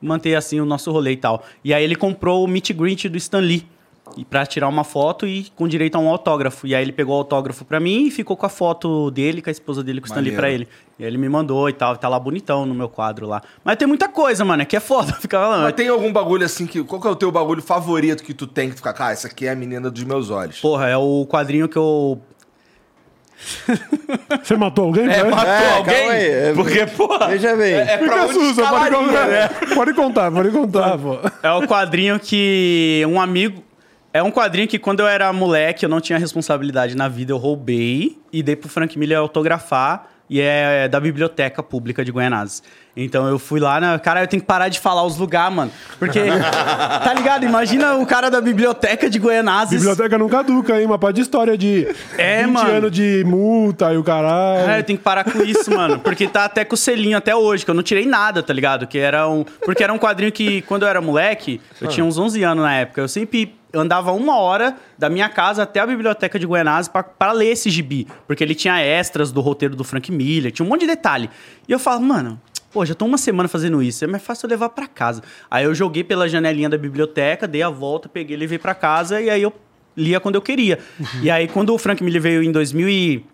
manter, 0.00 0.34
assim, 0.34 0.60
o 0.60 0.64
nosso 0.64 0.90
rolê 0.92 1.12
e 1.12 1.16
tal. 1.16 1.44
E 1.64 1.74
aí 1.74 1.82
ele 1.82 1.96
comprou 1.96 2.44
o 2.44 2.48
Meet 2.48 2.72
Grint 2.72 3.06
do 3.06 3.16
Stan 3.16 3.40
Lee. 3.40 3.66
E 4.16 4.24
pra 4.24 4.44
tirar 4.46 4.68
uma 4.68 4.82
foto 4.84 5.26
e 5.26 5.46
com 5.54 5.68
direito 5.68 5.94
a 5.96 5.98
um 5.98 6.08
autógrafo. 6.08 6.66
E 6.66 6.74
aí 6.74 6.82
ele 6.82 6.92
pegou 6.92 7.14
o 7.14 7.18
autógrafo 7.18 7.64
pra 7.64 7.78
mim 7.78 8.06
e 8.06 8.10
ficou 8.10 8.36
com 8.36 8.46
a 8.46 8.48
foto 8.48 9.10
dele, 9.10 9.40
com 9.42 9.48
a 9.48 9.52
esposa 9.52 9.82
dele, 9.84 10.00
com 10.00 10.06
o 10.06 10.08
Stan 10.08 10.20
Lee 10.20 10.32
Maneiro. 10.32 10.40
pra 10.42 10.50
ele. 10.50 10.68
E 10.98 11.04
aí 11.04 11.08
ele 11.10 11.18
me 11.18 11.28
mandou 11.28 11.68
e 11.68 11.72
tal, 11.72 11.96
tá 11.96 12.08
lá 12.08 12.18
bonitão 12.18 12.66
no 12.66 12.74
meu 12.74 12.88
quadro 12.88 13.26
lá. 13.26 13.42
Mas 13.64 13.76
tem 13.76 13.86
muita 13.86 14.08
coisa, 14.08 14.44
mano, 14.44 14.62
é 14.62 14.64
que 14.64 14.76
é 14.76 14.80
foda. 14.80 15.12
Ficava 15.20 15.46
lá, 15.48 15.62
Mas 15.62 15.72
tem 15.74 15.88
algum 15.88 16.12
bagulho 16.12 16.44
assim 16.44 16.66
que. 16.66 16.82
Qual 16.82 17.00
que 17.00 17.06
é 17.06 17.10
o 17.10 17.16
teu 17.16 17.30
bagulho 17.30 17.62
favorito 17.62 18.22
que 18.24 18.34
tu 18.34 18.46
tem 18.46 18.68
que 18.68 18.74
tu 18.74 18.78
fica, 18.78 18.92
cara, 18.92 19.12
essa 19.12 19.28
aqui 19.28 19.46
é 19.46 19.50
a 19.50 19.56
menina 19.56 19.90
dos 19.90 20.02
meus 20.04 20.30
olhos? 20.30 20.58
Porra, 20.60 20.88
é 20.88 20.96
o 20.96 21.26
quadrinho 21.28 21.68
que 21.68 21.76
eu. 21.76 22.20
Você 24.42 24.56
matou 24.56 24.86
alguém? 24.86 25.08
É, 25.08 25.20
foi? 25.20 25.30
matou 25.30 25.48
É, 25.52 25.72
alguém? 25.76 25.94
calma 25.96 26.12
aí, 26.12 26.26
é- 26.28 26.52
Porque, 26.54 26.86
porra. 26.86 27.28
Veja 27.28 27.56
bem. 27.56 27.72
É, 27.74 27.80
é 27.82 27.98
Fica 27.98 28.10
pra 28.12 28.24
onde 28.24 28.34
susto, 28.34 28.62
pode 28.68 28.90
contar. 28.96 29.26
né? 29.28 29.48
Pode 29.74 29.94
contar, 29.94 30.30
pode 30.32 30.50
contar, 30.50 30.98
pô. 30.98 31.18
É 31.42 31.52
o 31.52 31.62
quadrinho 31.66 32.18
que 32.18 33.04
um 33.08 33.20
amigo. 33.20 33.62
É 34.12 34.22
um 34.22 34.30
quadrinho 34.30 34.66
que 34.66 34.78
quando 34.78 35.00
eu 35.00 35.06
era 35.06 35.32
moleque, 35.32 35.84
eu 35.84 35.88
não 35.88 36.00
tinha 36.00 36.18
responsabilidade 36.18 36.96
na 36.96 37.08
vida, 37.08 37.32
eu 37.32 37.36
roubei 37.36 38.18
e 38.32 38.42
dei 38.42 38.56
pro 38.56 38.68
Frank 38.68 38.98
Miller 38.98 39.18
autografar. 39.18 40.06
E 40.30 40.42
é 40.42 40.86
da 40.88 41.00
Biblioteca 41.00 41.62
Pública 41.62 42.04
de 42.04 42.12
Guianazes. 42.12 42.62
Então 42.94 43.26
eu 43.26 43.38
fui 43.38 43.58
lá 43.58 43.80
na. 43.80 43.98
Cara, 43.98 44.22
eu 44.22 44.26
tenho 44.26 44.42
que 44.42 44.46
parar 44.46 44.68
de 44.68 44.78
falar 44.78 45.02
os 45.04 45.16
lugares, 45.16 45.56
mano. 45.56 45.72
Porque. 45.98 46.20
tá 47.02 47.14
ligado? 47.16 47.46
Imagina 47.46 47.94
o 47.96 48.04
cara 48.04 48.30
da 48.30 48.38
Biblioteca 48.38 49.08
de 49.08 49.18
Guianazes. 49.18 49.80
Biblioteca 49.80 50.18
não 50.18 50.28
caduca, 50.28 50.78
hein? 50.78 50.84
Uma 50.84 50.98
parte 50.98 51.16
de 51.16 51.22
história 51.22 51.56
de 51.56 51.88
É, 52.18 52.42
20 52.44 52.52
mano. 52.52 52.70
anos 52.70 52.92
de 52.92 53.24
multa 53.26 53.90
e 53.94 53.96
o 53.96 54.04
caralho. 54.04 54.66
Cara, 54.66 54.78
eu 54.80 54.84
tenho 54.84 54.98
que 54.98 55.04
parar 55.04 55.24
com 55.24 55.42
isso, 55.42 55.70
mano. 55.74 55.98
Porque 55.98 56.28
tá 56.28 56.44
até 56.44 56.62
com 56.62 56.74
o 56.74 56.76
selinho 56.76 57.16
até 57.16 57.34
hoje, 57.34 57.64
que 57.64 57.70
eu 57.70 57.74
não 57.74 57.82
tirei 57.82 58.04
nada, 58.04 58.42
tá 58.42 58.52
ligado? 58.52 58.86
Que 58.86 58.98
era 58.98 59.26
um. 59.26 59.44
Porque 59.64 59.82
era 59.82 59.94
um 59.94 59.98
quadrinho 59.98 60.30
que, 60.30 60.60
quando 60.60 60.82
eu 60.82 60.88
era 60.88 61.00
moleque, 61.00 61.58
eu 61.80 61.88
tinha 61.88 62.04
uns 62.04 62.18
11 62.18 62.42
anos 62.42 62.62
na 62.64 62.74
época. 62.74 63.00
Eu 63.00 63.08
sempre 63.08 63.54
andava 63.74 64.12
uma 64.12 64.38
hora 64.38 64.76
da 64.96 65.08
minha 65.10 65.28
casa 65.28 65.62
até 65.62 65.80
a 65.80 65.86
biblioteca 65.86 66.38
de 66.38 66.46
Guianazes 66.46 66.88
pra- 66.88 67.02
pra 67.02 67.32
ler 67.32 67.46
esse 67.52 67.68
gibi. 67.70 68.06
Porque 68.26 68.42
ele 68.42 68.54
tinha 68.54 68.80
extras 68.80 69.30
do 69.32 69.40
roteiro 69.40 69.76
do 69.76 69.84
Frank 69.84 70.10
Miller, 70.10 70.50
tinha 70.52 70.64
um 70.64 70.68
monte 70.68 70.80
de 70.82 70.86
detalhe. 70.88 71.28
E 71.68 71.72
eu 71.72 71.78
falo, 71.78 72.00
mano. 72.02 72.40
Pô, 72.70 72.84
já 72.84 72.94
tô 72.94 73.06
uma 73.06 73.16
semana 73.16 73.48
fazendo 73.48 73.82
isso, 73.82 74.04
é 74.04 74.06
mais 74.06 74.22
fácil 74.22 74.46
eu 74.46 74.50
levar 74.50 74.68
pra 74.68 74.86
casa. 74.86 75.22
Aí 75.50 75.64
eu 75.64 75.74
joguei 75.74 76.04
pela 76.04 76.28
janelinha 76.28 76.68
da 76.68 76.76
biblioteca, 76.76 77.48
dei 77.48 77.62
a 77.62 77.70
volta, 77.70 78.10
peguei, 78.10 78.36
levei 78.36 78.58
pra 78.58 78.74
casa 78.74 79.20
e 79.22 79.30
aí 79.30 79.40
eu 79.42 79.52
lia 79.96 80.20
quando 80.20 80.34
eu 80.34 80.42
queria. 80.42 80.78
E 81.22 81.30
aí 81.30 81.48
quando 81.48 81.74
o 81.74 81.78
Frank 81.78 82.04
Miller 82.04 82.20
veio 82.20 82.42
em 82.42 82.52
2000 82.52 82.88
e 82.88 83.24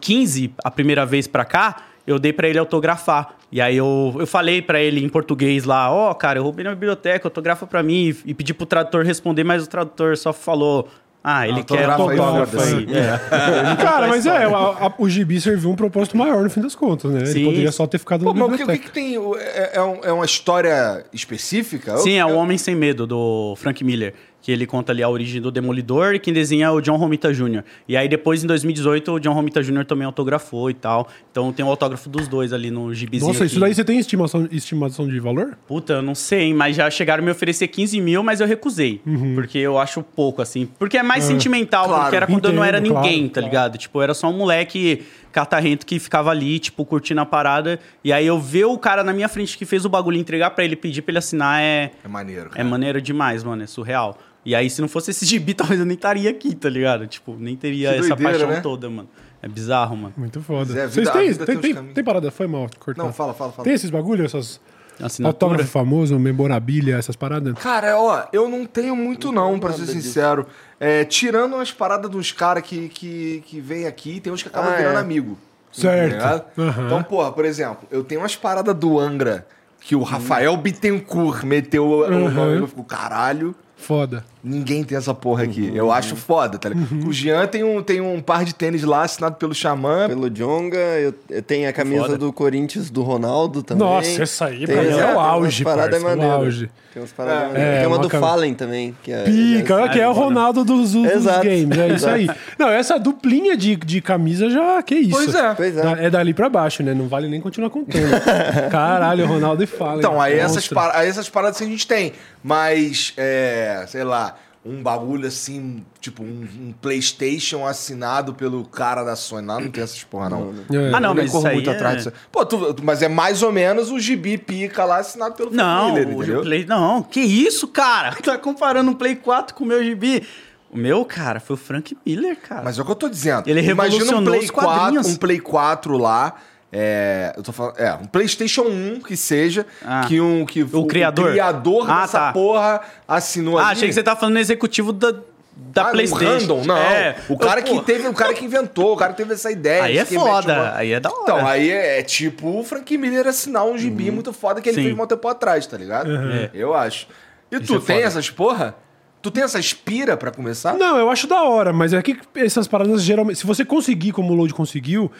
15, 0.00 0.54
a 0.64 0.70
primeira 0.70 1.04
vez 1.04 1.26
pra 1.26 1.44
cá, 1.44 1.76
eu 2.06 2.18
dei 2.18 2.32
pra 2.32 2.48
ele 2.48 2.58
autografar. 2.58 3.34
E 3.52 3.60
aí 3.60 3.76
eu, 3.76 4.14
eu 4.18 4.26
falei 4.26 4.62
pra 4.62 4.80
ele 4.80 5.04
em 5.04 5.08
português 5.08 5.64
lá, 5.64 5.90
ó, 5.92 6.14
cara, 6.14 6.38
eu 6.38 6.42
roubei 6.44 6.64
na 6.64 6.70
biblioteca, 6.70 7.26
autografa 7.26 7.66
pra 7.66 7.82
mim. 7.82 8.14
E 8.24 8.32
pedi 8.32 8.54
pro 8.54 8.64
tradutor 8.66 9.04
responder, 9.04 9.42
mas 9.44 9.64
o 9.64 9.66
tradutor 9.68 10.16
só 10.16 10.32
falou, 10.32 10.88
ah, 11.22 11.46
ele 11.48 11.62
quer 11.64 11.84
autógrafo 11.90 12.60
aí. 12.60 12.86
É. 12.94 13.76
Cara, 13.82 14.06
mas 14.08 14.24
é, 14.24 14.44
a- 14.44 14.48
a- 14.48 14.94
o 14.98 15.06
gibi 15.08 15.38
serviu 15.40 15.68
um 15.70 15.74
propósito 15.76 16.16
maior 16.16 16.42
no 16.44 16.48
fim 16.48 16.60
das 16.62 16.74
contas, 16.74 17.10
né? 17.12 17.26
Sim. 17.26 17.40
Ele 17.40 17.44
poderia 17.46 17.72
só 17.72 17.86
ter 17.86 17.98
ficado 17.98 18.24
Pô, 18.24 18.32
na 18.32 18.48
mas 18.48 18.54
o 18.54 18.56
que, 18.56 18.62
o 18.62 18.66
que 18.66 18.72
biblioteca. 18.72 18.88
que 18.88 18.94
tem? 18.94 19.16
É, 19.54 19.70
é 19.78 19.82
um- 19.82 20.00
é 20.04 20.12
uma 20.12 20.24
história 20.24 21.04
específica? 21.12 21.96
Sim, 21.98 22.12
é 22.18 22.22
Eu- 22.22 22.28
o 22.28 22.34
Homem 22.36 22.56
Sem 22.56 22.74
Medo, 22.74 23.06
do 23.06 23.54
Frank 23.58 23.82
Miller. 23.84 24.14
Que 24.42 24.50
ele 24.50 24.66
conta 24.66 24.92
ali 24.92 25.02
a 25.02 25.08
origem 25.08 25.40
do 25.40 25.50
Demolidor 25.50 26.14
e 26.14 26.18
quem 26.18 26.32
desenha 26.32 26.66
é 26.66 26.70
o 26.70 26.80
John 26.80 26.96
Romita 26.96 27.32
Jr. 27.32 27.62
E 27.86 27.96
aí 27.96 28.08
depois, 28.08 28.42
em 28.42 28.46
2018, 28.46 29.12
o 29.12 29.20
John 29.20 29.32
Romita 29.34 29.62
Jr. 29.62 29.84
também 29.84 30.06
autografou 30.06 30.70
e 30.70 30.74
tal. 30.74 31.08
Então 31.30 31.52
tem 31.52 31.64
o 31.64 31.68
autógrafo 31.68 32.08
dos 32.08 32.26
dois 32.26 32.52
ali 32.52 32.70
no 32.70 32.92
gibizinho. 32.94 33.28
Nossa, 33.32 33.44
isso 33.44 33.56
aqui. 33.56 33.60
daí 33.60 33.74
você 33.74 33.84
tem 33.84 33.98
estimação, 33.98 34.48
estimação 34.50 35.06
de 35.06 35.20
valor? 35.20 35.58
Puta, 35.68 35.94
eu 35.94 36.02
não 36.02 36.14
sei, 36.14 36.44
hein, 36.44 36.54
mas 36.54 36.74
já 36.76 36.90
chegaram 36.90 37.22
a 37.22 37.24
me 37.26 37.30
oferecer 37.30 37.68
15 37.68 38.00
mil, 38.00 38.22
mas 38.22 38.40
eu 38.40 38.46
recusei. 38.46 39.00
Porque 39.34 39.58
eu 39.58 39.78
acho 39.78 40.02
pouco, 40.02 40.40
assim. 40.40 40.66
Porque 40.78 40.96
é 40.96 41.02
mais 41.02 41.24
sentimental, 41.24 41.86
Claro. 41.86 42.02
porque 42.04 42.16
era 42.16 42.26
quando 42.26 42.46
eu 42.46 42.52
não 42.52 42.64
era 42.64 42.78
Entendo, 42.78 42.94
ninguém, 42.94 43.18
claro, 43.18 43.28
tá 43.28 43.40
claro. 43.40 43.46
ligado? 43.46 43.78
Tipo, 43.78 43.98
eu 43.98 44.02
era 44.02 44.14
só 44.14 44.28
um 44.30 44.36
moleque 44.38 45.02
catarrento 45.32 45.86
que 45.86 45.98
ficava 45.98 46.30
ali, 46.30 46.58
tipo, 46.58 46.84
curtindo 46.84 47.20
a 47.20 47.26
parada. 47.26 47.78
E 48.02 48.12
aí 48.12 48.26
eu 48.26 48.38
ver 48.40 48.64
o 48.64 48.76
cara 48.78 49.04
na 49.04 49.12
minha 49.12 49.28
frente 49.28 49.56
que 49.56 49.64
fez 49.64 49.84
o 49.84 49.88
bagulho 49.88 50.16
entregar 50.16 50.50
pra 50.50 50.64
ele, 50.64 50.74
pedir 50.76 51.02
pra 51.02 51.12
ele 51.12 51.18
assinar 51.18 51.60
é, 51.60 51.92
É 52.02 52.08
maneiro, 52.08 52.46
é 52.46 52.56
cara. 52.56 52.64
maneiro 52.64 53.00
demais, 53.02 53.44
mano. 53.44 53.62
É 53.62 53.66
surreal. 53.66 54.18
E 54.44 54.54
aí, 54.54 54.70
se 54.70 54.80
não 54.80 54.88
fosse 54.88 55.10
esse 55.10 55.24
gibi, 55.26 55.52
talvez 55.54 55.78
eu 55.80 55.86
nem 55.86 55.94
estaria 55.94 56.30
aqui, 56.30 56.54
tá 56.54 56.68
ligado? 56.68 57.06
Tipo, 57.06 57.36
nem 57.38 57.56
teria 57.56 57.90
Que 57.92 57.98
essa 58.00 58.08
doideira, 58.08 58.32
paixão 58.32 58.48
né? 58.50 58.60
toda, 58.60 58.88
mano. 58.90 59.08
É 59.42 59.48
bizarro, 59.48 59.96
mano. 59.96 60.14
Muito 60.16 60.40
foda. 60.42 60.72
É, 60.72 60.86
Vocês 60.86 60.94
vida- 61.08 61.10
a 61.10 61.46
têm, 61.46 61.58
tem, 61.60 61.74
tem 61.74 61.84
tem, 61.94 62.04
parada? 62.04 62.30
Foi 62.30 62.46
mal 62.46 62.68
cortar. 62.78 63.02
Não, 63.02 63.12
fala, 63.12 63.32
fala, 63.32 63.52
fala. 63.52 63.64
Tem 63.64 63.72
esses 63.72 63.88
bagulho, 63.88 64.24
essas 64.24 64.60
Assinatura. 65.00 65.28
autógrafo 65.28 65.70
famoso, 65.70 66.18
memorabilia, 66.18 66.96
essas 66.96 67.16
paradas? 67.16 67.54
Cara, 67.54 67.98
ó, 67.98 68.24
eu 68.34 68.48
não 68.50 68.66
tenho 68.66 68.94
muito 68.94 69.32
não, 69.32 69.58
pra 69.58 69.72
ser 69.72 69.86
sincero. 69.86 70.46
É, 70.78 71.04
tirando 71.04 71.54
umas 71.54 71.72
paradas 71.72 72.10
dos 72.10 72.32
caras 72.32 72.62
que, 72.62 72.90
que, 72.90 73.42
que 73.46 73.60
vem 73.60 73.86
aqui, 73.86 74.20
tem 74.20 74.30
uns 74.30 74.42
que 74.42 74.48
acabam 74.48 74.72
Ah, 74.72 74.76
virando 74.76 74.96
é. 74.96 75.00
amigo. 75.00 75.38
Certo. 75.72 76.10
Tá 76.10 76.16
ligado? 76.16 76.44
Aham. 76.58 76.86
Então, 76.86 77.02
porra, 77.04 77.32
por 77.32 77.44
exemplo, 77.46 77.88
eu 77.90 78.04
tenho 78.04 78.20
umas 78.20 78.36
paradas 78.36 78.74
do 78.74 78.98
Angra 78.98 79.46
que 79.80 79.96
o 79.96 80.02
Rafael 80.02 80.54
Bittencourt 80.58 81.44
meteu 81.44 81.86
o- 81.86 82.04
o 82.04 82.30
nome 82.30 82.58
eu 82.58 82.66
fico, 82.66 82.84
caralho. 82.84 83.54
Foda. 83.80 84.24
Ninguém 84.42 84.84
tem 84.84 84.96
essa 84.96 85.12
porra 85.12 85.44
aqui. 85.44 85.70
Eu 85.74 85.90
acho 85.92 86.16
foda, 86.16 86.56
tá 86.58 86.68
ligado? 86.70 87.06
O 87.06 87.12
Jean 87.12 87.46
tem 87.46 87.62
um, 87.62 87.82
tem 87.82 88.00
um 88.00 88.20
par 88.22 88.44
de 88.44 88.54
tênis 88.54 88.82
lá 88.84 89.02
assinado 89.02 89.36
pelo 89.36 89.54
Xamã. 89.54 90.06
Pelo 90.08 90.30
Jonga, 90.30 90.78
eu, 90.78 91.12
eu 91.28 91.42
tenho 91.42 91.68
a 91.68 91.72
camisa 91.72 92.02
Foda. 92.04 92.18
do 92.18 92.32
Corinthians 92.32 92.88
do 92.88 93.02
Ronaldo 93.02 93.62
também. 93.62 93.86
Nossa, 93.86 94.22
essa 94.22 94.46
aí 94.46 94.64
Tem- 94.64 94.74
pra 94.76 94.82
mim 94.84 94.88
é, 94.90 95.00
é 95.00 95.14
o 95.14 95.20
auge, 95.20 95.62
paradas 95.64 96.02
parça, 96.02 96.06
o 96.06 96.18
maneiras. 96.18 96.44
auge. 96.44 96.70
Tem 96.92 97.02
umas 97.02 97.12
paradas 97.12 97.42
É, 97.42 97.46
maneiras. 97.48 97.68
é, 97.74 97.78
Tem 97.78 97.86
uma, 97.86 97.96
uma 97.96 98.02
do 98.02 98.08
cam- 98.08 98.20
Fallen 98.20 98.54
também. 98.54 98.96
Que 99.02 99.12
é, 99.12 99.22
Pica, 99.24 99.80
é- 99.82 99.88
que 99.90 100.00
é 100.00 100.08
o 100.08 100.12
Ronaldo 100.12 100.64
dos, 100.64 100.92
dos 100.92 101.10
Exato. 101.10 101.44
games, 101.44 101.78
é 101.78 101.88
isso 101.94 102.08
aí. 102.08 102.30
Não, 102.58 102.68
essa 102.68 102.98
duplinha 102.98 103.56
de, 103.56 103.76
de 103.76 104.00
camisa 104.00 104.48
já, 104.48 104.82
que 104.82 104.94
isso. 104.94 105.10
Pois 105.10 105.34
é. 105.34 105.54
Pois 105.54 105.76
é. 105.76 105.82
Da- 105.82 106.02
É 106.02 106.08
dali 106.10 106.32
pra 106.32 106.48
baixo, 106.48 106.82
né? 106.82 106.94
Não 106.94 107.08
vale 107.08 107.28
nem 107.28 107.40
continuar 107.42 107.68
contando. 107.70 108.00
Caralho, 108.70 109.26
Ronaldo 109.26 109.62
e 109.62 109.66
fala. 109.66 109.98
Então, 109.98 110.20
aí 110.20 110.38
essas, 110.38 110.66
par- 110.66 110.96
aí 110.96 111.08
essas 111.08 111.28
paradas 111.28 111.60
a 111.60 111.64
gente 111.66 111.86
tem. 111.86 112.12
Mas, 112.42 113.12
é, 113.18 113.69
sei 113.86 114.04
lá, 114.04 114.36
um 114.64 114.82
bagulho 114.82 115.26
assim, 115.26 115.84
tipo 116.00 116.22
um, 116.22 116.46
um 116.60 116.74
PlayStation 116.82 117.66
assinado 117.66 118.34
pelo 118.34 118.64
cara 118.66 119.02
da 119.02 119.16
Sony. 119.16 119.46
Não, 119.46 119.60
não 119.60 119.70
tem 119.70 119.82
essas 119.82 120.04
porra, 120.04 120.28
não. 120.28 120.52
É. 120.70 120.92
Ah, 120.94 121.00
não, 121.00 121.14
mas 121.14 121.30
corro 121.30 121.38
isso 121.40 121.48
aí 121.48 121.54
muito 121.54 121.70
é- 121.70 121.74
atrás 121.74 121.96
disso. 121.98 122.12
Pô, 122.30 122.44
tu- 122.44 122.76
mas 122.82 123.00
é 123.00 123.08
mais 123.08 123.42
ou 123.42 123.50
menos 123.50 123.90
o 123.90 123.98
gibi 123.98 124.36
pica 124.36 124.84
lá 124.84 124.98
assinado 124.98 125.34
pelo 125.34 125.50
Não, 125.50 125.94
Frank 125.94 125.98
Miller, 126.00 126.08
o 126.16 126.22
entendeu? 126.22 126.42
Play. 126.42 126.66
Não, 126.66 127.02
que 127.02 127.20
isso, 127.20 127.66
cara? 127.68 128.14
Tá 128.22 128.36
comparando 128.36 128.90
um 128.90 128.94
Play 128.94 129.16
4 129.16 129.54
com 129.54 129.64
o 129.64 129.66
meu 129.66 129.82
gibi. 129.82 130.26
O 130.70 130.76
meu, 130.76 131.04
cara, 131.04 131.40
foi 131.40 131.54
o 131.54 131.58
Frank 131.58 131.96
Miller, 132.06 132.36
cara. 132.36 132.62
Mas 132.62 132.78
é 132.78 132.82
o 132.82 132.84
que 132.84 132.90
eu 132.92 132.94
tô 132.96 133.08
dizendo. 133.08 133.48
Ele 133.48 133.60
Imagina 133.60 133.72
um 133.72 133.98
revolucionou 133.98 134.32
Play 134.32 134.44
os 134.44 134.50
4, 134.50 134.70
quadrinhos. 134.70 135.06
um 135.08 135.16
Play 135.16 135.40
4 135.40 135.96
lá. 135.98 136.34
É, 136.72 137.32
eu 137.36 137.42
tô 137.42 137.52
falando, 137.52 137.78
é, 137.78 137.92
um 137.94 138.04
PlayStation 138.04 138.62
1 138.62 139.00
que 139.00 139.16
seja, 139.16 139.66
Ah. 139.84 140.04
que 140.06 140.20
um 140.20 140.44
que 140.46 140.62
O 140.62 140.86
criador? 140.86 141.30
criador 141.32 141.90
Ah, 141.90 142.02
dessa 142.02 142.18
tá. 142.18 142.32
porra 142.32 142.80
assinou 143.08 143.58
ah, 143.58 143.62
ali. 143.64 143.72
achei 143.72 143.88
que 143.88 143.94
você 143.94 144.02
tava 144.04 144.20
falando 144.20 144.34
no 144.34 144.40
executivo 144.40 144.92
da, 144.92 145.10
da 145.56 145.86
Ah, 145.86 145.88
um 145.88 145.90
PlayStation. 145.92 146.24
random, 146.32 146.64
não. 146.64 146.76
É, 146.76 147.16
o 147.28 147.36
cara 147.36 147.60
eu, 147.60 147.64
que 147.64 147.74
pô, 147.74 147.82
teve, 147.82 148.06
o 148.06 148.14
cara 148.14 148.32
que 148.34 148.44
inventou, 148.44 148.92
o 148.92 148.96
cara 148.96 149.10
que 149.12 149.16
teve 149.18 149.34
essa 149.34 149.50
ideia. 149.50 149.82
Aí 149.82 149.98
é 149.98 150.04
foda, 150.04 150.52
uma- 150.54 150.76
aí 150.76 150.92
é 150.92 151.00
da 151.00 151.10
hora. 151.10 151.20
Então, 151.22 151.46
aí 151.46 151.70
é, 151.70 151.98
é 151.98 152.02
tipo 152.04 152.60
o 152.60 152.62
Frank 152.62 152.96
Miller 152.96 153.26
assinar 153.26 153.64
um 153.66 153.76
gibi 153.76 154.10
muito 154.12 154.32
foda 154.32 154.60
que 154.60 154.68
ele 154.68 154.76
Sim. 154.76 154.82
fez 154.84 154.98
um 154.98 155.06
tempo 155.06 155.26
atrás, 155.26 155.66
tá 155.66 155.76
ligado? 155.76 156.08
É. 156.14 156.50
Eu 156.54 156.72
acho. 156.72 157.08
E 157.50 157.56
Isso 157.56 157.64
tu, 157.66 157.74
é 157.74 157.78
tem 157.78 157.96
foda. 157.96 158.06
essas 158.06 158.30
porra? 158.30 158.76
Tu 159.20 159.30
tem 159.30 159.42
essa 159.42 159.58
espira 159.58 160.16
pra 160.16 160.30
começar? 160.30 160.74
Não, 160.74 160.96
eu 160.96 161.10
acho 161.10 161.26
da 161.26 161.42
hora, 161.42 161.72
mas 161.74 161.92
é 161.92 162.00
que 162.00 162.16
essas 162.36 162.66
paradas 162.68 163.02
geralmente. 163.02 163.40
Se 163.40 163.46
você 163.46 163.64
conseguir, 163.66 164.12
como 164.12 164.32
o 164.32 164.36
Load 164.36 164.54
conseguiu, 164.54 165.10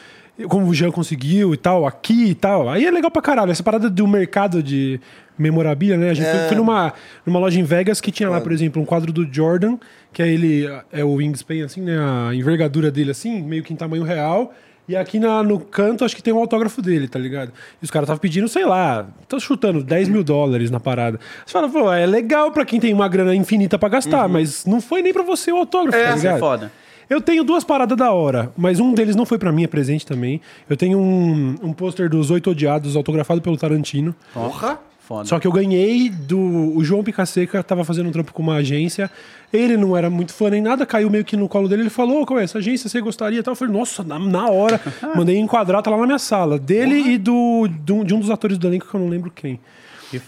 como 0.49 0.67
o 0.67 0.75
Jean 0.75 0.91
conseguiu 0.91 1.53
e 1.53 1.57
tal, 1.57 1.87
aqui 1.87 2.27
e 2.31 2.35
tal, 2.35 2.69
aí 2.69 2.85
é 2.87 2.91
legal 2.91 3.11
pra 3.11 3.21
caralho. 3.23 3.51
Essa 3.51 3.63
parada 3.63 3.89
do 3.91 4.07
mercado 4.09 4.63
de 4.63 5.01
memorabilia, 5.39 5.97
né? 5.97 6.11
A 6.11 6.15
gente 6.15 6.29
foi, 6.31 6.49
foi 6.49 6.57
numa, 6.57 6.93
numa 7.25 7.39
loja 7.39 7.59
em 7.59 7.63
Vegas 7.65 8.01
que 8.01 8.11
tinha 8.11 8.29
lá, 8.29 8.41
por 8.41 8.53
exemplo, 8.53 8.81
um 8.81 8.85
quadro 8.85 9.13
do 9.13 9.27
Jordan, 9.33 9.79
que 10.13 10.23
é 10.23 10.29
ele, 10.29 10.67
é 10.93 11.03
o 11.05 11.13
wingspan, 11.15 11.65
assim, 11.65 11.81
né? 11.81 11.97
A 11.99 12.35
envergadura 12.35 12.91
dele, 12.91 13.11
assim, 13.11 13.43
meio 13.43 13.63
que 13.63 13.73
em 13.73 13.77
tamanho 13.77 14.03
real. 14.03 14.53
E 14.89 14.97
aqui 14.97 15.21
na- 15.21 15.43
no 15.43 15.61
canto, 15.61 16.05
acho 16.05 16.17
que 16.17 16.23
tem 16.23 16.33
um 16.35 16.39
autógrafo 16.39 16.83
dele, 16.83 17.07
tá 17.07 17.17
ligado? 17.19 17.53
E 17.81 17.85
os 17.85 17.91
caras 17.93 18.07
estavam 18.07 18.21
pedindo, 18.21 18.49
sei 18.49 18.65
lá, 18.67 19.07
tô 19.29 19.39
chutando 19.39 19.85
10 19.85 20.09
mil 20.09 20.25
dólares 20.25 20.69
na 20.69 20.81
parada. 20.81 21.21
Você 21.47 21.53
fala, 21.53 21.69
pô, 21.69 21.93
é 21.93 22.05
legal 22.07 22.51
pra 22.51 22.65
quem 22.65 22.81
tem 22.81 22.93
uma 22.93 23.09
grana 23.09 23.33
infinita 23.35 23.79
pra 23.79 23.89
gastar, 23.89 24.29
mas 24.29 24.65
não 24.67 24.81
foi 24.81 25.01
nem 25.01 25.13
pra 25.13 25.23
você 25.23 25.53
o 25.53 25.57
autógrafo, 25.59 25.97
tá 25.97 26.05
Isso 26.09 26.13
é 26.15 26.17
ligado? 26.17 26.39
foda. 26.41 26.73
Eu 27.11 27.21
tenho 27.21 27.43
duas 27.43 27.65
paradas 27.65 27.99
da 27.99 28.13
hora, 28.13 28.53
mas 28.57 28.79
um 28.79 28.95
deles 28.95 29.17
não 29.17 29.27
foi 29.27 29.37
pra 29.37 29.51
mim, 29.51 29.65
é 29.65 29.67
presente 29.67 30.07
também. 30.07 30.41
Eu 30.69 30.77
tenho 30.77 30.97
um, 30.99 31.57
um 31.61 31.73
pôster 31.73 32.09
dos 32.09 32.31
Oito 32.31 32.51
Odiados, 32.51 32.95
autografado 32.95 33.43
pelo 33.43 33.57
Tarantino. 33.57 34.15
Porra! 34.33 34.79
Foda. 35.01 35.25
Só 35.25 35.41
que 35.41 35.47
eu 35.49 35.51
ganhei 35.51 36.09
do. 36.09 36.39
O 36.39 36.85
João 36.85 37.03
Picaseca 37.03 37.65
tava 37.65 37.83
fazendo 37.83 38.09
um 38.09 38.13
trampo 38.13 38.33
com 38.33 38.41
uma 38.45 38.55
agência. 38.55 39.11
Ele 39.53 39.77
não 39.77 39.97
era 39.97 40.09
muito 40.09 40.33
fã 40.33 40.49
nem 40.49 40.63
nada, 40.63 40.87
caiu 40.87 41.11
meio 41.11 41.25
que 41.25 41.37
no 41.37 41.49
colo 41.49 41.69
dele. 41.69 41.83
Ele 41.83 41.91
falou: 41.91 42.25
qual 42.25 42.39
é 42.39 42.45
essa 42.45 42.59
agência? 42.59 42.89
Você 42.89 43.01
gostaria 43.01 43.43
tal? 43.43 43.51
Eu 43.51 43.57
falei: 43.57 43.75
nossa, 43.75 44.05
na, 44.05 44.21
na 44.21 44.47
hora. 44.49 44.81
Mandei 45.17 45.37
enquadrar, 45.37 45.83
tá 45.83 45.91
lá 45.91 45.97
na 45.97 46.07
minha 46.07 46.19
sala. 46.21 46.61
Dele 46.61 46.95
e 46.95 47.19
do, 47.19 47.67
do- 47.81 48.05
de 48.05 48.15
um 48.15 48.21
dos 48.21 48.31
atores 48.31 48.57
do 48.57 48.69
elenco 48.69 48.87
que 48.89 48.95
eu 48.95 49.01
não 49.01 49.09
lembro 49.09 49.33
quem. 49.35 49.59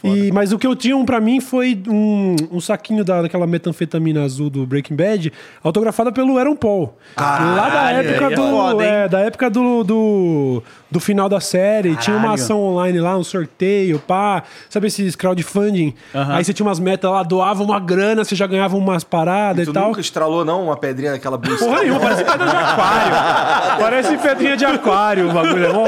E, 0.05 0.31
mas 0.33 0.53
o 0.53 0.59
que 0.59 0.67
eu 0.67 0.77
tinha 0.77 0.97
um 0.97 1.05
pra 1.05 1.21
mim 1.21 1.41
foi 1.41 1.81
um, 1.89 2.37
um 2.51 2.61
saquinho 2.61 3.05
da, 3.05 3.23
daquela 3.23 3.47
metanfetamina 3.47 4.23
azul 4.23 4.51
do 4.51 4.67
Breaking 4.67 4.97
Bad, 4.97 5.33
autografada 5.63 6.13
pelo 6.13 6.39
Aaron 6.39 6.57
Paul. 6.57 6.97
lá 7.17 7.69
da 7.69 7.91
época 7.91 8.25
é 8.27 8.37
do. 8.37 8.43
foda, 8.43 8.85
é, 8.85 9.09
da 9.09 9.21
época 9.21 9.51
do, 9.51 9.85
do, 9.85 10.63
do 10.93 11.01
final 11.01 11.29
da 11.29 11.41
série. 11.41 11.97
Tinha 11.97 12.15
uma 12.17 12.29
Caralho. 12.29 12.43
ação 12.43 12.61
online 12.61 13.01
lá, 13.01 13.17
um 13.17 13.25
sorteio, 13.25 13.99
pá. 13.99 14.43
Sabe 14.69 14.87
esses 14.89 15.17
crowdfunding? 15.17 15.95
Aham. 16.15 16.35
Aí 16.37 16.45
você 16.45 16.53
tinha 16.53 16.67
umas 16.67 16.79
metas 16.79 17.11
lá, 17.11 17.23
doava 17.23 17.63
uma 17.63 17.81
grana, 17.81 18.23
você 18.25 18.35
já 18.37 18.47
ganhava 18.47 18.77
umas 18.77 19.03
paradas 19.03 19.65
Tu 19.67 19.71
e 19.71 19.75
tal. 19.75 19.89
nunca 19.89 20.01
estralou, 20.01 20.45
não, 20.45 20.65
uma 20.65 20.77
pedrinha 20.77 21.13
daquela 21.13 21.39
bolsa? 21.39 21.65
Porra 21.65 21.81
nenhuma, 21.81 22.01
parece 22.01 22.25
pedra 22.25 22.47
de 22.47 22.57
aquário. 22.57 23.13
parece 23.81 24.19
pedrinha 24.19 24.57
de 24.57 24.65
aquário 24.67 25.31
o 25.31 25.33
bagulho. 25.33 25.67
É 25.67 25.73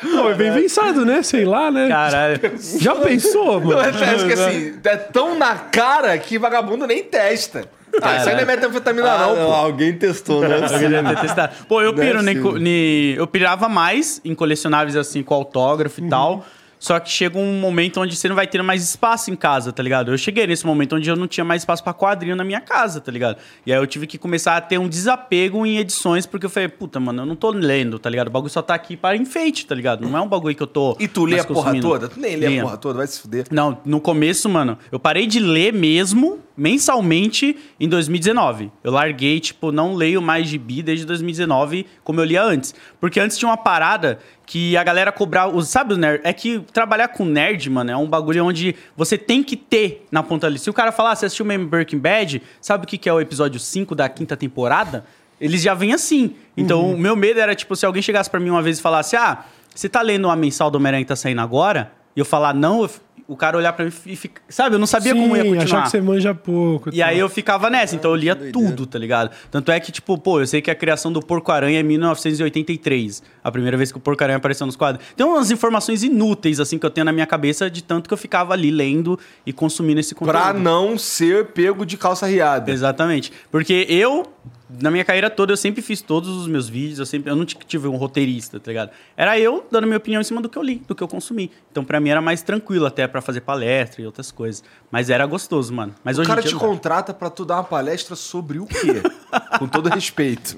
Pô, 0.00 0.30
é 0.30 0.34
bem 0.34 0.52
pensado, 0.52 1.04
né? 1.04 1.22
Sei 1.22 1.44
lá, 1.44 1.70
né? 1.70 1.86
Caralho. 1.88 2.40
Já 2.78 2.94
pensou, 2.96 3.60
mano? 3.60 3.78
Acho 3.80 4.26
que 4.26 4.32
assim, 4.34 4.74
é 4.84 4.96
tão 4.96 5.38
na 5.38 5.54
cara 5.56 6.16
que 6.18 6.38
vagabundo 6.38 6.86
nem 6.86 7.02
testa. 7.04 7.64
Ah, 8.02 8.16
isso 8.16 8.28
aí 8.28 8.34
não 8.34 8.42
é 8.42 8.44
metanfetamina, 8.44 9.10
Ah, 9.12 9.18
não, 9.34 9.52
alguém 9.52 9.92
testou, 9.96 10.40
né? 10.46 10.56
Alguém 10.72 10.88
deve 10.90 11.08
ter 11.14 11.20
testado. 11.20 11.52
Pô, 11.68 11.80
eu 11.80 11.90
é 11.90 11.92
piro, 11.92 12.22
ni- 12.22 13.14
eu 13.16 13.26
pirava 13.26 13.68
mais 13.68 14.20
em 14.24 14.34
colecionáveis 14.34 14.96
assim, 14.96 15.22
com 15.22 15.34
autógrafo 15.34 16.00
Uhum. 16.00 16.06
e 16.06 16.10
tal. 16.10 16.46
Só 16.76 17.00
que 17.00 17.08
chega 17.10 17.38
um 17.38 17.60
momento 17.60 17.98
onde 17.98 18.14
você 18.14 18.28
não 18.28 18.36
vai 18.36 18.46
ter 18.46 18.60
mais 18.62 18.82
espaço 18.82 19.30
em 19.30 19.36
casa, 19.36 19.72
tá 19.72 19.82
ligado? 19.82 20.10
Eu 20.12 20.18
cheguei 20.18 20.46
nesse 20.46 20.66
momento 20.66 20.96
onde 20.96 21.08
eu 21.08 21.16
não 21.16 21.26
tinha 21.26 21.42
mais 21.44 21.62
espaço 21.62 21.82
pra 21.82 21.94
quadrinho 21.94 22.36
na 22.36 22.44
minha 22.44 22.60
casa, 22.60 23.00
tá 23.00 23.10
ligado? 23.10 23.38
E 23.64 23.72
aí 23.72 23.78
eu 23.78 23.86
tive 23.86 24.06
que 24.06 24.18
começar 24.18 24.54
a 24.54 24.60
ter 24.60 24.76
um 24.76 24.86
desapego 24.86 25.64
em 25.64 25.78
edições, 25.78 26.26
porque 26.26 26.44
eu 26.44 26.50
falei, 26.50 26.68
puta, 26.68 27.00
mano, 27.00 27.22
eu 27.22 27.26
não 27.26 27.36
tô 27.36 27.48
lendo, 27.50 27.98
tá 27.98 28.10
ligado? 28.10 28.26
O 28.26 28.30
bagulho 28.30 28.50
só 28.52 28.60
tá 28.60 28.74
aqui 28.74 28.98
para 28.98 29.16
enfeite, 29.16 29.64
tá 29.64 29.74
ligado? 29.74 30.06
Não 30.06 30.18
é 30.18 30.20
um 30.20 30.28
bagulho 30.28 30.54
que 30.54 30.62
eu 30.62 30.66
tô. 30.66 30.94
E 31.00 31.08
tu 31.08 31.24
lê 31.24 31.40
a 31.40 31.44
porra 31.44 31.80
toda? 31.80 32.06
Tu 32.06 32.20
nem 32.20 32.36
lê 32.36 32.58
a 32.58 32.62
porra 32.62 32.76
toda, 32.76 32.98
vai 32.98 33.06
se 33.06 33.18
fuder. 33.18 33.46
Não, 33.50 33.78
no 33.86 33.98
começo, 33.98 34.46
mano, 34.50 34.76
eu 34.92 34.98
parei 35.00 35.26
de 35.26 35.40
ler 35.40 35.72
mesmo, 35.72 36.40
mensalmente, 36.56 37.56
em 37.78 37.88
2019. 37.88 38.70
Eu 38.82 38.92
larguei, 38.92 39.40
tipo, 39.40 39.72
não 39.72 39.94
leio 39.94 40.22
mais 40.22 40.46
gibi 40.46 40.82
desde 40.82 41.04
2019, 41.04 41.86
como 42.02 42.20
eu 42.20 42.24
lia 42.24 42.42
antes. 42.42 42.74
Porque 43.00 43.18
antes 43.18 43.36
tinha 43.36 43.48
uma 43.48 43.56
parada 43.56 44.18
que 44.46 44.76
a 44.76 44.84
galera 44.84 45.10
cobrava. 45.10 45.60
Sabe 45.62 45.94
o 45.94 45.96
nerd? 45.96 46.20
É 46.24 46.32
que 46.32 46.60
trabalhar 46.72 47.08
com 47.08 47.24
nerd, 47.24 47.68
mano, 47.70 47.90
é 47.90 47.96
um 47.96 48.06
bagulho 48.06 48.44
onde 48.44 48.74
você 48.96 49.18
tem 49.18 49.42
que 49.42 49.56
ter 49.56 50.06
na 50.10 50.22
ponta 50.22 50.46
ali. 50.46 50.58
Se 50.58 50.70
o 50.70 50.72
cara 50.72 50.92
falar, 50.92 51.12
ah, 51.12 51.16
você 51.16 51.26
assistiu 51.26 51.44
mesmo 51.44 51.66
Breaking 51.66 51.98
Bad, 51.98 52.42
sabe 52.60 52.84
o 52.84 52.86
que 52.86 53.08
é 53.08 53.12
o 53.12 53.20
episódio 53.20 53.58
5 53.58 53.94
da 53.94 54.08
quinta 54.08 54.36
temporada? 54.36 55.04
Eles 55.40 55.60
já 55.62 55.74
vêm 55.74 55.92
assim. 55.92 56.36
Então, 56.56 56.92
o 56.92 56.98
meu 56.98 57.16
medo 57.16 57.40
era, 57.40 57.54
tipo, 57.54 57.74
se 57.74 57.84
alguém 57.84 58.00
chegasse 58.00 58.30
pra 58.30 58.38
mim 58.38 58.50
uma 58.50 58.62
vez 58.62 58.78
e 58.78 58.82
falasse, 58.82 59.16
ah, 59.16 59.44
você 59.74 59.88
tá 59.88 60.00
lendo 60.00 60.26
uma 60.26 60.36
mensal 60.36 60.70
do 60.70 60.76
Homem-Aranha 60.76 61.04
que 61.04 61.08
tá 61.08 61.16
saindo 61.16 61.40
agora? 61.40 61.92
E 62.14 62.20
eu 62.20 62.24
falar, 62.24 62.54
não, 62.54 62.82
eu 62.82 62.90
o 63.26 63.36
cara 63.36 63.56
olhar 63.56 63.72
pra 63.72 63.84
mim 63.84 63.92
e 64.06 64.16
ficar. 64.16 64.42
Sabe, 64.48 64.74
eu 64.74 64.78
não 64.78 64.86
sabia 64.86 65.14
como 65.14 65.36
ia 65.36 65.42
Sim, 65.42 65.54
continuar. 65.54 65.64
achar 65.64 65.82
que 65.84 65.90
você 65.90 66.00
manja 66.00 66.34
pouco. 66.34 66.90
E 66.92 67.02
aí 67.02 67.18
eu 67.18 67.28
ficava 67.28 67.70
nessa, 67.70 67.96
então 67.96 68.10
eu 68.10 68.16
lia 68.16 68.34
doideira. 68.34 68.68
tudo, 68.70 68.86
tá 68.86 68.98
ligado? 68.98 69.30
Tanto 69.50 69.72
é 69.72 69.80
que, 69.80 69.90
tipo, 69.90 70.18
pô, 70.18 70.40
eu 70.40 70.46
sei 70.46 70.60
que 70.60 70.70
a 70.70 70.74
criação 70.74 71.12
do 71.12 71.20
Porco-Aranha 71.20 71.80
é 71.80 71.82
1983. 71.82 73.22
A 73.42 73.50
primeira 73.50 73.76
vez 73.76 73.90
que 73.90 73.98
o 73.98 74.00
Porco-Aranha 74.00 74.36
apareceu 74.36 74.66
nos 74.66 74.76
quadros. 74.76 75.04
Tem 75.16 75.26
umas 75.26 75.50
informações 75.50 76.02
inúteis, 76.02 76.60
assim, 76.60 76.78
que 76.78 76.84
eu 76.86 76.90
tenho 76.90 77.04
na 77.04 77.12
minha 77.12 77.26
cabeça, 77.26 77.70
de 77.70 77.82
tanto 77.82 78.08
que 78.08 78.12
eu 78.14 78.18
ficava 78.18 78.52
ali 78.52 78.70
lendo 78.70 79.18
e 79.46 79.52
consumindo 79.52 80.00
esse 80.00 80.14
conteúdo. 80.14 80.38
Pra 80.40 80.52
não 80.52 80.98
ser 80.98 81.46
pego 81.46 81.84
de 81.86 81.96
calça 81.96 82.26
riada. 82.26 82.70
Exatamente. 82.70 83.32
Porque 83.50 83.86
eu, 83.88 84.26
na 84.68 84.90
minha 84.90 85.04
carreira 85.04 85.28
toda, 85.28 85.52
eu 85.52 85.56
sempre 85.56 85.82
fiz 85.82 86.00
todos 86.00 86.30
os 86.30 86.46
meus 86.46 86.68
vídeos, 86.68 86.98
eu 86.98 87.06
sempre 87.06 87.30
eu 87.30 87.36
não 87.36 87.44
tive 87.44 87.86
um 87.86 87.96
roteirista, 87.96 88.58
tá 88.58 88.70
ligado? 88.70 88.90
Era 89.16 89.38
eu 89.38 89.66
dando 89.70 89.86
minha 89.86 89.98
opinião 89.98 90.20
em 90.20 90.24
cima 90.24 90.40
do 90.40 90.48
que 90.48 90.56
eu 90.56 90.62
li, 90.62 90.82
do 90.86 90.94
que 90.94 91.02
eu 91.02 91.08
consumi. 91.08 91.50
Então, 91.70 91.84
pra 91.84 92.00
mim 92.00 92.08
era 92.08 92.22
mais 92.22 92.42
tranquilo 92.42 92.86
até 92.86 93.06
pra 93.06 93.20
fazer 93.20 93.42
palestra 93.42 94.00
e 94.02 94.06
outras 94.06 94.30
coisas. 94.30 94.64
Mas 94.90 95.10
era 95.10 95.26
gostoso, 95.26 95.72
mano. 95.72 95.94
Mas 96.02 96.16
O 96.16 96.22
hoje 96.22 96.28
cara 96.28 96.40
em 96.40 96.44
dia 96.44 96.52
te 96.52 96.58
contrata 96.58 97.12
pra 97.12 97.28
tu 97.28 97.44
dar 97.44 97.56
uma 97.56 97.64
palestra 97.64 98.16
sobre 98.16 98.58
o 98.58 98.66
quê? 98.66 99.02
Com 99.58 99.68
todo 99.68 99.88
respeito. 99.88 100.56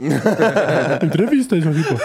Entrevista, 1.02 1.56
aqui, 1.56 1.66
pô. 1.66 1.96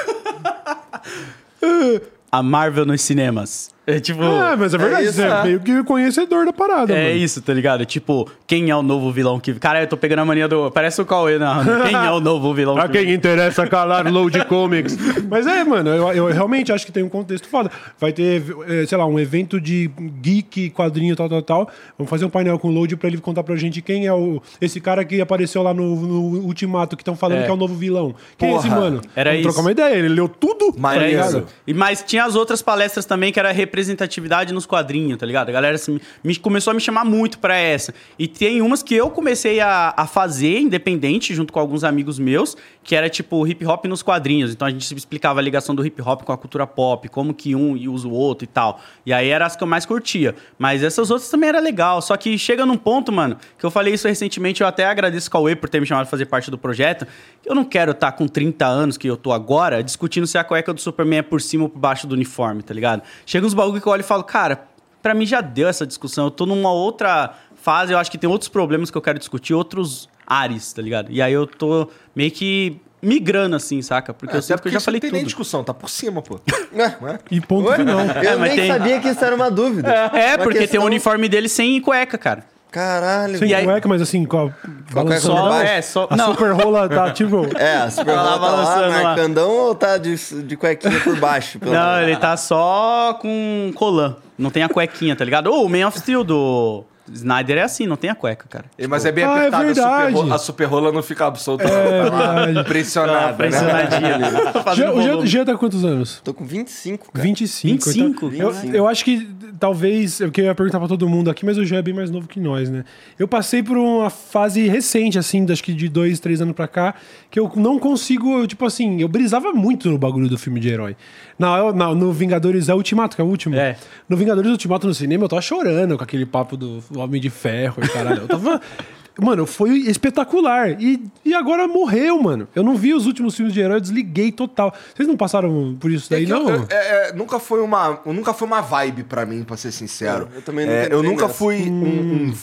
a 2.32 2.42
Marvel 2.42 2.86
nos 2.86 3.02
cinemas. 3.02 3.70
É 3.88 4.00
tipo. 4.00 4.22
Ah, 4.24 4.56
mas 4.58 4.74
é 4.74 4.78
verdade, 4.78 5.06
isso, 5.06 5.14
você 5.14 5.24
é 5.24 5.28
é. 5.30 5.44
meio 5.44 5.60
que 5.60 5.84
conhecedor 5.84 6.46
da 6.46 6.54
parada, 6.54 6.94
É 6.94 7.08
mano. 7.10 7.16
isso, 7.18 7.42
tá 7.42 7.52
ligado? 7.52 7.84
Tipo, 7.84 8.30
quem 8.46 8.70
é 8.70 8.76
o 8.76 8.84
novo 8.84 9.12
vilão 9.12 9.40
que. 9.40 9.54
Cara, 9.56 9.82
eu 9.82 9.88
tô 9.88 9.98
pegando 9.98 10.20
a 10.20 10.26
mania 10.26 10.48
do. 10.48 10.70
Parece 10.70 11.02
o 11.02 11.06
Cauê, 11.06 11.40
não. 11.40 11.64
Quem 11.88 11.96
é 11.96 12.12
o 12.12 12.20
novo 12.20 12.54
vilão 12.54 12.76
Pra 12.76 12.88
que. 12.88 13.04
quem 13.04 13.14
interessa 13.14 13.66
calar 13.68 14.06
Load 14.12 14.46
Comics. 14.46 14.96
Mas 15.30 15.48
é, 15.48 15.64
mano, 15.64 15.90
eu, 15.90 16.12
eu 16.12 16.26
realmente 16.28 16.72
acho 16.72 16.86
que 16.86 16.92
tem 16.92 17.02
um 17.04 17.10
contexto 17.10 17.48
foda. 17.50 17.72
Vai 18.00 18.14
ter, 18.14 18.44
eh, 18.68 18.86
sei 18.86 18.98
lá, 18.98 19.06
um 19.08 19.20
evento 19.20 19.60
de 19.60 19.90
geek, 20.22 20.70
quadrinho, 20.70 21.16
tal, 21.16 21.28
tal, 21.28 21.42
tal. 21.42 21.70
Vamos 21.98 22.10
fazer 22.10 22.26
um 22.26 22.30
painel 22.30 22.60
com 22.60 22.68
o 22.68 22.72
Load 22.72 22.96
pra 22.98 23.08
ele 23.10 23.18
contar 23.18 23.42
pra 23.44 23.56
gente 23.56 23.82
quem 23.82 24.06
é 24.06 24.14
o 24.14 24.42
esse 24.62 24.80
cara 24.80 25.04
que 25.04 25.20
apareceu 25.22 25.64
lá 25.64 25.74
no, 25.74 25.96
no 25.96 26.40
Ultimato, 26.46 26.96
que 26.96 27.02
estão 27.02 27.16
falando 27.16 27.40
É. 27.40 27.44
que 27.46 27.50
é 27.50 27.54
o 27.54 27.58
novo 27.58 27.74
vilão. 27.74 28.14
Quem 28.38 28.50
é 28.54 28.56
esse 28.58 28.68
Porra, 28.70 28.80
mano? 28.82 29.02
era 29.16 29.32
Vamos 29.32 29.40
isso. 29.46 29.50
trocar 29.50 29.62
uma 29.66 29.72
ideia. 29.72 29.96
Ele 29.96 30.10
leu 30.10 30.30
tudo, 30.30 30.72
tá 30.72 30.80
Maneiro. 30.80 31.08
ligado? 31.08 31.46
E, 31.66 31.74
mas 31.74 32.04
tinha 32.06 32.26
as 32.26 32.36
outras 32.36 32.62
palestras 32.62 33.06
também 33.06 33.32
que 33.34 33.40
era 33.40 33.52
representatividade 33.72 34.54
nos 34.54 34.66
quadrinhos, 34.66 35.18
tá 35.18 35.26
ligado? 35.26 35.48
A 35.48 35.52
galera 35.54 35.76
assim, 35.76 36.00
me, 36.22 36.36
começou 36.36 36.72
a 36.72 36.74
me 36.74 36.82
chamar 36.82 37.06
muito 37.06 37.40
pra 37.40 37.56
essa. 37.58 37.94
E 38.20 38.28
tem 38.28 38.62
umas 38.62 38.84
que 38.84 38.94
eu 38.94 39.10
comecei 39.10 39.62
a, 39.62 39.94
a 39.96 40.06
fazer 40.06 40.60
independente, 40.60 41.34
junto 41.34 41.54
com 41.54 41.60
alguns 41.60 41.86
amigos 41.86 42.20
meus, 42.20 42.58
que 42.84 42.96
era 42.96 43.10
tipo 43.10 43.48
hip 43.48 43.66
hop 43.66 43.86
nos 43.86 44.04
quadrinhos. 44.04 44.52
Então 44.52 44.68
a 44.68 44.72
gente 44.72 44.94
explicava 44.94 45.40
a 45.40 45.44
ligação 45.44 45.74
do 45.74 45.86
hip 45.86 46.02
hop 46.02 46.24
com 46.24 46.34
a 46.34 46.38
cultura 46.38 46.68
pop, 46.68 47.08
como 47.08 47.34
que 47.34 47.56
um 47.56 47.72
usa 47.90 48.08
o 48.08 48.12
outro 48.12 48.44
e 48.44 48.48
tal. 48.48 48.82
E 49.06 49.14
aí 49.14 49.30
eram 49.30 49.46
as 49.46 49.56
que 49.56 49.64
eu 49.64 49.68
mais 49.68 49.86
curtia. 49.86 50.36
Mas 50.60 50.84
essas 50.84 51.10
outras 51.10 51.30
também 51.30 51.50
era 51.50 51.60
legal. 51.60 52.02
Só 52.02 52.18
que 52.18 52.38
chega 52.38 52.66
num 52.66 52.78
ponto, 52.78 53.12
mano, 53.12 53.38
que 53.58 53.66
eu 53.66 53.72
falei 53.72 53.94
isso 53.94 54.08
recentemente, 54.08 54.62
eu 54.62 54.68
até 54.68 54.86
agradeço 54.86 55.30
o 55.30 55.32
Cauê 55.32 55.56
por 55.56 55.70
ter 55.70 55.80
me 55.80 55.86
chamado 55.86 56.06
pra 56.06 56.12
fazer 56.12 56.26
parte 56.26 56.52
do 56.52 56.58
projeto. 56.58 57.08
Eu 57.46 57.56
não 57.56 57.64
quero 57.64 57.92
estar 57.92 58.12
com 58.12 58.28
30 58.28 58.66
anos, 58.66 58.98
que 58.98 59.08
eu 59.08 59.16
tô 59.16 59.32
agora, 59.32 59.84
discutindo 59.84 60.28
se 60.28 60.38
a 60.38 60.44
cueca 60.44 60.74
do 60.74 60.82
Superman 60.82 61.20
é 61.20 61.22
por 61.22 61.42
cima 61.42 61.64
ou 61.64 61.70
por 61.70 61.80
baixo 61.80 62.06
do 62.08 62.14
uniforme, 62.14 62.62
tá 62.62 62.74
ligado? 62.74 63.02
Chega 63.26 63.46
uns 63.46 63.54
bagulho 63.66 63.82
que 63.82 63.88
eu 63.88 63.92
olho 63.92 64.02
e 64.02 64.04
falo, 64.04 64.24
cara, 64.24 64.66
pra 65.02 65.14
mim 65.14 65.26
já 65.26 65.42
deu 65.42 65.68
essa 65.68 65.86
discussão. 65.88 66.26
Eu 66.26 66.32
tô 66.32 66.46
numa 66.46 66.72
outra 66.72 67.34
fase, 67.56 67.94
eu 67.94 67.98
acho 67.98 68.10
que 68.12 68.18
tem 68.18 68.30
outros 68.30 68.50
problemas 68.50 68.90
que 68.92 68.98
eu 68.98 69.02
quero 69.02 69.18
discutir, 69.20 69.54
outros 69.54 70.10
ares, 70.26 70.72
tá 70.74 70.82
ligado? 70.82 71.12
E 71.12 71.22
aí 71.22 71.34
eu 71.34 71.46
tô 71.48 71.88
meio 72.16 72.32
que 72.32 72.80
migrando 73.02 73.56
assim, 73.56 73.82
saca? 73.82 74.14
Porque 74.14 74.36
eu 74.36 74.40
Até 74.40 74.48
sinto 74.48 74.62
que 74.62 74.68
eu 74.68 74.72
já 74.72 74.78
isso 74.78 74.86
falei 74.86 74.98
não 75.00 75.02
tem 75.02 75.12
nem 75.12 75.22
tudo. 75.22 75.28
discussão, 75.28 75.64
tá 75.64 75.74
por 75.74 75.90
cima, 75.90 76.22
pô. 76.22 76.40
Ué, 76.74 76.98
Não 77.02 77.08
é? 77.10 77.20
E 77.32 77.42
ponto 77.42 77.68
Oi? 77.70 77.76
final. 77.78 78.00
Eu 78.00 78.06
É, 78.32 78.36
mas 78.36 78.50
nem 78.50 78.56
tem- 78.56 78.68
sabia 78.72 79.00
que 79.00 79.08
isso 79.10 79.26
era 79.26 79.36
uma 79.36 79.50
dúvida. 79.50 79.90
É, 79.92 80.36
Uma 80.36 80.44
porque 80.44 80.60
tem 80.60 80.68
questão- 80.68 80.84
o 80.84 80.86
uniforme 80.86 81.28
dele 81.28 81.50
sem 81.50 81.82
cueca, 81.82 82.18
cara. 82.18 82.46
Caralho. 82.72 83.38
Sem 83.38 83.50
E 83.50 83.54
aí- 83.54 83.66
cueca, 83.66 83.88
mas 83.90 84.02
assim, 84.02 84.24
com 84.26 84.48
a, 84.48 84.50
balançando. 84.94 85.36
Só- 85.38 85.50
baixo. 85.50 85.72
é, 85.72 85.82
só. 85.82 86.08
A 86.10 86.16
não. 86.16 86.26
super 86.32 86.54
rola 86.54 86.88
tá 86.88 87.12
tipo. 87.12 87.46
É, 87.60 87.76
a 87.78 87.92
Super 87.92 88.16
Bowl 88.16 88.40
tá 88.40 88.52
lá, 88.88 88.90
marcandão 89.04 89.50
ou 89.52 89.76
tá 89.76 89.98
de, 89.98 90.16
de 90.44 90.56
cuequinha 90.56 91.00
por 91.02 91.20
baixo? 91.20 91.60
pelo 91.60 91.74
Não, 91.74 92.02
ele 92.02 92.16
tá 92.16 92.38
só 92.38 93.18
com 93.22 93.72
colã. 93.76 94.16
Não 94.38 94.50
tem 94.50 94.64
a 94.64 94.70
cuequinha, 94.70 95.16
tá 95.16 95.26
ligado? 95.26 95.48
Ou 95.48 95.66
o 95.66 95.70
Man 95.70 95.86
of 95.86 96.00
Steel 96.00 96.24
do 96.24 96.84
Snyder 97.14 97.58
é 97.58 97.62
assim, 97.64 97.86
não 97.88 97.96
tem 97.96 98.10
a 98.10 98.16
cueca, 98.16 98.46
cara. 98.50 98.66
Mas 98.90 99.06
é 99.06 99.12
bem 99.12 99.24
Ah, 99.24 99.28
é 99.44 99.48
apertado. 99.48 99.56
a, 99.64 99.66
verdade. 99.66 100.18
super, 100.18 100.34
a 100.34 100.38
super 100.38 100.64
rola 100.66 100.92
não 100.92 101.04
fica 101.04 101.26
absoluta. 101.26 101.64
É 101.66 102.52
tá 102.54 102.64
pressionada. 102.64 103.28
né? 103.32 103.34
Pressionadinha 103.38 104.16
ali. 104.16 104.32
Já, 104.32 104.54
Fazendo 104.64 105.20
o 105.20 105.26
Jean- 105.26 105.46
tá 105.46 105.54
com 105.54 105.60
quantos 105.60 105.84
anos? 105.86 106.22
Tô 106.24 106.34
com 106.34 106.46
25, 106.46 107.12
cara. 107.12 107.24
25. 107.24 107.74
25? 107.86 108.26
então- 108.28 108.40
eu, 108.48 108.52
25. 108.52 108.76
eu 108.76 108.88
acho 108.88 109.06
que 109.06 109.28
talvez, 109.60 110.20
eu 110.20 110.32
queria 110.32 110.56
perguntar 110.56 110.80
pra 110.80 110.88
todo 110.88 111.08
mundo 111.08 111.30
aqui, 111.30 111.46
mas 111.46 111.58
o 111.58 111.66
Jean 111.66 111.80
é 111.80 111.82
bem 111.82 111.94
mais 111.94 112.10
novo 112.10 112.28
que 112.28 112.40
nós, 112.40 112.70
né? 112.70 112.84
Eu 113.20 113.28
passei 113.28 113.62
por 113.62 113.78
uma 113.78 114.10
fase 114.10 114.68
recente, 114.68 115.20
assim, 115.20 115.46
acho 115.52 115.64
que 115.64 115.74
de 115.74 115.88
dois, 115.88 116.20
três 116.20 116.42
anos 116.42 116.56
pra 116.56 116.68
cá, 116.68 116.96
que 117.30 117.40
eu 117.40 117.52
não 117.56 117.78
consigo, 117.78 118.46
tipo 118.48 118.66
assim, 118.66 119.00
eu 119.02 119.08
brisava 119.08 119.52
muito 119.54 119.90
no 119.90 119.98
bagulho 119.98 120.28
do 120.28 120.38
filme 120.38 120.60
de 120.60 120.70
herói. 120.70 120.96
Na, 121.42 121.74
na- 121.74 121.96
no 121.96 122.12
Vingadores 122.14 122.70
é 122.70 122.76
Ultimato, 122.76 123.16
que 123.16 123.22
é 123.22 123.26
o 123.26 123.28
último. 123.28 123.56
É. 123.56 123.76
No 124.08 124.16
Vingadores 124.16 124.52
Ultimato 124.52 124.86
no 124.88 124.94
cinema, 124.94 125.26
eu 125.26 125.30
tava 125.30 125.42
chorando 125.42 125.98
com 125.98 126.04
aquele 126.04 126.26
papo 126.26 126.56
do 126.56 126.84
Homem 126.96 127.20
de 127.20 127.30
Ferro 127.30 127.84
e 127.84 127.88
caralho. 127.90 128.22
Eu 128.22 128.28
tava. 128.28 128.62
Mano, 129.20 129.46
foi 129.46 129.72
espetacular. 129.80 130.82
E, 130.82 131.04
e 131.26 131.34
agora 131.34 131.68
morreu, 131.68 132.20
mano. 132.24 132.48
Eu 132.56 132.64
não 132.64 132.76
vi 132.78 132.94
os 132.94 133.06
últimos 133.06 133.36
filmes 133.36 133.54
de 133.54 133.60
herói, 133.60 133.76
eu 133.76 133.82
desliguei 133.82 134.32
total. 134.32 134.74
Vocês 134.96 135.06
não 135.08 135.18
passaram 135.18 135.76
por 135.80 135.92
isso 135.92 136.10
daí, 136.10 136.24
É 136.24 136.28
não? 136.28 136.50
eu- 136.50 136.66
é, 136.70 137.10
é, 137.10 137.14
nunca 137.14 137.38
foi 137.38 137.60
uma 137.62 138.00
nunca 138.06 138.34
foi 138.34 138.48
uma 138.48 138.62
vibe 138.62 139.04
pra 139.04 139.26
mim, 139.26 139.44
pra 139.44 139.58
ser 139.58 139.72
sincero. 139.74 140.30
Eu 140.34 140.42
também 140.42 140.66
É, 140.66 140.84
nunca 140.84 140.94
eu 140.96 141.04
nunca 141.04 141.28
nessa. 141.28 141.34
fui 141.38 141.58
um, 141.70 141.84
um, 142.26 142.34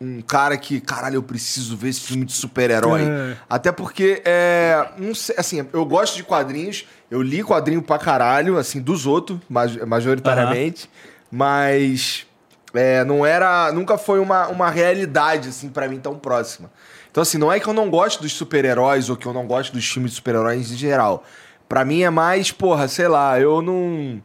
um 0.00 0.20
cara 0.22 0.56
que, 0.56 0.80
caralho, 0.80 1.16
eu 1.16 1.22
preciso 1.24 1.76
ver 1.76 1.88
esse 1.88 2.00
filme 2.02 2.24
de 2.24 2.32
super-herói. 2.32 3.02
É. 3.02 3.36
Até 3.50 3.72
porque, 3.72 4.22
é, 4.24 4.86
não 4.98 5.12
sei, 5.14 5.34
assim, 5.36 5.66
eu 5.72 5.84
gosto 5.84 6.14
de 6.16 6.22
quadrinhos, 6.22 6.86
eu 7.10 7.22
li 7.22 7.42
quadrinho 7.42 7.82
pra 7.82 7.98
caralho, 7.98 8.56
assim, 8.58 8.80
dos 8.80 9.06
outros, 9.06 9.38
maj- 9.48 9.78
majoritariamente, 9.86 10.88
mas 11.30 12.26
é, 12.74 13.04
não 13.04 13.24
era, 13.24 13.70
nunca 13.72 13.96
foi 13.98 14.18
uma, 14.20 14.48
uma 14.48 14.70
realidade, 14.70 15.48
assim, 15.48 15.68
pra 15.68 15.88
mim 15.88 15.98
tão 15.98 16.18
próxima. 16.18 16.70
Então, 17.10 17.22
assim, 17.22 17.38
não 17.38 17.50
é 17.52 17.58
que 17.60 17.66
eu 17.66 17.72
não 17.72 17.88
gosto 17.88 18.20
dos 18.22 18.32
super-heróis 18.32 19.08
ou 19.08 19.16
que 19.16 19.26
eu 19.26 19.32
não 19.32 19.46
gosto 19.46 19.72
dos 19.72 19.86
filmes 19.88 20.10
de 20.12 20.16
super-heróis 20.16 20.70
em 20.70 20.76
geral. 20.76 21.24
Pra 21.68 21.84
mim 21.84 22.02
é 22.02 22.10
mais, 22.10 22.52
porra, 22.52 22.86
sei 22.88 23.08
lá, 23.08 23.40
eu 23.40 23.62
não. 23.62 24.20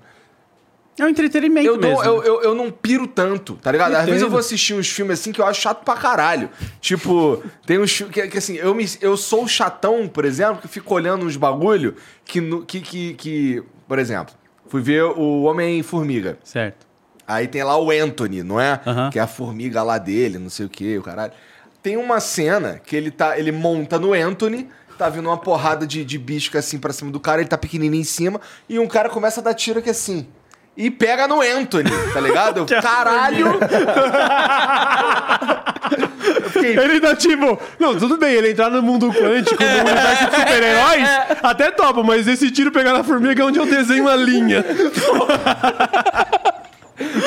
É 1.01 1.05
um 1.05 1.09
entretenimento 1.09 1.67
Eu 1.67 1.77
mesmo. 1.77 1.95
não, 2.03 2.05
eu, 2.05 2.23
eu, 2.23 2.41
eu 2.43 2.55
não 2.55 2.69
piro 2.69 3.07
tanto, 3.07 3.55
tá 3.55 3.71
ligado? 3.71 3.91
Às 3.93 3.97
Entendo. 4.03 4.07
vezes 4.09 4.21
eu 4.21 4.29
vou 4.29 4.39
assistir 4.39 4.73
uns 4.75 4.87
filmes 4.87 5.19
assim 5.19 5.31
que 5.31 5.41
eu 5.41 5.45
acho 5.45 5.59
chato 5.61 5.83
pra 5.83 5.95
caralho. 5.95 6.49
Tipo, 6.79 7.43
tem 7.65 7.79
uns 7.79 7.91
filmes 7.91 8.13
que, 8.13 8.27
que, 8.27 8.37
assim, 8.37 8.55
eu, 8.57 8.75
me, 8.75 8.85
eu 9.01 9.17
sou 9.17 9.47
chatão, 9.47 10.07
por 10.07 10.25
exemplo, 10.25 10.61
que 10.61 10.67
fico 10.67 10.93
olhando 10.93 11.25
uns 11.25 11.35
bagulho 11.35 11.95
que, 12.23 12.39
no- 12.39 12.63
que, 12.65 12.81
que, 12.81 13.13
que. 13.15 13.63
Por 13.87 13.97
exemplo, 13.97 14.33
fui 14.67 14.81
ver 14.81 15.03
o 15.03 15.43
Homem-Formiga. 15.43 16.37
Certo. 16.43 16.85
Aí 17.27 17.47
tem 17.47 17.63
lá 17.63 17.77
o 17.79 17.89
Anthony, 17.91 18.43
não 18.43 18.59
é? 18.59 18.79
Que 19.11 19.17
é 19.17 19.21
a 19.21 19.27
formiga 19.27 19.81
lá 19.83 19.97
dele, 19.97 20.37
não 20.37 20.49
sei 20.49 20.65
o 20.65 20.69
que, 20.69 20.97
o 20.97 21.01
caralho. 21.01 21.31
Tem 21.81 21.97
uma 21.97 22.19
cena 22.19 22.79
que 22.85 22.95
ele 22.95 23.09
tá. 23.09 23.39
Ele 23.39 23.51
monta 23.51 23.97
no 23.97 24.13
Anthony, 24.13 24.67
tá 24.97 25.09
vindo 25.09 25.27
uma 25.27 25.37
porrada 25.37 25.87
de, 25.87 26.03
de 26.05 26.17
bicho 26.19 26.51
que 26.51 26.57
é 26.57 26.59
assim 26.59 26.77
pra 26.77 26.93
cima 26.93 27.09
do 27.09 27.19
cara, 27.19 27.41
ele 27.41 27.49
tá 27.49 27.57
pequenininho 27.57 28.01
em 28.01 28.03
cima, 28.05 28.39
e 28.69 28.77
um 28.77 28.87
cara 28.87 29.09
começa 29.09 29.39
a 29.39 29.43
dar 29.43 29.53
tiro 29.53 29.79
aqui 29.79 29.89
assim. 29.89 30.27
E 30.75 30.89
pega 30.89 31.27
no 31.27 31.41
Anthony, 31.41 31.91
tá 32.13 32.19
ligado? 32.19 32.65
Caralho! 32.81 33.59
fiquei, 36.51 36.77
Ele 36.77 36.99
tá 36.99 37.15
tipo. 37.15 37.59
Não, 37.79 37.97
tudo 37.97 38.17
bem, 38.17 38.33
ele 38.33 38.51
entrar 38.51 38.69
no 38.69 38.81
mundo 38.81 39.11
quântico, 39.11 39.61
no 39.61 39.69
universo 39.69 40.25
de 40.29 40.35
super-heróis, 40.35 41.09
até 41.43 41.71
topa, 41.71 42.03
mas 42.03 42.27
esse 42.27 42.51
tiro 42.51 42.71
pegar 42.71 42.93
na 42.93 43.03
formiga 43.03 43.43
é 43.43 43.45
onde 43.45 43.59
eu 43.59 43.65
desenho 43.65 44.03
uma 44.03 44.15
linha. 44.15 44.63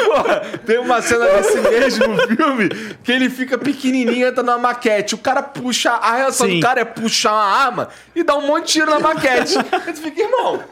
Porra, 0.06 0.40
tem 0.66 0.78
uma 0.78 1.00
cena 1.02 1.26
desse 1.26 1.58
mesmo 1.60 2.16
filme 2.26 2.68
que 3.02 3.12
ele 3.12 3.28
fica 3.30 3.56
pequenininho, 3.58 4.26
entra 4.26 4.42
na 4.42 4.56
maquete. 4.58 5.14
O 5.14 5.18
cara 5.18 5.42
puxa, 5.42 5.90
a 5.92 6.16
reação 6.16 6.46
Sim. 6.46 6.56
do 6.60 6.62
cara 6.66 6.80
é 6.80 6.84
puxar 6.84 7.32
uma 7.32 7.44
arma 7.44 7.88
e 8.14 8.22
dar 8.22 8.36
um 8.36 8.46
monte 8.46 8.66
de 8.66 8.72
tiro 8.74 8.90
na 8.90 9.00
maquete. 9.00 9.56
Aí 9.72 9.92
tu 9.92 10.00
fica, 10.00 10.22
irmão, 10.22 10.62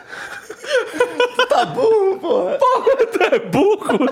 Tá 1.48 1.64
burro, 1.66 2.18
porra. 2.18 2.58
é 3.32 3.38
burro. 3.38 4.08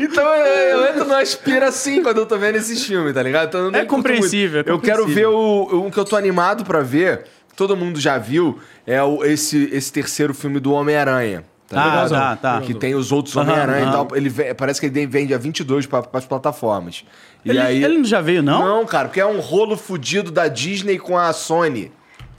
Então 0.00 0.24
eu, 0.34 0.78
eu 0.78 0.86
entro 0.86 1.04
numa 1.04 1.20
aspira 1.20 1.66
assim 1.68 2.02
quando 2.02 2.18
eu 2.18 2.26
tô 2.26 2.38
vendo 2.38 2.56
esses 2.56 2.84
filmes, 2.84 3.12
tá 3.14 3.22
ligado? 3.22 3.48
Então, 3.48 3.80
É 3.80 3.84
compreensível, 3.84 4.58
muito. 4.58 4.70
é 4.70 4.72
Eu 4.72 4.78
quero 4.80 5.06
ver 5.06 5.24
compreensível. 5.26 5.78
o, 5.82 5.86
o 5.86 5.90
que 5.90 5.98
eu 5.98 6.04
tô 6.04 6.16
animado 6.16 6.64
pra 6.64 6.80
ver, 6.80 7.24
todo 7.56 7.76
mundo 7.76 7.98
já 7.98 8.16
viu, 8.18 8.58
é 8.86 9.02
o, 9.02 9.24
esse, 9.24 9.68
esse 9.72 9.92
terceiro 9.92 10.32
filme 10.32 10.60
do 10.60 10.72
Homem-Aranha. 10.72 11.44
Tá 11.68 12.04
Ah, 12.04 12.08
tá, 12.08 12.36
tá. 12.36 12.60
Que 12.60 12.72
tem 12.74 12.94
os 12.94 13.10
outros 13.10 13.34
Homem-Aranha 13.36 13.80
e 13.80 13.82
aham. 13.84 13.92
tal. 14.06 14.08
Ele 14.16 14.30
parece 14.54 14.78
que 14.80 14.86
ele 14.86 15.06
vem 15.06 15.26
dia 15.26 15.36
22 15.38 15.86
para 15.86 16.04
as 16.12 16.24
plataformas. 16.24 17.04
E 17.44 17.50
Ele, 17.50 17.58
aí... 17.58 17.82
ele 17.82 17.98
não 17.98 18.04
já 18.04 18.20
veio, 18.20 18.42
não? 18.42 18.64
Não, 18.64 18.86
cara, 18.86 19.08
porque 19.08 19.20
é 19.20 19.26
um 19.26 19.40
rolo 19.40 19.76
fudido 19.76 20.30
da 20.30 20.46
Disney 20.48 20.98
com 20.98 21.18
a 21.18 21.32
Sony. 21.32 21.90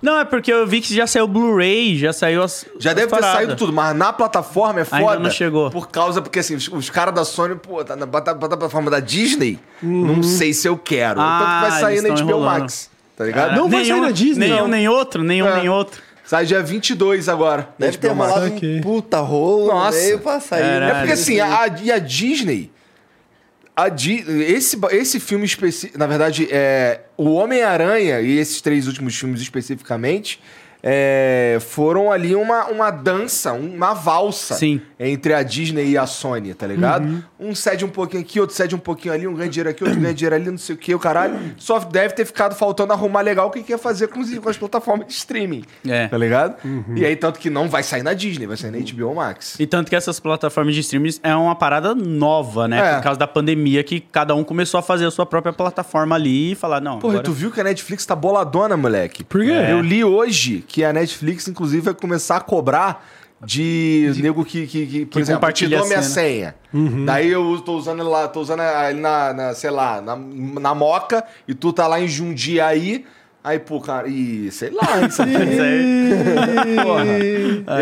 Não, 0.01 0.19
é 0.19 0.23
porque 0.23 0.53
eu 0.53 0.65
vi 0.67 0.79
que 0.79 0.93
já 0.93 1.07
saiu 1.07 1.25
o 1.25 1.27
Blu-ray, 1.27 1.97
já 1.97 2.13
saiu 2.13 2.43
as. 2.43 2.65
Já 2.79 2.91
as 2.91 2.95
deve 2.95 3.07
ter 3.07 3.15
paradas. 3.15 3.35
saído 3.35 3.55
tudo, 3.55 3.73
mas 3.73 3.95
na 3.95 4.13
plataforma 4.13 4.81
é 4.81 4.85
foda. 4.85 5.01
Ainda 5.01 5.19
não 5.19 5.29
chegou. 5.31 5.71
Por 5.71 5.89
causa, 5.89 6.21
porque 6.21 6.37
assim, 6.39 6.55
os, 6.55 6.67
os 6.67 6.89
caras 6.89 7.13
da 7.15 7.25
Sony, 7.25 7.55
pô, 7.55 7.83
tá 7.83 7.95
na 7.95 8.05
plata- 8.05 8.35
plataforma 8.35 8.91
da 8.91 8.99
Disney, 8.99 9.57
não 9.81 10.21
sei 10.21 10.53
se 10.53 10.67
eu 10.67 10.77
quero. 10.77 11.19
Ah, 11.19 11.63
que 11.65 11.69
vai 11.71 11.79
sair 11.81 12.01
na 12.01 12.09
HBO 12.09 12.19
enrolando. 12.21 12.59
Max, 12.61 12.91
tá 13.17 13.25
ligado? 13.25 13.55
Não 13.55 13.67
vai 13.69 13.83
sair 13.85 13.99
na 13.99 14.11
Disney, 14.11 14.47
Nenhum, 14.49 14.61
não. 14.61 14.67
nem 14.67 14.87
outro, 14.87 15.23
nenhum, 15.23 15.47
É. 15.47 15.55
nem 15.57 15.67
outro. 15.69 16.01
Sai 16.27 16.45
dia 16.45 16.61
22 16.61 17.29
agora. 17.29 17.69
Deve 17.79 17.97
ter 17.97 18.09
rolado 18.09 18.53
um 18.53 18.81
puta 18.81 19.21
rolo 19.21 19.67
Nossa. 19.67 19.97
meio 19.97 20.19
pra 20.19 20.41
sair. 20.41 20.61
Caralho. 20.61 20.83
É 20.83 20.93
né? 20.93 20.99
porque 20.99 21.13
assim, 21.13 21.39
a, 21.39 21.67
e 21.81 21.89
a 21.89 21.99
Disney. 21.99 22.69
A 23.73 23.87
Di- 23.87 24.25
esse, 24.43 24.77
esse 24.91 25.21
filme 25.21 25.45
específico. 25.45 25.97
Na 25.97 26.05
verdade, 26.05 26.49
é, 26.51 26.99
o 27.15 27.31
Homem-Aranha 27.31 28.19
e 28.19 28.37
esses 28.37 28.59
três 28.59 28.87
últimos 28.87 29.15
filmes 29.17 29.39
especificamente. 29.39 30.41
É, 30.81 31.57
foram 31.61 32.11
ali 32.11 32.35
uma, 32.35 32.65
uma 32.65 32.91
dança, 32.91 33.53
uma 33.53 33.93
valsa 33.93 34.55
Sim. 34.55 34.81
entre 34.99 35.33
a 35.33 35.43
Disney 35.43 35.89
e 35.91 35.97
a 35.97 36.05
Sony, 36.05 36.53
tá 36.53 36.67
ligado? 36.67 37.23
Um 37.39 37.53
cede 37.55 37.83
um 37.83 37.89
pouquinho 37.89 38.21
aqui, 38.21 38.39
outro 38.39 38.55
cede 38.55 38.75
um 38.75 38.79
pouquinho 38.79 39.13
ali, 39.13 39.27
um 39.27 39.33
ganha 39.33 39.49
dinheiro 39.49 39.69
aqui, 39.69 39.83
outro 39.83 39.99
ganha 39.99 40.13
dinheiro 40.13 40.35
ali, 40.35 40.49
não 40.51 40.57
sei 40.57 40.75
o 40.75 40.77
que, 40.77 40.93
o 40.93 40.99
caralho. 40.99 41.35
Só 41.57 41.79
deve 41.79 42.13
ter 42.13 42.25
ficado 42.25 42.55
faltando 42.55 42.93
arrumar 42.93 43.21
legal 43.21 43.47
o 43.47 43.51
que 43.51 43.63
quer 43.63 43.77
fazer 43.77 44.07
com, 44.07 44.19
os- 44.19 44.37
com 44.39 44.49
as 44.49 44.57
plataformas 44.57 45.07
de 45.07 45.13
streaming. 45.13 45.63
É. 45.87 46.07
Tá 46.07 46.17
ligado? 46.17 46.55
E 46.95 47.05
aí, 47.05 47.15
tanto 47.15 47.39
que 47.39 47.49
não 47.49 47.67
vai 47.69 47.83
sair 47.83 48.03
na 48.03 48.13
Disney, 48.13 48.45
vai 48.47 48.57
sair 48.57 48.71
na 48.71 48.77
HBO 48.79 49.15
Max. 49.15 49.59
E 49.59 49.65
tanto 49.65 49.89
que 49.89 49.95
essas 49.95 50.19
plataformas 50.19 50.73
de 50.75 50.81
streams 50.81 51.19
é 51.23 51.35
uma 51.35 51.55
parada 51.55 51.93
nova, 51.95 52.67
né? 52.67 52.79
É. 52.79 52.95
Por 52.95 53.03
causa 53.03 53.19
da 53.19 53.27
pandemia, 53.27 53.83
que 53.83 53.99
cada 53.99 54.33
um 54.35 54.43
começou 54.43 54.79
a 54.79 54.83
fazer 54.83 55.05
a 55.05 55.11
sua 55.11 55.25
própria 55.25 55.53
plataforma 55.53 56.15
ali 56.15 56.51
e 56.51 56.55
falar, 56.55 56.79
não. 56.81 56.99
Porra, 56.99 57.15
agora... 57.15 57.25
tu 57.25 57.31
viu 57.33 57.51
que 57.51 57.59
a 57.59 57.63
Netflix 57.63 58.05
tá 58.05 58.15
boladona, 58.15 58.77
moleque? 58.77 59.23
Por 59.23 59.41
quê? 59.41 59.51
Eu 59.51 59.81
li 59.81 60.03
hoje 60.03 60.63
que 60.67 60.83
a 60.83 60.91
Netflix, 60.93 61.47
inclusive, 61.47 61.81
vai 61.81 61.93
começar 61.93 62.37
a 62.37 62.41
cobrar 62.41 63.03
de, 63.43 64.11
nego 64.17 64.43
que, 64.43 64.65
que, 64.67 64.85
que, 64.87 65.05
por 65.05 65.13
Que 65.13 65.19
exemplo, 65.19 65.51
te 65.51 65.67
dou 65.67 65.85
minha 65.87 66.01
senha. 66.01 66.55
senha. 66.73 67.05
Daí 67.05 67.29
eu 67.29 67.59
tô 67.61 67.77
usando 67.77 67.99
ele 68.01 68.09
lá, 68.09 68.27
tô 68.27 68.41
usando 68.41 68.61
ele 68.63 68.99
na, 68.99 69.33
na, 69.33 69.53
sei 69.53 69.69
lá, 69.69 70.01
na, 70.01 70.15
na 70.15 70.73
Moca, 70.75 71.23
e 71.47 71.53
tu 71.53 71.71
tá 71.71 71.85
lá 71.87 72.01
em 72.01 72.07
Jundiaí, 72.07 73.05
aí, 73.43 73.59
pô, 73.59 73.79
cara, 73.79 74.07
e 74.07 74.49
sei 74.51 74.71
lá, 74.71 75.05
isso 75.07 75.21
aí. 75.23 75.29
Porra. 76.83 77.05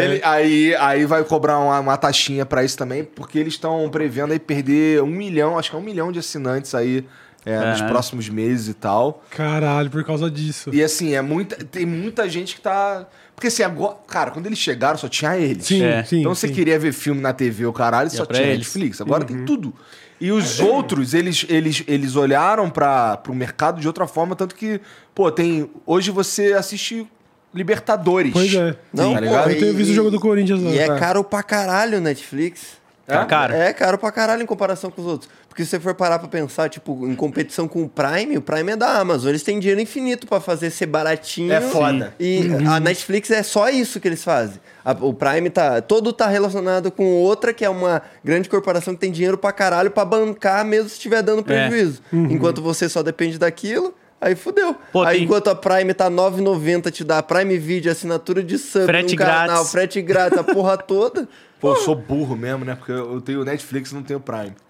Ele- 0.01 0.21
aí, 0.23 0.75
aí 0.75 1.05
vai 1.05 1.23
cobrar 1.23 1.57
uma, 1.59 1.79
uma 1.79 1.97
taxinha 1.97 2.45
pra 2.45 2.63
isso 2.63 2.77
também, 2.77 3.03
porque 3.03 3.39
eles 3.39 3.53
estão 3.53 3.87
prevendo 3.89 4.33
aí 4.33 4.39
perder 4.39 5.01
um 5.01 5.07
milhão, 5.07 5.57
acho 5.57 5.69
que 5.69 5.75
é 5.75 5.79
um 5.79 5.83
milhão 5.83 6.11
de 6.11 6.19
assinantes 6.19 6.75
aí 6.75 7.05
é, 7.45 7.71
nos 7.71 7.81
próximos 7.81 8.27
meses 8.27 8.67
e 8.69 8.73
tal. 8.73 9.23
Caralho, 9.29 9.89
por 9.89 10.03
causa 10.03 10.29
disso. 10.29 10.69
E 10.73 10.83
assim, 10.83 11.13
é 11.13 11.21
muita, 11.21 11.63
tem 11.63 11.85
muita 11.85 12.27
gente 12.29 12.55
que 12.55 12.61
tá. 12.61 13.05
Porque 13.35 13.47
assim, 13.47 13.63
agora. 13.63 13.97
Cara, 14.07 14.31
quando 14.31 14.47
eles 14.47 14.57
chegaram, 14.57 14.97
só 14.97 15.07
tinha 15.07 15.37
eles. 15.37 15.65
Sim, 15.65 15.83
É. 15.83 16.03
sim. 16.03 16.19
então 16.21 16.33
você 16.33 16.47
sim. 16.47 16.53
queria 16.53 16.79
ver 16.79 16.91
filme 16.91 17.21
na 17.21 17.33
TV, 17.33 17.65
o 17.65 17.73
caralho, 17.73 18.09
só 18.09 18.25
pra 18.25 18.35
tinha 18.37 18.47
eles. 18.47 18.59
Netflix. 18.59 18.99
Agora 19.01 19.23
tem 19.23 19.45
tudo. 19.45 19.73
E 20.19 20.31
os 20.31 20.59
outros, 20.61 21.13
eles, 21.13 21.45
eles, 21.49 21.83
eles 21.87 22.15
olharam 22.15 22.69
para 22.69 23.21
o 23.27 23.35
mercado 23.35 23.81
de 23.81 23.87
outra 23.87 24.07
forma, 24.07 24.35
tanto 24.35 24.55
que, 24.55 24.79
pô, 25.13 25.29
tem. 25.29 25.69
Hoje 25.85 26.09
você 26.09 26.53
assiste 26.53 27.05
Libertadores. 27.53 28.33
Pois 28.33 28.53
é. 28.53 28.75
Não, 28.93 29.13
tá 29.13 29.21
pô? 29.21 29.49
Eu 29.49 29.59
tenho 29.59 29.73
visto 29.73 29.91
o 29.91 29.93
jogo 29.93 30.11
do 30.11 30.19
Corinthians 30.19 30.61
lá. 30.61 30.71
E 30.71 30.77
é 30.77 30.87
cara. 30.87 30.99
caro 30.99 31.23
pra 31.23 31.41
caralho 31.41 31.99
o 31.99 32.01
Netflix. 32.01 32.77
Tá 33.07 33.23
caro. 33.23 33.53
É 33.53 33.71
caro 33.71 33.97
pra 33.97 34.11
caralho 34.11 34.41
em 34.41 34.45
comparação 34.45 34.91
com 34.91 35.01
os 35.01 35.07
outros. 35.07 35.29
Porque 35.55 35.63
se 35.63 35.69
você 35.71 35.79
for 35.79 35.95
parar 35.95 36.19
pra 36.19 36.27
pensar, 36.27 36.67
tipo, 36.69 37.07
em 37.07 37.15
competição 37.15 37.65
com 37.65 37.83
o 37.83 37.87
Prime, 37.87 38.37
o 38.37 38.41
Prime 38.41 38.73
é 38.73 38.75
da 38.75 38.99
Amazon. 38.99 39.29
Eles 39.29 39.41
têm 39.41 39.57
dinheiro 39.57 39.79
infinito 39.79 40.27
pra 40.27 40.41
fazer 40.41 40.69
ser 40.69 40.85
baratinho. 40.85 41.53
É 41.53 41.61
foda. 41.61 42.13
E 42.19 42.41
a 42.69 42.77
Netflix 42.77 43.31
é 43.31 43.41
só 43.41 43.69
isso 43.69 44.01
que 44.01 44.05
eles 44.09 44.21
fazem. 44.21 44.59
A- 44.83 44.91
o 44.99 45.13
Prime 45.13 45.49
tá. 45.49 45.79
Todo 45.81 46.11
tá 46.11 46.27
relacionado 46.27 46.91
com 46.91 47.05
outra, 47.05 47.53
que 47.53 47.63
é 47.63 47.69
uma 47.69 48.01
grande 48.21 48.49
corporação 48.49 48.93
que 48.95 48.99
tem 48.99 49.13
dinheiro 49.13 49.37
pra 49.37 49.53
caralho 49.53 49.89
pra 49.89 50.03
bancar, 50.03 50.65
mesmo 50.65 50.89
se 50.89 50.95
estiver 50.95 51.23
dando 51.23 51.41
prejuízo. 51.41 52.01
Enquanto 52.11 52.61
você 52.61 52.89
só 52.89 53.01
depende 53.01 53.37
daquilo. 53.39 53.95
Aí 54.19 54.35
fudeu. 54.35 54.75
Pô, 54.91 55.03
aí 55.03 55.15
tem- 55.17 55.23
enquanto 55.25 55.49
a 55.49 55.55
Prime 55.55 55.93
tá 55.93 56.05
R$ 56.05 56.09
9,90, 56.15 56.91
te 56.91 57.03
dá 57.05 57.23
Prime 57.23 57.57
Video, 57.57 57.91
assinatura 57.91 58.43
de 58.43 58.57
sub, 58.57 58.85
Frete 58.85 59.13
um 59.13 59.17
canal, 59.17 59.47
grátis. 59.47 59.71
frete 59.71 60.01
grátis, 60.01 60.37
a 60.37 60.43
porra 60.43 60.77
toda. 60.77 61.27
Pô, 61.65 61.71
eu 61.71 61.77
sou 61.77 61.95
burro 61.95 62.35
mesmo, 62.35 62.63
né? 62.63 62.75
Porque 62.75 62.91
eu 62.91 63.19
tenho 63.21 63.43
Netflix 63.43 63.91
e 63.91 63.95
não 63.95 64.03
tenho 64.03 64.19
Prime. 64.19 64.53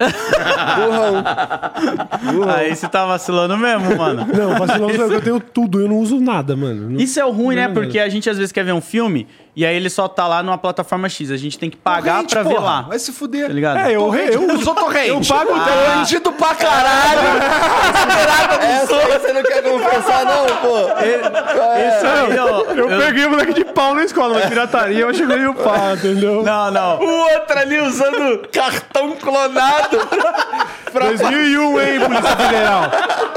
Burrão. 0.76 2.48
Aí 2.54 2.74
você 2.74 2.88
tá 2.88 3.04
vacilando 3.04 3.54
mesmo, 3.58 3.96
mano. 3.96 4.26
Não, 4.26 4.54
vacilão, 4.58 4.88
eu 5.12 5.20
tenho 5.20 5.38
tudo, 5.38 5.80
eu 5.80 5.88
não 5.88 5.98
uso 5.98 6.18
nada, 6.20 6.56
mano. 6.56 6.88
Não- 6.90 6.98
Isso 7.00 7.20
é 7.20 7.24
o 7.24 7.30
ruim, 7.30 7.56
né? 7.56 7.66
Não, 7.68 7.74
Porque 7.74 7.98
a 7.98 8.08
gente 8.08 8.30
às 8.30 8.38
vezes 8.38 8.50
quer 8.50 8.64
ver 8.64 8.72
um 8.72 8.80
filme 8.80 9.26
e 9.56 9.64
aí 9.64 9.74
ele 9.74 9.88
só 9.88 10.06
tá 10.06 10.28
lá 10.28 10.42
numa 10.42 10.58
plataforma 10.58 11.08
X. 11.08 11.30
A 11.30 11.36
gente 11.38 11.58
tem 11.58 11.70
que 11.70 11.78
pagar 11.78 12.16
Torrente, 12.16 12.34
pra 12.34 12.42
ver 12.42 12.54
porra. 12.56 12.64
lá. 12.66 12.82
Vai 12.82 12.98
se 12.98 13.10
fuder. 13.10 13.46
Tá 13.46 13.52
ligado? 13.54 13.78
É, 13.78 13.96
eu, 13.96 14.00
Torrente, 14.00 14.34
eu, 14.34 14.42
eu 14.50 14.60
sou 14.60 14.74
torrente. 14.74 15.08
Eu 15.08 15.20
pago 15.22 15.50
o 15.50 15.54
ah. 15.54 15.94
bandido 15.96 16.30
pra 16.32 16.54
caralho. 16.54 17.20
Essa 18.60 18.96
aí 18.96 19.18
você 19.18 19.32
não 19.32 19.42
quer 19.42 19.62
confessar, 19.62 20.24
não, 20.26 20.46
pô. 20.56 20.78
Isso 20.78 22.06
aí, 22.06 22.38
ó. 22.38 22.64
Eu 22.74 22.98
peguei 23.00 23.24
o 23.24 23.30
moleque 23.30 23.54
de 23.54 23.64
pau 23.64 23.94
na 23.94 24.04
escola, 24.04 24.34
mas 24.34 24.46
pirataria 24.46 24.98
eu 24.98 25.08
achei 25.08 25.24
meio 25.24 25.54
pá, 25.54 25.94
entendeu? 25.94 26.42
Não, 26.42 26.70
não. 26.70 26.98
O 27.00 27.32
outro 27.32 27.58
ali 27.58 27.80
usando 27.80 28.46
cartão 28.52 29.12
clonado. 29.12 29.96
pra... 30.92 31.06
2001, 31.06 31.80
hein, 31.80 32.00
Polícia 32.00 32.36
Federal? 32.36 32.90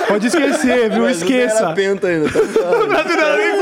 Pode 0.05 0.27
esquecer, 0.27 0.89
viu? 0.89 1.03
Mas 1.03 1.21
não 1.21 1.29
era 1.29 1.45
Esqueça. 1.45 1.73
penta 1.73 2.07
ainda, 2.07 2.29
tá 2.29 2.39
ligado? 2.41 2.99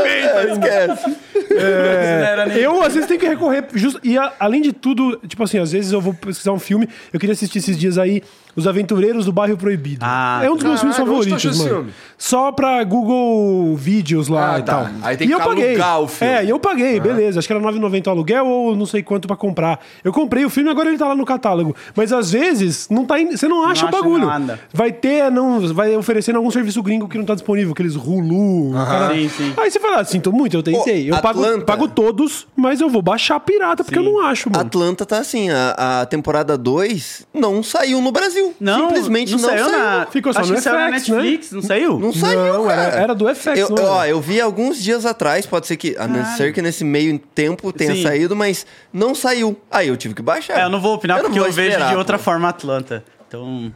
É, 0.07 0.51
esquece. 0.51 1.17
É, 1.51 2.19
Não 2.19 2.25
era 2.25 2.46
nem- 2.47 2.57
eu, 2.59 2.81
às 2.81 2.93
vezes, 2.93 3.07
tenho 3.07 3.19
que 3.19 3.27
recorrer. 3.27 3.65
just- 3.73 3.99
e, 4.03 4.17
a- 4.17 4.33
além 4.39 4.61
de 4.61 4.73
tudo, 4.73 5.19
tipo 5.27 5.43
assim, 5.43 5.57
às 5.59 5.71
vezes 5.71 5.91
eu 5.91 6.01
vou 6.01 6.13
pesquisar 6.13 6.51
um 6.51 6.59
filme. 6.59 6.87
Eu 7.11 7.19
queria 7.19 7.33
assistir 7.33 7.59
esses 7.59 7.77
dias 7.77 7.97
aí 7.97 8.21
Os 8.57 8.65
Aventureiros 8.67 9.25
do 9.25 9.31
Bairro 9.31 9.55
Proibido. 9.55 9.99
Ah, 10.03 10.41
é 10.43 10.49
um 10.49 10.55
dos 10.55 10.63
meus 10.63 10.79
filmes 10.79 10.97
tu 10.97 11.05
favoritos, 11.05 11.57
mano. 11.59 11.87
Só 12.17 12.51
pra 12.51 12.83
Google 12.83 13.75
Vídeos 13.75 14.27
lá 14.27 14.55
Ah, 14.55 14.59
e 14.59 14.63
tá. 14.63 14.73
tal. 14.73 14.87
Aí 15.03 15.15
tem 15.15 15.25
e 15.25 15.29
que 15.29 15.33
eu 15.35 15.39
paguei. 15.39 15.77
o 15.79 16.07
filme. 16.07 16.33
É, 16.33 16.43
e 16.43 16.49
eu 16.49 16.59
paguei, 16.59 16.99
beleza. 16.99 17.37
Acho 17.37 17.47
que 17.47 17.53
era 17.53 17.61
9,90 17.61 18.07
o 18.07 18.09
aluguel 18.09 18.47
ou 18.47 18.75
não 18.75 18.87
sei 18.87 19.03
quanto 19.03 19.27
pra 19.27 19.37
comprar. 19.37 19.79
Eu 20.03 20.11
comprei 20.11 20.43
o 20.43 20.49
filme, 20.49 20.69
agora 20.71 20.89
ele 20.89 20.97
tá 20.97 21.07
lá 21.07 21.13
no 21.15 21.23
catálogo. 21.23 21.75
Mas 21.95 22.11
às 22.11 22.31
vezes 22.31 22.87
não 22.89 23.05
tá 23.05 23.19
in- 23.21 23.37
você 23.37 23.47
não 23.47 23.63
acha 23.63 23.85
o 23.85 23.89
acha 23.89 23.97
bagulho. 23.97 24.25
nada. 24.25 24.59
Vai 24.73 24.91
ter, 24.91 25.29
não, 25.31 25.59
vai 25.73 25.95
oferecendo 25.95 26.37
algum 26.37 26.49
serviço 26.49 26.81
gringo 26.81 27.07
que 27.07 27.17
não 27.17 27.25
tá 27.25 27.35
disponível, 27.35 27.73
aqueles 27.73 27.95
Hulu. 27.95 28.73
cara- 28.73 29.13
Sim, 29.13 29.29
sim. 29.29 29.53
Aí 29.55 29.69
você 29.69 29.79
fala, 29.79 29.99
ah, 30.01 30.05
sinto 30.05 30.33
muito, 30.33 30.57
eu 30.57 30.63
tentei. 30.63 31.11
Ô, 31.11 31.15
eu 31.15 31.21
pago, 31.21 31.61
pago 31.61 31.87
todos, 31.87 32.47
mas 32.55 32.81
eu 32.81 32.89
vou 32.89 33.03
baixar 33.03 33.39
pirata, 33.39 33.83
porque 33.83 33.99
eu 33.99 34.03
não 34.03 34.19
acho, 34.25 34.49
mano. 34.49 34.65
Atlanta 34.65 35.05
tá 35.05 35.19
assim, 35.19 35.49
a, 35.51 36.01
a 36.01 36.05
temporada 36.07 36.57
2 36.57 37.27
não 37.31 37.61
saiu 37.61 38.01
no 38.01 38.11
Brasil. 38.11 38.46
Não, 38.59 38.87
Simplesmente 38.87 39.31
não, 39.33 39.39
não 39.39 39.49
saiu, 39.49 39.71
na. 39.71 40.07
Ficou 40.11 40.33
só 40.33 40.39
Acho 40.39 40.49
no 40.49 40.55
que 40.55 40.61
saiu 40.61 40.75
na 40.91 40.99
FX, 40.99 41.07
né? 41.09 41.15
Netflix, 41.17 41.51
não 41.51 41.61
saiu? 41.61 41.99
Não 41.99 42.13
saiu, 42.13 42.53
Não, 42.53 42.67
cara. 42.67 42.81
era- 42.81 42.95
era 43.01 43.15
do 43.15 43.27
FX, 43.29 43.57
eu, 43.59 43.69
não 43.69 43.77
eu- 43.77 43.89
ó, 43.91 44.05
eu 44.05 44.21
vi 44.21 44.39
alguns 44.41 44.81
dias 44.81 45.05
atrás, 45.05 45.45
pode 45.45 45.67
ser 45.67 45.77
que, 45.77 45.95
a 45.97 46.07
não 46.07 46.23
ser 46.35 46.53
que 46.53 46.61
nesse 46.61 46.83
meio 46.83 47.17
tempo 47.19 47.71
tenha 47.71 47.95
Sim. 47.95 48.03
saído, 48.03 48.35
mas 48.35 48.65
não 48.93 49.13
saiu. 49.15 49.57
Aí 49.71 49.87
eu 49.87 49.97
tive 49.97 50.13
que 50.13 50.21
baixar. 50.21 50.59
É, 50.59 50.63
eu 50.63 50.69
não 50.69 50.79
vou 50.81 50.95
opinar 50.95 51.17
Eu 51.19 51.23
porque 51.25 51.39
vou 51.39 51.47
eu 51.47 51.53
vejo 51.53 51.69
esperar, 51.69 51.89
de 51.91 51.95
outra 51.95 52.17
pô. 52.17 52.23
forma 52.23 52.49
Atlanta. 52.49 53.03
Então. 53.27 53.71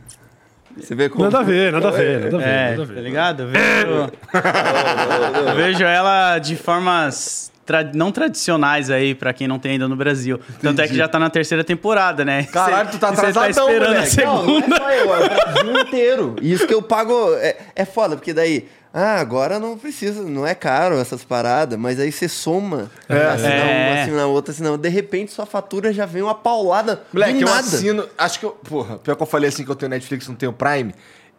Você 0.78 0.96
vê 0.96 1.10
como... 1.10 1.26
Nada 1.26 1.40
a 1.40 1.44
ver, 1.44 1.70
nada 1.74 1.90
a 1.90 1.92
ver, 1.92 2.22
nada 2.32 2.38
a 2.38 2.40
ver. 2.40 2.48
É, 2.48 2.70
nada 2.72 2.84
a 2.84 2.88
tá 2.88 2.94
ver. 2.94 3.02
ligado? 3.02 3.44
Eu 3.44 3.48
vejo, 3.50 4.12
eu 5.50 5.56
vejo 5.56 5.84
ela 5.84 6.40
de 6.40 6.56
formas 6.56 7.51
tra- 7.72 7.92
não 7.94 8.12
tradicionais 8.12 8.90
aí, 8.90 9.16
pra 9.16 9.32
quem 9.34 9.48
não 9.48 9.58
tem 9.58 9.74
ainda 9.74 9.88
no 9.88 9.96
Brasil. 9.96 10.40
Tanto 10.62 10.82
é 10.82 10.88
que 10.88 10.96
já 10.96 11.08
tá 11.08 11.18
na 11.18 11.30
terceira 11.30 11.64
temporada, 11.64 12.26
né? 12.26 12.44
Caralho, 12.52 12.90
tu 12.92 13.00
tá 13.00 13.12
e 13.14 13.16
cê 13.16 13.22
atrasadão, 13.28 13.70
esperando 13.70 13.86
a 13.86 13.96
moleque. 13.96 14.24
Não, 14.24 14.46
não 14.46 14.58
é 14.58 14.62
segunda. 14.62 14.78
só 14.78 14.92
eu, 14.92 15.14
é 15.16 15.26
o 15.26 15.30
Brasil 15.30 15.82
inteiro. 15.82 16.36
E 16.42 16.52
isso 16.52 16.68
que 16.68 16.74
eu 16.74 16.82
pago 16.82 17.34
é, 17.36 17.56
é 17.76 17.86
foda, 17.86 18.16
porque 18.16 18.34
daí... 18.34 18.68
Ah, 18.94 19.22
agora 19.22 19.58
não 19.58 19.78
precisa, 19.78 20.22
não 20.22 20.46
é 20.46 20.54
caro 20.54 21.00
essas 21.00 21.24
paradas, 21.24 21.80
mas 21.80 21.98
aí 21.98 22.12
você 22.12 22.28
soma, 22.28 22.92
assinar 23.08 23.54
É. 23.66 23.90
uma, 23.94 24.02
assinar 24.02 24.26
outra, 24.28 24.52
assinar 24.52 24.72
outra. 24.74 24.90
De 24.90 24.94
repente 24.94 25.32
sua 25.32 25.46
fatura 25.46 25.94
já 25.94 26.06
vem 26.06 26.22
uma 26.22 26.36
paulada 26.36 27.02
Moleque, 27.14 27.36
do 27.36 27.40
eu 27.44 27.46
nada. 27.46 27.60
assino. 27.62 28.06
Acho 28.18 28.40
que 28.42 28.46
eu. 28.46 28.50
Porra, 28.52 28.98
pior 28.98 29.16
que 29.16 29.24
eu 29.24 29.28
falei 29.28 29.48
assim 29.48 29.64
que 29.64 29.72
eu 29.72 29.76
tenho 29.78 29.90
Netflix 29.92 30.28
não 30.28 30.36
tenho 30.36 30.52
Prime. 30.52 30.94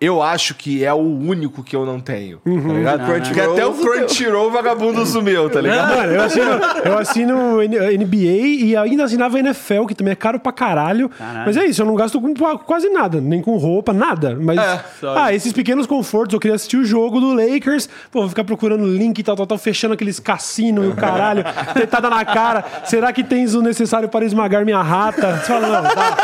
Eu 0.05 0.21
acho 0.23 0.55
que 0.55 0.85
é 0.85 0.93
o 0.93 0.97
único 0.99 1.63
que 1.63 1.77
eu 1.77 1.87
não 1.87 2.01
tenho. 2.01 2.39
Tá 2.39 2.51
ligado? 2.51 3.05
Crunchyroll 3.07 3.23
Porque 3.25 3.41
até 3.41 3.67
o. 3.67 3.73
Crunchyroll 3.75 4.51
vagabundo 4.51 5.07
sumiu, 5.07 5.49
tá 5.49 5.61
ligado? 5.61 5.97
Mano, 5.97 6.13
eu 6.13 6.23
assino, 6.23 6.51
eu 6.85 6.99
assino 6.99 7.35
NBA 7.63 8.17
e 8.65 8.77
ainda 8.77 9.05
assinava 9.05 9.39
NFL, 9.39 9.85
que 9.87 9.95
também 9.95 10.13
é 10.13 10.17
caro 10.17 10.41
pra 10.41 10.51
caralho. 10.53 11.09
Caralho. 11.09 11.45
Mas 11.47 11.57
é 11.57 11.65
isso, 11.67 11.83
eu 11.83 11.87
não 11.87 11.95
gasto 11.95 12.21
com 12.21 12.35
qua- 12.35 12.59
quase 12.59 12.89
nada, 12.91 13.21
nem 13.21 13.41
com 13.41 13.57
roupa, 13.57 13.93
nada. 13.93 14.37
Mas, 14.41 14.59
só 15.01 15.17
ah, 15.17 15.33
esses 15.33 15.53
pequenos 15.53 15.87
confortos, 15.87 16.35
eu 16.35 16.41
queria 16.41 16.57
assistir 16.57 16.77
o 16.77 16.85
jogo 16.85 17.21
do 17.21 17.33
Lakers, 17.35 17.89
pô, 18.11 18.21
vou 18.21 18.29
ficar 18.29 18.45
procurando 18.45 18.85
link 18.87 19.19
e 19.19 19.23
tal, 19.23 19.37
tal, 19.37 19.47
tal, 19.47 19.59
fechando 19.59 19.95
aqueles 19.95 20.19
cassinos 20.19 20.85
e 20.85 20.89
o 20.89 20.95
caralho, 20.95 21.45
tetada 21.75 22.11
na 22.11 22.25
cara. 22.25 22.65
Será 22.85 23.13
que 23.13 23.23
tens 23.23 23.55
o 23.55 23.63
necessário 23.63 24.09
para 24.09 24.25
esmagar 24.25 24.65
minha 24.65 24.83
rata? 24.83 25.37
Você 25.37 25.47
fala, 25.53 25.81
não, 25.83 25.91
tá. 25.91 26.17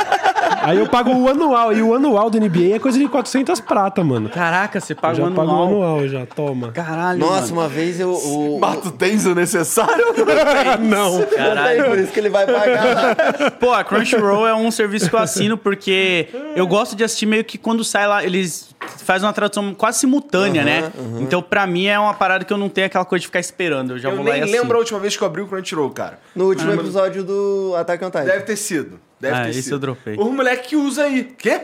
Aí 0.63 0.79
eu 0.79 0.89
pago 0.89 1.13
o 1.15 1.29
anual, 1.29 1.73
e 1.73 1.81
o 1.83 1.95
anual 1.95 2.29
do 2.29 2.39
NBA 2.41 2.75
é 2.75 2.79
coisa 2.79 2.99
de 2.99 3.07
400 3.09 3.61
prata, 3.69 4.03
mano. 4.03 4.29
Caraca, 4.31 4.81
você 4.81 4.95
paga 4.95 5.17
já 5.17 5.25
o 5.27 5.31
pago 5.33 5.49
o 5.49 5.53
anual. 5.53 5.67
anual, 5.69 6.09
já, 6.09 6.25
toma. 6.27 6.73
Caralho, 6.73 7.21
Nossa, 7.21 7.49
mano. 7.55 7.61
uma 7.61 7.69
vez 7.69 8.01
eu... 8.01 8.13
O, 8.13 8.59
Mas 8.61 8.81
tu 8.81 8.91
tens 8.91 9.27
o 9.27 9.35
necessário? 9.35 10.07
não. 10.81 11.23
Caralho. 11.27 11.85
Por 11.85 11.99
isso 11.99 12.13
que 12.13 12.21
ele 12.21 12.31
vai 12.31 12.47
pagar. 12.47 13.51
Pô, 13.61 13.73
a 13.73 13.85
Crunchyroll 13.85 14.47
é 14.47 14.55
um 14.55 14.71
serviço 14.71 15.09
que 15.11 15.15
eu 15.15 15.21
assino 15.21 15.57
porque 15.59 16.29
eu 16.57 16.67
gosto 16.67 16.97
de 16.97 17.05
assistir 17.05 17.27
meio 17.27 17.45
que 17.45 17.59
quando 17.59 17.85
sai 17.85 18.07
lá, 18.07 18.25
eles 18.25 18.75
fazem 19.05 19.27
uma 19.27 19.33
tradução 19.33 19.75
quase 19.75 19.99
simultânea, 20.01 20.65
né? 20.65 20.93
Então, 21.21 21.43
pra 21.43 21.67
mim, 21.67 21.87
é 21.87 21.99
uma 21.99 22.15
parada 22.15 22.45
que 22.45 22.53
eu 22.53 22.59
não 22.59 22.69
tenho 22.69 22.87
aquela 22.87 23.05
coisa 23.05 23.21
de 23.21 23.27
ficar 23.27 23.41
esperando. 23.41 23.93
Eu 23.95 23.99
já 23.99 24.09
Eu 24.11 24.17
vou 24.17 24.25
lá 24.25 24.31
e 24.31 24.35
nem 24.35 24.43
assino. 24.45 24.63
lembro 24.63 24.77
a 24.77 24.81
última 24.81 24.99
vez 24.99 25.17
que 25.17 25.23
eu 25.23 25.27
abri 25.27 25.43
o 25.43 25.47
Crunchyroll, 25.47 25.91
cara. 25.91 26.19
No 26.35 26.47
último 26.47 26.73
episódio 26.73 27.23
do 27.23 27.75
Attack 27.77 28.05
on 28.05 28.09
Titan. 28.11 28.25
Deve 28.25 28.43
ter 28.45 28.57
sido. 28.57 28.99
Deve 29.21 29.37
Ah, 29.37 29.43
ter 29.45 29.51
esse 29.51 29.63
sido. 29.65 29.73
eu 29.75 29.79
dropei. 29.79 30.17
O 30.17 30.31
moleque 30.31 30.69
que 30.69 30.77
usa 30.77 31.05
aí. 31.05 31.25
Quê? 31.37 31.61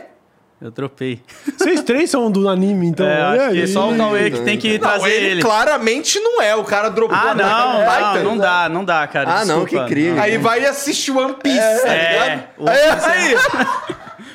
Eu 0.61 0.71
dropei. 0.71 1.21
Vocês 1.57 1.81
três 1.83 2.09
são 2.09 2.31
do 2.31 2.47
anime, 2.47 2.87
então. 2.87 3.05
É, 3.05 3.23
olha 3.23 3.41
acho 3.43 3.53
que 3.55 3.61
aí. 3.61 3.67
só 3.67 3.89
o 3.91 3.97
Cauê 3.97 4.31
que 4.31 4.39
tem 4.41 4.57
que 4.57 4.73
Não, 4.73 4.79
trazer 4.79 5.09
ele, 5.11 5.25
ele. 5.31 5.41
claramente 5.41 6.17
não 6.19 6.41
é. 6.41 6.55
O 6.55 6.63
cara 6.63 6.89
dropou 6.89 7.15
Ah, 7.15 7.31
a 7.31 7.35
não, 7.35 7.45
on 7.45 7.83
não, 7.85 7.91
Titan. 8.13 8.23
não 8.23 8.37
dá, 8.37 8.69
não 8.69 8.85
dá, 8.85 9.05
cara. 9.07 9.29
Ah, 9.39 9.45
não, 9.45 9.61
desculpa. 9.65 9.83
que 9.85 9.89
crime. 9.93 10.17
Aí 10.19 10.37
vai 10.37 10.61
e 10.61 10.65
assiste 10.65 11.11
One 11.11 11.35
Piece, 11.43 11.57
tá 11.83 11.93
É, 11.93 12.11
ligado? 12.29 12.43
o 12.57 12.69
Aí, 12.69 12.79
aí. 13.11 13.35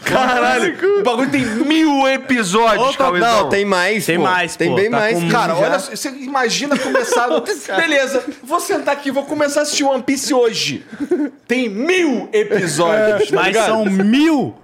Caralho, 0.05 0.99
o 1.01 1.03
bagulho 1.03 1.31
tem 1.31 1.45
mil 1.45 2.07
episódios, 2.09 2.89
Opa, 2.95 2.97
Cauêzão. 3.05 3.43
não, 3.43 3.49
tem 3.49 3.65
mais, 3.65 4.07
Tem 4.07 4.17
pô. 4.17 4.23
mais, 4.25 4.57
Tem 4.57 4.69
pô, 4.71 4.75
bem 4.77 4.91
tá 4.91 4.97
mais. 4.99 5.25
Cara, 5.33 5.55
já. 5.55 5.61
olha, 5.61 5.79
só, 5.79 5.91
você 5.91 6.09
imagina 6.09 6.77
começar. 6.79 7.29
Beleza, 7.77 8.25
vou 8.43 8.61
sentar 8.61 8.95
aqui, 8.95 9.11
vou 9.11 9.25
começar 9.25 9.61
a 9.61 9.63
assistir 9.63 9.85
One 9.85 10.03
Piece 10.03 10.33
hoje. 10.35 10.85
Tem 11.47 11.69
mil 11.69 12.29
episódios, 12.33 13.29
tá 13.31 13.37
Mas 13.37 13.47
ligado? 13.49 13.67
são 13.67 13.85
mil 13.85 14.55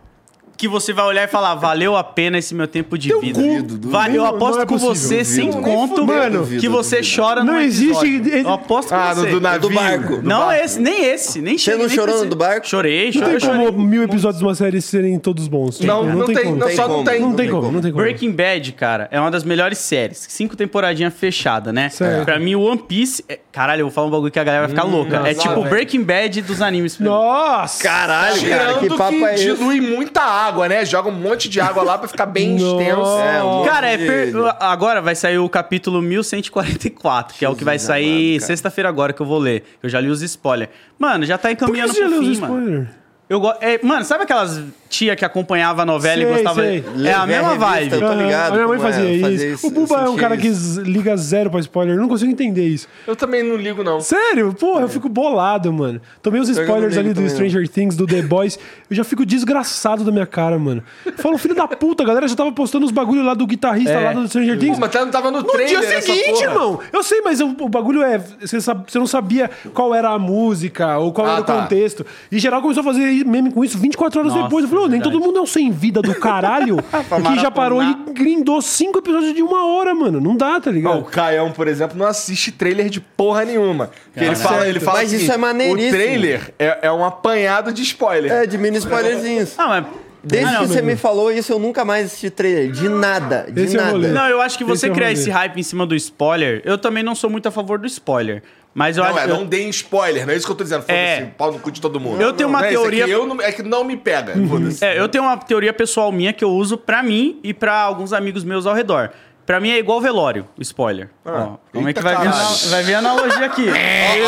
que 0.56 0.66
você 0.68 0.92
vai 0.92 1.04
olhar 1.04 1.24
e 1.24 1.28
falar, 1.28 1.54
valeu 1.54 1.96
a 1.96 2.02
pena 2.04 2.38
esse 2.38 2.54
meu 2.54 2.66
tempo 2.66 2.96
de 2.96 3.08
vida. 3.20 3.40
duvido, 3.40 3.90
Valeu, 3.90 4.14
eu 4.16 4.22
duvido. 4.22 4.36
aposto 4.36 4.54
Não 4.56 4.62
é 4.62 4.66
com 4.66 4.74
possível, 4.78 4.94
você 4.94 5.24
sem 5.24 5.50
duvido. 5.50 5.62
conto 5.64 5.96
Nem 5.98 6.06
fudendo, 6.06 6.30
que 6.30 6.36
duvido, 6.38 6.70
você 6.72 6.96
duvido. 6.96 7.16
chora 7.16 7.44
no 7.44 7.52
Não 7.52 7.60
existe- 7.60 8.06
episódio. 8.16 8.38
Eu 8.38 8.50
aposto 8.52 8.88
com 8.88 8.94
Ah, 8.94 9.14
você. 9.14 9.20
no 9.26 9.30
do 9.32 9.40
navio. 9.40 9.60
Do 9.60 9.70
barco. 9.74 10.16
do 10.16 10.22
Não 10.22 10.46
barco. 10.46 10.64
esse, 10.64 10.80
nem 10.80 11.04
esse, 11.04 11.40
nem 11.40 11.58
chega. 11.58 11.78
não 11.78 11.86
nem 11.86 11.94
chorou 11.96 12.18
no 12.24 12.30
do 12.30 12.36
barco? 12.36 12.66
Chorei, 12.66 13.06
Não 13.06 13.12
chorei, 13.12 13.30
tem 13.30 13.40
chorei. 13.40 13.66
como 13.66 13.78
mil 13.84 14.02
episódios 14.02 14.38
de 14.40 14.44
uma 14.46 14.54
série 14.54 14.80
serem 14.80 15.18
todos 15.18 15.46
bons. 15.48 15.80
Não, 15.80 16.04
Tipo, 16.04 16.16
não, 16.18 16.26
tem, 16.26 16.36
como. 16.44 16.56
não, 16.56 16.70
só 16.70 16.82
não 16.88 16.94
como. 16.96 17.04
tem. 17.04 17.20
Não 17.20 17.32
tem 17.34 17.50
como, 17.50 17.72
não 17.72 17.80
tem 17.80 17.92
como. 17.92 18.02
Breaking 18.02 18.32
Bad, 18.32 18.72
cara, 18.72 19.08
é 19.10 19.20
uma 19.20 19.30
das 19.30 19.44
melhores 19.44 19.78
séries. 19.78 20.24
Cinco 20.28 20.56
temporadinhas 20.56 21.12
fechada, 21.14 21.72
né? 21.72 21.88
Certo. 21.90 22.24
Pra 22.24 22.38
mim, 22.38 22.54
o 22.54 22.62
One 22.62 22.78
Piece. 22.78 23.24
é- 23.28 23.40
Caralho, 23.52 23.80
eu 23.80 23.86
vou 23.86 23.92
falar 23.92 24.06
um 24.06 24.10
bagulho 24.10 24.30
que 24.30 24.38
a 24.38 24.44
galera 24.44 24.66
vai 24.66 24.70
ficar 24.74 24.84
louca. 24.84 25.22
É 25.28 25.32
tipo. 25.34 25.62
Breaking 25.64 26.02
Bad 26.02 26.42
dos 26.42 26.60
animes. 26.60 26.98
Nossa! 26.98 27.82
Caralho, 27.82 28.48
cara, 28.48 28.74
que 28.78 28.88
papo 28.88 29.14
é 29.26 29.34
esse? 29.34 29.44
dilui 29.44 29.80
muita 29.80 30.20
água, 30.20 30.45
né? 30.68 30.84
Joga 30.84 31.08
um 31.08 31.12
monte 31.12 31.48
de 31.48 31.60
água 31.60 31.82
lá 31.82 31.98
pra 31.98 32.08
ficar 32.08 32.26
bem 32.26 32.56
extenso. 32.56 33.18
É, 33.18 33.42
um 33.42 33.64
Cara, 33.64 33.88
é 33.88 33.96
per- 33.98 34.32
agora 34.60 35.00
vai 35.02 35.14
sair 35.14 35.38
o 35.38 35.48
capítulo 35.48 36.00
1144, 36.02 37.36
que 37.38 37.44
é 37.44 37.48
o 37.48 37.54
que 37.56 37.64
vai 37.64 37.78
sair 37.78 38.40
sexta-feira 38.40 38.88
agora 38.88 39.12
que 39.12 39.20
eu 39.20 39.26
vou 39.26 39.38
ler. 39.38 39.64
Eu 39.82 39.88
já 39.88 40.00
li 40.00 40.08
os 40.08 40.22
spoilers. 40.22 40.70
Mano, 40.98 41.24
já 41.24 41.36
tá 41.38 41.48
Por 41.48 41.56
que 41.56 41.62
encaminhando 41.64 41.92
você 41.92 42.00
já 42.00 42.06
pro 42.08 42.10
leu 42.20 42.20
os 42.30 42.36
fim, 42.36 42.40
mano. 42.40 42.58
spoilers? 42.58 42.88
Eu 43.28 43.40
go... 43.40 43.52
é, 43.60 43.80
mano, 43.82 44.04
sabe 44.04 44.22
aquelas 44.22 44.62
tia 44.88 45.14
que 45.16 45.24
acompanhava 45.24 45.82
a 45.82 45.86
novela 45.86 46.16
Sei, 46.22 46.24
e 46.30 46.32
gostava? 46.34 46.60
sei. 46.62 46.84
É 47.04 47.12
a 47.12 47.26
mesma 47.26 47.48
revista, 47.48 47.66
vibe. 47.66 47.92
eu 47.92 48.00
tô 48.00 48.12
ligado 48.14 48.52
A 48.52 48.54
minha 48.54 48.68
mãe 48.68 48.78
é, 48.78 48.80
fazia 48.80 49.20
fazer 49.20 49.34
isso. 49.52 49.54
isso, 49.54 49.66
O 49.66 49.70
Buba 49.70 49.96
é 50.02 50.08
um 50.08 50.16
cara 50.16 50.36
que 50.36 50.46
isso. 50.48 50.60
z- 50.60 50.82
liga 50.82 51.16
zero 51.16 51.50
pra 51.50 51.60
spoiler. 51.60 51.94
Eu 51.96 52.00
não 52.00 52.08
consigo 52.08 52.30
entender 52.30 52.66
isso. 52.66 52.86
Eu 53.06 53.16
também 53.16 53.42
não 53.42 53.56
ligo, 53.56 53.82
não. 53.84 54.00
Sério? 54.00 54.52
Porra, 54.54 54.82
eu 54.82 54.88
fico 54.88 55.08
bolado, 55.08 55.72
mano. 55.72 56.00
Tomei 56.22 56.40
os 56.40 56.48
que 56.48 56.54
não 56.54 56.62
spoilers 56.62 56.94
ligo 56.96 57.06
ali 57.10 57.14
do 57.14 57.28
Stranger 57.30 57.68
Things, 57.68 57.96
do 57.96 58.06
The 58.06 58.22
Boys. 58.22 58.58
Eu 58.88 58.96
já 58.96 59.04
fico 59.04 59.24
desgraçado 59.26 60.04
da 60.04 60.12
minha 60.12 60.26
cara, 60.26 60.58
mano. 60.58 60.82
Falo, 61.16 61.36
filho 61.38 61.54
da 61.54 61.66
puta, 61.68 62.02
a 62.02 62.06
galera 62.06 62.26
já 62.28 62.34
tava 62.36 62.52
postando 62.52 62.86
os 62.86 62.92
bagulho 62.92 63.22
lá 63.22 63.34
do 63.34 63.46
guitarrista 63.46 63.92
É. 63.92 64.00
lá 64.04 64.12
do 64.12 64.26
Stranger 64.28 64.58
Things. 64.58 64.74
Pô, 64.76 64.80
mas 64.80 64.90
tá- 64.90 65.04
não 65.04 65.10
tava 65.10 65.30
no, 65.30 65.38
No 65.38 65.44
trailer 65.44 65.80
dia 65.80 65.96
essa 65.98 66.12
seguinte, 66.12 66.42
irmão. 66.42 66.78
Eu 66.92 67.02
sei, 67.02 67.20
mas 67.22 67.40
o, 67.40 67.48
o 67.60 67.68
bagulho 67.68 68.02
é. 68.02 68.18
Você, 68.40 68.60
sabe- 68.60 68.84
você 68.90 68.98
não 68.98 69.06
sabia 69.06 69.50
qual 69.74 69.94
era 69.94 70.10
a 70.10 70.18
música 70.18 70.98
ou 70.98 71.12
qual 71.12 71.26
Ah, 71.26 71.32
era 71.32 71.40
o 71.40 71.44
tá. 71.44 71.60
contexto. 71.62 72.04
E 72.30 72.38
geral 72.38 72.60
começou 72.62 72.80
a 72.80 72.84
fazer 72.84 73.24
meme 73.24 73.50
com 73.52 73.64
isso 73.64 73.78
24 73.78 74.20
horas 74.20 74.32
Nossa. 74.32 74.44
depois. 74.44 74.64
Eu 74.64 74.68
falei, 74.68 74.75
"Ô, 74.82 74.86
nem 74.88 75.00
todo 75.00 75.18
mundo 75.20 75.38
é 75.38 75.42
um 75.42 75.46
sem 75.46 75.70
vida 75.70 76.00
do 76.02 76.14
caralho 76.14 76.76
que 77.34 77.40
já 77.40 77.50
parou 77.50 77.82
e 77.82 77.94
grindou 78.12 78.60
cinco 78.62 78.98
episódios 78.98 79.34
de 79.34 79.42
uma 79.42 79.66
hora, 79.66 79.94
mano. 79.94 80.20
Não 80.20 80.36
dá, 80.36 80.60
tá 80.60 80.70
Não, 80.70 80.72
o 80.72 80.74
ligado? 80.74 81.04
Caião, 81.04 81.50
por 81.52 81.68
exemplo, 81.68 81.96
não 81.98 82.06
assiste 82.06 82.52
trailer 82.52 82.88
de 82.88 83.00
porra 83.00 83.44
nenhuma. 83.44 83.90
Porque 84.12 84.24
ele 84.26 84.34
Caralho. 84.36 84.48
fala, 84.48 84.68
ele 84.68 84.80
fala 84.80 84.98
Mas 84.98 85.12
assim, 85.12 85.22
isso 85.22 85.32
é 85.32 85.36
maneiríssimo. 85.36 85.88
O 85.88 85.96
trailer 85.96 86.54
é, 86.58 86.78
é 86.82 86.92
um 86.92 87.04
apanhado 87.04 87.72
de 87.72 87.82
spoiler. 87.82 88.32
É, 88.32 88.46
de 88.46 88.56
mini 88.58 88.78
spoilerzinhos. 88.78 89.54
Ah, 89.58 89.66
mas. 89.68 89.86
Desde 90.24 90.48
Ah, 90.48 90.52
não, 90.54 90.60
que 90.62 90.72
você 90.72 90.82
me 90.82 90.96
falou 90.96 91.30
isso, 91.30 91.52
eu 91.52 91.58
nunca 91.60 91.84
mais 91.84 92.06
assisti 92.06 92.30
trailer. 92.30 92.72
De 92.72 92.88
nada. 92.88 93.46
De 93.48 93.62
Esse 93.62 93.76
é 93.76 93.78
o 93.78 93.82
nada. 93.82 93.92
rolê. 93.92 94.08
Não, 94.08 94.26
eu 94.28 94.40
acho 94.40 94.58
que 94.58 94.64
você 94.64 94.86
Esse 94.86 94.86
é 94.86 94.90
o 94.90 94.94
criar 94.94 95.06
rolê. 95.08 95.20
esse 95.20 95.30
hype 95.30 95.56
em 95.58 95.62
cima 95.62 95.86
do 95.86 95.94
spoiler, 95.94 96.62
eu 96.64 96.76
também 96.76 97.04
não 97.04 97.14
sou 97.14 97.30
muito 97.30 97.46
a 97.46 97.52
favor 97.52 97.78
do 97.78 97.86
spoiler. 97.86 98.42
Mas 98.78 98.98
eu 98.98 99.04
Não, 99.04 99.10
acho 99.10 99.20
é, 99.20 99.26
não 99.26 99.46
deem 99.46 99.70
spoiler, 99.70 100.26
não 100.26 100.34
é 100.34 100.36
isso 100.36 100.44
que 100.44 100.52
eu 100.52 100.56
tô 100.56 100.62
dizendo. 100.62 100.82
Foda-se, 100.82 100.98
É. 100.98 101.32
pau 101.38 101.50
no 101.50 101.58
cu 101.58 101.70
de 101.70 101.80
todo 101.80 101.98
mundo. 101.98 102.20
Eu 102.20 102.34
tenho 102.34 102.46
uma 102.46 102.58
Não 102.58 102.66
é 102.66 102.68
teoria- 102.68 103.04
É 103.04 103.06
que, 103.06 103.12
eu 103.14 103.26
não, 103.26 103.40
é 103.40 103.50
que 103.50 103.62
não 103.62 103.82
me 103.82 103.96
pega, 103.96 104.34
foda-se. 104.46 104.84
É, 104.84 105.00
eu 105.00 105.08
tenho 105.08 105.24
uma 105.24 105.34
teoria 105.38 105.72
pessoal 105.72 106.12
minha 106.12 106.30
que 106.30 106.44
eu 106.44 106.50
uso 106.50 106.76
pra 106.76 107.02
mim 107.02 107.40
e 107.42 107.54
pra 107.54 107.72
alguns 107.80 108.12
amigos 108.12 108.44
meus 108.44 108.66
ao 108.66 108.74
redor. 108.74 109.12
Pra 109.46 109.60
mim 109.60 109.70
é 109.70 109.78
igual 109.78 109.98
velório, 109.98 110.46
spoiler. 110.58 111.08
Ó, 111.24 111.56
como 111.72 111.88
é 111.88 111.94
que 111.94 112.02
vai 112.02 112.16
vir, 112.18 112.68
vai 112.68 112.82
vir 112.82 112.94
a 112.96 112.98
analogia 112.98 113.46
aqui? 113.46 113.64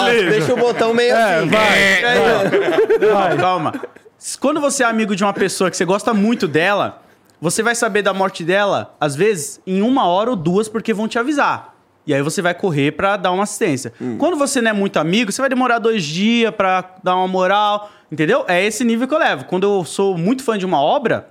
Ó, 0.00 0.04
Deixa 0.30 0.54
o 0.54 0.56
botão 0.56 0.94
meio 0.94 1.12
É, 1.14 1.34
assim. 1.40 1.50
Calma, 3.00 3.36
calma. 3.36 3.74
Quando 4.40 4.60
você 4.60 4.82
é 4.82 4.86
amigo 4.86 5.14
de 5.14 5.22
uma 5.24 5.32
pessoa 5.34 5.70
que 5.70 5.76
você 5.76 5.84
gosta 5.84 6.14
muito 6.14 6.48
dela, 6.48 7.02
você 7.40 7.62
vai 7.62 7.74
saber 7.74 8.00
da 8.02 8.14
morte 8.14 8.42
dela, 8.44 8.94
às 9.00 9.14
vezes, 9.14 9.60
em 9.66 9.82
uma 9.82 10.06
hora 10.06 10.30
ou 10.30 10.36
duas, 10.36 10.68
porque 10.68 10.94
vão 10.94 11.06
te 11.06 11.18
avisar. 11.18 11.74
E 12.08 12.14
aí 12.14 12.22
você 12.22 12.40
vai 12.40 12.54
correr 12.54 12.92
pra 12.92 13.18
dar 13.18 13.30
uma 13.32 13.42
assistência. 13.42 13.92
Quando 14.16 14.34
você 14.38 14.62
não 14.62 14.70
é 14.70 14.72
muito 14.72 14.98
amigo, 14.98 15.30
você 15.30 15.42
vai 15.42 15.50
demorar 15.50 15.78
dois 15.78 16.02
dias 16.02 16.50
pra 16.54 16.96
dar 17.04 17.14
uma 17.16 17.28
moral, 17.28 17.90
entendeu? 18.10 18.46
É 18.48 18.64
esse 18.64 18.82
nível 18.82 19.06
que 19.06 19.12
eu 19.12 19.18
levo. 19.18 19.44
Quando 19.44 19.64
eu 19.64 19.84
sou 19.84 20.16
muito 20.16 20.42
fã 20.42 20.56
de 20.56 20.64
uma 20.64 20.80
obra, 20.80 21.28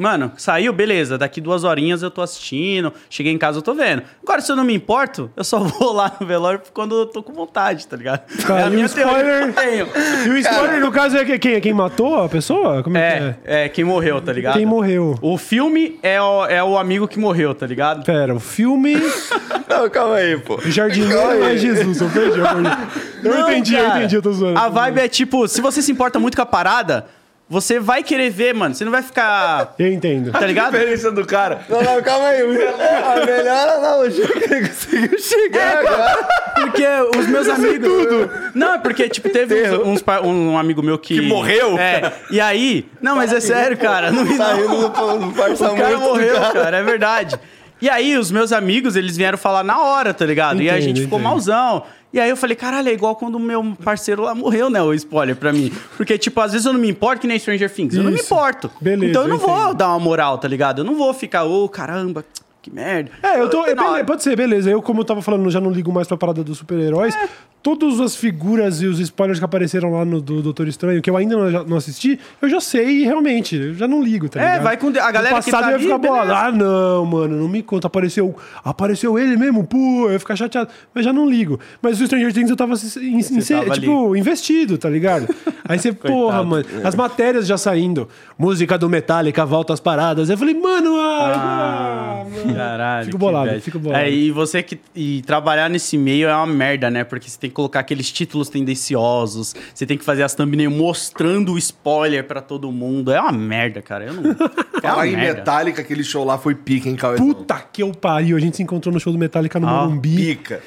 Mano, 0.00 0.32
saiu, 0.36 0.72
beleza. 0.72 1.18
Daqui 1.18 1.40
duas 1.40 1.62
horinhas 1.64 2.02
eu 2.02 2.10
tô 2.10 2.22
assistindo. 2.22 2.92
Cheguei 3.08 3.32
em 3.32 3.38
casa, 3.38 3.58
eu 3.58 3.62
tô 3.62 3.74
vendo. 3.74 4.02
Agora, 4.22 4.40
se 4.40 4.50
eu 4.50 4.56
não 4.56 4.64
me 4.64 4.74
importo, 4.74 5.30
eu 5.36 5.44
só 5.44 5.58
vou 5.62 5.92
lá 5.92 6.12
no 6.18 6.26
velório 6.26 6.60
quando 6.72 6.98
eu 7.00 7.06
tô 7.06 7.22
com 7.22 7.32
vontade, 7.32 7.86
tá 7.86 7.96
ligado? 7.96 8.22
Tá, 8.46 8.58
é 8.60 8.62
a 8.64 8.66
e 8.66 8.70
minha 8.70 8.86
o 8.86 8.88
teoria 8.88 9.16
eu 9.16 9.48
spoiler- 9.50 9.54
tenho. 9.54 9.88
E 10.26 10.28
o 10.30 10.38
spoiler, 10.38 10.80
no 10.80 10.90
caso, 10.90 11.16
é 11.16 11.24
que- 11.24 11.38
quem, 11.38 11.60
quem 11.60 11.72
matou 11.74 12.22
a 12.24 12.28
pessoa? 12.28 12.82
Como 12.82 12.96
é, 12.96 13.10
que 13.10 13.24
É, 13.50 13.60
é? 13.60 13.64
é, 13.64 13.68
quem 13.68 13.84
morreu, 13.84 14.20
tá 14.20 14.32
ligado? 14.32 14.54
Quem 14.56 14.66
morreu? 14.66 15.16
O 15.20 15.36
filme 15.36 15.98
é 16.02 16.20
o, 16.20 16.46
é 16.46 16.62
o 16.64 16.78
amigo 16.78 17.06
que 17.06 17.18
morreu, 17.18 17.54
tá 17.54 17.66
ligado? 17.66 18.04
Pera, 18.04 18.34
o 18.34 18.40
filme 18.40 18.96
Não, 19.68 19.88
calma 19.88 20.16
aí, 20.16 20.36
pô. 20.38 20.58
Jardineiro 20.64 21.44
é 21.44 21.56
Jesus, 21.56 22.00
eu 22.00 22.08
perdi, 22.10 22.38
eu 22.38 22.44
perdi. 22.44 22.70
Eu 23.22 23.30
Não, 23.34 23.50
entendi, 23.50 23.74
eu 23.74 23.84
cara. 23.84 23.98
entendi, 23.98 24.16
eu 24.16 24.22
tô 24.22 24.32
zoando. 24.32 24.58
A 24.58 24.68
vibe 24.68 24.98
é 25.00 25.08
tipo, 25.08 25.46
se 25.46 25.60
você 25.60 25.80
se 25.82 25.92
importa 25.92 26.18
muito 26.18 26.34
com 26.36 26.42
a 26.42 26.46
parada, 26.46 27.06
você 27.50 27.80
vai 27.80 28.04
querer 28.04 28.30
ver, 28.30 28.54
mano. 28.54 28.72
Você 28.76 28.84
não 28.84 28.92
vai 28.92 29.02
ficar. 29.02 29.74
Eu 29.76 29.88
entendo. 29.92 30.30
Tá 30.30 30.38
A 30.38 30.46
ligado? 30.46 30.70
diferença 30.70 31.10
do 31.10 31.26
cara. 31.26 31.62
Não, 31.68 31.82
não, 31.82 32.00
calma 32.00 32.28
aí. 32.28 32.42
A 32.42 32.46
melhor 33.26 33.68
analogia 33.76 34.28
que 34.28 34.44
ele 34.54 34.68
conseguiu 34.68 35.18
chegar 35.18 35.78
agora. 35.78 36.28
Porque 36.54 36.86
os 37.18 37.26
meus 37.26 37.48
amigos. 37.48 37.90
Não, 38.54 38.74
é 38.74 38.78
porque, 38.78 39.08
tipo, 39.08 39.28
teve 39.30 39.68
uns, 39.80 40.00
uns 40.00 40.04
um 40.24 40.56
amigo 40.56 40.80
meu 40.80 40.96
que. 40.96 41.14
Que 41.16 41.20
morreu? 41.20 41.76
É. 41.76 42.12
E 42.30 42.40
aí. 42.40 42.86
Não, 43.02 43.16
mas 43.16 43.32
é 43.32 43.40
sério, 43.40 43.76
cara. 43.76 44.12
Não, 44.12 44.24
Tá 44.36 44.56
indo 44.56 44.68
no, 44.68 45.18
no 45.18 45.32
parça 45.32 45.72
O 45.72 45.76
cara 45.76 45.98
morreu, 45.98 46.34
cara. 46.40 46.52
cara, 46.52 46.76
é 46.76 46.82
verdade. 46.84 47.36
E 47.82 47.88
aí, 47.88 48.16
os 48.16 48.30
meus 48.30 48.52
amigos, 48.52 48.94
eles 48.94 49.16
vieram 49.16 49.38
falar 49.38 49.64
na 49.64 49.80
hora, 49.80 50.14
tá 50.14 50.24
ligado? 50.24 50.62
e 50.62 50.70
a 50.70 50.78
gente 50.78 51.00
ficou 51.00 51.18
entendo. 51.18 51.28
malzão. 51.30 51.82
E 52.12 52.18
aí 52.18 52.28
eu 52.28 52.36
falei, 52.36 52.56
caralho, 52.56 52.88
é 52.88 52.92
igual 52.92 53.14
quando 53.14 53.36
o 53.36 53.40
meu 53.40 53.76
parceiro 53.84 54.22
lá 54.22 54.34
morreu, 54.34 54.68
né? 54.68 54.82
O 54.82 54.92
spoiler 54.94 55.36
pra 55.36 55.52
mim. 55.52 55.72
Porque, 55.96 56.18
tipo, 56.18 56.40
às 56.40 56.50
vezes 56.52 56.66
eu 56.66 56.72
não 56.72 56.80
me 56.80 56.88
importo 56.90 57.20
que 57.20 57.26
nem 57.28 57.38
Stranger 57.38 57.72
Things. 57.72 57.94
Eu 57.94 58.02
não 58.02 58.10
me 58.10 58.16
Isso. 58.16 58.26
importo. 58.26 58.68
Beleza, 58.80 59.10
então 59.10 59.22
eu 59.22 59.28
não 59.28 59.36
eu 59.36 59.40
vou 59.40 59.74
dar 59.74 59.88
uma 59.90 60.00
moral, 60.00 60.36
tá 60.38 60.48
ligado? 60.48 60.80
Eu 60.80 60.84
não 60.84 60.96
vou 60.96 61.14
ficar, 61.14 61.44
ô, 61.44 61.68
caramba, 61.68 62.24
que 62.60 62.70
merda. 62.70 63.12
É, 63.22 63.40
eu 63.40 63.48
tô. 63.48 63.64
é, 63.64 63.74
Na 63.76 63.82
hora. 63.84 63.92
bele- 63.94 64.04
pode 64.04 64.22
ser, 64.24 64.34
beleza. 64.36 64.68
Eu, 64.68 64.82
como 64.82 65.00
eu 65.00 65.04
tava 65.04 65.22
falando, 65.22 65.48
já 65.50 65.60
não 65.60 65.70
ligo 65.70 65.92
mais 65.92 66.08
pra 66.08 66.16
parada 66.16 66.42
dos 66.42 66.58
super-heróis. 66.58 67.14
Todas 67.62 68.00
as 68.00 68.16
figuras 68.16 68.80
e 68.80 68.86
os 68.86 68.98
spoilers 69.00 69.38
que 69.38 69.44
apareceram 69.44 69.92
lá 69.92 70.02
no 70.04 70.20
do 70.20 70.40
Doutor 70.40 70.66
Estranho, 70.66 71.02
que 71.02 71.10
eu 71.10 71.16
ainda 71.16 71.36
não, 71.36 71.64
não 71.64 71.76
assisti, 71.76 72.18
eu 72.40 72.48
já 72.48 72.58
sei 72.58 73.04
realmente. 73.04 73.54
Eu 73.54 73.74
já 73.74 73.86
não 73.86 74.02
ligo, 74.02 74.30
tá 74.30 74.40
É, 74.40 74.44
ligado? 74.44 74.62
vai 74.62 74.76
com- 74.78 74.88
a 74.88 75.10
galera 75.12 75.36
no 75.36 75.42
que 75.42 75.50
passado 75.50 75.62
tá 75.64 75.66
eu 75.66 75.70
ia 75.72 75.74
ali, 75.76 75.84
ficar 75.84 75.98
bolado. 75.98 76.26
beleza. 76.28 76.46
Ah, 76.46 76.52
não, 76.52 77.04
mano, 77.04 77.36
não 77.36 77.48
me 77.48 77.62
conta. 77.62 77.86
Apareceu, 77.86 78.34
apareceu 78.64 79.18
ele 79.18 79.36
mesmo, 79.36 79.62
pô, 79.64 80.06
eu 80.06 80.12
ia 80.12 80.18
ficar 80.18 80.36
chateado. 80.36 80.70
Mas 80.94 81.04
já 81.04 81.12
não 81.12 81.28
ligo. 81.28 81.60
Mas 81.82 82.00
o 82.00 82.06
Stranger 82.06 82.32
Things 82.32 82.48
eu 82.48 82.56
tava, 82.56 82.74
in- 83.02 83.18
in- 83.18 83.42
tava 83.42 83.70
tipo, 83.78 84.16
investido, 84.16 84.78
tá 84.78 84.88
ligado? 84.88 85.28
Aí 85.68 85.78
você, 85.78 85.92
porra, 85.92 86.42
mano, 86.42 86.64
as 86.82 86.94
matérias 86.94 87.46
já 87.46 87.58
saindo. 87.58 88.08
Música 88.38 88.78
do 88.78 88.88
Metallica, 88.88 89.44
volta 89.44 89.74
às 89.74 89.80
paradas. 89.80 90.30
Eu 90.30 90.38
falei, 90.38 90.54
mano, 90.54 90.96
ah, 90.98 92.24
mano. 92.30 92.54
Caralho. 92.54 93.04
Fico 93.06 93.18
bolado, 93.18 93.60
fico 93.60 93.78
bolado. 93.78 94.02
É, 94.04 94.10
e 94.10 94.30
você 94.30 94.62
que. 94.62 94.78
E 94.96 95.20
trabalhar 95.22 95.68
nesse 95.68 95.98
meio 95.98 96.26
é 96.28 96.34
uma 96.34 96.46
merda, 96.46 96.90
né? 96.90 97.04
Porque 97.04 97.28
você 97.28 97.38
tem 97.38 97.49
que 97.50 97.54
colocar 97.54 97.80
aqueles 97.80 98.10
títulos 98.10 98.48
tendenciosos, 98.48 99.54
você 99.74 99.84
tem 99.84 99.98
que 99.98 100.04
fazer 100.04 100.22
as 100.22 100.34
thumbnails 100.34 100.72
mostrando 100.74 101.52
o 101.52 101.58
spoiler 101.58 102.24
pra 102.26 102.40
todo 102.40 102.70
mundo. 102.72 103.12
É 103.12 103.20
uma 103.20 103.32
merda, 103.32 103.82
cara. 103.82 104.06
Eu 104.06 104.14
não. 104.14 104.30
É 104.32 105.06
em 105.08 105.16
merda. 105.16 105.38
Metallica, 105.40 105.82
aquele 105.82 106.02
show 106.02 106.24
lá 106.24 106.38
foi 106.38 106.54
pica, 106.54 106.88
hein, 106.88 106.96
Cauê? 106.96 107.16
Puta 107.16 107.58
que 107.72 107.82
eu 107.82 107.92
pariu. 107.92 108.36
A 108.36 108.40
gente 108.40 108.56
se 108.56 108.62
encontrou 108.62 108.92
no 108.92 108.98
show 108.98 109.12
do 109.12 109.18
Metallica 109.18 109.60
no 109.60 109.68
Ah, 109.68 109.84
Morumbi. 109.84 110.16
Pica. 110.16 110.62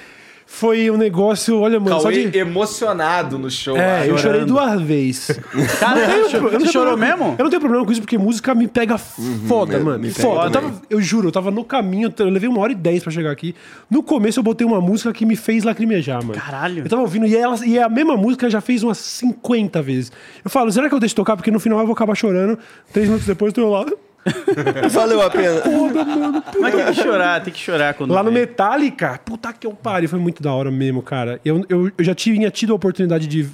Foi 0.56 0.92
um 0.92 0.98
negócio, 0.98 1.60
olha, 1.60 1.80
mano, 1.80 1.96
só 2.00 2.04
Cauê 2.12 2.28
de... 2.28 2.38
emocionado 2.38 3.40
no 3.40 3.50
show. 3.50 3.76
É, 3.76 4.00
lá. 4.02 4.08
eu 4.08 4.18
chorei 4.20 4.46
duas 4.46 4.80
vezes. 4.82 5.40
Cara, 5.80 6.00
Eu 6.00 6.06
você 6.06 6.18
não 6.22 6.30
chorou, 6.30 6.50
tenho 6.52 6.62
você 6.62 6.72
chorou 6.72 6.88
problema- 6.90 7.18
mesmo? 7.18 7.36
Eu 7.40 7.44
não 7.44 7.50
tenho 7.50 7.60
problema 7.60 7.84
com 7.86 7.92
isso, 7.92 8.02
porque 8.02 8.18
música 8.20 8.54
me 8.54 8.68
pega 8.68 8.96
foda, 9.00 9.80
me- 9.80 9.84
mano. 9.84 10.00
me 10.00 10.12
pega 10.12 10.22
foda. 10.22 10.46
Eu, 10.46 10.52
tava- 10.52 10.82
eu 10.92 11.02
juro, 11.02 11.30
eu 11.30 11.32
tava 11.32 11.50
no 11.50 11.64
caminho, 11.64 12.14
eu 12.20 12.30
levei 12.30 12.48
uma 12.48 12.60
hora 12.60 12.72
e 12.72 12.76
dez 12.76 13.02
pra 13.02 13.12
chegar 13.12 13.32
aqui. 13.32 13.56
No 13.90 14.04
começo 14.04 14.40
eu 14.40 14.44
botei 14.44 14.66
uma 14.66 14.80
música 14.80 15.12
que 15.12 15.26
me 15.26 15.36
fez 15.36 15.64
lacrimejar, 15.64 16.24
mano. 16.24 16.40
Caralho. 16.40 16.84
Eu 16.84 16.90
tava 16.90 17.02
ouvindo, 17.02 17.26
e, 17.26 17.36
ela, 17.36 17.56
e 17.66 17.80
é 17.80 17.84
a 17.84 17.90
mesma 17.90 18.16
música 18.16 18.48
já 18.48 18.62
fez 18.62 18.84
umas 18.84 19.00
50 19.00 19.82
vezes. 19.82 20.12
Eu 20.46 20.52
falo, 20.52 20.72
será 20.72 20.88
que 20.88 20.94
eu 20.94 21.00
deixo 21.00 21.16
tocar? 21.16 21.36
Porque 21.36 21.50
no 21.50 21.60
final 21.60 21.80
eu 21.80 21.86
vou 21.88 21.94
acabar 21.94 22.14
chorando. 22.14 22.60
Três 22.94 23.08
minutos 23.08 23.26
depois 23.26 23.52
eu 23.58 23.64
tô 23.64 23.70
lá. 23.72 23.86
Valeu 24.92 25.22
a 25.22 25.30
pena. 25.30 25.62
Mas 26.60 26.76
tem 26.76 26.86
que 26.86 26.94
chorar, 26.94 27.44
tem 27.44 27.54
que 27.54 27.60
chorar 27.60 27.94
quando. 27.94 28.14
Lá 28.14 28.24
no 28.24 28.32
vê. 28.32 28.42
Metallica, 28.42 29.20
puta 29.24 29.52
que 29.54 29.68
eu 29.68 29.74
pariu, 29.74 30.10
foi 30.10 30.20
muito 30.20 30.42
da 30.42 30.54
hora 30.54 30.72
mesmo, 30.72 31.02
cara. 31.02 31.40
Eu, 31.44 31.66
eu, 31.70 31.92
eu 31.98 32.04
já 32.04 32.16
tinha 32.16 32.50
tido 32.50 32.74
a 32.74 32.76
oportunidade 32.76 33.28
de, 33.28 33.50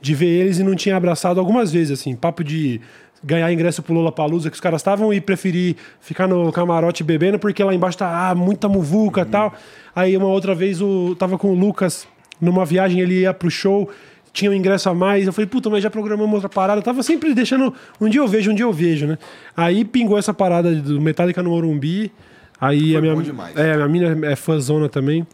de 0.00 0.14
ver 0.14 0.26
eles 0.26 0.58
e 0.58 0.62
não 0.62 0.74
tinha 0.74 0.96
abraçado 0.96 1.38
algumas 1.38 1.72
vezes, 1.72 2.00
assim, 2.00 2.14
papo 2.14 2.42
de 2.42 2.80
ganhar 3.22 3.50
ingresso 3.52 3.82
pro 3.82 3.94
Lollapalooza 3.94 4.50
que 4.50 4.54
os 4.54 4.60
caras 4.60 4.80
estavam 4.80 5.12
e 5.12 5.20
preferir 5.20 5.76
ficar 6.00 6.28
no 6.28 6.52
camarote 6.52 7.02
bebendo 7.02 7.38
porque 7.38 7.64
lá 7.64 7.74
embaixo 7.74 7.98
tá 7.98 8.30
ah, 8.30 8.34
muita 8.34 8.68
muvuca 8.68 9.22
e 9.22 9.24
tal. 9.24 9.54
Aí 9.94 10.16
uma 10.16 10.28
outra 10.28 10.54
vez 10.54 10.80
eu 10.80 11.16
tava 11.18 11.38
com 11.38 11.48
o 11.48 11.54
Lucas 11.54 12.06
numa 12.40 12.64
viagem, 12.64 13.00
ele 13.00 13.20
ia 13.20 13.32
pro 13.32 13.50
show, 13.50 13.90
tinha 14.36 14.50
um 14.50 14.54
ingresso 14.54 14.90
a 14.90 14.94
mais. 14.94 15.26
Eu 15.26 15.32
falei, 15.32 15.46
puta, 15.48 15.70
mas 15.70 15.82
já 15.82 15.90
programamos 15.90 16.34
outra 16.34 16.48
parada. 16.48 16.78
Eu 16.78 16.82
tava 16.84 17.02
sempre 17.02 17.32
deixando. 17.34 17.72
Um 17.98 18.06
dia 18.08 18.20
eu 18.20 18.28
vejo, 18.28 18.50
um 18.50 18.54
dia 18.54 18.66
eu 18.66 18.72
vejo, 18.72 19.06
né? 19.06 19.18
Aí 19.56 19.82
pingou 19.84 20.18
essa 20.18 20.34
parada 20.34 20.74
do 20.74 21.00
Metallica 21.00 21.42
no 21.42 21.50
Morumbi. 21.50 22.12
Aí 22.60 22.94
a 22.96 23.00
minha, 23.00 23.14
bom 23.14 23.22
demais. 23.22 23.56
é, 23.56 23.72
a 23.74 23.88
minha 23.88 24.08
é 24.26 24.36
fãzona 24.36 24.88
também. 24.88 25.26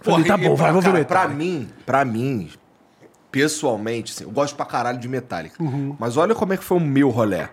Falei, 0.00 0.24
tá 0.24 0.36
bom, 0.36 0.54
vai, 0.56 0.72
vou 0.72 0.80
ver 0.80 0.92
Metallica. 0.92 1.26
Pra 1.26 1.28
mim, 1.28 1.68
pra 1.86 2.04
mim, 2.04 2.48
pessoalmente, 3.30 4.12
assim, 4.12 4.24
eu 4.24 4.30
gosto 4.30 4.56
pra 4.56 4.64
caralho 4.66 4.98
de 4.98 5.08
Metallica. 5.08 5.62
Uhum. 5.62 5.94
Mas 5.98 6.16
olha 6.16 6.34
como 6.34 6.52
é 6.52 6.56
que 6.56 6.64
foi 6.64 6.78
o 6.78 6.80
meu 6.80 7.10
rolê. 7.10 7.46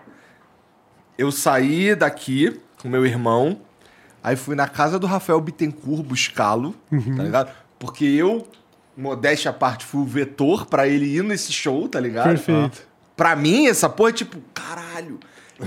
Eu 1.16 1.30
saí 1.30 1.94
daqui 1.94 2.58
com 2.82 2.88
meu 2.88 3.04
irmão, 3.06 3.58
aí 4.22 4.36
fui 4.36 4.54
na 4.56 4.66
casa 4.66 4.98
do 4.98 5.06
Rafael 5.06 5.40
Bittencourt 5.40 6.02
buscá-lo, 6.02 6.74
Uhum. 6.90 7.16
tá 7.16 7.22
ligado? 7.22 7.50
Porque 7.78 8.04
eu, 8.04 8.46
modéstia 8.96 9.50
à 9.50 9.54
parte, 9.54 9.84
fui 9.84 10.00
o 10.00 10.04
vetor 10.04 10.66
pra 10.66 10.86
ele 10.86 11.06
ir 11.06 11.24
nesse 11.24 11.52
show, 11.52 11.88
tá 11.88 12.00
ligado? 12.00 12.28
Perfeito. 12.28 12.82
Pra 13.16 13.36
mim, 13.36 13.66
essa 13.66 13.88
porra 13.88 14.10
é 14.10 14.12
tipo, 14.12 14.38
caralho. 14.54 15.18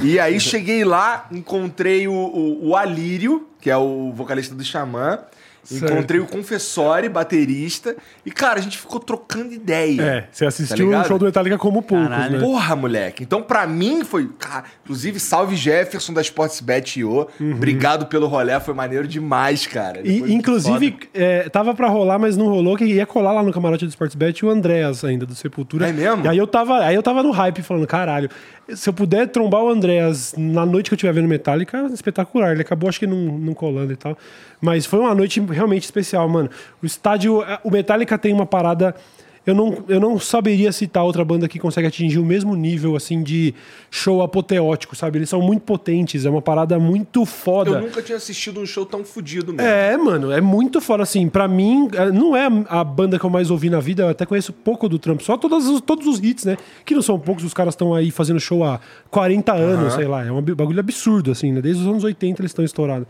E 0.01 0.19
aí 0.19 0.39
cheguei 0.41 0.83
lá, 0.83 1.27
encontrei 1.31 2.07
o, 2.07 2.13
o, 2.13 2.69
o 2.69 2.75
Alírio, 2.75 3.47
que 3.61 3.69
é 3.69 3.77
o 3.77 4.11
vocalista 4.13 4.55
do 4.55 4.63
Xamã. 4.63 5.19
Certo. 5.63 5.91
Encontrei 5.91 6.19
o 6.19 6.25
Confessori, 6.25 7.07
baterista. 7.07 7.95
E, 8.25 8.31
cara, 8.31 8.59
a 8.59 8.61
gente 8.61 8.77
ficou 8.77 8.99
trocando 8.99 9.53
ideia. 9.53 10.01
É, 10.01 10.27
você 10.31 10.45
assistiu 10.45 10.87
o 10.87 10.89
ligado? 10.89 11.07
show 11.07 11.17
do 11.17 11.25
Metallica 11.25 11.57
como 11.57 11.81
poucos, 11.81 12.09
Caralho. 12.09 12.33
né? 12.33 12.39
Porra, 12.39 12.75
moleque. 12.75 13.23
Então, 13.23 13.41
pra 13.41 13.65
mim, 13.65 14.03
foi. 14.03 14.29
Cara, 14.37 14.65
inclusive, 14.83 15.19
salve 15.19 15.55
Jefferson 15.55 16.13
da 16.13 16.21
Sportsbet 16.21 16.99
IO. 16.99 17.27
Obrigado 17.39 18.07
pelo 18.07 18.27
rolê, 18.27 18.59
foi 18.59 18.73
maneiro 18.73 19.07
demais, 19.07 19.65
cara. 19.65 19.99
Uhum. 19.99 20.05
E, 20.05 20.33
inclusive, 20.33 20.97
é, 21.13 21.47
tava 21.49 21.73
pra 21.73 21.87
rolar, 21.87 22.19
mas 22.19 22.35
não 22.35 22.47
rolou, 22.47 22.75
que 22.75 22.83
ia 22.83 23.05
colar 23.05 23.31
lá 23.31 23.41
no 23.41 23.53
camarote 23.53 23.85
do 23.85 23.89
Sportsbet 23.89 24.45
o 24.45 24.49
Andréas 24.49 25.03
ainda, 25.05 25.25
do 25.25 25.33
Sepultura. 25.33 25.87
É 25.89 25.93
mesmo? 25.93 26.25
E 26.25 26.27
aí 26.27 26.37
eu 26.37 26.47
tava, 26.47 26.79
aí 26.79 26.95
eu 26.95 27.03
tava 27.03 27.23
no 27.23 27.31
hype 27.31 27.61
falando, 27.61 27.87
caralho, 27.87 28.29
se 28.69 28.89
eu 28.89 28.93
puder 28.93 29.27
trombar 29.27 29.61
o 29.61 29.69
Andréas 29.69 30.33
na 30.37 30.65
noite 30.65 30.89
que 30.89 30.93
eu 30.93 30.95
estiver 30.95 31.13
vendo 31.13 31.27
Metallica, 31.27 31.89
espetacular. 31.93 32.51
Ele 32.51 32.61
acabou, 32.61 32.89
acho 32.89 32.99
que 32.99 33.07
não, 33.07 33.17
não 33.17 33.53
colando 33.53 33.91
e 33.91 33.95
tal. 33.95 34.17
Mas 34.61 34.85
foi 34.85 34.99
uma 34.99 35.13
noite 35.13 35.39
realmente 35.41 35.83
especial, 35.83 36.27
mano. 36.29 36.49
O 36.81 36.85
estádio, 36.85 37.43
o 37.63 37.69
Metallica 37.69 38.17
tem 38.17 38.33
uma 38.33 38.45
parada. 38.45 38.95
Eu 39.45 39.53
não, 39.53 39.83
eu 39.89 39.99
não 39.99 40.17
saberia 40.17 40.71
citar 40.71 41.03
outra 41.03 41.23
banda 41.25 41.47
que 41.49 41.59
consegue 41.59 41.87
atingir 41.87 42.17
o 42.17 42.25
mesmo 42.25 42.55
nível, 42.55 42.95
assim, 42.95 43.21
de 43.21 43.53
show 43.91 44.21
apoteótico, 44.21 44.95
sabe? 44.95 45.17
Eles 45.17 45.29
são 45.29 45.41
muito 45.41 45.63
potentes, 45.63 46.25
é 46.25 46.29
uma 46.29 46.41
parada 46.41 46.79
muito 46.79 47.25
foda. 47.25 47.71
Eu 47.71 47.81
nunca 47.81 48.01
tinha 48.01 48.17
assistido 48.17 48.61
um 48.61 48.65
show 48.65 48.85
tão 48.85 49.03
fodido 49.03 49.53
mesmo. 49.53 49.69
É, 49.69 49.97
mano, 49.97 50.31
é 50.31 50.39
muito 50.39 50.79
foda, 50.79 51.03
assim, 51.03 51.27
pra 51.27 51.47
mim, 51.47 51.89
é, 51.93 52.09
não 52.09 52.35
é 52.35 52.47
a 52.69 52.83
banda 52.83 53.19
que 53.19 53.25
eu 53.25 53.29
mais 53.29 53.51
ouvi 53.51 53.69
na 53.69 53.81
vida, 53.81 54.03
eu 54.03 54.09
até 54.09 54.25
conheço 54.25 54.53
pouco 54.53 54.87
do 54.87 54.97
Trump, 54.97 55.19
só 55.21 55.35
todos 55.35 55.67
os, 55.67 55.81
todos 55.81 56.07
os 56.07 56.19
hits, 56.19 56.45
né? 56.45 56.57
Que 56.85 56.95
não 56.95 57.01
são 57.01 57.19
poucos, 57.19 57.43
os 57.43 57.53
caras 57.53 57.73
estão 57.73 57.93
aí 57.93 58.11
fazendo 58.11 58.39
show 58.39 58.63
há 58.63 58.79
40 59.11 59.53
anos, 59.53 59.93
sei 59.93 60.07
lá, 60.07 60.25
é 60.25 60.31
um 60.31 60.41
bagulho 60.41 60.79
absurdo, 60.79 61.31
assim, 61.31 61.51
né? 61.51 61.61
Desde 61.61 61.81
os 61.81 61.87
anos 61.87 62.03
80 62.03 62.41
eles 62.41 62.51
estão 62.51 62.63
estourados. 62.63 63.07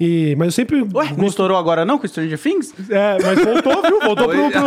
E, 0.00 0.36
mas 0.36 0.46
eu 0.48 0.52
sempre. 0.52 0.82
Ué, 0.94 1.12
não 1.16 1.26
estourou 1.26 1.56
agora 1.56 1.84
não 1.84 1.98
com 1.98 2.06
Stranger 2.06 2.38
Things? 2.38 2.72
É, 2.88 3.18
mas 3.20 3.44
voltou, 3.44 3.82
viu? 3.82 3.98
Voltou 4.08 4.28
pro. 4.28 4.50
pro 4.50 4.60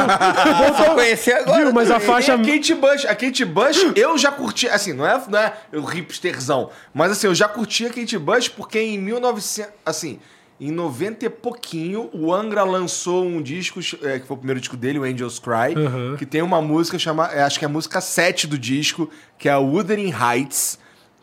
voltou, 0.56 0.96
conheci 0.96 1.32
agora 1.32 1.64
Viu? 1.64 1.74
Mas 1.74 1.90
a 1.90 2.00
faixa. 2.00 2.34
A 2.34 2.38
Kate 2.38 2.74
Bush. 2.76 3.06
A 3.06 3.16
Kate 3.16 3.46
Bush, 3.46 3.86
eu 3.96 4.18
já 4.18 4.32
curti. 4.32 4.68
Assim, 4.68 4.92
não 4.94 5.06
é, 5.06 5.22
não 5.30 5.40
é 5.40 5.54
o 5.74 5.82
hipsterzão. 5.84 6.70
Mas 6.94 7.12
assim, 7.14 7.28
eu 7.28 7.36
já 7.36 7.48
curti 7.48 7.86
a 7.86 7.90
Kate 7.90 8.18
Bush 8.18 8.50
porque 8.50 8.80
em 8.80 8.98
1900. 8.98 9.72
Assim, 9.86 10.20
em 10.60 10.70
90 10.70 11.26
e 11.26 11.30
pouquinho, 11.30 12.10
o 12.14 12.34
Angra 12.34 12.64
lançou 12.64 13.24
um 13.26 13.42
disco, 13.42 13.80
é, 14.04 14.20
que 14.20 14.28
foi 14.28 14.36
o 14.36 14.38
primeiro 14.38 14.60
disco 14.60 14.78
dele, 14.78 15.00
o 15.00 15.04
Angels 15.04 15.40
Cry, 15.40 15.76
Uhum. 15.76 16.16
que 16.18 16.26
tem 16.26 16.42
uma 16.42 16.62
música 16.62 17.00
chamada. 17.00 17.46
Acho 17.46 17.58
que 17.58 17.66
é 17.66 17.68
a 17.68 17.72
música 17.72 18.00
7 18.02 18.46
do 18.48 18.60
disco, 18.60 19.10
que 19.40 19.48
é 19.50 19.52
a 19.54 19.60
Wuthering 19.60 20.12
Heights. 20.14 20.78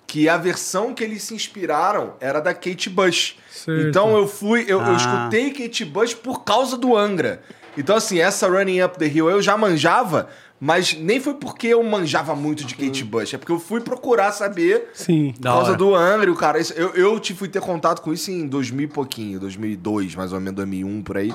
Que 0.08 0.26
a 0.28 0.38
versão 0.38 0.94
que 0.94 1.04
eles 1.04 1.22
se 1.22 1.34
inspiraram 1.34 2.14
era 2.18 2.40
da 2.40 2.54
Kate 2.54 2.88
Bush. 2.88 3.36
Certo. 3.50 3.80
Então 3.88 4.16
eu 4.16 4.26
fui, 4.26 4.62
eu, 4.66 4.80
eu 4.80 4.92
Ah. 4.92 4.96
escutei 4.96 5.50
Kate 5.52 5.84
Bush 5.84 6.14
por 6.14 6.42
causa 6.44 6.76
do 6.78 6.96
Angra. 6.96 7.42
Então, 7.76 7.94
assim, 7.94 8.18
essa 8.18 8.48
Running 8.48 8.82
Up 8.82 8.98
the 8.98 9.06
Hill 9.06 9.28
eu 9.30 9.40
já 9.42 9.56
manjava, 9.56 10.28
mas 10.58 10.94
nem 10.94 11.20
foi 11.20 11.34
porque 11.34 11.68
eu 11.68 11.82
manjava 11.84 12.34
muito 12.34 12.64
de 12.64 12.74
Kate 12.74 13.04
Bush, 13.04 13.34
é 13.34 13.38
porque 13.38 13.52
eu 13.52 13.60
fui 13.60 13.80
procurar 13.82 14.32
saber 14.32 14.88
Sim. 14.94 15.32
por 15.36 15.42
Da 15.42 15.50
causa 15.52 15.68
hora. 15.68 15.76
do 15.78 15.94
Angra, 15.94 16.26
e 16.28 16.32
o 16.32 16.34
cara. 16.36 16.58
isso- 16.58 16.72
Eu, 16.72 16.88
eu 16.94 17.20
te 17.20 17.34
fui 17.34 17.46
ter 17.48 17.60
contato 17.60 18.00
com 18.02 18.10
isso 18.12 18.30
em 18.30 18.46
2000 18.48 18.86
e 18.86 18.88
pouquinho, 18.88 19.38
2002, 19.38 20.14
mais 20.16 20.32
ou 20.32 20.40
menos 20.40 20.56
2001 20.56 21.02
por 21.02 21.18
aí. 21.18 21.32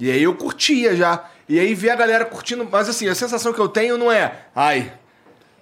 E 0.00 0.10
aí 0.10 0.22
eu 0.22 0.34
curtia 0.34 0.96
já. 0.96 1.24
E 1.48 1.60
aí 1.60 1.74
ver 1.74 1.90
a 1.90 1.96
galera 1.96 2.24
curtindo, 2.24 2.66
mas 2.70 2.88
assim, 2.88 3.06
a 3.08 3.14
sensação 3.14 3.52
que 3.52 3.60
eu 3.60 3.68
tenho 3.68 3.96
não 3.98 4.10
é, 4.10 4.46
ai. 4.54 4.90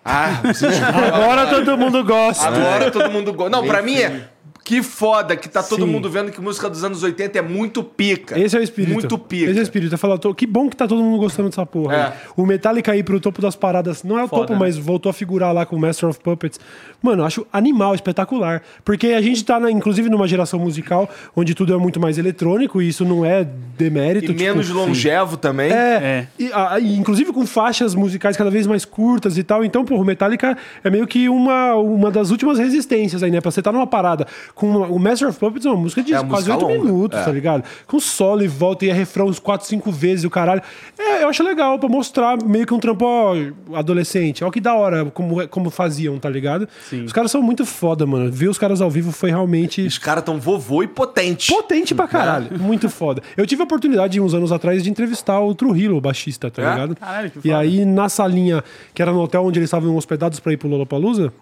Ah, 0.05 0.41
vocês 0.45 0.83
Agora 0.83 1.47
todo 1.47 1.79
mundo 1.79 2.05
gosta. 2.05 2.47
Agora 2.47 2.91
todo 2.91 3.11
mundo 3.11 3.33
gosta. 3.33 3.51
Não, 3.51 3.67
pra 3.67 3.81
mim 3.81 3.97
é. 3.97 4.29
Que 4.65 4.83
foda 4.83 5.37
que 5.37 5.47
tá 5.47 5.63
todo 5.63 5.85
Sim. 5.85 5.91
mundo 5.93 6.09
vendo 6.09 6.33
que 6.33 6.41
música 6.41 6.71
dos 6.71 6.83
anos 6.83 7.03
80 7.03 7.39
é 7.39 7.43
muito 7.43 7.85
pica. 7.85 8.39
Esse 8.41 8.57
é 8.57 8.61
o 8.61 8.63
espírito. 8.63 8.95
Muito 8.95 9.19
pica. 9.19 9.51
Esse 9.51 9.59
é 9.59 9.61
o 9.61 9.63
espírito. 9.63 9.93
Eu 9.95 9.99
falo, 9.99 10.19
tô- 10.19 10.35
que 10.35 10.47
bom 10.47 10.71
que 10.71 10.77
tá 10.77 10.89
todo 10.89 11.03
mundo 11.03 11.19
gostando 11.19 11.51
dessa 11.51 11.67
porra. 11.67 11.95
É. 11.95 12.13
O 12.35 12.47
Metallica 12.47 12.91
aí 12.93 13.03
pro 13.03 13.21
topo 13.21 13.43
das 13.43 13.55
paradas, 13.55 14.03
não 14.03 14.19
é 14.19 14.25
o 14.25 14.29
Foda, 14.29 14.41
topo, 14.43 14.53
né? 14.55 14.59
mas 14.61 14.79
voltou 14.79 15.11
a 15.11 15.13
figurar 15.13 15.53
lá 15.53 15.67
com 15.67 15.77
o 15.77 15.79
Master 15.79 16.09
of 16.09 16.19
Puppets. 16.19 16.59
Mano, 17.03 17.21
eu 17.23 17.27
acho 17.27 17.47
animal, 17.53 17.95
espetacular. 17.95 18.63
Porque 18.83 19.09
a 19.09 19.21
gente 19.21 19.45
tá, 19.45 19.61
na- 19.61 19.71
inclusive, 19.71 20.09
numa 20.09 20.27
geração 20.27 20.59
musical 20.59 21.11
onde 21.37 21.55
tudo 21.55 21.75
é 21.75 21.77
muito 21.77 22.01
mais 22.01 22.17
eletrônico 22.17 22.81
e 22.81 22.89
isso 22.89 23.05
não 23.05 23.23
é 23.23 23.47
demérito. 23.77 24.25
E 24.25 24.29
tipo, 24.29 24.41
menos 24.43 24.71
longevo 24.71 25.37
também. 25.37 25.71
É, 25.71 25.75
É. 25.75 26.27
E, 26.39 26.51
a- 26.55 26.81
e 26.81 26.97
inclusive 26.97 27.35
com 27.35 27.47
faixas 27.47 27.95
musicais 27.95 28.35
cada 28.35 28.51
vez 28.51 28.67
mais 28.67 28.87
curtas 28.87 29.37
e 29.37 29.43
tal. 29.43 29.63
Então, 29.63 29.85
pô, 29.85 29.97
o 29.97 30.05
Metallica 30.07 30.57
é 30.83 30.89
meio 30.89 31.07
que 31.07 31.29
uma, 31.29 31.75
uma 31.75 32.11
das 32.11 32.31
últimas 32.31 32.59
resistências 32.59 33.23
aí, 33.23 33.31
né? 33.31 33.43
Pra 33.43 33.51
você 33.51 33.61
estar 33.61 33.71
numa 33.71 33.87
parada 33.87 34.27
com 34.55 34.69
uma- 34.71 34.87
o 34.87 34.99
Master 34.99 35.29
of 35.29 35.39
Puppets 35.39 35.67
é 35.67 35.69
uma 35.71 35.77
música 35.81 36.03
de 36.03 36.13
É 36.15 36.21
uma 36.21 36.29
quase 36.29 36.49
música 36.49 36.67
oito 36.67 36.79
longa, 36.79 36.93
minutos, 36.93 37.19
é. 37.19 37.25
tá 37.25 37.33
ligado? 37.33 37.65
Com 37.87 37.99
solo 37.99 38.43
e 38.45 38.49
volta 38.49 38.85
e 38.87 38.91
é 38.91 38.93
refrão 38.93 39.27
uns 39.27 39.39
quatro, 39.39 39.67
cinco 39.67 39.91
vezes 39.91 40.25
e 40.25 40.27
o 40.27 40.31
caralho. 40.31 40.63
É, 40.99 41.23
eu 41.25 41.29
acho 41.29 41.43
legal 41.43 41.79
pra 41.79 41.89
mostrar 41.89 42.39
meio 42.45 42.65
que 42.67 42.73
um 42.73 42.79
trampo 42.79 43.05
ó, 43.05 43.35
adolescente. 43.77 44.45
Ó, 44.45 44.51
que 44.51 44.61
da 44.61 44.75
hora 44.75 45.05
como, 45.07 45.47
como 45.49 45.71
faziam, 45.71 46.19
tá 46.19 46.29
ligado? 46.31 46.69
Sim. 46.89 47.05
Os 47.05 47.13
caras 47.13 47.31
são 47.31 47.43
muito 47.43 47.65
foda, 47.67 48.07
mano. 48.07 48.31
Ver 48.31 48.49
os 48.49 48.59
caras 48.59 48.81
ao 48.81 48.91
vivo 48.91 49.11
foi 49.13 49.31
realmente. 49.31 49.83
Os 49.87 49.99
caras 49.99 50.23
tão 50.25 50.39
vovô 50.39 50.83
e 50.83 50.87
potente. 50.87 51.53
Potente 51.53 51.95
pra 51.95 52.07
caralho. 52.07 52.59
Muito 52.59 52.89
foda. 52.89 53.23
Eu 53.37 53.47
tive 53.47 53.63
a 53.63 53.65
oportunidade, 53.65 54.21
uns 54.21 54.35
anos 54.35 54.53
atrás, 54.53 54.83
de 54.83 54.91
entrevistar 54.91 55.41
o 55.41 55.55
Trujillo, 55.55 55.97
o 55.97 56.01
baixista, 56.01 56.51
tá 56.51 56.63
É? 56.63 56.71
ligado? 56.71 56.97
Caralho, 56.97 57.31
que 57.31 57.39
E 57.39 57.43
foda. 57.43 57.59
aí, 57.59 57.85
na 57.85 58.09
salinha, 58.09 58.63
que 58.95 59.03
era 59.03 59.13
no 59.13 59.21
hotel 59.21 59.45
onde 59.45 59.59
eles 59.59 59.67
estavam 59.69 59.97
hospedados 59.97 60.39
pra 60.41 60.53
ir 60.53 60.57
pro 60.57 60.69
Lollapalooza, 60.69 61.33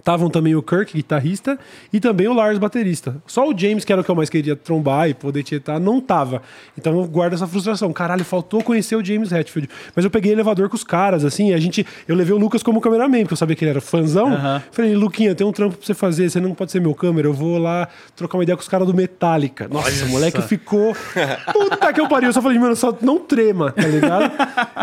estavam 0.00 0.28
também 0.28 0.54
o 0.54 0.62
Kirk, 0.62 0.92
guitarrista, 0.92 1.58
e 1.92 2.00
também 2.00 2.26
o 2.26 2.34
Lars, 2.34 2.58
baterista. 2.58 3.16
Só 3.26 3.48
o 3.48 3.56
James, 3.56 3.84
que 3.84 3.92
era 3.92 4.02
o 4.02 4.04
que 4.04 4.10
eu 4.10 4.14
mais 4.14 4.28
queria 4.28 4.56
trombar 4.56 5.08
e 5.08 5.14
poder 5.14 5.42
tietar, 5.42 5.78
não 5.78 6.00
tava. 6.00 6.42
Então 6.76 6.98
eu 6.98 7.06
guardo 7.06 7.34
essa 7.34 7.46
frustração. 7.46 7.92
Caralho, 7.92 8.24
faltou 8.24 8.62
conhecer 8.62 8.96
o 8.96 9.04
James 9.04 9.30
Hetfield. 9.30 9.68
Mas 9.94 10.04
eu 10.04 10.10
peguei 10.10 10.32
elevador 10.32 10.68
com 10.68 10.76
os 10.76 10.84
caras, 10.84 11.24
assim, 11.24 11.50
e 11.50 11.54
a 11.54 11.58
gente... 11.58 11.86
Eu 12.08 12.16
levei 12.16 12.34
o 12.34 12.38
Lucas 12.38 12.62
como 12.62 12.80
cameraman, 12.80 13.20
porque 13.20 13.34
eu 13.34 13.36
sabia 13.36 13.54
que 13.54 13.64
ele 13.64 13.70
era 13.70 13.80
fãzão. 13.80 14.32
Aham. 14.32 14.62
Falei, 14.72 14.94
Luquinha, 14.94 15.34
tem 15.34 15.46
um 15.46 15.52
trampo 15.52 15.76
pra 15.76 15.86
você 15.86 15.94
fazer, 15.94 16.30
você 16.30 16.40
não 16.40 16.54
pode 16.54 16.72
ser 16.72 16.80
meu 16.80 16.94
câmera, 16.94 17.28
eu 17.28 17.32
vou 17.32 17.58
lá 17.58 17.88
trocar 18.16 18.38
uma 18.38 18.42
ideia 18.42 18.56
com 18.56 18.62
os 18.62 18.68
caras 18.68 18.86
do 18.86 18.94
Metallica. 18.94 19.68
Nossa, 19.68 20.04
o 20.04 20.08
moleque 20.08 20.40
ficou. 20.42 20.94
Puta 21.52 21.92
que 21.92 22.00
eu 22.00 22.08
pariu. 22.08 22.28
Eu 22.28 22.32
só 22.32 22.42
falei, 22.42 22.58
mano, 22.58 22.74
só 22.74 22.96
não 23.00 23.18
trema, 23.18 23.72
tá 23.72 23.86
ligado? 23.86 24.32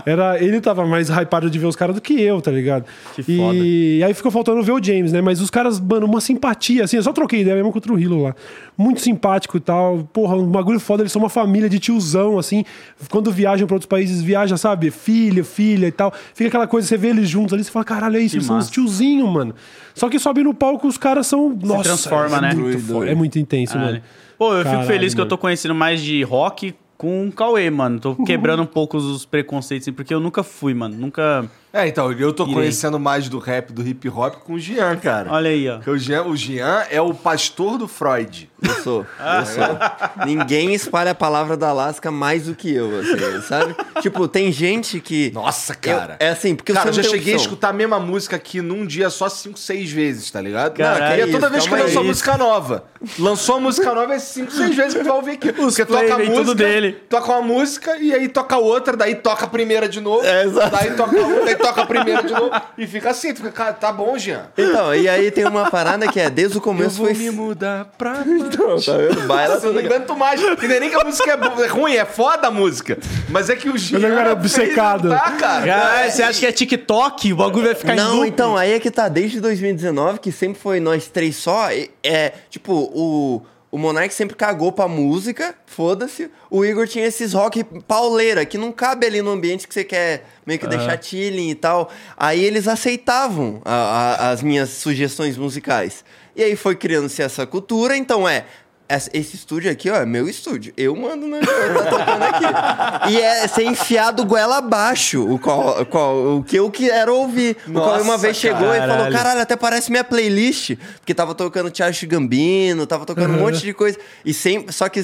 Era, 0.06 0.42
ele 0.42 0.62
tava 0.62 0.86
mais 0.86 1.10
hypado 1.10 1.50
de 1.50 1.60
ver 1.60 1.66
os 1.66 1.76
caras 1.76 1.96
do 1.96 2.02
que 2.02 2.22
eu, 2.22 2.42
tá 2.42 2.52
ligado? 2.52 2.86
Que 3.16 3.22
e, 3.22 3.38
foda. 3.38 3.58
e 3.58 4.04
aí 4.04 4.14
ficou 4.14 4.32
faltando 4.32 4.62
ver 4.64 4.72
o 4.72 4.84
James, 4.84 5.07
né? 5.12 5.22
Mas 5.22 5.42
os 5.42 5.50
caras, 5.50 5.80
mano, 5.80 6.06
uma 6.06 6.22
simpatia, 6.22 6.84
assim, 6.84 6.98
eu 6.98 7.04
só 7.04 7.12
troquei 7.14 7.42
ideia 7.42 7.56
mesmo 7.56 7.72
com 7.72 7.78
o 7.78 7.82
Trujillo 7.82 8.24
lá. 8.24 8.36
Muito 8.78 9.02
simpático 9.02 9.58
e 9.58 9.60
tal. 9.60 10.08
Porra, 10.14 10.36
um 10.36 10.48
bagulho 10.48 10.80
foda, 10.80 11.04
eles 11.04 11.12
são 11.12 11.22
uma 11.22 11.30
família 11.30 11.70
de 11.70 11.80
tiozão, 11.80 12.38
assim. 12.38 12.64
Quando 13.10 13.32
viajam 13.32 13.68
pra 13.68 13.76
outros 13.76 13.88
países, 13.90 14.22
viaja, 14.22 14.58
sabe? 14.58 14.92
Filho, 14.92 15.44
filha 15.44 15.88
e 15.88 15.92
tal. 15.92 16.14
Fica 16.34 16.48
aquela 16.50 16.68
coisa, 16.68 16.88
você 16.88 16.98
vê 16.98 17.10
eles 17.10 17.30
juntos 17.30 17.54
ali, 17.54 17.64
você 17.64 17.72
fala, 17.72 17.86
caralho, 17.86 18.18
é 18.18 18.20
isso, 18.20 18.32
Que 18.32 18.38
eles 18.38 18.46
são 18.48 18.56
uns 18.58 18.66
massa. 18.66 18.72
tiozinhos, 18.72 19.30
mano. 19.30 19.56
Só 19.96 20.10
que 20.10 20.20
sobe 20.20 20.44
no 20.44 20.54
palco, 20.54 20.88
os 20.88 20.98
caras 20.98 21.28
são. 21.28 21.50
Nossa, 21.64 21.84
transforma, 21.84 22.38
é 22.38 22.42
né? 22.42 22.54
Muito 22.54 22.80
Doido, 22.88 23.12
é 23.12 23.16
muito 23.16 23.40
intenso, 23.40 23.74
Caralho. 23.74 23.92
mano. 23.94 24.04
Pô, 24.38 24.54
eu 24.54 24.64
Caralho, 24.64 24.82
fico 24.84 24.92
feliz 24.94 25.14
que 25.14 25.20
eu 25.20 25.24
mano. 25.24 25.30
tô 25.30 25.38
conhecendo 25.38 25.74
mais 25.74 26.02
de 26.02 26.22
rock 26.22 26.76
com 26.96 27.28
o 27.28 27.32
Cauê, 27.32 27.70
mano. 27.72 28.00
Tô 28.00 28.16
quebrando 28.24 28.62
um 28.62 28.66
pouco 28.68 28.98
os 28.98 29.26
preconceitos, 29.26 29.86
assim, 29.88 29.94
porque 29.94 30.14
eu 30.14 30.20
nunca 30.20 30.44
fui, 30.44 30.74
mano. 30.76 30.96
Nunca. 30.96 31.50
É, 31.74 31.86
então, 31.88 32.12
eu 32.14 32.32
tô 32.34 32.44
Irei. 32.44 32.56
conhecendo 32.56 32.98
mais 33.00 33.28
do 33.30 33.40
rap, 33.40 33.72
do 33.74 33.86
hip 33.86 34.08
hop 34.10 34.36
com 34.38 34.54
o 34.54 34.60
Jean, 34.60 34.96
cara. 34.96 35.32
Olha 35.32 35.50
aí, 35.50 35.70
ó. 35.70 35.76
Porque 35.76 35.90
o 35.92 35.98
Jean, 35.98 36.24
o 36.24 36.36
Jean 36.36 36.84
é 36.90 37.00
o 37.02 37.14
pastor 37.14 37.78
do 37.78 37.88
Freud. 37.88 38.50
Eu 38.64 38.74
sou, 38.82 39.06
eu 39.20 39.46
sou. 39.46 40.26
Ninguém 40.26 40.74
espalha 40.74 41.12
a 41.12 41.16
palavra 41.16 41.56
da 41.56 41.70
Alaska 41.70 42.10
mais 42.10 42.46
do 42.46 42.56
que 42.56 42.74
eu, 42.74 42.90
assim, 43.00 43.42
sabe? 43.48 43.76
Tipo, 44.02 44.28
tem 44.28 44.52
gente 44.52 45.00
que. 45.00 45.30
Nossa, 45.34 45.74
Eu- 45.74 45.78
cara. 45.80 46.16
é 46.20 46.30
assim, 46.30 46.56
porque 46.56 46.74
Cara, 46.74 46.90
eu 46.90 46.94
você 46.94 47.04
já 47.04 47.08
não 47.08 47.12
tem 47.12 47.20
cheguei 47.20 47.34
a 47.34 47.38
opção. 47.38 47.52
escutar 47.52 47.70
a 47.70 47.74
mesma 47.74 48.00
música 48.00 48.36
aqui 48.38 48.62
num 48.62 48.86
dia 48.86 49.10
só 49.12 49.30
cinco, 49.30 49.60
seis 49.60 49.92
vezes, 49.92 50.32
tá 50.32 50.42
ligado? 50.42 50.76
Caralho, 50.76 51.20
e 51.20 51.22
é 51.22 51.32
toda 51.32 51.48
isso, 51.48 51.50
vez 51.52 51.68
que 51.68 51.76
lançou 51.76 52.04
música 52.04 52.38
nova. 52.38 52.86
Lançou 53.20 53.58
a 53.58 53.60
música 53.60 53.94
nova, 53.94 54.16
é 54.16 54.20
cinco, 54.20 54.52
seis 54.52 54.76
vezes 54.76 54.94
que 54.96 55.02
tu 55.02 55.06
vai 55.08 55.18
ouvir 55.18 55.32
aqui. 55.32 55.52
Porque 55.54 55.86
play 55.86 56.04
toca 56.10 56.16
a 56.16 56.18
música, 56.18 56.38
tudo 56.38 56.56
dele. 56.56 56.94
toca 57.10 57.32
uma 57.34 57.42
música 57.42 57.98
e 57.98 58.12
aí 58.14 58.28
toca 58.28 58.58
outra, 58.58 58.98
daí 58.98 59.14
toca 59.16 59.46
a 59.46 59.48
primeira 59.48 59.88
de 59.88 60.00
novo. 60.02 60.26
É, 60.26 60.46
exato. 60.46 60.76
Daí 60.76 60.92
toca 60.96 61.16
outra, 61.16 61.57
toca 61.58 61.82
a 61.82 61.86
primeira 61.86 62.24
de 62.24 62.34
novo. 62.34 62.52
E 62.78 62.86
fica 62.88 63.10
assim, 63.10 63.34
tu 63.34 63.38
fica, 63.38 63.52
cara, 63.52 63.74
tá 63.74 63.92
bom, 63.92 64.18
Jean. 64.18 64.48
Então, 64.58 64.94
e 64.96 65.08
aí 65.10 65.30
tem 65.32 65.46
uma 65.46 65.70
parada 65.70 66.08
que 66.08 66.20
é, 66.20 66.30
desde 66.30 66.58
o 66.58 66.62
começo 66.62 66.98
foi. 66.98 67.14
mudar 67.32 67.86
pra 67.98 68.24
Então, 68.28 68.80
tá 68.80 68.98
vendo? 68.98 69.28
Baila 69.28 69.60
eu 69.64 69.74
não 69.74 69.80
aguento 69.80 70.16
mais. 70.16 70.42
E 70.42 70.68
não 70.68 70.76
é 70.76 70.80
nem 70.80 70.90
que 70.90 70.96
a 70.96 71.04
música 71.04 71.32
é, 71.32 71.38
bo- 71.38 71.64
é 71.64 71.68
ruim, 71.68 71.96
é 71.96 72.06
foda 72.06 72.48
a 72.48 72.52
música. 72.52 72.98
Mas 73.30 73.50
é 73.50 73.56
que 73.56 73.70
o 73.70 73.78
Jean. 73.78 73.98
Ele 73.98 74.06
era 74.08 74.16
fez 74.24 74.32
obcecado. 74.34 75.10
Tá, 75.10 75.32
cara. 75.32 76.10
Você 76.10 76.24
acha 76.24 76.40
que 76.40 76.46
é 76.46 76.52
TikTok? 76.52 77.34
O 77.34 77.36
bagulho 77.38 77.66
vai 77.66 77.76
ficar 77.76 77.96
Não, 77.96 78.26
então, 78.26 78.56
aí 78.56 78.74
é 78.74 78.80
que 78.80 78.92
tá, 78.92 79.08
desde 79.08 79.40
2019, 79.40 80.20
que 80.20 80.32
sempre 80.32 80.60
foi 80.60 80.80
nós 80.80 81.08
três 81.08 81.36
só, 81.36 81.70
é, 82.04 82.34
tipo, 82.50 82.74
o, 82.74 83.42
o 83.70 83.78
Monark 83.78 84.14
sempre 84.14 84.36
cagou 84.36 84.72
pra 84.72 84.88
música, 84.88 85.54
foda-se, 85.66 86.32
o 86.50 86.64
Igor 86.64 86.88
tinha 86.88 87.06
esses 87.06 87.34
rock 87.34 87.64
pauleira, 87.88 88.46
que 88.46 88.58
não 88.58 88.72
cabe 88.72 89.06
ali 89.06 89.22
no 89.22 89.32
ambiente 89.32 89.68
que 89.68 89.74
você 89.74 89.84
quer 89.84 90.26
meio 90.46 90.60
que 90.60 90.66
deixar 90.68 91.02
chilling 91.04 91.50
e 91.50 91.56
tal, 91.56 91.90
aí 92.16 92.44
eles 92.44 92.68
aceitavam 92.68 93.62
a- 93.66 94.16
a- 94.20 94.30
as 94.32 94.42
minhas 94.42 94.70
sugestões 94.70 95.38
musicais. 95.38 96.04
E 96.36 96.44
aí 96.44 96.56
foi 96.56 96.76
criando-se 96.76 97.22
essa 97.22 97.46
cultura, 97.46 97.96
então 97.98 98.28
é... 98.28 98.46
Esse 98.90 99.36
estúdio 99.36 99.70
aqui, 99.70 99.90
ó, 99.90 99.96
é 99.98 100.06
meu 100.06 100.30
estúdio. 100.30 100.74
Eu 100.78 100.96
mando, 100.96 101.28
né? 101.28 101.42
Eu 101.42 101.84
tá 101.84 101.90
tocando 101.90 102.24
aqui. 102.24 103.12
E 103.12 103.22
é 103.22 103.46
ser 103.48 103.64
enfiado 103.64 104.24
goela 104.26 104.60
abaixo 104.60 105.30
o, 105.30 105.38
qual, 105.38 105.86
qual- 105.88 106.38
o 106.38 106.44
que 106.44 106.56
eu 106.56 106.72
quero 106.72 107.14
ouvir. 107.14 107.58
o 107.68 107.74
qual 107.74 107.96
uma 107.96 108.04
Nossa, 108.14 108.18
vez 108.20 108.38
chegou 108.38 108.74
e 108.74 108.78
falou: 108.80 108.88
caralho. 108.96 109.14
caralho, 109.16 109.42
até 109.42 109.58
parece 109.58 109.92
minha 109.92 110.06
playlist. 110.06 110.78
Porque 111.00 111.14
tava 111.14 111.36
tocando 111.36 111.76
Charles 111.76 112.02
Gambino, 112.06 112.88
tava 112.88 113.06
tocando 113.06 113.34
um 113.34 113.40
monte 113.40 113.60
de 113.60 113.74
coisa. 113.74 114.00
E 114.24 114.34
sempre. 114.34 114.72
Só 114.74 114.88
que 114.88 115.02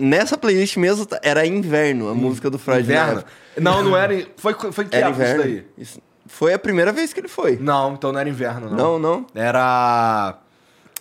nessa 0.00 0.38
playlist 0.38 0.76
mesmo 0.78 1.06
era 1.22 1.46
inverno, 1.46 2.08
a 2.08 2.14
música 2.14 2.48
do 2.48 2.58
Freud. 2.58 2.80
Inverno? 2.84 3.22
Não, 3.60 3.82
não 3.82 3.96
era. 3.96 4.26
Foi, 4.38 4.54
foi 4.72 4.84
que 4.86 4.96
Era 4.96 5.08
época 5.08 5.24
isso 5.24 5.32
inverno. 5.34 5.42
daí? 5.54 5.66
Isso- 5.76 6.00
Foi 6.26 6.54
a 6.54 6.58
primeira 6.58 6.90
vez 6.90 7.12
que 7.12 7.20
ele 7.20 7.28
foi. 7.28 7.58
Não, 7.60 7.92
então 7.92 8.10
não 8.10 8.18
era 8.18 8.28
inverno, 8.30 8.70
não. 8.70 8.76
Não, 8.76 8.98
não. 8.98 9.26
Era. 9.34 10.38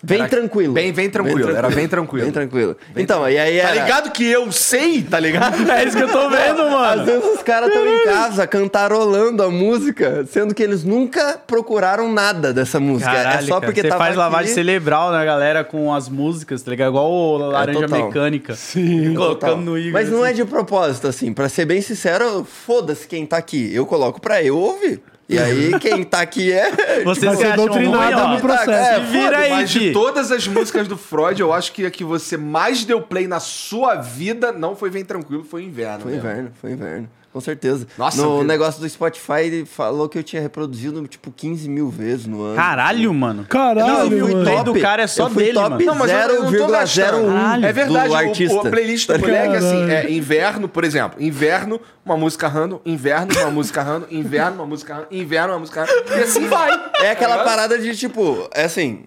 Bem 0.05 0.19
Era- 0.19 0.27
tranquilo. 0.27 0.73
Bem, 0.73 0.91
bem 0.91 1.09
tranquilo. 1.09 1.55
Era 1.55 1.69
bem 1.69 1.87
tranquilo. 1.87 2.25
Bem 2.25 2.33
tranquilo. 2.33 2.75
então, 2.93 3.29
e 3.29 3.37
aí 3.37 3.57
Tá 3.61 3.69
era... 3.69 3.81
ligado 3.83 4.11
que 4.11 4.25
eu 4.29 4.51
sei, 4.51 5.01
tá 5.01 5.17
ligado? 5.17 5.55
É 5.71 5.85
isso 5.85 5.95
que 5.95 6.03
eu 6.03 6.11
tô 6.11 6.29
vendo, 6.29 6.61
Às 6.61 6.71
mano. 6.71 7.05
vezes 7.05 7.23
os 7.37 7.41
caras 7.41 7.69
estão 7.69 7.87
em 7.87 8.03
casa 8.03 8.45
cantarolando 8.45 9.41
a 9.41 9.49
música, 9.49 10.25
sendo 10.29 10.53
que 10.53 10.61
eles 10.61 10.83
nunca 10.83 11.39
procuraram 11.47 12.11
nada 12.11 12.51
dessa 12.53 12.81
música. 12.81 13.09
Caralho, 13.11 13.39
é 13.39 13.41
só 13.43 13.53
cara, 13.55 13.65
porque 13.65 13.81
você 13.81 13.87
tava 13.87 13.99
faz 13.99 14.09
aqui... 14.11 14.19
lavagem 14.19 14.53
cerebral 14.53 15.11
na 15.11 15.23
galera 15.23 15.63
com 15.63 15.93
as 15.93 16.09
músicas, 16.09 16.61
tá 16.61 16.71
ligado? 16.71 16.89
Igual 16.89 17.09
o 17.09 17.37
Laranja 17.37 17.79
total. 17.87 18.05
Mecânica. 18.07 18.55
Sim. 18.55 19.13
Colocando 19.13 19.39
Total. 19.39 19.57
no 19.57 19.77
Igor. 19.77 19.93
Mas 19.93 20.09
não 20.09 20.21
assim. 20.23 20.31
é 20.31 20.33
de 20.33 20.43
propósito, 20.45 21.07
assim. 21.07 21.31
Pra 21.33 21.47
ser 21.47 21.63
bem 21.65 21.81
sincero, 21.81 22.43
foda-se 22.43 23.07
quem 23.07 23.25
tá 23.25 23.37
aqui. 23.37 23.73
Eu 23.73 23.85
coloco 23.85 24.19
pra 24.19 24.43
eu 24.43 24.57
ouvir. 24.57 25.01
E 25.33 25.39
aí, 25.39 25.79
quem 25.79 26.03
tá 26.03 26.21
aqui 26.21 26.51
é. 26.51 26.71
Você 27.03 27.25
Vai 27.25 27.35
se 27.35 27.43
ruim, 27.43 27.87
ó. 27.87 28.27
no 28.27 28.39
processo. 28.39 28.71
É, 28.71 28.99
vira 28.99 29.37
aí, 29.37 29.49
Mas 29.49 29.69
de 29.69 29.91
todas 29.91 30.31
as 30.31 30.47
músicas 30.47 30.87
do 30.87 30.97
Freud, 30.97 31.41
eu 31.41 31.51
acho 31.51 31.71
que 31.73 31.85
a 31.85 31.91
que 31.91 32.03
você 32.03 32.37
mais 32.37 32.83
deu 32.83 33.01
play 33.01 33.27
na 33.27 33.39
sua 33.39 33.95
vida 33.95 34.51
não 34.51 34.75
foi 34.75 34.89
Vem 34.89 35.03
Tranquilo, 35.03 35.43
foi 35.43 35.63
Inverno. 35.63 36.03
Foi 36.03 36.11
mesmo. 36.11 36.27
inverno, 36.29 36.51
foi 36.61 36.71
inverno. 36.71 37.09
Com 37.33 37.41
certeza. 37.41 37.87
Nossa, 37.97 38.21
no 38.21 38.39
que- 38.41 38.45
negócio 38.45 38.79
do 38.79 38.87
Spotify, 38.87 39.41
ele 39.41 39.65
falou 39.65 40.07
que 40.07 40.19
eu 40.19 40.23
tinha 40.23 40.39
reproduzido, 40.39 41.05
tipo, 41.07 41.31
15 41.31 41.67
mil 41.67 41.89
vezes 41.89 42.27
no 42.27 42.43
ano. 42.43 42.55
Caralho, 42.55 43.11
mano. 43.11 43.43
Caralho, 43.49 43.87
Não, 43.87 43.99
eu 44.03 44.09
fui 44.27 44.33
mano. 44.35 44.45
top. 44.51 44.63
do 44.65 44.79
cara 44.79 45.01
é 45.01 45.07
só 45.07 45.23
eu 45.23 45.29
fui 45.31 45.43
dele, 45.45 45.55
top 45.55 45.69
mano. 45.71 45.85
Não, 45.85 45.95
mas 45.95 46.11
eu- 46.11 46.17
eu 46.17 46.43
não 46.43 46.51
tô 46.53 46.67
gastando. 46.67 47.17
0,01 47.17 47.65
É 47.65 47.73
verdade, 47.73 48.07
do 48.07 48.13
o- 48.13 48.15
artista. 48.15 48.55
O, 48.55 48.59
a 48.59 48.69
playlist 48.69 49.07
do 49.07 49.13
Tá 49.13 49.19
moleque, 49.19 49.55
assim, 49.55 49.87
Caralho. 49.87 49.91
é 50.07 50.11
inverno, 50.11 50.69
por 50.69 50.83
exemplo. 50.83 51.19
Inverno, 51.23 51.81
uma 52.05 52.15
música 52.15 52.47
random, 52.47 52.79
inverno, 52.85 53.33
uma 53.41 53.49
música 53.51 53.81
random, 53.81 54.05
inverno, 54.11 54.57
uma 54.57 54.65
música 54.67 54.93
random, 54.93 55.07
inverno, 55.09 55.53
uma 55.53 55.59
música 55.59 55.85
random, 55.85 56.15
e 56.15 56.21
assim 56.21 56.47
vai. 56.47 56.69
É 57.01 57.09
aquela 57.09 57.37
Tá 57.37 57.41
ligado? 57.41 57.45
parada 57.45 57.79
de, 57.79 57.95
tipo, 57.97 58.47
é 58.53 58.65
assim, 58.65 59.05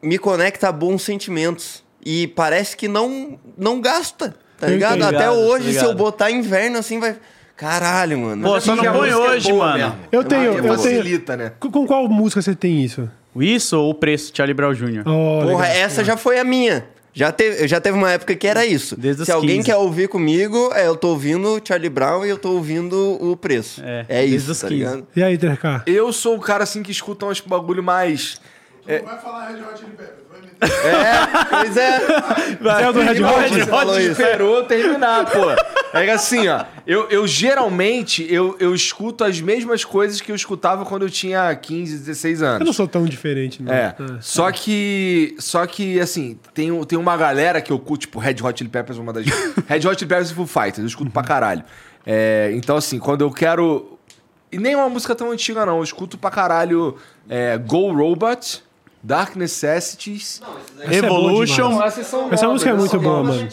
me 0.00 0.16
conecta 0.16 0.68
a 0.68 0.72
bons 0.72 1.02
sentimentos. 1.02 1.82
E 2.06 2.28
parece 2.28 2.76
que 2.76 2.86
não, 2.86 3.38
não 3.58 3.80
gasta, 3.80 4.36
tá 4.60 4.66
ligado? 4.68 5.02
Até 5.02 5.12
Ligado, 5.16 5.36
hoje, 5.38 5.72
se 5.72 5.84
eu 5.84 5.92
botar 5.94 6.30
inverno, 6.30 6.78
assim, 6.78 7.00
vai... 7.00 7.16
Caralho, 7.56 8.18
mano. 8.18 8.42
Pô, 8.42 8.60
só 8.60 8.72
é 8.72 8.76
não 8.76 8.92
põe 8.92 9.08
é 9.10 9.16
hoje, 9.16 9.50
boa 9.52 9.76
né? 9.76 9.82
mano. 9.84 9.94
mesmo. 9.94 10.08
Eu 10.12 10.24
tenho, 10.24 10.52
Porque 10.54 10.58
eu 10.68 10.76
tenho. 10.76 10.76
facilita, 10.96 11.36
né? 11.36 11.52
Com 11.60 11.86
qual 11.86 12.08
música 12.08 12.42
você 12.42 12.54
tem 12.54 12.82
isso? 12.84 13.08
Isso 13.36 13.78
ou 13.78 13.90
o 13.90 13.94
preço, 13.94 14.32
Charlie 14.34 14.54
Brown 14.54 14.72
Jr. 14.74 15.00
Oh, 15.06 15.40
Porra, 15.42 15.46
legal. 15.46 15.62
essa 15.64 16.04
já 16.04 16.16
foi 16.16 16.38
a 16.38 16.44
minha. 16.44 16.86
Já 17.12 17.30
teve, 17.30 17.68
já 17.68 17.80
teve 17.80 17.96
uma 17.96 18.10
época 18.10 18.34
que 18.34 18.44
era 18.46 18.66
isso. 18.66 18.96
Desde 18.98 19.24
Se 19.24 19.30
alguém 19.30 19.58
15. 19.58 19.66
quer 19.66 19.76
ouvir 19.76 20.08
comigo, 20.08 20.70
é, 20.74 20.88
eu 20.88 20.96
tô 20.96 21.10
ouvindo 21.10 21.60
Charlie 21.64 21.88
Brown 21.88 22.26
e 22.26 22.28
eu 22.28 22.36
tô 22.38 22.50
ouvindo 22.52 22.96
o 23.24 23.36
preço. 23.36 23.80
É, 23.84 24.04
É, 24.08 24.20
desde 24.26 24.36
isso, 24.50 24.60
tá 24.60 24.66
15. 24.68 24.74
ligado? 24.74 25.06
E 25.14 25.22
aí, 25.22 25.38
TRK? 25.38 25.82
Eu 25.86 26.12
sou 26.12 26.36
o 26.36 26.40
cara, 26.40 26.64
assim, 26.64 26.82
que 26.82 26.90
escuta 26.90 27.24
uns 27.26 27.40
bagulho 27.40 27.84
mais... 27.84 28.40
Não 28.86 29.04
vai 29.06 29.18
falar 29.20 29.46
Red 29.48 29.62
Hot 29.62 29.78
Chili 29.78 29.92
Peppers, 29.92 30.23
meter. 30.44 30.70
Pois 31.50 31.76
é. 31.76 32.82
É 32.82 32.88
o 32.88 32.92
do 32.92 33.00
Red 33.00 33.22
Hot? 33.22 33.48
você 33.50 33.66
falou 33.66 33.98
isso. 33.98 34.10
esperou 34.12 34.56
eu 34.58 34.64
terminar, 34.64 35.24
pô. 35.30 35.50
É 35.96 36.04
que 36.04 36.10
assim, 36.10 36.48
ó, 36.48 36.64
eu, 36.86 37.08
eu 37.08 37.26
geralmente, 37.26 38.26
eu, 38.32 38.56
eu 38.58 38.74
escuto 38.74 39.22
as 39.22 39.40
mesmas 39.40 39.84
coisas 39.84 40.20
que 40.20 40.32
eu 40.32 40.36
escutava 40.36 40.84
quando 40.84 41.02
eu 41.02 41.10
tinha 41.10 41.54
15, 41.54 41.98
16 41.98 42.40
Eu 42.40 42.46
não 42.48 42.54
anos. 42.56 42.76
sou 42.76 42.88
tão 42.88 43.04
diferente, 43.04 43.62
não. 43.62 43.72
É, 43.72 43.94
só 44.20 44.50
que, 44.50 45.36
só 45.38 45.64
que, 45.66 46.00
assim, 46.00 46.36
tem, 46.52 46.72
um- 46.72 46.82
tem 46.82 46.98
uma 46.98 47.16
galera 47.16 47.60
que 47.60 47.72
eu 47.72 47.78
curto, 47.78 48.02
tipo, 48.02 48.18
Red 48.18 48.36
Hot 48.42 48.58
Chili 48.58 48.70
Peppers, 48.70 48.98
uma 48.98 49.12
das... 49.12 49.24
Red 49.68 49.86
Hot 49.86 49.96
Chili 49.98 50.08
Peppers 50.08 50.30
e 50.30 50.34
Foo 50.34 50.46
Fighters, 50.46 50.78
eu 50.78 50.86
escuto 50.86 51.10
pra 51.12 51.22
caralho. 51.22 51.62
É, 52.04 52.50
então, 52.54 52.76
assim, 52.76 52.98
quando 52.98 53.20
eu 53.20 53.30
quero... 53.30 53.96
E 54.50 54.58
nem 54.58 54.74
uma 54.74 54.88
música 54.88 55.14
tão 55.14 55.30
antiga, 55.30 55.64
não. 55.64 55.78
Eu 55.78 55.84
escuto 55.84 56.18
pra 56.18 56.30
caralho 56.30 56.96
é, 57.28 57.56
Go 57.58 57.92
Robot, 57.92 58.63
Dark 59.04 59.36
Necessities... 59.36 60.40
Essa 60.80 60.92
é 60.92 61.00
Revolution. 61.00 61.70
são 61.70 62.32
Essa 62.32 62.46
novas, 62.46 62.52
música 62.52 62.70
é 62.70 62.74
muito 62.74 62.90
são 62.90 63.00
boa, 63.00 63.22
mano. 63.22 63.48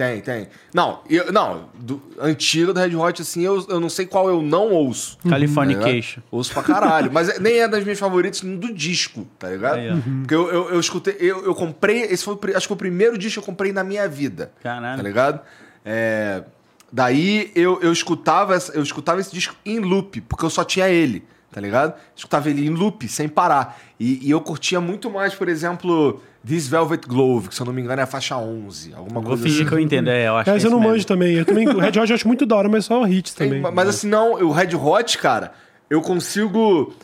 Tem, 0.00 0.20
tem. 0.22 0.48
Não, 0.72 1.00
eu, 1.10 1.30
não, 1.30 1.68
do, 1.74 2.00
antigo 2.18 2.72
do 2.72 2.80
Red 2.80 2.96
Hot, 2.96 3.20
assim, 3.20 3.42
eu, 3.42 3.62
eu 3.68 3.78
não 3.78 3.90
sei 3.90 4.06
qual 4.06 4.30
eu 4.30 4.40
não 4.40 4.70
ouço. 4.70 5.18
Californication. 5.28 6.22
Tá 6.22 6.26
ouço 6.30 6.52
pra 6.54 6.62
caralho. 6.62 7.12
mas 7.12 7.28
é- 7.28 7.38
nem 7.38 7.60
é 7.60 7.68
das 7.68 7.84
minhas 7.84 7.98
favoritas 7.98 8.40
do 8.40 8.72
disco, 8.72 9.26
tá 9.38 9.50
ligado? 9.50 9.76
Aí, 9.76 9.90
ó. 9.90 9.96
Porque 10.20 10.34
eu, 10.34 10.50
eu, 10.50 10.70
eu 10.70 10.80
escutei, 10.80 11.16
eu, 11.20 11.44
eu 11.44 11.54
comprei, 11.54 12.04
esse 12.04 12.24
foi 12.24 12.38
acho 12.54 12.66
que 12.66 12.72
o 12.72 12.76
primeiro 12.76 13.18
disco 13.18 13.42
que 13.42 13.44
eu 13.44 13.52
comprei 13.52 13.74
na 13.74 13.84
minha 13.84 14.08
vida. 14.08 14.52
Caralho. 14.62 14.96
Tá 14.96 15.02
ligado? 15.02 15.40
É, 15.84 16.44
daí 16.90 17.52
eu, 17.54 17.78
eu, 17.82 17.92
escutava, 17.92 18.56
eu 18.72 18.82
escutava 18.82 19.20
esse 19.20 19.32
disco 19.32 19.54
em 19.66 19.80
loop, 19.80 20.22
porque 20.22 20.46
eu 20.46 20.50
só 20.50 20.64
tinha 20.64 20.88
ele, 20.88 21.26
tá 21.50 21.60
ligado? 21.60 21.94
Escutava 22.14 22.48
ele 22.50 22.66
em 22.66 22.70
loop, 22.70 23.06
sem 23.08 23.28
parar. 23.28 23.80
E, 23.98 24.26
e 24.26 24.30
eu 24.30 24.40
curtia 24.40 24.80
muito 24.80 25.10
mais, 25.10 25.34
por 25.34 25.48
exemplo, 25.48 26.20
This 26.46 26.68
Velvet 26.68 27.06
Glove, 27.06 27.48
que 27.48 27.54
se 27.54 27.60
eu 27.60 27.66
não 27.66 27.72
me 27.72 27.82
engano 27.82 28.00
é 28.00 28.04
a 28.04 28.06
faixa 28.06 28.36
11, 28.36 28.94
alguma 28.94 29.20
Vou 29.20 29.30
coisa 29.30 29.42
fingir 29.42 29.60
assim. 29.62 29.68
que 29.68 29.74
eu 29.74 29.78
entendo. 29.80 30.08
É, 30.08 30.28
eu 30.28 30.36
acho 30.36 30.44
que 30.50 30.56
Essa 30.56 30.66
é 30.66 30.68
eu 30.68 30.70
não 30.70 30.80
manjo 30.80 31.06
também. 31.06 31.34
Eu 31.36 31.44
também. 31.44 31.68
O 31.70 31.78
Red 31.78 31.88
Hot 31.98 32.08
eu 32.08 32.14
acho 32.14 32.26
muito 32.26 32.46
da 32.46 32.56
hora, 32.56 32.68
mas 32.68 32.84
só 32.84 33.06
hits 33.06 33.34
Tem, 33.34 33.48
também. 33.48 33.72
mas 33.72 33.88
assim, 33.88 34.08
não, 34.08 34.34
o 34.34 34.50
Red 34.52 34.74
Hot, 34.76 35.18
cara, 35.18 35.52
eu 35.88 36.00
consigo. 36.00 36.94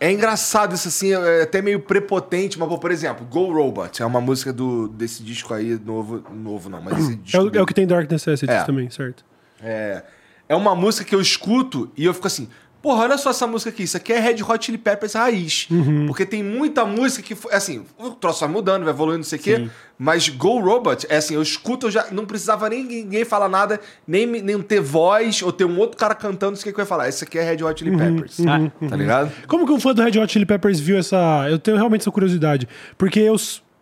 É 0.00 0.10
engraçado 0.12 0.74
isso 0.74 0.88
assim, 0.88 1.12
é 1.12 1.42
até 1.42 1.62
meio 1.62 1.80
prepotente, 1.80 2.58
mas, 2.58 2.68
por 2.78 2.90
exemplo, 2.90 3.24
Go 3.26 3.52
Robot 3.52 4.02
é 4.02 4.04
uma 4.04 4.20
música 4.20 4.52
do, 4.52 4.88
desse 4.88 5.22
disco 5.22 5.54
aí, 5.54 5.78
novo, 5.82 6.22
novo 6.34 6.68
não, 6.68 6.82
mas 6.82 6.98
esse 6.98 7.14
disco 7.16 7.36
É 7.36 7.40
o, 7.40 7.56
é 7.58 7.62
o 7.62 7.66
que 7.66 7.72
tem 7.72 7.86
Dark 7.86 8.10
Necessities 8.10 8.50
É. 8.50 8.64
também, 8.64 8.90
certo? 8.90 9.24
É, 9.62 10.02
é 10.48 10.54
uma 10.54 10.74
música 10.74 11.04
que 11.04 11.14
eu 11.14 11.20
escuto 11.20 11.90
e 11.96 12.04
eu 12.04 12.12
fico 12.12 12.26
assim, 12.26 12.48
porra, 12.84 13.04
olha 13.04 13.16
só 13.16 13.30
essa 13.30 13.46
música 13.46 13.70
aqui, 13.70 13.84
isso 13.84 13.96
aqui 13.96 14.12
é 14.12 14.20
Red 14.20 14.42
Hot 14.42 14.62
Chili 14.62 14.76
Peppers 14.76 15.14
raiz. 15.14 15.66
Uhum. 15.70 16.04
Porque 16.06 16.26
tem 16.26 16.42
muita 16.42 16.84
música 16.84 17.22
que, 17.22 17.34
assim, 17.50 17.82
o 17.96 18.10
troço 18.10 18.40
vai 18.40 18.50
mudando, 18.50 18.84
vai 18.84 18.92
evoluindo, 18.92 19.20
não 19.20 19.24
sei 19.24 19.38
o 19.38 19.42
quê, 19.42 19.70
mas 19.98 20.28
Go 20.28 20.60
Robot, 20.60 21.06
é 21.08 21.16
assim, 21.16 21.34
eu 21.34 21.40
escuto, 21.40 21.86
eu 21.86 21.90
já 21.90 22.08
não 22.12 22.26
precisava 22.26 22.68
nem 22.68 22.84
ninguém 22.84 23.24
falar 23.24 23.48
nada, 23.48 23.80
nem, 24.06 24.26
nem 24.26 24.60
ter 24.60 24.80
voz, 24.80 25.40
ou 25.40 25.50
ter 25.50 25.64
um 25.64 25.78
outro 25.78 25.96
cara 25.96 26.14
cantando, 26.14 26.52
não 26.52 26.56
sei 26.58 26.72
o 26.72 26.74
que 26.74 26.80
eu 26.80 26.82
ia 26.82 26.86
falar, 26.86 27.08
isso 27.08 27.24
aqui 27.24 27.38
é 27.38 27.42
Red 27.42 27.64
Hot 27.64 27.78
Chili 27.78 27.96
Peppers, 27.96 28.40
Ah, 28.40 28.70
tá 28.86 28.96
ligado? 28.96 29.32
Como 29.48 29.64
que 29.64 29.72
um 29.72 29.80
fã 29.80 29.94
do 29.94 30.02
Red 30.02 30.18
Hot 30.18 30.30
Chili 30.30 30.44
Peppers 30.44 30.78
viu 30.78 30.98
essa. 30.98 31.46
Eu 31.48 31.58
tenho 31.58 31.78
realmente 31.78 32.02
essa 32.02 32.10
curiosidade. 32.10 32.68
Porque 32.98 33.18
eu. 33.18 33.34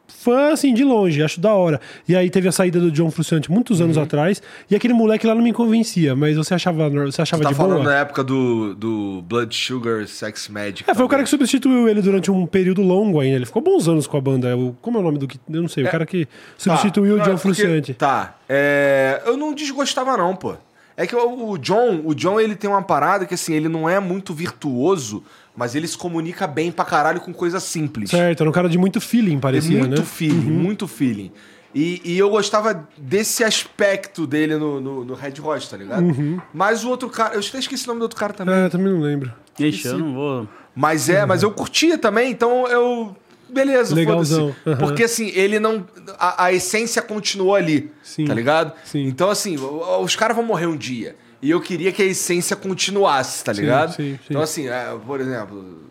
Fã, 0.09 0.53
assim, 0.53 0.73
de 0.73 0.85
longe, 0.85 1.21
acho 1.23 1.41
da 1.41 1.53
hora. 1.53 1.81
E 2.09 2.15
aí 2.15 2.31
teve 2.31 2.47
a 2.47 2.53
saída 2.53 2.79
do 2.79 2.93
John 2.93 3.11
Frusciante 3.11 3.51
muitos 3.51 3.81
anos 3.81 3.97
Uhum. 3.97 4.03
atrás. 4.05 4.41
E 4.71 4.77
aquele 4.77 4.95
moleque 4.95 5.27
lá 5.27 5.35
não 5.35 5.43
me 5.43 5.53
convencia, 5.53 6.15
mas 6.15 6.37
você 6.37 6.55
achava, 6.55 6.89
você 6.91 7.23
achava 7.23 7.43
Você 7.43 7.45
tá 7.45 7.51
de 7.51 7.57
falando 7.57 7.79
boa? 7.83 7.85
na 7.93 7.97
época 7.99 8.23
do, 8.23 8.73
do 8.75 9.23
Blood 9.23 9.53
Sugar 9.55 10.07
Sex 10.07 10.49
Magic. 10.49 10.85
É, 10.89 10.95
foi 10.95 11.05
o 11.05 11.09
cara 11.09 11.25
que 11.25 11.29
substituiu 11.29 11.89
ele 11.89 12.01
durante 12.03 12.31
um 12.31 12.47
período 12.47 12.83
longo 12.83 13.19
ainda. 13.19 13.37
Ele 13.37 13.47
ficou 13.47 13.63
bons 13.63 13.89
anos 13.89 14.07
com 14.07 14.17
a 14.17 14.21
banda. 14.21 14.57
O- 14.57 14.77
como 14.81 14.99
é 14.99 15.01
o 15.01 15.05
nome 15.05 15.19
do 15.19 15.27
que. 15.27 15.41
Eu 15.51 15.63
não 15.63 15.69
sei. 15.69 15.85
O 15.85 15.91
cara 15.91 16.07
que 16.07 16.29
substituiu 16.57 17.17
Tá, 17.17 17.23
o 17.23 17.25
John 17.25 17.31
é 17.33 17.35
porque- 17.35 17.55
Frusciante. 17.63 17.95
Tá. 17.95 18.37
É, 18.49 19.23
eu 19.27 19.37
não 19.37 19.53
desgostava, 19.53 20.17
não, 20.17 20.37
pô. 20.37 20.55
É 20.97 21.07
que 21.07 21.17
o, 21.17 21.51
o 21.53 21.59
John, 21.59 22.03
o 22.05 22.15
John, 22.15 22.39
ele 22.39 22.55
tem 22.55 22.69
uma 22.69 22.83
parada 22.83 23.25
que, 23.25 23.33
assim, 23.35 23.55
ele 23.55 23.69
não 23.69 23.89
é 23.89 23.99
muito 23.99 24.35
virtuoso, 24.35 25.25
mas 25.57 25.75
ele 25.75 25.87
se 25.87 25.97
comunica 25.99 26.47
bem 26.47 26.71
pra 26.73 26.85
caralho 26.85 27.21
com 27.21 27.33
coisa 27.33 27.61
simples. 27.61 28.11
Certo, 28.11 28.41
era 28.43 28.49
um 28.51 28.53
cara 28.53 28.69
de 28.69 28.79
muito 28.79 29.01
feeling, 29.01 29.39
parecia, 29.39 29.79
muito 29.79 30.01
né? 30.01 30.07
feeling, 30.07 30.51
muito 30.51 30.89
feeling. 30.89 31.31
E, 31.75 32.03
e 32.05 32.19
eu 32.19 32.29
gostava 32.29 32.87
desse 32.99 33.43
aspecto 33.43 34.27
dele 34.27 34.57
no, 34.57 34.79
no, 34.81 35.05
no 35.05 35.15
Red 35.15 35.35
Hot, 35.43 35.71
tá 35.71 35.77
ligado? 35.77 36.05
Mas 36.53 36.85
o 36.85 36.91
outro 36.91 37.09
cara, 37.09 37.35
eu 37.35 37.41
até 37.41 37.59
esqueci 37.59 37.85
o 37.85 37.89
nome 37.89 38.01
do 38.01 38.03
outro 38.03 38.19
cara 38.19 38.33
também. 38.35 38.55
É, 38.55 38.69
também 38.69 38.93
não 38.93 39.01
lembro. 39.01 39.33
Ixi, 39.59 39.87
eu 39.89 39.99
não 39.99 40.13
vou. 40.15 40.49
Mas 40.75 41.09
é, 41.09 41.25
mas 41.27 41.43
eu 41.43 41.51
curtia 41.51 41.97
também, 41.99 42.31
então 42.31 42.67
eu. 42.69 43.17
Beleza, 43.49 43.95
Legalzão, 43.95 44.55
foda-se. 44.65 44.69
aham. 44.71 44.79
Porque 44.79 45.05
assim, 45.05 45.29
ele 45.35 45.59
não. 45.61 45.87
A, 46.19 46.45
a 46.47 46.53
essência 46.55 47.03
continuou 47.03 47.55
ali. 47.55 47.91
Sim, 48.03 48.25
Tá 48.27 48.33
ligado? 48.33 48.73
sim. 48.85 49.05
Então, 49.07 49.29
assim, 49.29 49.59
o- 49.59 50.01
os 50.03 50.17
caras 50.17 50.35
vão 50.35 50.45
morrer 50.45 50.67
um 50.67 50.77
dia. 50.77 51.17
E 51.43 51.51
eu 51.51 51.61
queria 51.61 51.91
que 51.91 52.01
a 52.01 52.07
essência 52.07 52.55
continuasse, 52.55 53.43
tá 53.45 53.53
Sim, 53.53 53.61
ligado? 53.63 53.91
sim, 53.95 54.13
sim. 54.15 54.19
Então, 54.31 54.41
assim, 54.43 54.69
é, 54.69 54.97
por 55.05 55.21
exemplo. 55.21 55.91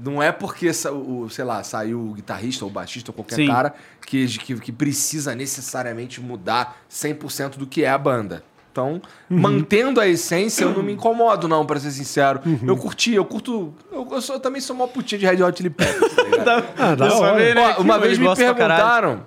Não 0.00 0.22
é 0.22 0.30
porque, 0.30 0.70
o, 0.92 1.28
sei 1.28 1.44
lá, 1.44 1.62
saiu 1.64 1.98
o 2.00 2.12
guitarrista 2.14 2.64
ou 2.64 2.70
o 2.70 2.72
baixista 2.72 3.10
ou 3.10 3.14
qualquer 3.14 3.34
Sim. 3.34 3.48
cara 3.48 3.74
que, 4.06 4.26
que, 4.38 4.54
que 4.60 4.70
precisa 4.72 5.34
necessariamente 5.34 6.20
mudar 6.20 6.78
100% 6.88 7.56
do 7.56 7.66
que 7.66 7.82
é 7.82 7.90
a 7.90 7.98
banda. 7.98 8.44
Então, 8.70 9.02
Uhum. 9.28 9.38
mantendo 9.40 10.00
a 10.00 10.06
essência, 10.06 10.62
eu 10.62 10.70
não 10.72 10.84
me 10.84 10.92
incomodo, 10.92 11.48
não, 11.48 11.66
pra 11.66 11.80
ser 11.80 11.90
sincero. 11.90 12.40
Uhum. 12.46 12.60
Eu 12.64 12.76
curti, 12.76 13.12
eu 13.14 13.24
curto. 13.24 13.74
Eu, 13.90 14.06
eu, 14.12 14.22
sou- 14.22 14.36
eu 14.36 14.40
também 14.40 14.60
sou 14.60 14.76
uma 14.76 14.86
putinha 14.86 15.18
de 15.18 15.26
Red 15.26 15.42
Hot 15.42 15.56
Chili 15.58 15.68
Peppers, 15.70 16.14
tá? 16.44 16.62
Ah, 16.78 17.18
hora. 17.18 17.34
vi, 17.44 17.54
né, 17.54 17.74
Ó, 17.76 17.82
uma 17.82 17.96
ele 17.96 18.06
vez 18.06 18.18
me 18.18 18.36
perguntaram. 18.36 19.26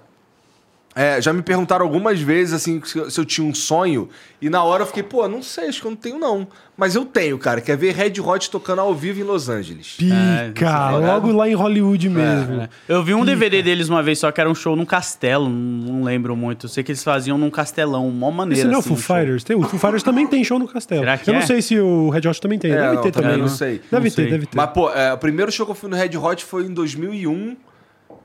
É, 0.93 1.21
já 1.21 1.31
me 1.31 1.41
perguntaram 1.41 1.85
algumas 1.85 2.19
vezes, 2.19 2.53
assim, 2.53 2.81
se 2.83 2.97
eu, 2.97 3.09
se 3.09 3.19
eu 3.19 3.23
tinha 3.23 3.47
um 3.47 3.53
sonho. 3.53 4.09
E 4.41 4.49
na 4.49 4.61
hora 4.63 4.83
eu 4.83 4.87
fiquei, 4.87 5.03
pô, 5.03 5.25
não 5.27 5.41
sei, 5.41 5.69
acho 5.69 5.79
que 5.79 5.87
eu 5.87 5.91
não 5.91 5.95
tenho, 5.97 6.19
não. 6.19 6.45
Mas 6.75 6.95
eu 6.95 7.05
tenho, 7.05 7.37
cara. 7.37 7.61
Quer 7.61 7.77
ver 7.77 7.93
Red 7.93 8.19
Hot 8.19 8.49
tocando 8.49 8.79
ao 8.79 8.93
vivo 8.93 9.19
em 9.19 9.23
Los 9.23 9.47
Angeles. 9.47 9.97
É, 10.01 10.47
Pica, 10.49 10.65
tá 10.65 10.91
ligado? 10.91 11.05
logo 11.13 11.31
lá 11.31 11.47
em 11.47 11.53
Hollywood 11.53 12.09
mesmo. 12.09 12.61
É. 12.61 12.69
Eu 12.89 13.03
vi 13.03 13.13
um 13.13 13.23
DVD 13.23 13.61
deles 13.61 13.87
uma 13.87 14.03
vez, 14.03 14.19
só 14.19 14.31
que 14.31 14.41
era 14.41 14.49
um 14.49 14.55
show 14.55 14.75
num 14.75 14.83
castelo, 14.85 15.47
não 15.47 16.03
lembro 16.03 16.35
muito. 16.35 16.65
Eu 16.65 16.69
sei 16.69 16.83
que 16.83 16.91
eles 16.91 17.03
faziam 17.03 17.37
num 17.37 17.49
castelão, 17.49 18.09
mó 18.09 18.29
maneira. 18.31 18.61
Esse 18.61 18.67
não 18.67 18.73
é 18.73 18.77
o 18.77 18.79
assim, 18.79 18.89
Foo. 18.95 19.15
Fighters? 19.17 19.43
Tem, 19.43 19.55
o 19.55 19.61
Foo 19.61 19.79
Fighters 19.79 20.03
também 20.03 20.27
tem 20.27 20.43
show 20.43 20.59
no 20.59 20.67
castelo. 20.67 21.01
Será 21.01 21.17
que 21.17 21.29
Eu 21.29 21.35
é? 21.35 21.39
não 21.39 21.45
sei 21.47 21.61
se 21.61 21.79
o 21.79 22.09
Red 22.09 22.27
Hot 22.27 22.41
também 22.41 22.59
tem. 22.59 22.71
É, 22.71 22.75
deve 22.81 22.95
não, 22.95 23.01
ter 23.01 23.11
também 23.11 23.37
não 23.37 23.45
né? 23.45 23.47
sei. 23.49 23.81
Deve 23.89 23.91
Não 23.91 24.01
ter, 24.01 24.09
sei. 24.09 24.29
deve 24.29 24.45
ter. 24.47 24.57
Mas, 24.57 24.69
pô, 24.71 24.89
é, 24.91 25.13
o 25.13 25.17
primeiro 25.17 25.51
show 25.51 25.65
que 25.65 25.71
eu 25.71 25.75
fui 25.75 25.89
no 25.89 25.95
Red 25.95 26.17
Hot 26.17 26.43
foi 26.43 26.65
em 26.65 26.73
2001. 26.73 27.55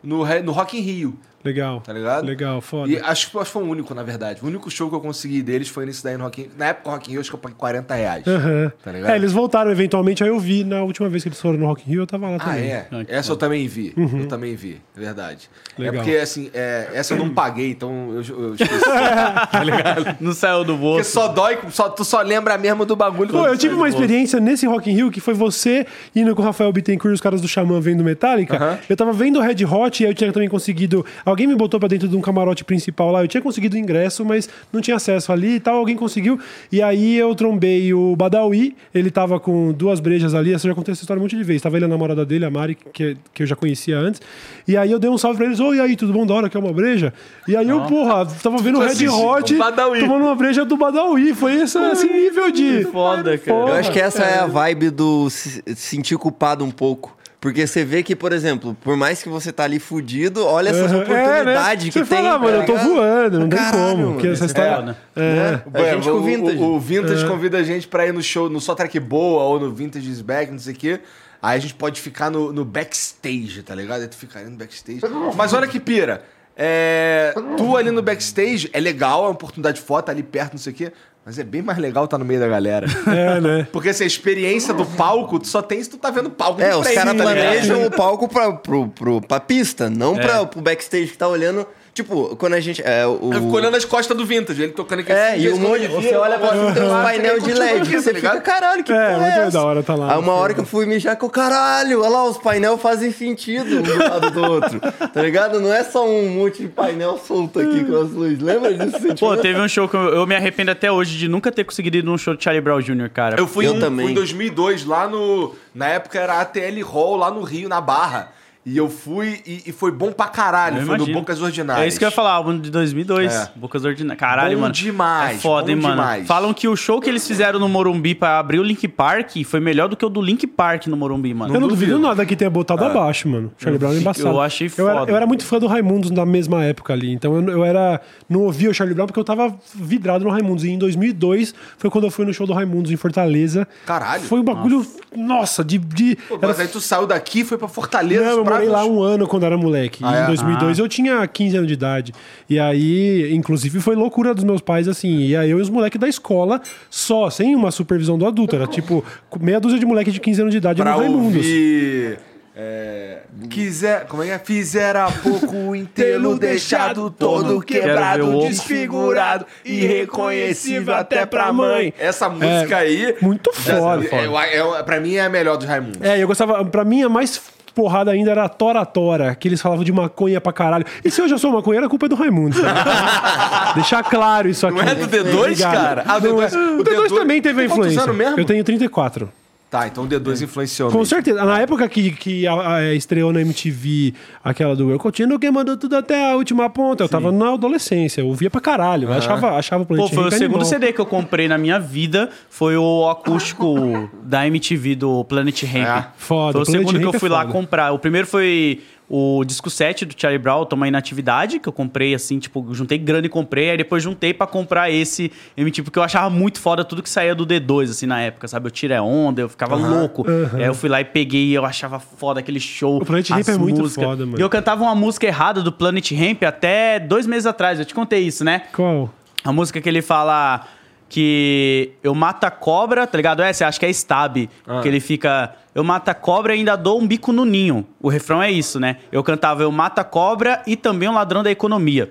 no, 0.02 0.24
no 0.43 0.52
Rock 0.52 0.78
in 0.78 0.80
Rio, 0.80 1.18
Legal. 1.47 1.81
tá 1.81 1.93
ligado? 1.93 2.24
Legal, 2.24 2.60
foda. 2.60 2.90
E 2.90 2.98
acho 2.98 3.31
que 3.31 3.39
acho 3.39 3.47
que 3.47 3.52
foi 3.52 3.62
o 3.62 3.66
único, 3.66 3.94
na 3.94 4.02
verdade. 4.02 4.40
O 4.43 4.47
único 4.47 4.70
show 4.70 4.89
que 4.89 4.94
eu 4.94 5.01
consegui 5.01 5.43
deles 5.43 5.68
foi 5.68 5.86
nesse 5.86 6.02
daí 6.05 6.16
no 6.16 6.24
Rock 6.24 6.43
in 6.43 6.48
Na 6.59 6.66
época, 6.66 6.89
o 6.89 6.93
Rock 6.93 7.09
in 7.09 7.12
Rio, 7.12 7.20
acho 7.20 7.31
que 7.31 7.35
eu 7.36 7.40
paguei 7.40 7.56
40 7.56 7.94
reais. 7.94 8.27
Aham. 8.27 8.73
Tá 8.85 8.93
ligado? 8.93 9.10
É, 9.10 9.16
eles 9.16 9.32
voltaram 9.32 9.70
eventualmente, 9.70 10.23
aí 10.23 10.28
eu 10.31 10.39
vi 10.39 10.64
na 10.64 10.82
última 10.82 11.09
vez 11.09 11.23
que 11.23 11.28
eles 11.28 11.40
foram 11.40 11.59
no 11.59 11.66
Rock 11.66 11.82
in 11.86 11.93
Rio, 11.93 12.02
eu 12.02 12.06
tava 12.06 12.28
lá 12.28 12.36
Ah, 12.36 12.44
também. 12.44 12.70
é? 12.70 12.86
Ah, 12.90 13.05
que 13.05 13.12
Essa 13.12 13.32
eu 13.32 13.36
também 13.36 13.66
vi. 13.66 13.94
Eu 13.97 14.27
também 14.28 14.55
vi, 14.55 14.81
é 14.97 15.01
verdade. 15.01 15.48
Legal. 15.78 15.94
É 15.94 15.97
porque, 15.98 16.16
assim, 16.16 16.51
é, 16.55 16.89
essa 16.94 17.14
eu 17.14 17.18
não 17.18 17.31
paguei, 17.31 17.70
então 17.70 18.10
eu, 18.12 18.23
eu 18.43 18.55
esqueci. 18.55 18.85
Não 20.20 20.32
saiu 20.32 20.64
do 20.64 20.73
porque 20.73 20.81
bolso. 20.81 21.10
só 21.10 21.28
dói, 21.28 21.59
só, 21.70 21.89
tu 21.89 22.05
só 22.05 22.20
lembra 22.23 22.56
mesmo 22.59 22.85
do 22.85 22.97
bagulho. 22.97 23.31
Pô, 23.31 23.47
eu 23.47 23.56
tive 23.56 23.74
uma 23.74 23.89
experiência 23.89 24.40
nesse 24.40 24.66
Rock 24.66 24.90
in 24.90 24.94
Rio 24.94 25.10
que 25.10 25.20
foi 25.20 25.35
você 25.35 25.86
indo 26.14 26.35
com 26.35 26.43
o 26.43 26.44
Rafael 26.44 26.73
Bittencourt 26.73 27.12
e 27.12 27.14
os 27.14 27.20
caras 27.20 27.40
do 27.40 27.48
Xamã 27.48 27.81
vendo 27.81 28.02
Metallica. 28.05 28.56
Aham. 28.56 28.78
Eu 28.89 28.97
tava 28.97 29.12
vendo 29.12 29.39
o 29.39 29.43
Red 29.43 29.64
Hot 29.64 30.02
e 30.02 30.06
aí 30.06 30.12
eu 30.12 30.14
tinha 30.14 30.32
também 30.32 30.48
conseguido. 30.48 31.05
Alguém 31.37 31.47
me 31.47 31.55
botou 31.55 31.79
pra 31.79 31.87
dentro 31.87 32.09
de 32.09 32.17
um 32.17 32.23
camarote 32.23 32.65
principal 32.65 33.13
lá. 33.13 33.23
Eu 33.23 33.29
tinha 33.29 33.43
conseguido 33.43 33.77
o 33.77 33.79
ingresso, 33.79 34.25
mas 34.25 34.49
não 34.73 34.81
tinha 34.81 34.97
acesso 34.97 35.31
ali 35.31 35.57
e 35.57 35.61
tal. 35.61 35.77
Alguém 35.77 35.95
conseguiu. 35.95 36.41
E 36.73 36.81
aí 36.81 37.15
eu 37.15 37.35
trombei 37.35 37.93
o 37.93 38.17
Badawi. 38.17 38.75
Ele 38.95 39.11
tava 39.11 39.39
com 39.39 39.71
duas 39.71 40.01
brejas 40.01 40.35
ali. 40.35 40.55
Essa 40.55 40.67
eu 40.67 40.71
já 40.71 40.75
contei 40.75 40.93
essa 40.93 41.03
história 41.03 41.21
um 41.21 41.25
monte 41.25 41.37
de 41.37 41.45
vezes. 41.45 41.61
Tava 41.61 41.77
ele 41.77 41.85
a 41.85 41.89
namorada 41.89 42.25
dele, 42.25 42.47
a 42.47 42.51
Mari, 42.51 42.75
que, 42.75 43.19
que 43.35 43.43
eu 43.43 43.47
já 43.47 43.55
conhecia 43.55 43.99
antes. 43.99 44.23
E 44.67 44.79
aí 44.79 44.91
eu 44.91 44.99
dei 44.99 45.11
um 45.11 45.19
salve 45.19 45.37
pra 45.37 45.45
eles. 45.45 45.61
Oi, 45.61 45.77
e 45.77 45.81
aí, 45.81 45.95
tudo 45.95 46.15
bom? 46.15 46.25
Da 46.25 46.33
hora 46.33 46.49
que 46.49 46.57
é 46.57 46.61
uma 46.61 46.73
breja? 46.73 47.13
E 47.47 47.55
aí 47.55 47.69
eu, 47.69 47.83
porra, 47.83 48.25
tava 48.43 48.57
vendo 48.57 48.77
o 48.77 48.81
Red 48.81 48.87
assisti 48.87 49.09
Hot 49.09 49.55
tomando 50.01 50.25
uma 50.25 50.35
breja 50.35 50.65
do 50.65 50.77
Badawi. 50.77 51.35
Foi 51.35 51.55
esse, 51.55 51.79
esse 51.79 52.07
nível 52.09 52.51
de. 52.51 52.85
Foda, 52.85 53.37
cara. 53.37 53.59
Eu 53.59 53.75
acho 53.75 53.93
que 53.93 54.01
essa 54.01 54.23
é 54.23 54.39
a 54.39 54.47
vibe 54.47 54.89
do 54.89 55.29
se 55.29 55.63
se 55.67 55.77
sentir 55.77 56.17
culpado 56.17 56.65
um 56.65 56.71
pouco. 56.71 57.17
Porque 57.47 57.64
você 57.64 57.85
vê 57.85 58.02
que, 58.02 58.16
por 58.16 58.32
exemplo, 58.32 58.77
por 58.82 58.97
mais 58.97 59.23
que 59.23 59.28
você 59.28 59.52
tá 59.52 59.62
ali 59.62 59.78
fudido, 59.78 60.44
olha 60.44 60.70
essas 60.70 60.90
Aham. 60.90 61.02
oportunidades 61.02 61.85
é, 61.85 61.86
né? 61.86 61.93
que 61.93 61.93
Você 61.93 62.05
tem. 62.05 62.06
fala, 62.24 62.35
ah, 62.35 62.39
mano, 62.40 62.56
tá 62.56 62.62
eu 62.62 62.66
tô 62.66 62.77
voando, 62.77 63.39
não 63.39 63.48
tem 63.48 63.56
Caralho, 63.56 63.82
como. 63.90 63.97
mano, 63.98 64.12
Porque 64.14 64.27
essa 64.27 64.35
isso 64.35 64.44
história. 64.47 64.77
foda. 64.77 64.98
É. 65.14 65.60
É 65.73 65.94
gente 65.94 66.10
com 66.10 66.23
vintage. 66.23 66.56
O, 66.59 66.74
o 66.74 66.81
Vintage 66.81 67.24
convida 67.24 67.59
a 67.59 67.62
gente 67.62 67.86
pra 67.86 68.05
ir 68.05 68.12
no 68.12 68.20
show, 68.20 68.51
no 68.51 68.60
Só 68.60 68.74
Track 68.74 68.98
Boa 68.98 69.44
ou 69.44 69.60
no 69.60 69.73
Vintage 69.73 70.10
is 70.10 70.20
Back, 70.20 70.51
não 70.51 70.59
sei 70.59 70.73
o 70.73 70.77
quê. 70.77 70.98
Aí 71.40 71.56
a 71.56 71.60
gente 71.60 71.74
pode 71.74 72.01
ficar 72.01 72.32
no, 72.32 72.52
no 72.52 72.64
backstage, 72.64 73.62
tá 73.62 73.77
ligado? 73.77 74.01
Aí 74.02 74.09
tu 74.09 74.16
fica 74.16 74.40
ali 74.40 74.51
no 74.51 74.56
backstage. 74.56 75.02
Mas 75.36 75.52
olha 75.52 75.68
que 75.68 75.78
pira. 75.78 76.24
É, 76.57 77.35
tu 77.57 77.77
ali 77.77 77.91
no 77.91 78.01
backstage 78.03 78.70
é 78.73 78.81
legal, 78.81 79.24
é 79.24 79.27
uma 79.27 79.33
oportunidade 79.33 79.78
de 79.78 79.85
foto 79.85 80.09
ali 80.11 80.23
perto, 80.23 80.53
não 80.55 80.59
sei 80.59 80.73
o 80.73 80.77
quê. 80.77 80.93
Mas 81.24 81.39
é 81.41 81.45
bem 81.45 81.61
mais 81.61 81.77
legal 81.77 82.05
estar 82.05 82.19
no 82.19 82.24
meio 82.24 82.39
da 82.39 82.47
galera. 82.49 82.87
É, 83.09 83.41
né? 83.41 83.66
Porque 83.73 83.89
essa 83.89 84.05
experiência 84.05 84.73
do 84.73 84.87
palco, 84.87 85.41
tu 85.41 85.49
só 85.49 85.61
tem 85.61 85.83
se 85.83 85.91
tu 85.91 85.99
tá 85.99 86.09
vendo 86.11 86.31
palco 86.31 86.61
É, 86.62 86.70
de 86.70 86.77
os 86.77 86.83
frente, 86.83 86.95
caras 86.95 87.16
tá 87.16 87.24
ligado? 87.24 87.35
planejam 87.35 87.85
o 87.87 87.91
palco 87.91 88.28
pra, 88.28 88.53
pro, 88.53 88.89
pro, 88.89 89.20
pra 89.20 89.41
pista, 89.41 89.91
não 89.91 90.15
pra, 90.15 90.47
pro 90.47 90.61
backstage 90.62 91.09
que 91.09 91.19
tá 91.19 91.27
olhando. 91.28 91.66
Tipo, 91.97 92.36
quando 92.36 92.52
a 92.52 92.60
gente. 92.60 92.82
É, 92.85 93.06
o... 93.06 93.31
Eu 93.32 93.40
fico 93.40 93.56
olhando 93.56 93.74
as 93.74 93.85
costas 93.86 94.14
do 94.14 94.27
Vintage, 94.27 94.62
ele 94.62 94.73
tocando 94.73 95.01
aqui 95.01 95.10
É, 95.10 95.31
assim, 95.31 95.40
e 95.44 95.48
um 95.51 95.59
monte. 95.59 95.86
Você 95.89 96.14
olha 96.14 96.39
pra 96.39 96.51
cima, 96.51 96.73
tem 96.74 96.82
uns 96.82 96.90
Uhum. 96.93 97.02
painel 97.02 97.40
de 97.40 97.55
LED. 97.55 97.78
aqui, 97.81 97.90
Você 97.98 98.10
tá 98.10 98.16
ligado? 98.16 98.32
fica, 98.36 98.44
caralho, 98.52 98.85
que 98.85 98.93
É, 98.93 99.12
porra 99.14 99.27
é 99.27 99.39
essa? 99.39 99.51
da 99.52 99.64
hora 99.64 99.82
tá 99.82 99.94
lá. 99.94 100.12
Aí 100.12 100.18
uma 100.18 100.35
hora 100.35 100.52
que 100.52 100.60
eu 100.60 100.66
fui 100.66 100.85
mijar, 100.85 101.16
que 101.16 101.24
eu, 101.24 101.31
caralho, 101.31 102.01
olha 102.02 102.10
lá, 102.10 102.24
os 102.28 102.36
painel 102.36 102.77
fazem 102.77 103.10
sentido 103.10 103.78
um 103.78 103.82
do 103.82 103.97
lado 103.98 104.31
do 104.31 104.44
outro. 104.44 104.78
Tá 105.16 105.23
ligado? 105.23 105.59
Não 105.59 105.73
é 105.73 105.82
só 105.85 106.06
um 106.06 106.28
monte 106.28 106.60
de 106.60 106.68
painel 106.68 107.16
solto 107.16 107.60
aqui 107.60 107.82
com 107.82 107.97
as 107.97 108.10
luzes. 108.10 108.40
Lembra 108.40 108.74
disso? 108.74 109.14
Pô, 109.18 109.35
teve 109.39 109.59
um 109.59 109.66
show 109.66 109.89
que 109.89 109.97
eu, 109.97 110.02
eu 110.16 110.27
me 110.27 110.36
arrependo 110.36 110.70
até 110.73 110.93
hoje 110.93 111.16
de 111.16 111.28
nunca 111.28 111.51
ter 111.51 111.64
conseguido 111.64 111.97
ir 111.97 112.05
num 112.05 112.18
show 112.18 112.36
de 112.36 112.44
Charlie 112.44 112.60
Brown 112.60 112.81
Jr., 112.82 113.09
cara. 113.09 113.40
Eu 113.40 113.47
fui, 113.48 113.66
Eu 113.66 113.73
um, 113.73 113.81
também. 113.81 114.05
fui 114.05 114.12
em 114.12 114.14
2002, 114.14 114.85
lá 114.85 115.09
no... 115.09 115.55
Na 115.74 115.89
época 115.89 116.18
era 116.18 116.40
ATL 116.43 116.82
Hall, 116.85 117.16
lá 117.16 117.31
no 117.31 117.40
Rio, 117.43 117.70
na 117.70 117.81
Barra. 117.81 118.32
E 118.68 118.76
eu 118.76 118.88
fui 118.90 119.40
e, 119.47 119.62
e 119.66 119.72
foi 119.72 119.93
bom 119.93 120.10
pra 120.10 120.26
caralho. 120.26 120.78
Eu 120.78 120.86
foi 120.86 120.97
no 120.97 121.05
imagino. 121.05 121.20
Bocas 121.20 121.40
Ordinárias. 121.40 121.84
É 121.84 121.88
isso 121.88 121.98
que 122.01 122.05
eu 122.05 122.09
ia 122.09 122.12
falar, 122.14 122.32
álbum 122.32 122.59
de 122.59 122.68
2002, 122.68 123.32
É. 123.32 123.51
Bocas 123.55 123.84
Ordinárias. 123.84 124.18
Caralho, 124.18 124.56
Bom 124.56 124.62
mano. 124.62 124.74
demais, 124.74 125.36
É 125.36 125.38
foda, 125.40 125.66
bom 125.66 125.70
hein, 125.70 125.76
mano. 125.76 125.94
demais. 125.94 126.26
Falam 126.26 126.52
que 126.52 126.66
o 126.66 126.74
show 126.74 127.01
que 127.01 127.09
eles 127.09 127.24
fizeram 127.24 127.60
no 127.60 127.68
Morumbi 127.68 128.12
pra 128.12 128.40
abrir 128.40 128.59
o 128.59 128.64
Link 128.64 128.88
Park 128.88 129.30
foi 129.44 129.60
melhor 129.60 129.88
do 129.88 129.97
que 129.97 130.05
o 130.05 130.09
do 130.09 130.20
Link 130.20 130.48
Park 130.48 130.88
no 130.88 130.97
Morumbi, 130.97 131.32
mano. 131.32 131.55
Eu 131.55 131.60
não 131.60 131.68
duvido 131.68 131.97
nada 131.98 132.26
que 132.26 132.34
tenha 132.34 132.51
botado 132.51 132.84
abaixo, 132.84 133.28
mano. 133.28 133.52
Charlie 133.56 133.78
Brown 133.78 133.93
é 133.93 133.98
embaçado. 133.98 134.28
eu 134.30 134.40
achei 134.40 134.68
Eu 134.76 134.88
era, 134.88 134.98
foda. 134.98 135.12
eu 135.12 135.16
era 135.16 135.26
muito 135.28 135.44
fã 135.44 135.60
do 135.60 135.68
Raimundos 135.68 136.10
na 136.10 136.26
mesma 136.26 136.64
época 136.64 136.93
ali. 136.93 137.12
Então 137.12 137.36
eu, 137.36 137.48
eu 137.48 137.64
era. 137.64 138.01
Não 138.28 138.40
ouvia 138.40 138.68
o 138.68 138.74
Charlie 138.74 138.97
Brown 138.97 139.06
porque 139.06 139.20
eu 139.20 139.24
tava 139.24 139.55
vidrado 139.76 140.24
no 140.24 140.30
Raimundos. 140.30 140.64
E 140.64 140.70
em 140.70 140.78
2002 140.78 141.55
foi 141.78 141.88
quando 141.88 142.05
eu 142.05 142.10
fui 142.10 142.24
no 142.26 142.34
show 142.34 142.47
do 142.48 142.52
Raimundos 142.52 142.90
em 142.90 142.97
Fortaleza. 142.97 143.68
Caralho. 143.86 144.24
Foi 144.24 144.40
um 144.40 144.44
bagulho. 144.44 144.84
Nossa, 145.14 145.62
de. 145.64 145.78
de 145.78 146.16
Pô, 146.28 146.34
era 146.36 146.48
mas 146.48 146.59
aí 146.59 146.66
tu 146.68 146.80
saiu 146.80 147.06
daqui 147.06 147.40
e 147.40 147.44
foi 147.44 147.56
pra 147.56 147.68
Fortaleza. 147.68 148.24
Não, 148.24 148.56
morei 148.57 148.69
lá 148.69 148.85
um 148.85 149.03
ano 149.03 149.27
quando 149.27 149.45
era 149.47 149.57
moleque. 149.57 150.03
Ah, 150.05 150.20
é? 150.20 150.23
em 150.24 150.27
2002 150.27 150.78
eu 150.78 150.89
tinha 150.89 151.27
15 151.27 151.57
anos 151.57 151.69
de 151.69 151.74
idade. 151.74 152.12
E 152.49 152.59
aí, 152.59 153.33
inclusive, 153.35 153.81
foi 153.81 153.95
loucura 153.97 154.35
dos 154.35 154.45
meus 154.45 154.61
pais, 154.61 154.89
assim. 154.89 155.19
E 155.20 155.37
aí 155.37 155.51
eu 155.51 155.59
e 155.59 155.62
os 155.62 155.70
moleques 155.70 156.01
da 156.01 156.09
escola, 156.09 156.61
só, 156.91 157.31
sem 157.31 157.55
uma 157.55 157.70
supervisão 157.70 158.19
do 158.19 158.27
adulto. 158.27 158.57
Era 158.57 158.66
tipo 158.66 159.05
meia 159.41 159.61
dúzia 159.61 159.78
de 159.78 159.87
moleque 159.87 160.11
de 160.11 160.20
15 160.20 160.41
anos 160.41 160.53
de 160.53 160.59
idade 160.59 160.83
Pra 160.83 160.93
no 160.93 160.99
Raimundos. 160.99 161.37
ouvir... 161.37 162.19
É, 162.59 163.19
quiser, 163.51 164.07
como 164.07 164.23
é 164.23 164.27
que 164.28 164.33
é? 164.33 164.39
Fizer 164.39 164.97
há 164.97 165.11
pouco 165.11 165.55
o 165.55 165.77
inteiro 165.77 166.39
deixado 166.39 167.11
todo 167.11 167.61
quebrado, 167.61 168.41
desfigurado, 168.49 169.45
irreconhecível 169.62 170.95
até 170.95 171.27
pra 171.27 171.53
mãe. 171.53 171.93
Essa 171.99 172.31
música 172.31 172.78
aí. 172.78 173.15
muito 173.20 173.51
já- 173.61 173.77
foda. 173.78 174.07
É, 174.11 174.57
é, 174.59 174.83
pra 174.83 174.99
mim 175.01 175.16
é 175.16 175.27
a 175.27 175.28
melhor 175.28 175.59
dos 175.59 175.66
Raimundos. 175.66 176.01
É, 176.01 176.23
eu 176.23 176.27
gostava. 176.27 176.65
Pra 176.65 176.83
mim, 176.83 177.03
a 177.03 177.11
mais 177.11 177.39
porrada 177.77 178.11
ainda 178.11 178.31
era 178.31 178.44
a 178.44 178.48
Tora 178.48 178.85
Tora, 178.86 179.35
que 179.35 179.47
eles 179.47 179.61
falavam 179.61 179.85
de 179.85 179.93
maconha 179.93 180.40
pra 180.40 180.51
caralho. 180.51 180.86
E 181.05 181.11
se 181.11 181.20
eu 181.20 181.28
já 181.28 181.36
sou 181.36 181.53
maconheiro, 181.53 181.85
a 181.86 181.90
culpa 181.90 182.07
é 182.07 182.09
do 182.09 182.15
Raimundo. 182.15 182.57
Deixar 183.77 184.03
claro 184.03 184.48
isso 184.48 184.66
aqui. 184.66 184.77
Não 184.77 184.82
é 184.82 184.94
do 184.94 185.07
D2, 185.07 185.39
Obrigado. 185.39 185.73
cara? 185.74 186.05
Ah, 186.09 186.19
Não 186.19 186.43
é. 186.43 186.48
D2 186.48 186.81
O 186.81 186.82
D2 186.85 187.09
também 187.11 187.43
teve 187.43 187.61
a 187.61 187.65
influência. 187.66 188.01
Eu 188.36 188.44
tenho 188.47 188.65
34. 188.65 189.28
Tá, 189.68 189.88
então 189.88 190.05
o 190.05 190.09
D2 190.09 190.43
influenciou. 190.43 190.90
Com 190.90 190.98
mesmo. 190.98 191.06
certeza. 191.06 191.44
Na 191.44 191.59
época 191.59 191.88
que, 191.88 192.12
que 192.12 192.47
a- 192.47 192.74
a- 192.76 192.94
estreou 192.94 193.32
na 193.32 193.40
MTV 193.40 194.14
aquela 194.43 194.76
do 194.76 194.90
Eu 194.93 194.98
Continuo 194.98 195.40
que 195.40 195.51
mandou 195.51 195.76
tudo 195.76 195.97
até 195.97 196.30
a 196.30 196.36
última 196.36 196.70
ponta, 196.70 197.02
eu 197.02 197.09
tava 197.09 197.32
na 197.32 197.52
adolescência, 197.52 198.20
eu 198.20 198.32
via 198.32 198.48
pra 198.48 198.60
caralho. 198.60 199.09
Eu 199.09 199.12
achava, 199.12 199.56
achava 199.59 199.82
o 199.82 199.86
Pô, 199.86 199.94
foi 200.09 200.28
o 200.28 200.30
segundo 200.30 200.44
animal. 200.60 200.64
CD 200.64 200.93
que 200.93 201.01
eu 201.01 201.06
comprei 201.06 201.48
na 201.48 201.59
minha 201.59 201.80
vida. 201.80 202.30
Foi 202.48 202.76
o 202.76 203.09
acústico 203.10 204.09
da 204.22 204.47
MTV 204.47 204.94
do 204.94 205.24
Planet 205.24 205.60
Ramp. 205.64 205.86
É. 205.86 206.06
Foda, 206.16 206.52
Foi 206.52 206.62
o 206.62 206.64
Planet 206.64 206.68
segundo 206.70 206.98
que 206.98 207.05
Ramp 207.05 207.14
eu 207.14 207.16
é 207.16 207.20
fui 207.20 207.28
lá 207.28 207.40
foda. 207.43 207.52
comprar. 207.52 207.93
O 207.93 207.98
primeiro 207.98 208.26
foi 208.28 208.80
o 209.09 209.45
disco 209.45 209.70
7 209.70 210.05
do 210.05 210.15
Charlie 210.16 210.39
Brown, 210.39 210.65
Toma 210.65 210.89
Inatividade, 210.89 211.61
que 211.61 211.69
eu 211.69 211.73
comprei 211.73 212.15
assim, 212.15 212.39
tipo, 212.39 212.74
juntei 212.74 212.99
grana 212.99 213.27
e 213.27 213.28
comprei. 213.28 213.70
Aí 213.70 213.77
depois 213.77 214.03
juntei 214.03 214.35
pra 214.35 214.47
comprar 214.47 214.91
esse 214.91 215.31
MTV, 215.57 215.85
porque 215.85 215.99
eu 215.99 216.03
achava 216.03 216.28
muito 216.28 216.61
foda 216.61 216.85
tudo 216.85 217.03
que 217.03 217.11
saía 217.11 217.35
do 217.35 217.47
D2, 217.47 217.91
assim, 217.91 218.07
na 218.07 218.20
época, 218.20 218.49
sabe? 218.49 218.66
Eu 218.66 218.70
tirei 218.70 218.99
onda, 218.99 219.43
eu 219.43 219.49
ficava 219.49 219.77
louco. 219.77 220.24
Aí 220.55 220.65
eu 220.65 220.74
fui 220.74 220.89
lá 220.89 221.01
e 221.01 221.05
peguei 221.05 221.47
e 221.47 221.55
eu 221.55 221.65
achava 221.65 222.01
foda 222.01 222.41
aquele 222.41 222.59
show. 222.61 222.97
O 222.97 223.05
Planet 223.05 223.31
Ramp 223.31 223.49
é 223.49 223.59
muito 223.59 223.89
foda, 223.91 224.27
mano. 224.27 224.39
E 224.39 224.41
eu 224.41 224.49
cantava 224.49 224.83
uma 224.83 224.95
música 224.95 225.27
errada 225.27 225.62
do 225.62 225.70
Planet 225.70 226.11
Ramp 226.12 226.43
até 226.43 226.99
dois 226.99 227.27
meses 227.27 227.47
atrás, 227.47 227.78
eu 227.78 227.85
te 227.85 227.95
contei 227.95 228.20
isso, 228.20 228.45
né? 228.45 228.62
Qual? 228.73 229.12
A 229.45 229.53
música 229.53 229.81
que 229.81 229.89
ele 229.89 230.03
fala 230.03 230.66
que 231.09 231.93
eu 232.03 232.15
mato 232.15 232.45
a 232.45 232.51
cobra, 232.51 233.07
tá 233.07 233.16
ligado? 233.16 233.41
É, 233.43 233.53
você 233.53 233.62
acha 233.62 233.78
que 233.78 233.87
é 233.87 233.91
Stab. 233.91 234.49
Que 234.83 234.89
ele 234.89 234.99
fica. 234.99 235.55
Eu 235.77 235.85
mato 235.85 236.09
a 236.09 236.15
cobra 236.15 236.55
e 236.55 236.59
ainda 236.61 236.74
dou 236.74 236.98
um 236.98 237.07
bico 237.07 237.32
no 237.35 237.44
ninho. 237.44 237.86
O 238.01 238.09
refrão 238.09 238.43
é 238.43 238.51
isso, 238.51 238.81
né? 238.81 238.97
Eu 239.12 239.23
cantava 239.23 239.62
eu 239.62 239.70
mato 239.70 239.98
a 239.98 240.05
cobra 240.05 240.62
e 240.66 240.74
também 240.74 241.07
um 241.07 241.12
ladrão 241.12 241.43
da 241.43 241.51
economia. 241.51 242.11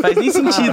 Faz 0.00 0.16
nem 0.16 0.30
sentido. 0.30 0.72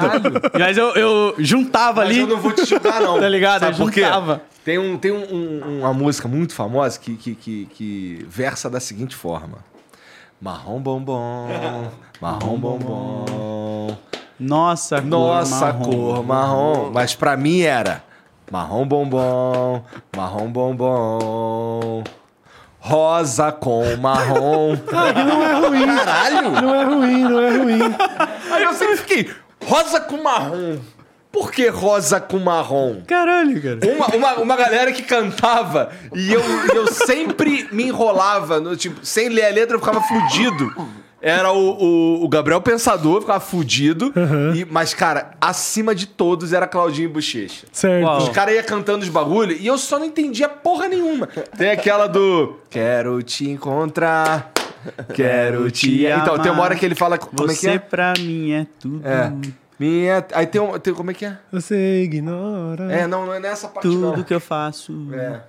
Mas 0.57 0.77
eu, 0.77 0.95
eu 0.95 1.35
juntava 1.37 2.01
Mas 2.01 2.09
ali. 2.11 2.19
eu 2.19 2.27
não 2.27 2.37
vou 2.37 2.53
te 2.53 2.63
julgar, 2.65 3.01
não. 3.01 3.19
Tá 3.21 3.27
ligado? 3.27 3.59
Sabe 3.59 3.73
Eu 3.73 3.77
por 3.77 3.91
quê? 3.91 4.03
juntava. 4.03 4.41
Tem, 4.63 4.77
um, 4.79 4.97
tem 4.97 5.11
um- 5.11 5.35
um- 5.35 5.79
uma 5.81 5.93
música 5.93 6.27
muito 6.29 6.53
famosa 6.53 6.97
que, 6.97 7.15
que, 7.17 7.35
que, 7.35 7.65
que 7.73 8.25
versa 8.29 8.69
da 8.69 8.79
seguinte 8.79 9.15
forma: 9.17 9.57
Marrom 10.41 10.79
bombom, 10.79 11.47
marrom 12.21 12.57
bombom, 12.57 13.97
Nossa, 14.39 15.01
nossa 15.01 15.73
cor, 15.73 15.85
cor 15.93 16.23
marrom. 16.25 16.89
Mas 16.93 17.13
pra 17.15 17.35
mim 17.35 17.61
era 17.61 18.01
marrom 18.51 18.85
bombom, 18.87 19.83
marrom 20.15 20.49
bombom, 20.51 22.03
rosa 22.89 23.51
com 23.51 23.95
marrom. 23.97 24.75
Não 24.89 25.43
é 25.43 25.67
ruim. 25.67 25.95
Caralho! 25.95 26.51
Não 26.51 26.75
é 26.75 26.83
ruim, 26.83 27.23
não 27.23 27.39
é 27.39 27.57
ruim. 27.57 27.79
Aí 28.51 28.63
eu 28.63 28.73
sempre 28.73 28.97
fiquei, 28.97 29.29
rosa 29.63 30.01
com 30.01 30.17
marrom. 30.17 30.79
Por 31.31 31.51
que 31.51 31.67
rosa 31.67 32.19
com 32.19 32.39
marrom? 32.39 33.03
Caralho, 33.05 33.61
cara. 33.61 33.79
Uma, 33.95 34.07
uma, 34.07 34.33
uma 34.39 34.57
galera 34.57 34.91
que 34.91 35.03
cantava 35.03 35.91
e 36.15 36.33
eu, 36.33 36.41
eu 36.73 36.87
sempre 36.87 37.67
me 37.71 37.83
enrolava, 37.83 38.59
no, 38.59 38.75
tipo, 38.75 39.05
sem 39.05 39.29
ler 39.29 39.45
a 39.45 39.49
letra 39.49 39.75
eu 39.75 39.79
ficava 39.79 40.01
fudido. 40.01 40.73
Era 41.21 41.51
o, 41.51 41.57
o, 42.19 42.23
o 42.23 42.29
Gabriel 42.29 42.61
Pensador, 42.61 43.21
ficava 43.21 43.39
fudido. 43.39 44.13
e- 44.55 44.65
mas, 44.69 44.93
cara, 44.93 45.31
acima 45.41 45.93
de 45.93 46.05
todos 46.07 46.53
era 46.53 46.65
Claudinho 46.65 47.05
e 47.09 47.11
Bochecha. 47.11 47.65
Certo. 47.71 48.05
Uau. 48.05 48.17
Os 48.19 48.29
caras 48.29 48.55
iam 48.55 48.63
cantando 48.63 49.03
os 49.03 49.09
bagulho 49.09 49.51
e 49.51 49.67
eu 49.67 49.77
só 49.77 49.99
não 49.99 50.05
entendia 50.05 50.47
porra 50.47 50.87
nenhuma. 50.87 51.27
Tem 51.57 51.71
aquela 51.71 52.07
do 52.07 52.55
Quero 52.69 53.21
te 53.21 53.49
encontrar 53.49 54.51
Quero 55.13 55.69
te 55.71 56.07
amar. 56.07 56.21
Então, 56.21 56.39
tem 56.39 56.51
uma 56.51 56.63
hora 56.63 56.75
que 56.75 56.85
ele 56.85 56.95
fala. 56.95 57.17
Como 57.17 57.51
é 57.51 57.53
que 57.53 57.59
Você 57.59 57.71
é? 57.71 57.79
pra 57.79 58.13
mim 58.17 58.51
é 58.51 58.65
tudo. 58.79 59.05
É. 59.05 59.31
Minha. 59.77 60.25
Aí 60.33 60.45
tem 60.45 60.59
um. 60.61 60.77
tem- 60.79 60.93
como 60.93 61.11
é 61.11 61.13
que 61.13 61.25
é? 61.25 61.37
Você 61.51 62.03
ignora. 62.03 62.91
É, 62.91 63.07
não, 63.07 63.25
não 63.25 63.33
é 63.33 63.39
nessa 63.39 63.67
parte, 63.67 63.87
Tudo 63.87 64.15
não. 64.17 64.23
que 64.23 64.33
eu 64.33 64.39
faço. 64.39 64.93
É. 65.13 65.41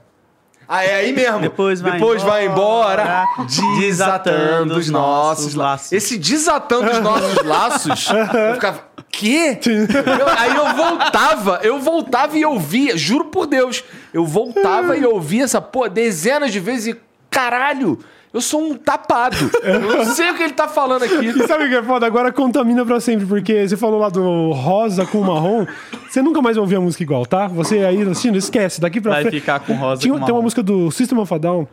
Ah, 0.72 0.84
é 0.84 0.94
aí 0.94 1.12
mesmo. 1.12 1.40
Depois 1.40 1.80
vai 1.80 1.92
Depois 1.92 2.22
vai 2.22 2.46
embora. 2.46 3.02
embora, 3.02 3.46
Desatando 3.80 4.76
os 4.76 4.88
nossos 4.88 5.54
laços. 5.56 5.90
Esse 5.90 6.16
desatando 6.16 6.88
os 6.90 7.00
nossos 7.00 7.34
laços, 7.44 8.06
eu 8.48 8.54
ficava. 8.54 8.84
Quê? 9.10 9.58
Eu- 9.66 10.28
aí 10.38 10.54
eu 10.54 10.74
voltava, 10.76 11.58
eu 11.64 11.80
voltava 11.80 12.38
e 12.38 12.44
ouvia, 12.44 12.96
juro 12.96 13.24
por 13.24 13.46
Deus. 13.46 13.82
Eu 14.14 14.24
voltava 14.24 14.96
e 14.96 15.04
ouvia 15.04 15.42
essa 15.42 15.60
porra 15.60 15.88
dezenas 15.88 16.52
de 16.52 16.60
vezes 16.60 16.94
e. 16.94 17.00
Caralho! 17.28 17.98
Eu 18.32 18.40
sou 18.40 18.62
um 18.62 18.74
tapado. 18.76 19.36
Eu 19.62 19.80
não 19.80 20.04
sei 20.14 20.30
o 20.30 20.36
que 20.36 20.42
ele 20.44 20.52
tá 20.52 20.68
falando 20.68 21.02
aqui. 21.02 21.14
E 21.26 21.46
sabe 21.48 21.64
o 21.64 21.68
que 21.68 21.74
é 21.74 21.82
foda? 21.82 22.06
Agora 22.06 22.30
contamina 22.32 22.84
pra 22.86 23.00
sempre, 23.00 23.26
porque 23.26 23.66
você 23.68 23.76
falou 23.76 23.98
lá 23.98 24.08
do 24.08 24.52
rosa 24.52 25.04
com 25.04 25.20
marrom. 25.20 25.66
Você 26.08 26.22
nunca 26.22 26.40
mais 26.40 26.56
vai 26.56 26.62
ouvir 26.62 26.76
a 26.76 26.80
música 26.80 27.02
igual, 27.02 27.26
tá? 27.26 27.48
Você 27.48 27.78
aí 27.78 28.00
assistindo, 28.02 28.36
esquece. 28.38 28.80
Daqui 28.80 29.00
pra 29.00 29.12
Vai 29.14 29.22
frente. 29.22 29.40
ficar 29.40 29.58
com 29.60 29.74
rosa 29.74 30.00
Tinha, 30.02 30.12
com 30.14 30.18
tem 30.20 30.26
uma 30.26 30.32
marrom. 30.34 30.42
música 30.42 30.62
do 30.62 30.90
System 30.92 31.18
of 31.18 31.34
a 31.34 31.38
Down 31.38 31.66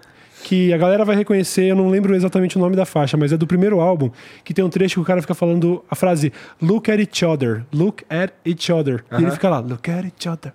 que 0.43 0.71
a 0.73 0.77
galera 0.77 1.03
vai 1.03 1.15
reconhecer, 1.15 1.63
eu 1.65 1.75
não 1.75 1.89
lembro 1.89 2.15
exatamente 2.15 2.57
o 2.57 2.59
nome 2.59 2.75
da 2.75 2.85
faixa, 2.85 3.17
mas 3.17 3.33
é 3.33 3.37
do 3.37 3.45
primeiro 3.45 3.81
álbum, 3.81 4.09
que 4.45 4.53
tem 4.53 4.63
um 4.63 4.69
trecho 4.69 4.93
que 4.95 5.01
o 5.01 5.03
cara 5.03 5.19
fica 5.21 5.33
falando 5.33 5.83
a 5.89 5.95
frase 5.95 6.31
Look 6.61 6.89
at 6.89 6.99
each 6.99 7.25
other, 7.25 7.65
look 7.73 8.03
at 8.09 8.31
each 8.45 8.71
other. 8.71 9.03
E 9.11 9.15
ele 9.23 9.31
fica 9.31 9.49
lá, 9.49 9.59
look 9.59 9.89
at 9.91 10.05
each 10.05 10.29
other. 10.29 10.53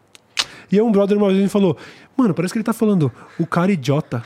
E 0.72 0.76
aí 0.76 0.82
um 0.82 0.90
brother 0.90 1.18
uma 1.18 1.28
vez 1.28 1.38
me 1.38 1.50
falou, 1.50 1.76
mano, 2.16 2.32
parece 2.32 2.54
que 2.54 2.58
ele 2.58 2.64
tá 2.64 2.72
falando 2.72 3.12
o 3.38 3.46
cara 3.46 3.70
idiota. 3.70 4.22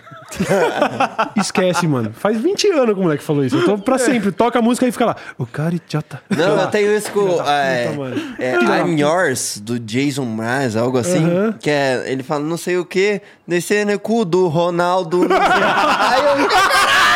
Esquece, 1.36 1.88
mano. 1.88 2.12
Faz 2.16 2.40
20 2.40 2.68
anos 2.70 2.94
que 2.94 3.00
o 3.00 3.02
moleque 3.02 3.22
falou 3.24 3.44
isso. 3.44 3.56
Eu 3.56 3.64
tô 3.64 3.78
pra 3.78 3.98
sempre. 3.98 4.30
Toca 4.30 4.60
a 4.60 4.62
música 4.62 4.86
e 4.86 4.92
fica 4.92 5.06
lá, 5.06 5.16
o 5.36 5.44
cara 5.44 5.74
idiota. 5.74 6.22
Não, 6.30 6.60
eu 6.60 6.66
tenho 6.68 6.96
isso 6.96 7.10
com. 7.10 7.42
é, 7.44 7.86
puta, 7.88 7.98
mano. 7.98 8.16
é, 8.38 8.54
I'm 8.54 8.96
Yours, 9.00 9.60
do 9.60 9.78
Jason 9.80 10.24
Mraz, 10.24 10.76
algo 10.76 10.98
assim. 10.98 11.24
Aham. 11.24 11.52
Que 11.58 11.70
é. 11.70 12.04
Ele 12.06 12.22
fala 12.22 12.44
não 12.44 12.56
sei 12.56 12.76
o 12.78 12.84
que, 12.84 13.20
descendo 13.46 13.92
o 13.92 13.98
cu 13.98 14.24
do 14.24 14.46
Ronaldo. 14.46 15.26
Aí 15.34 16.20
eu. 16.24 17.15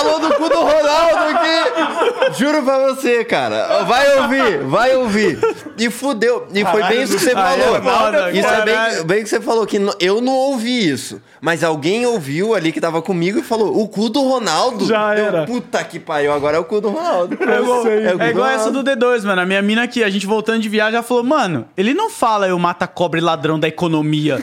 Falou 0.00 0.18
do 0.20 0.34
cu 0.34 0.48
do 0.48 0.58
Ronaldo 0.60 1.36
aqui! 1.36 2.38
Juro 2.38 2.62
pra 2.62 2.78
você, 2.88 3.24
cara. 3.24 3.82
Vai 3.84 4.18
ouvir, 4.20 4.58
vai 4.64 4.96
ouvir. 4.96 5.38
E 5.76 5.90
fudeu. 5.90 6.46
E 6.54 6.64
foi 6.64 6.82
bem 6.84 7.02
isso 7.02 7.14
que 7.16 7.20
você 7.24 7.32
Caralho, 7.32 7.62
falou. 7.62 7.78
Ronaldo, 7.80 8.36
isso 8.38 8.48
é 8.48 8.64
bem, 8.64 9.04
bem 9.04 9.22
que 9.22 9.28
você 9.28 9.40
falou, 9.40 9.66
que 9.66 9.78
eu 9.98 10.20
não 10.20 10.32
ouvi 10.32 10.88
isso. 10.88 11.20
Mas 11.40 11.64
alguém 11.64 12.04
ouviu 12.06 12.54
ali 12.54 12.70
que 12.72 12.80
tava 12.80 13.00
comigo 13.02 13.38
e 13.38 13.42
falou: 13.42 13.78
o 13.78 13.88
cu 13.88 14.08
do 14.08 14.22
Ronaldo. 14.22 14.86
Já 14.86 15.16
Eu, 15.16 15.26
era. 15.26 15.46
Puta 15.46 15.82
que 15.84 15.98
pariu, 15.98 16.32
agora 16.32 16.56
é 16.56 16.60
o 16.60 16.64
cu 16.64 16.80
do 16.80 16.90
Ronaldo. 16.90 17.34
É 17.34 17.36
cu 17.36 17.88
É 17.88 18.14
do 18.16 18.24
igual 18.24 18.48
essa 18.48 18.66
Ronaldo. 18.70 18.82
do 18.82 18.90
D2, 19.06 19.24
mano. 19.24 19.40
A 19.42 19.46
minha 19.46 19.62
mina 19.62 19.82
aqui, 19.84 20.04
a 20.04 20.10
gente 20.10 20.26
voltando 20.26 20.60
de 20.60 20.68
viagem, 20.68 20.92
já 20.92 21.02
falou, 21.02 21.24
mano, 21.24 21.66
ele 21.76 21.94
não 21.94 22.10
fala 22.10 22.46
eu 22.48 22.58
mata 22.58 22.86
cobra 22.86 23.18
e 23.18 23.22
ladrão 23.22 23.58
da 23.58 23.68
economia. 23.68 24.42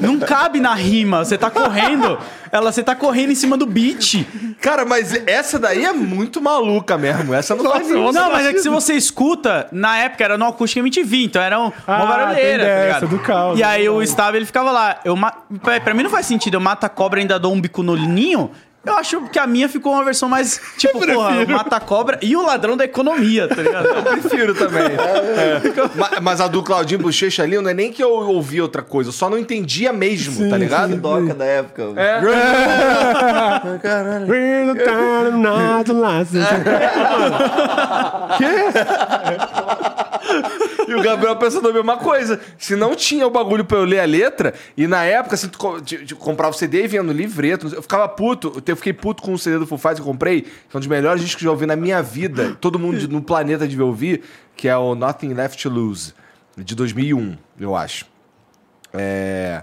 não 0.00 0.18
cabe 0.20 0.60
na 0.60 0.74
rima. 0.74 1.24
Você 1.24 1.36
tá 1.36 1.50
correndo. 1.50 2.18
Ela, 2.52 2.70
você 2.72 2.82
tá 2.82 2.94
correndo 2.94 3.32
em 3.32 3.34
cima 3.34 3.56
do 3.56 3.66
beat. 3.66 4.24
Cara, 4.60 4.84
mas 4.84 4.95
essa 5.26 5.58
daí 5.58 5.84
é 5.84 5.92
muito 5.92 6.40
maluca 6.40 6.96
mesmo. 6.98 7.34
Essa 7.34 7.54
não 7.54 7.64
faz 7.70 7.88
nenhum 7.88 8.12
Não, 8.12 8.30
mas 8.30 8.46
é 8.46 8.52
que 8.52 8.60
se 8.60 8.68
você 8.68 8.94
escuta, 8.94 9.68
na 9.72 9.98
época 9.98 10.24
era 10.24 10.38
no 10.38 10.46
Acústica 10.46 10.80
MTV, 10.80 11.24
então 11.24 11.42
era 11.42 11.58
um, 11.58 11.64
uma 11.64 11.72
Ah, 11.86 12.06
barulheira, 12.06 12.64
tem 12.64 12.74
tá 12.74 12.92
dessa, 12.94 13.06
do 13.06 13.18
caos, 13.18 13.58
E 13.58 13.62
aí 13.62 13.86
do 13.86 13.94
o. 13.94 14.02
Stab, 14.02 14.34
ele 14.34 14.46
ficava 14.46 14.70
lá, 14.70 15.00
eu 15.04 15.16
ma... 15.16 15.32
pra, 15.62 15.80
pra 15.80 15.94
mim 15.94 16.02
não 16.02 16.10
faz 16.10 16.26
sentido, 16.26 16.54
eu 16.54 16.60
mato 16.60 16.84
a 16.84 16.88
cobra 16.88 17.18
e 17.18 17.22
ainda 17.22 17.38
dou 17.38 17.52
um 17.52 17.60
bico 17.60 17.82
no 17.82 17.96
ninho. 17.96 18.50
Eu 18.86 18.96
acho 18.96 19.20
que 19.28 19.38
a 19.38 19.46
minha 19.46 19.68
ficou 19.68 19.92
uma 19.94 20.04
versão 20.04 20.28
mais, 20.28 20.60
tipo, 20.78 21.00
porra, 21.04 21.44
mata 21.46 21.76
a 21.76 21.80
cobra 21.80 22.18
e 22.22 22.36
o 22.36 22.42
ladrão 22.46 22.76
da 22.76 22.84
economia, 22.84 23.48
tá 23.48 23.56
ligado? 23.60 23.86
Eu 23.88 24.02
prefiro 24.02 24.54
também. 24.54 24.84
É. 24.84 25.60
Ma- 25.96 26.10
Mas 26.22 26.40
a 26.40 26.46
do 26.46 26.62
Claudinho 26.62 27.00
Bochecha 27.00 27.42
ali 27.42 27.60
não 27.60 27.68
é 27.68 27.74
nem 27.74 27.92
que 27.92 28.02
eu 28.02 28.10
ouvi 28.12 28.60
outra 28.60 28.82
coisa, 28.82 29.08
eu 29.08 29.12
só 29.12 29.28
não 29.28 29.36
entendia 29.38 29.92
mesmo, 29.92 30.48
tá 30.48 30.56
ligado? 30.56 30.96
Doca 30.96 31.34
da 31.34 31.44
época. 31.44 31.82
É. 31.96 32.20
Caralho. 33.82 34.26
We're 34.28 34.74
E 40.88 40.94
o 40.94 41.02
Gabriel 41.02 41.36
pensando 41.36 41.68
a 41.68 41.72
mesma 41.72 41.96
coisa. 41.96 42.40
Se 42.58 42.76
não 42.76 42.94
tinha 42.94 43.26
o 43.26 43.30
bagulho 43.30 43.64
pra 43.64 43.78
eu 43.78 43.84
ler 43.84 44.00
a 44.00 44.04
letra, 44.04 44.54
e 44.76 44.86
na 44.86 45.04
época, 45.04 45.34
assim, 45.34 45.48
tu 45.48 45.58
co- 45.58 45.80
de- 45.80 46.04
de- 46.04 46.14
comprava 46.14 46.54
o 46.54 46.58
CD 46.58 46.86
e 46.86 47.02
no 47.02 47.12
livreto, 47.12 47.68
eu 47.74 47.82
ficava 47.82 48.08
puto. 48.08 48.62
Eu 48.66 48.76
fiquei 48.76 48.92
puto 48.92 49.22
com 49.22 49.32
o 49.32 49.38
CD 49.38 49.58
do 49.58 49.66
Full 49.66 49.78
Fighters 49.78 50.00
que 50.00 50.02
eu 50.08 50.12
comprei, 50.12 50.42
que 50.42 50.48
é 50.72 50.76
um 50.76 50.80
dos 50.80 50.86
melhores 50.86 51.20
discos 51.22 51.40
que 51.40 51.44
eu 51.44 51.48
já 51.48 51.52
ouvi 51.52 51.66
na 51.66 51.76
minha 51.76 52.02
vida. 52.02 52.56
Todo 52.60 52.78
mundo 52.78 53.08
no 53.08 53.22
planeta 53.22 53.66
devia 53.66 53.84
ouvir, 53.84 54.22
que 54.56 54.68
é 54.68 54.76
o 54.76 54.94
Nothing 54.94 55.34
Left 55.34 55.60
to 55.62 55.68
Lose, 55.68 56.14
de 56.56 56.74
2001, 56.74 57.36
eu 57.60 57.74
acho. 57.76 58.06
É... 58.92 59.62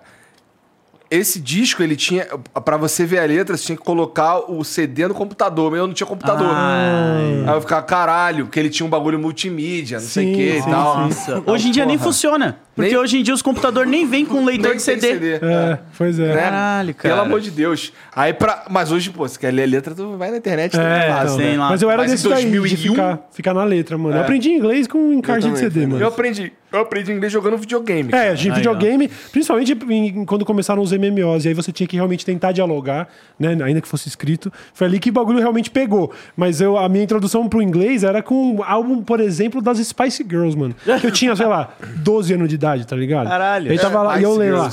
Esse 1.13 1.39
disco, 1.39 1.83
ele 1.83 1.95
tinha. 1.95 2.25
Pra 2.65 2.75
você 2.75 3.05
ver 3.05 3.19
a 3.19 3.25
letra, 3.25 3.55
você 3.55 3.65
tinha 3.65 3.77
que 3.77 3.83
colocar 3.83 4.51
o 4.51 4.63
CD 4.63 5.07
no 5.07 5.13
computador. 5.13 5.69
Mas 5.69 5.79
eu 5.79 5.85
não 5.85 5.93
tinha 5.93 6.07
computador. 6.07 6.49
Ai. 6.51 7.43
Aí 7.47 7.53
eu 7.53 7.61
ficava, 7.61 7.83
caralho, 7.83 8.45
porque 8.45 8.59
ele 8.59 8.69
tinha 8.71 8.87
um 8.87 8.89
bagulho 8.89 9.19
multimídia, 9.19 9.99
não 9.99 10.07
sei 10.07 10.25
o 10.25 10.29
Sim, 10.29 10.35
que 10.35 10.49
e 10.57 10.61
sim, 10.63 10.69
tal. 10.71 10.97
Nossa, 11.01 11.43
hoje 11.45 11.67
em 11.67 11.71
dia 11.71 11.85
nem 11.85 11.99
funciona. 11.99 12.57
Porque 12.75 12.89
Nem- 12.91 12.99
hoje 12.99 13.17
em 13.19 13.23
dia 13.23 13.33
os 13.33 13.41
computadores 13.41 13.89
nem 13.89 14.07
vêm 14.07 14.25
com 14.25 14.43
leitor 14.43 14.69
Nem 14.69 14.77
de 14.77 14.83
tem 14.85 14.99
CD. 14.99 15.33
É, 15.35 15.77
pois 15.97 16.17
é. 16.19 16.27
né? 16.33 16.41
Caralho, 16.41 16.95
cara. 16.95 17.15
Pelo 17.15 17.25
amor 17.27 17.39
de 17.41 17.51
Deus. 17.51 17.93
Aí 18.15 18.33
pra... 18.33 18.65
Mas 18.69 18.91
hoje, 18.91 19.09
pô, 19.11 19.27
se 19.27 19.37
quer 19.37 19.51
ler 19.53 19.63
a 19.63 19.67
letra, 19.67 19.93
tu 19.93 20.17
vai 20.17 20.31
na 20.31 20.37
internet, 20.37 20.75
É, 20.77 20.79
é 20.81 21.11
fácil, 21.13 21.35
então. 21.35 21.51
né? 21.51 21.57
lá. 21.57 21.69
Mas 21.69 21.81
eu 21.81 21.89
era 21.89 22.01
Mas 22.01 22.11
desse 22.11 22.27
daí, 22.27 22.45
de 22.45 22.51
2001? 22.57 22.91
ficar, 22.93 23.19
ficar 23.31 23.53
na 23.53 23.63
letra, 23.63 23.97
mano. 23.97 24.15
Eu 24.15 24.19
É. 24.21 24.23
aprendi 24.23 24.49
inglês 24.49 24.87
com 24.87 25.13
encarte 25.13 25.49
de 25.49 25.57
CD, 25.59 25.85
mano. 25.85 26.01
Eu 26.03 26.07
aprendi, 26.07 26.51
eu 26.71 26.79
aprendi 26.79 27.11
inglês 27.11 27.31
jogando 27.31 27.57
videogame. 27.57 28.09
É, 28.09 28.11
cara. 28.11 28.33
de 28.35 28.49
Aí, 28.49 28.55
videogame, 28.55 29.07
principalmente 29.31 29.77
em- 29.89 30.25
quando 30.25 30.43
começaram 30.43 30.81
os 30.81 30.91
MMOs, 30.91 31.45
e 31.45 31.49
aí 31.49 31.53
você 31.53 31.71
tinha 31.71 31.85
que 31.87 31.95
realmente 31.95 32.25
tentar 32.25 32.51
dialogar, 32.51 33.07
né, 33.39 33.55
ainda 33.63 33.81
que 33.81 33.87
fosse 33.87 34.07
escrito. 34.07 34.51
Foi 34.73 34.87
ali 34.87 34.99
que 34.99 35.09
o 35.09 35.13
bagulho 35.13 35.37
realmente 35.39 35.69
pegou. 35.69 36.11
Mas 36.35 36.59
eu, 36.59 36.77
a 36.77 36.89
minha 36.89 37.03
introdução 37.03 37.47
pro 37.47 37.61
inglês 37.61 38.03
era 38.03 38.23
com 38.23 38.55
um 38.55 38.63
álbum, 38.63 39.03
por 39.03 39.19
exemplo, 39.19 39.61
das 39.61 39.77
Spice 39.77 40.25
Girls, 40.27 40.57
mano. 40.57 40.73
Que 40.99 41.05
eu 41.07 41.11
tinha, 41.11 41.35
sei 41.35 41.45
lá, 41.45 41.69
12 41.97 42.33
anos 42.33 42.49
de 42.49 42.57
idade, 42.63 42.87
tá 42.87 42.95
ligado? 42.95 43.27
Caralho. 43.27 43.71
Aí 43.71 43.77
tava 43.77 44.01
lá, 44.01 44.19
e 44.19 44.23
eu 44.23 44.29
Spice 44.31 44.39
lembro 44.39 44.57
lá. 44.59 44.71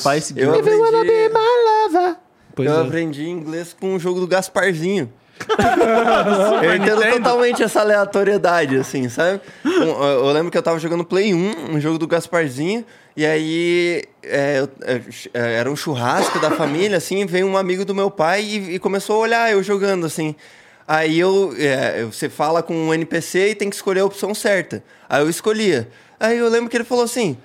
Pois 2.55 2.69
eu 2.71 2.79
é. 2.79 2.83
aprendi 2.83 3.29
inglês 3.29 3.77
com 3.79 3.95
o 3.95 3.99
jogo 3.99 4.21
do 4.21 4.27
Gasparzinho. 4.27 5.13
eu 6.63 6.75
entendo 6.75 7.01
totalmente 7.13 7.63
essa 7.63 7.81
aleatoriedade, 7.81 8.77
assim, 8.77 9.09
sabe? 9.09 9.41
Um, 9.65 10.03
eu, 10.05 10.31
lembro 10.33 10.51
que 10.51 10.59
eu 10.59 10.63
tava 10.63 10.79
jogando 10.79 11.05
Play 11.05 11.33
1, 11.33 11.73
um 11.75 11.81
jogo 11.81 11.99
do 11.99 12.07
Gasparzinho, 12.07 12.85
e 13.17 13.25
aí 13.25 14.03
é, 14.23 14.61
eu- 14.61 14.69
é, 14.83 15.01
é, 15.33 15.55
era 15.55 15.71
um 15.71 15.77
churrasco 15.77 16.39
da 16.41 16.51
família, 16.51 16.97
assim, 16.99 17.25
veio 17.27 17.47
um 17.47 17.57
amigo 17.57 17.85
do 17.87 17.95
meu 17.95 18.11
pai 18.11 18.43
e, 18.43 18.75
e 18.75 18.79
começou 18.79 19.17
a 19.17 19.19
olhar 19.21 19.51
eu 19.51 19.63
jogando, 19.63 20.05
assim. 20.07 20.35
Aí 20.87 21.19
eu, 21.19 21.55
é, 21.57 22.05
você 22.05 22.29
fala 22.29 22.63
com 22.63 22.75
um 22.75 22.93
NPC 22.93 23.51
e 23.51 23.55
tem 23.55 23.71
que 23.71 23.77
escolher 23.77 24.01
a 24.01 24.05
opção 24.05 24.35
certa. 24.35 24.83
Aí 25.09 25.23
eu 25.23 25.31
escolhia. 25.31 25.89
Aí 26.19 26.37
eu 26.37 26.49
lembro 26.51 26.69
que 26.69 26.77
ele 26.77 26.85
falou 26.85 27.05
assim: 27.05 27.31
"S- 27.31 27.39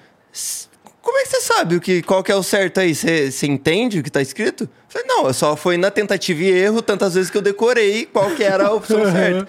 como 1.01 1.19
é 1.19 1.23
que 1.23 1.29
você 1.29 1.41
sabe 1.41 1.75
o 1.75 1.81
que, 1.81 2.01
qual 2.01 2.23
que 2.23 2.31
é 2.31 2.35
o 2.35 2.41
certo 2.41 2.79
aí? 2.79 2.95
Você, 2.95 3.31
você 3.31 3.45
entende 3.45 3.99
o 3.99 4.03
que 4.03 4.09
tá 4.09 4.21
escrito? 4.21 4.63
Eu 4.63 4.69
falei, 4.89 5.07
não, 5.07 5.33
só 5.33 5.55
foi 5.55 5.77
na 5.77 5.91
tentativa 5.91 6.41
e 6.41 6.49
erro 6.49 6.81
tantas 6.81 7.13
vezes 7.13 7.29
que 7.29 7.37
eu 7.37 7.41
decorei 7.41 8.05
qual 8.05 8.31
que 8.31 8.43
era 8.43 8.67
a 8.67 8.73
opção 8.73 9.03
certa. 9.11 9.47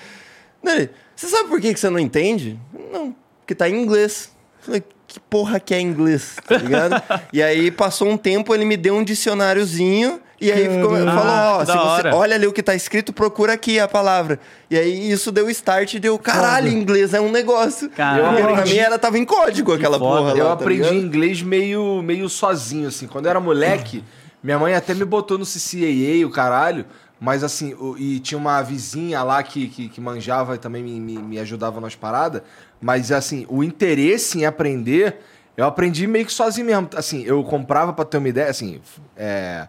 Ele, 0.64 0.90
você 1.14 1.28
sabe 1.28 1.48
por 1.48 1.60
que, 1.60 1.72
que 1.72 1.80
você 1.80 1.88
não 1.88 1.98
entende? 1.98 2.60
Não, 2.92 3.16
porque 3.40 3.54
tá 3.54 3.68
em 3.68 3.82
inglês. 3.82 4.30
Falei, 4.60 4.82
que 5.06 5.18
porra 5.18 5.58
que 5.58 5.72
é 5.72 5.80
inglês, 5.80 6.36
tá 6.46 6.58
ligado? 6.58 7.02
e 7.32 7.42
aí 7.42 7.70
passou 7.70 8.08
um 8.08 8.18
tempo, 8.18 8.54
ele 8.54 8.64
me 8.64 8.76
deu 8.76 8.94
um 8.94 9.04
dicionáriozinho 9.04 10.20
e 10.40 10.52
aí 10.52 10.68
ficou, 10.68 10.90
Caramba. 10.90 11.12
falou, 11.12 11.32
ó, 11.32 11.60
Ah, 11.60 11.66
se 11.66 11.72
você 12.02 12.08
olha 12.14 12.34
ali 12.36 12.46
o 12.46 12.52
que 12.52 12.62
tá 12.62 12.74
escrito, 12.74 13.12
procura 13.12 13.52
aqui 13.54 13.78
a 13.80 13.88
palavra. 13.88 14.38
E 14.70 14.76
aí 14.76 15.10
isso 15.10 15.32
deu 15.32 15.48
start 15.50 15.94
e 15.94 15.98
deu, 15.98 16.18
caralho, 16.18 16.68
inglês 16.68 17.14
é 17.14 17.20
um 17.20 17.30
negócio. 17.30 17.88
Caralho. 17.90 18.44
Pra 18.54 18.64
mim 18.64 18.76
era, 18.76 18.98
tava 18.98 19.18
em 19.18 19.24
código 19.24 19.72
aquela 19.72 19.98
foda. 19.98 20.20
porra 20.20 20.32
lá, 20.34 20.38
Eu 20.38 20.46
tá 20.46 20.52
aprendi 20.52 20.82
ligado? 20.82 20.96
inglês 20.96 21.42
meio, 21.42 22.02
meio 22.02 22.28
sozinho, 22.28 22.88
assim. 22.88 23.06
Quando 23.06 23.26
eu 23.26 23.30
era 23.30 23.40
moleque, 23.40 24.04
minha 24.42 24.58
mãe 24.58 24.74
até 24.74 24.92
me 24.94 25.04
botou 25.04 25.38
no 25.38 25.44
CCAA, 25.46 26.26
o 26.26 26.30
caralho. 26.30 26.84
Mas 27.18 27.42
assim, 27.42 27.72
o- 27.78 27.96
e 27.96 28.20
tinha 28.20 28.36
uma 28.36 28.60
vizinha 28.60 29.22
lá 29.22 29.42
que, 29.42 29.68
que, 29.68 29.88
que 29.88 30.00
manjava 30.02 30.54
e 30.54 30.58
também 30.58 30.82
me, 30.82 31.00
me, 31.00 31.18
me 31.18 31.38
ajudava 31.38 31.80
nas 31.80 31.94
paradas. 31.94 32.42
Mas 32.78 33.10
assim, 33.10 33.46
o 33.48 33.64
interesse 33.64 34.38
em 34.38 34.44
aprender, 34.44 35.16
eu 35.56 35.64
aprendi 35.64 36.06
meio 36.06 36.26
que 36.26 36.32
sozinho 36.32 36.66
mesmo. 36.66 36.90
Assim, 36.94 37.22
eu 37.24 37.42
comprava 37.42 37.94
pra 37.94 38.04
ter 38.04 38.18
uma 38.18 38.28
ideia, 38.28 38.50
assim, 38.50 38.82
é, 39.16 39.66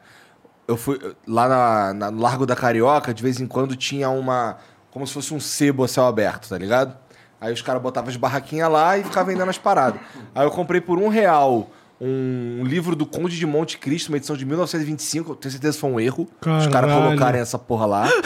eu 0.68 0.76
fui 0.78 1.00
lá 1.28 1.48
na, 1.48 1.94
na- 1.94 2.12
no 2.12 2.22
Largo 2.22 2.46
da 2.46 2.56
Carioca, 2.56 3.14
de 3.14 3.22
vez 3.24 3.40
em 3.40 3.48
quando 3.48 3.76
tinha 3.76 4.10
uma. 4.10 4.58
Como 4.92 5.06
se 5.06 5.14
fosse 5.14 5.34
um 5.34 5.40
sebo 5.40 5.84
a 5.84 5.88
céu 5.88 6.06
aberto, 6.06 6.50
tá 6.50 6.58
ligado? 6.58 6.96
Aí 7.40 7.54
os 7.54 7.62
caras 7.62 7.82
botavam 7.82 8.10
as 8.10 8.16
barraquinhas 8.16 8.70
lá 8.72 8.98
e 8.98 9.04
ficavam 9.04 9.32
vendendo 9.32 9.50
as 9.50 9.58
paradas. 9.60 10.00
Aí 10.34 10.46
eu 10.46 10.50
comprei 10.52 10.82
por 10.82 10.98
um 10.98 11.08
real 11.08 11.70
um 12.02 12.64
livro 12.64 12.96
do 12.96 13.06
Conde 13.06 13.38
de 13.38 13.46
Monte 13.46 13.78
Cristo, 13.78 14.10
uma 14.10 14.18
edição 14.18 14.36
de 14.38 14.46
1925. 14.46 15.32
Eu 15.32 15.36
tenho 15.36 15.52
certeza 15.52 15.74
que 15.78 15.82
foi 15.82 15.90
um 15.92 16.00
erro. 16.00 16.28
Os 16.42 16.68
caras 16.68 16.90
Caralho. 16.92 17.04
colocarem 17.08 17.42
essa 17.42 17.58
porra 17.60 17.86
lá. 17.86 18.08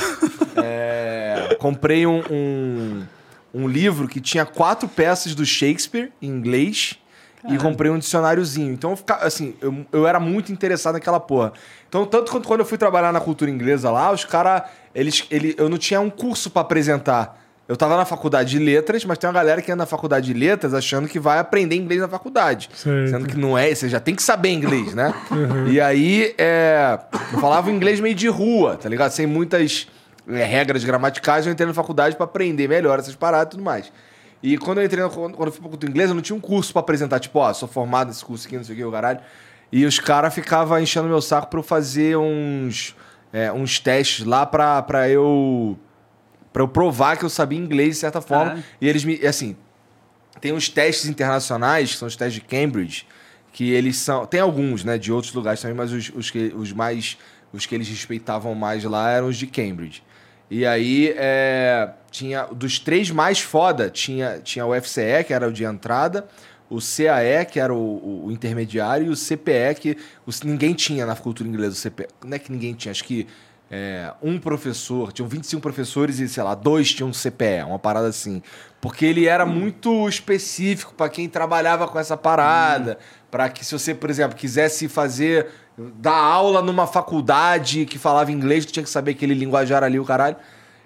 É, 0.57 1.55
comprei 1.59 2.05
um, 2.05 2.21
um, 2.29 3.03
um 3.53 3.67
livro 3.67 4.07
que 4.07 4.19
tinha 4.19 4.45
quatro 4.45 4.87
peças 4.87 5.33
do 5.33 5.45
Shakespeare 5.45 6.11
em 6.21 6.27
inglês 6.27 6.97
e 7.49 7.57
comprei 7.57 7.89
um 7.89 7.97
dicionáriozinho. 7.97 8.71
Então, 8.73 8.91
eu 8.91 9.15
assim, 9.21 9.55
eu, 9.61 9.85
eu 9.91 10.07
era 10.07 10.19
muito 10.19 10.51
interessado 10.51 10.93
naquela 10.93 11.19
porra. 11.19 11.53
Então, 11.87 12.05
tanto 12.05 12.31
quanto 12.31 12.47
quando 12.47 12.59
eu 12.61 12.65
fui 12.65 12.77
trabalhar 12.77 13.11
na 13.11 13.19
cultura 13.19 13.49
inglesa 13.49 13.89
lá, 13.91 14.11
os 14.11 14.25
caras, 14.25 14.63
eles, 14.93 15.25
ele, 15.29 15.55
eu 15.57 15.69
não 15.69 15.77
tinha 15.77 15.99
um 15.99 16.09
curso 16.09 16.49
pra 16.49 16.61
apresentar. 16.61 17.39
Eu 17.67 17.77
tava 17.77 17.95
na 17.95 18.03
faculdade 18.03 18.49
de 18.49 18.59
letras, 18.59 19.05
mas 19.05 19.17
tem 19.17 19.29
uma 19.29 19.33
galera 19.33 19.61
que 19.61 19.71
anda 19.71 19.83
na 19.83 19.85
faculdade 19.85 20.25
de 20.25 20.33
letras 20.37 20.73
achando 20.73 21.07
que 21.07 21.19
vai 21.19 21.39
aprender 21.39 21.75
inglês 21.75 22.01
na 22.01 22.07
faculdade. 22.07 22.69
Certo. 22.73 23.09
Sendo 23.09 23.27
que 23.27 23.37
não 23.37 23.57
é, 23.57 23.73
você 23.73 23.87
já 23.87 23.99
tem 23.99 24.13
que 24.13 24.21
saber 24.21 24.49
inglês, 24.49 24.93
né? 24.93 25.13
E 25.71 25.79
aí, 25.79 26.35
é, 26.37 26.99
eu 27.31 27.39
falava 27.39 27.71
inglês 27.71 27.99
meio 28.01 28.15
de 28.15 28.27
rua, 28.27 28.75
tá 28.75 28.89
ligado? 28.89 29.11
Sem 29.11 29.25
muitas 29.25 29.87
é, 30.27 30.43
regras 30.43 30.83
gramaticais, 30.83 31.45
eu 31.45 31.53
entrei 31.53 31.65
na 31.65 31.73
faculdade 31.73 32.15
pra 32.15 32.25
aprender 32.25 32.67
melhor 32.67 32.99
essas 32.99 33.15
paradas 33.15 33.47
e 33.47 33.51
tudo 33.51 33.63
mais. 33.63 33.91
E 34.43 34.57
quando 34.57 34.79
eu 34.79 34.85
entrei, 34.85 35.07
quando 35.09 35.45
eu 35.45 35.51
fui 35.51 35.61
pra 35.61 35.69
cultura 35.69 35.91
inglesa, 35.91 36.11
eu 36.11 36.15
não 36.15 36.21
tinha 36.21 36.35
um 36.35 36.39
curso 36.39 36.73
pra 36.73 36.79
apresentar, 36.79 37.19
tipo, 37.19 37.37
ó, 37.39 37.53
sou 37.53 37.67
formado 37.67 38.07
nesse 38.07 38.25
curso 38.25 38.47
aqui, 38.47 38.57
não 38.57 38.63
sei 38.63 38.73
o 38.73 38.77
que, 38.77 38.83
o 38.83 38.91
caralho. 38.91 39.19
E 39.71 39.85
os 39.85 39.99
caras 39.99 40.33
ficavam 40.33 40.79
enchendo 40.79 41.07
meu 41.07 41.21
saco 41.21 41.47
pra 41.47 41.59
eu 41.59 41.63
fazer 41.63 42.17
uns, 42.17 42.95
é, 43.31 43.51
uns 43.51 43.79
testes 43.79 44.25
lá 44.25 44.45
pra, 44.45 44.81
pra 44.81 45.07
eu. 45.07 45.77
pra 46.51 46.63
eu 46.63 46.67
provar 46.67 47.17
que 47.17 47.23
eu 47.23 47.29
sabia 47.29 47.57
inglês 47.57 47.95
de 47.95 48.01
certa 48.01 48.19
forma. 48.19 48.45
Caralho. 48.45 48.63
E 48.81 48.87
eles 48.87 49.05
me. 49.05 49.25
Assim, 49.25 49.55
tem 50.41 50.51
os 50.51 50.67
testes 50.67 51.07
internacionais, 51.07 51.91
que 51.91 51.97
são 51.97 52.07
os 52.07 52.15
testes 52.15 52.41
de 52.41 52.41
Cambridge, 52.41 53.07
que 53.53 53.71
eles 53.71 53.95
são. 53.97 54.25
Tem 54.25 54.41
alguns, 54.41 54.83
né, 54.83 54.97
de 54.97 55.11
outros 55.11 55.33
lugares 55.33 55.61
também, 55.61 55.77
mas 55.77 55.93
os, 55.93 56.11
os, 56.13 56.29
que, 56.29 56.51
os 56.55 56.73
mais. 56.73 57.17
Os 57.53 57.65
que 57.65 57.75
eles 57.75 57.87
respeitavam 57.87 58.55
mais 58.55 58.83
lá 58.85 59.09
eram 59.11 59.27
os 59.27 59.37
de 59.37 59.45
Cambridge. 59.45 60.01
E 60.53 60.65
aí, 60.65 61.13
é, 61.17 61.89
tinha. 62.11 62.43
Dos 62.51 62.77
três 62.77 63.09
mais 63.09 63.39
foda, 63.39 63.89
tinha, 63.89 64.39
tinha 64.43 64.65
o 64.65 64.75
FCE, 64.75 65.23
que 65.25 65.33
era 65.33 65.47
o 65.47 65.53
de 65.53 65.63
entrada, 65.63 66.27
o 66.69 66.79
CAE, 66.79 67.45
que 67.49 67.57
era 67.57 67.73
o, 67.73 68.25
o- 68.25 68.31
intermediário, 68.33 69.07
e 69.07 69.09
o 69.09 69.15
CPE, 69.15 69.75
que 69.79 69.97
os- 70.25 70.41
ninguém 70.41 70.73
tinha 70.73 71.05
na 71.05 71.15
cultura 71.15 71.47
inglesa 71.47 71.71
o 71.71 71.77
CPE. 71.77 72.07
Não 72.25 72.35
é 72.35 72.39
que 72.39 72.51
ninguém 72.51 72.73
tinha, 72.73 72.91
acho 72.91 73.05
que 73.05 73.25
é, 73.73 74.11
um 74.21 74.37
professor, 74.37 75.13
tinham 75.13 75.29
25 75.29 75.61
professores 75.61 76.19
e, 76.19 76.27
sei 76.27 76.43
lá, 76.43 76.53
dois 76.53 76.93
tinham 76.93 77.07
um 77.09 77.13
CPE, 77.13 77.63
uma 77.65 77.79
parada 77.79 78.07
assim. 78.09 78.43
Porque 78.81 79.05
ele 79.05 79.27
era 79.27 79.45
muito 79.45 80.09
específico 80.09 80.93
para 80.93 81.07
quem 81.09 81.29
trabalhava 81.29 81.87
com 81.87 81.97
essa 81.97 82.17
parada. 82.17 82.97
Para 83.29 83.47
que, 83.47 83.63
se 83.63 83.71
você, 83.71 83.95
por 83.95 84.09
exemplo, 84.09 84.35
quisesse 84.35 84.89
fazer, 84.89 85.47
dar 85.77 86.17
aula 86.17 86.61
numa 86.61 86.85
faculdade 86.87 87.85
que 87.85 87.97
falava 87.97 88.31
inglês, 88.31 88.65
tu 88.65 88.73
tinha 88.73 88.83
que 88.83 88.89
saber 88.89 89.11
aquele 89.11 89.33
linguajar 89.33 89.83
ali, 89.83 89.99
o 89.99 90.05
caralho. 90.05 90.35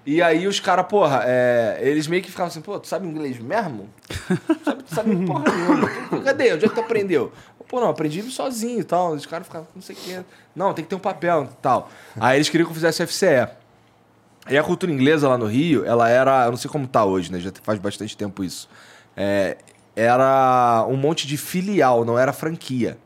E 0.05 0.21
aí 0.21 0.47
os 0.47 0.59
caras, 0.59 0.85
porra, 0.85 1.23
é, 1.25 1.79
eles 1.81 2.07
meio 2.07 2.21
que 2.21 2.29
ficavam 2.29 2.47
assim, 2.47 2.61
pô, 2.61 2.79
tu 2.79 2.87
sabe 2.87 3.07
inglês 3.07 3.39
mesmo? 3.39 3.89
Tu 4.07 4.59
sabe, 4.63 4.83
tu 4.83 4.95
sabe 4.95 5.25
porra 5.25 5.43
nenhuma. 5.51 5.89
Cadê? 6.23 6.53
Onde 6.53 6.65
é 6.65 6.69
que 6.69 6.75
tu 6.75 6.81
aprendeu? 6.81 7.31
Pô, 7.67 7.79
não, 7.79 7.89
aprendi 7.89 8.21
sozinho 8.29 8.81
e 8.81 8.83
tal. 8.83 9.13
Os 9.13 9.25
caras 9.25 9.47
ficavam, 9.47 9.67
não 9.73 9.81
sei 9.81 9.95
o 9.95 9.99
quê. 9.99 10.23
Não, 10.55 10.73
tem 10.73 10.83
que 10.83 10.89
ter 10.89 10.95
um 10.95 10.99
papel 10.99 11.49
e 11.51 11.55
tal. 11.61 11.89
Aí 12.19 12.37
eles 12.37 12.47
queriam 12.47 12.67
que 12.67 12.71
eu 12.71 12.75
fizesse 12.75 13.05
FCE. 13.07 13.49
E 14.47 14.55
a 14.55 14.63
cultura 14.63 14.91
inglesa 14.91 15.27
lá 15.27 15.37
no 15.39 15.47
Rio, 15.47 15.83
ela 15.83 16.07
era. 16.07 16.45
Eu 16.45 16.51
não 16.51 16.57
sei 16.57 16.69
como 16.69 16.87
tá 16.87 17.03
hoje, 17.03 17.31
né? 17.31 17.39
Já 17.39 17.51
faz 17.63 17.79
bastante 17.79 18.15
tempo 18.15 18.43
isso. 18.43 18.69
É, 19.17 19.57
era 19.95 20.85
um 20.87 20.95
monte 20.95 21.25
de 21.25 21.35
filial, 21.35 22.05
não 22.05 22.19
era 22.19 22.31
franquia. 22.31 22.97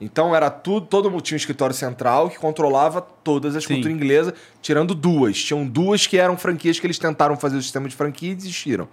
Então 0.00 0.34
era 0.34 0.50
tudo, 0.50 0.86
todo 0.86 1.10
mundo 1.10 1.22
tinha 1.22 1.36
um 1.36 1.38
escritório 1.38 1.74
central 1.74 2.28
que 2.28 2.38
controlava 2.38 3.00
todas 3.00 3.54
as 3.54 3.64
Sim. 3.64 3.74
culturas 3.74 3.96
inglesas, 3.96 4.34
tirando 4.60 4.94
duas. 4.94 5.42
Tinham 5.42 5.66
duas 5.66 6.06
que 6.06 6.18
eram 6.18 6.36
franquias 6.36 6.80
que 6.80 6.86
eles 6.86 6.98
tentaram 6.98 7.36
fazer 7.36 7.56
o 7.56 7.62
sistema 7.62 7.88
de 7.88 7.94
franquia 7.94 8.32
e 8.32 8.34
desistiram. 8.34 8.88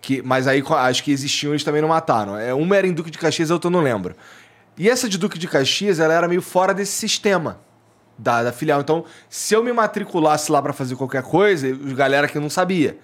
Que, 0.00 0.20
mas 0.22 0.46
aí 0.46 0.62
as 0.68 1.00
que 1.00 1.10
existiam 1.10 1.52
eles 1.52 1.64
também 1.64 1.80
não 1.80 1.88
mataram. 1.88 2.36
É, 2.36 2.52
uma 2.52 2.76
era 2.76 2.86
em 2.86 2.92
Duque 2.92 3.10
de 3.10 3.18
Caxias, 3.18 3.50
a 3.50 3.54
outra 3.54 3.68
eu 3.68 3.72
não 3.72 3.80
lembro. 3.80 4.14
E 4.76 4.90
essa 4.90 5.08
de 5.08 5.16
Duque 5.16 5.38
de 5.38 5.48
Caxias, 5.48 5.98
ela 5.98 6.12
era 6.12 6.28
meio 6.28 6.42
fora 6.42 6.74
desse 6.74 6.92
sistema 6.92 7.60
da, 8.18 8.42
da 8.42 8.52
filial. 8.52 8.80
Então, 8.80 9.04
se 9.28 9.54
eu 9.54 9.62
me 9.62 9.72
matriculasse 9.72 10.52
lá 10.52 10.60
pra 10.60 10.72
fazer 10.72 10.94
qualquer 10.96 11.22
coisa, 11.22 11.68
os 11.68 11.92
galera 11.94 12.28
que 12.28 12.38
não 12.38 12.50
sabia. 12.50 12.98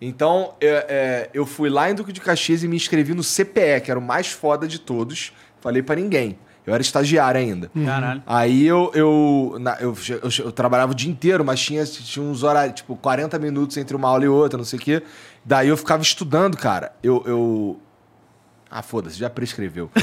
Então, 0.00 0.54
é, 0.60 0.86
é, 0.88 1.30
eu 1.32 1.46
fui 1.46 1.70
lá 1.70 1.90
em 1.90 1.94
Duque 1.94 2.12
de 2.12 2.20
Caxias 2.20 2.62
e 2.62 2.68
me 2.68 2.76
inscrevi 2.76 3.14
no 3.14 3.22
CPE, 3.22 3.80
que 3.84 3.90
era 3.90 3.98
o 3.98 4.02
mais 4.02 4.28
foda 4.28 4.66
de 4.68 4.78
todos. 4.78 5.32
Falei 5.60 5.82
pra 5.82 5.96
ninguém. 5.96 6.38
Eu 6.66 6.72
era 6.72 6.82
estagiário 6.82 7.38
ainda. 7.40 7.70
Caralho. 7.84 8.22
Aí 8.26 8.66
eu, 8.66 8.90
eu, 8.94 9.56
na- 9.60 9.76
eu, 9.80 9.94
eu, 10.08 10.44
eu 10.46 10.52
trabalhava 10.52 10.92
o 10.92 10.94
dia 10.94 11.10
inteiro, 11.10 11.44
mas 11.44 11.60
tinha, 11.60 11.84
tinha 11.84 12.24
uns 12.24 12.42
horários, 12.42 12.76
tipo, 12.76 12.96
40 12.96 13.38
minutos 13.38 13.76
entre 13.76 13.94
uma 13.94 14.08
aula 14.08 14.24
e 14.24 14.28
outra, 14.28 14.56
não 14.56 14.64
sei 14.64 14.78
o 14.78 14.82
quê. 14.82 15.02
Daí 15.44 15.68
eu 15.68 15.76
ficava 15.76 16.02
estudando, 16.02 16.56
cara. 16.56 16.92
Eu. 17.02 17.22
eu... 17.26 17.80
Ah, 18.70 18.82
foda-se, 18.82 19.16
já 19.18 19.28
prescreveu. 19.30 19.88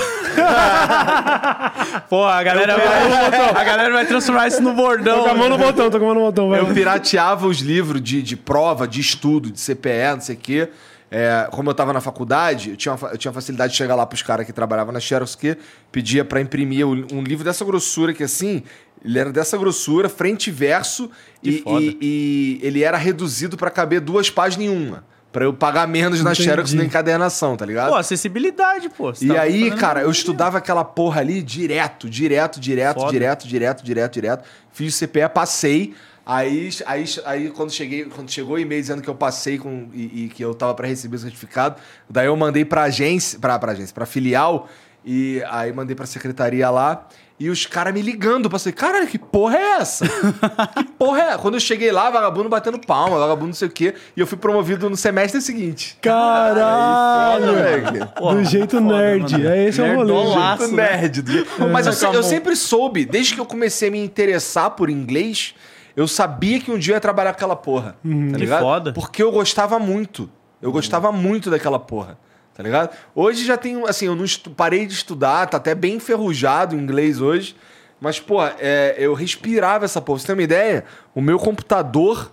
Pô, 2.09 2.23
a 2.25 2.41
galera, 2.43 2.77
vai, 2.77 3.49
a 3.49 3.63
galera 3.63 3.93
vai 3.93 4.05
transformar 4.05 4.47
isso 4.47 4.61
no 4.61 4.73
bordão. 4.73 5.17
Tô 5.19 5.23
com 5.25 5.29
a 5.29 5.33
mão 5.33 5.49
no 5.49 5.57
botão, 5.57 5.89
tô 5.89 5.97
com 5.99 6.05
a 6.05 6.07
mão 6.07 6.15
no 6.15 6.21
botão, 6.27 6.49
vai. 6.49 6.59
Eu 6.59 6.67
pirateava 6.67 7.47
os 7.47 7.59
livros 7.59 8.01
de, 8.01 8.21
de 8.21 8.35
prova, 8.37 8.87
de 8.87 9.01
estudo, 9.01 9.51
de 9.51 9.59
CPE, 9.59 10.13
não 10.13 10.21
sei 10.21 10.35
o 10.35 10.39
quê. 10.39 10.69
É, 11.13 11.45
como 11.51 11.69
eu 11.69 11.73
tava 11.73 11.91
na 11.91 11.99
faculdade, 11.99 12.69
eu 12.69 12.77
tinha, 12.77 12.95
uma 12.95 13.09
eu 13.09 13.17
tinha 13.17 13.33
facilidade 13.33 13.73
de 13.73 13.77
chegar 13.77 13.95
lá 13.95 14.05
pros 14.05 14.21
caras 14.21 14.45
que 14.45 14.53
trabalhavam 14.53 14.93
na 14.93 14.99
Xerox 15.01 15.35
que 15.35 15.57
pedia 15.91 16.23
pra 16.23 16.39
imprimir 16.39 16.87
um 16.87 17.21
livro 17.21 17.43
dessa 17.43 17.65
grossura 17.65 18.13
que 18.13 18.23
assim, 18.23 18.63
ele 19.03 19.19
era 19.19 19.29
dessa 19.29 19.57
grossura, 19.57 20.07
frente 20.07 20.47
e 20.47 20.51
verso, 20.51 21.11
e, 21.43 21.61
e- 21.67 21.97
e 22.01 22.59
ele 22.65 22.81
era 22.81 22.97
reduzido 22.97 23.57
pra 23.57 23.69
caber 23.69 23.99
duas 23.99 24.29
páginas 24.29 24.67
em 24.67 24.69
uma. 24.69 25.03
Pra 25.33 25.45
eu 25.45 25.53
pagar 25.53 25.87
menos 25.87 26.21
na 26.21 26.31
Entendi. 26.31 26.43
Xerox 26.49 26.73
na 26.73 26.83
encadernação, 26.83 27.55
tá 27.55 27.65
ligado? 27.65 27.89
Pô, 27.89 27.95
acessibilidade, 27.95 28.89
pô. 28.89 29.13
Você 29.13 29.23
E 29.25 29.27
tava 29.29 29.39
aí, 29.41 29.71
cara, 29.71 30.01
eu 30.01 30.11
estudava 30.11 30.57
aquela 30.57 30.83
porra 30.83 31.21
ali 31.21 31.41
direto, 31.41 32.09
direto, 32.09 32.59
direto, 32.59 32.99
Foda. 32.99 33.11
direto, 33.11 33.47
direto, 33.47 33.81
direto, 33.83 34.13
direto. 34.13 34.43
Fiz 34.73 34.93
o 34.93 34.97
CPE, 34.97 35.29
passei. 35.33 35.93
Aí, 36.25 36.69
aí, 36.85 37.05
aí 37.25 37.49
quando, 37.49 37.71
cheguei, 37.71 38.05
quando 38.05 38.29
chegou 38.29 38.55
o 38.55 38.59
e-mail 38.59 38.81
dizendo 38.81 39.01
que 39.01 39.09
eu 39.09 39.15
passei 39.15 39.57
com, 39.57 39.87
e, 39.93 40.25
e 40.25 40.29
que 40.29 40.43
eu 40.43 40.53
tava 40.53 40.73
para 40.75 40.87
receber 40.87 41.15
o 41.15 41.19
certificado, 41.19 41.75
daí 42.09 42.27
eu 42.27 42.35
mandei 42.37 42.63
pra 42.63 42.83
agência, 42.83 43.39
pra, 43.39 43.57
pra 43.57 43.71
agência, 43.71 43.93
pra 43.93 44.05
filial, 44.05 44.69
e 45.03 45.41
aí 45.49 45.73
mandei 45.73 45.95
pra 45.95 46.05
secretaria 46.05 46.69
lá. 46.69 47.07
E 47.39 47.49
os 47.49 47.65
caras 47.65 47.91
me 47.91 48.03
ligando, 48.03 48.45
eu 48.45 48.51
passei, 48.51 48.71
caralho, 48.71 49.07
que 49.07 49.17
porra 49.17 49.57
é 49.57 49.79
essa? 49.79 50.05
que 50.77 50.83
porra 50.99 51.21
é 51.21 51.27
essa? 51.29 51.37
Quando 51.39 51.55
eu 51.55 51.59
cheguei 51.59 51.91
lá, 51.91 52.07
vagabundo 52.11 52.47
batendo 52.47 52.77
palma, 52.77 53.17
vagabundo 53.17 53.47
não 53.47 53.53
sei 53.55 53.67
o 53.67 53.71
quê, 53.71 53.95
e 54.15 54.19
eu 54.19 54.27
fui 54.27 54.37
promovido 54.37 54.87
no 54.87 54.95
semestre 54.95 55.41
seguinte. 55.41 55.97
Caralho! 56.03 57.47
moleque. 57.47 58.13
Porra, 58.15 58.35
do 58.35 58.43
jeito 58.43 58.77
foda, 58.79 58.95
nerd. 58.95 59.31
mano. 59.31 59.49
É 59.49 59.67
esse 59.67 59.81
é 59.81 59.91
o 59.91 59.95
rolê. 59.95 60.13
Muito 60.13 60.67
né? 60.67 60.97
nerd. 61.01 61.21
do 61.23 61.31
jeito- 61.31 61.49
Mas 61.71 61.87
eu, 62.03 62.13
eu 62.13 62.21
sempre 62.21 62.55
soube, 62.55 63.05
desde 63.05 63.33
que 63.33 63.41
eu 63.41 63.45
comecei 63.45 63.89
a 63.89 63.91
me 63.91 63.97
interessar 64.03 64.69
por 64.69 64.87
inglês, 64.91 65.55
eu 65.95 66.07
sabia 66.07 66.59
que 66.59 66.71
um 66.71 66.77
dia 66.77 66.93
eu 66.93 66.97
ia 66.97 67.01
trabalhar 67.01 67.31
com 67.31 67.37
aquela 67.37 67.55
porra. 67.55 67.91
Tá 67.91 67.97
Que 68.03 68.37
ligado? 68.37 68.61
foda. 68.61 68.93
Porque 68.93 69.21
eu 69.21 69.31
gostava 69.31 69.77
muito. 69.79 70.29
Eu 70.61 70.71
gostava 70.71 71.11
muito 71.11 71.49
daquela 71.49 71.79
porra. 71.79 72.17
Tá 72.53 72.61
ligado? 72.61 72.95
Hoje 73.15 73.45
já 73.45 73.57
tenho, 73.57 73.87
assim, 73.87 74.05
eu 74.05 74.15
não 74.15 74.25
parei 74.55 74.85
de 74.85 74.93
estudar, 74.93 75.47
tá 75.47 75.57
até 75.57 75.73
bem 75.73 75.95
enferrujado 75.95 76.75
o 76.75 76.79
inglês 76.79 77.21
hoje. 77.21 77.55
Mas, 77.99 78.19
pô, 78.19 78.43
é, 78.43 78.95
eu 78.97 79.13
respirava 79.13 79.85
essa 79.85 80.01
porra. 80.01 80.19
Você 80.19 80.27
ter 80.27 80.33
uma 80.33 80.43
ideia? 80.43 80.83
O 81.15 81.21
meu 81.21 81.37
computador 81.37 82.31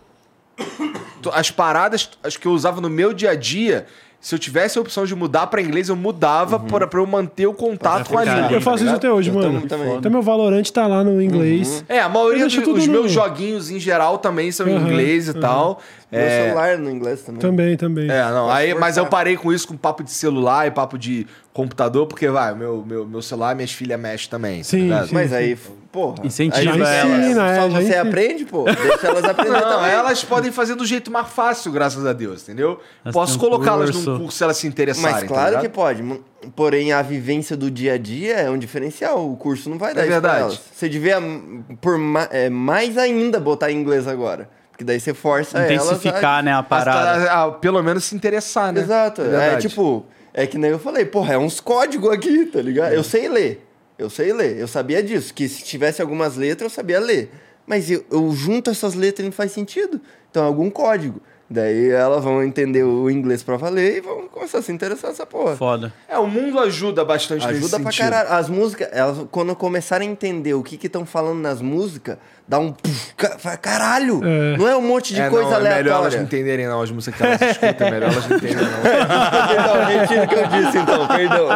as 1.33 1.51
paradas 1.51 2.11
as 2.23 2.37
que 2.37 2.47
eu 2.47 2.53
usava 2.53 2.81
no 2.81 2.89
meu 2.89 3.13
dia 3.13 3.31
a 3.31 3.35
dia, 3.35 3.87
se 4.21 4.35
eu 4.35 4.39
tivesse 4.39 4.77
a 4.79 4.81
opção 4.81 5.07
de 5.07 5.15
mudar 5.15 5.47
pra 5.47 5.63
inglês, 5.63 5.89
eu 5.89 5.95
mudava 5.97 6.59
pra, 6.59 6.87
pra 6.89 7.01
eu 7.01 7.07
manter 7.07 7.47
o 7.47 7.55
contato 7.55 8.09
com 8.11 8.19
a 8.19 8.25
língua. 8.25 8.53
Eu 8.53 8.61
faço 8.61 8.79
tá 8.79 8.85
isso 8.87 8.97
até 8.97 9.11
hoje, 9.11 9.31
Eu 9.31 9.35
mano. 9.35 9.61
também. 9.63 9.97
Então 9.97 10.11
meu 10.11 10.23
Valorant 10.23 10.69
tá 10.71 10.87
lá 10.87 11.05
no 11.05 11.23
inglês. 11.23 11.85
É, 11.89 12.01
a 12.01 12.09
maioria 12.09 12.49
dos 12.49 12.87
meus 12.89 13.13
joguinhos 13.13 13.71
em 13.71 13.79
geral 13.79 14.19
também 14.19 14.51
são 14.51 14.67
em 14.69 14.77
inglês 14.77 15.29
e 15.29 15.35
tal. 15.35 15.81
Meu 16.11 16.21
É, 16.23 16.45
celular 16.47 16.79
no 16.79 16.91
inglês 16.91 17.21
também. 17.23 17.41
Também, 17.41 17.77
também. 17.77 18.11
é, 18.11 18.23
não, 18.31 18.49
aí, 18.51 18.73
mas 18.75 18.97
eu 18.97 19.03
forçar. 19.05 19.11
parei 19.11 19.37
com 19.37 19.53
isso, 19.53 19.69
com 19.69 19.77
papo 19.77 20.03
de 20.03 20.11
celular 20.11 20.67
e 20.67 20.71
papo 20.71 20.97
de 20.97 21.27
computador, 21.53 22.07
porque, 22.07 22.29
vai, 22.29 22.55
meu, 22.55 22.83
meu, 22.87 23.05
meu 23.07 23.21
celular, 23.21 23.55
minhas 23.55 23.73
filhas 23.73 24.01
mexem 24.01 24.31
também. 24.31 24.59
tá 24.59 24.65
Sim, 24.65 24.83
ligado? 24.85 25.09
sim. 25.09 25.15
Mas 25.15 25.33
aí, 25.35 25.55
porra. 25.93 26.25
Incentiva 26.25 26.73
aí, 26.73 26.81
elas. 26.97 27.21
ensina, 27.27 27.47
é, 27.51 27.57
Só 27.61 27.69
você 27.69 27.83
ensina. 27.83 28.01
aprende, 28.03 28.45
pô. 28.47 28.65
Deixa 28.65 29.07
elas 29.07 29.25
aprenderem 29.25 29.61
Não, 29.61 29.69
também. 29.79 29.91
elas 29.91 30.25
podem 30.25 30.51
fazer 30.51 30.77
do 30.77 30.87
jeito 30.87 31.11
mais 31.11 31.29
fácil, 31.29 31.71
graças 31.73 32.07
a 32.07 32.13
Deus, 32.15 32.43
entendeu? 32.43 32.81
Elas 33.05 33.13
Posso 33.13 33.37
um 33.37 33.39
colocá-las 33.41 33.91
curso. 33.91 34.11
num 34.13 34.19
curso 34.21 34.39
se 34.39 34.45
elas 34.45 34.57
se 34.57 34.67
interessarem. 34.67 35.13
Mas 35.13 35.21
tá 35.23 35.29
claro 35.29 35.47
ligado? 35.49 35.63
que 35.63 35.69
pode. 35.69 36.03
Porém, 36.57 36.91
a 36.93 37.03
vivência 37.03 37.55
do 37.55 37.71
dia 37.71 37.95
a 37.95 37.99
dia 37.99 38.35
é 38.37 38.49
um 38.51 38.57
diferencial. 38.57 39.31
O 39.31 39.37
curso 39.37 39.69
não 39.69 39.77
vai 39.77 39.93
dar 39.93 40.03
É 40.03 40.05
isso 40.09 40.21
pra 40.21 40.21
verdade. 40.31 40.43
elas. 40.55 40.61
Você 40.73 40.89
devia, 40.89 41.19
hum, 41.19 41.63
por 41.83 41.99
ma- 41.99 42.29
é, 42.31 42.49
mais 42.49 42.97
ainda, 42.97 43.39
botar 43.39 43.71
em 43.71 43.77
inglês 43.79 44.07
agora. 44.09 44.49
Porque 44.79 44.85
daí 44.85 45.01
você 45.01 45.13
força 45.13 45.59
elas 45.59 45.73
Intensificar, 45.73 46.41
né, 46.41 46.53
a 46.53 46.63
parada. 46.63 47.27
tá, 47.27 47.43
ah, 47.43 47.51
pelo 47.51 47.83
menos 47.83 48.05
se 48.05 48.15
interessar, 48.15 48.69
a... 48.69 48.73
né? 48.73 48.81
Exato. 48.81 49.23
É, 49.23 49.25
verdade. 49.25 49.69
tipo... 49.69 50.07
É 50.33 50.47
que 50.47 50.57
nem 50.57 50.71
eu 50.71 50.79
falei. 50.79 51.05
Porra, 51.05 51.35
é 51.35 51.39
uns 51.39 51.59
códigos 51.59 52.13
aqui, 52.13 52.47
tá 52.47 52.63
ligado? 52.63 52.93
Eu 52.93 53.03
sei 53.03 53.29
ler. 53.29 53.67
Eu 53.99 54.09
sei 54.09 54.33
ler. 54.33 54.57
Eu 54.57 54.69
sabia 54.69 55.03
disso. 55.03 55.35
Que 55.35 55.49
se 55.49 55.65
tivesse 55.65 56.01
algumas 56.01 56.37
letras, 56.37 56.71
eu 56.71 56.77
sabia 56.77 57.01
ler. 57.01 57.29
mas 57.67 57.91
eu, 57.91 58.05
eu 58.09 58.31
junto 58.31 58.71
essas 58.71 58.95
letras 58.95 59.25
e 59.25 59.31
não 59.31 59.33
faz 59.33 59.51
sentido. 59.51 60.01
Então 60.31 60.45
é 60.45 60.47
algum 60.47 60.71
código. 60.71 61.21
Daí 61.51 61.89
elas 61.91 62.23
vão 62.23 62.43
entender 62.43 62.83
o 62.83 63.09
inglês 63.11 63.43
pra 63.43 63.57
valer 63.57 63.97
e 63.97 64.01
vão 64.03 64.29
começar 64.29 64.59
a 64.59 64.63
se 64.63 64.71
interessar 64.71 65.09
nessa 65.11 65.25
porra. 65.25 65.57
Foda. 65.57 65.91
É, 66.07 66.19
o 66.19 66.27
mundo 66.27 66.59
ajuda 66.61 67.03
bastante 67.07 67.47
nesse 67.47 67.57
Ajuda 67.59 67.81
pra 67.81 67.91
sentido. 67.91 68.11
caralho. 68.11 68.33
As 68.35 68.51
músicas, 68.51 68.89
elas, 68.93 69.27
quando 69.31 69.57
começarem 69.57 70.09
a 70.09 70.13
entender 70.13 70.53
o 70.53 70.63
que 70.63 70.79
estão 70.87 71.07
falando 71.07 71.39
nas 71.41 71.63
músicas, 71.63 72.19
dá 72.47 72.59
um. 72.59 72.71
puf, 72.71 73.15
Caralho! 73.63 74.21
É. 74.23 74.59
Não 74.59 74.69
é 74.69 74.77
um 74.77 74.83
monte 74.83 75.15
de 75.15 75.23
É, 75.23 75.31
coisa 75.31 75.49
não, 75.49 75.57
é 75.57 75.61
melhor 75.61 75.71
elas 75.73 75.87
aleatória. 75.87 76.19
não 76.19 76.25
entenderem 76.27 76.67
não, 76.67 76.83
as 76.83 76.91
músicas 76.91 77.17
que 77.19 77.27
elas 77.27 77.41
escutam, 77.41 77.87
é 77.87 77.91
melhor 77.93 78.13
elas 78.13 78.29
não 78.29 78.37
entenderem 78.37 78.65
não. 78.69 78.83
Perdão, 79.49 79.85
retiro 79.87 80.23
o 80.25 80.29
que 80.29 80.35
eu 80.35 80.47
disse 80.49 80.79
então, 80.79 81.07
perdão. 81.09 81.49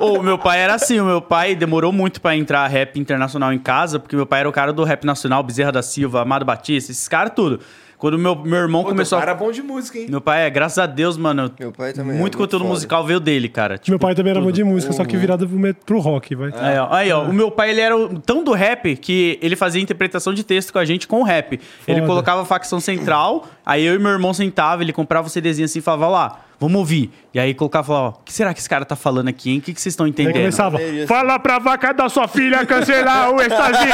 O 0.00 0.22
meu 0.22 0.38
pai 0.38 0.60
era 0.60 0.74
assim, 0.74 1.00
o 1.00 1.04
meu 1.04 1.20
pai 1.20 1.56
demorou 1.56 1.90
muito 1.92 2.20
pra 2.20 2.36
entrar 2.36 2.64
rap 2.68 2.98
internacional 2.98 3.52
em 3.52 3.58
casa, 3.58 3.98
porque 3.98 4.14
meu 4.14 4.26
pai 4.26 4.40
era 4.40 4.48
o 4.48 4.52
cara 4.52 4.72
do 4.72 4.84
rap 4.84 5.04
nacional, 5.04 5.42
Bezerra 5.42 5.72
da 5.72 5.82
Silva, 5.82 6.22
Amado 6.22 6.44
Batista, 6.44 6.92
esses 6.92 7.08
caras 7.08 7.32
tudo. 7.34 7.58
Quando 8.04 8.18
meu, 8.18 8.36
meu 8.36 8.58
irmão 8.58 8.82
Pô, 8.82 8.90
começou 8.90 9.16
teu 9.16 9.22
a... 9.22 9.26
cara 9.26 9.32
é 9.32 9.42
bom 9.42 9.50
de 9.50 9.62
música, 9.62 9.98
hein? 9.98 10.08
Meu 10.10 10.20
pai 10.20 10.46
é, 10.46 10.50
graças 10.50 10.76
a 10.76 10.84
Deus, 10.84 11.16
mano. 11.16 11.50
Meu 11.58 11.72
pai 11.72 11.94
também 11.94 12.10
é 12.10 12.18
Muito 12.18 12.20
muito 12.20 12.36
conteúdo 12.36 12.64
foda. 12.64 12.74
musical 12.74 13.02
veio 13.06 13.18
dele, 13.18 13.48
cara. 13.48 13.78
Tipo, 13.78 13.92
Meu 13.92 13.98
pai 13.98 14.14
também 14.14 14.30
era 14.30 14.40
tudo. 14.40 14.44
muito 14.44 14.56
de 14.56 14.62
música, 14.62 14.92
só 14.92 15.06
que 15.06 15.16
virado 15.16 15.48
pro, 15.86 16.00
rock, 16.00 16.34
vai. 16.34 16.52
Aí, 16.54 16.78
ó, 16.78 16.88
aí, 16.90 17.10
ó, 17.10 17.22
o 17.22 17.32
meu 17.32 17.50
pai, 17.50 17.70
ele 17.70 17.80
era 17.80 17.94
tão 18.26 18.44
do 18.44 18.52
rap 18.52 18.94
que 18.96 19.38
ele 19.40 19.56
fazia 19.56 19.80
interpretação 19.80 20.34
de 20.34 20.44
texto 20.44 20.70
com 20.70 20.78
a 20.78 20.84
gente 20.84 21.08
com 21.08 21.20
o 21.20 21.22
rap. 21.22 21.58
Ele 21.88 22.00
Foda. 22.00 22.06
colocava 22.06 22.42
a 22.42 22.44
facção 22.44 22.78
central, 22.78 23.46
aí 23.64 23.82
eu 23.82 23.94
e 23.94 23.98
meu 23.98 24.10
irmão 24.10 24.34
sentava, 24.34 24.82
ele 24.82 24.92
comprava 24.92 25.26
o 25.26 25.30
CDzinho 25.30 25.64
assim 25.64 25.78
e 25.78 25.82
falava, 25.82 26.06
lá, 26.08 26.40
vamos 26.60 26.78
ouvir. 26.78 27.10
E 27.32 27.38
aí 27.40 27.52
colocava, 27.52 27.92
ó, 27.92 28.08
o 28.10 28.12
que 28.24 28.32
será 28.32 28.54
que 28.54 28.60
esse 28.60 28.68
cara 28.68 28.84
tá 28.84 28.94
falando 28.94 29.28
aqui, 29.28 29.50
hein? 29.50 29.58
O 29.58 29.60
que, 29.60 29.74
que 29.74 29.80
vocês 29.80 29.92
estão 29.92 30.06
Aí 30.06 30.10
entendendo? 30.10 30.34
começava, 30.34 30.80
Isso. 30.80 31.06
fala 31.08 31.38
pra 31.38 31.58
vaca 31.58 31.92
da 31.92 32.08
sua 32.08 32.28
filha 32.28 32.64
cancelar 32.64 33.30
o 33.32 33.40
êxtase. 33.42 33.88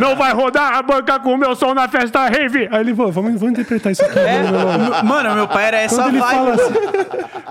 Não 0.00 0.16
vai 0.16 0.32
rodar 0.32 0.74
a 0.74 0.82
banca 0.82 1.18
com 1.20 1.34
o 1.34 1.36
meu 1.38 1.54
som 1.54 1.72
na 1.74 1.86
festa 1.88 2.26
rave. 2.28 2.68
Aí 2.72 2.80
ele, 2.80 2.92
pô, 2.94 3.10
vamos, 3.12 3.32
vamos 3.38 3.50
interpretar 3.52 3.92
isso 3.92 4.04
aqui. 4.04 4.18
É, 4.18 4.42
vamos, 4.42 4.62
vamos. 4.62 4.98
m- 4.98 5.02
mano, 5.08 5.34
meu 5.36 5.46
pai 5.48 5.66
era 5.66 5.78
essa 5.80 5.96
Quando 6.02 6.08
ele 6.08 6.18
vibe. 6.18 6.34
fala 6.34 6.54
assim, 6.54 6.74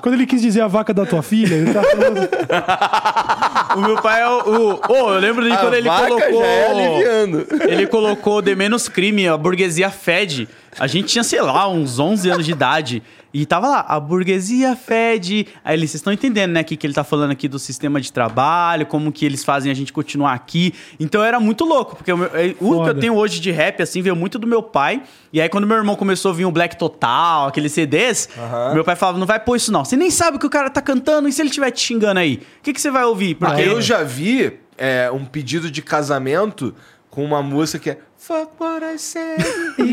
quando 0.01 0.15
ele 0.15 0.25
quis 0.25 0.41
dizer 0.41 0.61
a 0.61 0.67
vaca 0.67 0.93
da 0.93 1.05
tua 1.05 1.23
filha, 1.23 1.55
ele 1.55 1.73
tá 1.73 1.81
falando 1.81 2.29
O 3.77 3.81
meu 3.81 4.01
pai 4.01 4.21
é 4.21 4.27
o. 4.27 4.39
o- 4.39 4.81
Ô, 4.87 5.13
eu 5.13 5.19
lembro 5.19 5.43
de 5.43 5.51
A 5.51 5.57
quando 5.57 5.73
ele 5.73 5.87
vaca 5.87 6.07
colocou. 6.07 6.39
já 6.41 6.45
é 6.45 6.69
aliviando. 6.71 7.47
Ele 7.67 7.87
colocou 7.87 8.41
de 8.41 8.55
menos 8.55 8.87
crime, 8.87 9.27
a 9.27 9.35
burguesia 9.37 9.89
fede. 9.89 10.47
A 10.79 10.87
gente 10.87 11.07
tinha, 11.07 11.23
sei 11.23 11.41
lá, 11.41 11.67
uns 11.67 11.99
11 11.99 12.29
anos 12.29 12.45
de 12.45 12.51
idade. 12.51 13.03
E 13.37 13.45
tava 13.45 13.67
lá, 13.67 13.85
a 13.85 13.99
burguesia 13.99 14.77
fede. 14.77 15.45
Aí 15.63 15.75
ele, 15.75 15.81
vocês 15.87 15.95
estão 15.95 16.13
entendendo, 16.13 16.51
né, 16.53 16.63
que, 16.63 16.77
que 16.77 16.87
ele 16.87 16.93
tá 16.93 17.03
falando 17.03 17.31
aqui 17.31 17.49
do 17.49 17.59
sistema 17.59 17.99
de 17.99 18.09
trabalho, 18.11 18.85
como 18.85 19.11
que 19.11 19.25
eles 19.25 19.43
fazem 19.43 19.69
a 19.69 19.75
gente 19.75 19.91
continuar 19.91 20.31
aqui. 20.33 20.73
Então 20.97 21.21
era 21.21 21.37
muito 21.39 21.65
louco, 21.65 21.97
porque 21.97 22.13
o, 22.13 22.17
meu- 22.17 22.29
é, 22.33 22.55
o 22.61 22.83
que 22.83 22.89
eu 22.91 22.99
tenho 22.99 23.13
hoje 23.15 23.41
de 23.41 23.51
rap, 23.51 23.81
assim, 23.83 24.01
veio 24.01 24.15
muito 24.15 24.39
do 24.39 24.47
meu 24.47 24.63
pai. 24.63 25.03
E 25.33 25.41
aí 25.41 25.49
quando 25.49 25.67
meu 25.67 25.75
irmão 25.75 25.97
começou 25.97 26.31
a 26.31 26.33
vir 26.33 26.45
o 26.45 26.51
Black 26.51 26.77
Total, 26.77 27.47
aqueles 27.47 27.73
CDs, 27.73 28.29
meu 28.73 28.83
pai 28.85 28.95
falava, 28.95 29.17
não 29.17 29.27
vai 29.27 29.39
pôr 29.39 29.57
isso 29.57 29.69
não. 29.71 29.83
Você 29.83 29.97
nem 29.97 30.09
sabe 30.09 30.37
o 30.37 30.39
que 30.39 30.45
o 30.45 30.49
cara 30.49 30.69
tá 30.69 30.81
cantando, 30.81 31.27
e 31.27 31.33
se 31.33 31.41
ele 31.41 31.49
estiver 31.49 31.71
te 31.71 31.81
xingando 31.81 32.19
aí? 32.21 32.35
O 32.59 32.63
que, 32.63 32.71
que 32.71 32.79
você 32.79 32.89
vai 32.89 33.03
ouvir? 33.03 33.35
Porque 33.35 33.53
Porque 33.53 33.69
eu 33.69 33.81
já 33.81 34.01
vi 34.01 34.53
é, 34.77 35.11
um 35.11 35.25
pedido 35.25 35.69
de 35.69 35.81
casamento 35.81 36.73
com 37.09 37.23
uma 37.23 37.41
música 37.41 37.79
que 37.79 37.89
é 37.89 37.97
Fuck 38.27 38.53
what 38.59 38.83
I 38.83 38.97
said, 38.97 39.37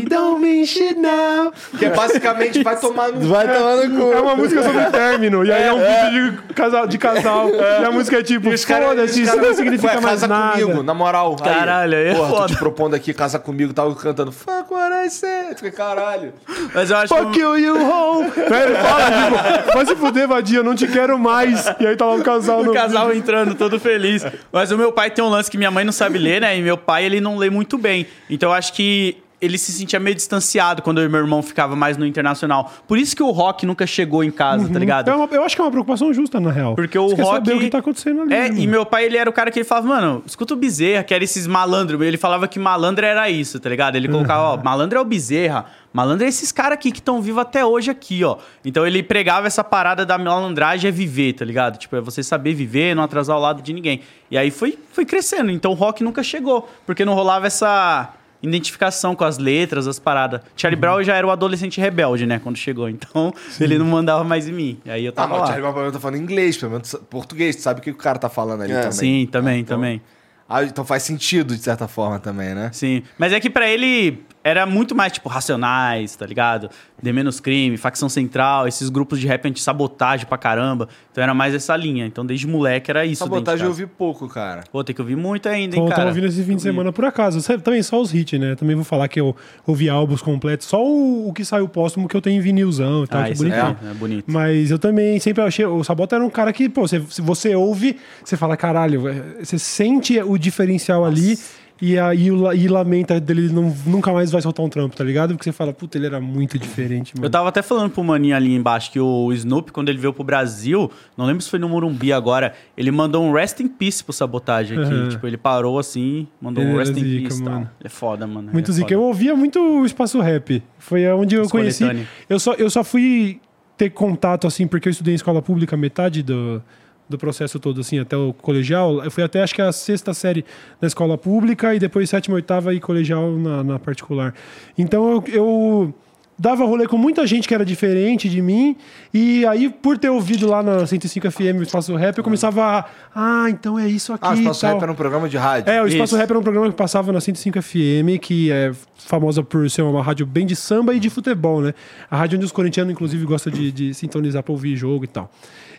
don't 0.09 0.41
mean 0.41 0.65
shit 0.65 0.97
now. 0.97 1.53
Que 1.77 1.85
é 1.85 1.89
basicamente 1.91 2.63
vai 2.63 2.79
tomar 2.79 3.11
no 3.11 3.27
Vai 3.29 3.45
tomar 3.45 3.75
no 3.75 3.95
cu. 3.95 4.11
É 4.11 4.21
uma 4.21 4.35
música 4.35 4.63
sobre 4.63 4.85
término, 4.85 5.45
e 5.45 5.51
aí 5.51 5.61
é 5.61 5.71
um 5.71 5.77
vídeo 5.77 6.31
de 6.47 6.53
casal. 6.55 6.87
De 6.87 6.97
casal 6.97 7.49
e 7.51 7.85
a 7.85 7.91
música 7.91 8.17
é 8.17 8.23
tipo, 8.23 8.49
foda-se, 8.57 9.21
isso 9.21 9.35
não 9.35 9.53
significa 9.53 9.93
Ué, 9.93 10.01
mais 10.01 10.21
casa 10.21 10.27
nada. 10.27 10.59
comigo, 10.59 10.81
na 10.81 10.95
moral. 10.95 11.35
Aí, 11.43 11.47
Caralho, 11.47 11.95
aí 11.95 12.07
é 12.07 12.15
Porra, 12.15 12.27
tô 12.27 12.35
foda. 12.35 12.47
te 12.47 12.57
propondo 12.57 12.95
aqui, 12.95 13.13
casa 13.13 13.37
comigo 13.37 13.69
e 13.69 13.73
tal, 13.75 13.93
cantando 13.93 14.31
Fuck 14.31 14.73
what 14.73 14.91
I 15.05 15.11
said. 15.11 15.51
Eu 15.51 15.55
falei, 15.57 15.71
Caralho. 15.71 16.33
Mas 16.73 16.89
eu 16.89 16.97
acho 16.97 17.15
Fuck 17.15 17.31
que. 17.33 17.39
you, 17.39 17.55
you 17.59 17.75
home. 17.75 18.31
Aí 18.35 18.63
ele 18.63 18.75
fala, 18.75 19.61
tipo, 19.61 19.73
vai 19.75 19.85
se 19.85 19.95
fuder, 19.95 20.27
vadia, 20.27 20.57
eu 20.57 20.63
não 20.63 20.73
te 20.73 20.87
quero 20.87 21.19
mais. 21.19 21.67
E 21.79 21.85
aí 21.85 21.95
tá 21.95 22.07
lá 22.07 22.13
um 22.13 22.23
casal 22.23 22.63
no 22.63 22.71
O 22.71 22.73
casal 22.73 23.13
entrando 23.13 23.53
todo 23.53 23.79
feliz. 23.79 24.25
Mas 24.51 24.71
o 24.71 24.77
meu 24.77 24.91
pai 24.91 25.11
tem 25.11 25.23
um 25.23 25.29
lance 25.29 25.51
que 25.51 25.57
minha 25.57 25.69
mãe 25.69 25.85
não 25.85 25.93
sabe 25.93 26.17
ler, 26.17 26.41
né? 26.41 26.57
E 26.57 26.63
meu 26.63 26.79
pai, 26.79 27.05
ele 27.05 27.21
não 27.21 27.37
lê 27.37 27.51
muito 27.51 27.77
bem. 27.77 28.07
Então 28.33 28.49
eu 28.49 28.53
acho 28.53 28.73
que 28.73 29.17
ele 29.41 29.57
se 29.57 29.73
sentia 29.73 29.99
meio 29.99 30.15
distanciado 30.15 30.81
quando 30.81 31.01
eu 31.01 31.05
e 31.05 31.09
meu 31.09 31.19
irmão 31.19 31.41
ficava 31.43 31.75
mais 31.75 31.97
no 31.97 32.05
internacional. 32.05 32.71
Por 32.87 32.97
isso 32.97 33.13
que 33.13 33.21
o 33.21 33.29
rock 33.29 33.65
nunca 33.65 33.85
chegou 33.85 34.23
em 34.23 34.31
casa, 34.31 34.69
tá 34.71 34.79
ligado? 34.79 35.09
É 35.09 35.13
uma- 35.13 35.27
eu 35.29 35.43
acho 35.43 35.53
que 35.53 35.61
é 35.61 35.65
uma 35.65 35.69
preocupação 35.71 36.13
justa, 36.13 36.39
na 36.39 36.49
real. 36.49 36.75
Porque 36.75 36.97
o 36.97 37.09
Você 37.09 37.21
rock. 37.21 37.35
saber 37.35 37.53
o 37.57 37.59
que 37.59 37.69
tá 37.69 37.79
acontecendo 37.79 38.21
ali. 38.21 38.33
É, 38.33 38.49
né, 38.49 38.57
e 38.61 38.65
meu 38.65 38.85
pai, 38.85 39.03
ele 39.03 39.17
era 39.17 39.29
o 39.29 39.33
cara 39.33 39.51
que 39.51 39.59
ele 39.59 39.65
falava, 39.65 39.85
mano, 39.85 40.23
escuta 40.25 40.53
o 40.53 40.55
Bezerra, 40.55 41.03
que 41.03 41.13
era 41.13 41.21
esses 41.25 41.45
malandros. 41.45 41.99
Ele 42.01 42.15
falava 42.15 42.47
que 42.47 42.57
malandro 42.57 43.05
era 43.05 43.29
isso, 43.29 43.59
tá 43.59 43.67
ligado? 43.69 43.97
Ele 43.97 44.07
colocava, 44.07 44.43
ó, 44.43 44.63
malandro 44.63 44.97
é 44.97 45.01
o 45.01 45.05
Bezerra. 45.05 45.65
Malandro 45.91 46.25
é 46.25 46.29
esses 46.29 46.49
caras 46.53 46.75
aqui 46.75 46.89
que 46.89 46.99
estão 46.99 47.21
vivos 47.21 47.41
até 47.41 47.65
hoje 47.65 47.91
aqui, 47.91 48.23
ó. 48.23 48.37
Então 48.63 48.87
ele 48.87 49.03
pregava 49.03 49.45
essa 49.45 49.61
parada 49.63 50.05
da 50.05 50.17
malandragem 50.17 50.87
é 50.87 50.91
viver, 50.91 51.33
tá 51.33 51.43
ligado? 51.43 51.77
Tipo, 51.77 51.97
é 51.97 52.01
você 52.01 52.23
saber 52.23 52.53
viver, 52.53 52.95
não 52.95 53.03
atrasar 53.03 53.35
o 53.35 53.41
lado 53.41 53.61
de 53.61 53.73
ninguém. 53.73 53.99
E 54.31 54.37
aí 54.37 54.49
foi, 54.49 54.79
foi 54.93 55.03
crescendo. 55.05 55.51
Então 55.51 55.71
o 55.71 55.75
rock 55.75 56.01
nunca 56.01 56.23
chegou, 56.23 56.69
porque 56.85 57.03
não 57.03 57.13
rolava 57.13 57.45
essa 57.45 58.09
identificação 58.43 59.15
com 59.15 59.23
as 59.23 59.37
letras, 59.37 59.87
as 59.87 59.97
paradas. 59.97 60.41
Charlie 60.55 60.79
Brown 60.79 61.01
já 61.03 61.15
era 61.15 61.25
o 61.25 61.31
adolescente 61.31 61.79
rebelde, 61.81 62.25
né, 62.25 62.39
quando 62.43 62.57
chegou. 62.57 62.87
Então 62.89 63.33
ele 63.59 63.77
não 63.77 63.85
mandava 63.85 64.23
mais 64.23 64.47
em 64.47 64.51
mim. 64.51 64.79
Aí 64.85 65.05
eu 65.05 65.11
Ah, 65.11 65.15
tava 65.15 65.29
mas 65.35 65.43
o. 65.43 65.45
Charlie 65.45 65.61
Brown 65.61 65.71
pelo 65.73 65.83
menos 65.85 65.93
tá 65.93 65.99
falando 65.99 66.21
inglês, 66.21 66.57
pelo 66.57 66.71
menos 66.73 66.93
português. 67.09 67.55
Tu 67.55 67.61
sabe 67.61 67.79
o 67.79 67.83
que 67.83 67.91
o 67.91 67.95
cara 67.95 68.19
tá 68.19 68.29
falando 68.29 68.61
ali 68.61 68.73
É. 68.73 68.75
também. 68.81 68.91
Sim, 68.91 69.25
também, 69.31 69.59
Então- 69.61 69.77
também. 69.77 70.01
Ah, 70.47 70.63
então 70.63 70.83
faz 70.85 71.01
sentido, 71.03 71.55
de 71.55 71.63
certa 71.63 71.87
forma, 71.87 72.19
também, 72.19 72.53
né? 72.53 72.69
Sim. 72.73 73.01
Mas 73.17 73.31
é 73.33 73.39
que 73.39 73.49
pra 73.49 73.67
ele 73.67 74.23
era 74.43 74.65
muito 74.65 74.93
mais, 74.93 75.13
tipo, 75.13 75.29
Racionais, 75.29 76.15
tá 76.15 76.25
ligado? 76.25 76.69
De 77.01 77.13
Menos 77.13 77.39
Crime, 77.39 77.77
Facção 77.77 78.09
Central, 78.09 78.67
esses 78.67 78.89
grupos 78.89 79.19
de 79.19 79.27
rap 79.27 79.47
anti-sabotagem 79.47 80.25
pra 80.25 80.37
caramba. 80.37 80.89
Então 81.11 81.23
era 81.23 81.33
mais 81.33 81.53
essa 81.53 81.75
linha. 81.75 82.05
Então 82.05 82.25
desde 82.25 82.45
moleque 82.47 82.91
era 82.91 83.05
isso. 83.05 83.19
Sabotagem 83.23 83.63
eu 83.65 83.69
ouvi 83.69 83.85
pouco, 83.85 84.27
cara. 84.27 84.63
Pô, 84.71 84.83
tem 84.83 84.93
que 84.95 85.01
ouvir 85.01 85.15
muito 85.15 85.47
ainda, 85.47 85.75
hein, 85.75 85.81
Então, 85.81 85.83
eu 85.83 85.89
cara. 85.89 85.95
tava 85.97 86.09
ouvindo 86.09 86.27
esse 86.27 86.43
fim 86.43 86.55
de 86.55 86.61
semana 86.61 86.91
por 86.91 87.05
acaso. 87.05 87.39
Também 87.61 87.81
só 87.83 88.01
os 88.01 88.13
hits, 88.13 88.39
né? 88.39 88.55
Também 88.55 88.75
vou 88.75 88.83
falar 88.85 89.07
que 89.07 89.19
eu 89.19 89.35
ouvi 89.65 89.89
álbuns 89.89 90.21
completos. 90.21 90.67
Só 90.67 90.83
o, 90.83 91.29
o 91.29 91.33
que 91.33 91.45
saiu 91.45 91.67
póstumo 91.67 92.07
que 92.07 92.15
eu 92.15 92.21
tenho 92.21 92.37
em 92.37 92.41
vinilzão 92.41 93.03
e 93.03 93.07
tal, 93.07 93.21
Ah, 93.21 93.25
que 93.25 93.31
isso 93.33 93.43
bonitão. 93.43 93.77
é, 93.85 93.91
é 93.91 93.93
bonito. 93.93 94.25
Mas 94.27 94.71
eu 94.71 94.79
também 94.79 95.19
sempre 95.19 95.41
achei. 95.43 95.65
O 95.65 95.83
Sabota 95.83 96.15
era 96.15 96.25
um 96.25 96.29
cara 96.29 96.51
que, 96.51 96.67
pô, 96.67 96.87
você, 96.87 97.01
se 97.09 97.21
você 97.21 97.55
ouve, 97.55 97.97
você 98.23 98.35
fala, 98.35 98.57
caralho, 98.57 99.07
é, 99.07 99.43
você 99.43 99.57
sente 99.57 100.19
o 100.21 100.37
diferencial 100.37 101.05
ali 101.05 101.37
e, 101.83 101.99
aí 101.99 102.31
o 102.31 102.53
e 102.53 102.67
lamenta 102.69 103.19
dele 103.19 103.49
não, 103.51 103.75
nunca 103.85 104.13
mais 104.13 104.31
vai 104.31 104.41
soltar 104.41 104.65
um 104.65 104.69
trampo, 104.69 104.95
tá 104.95 105.03
ligado? 105.03 105.33
Porque 105.33 105.43
você 105.43 105.51
fala, 105.51 105.73
puta, 105.73 105.97
ele 105.97 106.05
era 106.05 106.21
muito 106.21 106.57
diferente, 106.57 107.13
mano. 107.13 107.25
Eu 107.25 107.29
tava 107.29 107.49
até 107.49 107.61
falando 107.61 107.91
pro 107.91 108.01
maninho 108.01 108.33
ali 108.33 108.55
embaixo 108.55 108.89
que 108.89 108.99
o 109.01 109.33
Snoop, 109.33 109.73
quando 109.73 109.89
ele 109.89 109.97
veio 109.97 110.13
pro 110.13 110.23
Brasil, 110.23 110.89
não 111.17 111.25
lembro 111.25 111.43
se 111.43 111.49
foi 111.49 111.59
no 111.59 111.67
Morumbi 111.67 112.13
agora, 112.13 112.53
ele 112.77 112.89
mandou 112.89 113.21
um 113.21 113.33
rest 113.33 113.59
in 113.59 113.67
peace 113.67 114.01
pro 114.01 114.13
sabotagem 114.13 114.79
aqui. 114.79 114.93
Uhum. 114.93 115.09
Tipo, 115.09 115.27
ele 115.27 115.35
parou 115.35 115.77
assim, 115.77 116.25
mandou 116.41 116.63
Ele 116.63 116.71
um 116.73 116.77
rest 116.77 116.91
in 116.91 117.03
zica, 117.03 117.27
peace 117.27 117.43
mano. 117.43 117.69
É 117.83 117.89
foda, 117.89 118.25
mano. 118.25 118.49
Muito 118.53 118.71
é 118.71 118.73
zica. 118.73 118.87
foda. 118.87 118.95
Eu 118.95 119.01
ouvia 119.01 119.35
muito 119.35 119.59
o 119.59 119.85
espaço 119.85 120.21
rap. 120.21 120.63
Foi 120.77 121.05
onde 121.11 121.35
eu 121.35 121.49
conheci. 121.49 121.83
Eu 122.29 122.39
só, 122.39 122.53
eu 122.53 122.69
só 122.69 122.81
fui 122.83 123.41
ter 123.77 123.89
contato, 123.89 124.47
assim, 124.47 124.67
porque 124.67 124.87
eu 124.87 124.91
estudei 124.91 125.13
em 125.13 125.15
escola 125.15 125.41
pública 125.41 125.75
metade 125.75 126.23
do, 126.23 126.63
do 127.07 127.17
processo 127.17 127.59
todo, 127.59 127.81
assim, 127.81 127.99
até 127.99 128.15
o 128.15 128.33
colegial. 128.33 129.03
Eu 129.03 129.11
fui 129.11 129.23
até, 129.23 129.43
acho 129.43 129.53
que 129.53 129.61
a 129.61 129.71
sexta 129.71 130.13
série 130.13 130.45
na 130.81 130.87
escola 130.87 131.17
pública 131.17 131.73
e 131.75 131.79
depois 131.79 132.09
sétima, 132.09 132.35
oitava 132.35 132.73
e 132.73 132.79
colegial 132.79 133.31
na, 133.31 133.63
na 133.63 133.79
particular. 133.79 134.33
Então 134.77 135.11
eu, 135.11 135.23
eu 135.33 135.93
dava 136.37 136.65
rolê 136.65 136.87
com 136.87 136.97
muita 136.97 137.25
gente 137.27 137.47
que 137.47 137.53
era 137.53 137.65
diferente 137.65 138.27
de 138.27 138.41
mim. 138.41 138.75
E 139.13 139.45
aí, 139.45 139.69
por 139.69 139.97
ter 139.97 140.09
ouvido 140.09 140.47
lá 140.47 140.63
na 140.63 140.85
105 140.85 141.31
FM 141.31 141.59
o 141.59 141.63
Espaço 141.63 141.95
Rap, 141.95 142.17
eu 142.17 142.23
começava 142.23 142.63
a. 142.63 142.85
Ah, 143.13 143.49
então 143.49 143.77
é 143.77 143.87
isso 143.87 144.11
aqui. 144.13 144.25
Ah, 144.25 144.31
o 144.31 144.33
Espaço 144.33 144.61
tal. 144.61 144.73
Rap 144.73 144.83
era 144.83 144.91
um 144.91 144.95
programa 144.95 145.29
de 145.29 145.37
rádio. 145.37 145.71
É, 145.71 145.81
o 145.81 145.87
Espaço 145.87 146.15
Isso. 146.15 146.17
Rap 146.17 146.29
era 146.29 146.39
um 146.39 146.43
programa 146.43 146.69
que 146.69 146.75
passava 146.75 147.11
na 147.11 147.21
105 147.21 147.61
FM, 147.61 148.19
que 148.21 148.51
é 148.51 148.71
famosa 148.95 149.43
por 149.43 149.69
ser 149.69 149.83
uma 149.83 150.01
rádio 150.01 150.25
bem 150.25 150.45
de 150.45 150.55
samba 150.55 150.93
e 150.93 150.99
de 150.99 151.09
futebol, 151.09 151.61
né? 151.61 151.73
A 152.09 152.17
rádio 152.17 152.37
onde 152.37 152.45
os 152.45 152.51
corintianos, 152.51 152.91
inclusive, 152.91 153.25
gostam 153.25 153.51
de, 153.51 153.71
de 153.71 153.93
sintonizar 153.93 154.43
pra 154.43 154.51
ouvir 154.51 154.75
jogo 154.75 155.05
e 155.05 155.07
tal. 155.07 155.29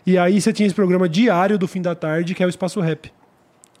E 0.05 0.17
aí 0.17 0.39
você 0.39 0.53
tinha 0.53 0.67
esse 0.67 0.75
programa 0.75 1.09
diário 1.09 1.57
do 1.57 1.67
fim 1.67 1.81
da 1.81 1.95
tarde, 1.95 2.35
que 2.35 2.43
é 2.43 2.45
o 2.45 2.49
Espaço 2.49 2.79
Rap. 2.79 3.11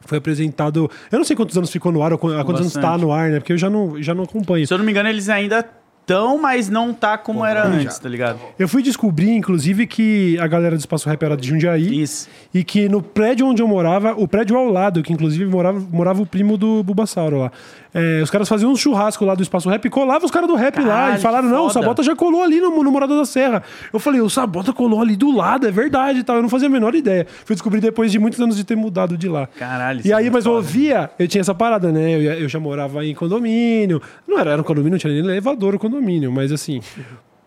Foi 0.01 0.17
apresentado. 0.17 0.89
Eu 1.11 1.17
não 1.17 1.25
sei 1.25 1.35
quantos 1.35 1.57
anos 1.57 1.71
ficou 1.71 1.91
no 1.91 2.01
ar, 2.03 2.13
ou 2.13 2.17
quantos 2.17 2.35
anos 2.35 2.73
Bastante. 2.73 2.81
tá 2.81 2.97
no 2.97 3.11
ar, 3.11 3.29
né? 3.29 3.39
Porque 3.39 3.53
eu 3.53 3.57
já 3.57 3.69
não, 3.69 4.01
já 4.01 4.13
não 4.13 4.23
acompanho. 4.23 4.65
Se 4.67 4.73
eu 4.73 4.77
não 4.77 4.85
me 4.85 4.91
engano, 4.91 5.09
eles 5.09 5.29
ainda 5.29 5.65
tão, 6.05 6.39
mas 6.39 6.69
não 6.69 6.93
tá 6.93 7.17
como 7.17 7.43
era 7.43 7.65
antes, 7.65 7.97
tá 7.97 8.07
ligado? 8.07 8.39
Eu 8.59 8.67
fui 8.67 8.83
descobrir, 8.83 9.31
inclusive, 9.31 9.87
que 9.87 10.37
a 10.39 10.47
galera 10.47 10.75
do 10.75 10.79
Espaço 10.79 11.09
Rap 11.09 11.21
era 11.23 11.35
de 11.35 11.47
Jundiaí. 11.47 12.01
Isso. 12.01 12.29
E 12.53 12.63
que 12.63 12.87
no 12.87 13.01
prédio 13.01 13.47
onde 13.47 13.61
eu 13.61 13.67
morava, 13.67 14.13
o 14.13 14.27
prédio 14.27 14.55
ao 14.55 14.69
lado, 14.69 15.01
que 15.01 15.11
inclusive 15.11 15.45
morava, 15.45 15.79
morava 15.91 16.21
o 16.21 16.25
primo 16.25 16.57
do 16.57 16.83
Bulbasauro 16.83 17.39
lá. 17.39 17.51
É, 17.95 18.21
os 18.21 18.29
caras 18.29 18.49
faziam 18.49 18.69
um 18.71 18.75
churrasco 18.75 19.23
lá 19.23 19.33
do 19.33 19.41
Espaço 19.41 19.69
Rap 19.69 19.85
e 19.85 19.89
colavam 19.89 20.25
os 20.25 20.31
caras 20.31 20.49
do 20.49 20.55
rap 20.55 20.77
lá. 20.79 20.83
Caralho, 20.85 21.15
E 21.17 21.21
falaram, 21.21 21.47
não, 21.47 21.67
o. 21.67 21.69
Sabota 21.69 22.03
já 22.03 22.13
colou 22.15 22.43
ali 22.43 22.59
no, 22.59 22.83
no 22.83 22.91
Morada 22.91 23.15
da 23.15 23.23
Serra. 23.23 23.63
Eu 23.93 23.99
falei, 23.99 24.19
o 24.19 24.29
Sabota 24.29 24.73
colou 24.73 25.01
ali 25.01 25.15
do 25.15 25.33
lado, 25.35 25.65
é 25.65 25.71
verdade 25.71 26.19
e 26.19 26.23
tal. 26.23 26.35
Eu 26.35 26.41
não 26.41 26.49
fazia 26.49 26.67
a 26.67 26.71
menor 26.71 26.93
ideia. 26.93 27.25
Fui 27.45 27.55
descobrir 27.55 27.79
depois 27.79 28.11
de 28.11 28.19
muitos 28.19 28.39
anos 28.41 28.57
de 28.57 28.65
ter 28.65 28.75
mudado 28.75 29.17
de 29.17 29.29
lá. 29.29 29.47
Caralho, 29.57 29.99
isso 29.99 30.09
E 30.09 30.11
é 30.11 30.15
aí, 30.15 30.23
muito 30.23 30.33
mas 30.33 30.45
eu 30.45 30.51
foda. 30.51 30.65
ouvia, 30.65 31.09
eu 31.17 31.27
tinha 31.27 31.39
essa 31.39 31.55
parada, 31.55 31.89
né? 31.91 32.11
Eu, 32.17 32.21
eu 32.41 32.49
já 32.49 32.59
morava 32.59 33.05
em 33.05 33.15
condomínio. 33.15 34.01
Não 34.27 34.37
era, 34.37 34.51
era 34.51 34.61
um 34.61 34.65
condomínio, 34.65 34.91
não 34.91 34.99
tinha 34.99 35.13
nem 35.13 35.23
elevador 35.23 35.73
o 35.75 35.79
condomínio, 35.79 36.31
mas 36.31 36.51
assim. 36.51 36.81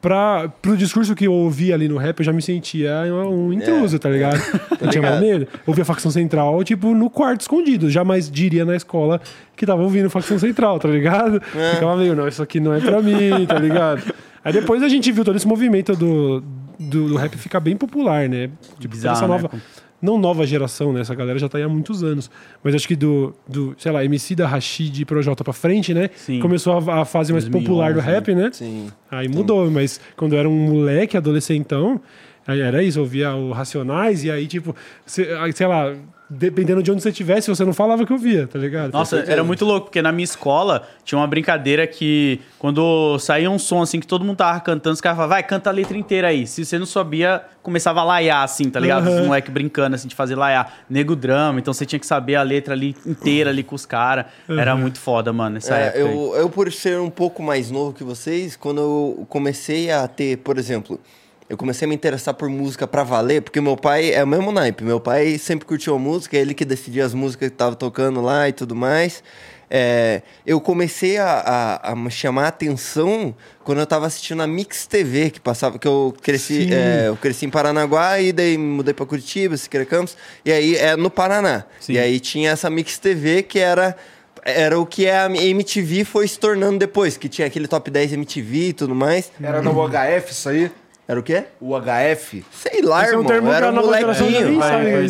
Pra, 0.00 0.48
pro 0.62 0.76
discurso 0.76 1.12
que 1.16 1.26
eu 1.26 1.32
ouvia 1.32 1.74
ali 1.74 1.88
no 1.88 1.96
rap, 1.96 2.20
eu 2.20 2.24
já 2.24 2.32
me 2.32 2.40
sentia 2.40 3.02
um 3.12 3.52
intruso, 3.52 3.98
tá 3.98 4.08
ligado? 4.08 4.40
Eu 4.80 4.88
tinha 4.90 5.02
mal 5.02 5.18
medo. 5.20 5.48
Ouvia 5.66 5.84
facção 5.84 6.08
central, 6.08 6.62
tipo, 6.62 6.94
no 6.94 7.10
quarto 7.10 7.40
escondido. 7.40 7.90
Jamais 7.90 8.30
diria 8.30 8.64
na 8.64 8.76
escola 8.76 9.20
que 9.56 9.66
tava 9.66 9.82
ouvindo 9.82 10.08
facção 10.08 10.38
central, 10.38 10.78
tá 10.78 10.86
ligado? 10.88 11.40
Ficava 11.74 11.96
meio, 11.96 12.14
não, 12.14 12.28
isso 12.28 12.40
aqui 12.40 12.60
não 12.60 12.72
é 12.72 12.80
pra 12.80 13.02
mim, 13.02 13.44
tá 13.44 13.58
ligado? 13.58 14.14
Aí 14.44 14.52
depois 14.52 14.84
a 14.84 14.88
gente 14.88 15.10
viu 15.10 15.24
todo 15.24 15.34
esse 15.34 15.48
movimento 15.48 15.96
do, 15.96 16.44
do, 16.78 17.08
do 17.08 17.16
rap 17.16 17.36
ficar 17.36 17.58
bem 17.58 17.76
popular, 17.76 18.28
né? 18.28 18.50
Tipo, 18.78 18.94
Bizarro, 18.94 19.16
essa 19.16 19.26
né? 19.26 19.60
Não 20.00 20.18
nova 20.18 20.46
geração, 20.46 20.92
né? 20.92 21.00
Essa 21.00 21.14
galera 21.14 21.38
já 21.38 21.48
tá 21.48 21.58
aí 21.58 21.64
há 21.64 21.68
muitos 21.68 22.02
anos. 22.02 22.30
Mas 22.62 22.74
acho 22.74 22.86
que 22.86 22.96
do, 22.96 23.34
do 23.46 23.74
sei 23.78 23.90
lá, 23.90 24.04
MC 24.04 24.34
da 24.34 24.46
Rashid 24.46 25.02
e 25.02 25.04
Projota 25.04 25.42
pra 25.42 25.52
frente, 25.52 25.92
né? 25.92 26.10
Sim. 26.14 26.40
Começou 26.40 26.74
a, 26.74 27.02
a 27.02 27.04
fase 27.04 27.32
mais 27.32 27.44
2011, 27.44 27.66
popular 27.66 27.94
do 27.94 28.00
rap, 28.00 28.34
né? 28.34 28.50
Sim. 28.52 28.88
Aí 29.10 29.28
mudou, 29.28 29.70
mas 29.70 30.00
quando 30.16 30.34
eu 30.34 30.38
era 30.38 30.48
um 30.48 30.68
moleque, 30.68 31.16
adolescentão, 31.16 32.00
aí 32.46 32.60
era 32.60 32.82
isso, 32.82 33.00
ouvia 33.00 33.34
o 33.34 33.52
Racionais 33.52 34.24
e 34.24 34.30
aí, 34.30 34.46
tipo, 34.46 34.74
sei 35.06 35.66
lá, 35.66 35.94
dependendo 36.30 36.82
de 36.82 36.90
onde 36.92 37.02
você 37.02 37.08
estivesse, 37.08 37.48
você 37.48 37.64
não 37.64 37.72
falava 37.72 38.04
que 38.04 38.12
eu 38.12 38.18
via, 38.18 38.46
tá 38.46 38.58
ligado? 38.58 38.92
Nossa, 38.92 39.24
era 39.26 39.42
muito 39.42 39.64
louco, 39.64 39.86
porque 39.86 40.02
na 40.02 40.12
minha 40.12 40.24
escola 40.24 40.86
tinha 41.04 41.18
uma 41.18 41.26
brincadeira 41.26 41.86
que 41.86 42.40
quando 42.58 43.18
saía 43.18 43.50
um 43.50 43.58
som 43.58 43.80
assim 43.82 43.98
que 43.98 44.06
todo 44.06 44.24
mundo 44.24 44.36
tava 44.36 44.60
cantando, 44.60 44.92
os 44.94 45.00
caras 45.00 45.16
falavam, 45.16 45.34
vai, 45.36 45.42
canta 45.42 45.70
a 45.70 45.72
letra 45.72 45.96
inteira 45.96 46.28
aí. 46.28 46.46
Se 46.46 46.64
você 46.64 46.78
não 46.78 46.84
sabia, 46.86 47.42
começava 47.62 48.00
a 48.00 48.04
laiar, 48.04 48.42
assim, 48.44 48.68
tá 48.68 48.78
ligado? 48.78 49.06
Os 49.08 49.14
Aham. 49.14 49.26
moleques 49.26 49.52
brincando, 49.52 49.94
assim, 49.96 50.08
de 50.08 50.14
fazer 50.14 50.34
laiar. 50.34 50.80
Nego 50.90 51.16
drama, 51.16 51.58
então 51.60 51.72
você 51.72 51.86
tinha 51.86 51.98
que 51.98 52.06
saber 52.06 52.34
a 52.36 52.42
letra 52.42 52.74
ali 52.74 52.94
inteira 53.06 53.50
ali 53.50 53.62
com 53.62 53.74
os 53.74 53.86
caras. 53.86 54.26
Era 54.48 54.76
muito 54.76 54.98
foda, 55.00 55.32
mano, 55.32 55.54
nessa 55.54 55.74
É, 55.76 55.86
época. 55.88 55.98
aí. 56.04 56.14
eu, 56.14 56.34
eu, 56.36 56.50
por 56.50 56.70
ser 56.72 56.98
um 57.00 57.10
pouco 57.10 57.42
mais 57.42 57.70
novo 57.70 57.92
que 57.94 58.04
vocês, 58.04 58.54
quando 58.56 58.80
eu 58.80 59.26
comecei 59.28 59.90
a 59.90 60.06
ter, 60.06 60.36
por 60.38 60.58
exemplo, 60.58 61.00
eu 61.48 61.56
comecei 61.56 61.86
a 61.86 61.88
me 61.88 61.94
interessar 61.94 62.34
por 62.34 62.48
música 62.48 62.86
pra 62.86 63.02
valer, 63.02 63.40
porque 63.40 63.60
meu 63.60 63.76
pai 63.76 64.12
é 64.12 64.22
o 64.22 64.26
mesmo 64.26 64.52
naipe. 64.52 64.84
Meu 64.84 65.00
pai 65.00 65.38
sempre 65.38 65.66
curtiu 65.66 65.94
a 65.94 65.98
música, 65.98 66.36
é 66.36 66.40
ele 66.40 66.52
que 66.52 66.64
decidia 66.64 67.04
as 67.04 67.14
músicas 67.14 67.48
que 67.48 67.56
tava 67.56 67.74
tocando 67.74 68.20
lá 68.20 68.48
e 68.48 68.52
tudo 68.52 68.76
mais. 68.76 69.22
É, 69.70 70.22
eu 70.46 70.60
comecei 70.60 71.18
a, 71.18 71.26
a, 71.26 71.92
a 71.92 71.96
me 71.96 72.10
chamar 72.10 72.44
a 72.44 72.48
atenção 72.48 73.34
quando 73.64 73.78
eu 73.78 73.86
tava 73.86 74.06
assistindo 74.06 74.42
a 74.42 74.46
Mix 74.46 74.86
TV, 74.86 75.30
que 75.30 75.40
passava, 75.40 75.78
que 75.78 75.86
eu 75.86 76.14
cresci, 76.22 76.72
é, 76.72 77.08
eu 77.08 77.16
cresci 77.16 77.46
em 77.46 77.50
Paranaguá 77.50 78.18
e 78.18 78.32
daí 78.32 78.56
mudei 78.56 78.94
pra 78.94 79.04
Curitiba, 79.04 79.56
Siqueira 79.56 79.84
Campos, 79.84 80.16
e 80.44 80.52
aí 80.52 80.76
é 80.76 80.96
no 80.96 81.10
Paraná. 81.10 81.64
Sim. 81.80 81.94
E 81.94 81.98
aí 81.98 82.18
tinha 82.18 82.50
essa 82.50 82.70
Mix 82.70 82.98
TV 82.98 83.42
que 83.42 83.58
era 83.58 83.96
era 84.44 84.78
o 84.80 84.86
que 84.86 85.08
a 85.08 85.26
MTV 85.26 86.04
foi 86.04 86.26
se 86.26 86.38
tornando 86.38 86.78
depois, 86.78 87.18
que 87.18 87.28
tinha 87.28 87.46
aquele 87.46 87.68
top 87.68 87.90
10 87.90 88.14
MTV 88.14 88.68
e 88.68 88.72
tudo 88.72 88.94
mais. 88.94 89.30
Era 89.42 89.60
no 89.60 89.72
UHF 89.72 90.30
isso 90.30 90.48
aí? 90.48 90.70
Era 91.10 91.18
o 91.18 91.22
quê? 91.22 91.44
O 91.58 91.74
UHF? 91.74 92.44
Sei 92.52 92.82
lá, 92.82 93.02
Esse 93.02 93.14
é 93.14 93.16
um 93.16 93.20
irmão. 93.20 93.32
termo 93.32 93.48
eu 93.48 93.54
era 93.54 93.70
um 93.70 93.74
molequinho. 93.74 94.60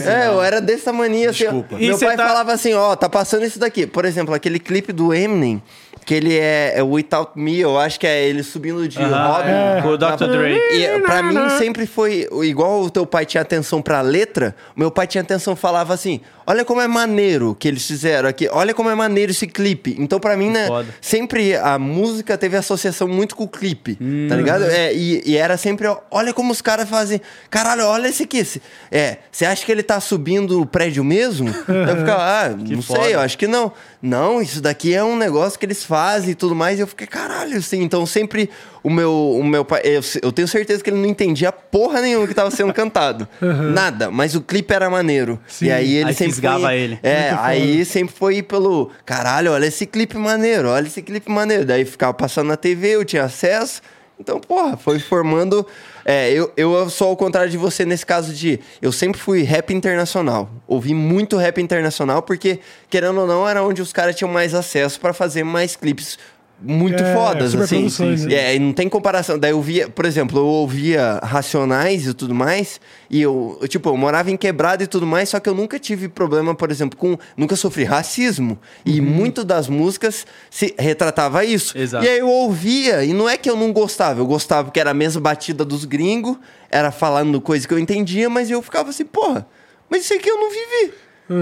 É, 0.07 0.29
eu 0.29 0.41
era 0.41 0.61
desse 0.61 0.85
tamanho 0.85 1.29
assim. 1.29 1.41
Desculpa. 1.43 1.75
E 1.77 1.89
Meu 1.89 1.99
pai 1.99 2.17
tá- 2.17 2.29
falava 2.29 2.53
assim, 2.53 2.73
ó, 2.73 2.95
tá 2.95 3.09
passando 3.09 3.45
isso 3.45 3.59
daqui. 3.59 3.85
Por 3.85 4.05
exemplo, 4.05 4.33
aquele 4.33 4.61
clipe 4.61 4.93
do 4.93 5.13
Eminem, 5.13 5.61
que 6.07 6.15
ele 6.15 6.39
é, 6.39 6.75
é 6.77 6.83
Without 6.85 7.33
Me, 7.35 7.59
eu 7.59 7.77
acho 7.77 7.99
que 7.99 8.07
é 8.07 8.29
ele 8.29 8.45
subindo 8.45 8.87
de 8.87 8.97
Aham, 9.03 9.27
Robin. 9.33 9.51
é, 9.51 9.83
com 9.83 9.89
o 9.89 9.99
Dr. 9.99 10.25
Dre. 10.39 10.57
E 10.73 11.01
pra 11.01 11.21
mim 11.21 11.51
sempre 11.59 11.85
foi 11.85 12.29
igual 12.45 12.81
o 12.83 12.91
teu 12.91 13.05
pai 13.05 13.27
tinha 13.27 13.41
atenção 13.43 13.83
pra 13.83 14.01
letra, 14.01 14.55
o 14.77 14.81
meu 14.81 14.93
pai 14.93 15.07
tinha 15.09 15.21
atenção 15.23 15.57
falava 15.57 15.93
assim: 15.95 16.21
"Olha 16.51 16.65
como 16.65 16.81
é 16.81 16.89
maneiro 16.89 17.55
que 17.59 17.69
eles 17.69 17.87
fizeram 17.87 18.29
aqui, 18.29 18.49
olha 18.51 18.73
como 18.73 18.89
é 18.89 18.95
maneiro 18.95 19.31
esse 19.33 19.47
clipe". 19.47 19.95
Então 19.99 20.19
pra 20.19 20.37
mim, 20.37 20.49
né, 20.51 20.67
Foda. 20.67 20.89
sempre 21.01 21.55
a 21.55 21.79
música 21.79 22.39
teve 22.39 22.57
associação 22.57 23.07
muito 23.07 23.37
com 23.37 23.45
o 23.45 23.49
clipe, 23.49 23.99
Hum. 24.01 24.27
tá 24.29 24.35
ligado? 24.37 24.65
É, 24.65 24.93
e, 24.95 25.23
e 25.27 25.37
era 25.37 25.57
sempre, 25.57 25.87
ó, 25.87 25.99
olha 26.11 26.33
como 26.33 26.51
os 26.53 26.63
caras 26.63 26.89
fazem. 26.89 27.21
Caralho, 27.51 27.85
olha 27.85 28.09
esse 28.09 28.23
aqui. 28.23 28.39
esse- 28.39 28.63
É, 28.91 29.19
você 29.31 29.45
acha 29.45 29.65
que 29.67 29.71
ele 29.73 29.83
tá 29.83 30.01
subindo 30.01 30.61
o 30.61 30.65
prédio 30.67 31.05
mesmo? 31.05 31.49
eu 31.69 31.97
ficava, 31.99 32.23
ah, 32.23 32.49
não 32.51 32.81
foda. 32.83 33.03
sei, 33.03 33.15
eu 33.15 33.21
acho 33.21 33.37
que 33.37 33.47
não. 33.47 33.73
Não, 34.01 34.41
isso 34.41 34.61
daqui 34.61 34.95
é 34.95 35.03
um 35.03 35.17
negócio 35.17 35.59
que 35.59 35.67
eles 35.67 35.85
fazem 35.85 36.31
e 36.31 36.35
tudo 36.35 36.55
mais. 36.55 36.79
E 36.79 36.83
eu 36.83 36.87
fiquei, 36.87 37.07
caralho, 37.07 37.57
assim. 37.57 37.83
Então 37.83 38.07
sempre 38.07 38.49
o 38.83 38.89
meu, 38.89 39.13
o 39.13 39.45
meu 39.45 39.65
pai. 39.65 39.81
Eu, 39.85 40.01
eu 40.23 40.31
tenho 40.31 40.47
certeza 40.47 40.83
que 40.85 40.91
ele 40.91 40.99
não 40.99 41.07
entendia 41.07 41.51
porra 41.51 42.01
nenhuma 42.01 42.27
que 42.27 42.35
tava 42.35 42.51
sendo 42.51 42.73
cantado. 42.73 43.27
Nada. 43.73 44.11
Mas 44.11 44.35
o 44.37 44.41
clipe 44.41 44.73
era 44.73 44.89
maneiro. 44.89 45.39
Sim. 45.49 45.67
E 45.67 45.71
aí 45.73 45.95
ele 45.97 46.11
Aí 46.11 46.15
sempre. 46.15 46.33
fisgava 46.33 46.61
foi, 46.61 46.77
ele. 46.79 46.99
É, 47.03 47.31
Muito 47.31 47.43
aí 47.43 47.85
sempre 47.85 48.15
foi 48.17 48.43
pelo. 48.43 48.91
Caralho, 49.05 49.51
olha 49.53 49.67
esse 49.67 49.85
clipe 49.85 50.17
maneiro, 50.17 50.69
olha 50.69 50.87
esse 50.87 51.03
clipe 51.03 51.29
maneiro. 51.31 51.65
Daí 51.65 51.85
ficava 51.85 52.15
passando 52.15 52.47
na 52.49 52.57
TV, 52.57 52.95
eu 52.95 53.05
tinha 53.05 53.25
acesso. 53.25 53.83
Então, 54.21 54.41
porra, 54.41 54.77
foi 54.77 54.99
formando. 54.99 55.67
É, 56.11 56.33
eu, 56.33 56.51
eu 56.57 56.89
sou 56.89 57.09
ao 57.09 57.17
contrário 57.19 57.51
de 57.51 57.59
você 57.59 57.85
nesse 57.85 58.07
caso 58.07 58.33
de. 58.33 58.59
Eu 58.81 58.91
sempre 58.91 59.21
fui 59.21 59.43
rap 59.43 59.75
internacional. 59.75 60.49
Ouvi 60.67 60.95
muito 60.95 61.37
rap 61.37 61.61
internacional, 61.61 62.23
porque, 62.23 62.61
querendo 62.89 63.21
ou 63.21 63.27
não, 63.27 63.47
era 63.47 63.63
onde 63.63 63.83
os 63.83 63.93
caras 63.93 64.17
tinham 64.17 64.33
mais 64.33 64.55
acesso 64.55 64.99
pra 64.99 65.13
fazer 65.13 65.45
mais 65.45 65.77
clipes 65.77 66.19
muito 66.61 67.03
É, 67.03 67.15
fodas, 67.15 67.55
assim. 67.55 67.89
superproduções, 67.89 68.25
né? 68.27 68.35
É, 68.35 68.57
e 68.57 68.59
não 68.59 68.73
tem 68.73 68.89
comparação. 68.89 69.39
Daí 69.39 69.53
eu 69.53 69.63
via, 69.63 69.89
por 69.89 70.05
exemplo, 70.05 70.39
eu 70.39 70.45
ouvia 70.47 71.21
Racionais 71.23 72.07
e 72.07 72.15
tudo 72.15 72.35
mais, 72.35 72.81
e 73.09 73.21
eu, 73.23 73.57
eu, 73.61 73.69
tipo, 73.69 73.89
eu 73.89 73.97
morava 73.97 74.31
em 74.31 74.37
quebrada 74.37 74.83
e 74.83 74.87
tudo 74.87 75.07
mais, 75.07 75.29
só 75.29 75.39
que 75.39 75.49
eu 75.49 75.55
nunca 75.55 75.79
tive 75.79 76.09
problema, 76.09 76.55
por 76.55 76.71
exemplo, 76.71 76.99
com. 76.99 77.17
Nunca 77.37 77.55
sofri 77.57 77.85
racismo. 77.85 78.59
E 78.85 79.01
muito 79.01 79.45
das 79.45 79.69
músicas 79.69 80.27
se 80.51 80.75
retratava 80.79 81.45
isso. 81.45 81.77
Exato. 81.79 82.05
E 82.05 82.09
aí 82.09 82.19
eu 82.19 82.29
ouvia, 82.29 83.05
e 83.05 83.13
não 83.13 83.29
é 83.29 83.37
que 83.37 83.49
eu 83.49 83.57
não 83.57 83.73
gostava, 83.73 84.21
eu 84.21 84.27
gostava 84.27 84.65
porque 84.65 84.81
era 84.81 84.91
a 84.91 84.95
mesma 84.95 85.21
batida 85.21 85.65
dos 85.65 85.85
gringos, 85.85 86.37
era 86.71 86.91
falando 86.91 87.41
coisa 87.41 87.67
que 87.69 87.73
eu 87.73 87.79
entendia, 87.79 88.29
mas 88.29 88.51
eu 88.51 88.61
ficava 88.63 88.91
assim, 88.91 89.05
porra, 89.05 89.47
mas 89.89 90.05
isso 90.05 90.15
aqui 90.15 90.29
eu 90.29 90.37
não 90.37 90.51
vivi. 90.51 90.93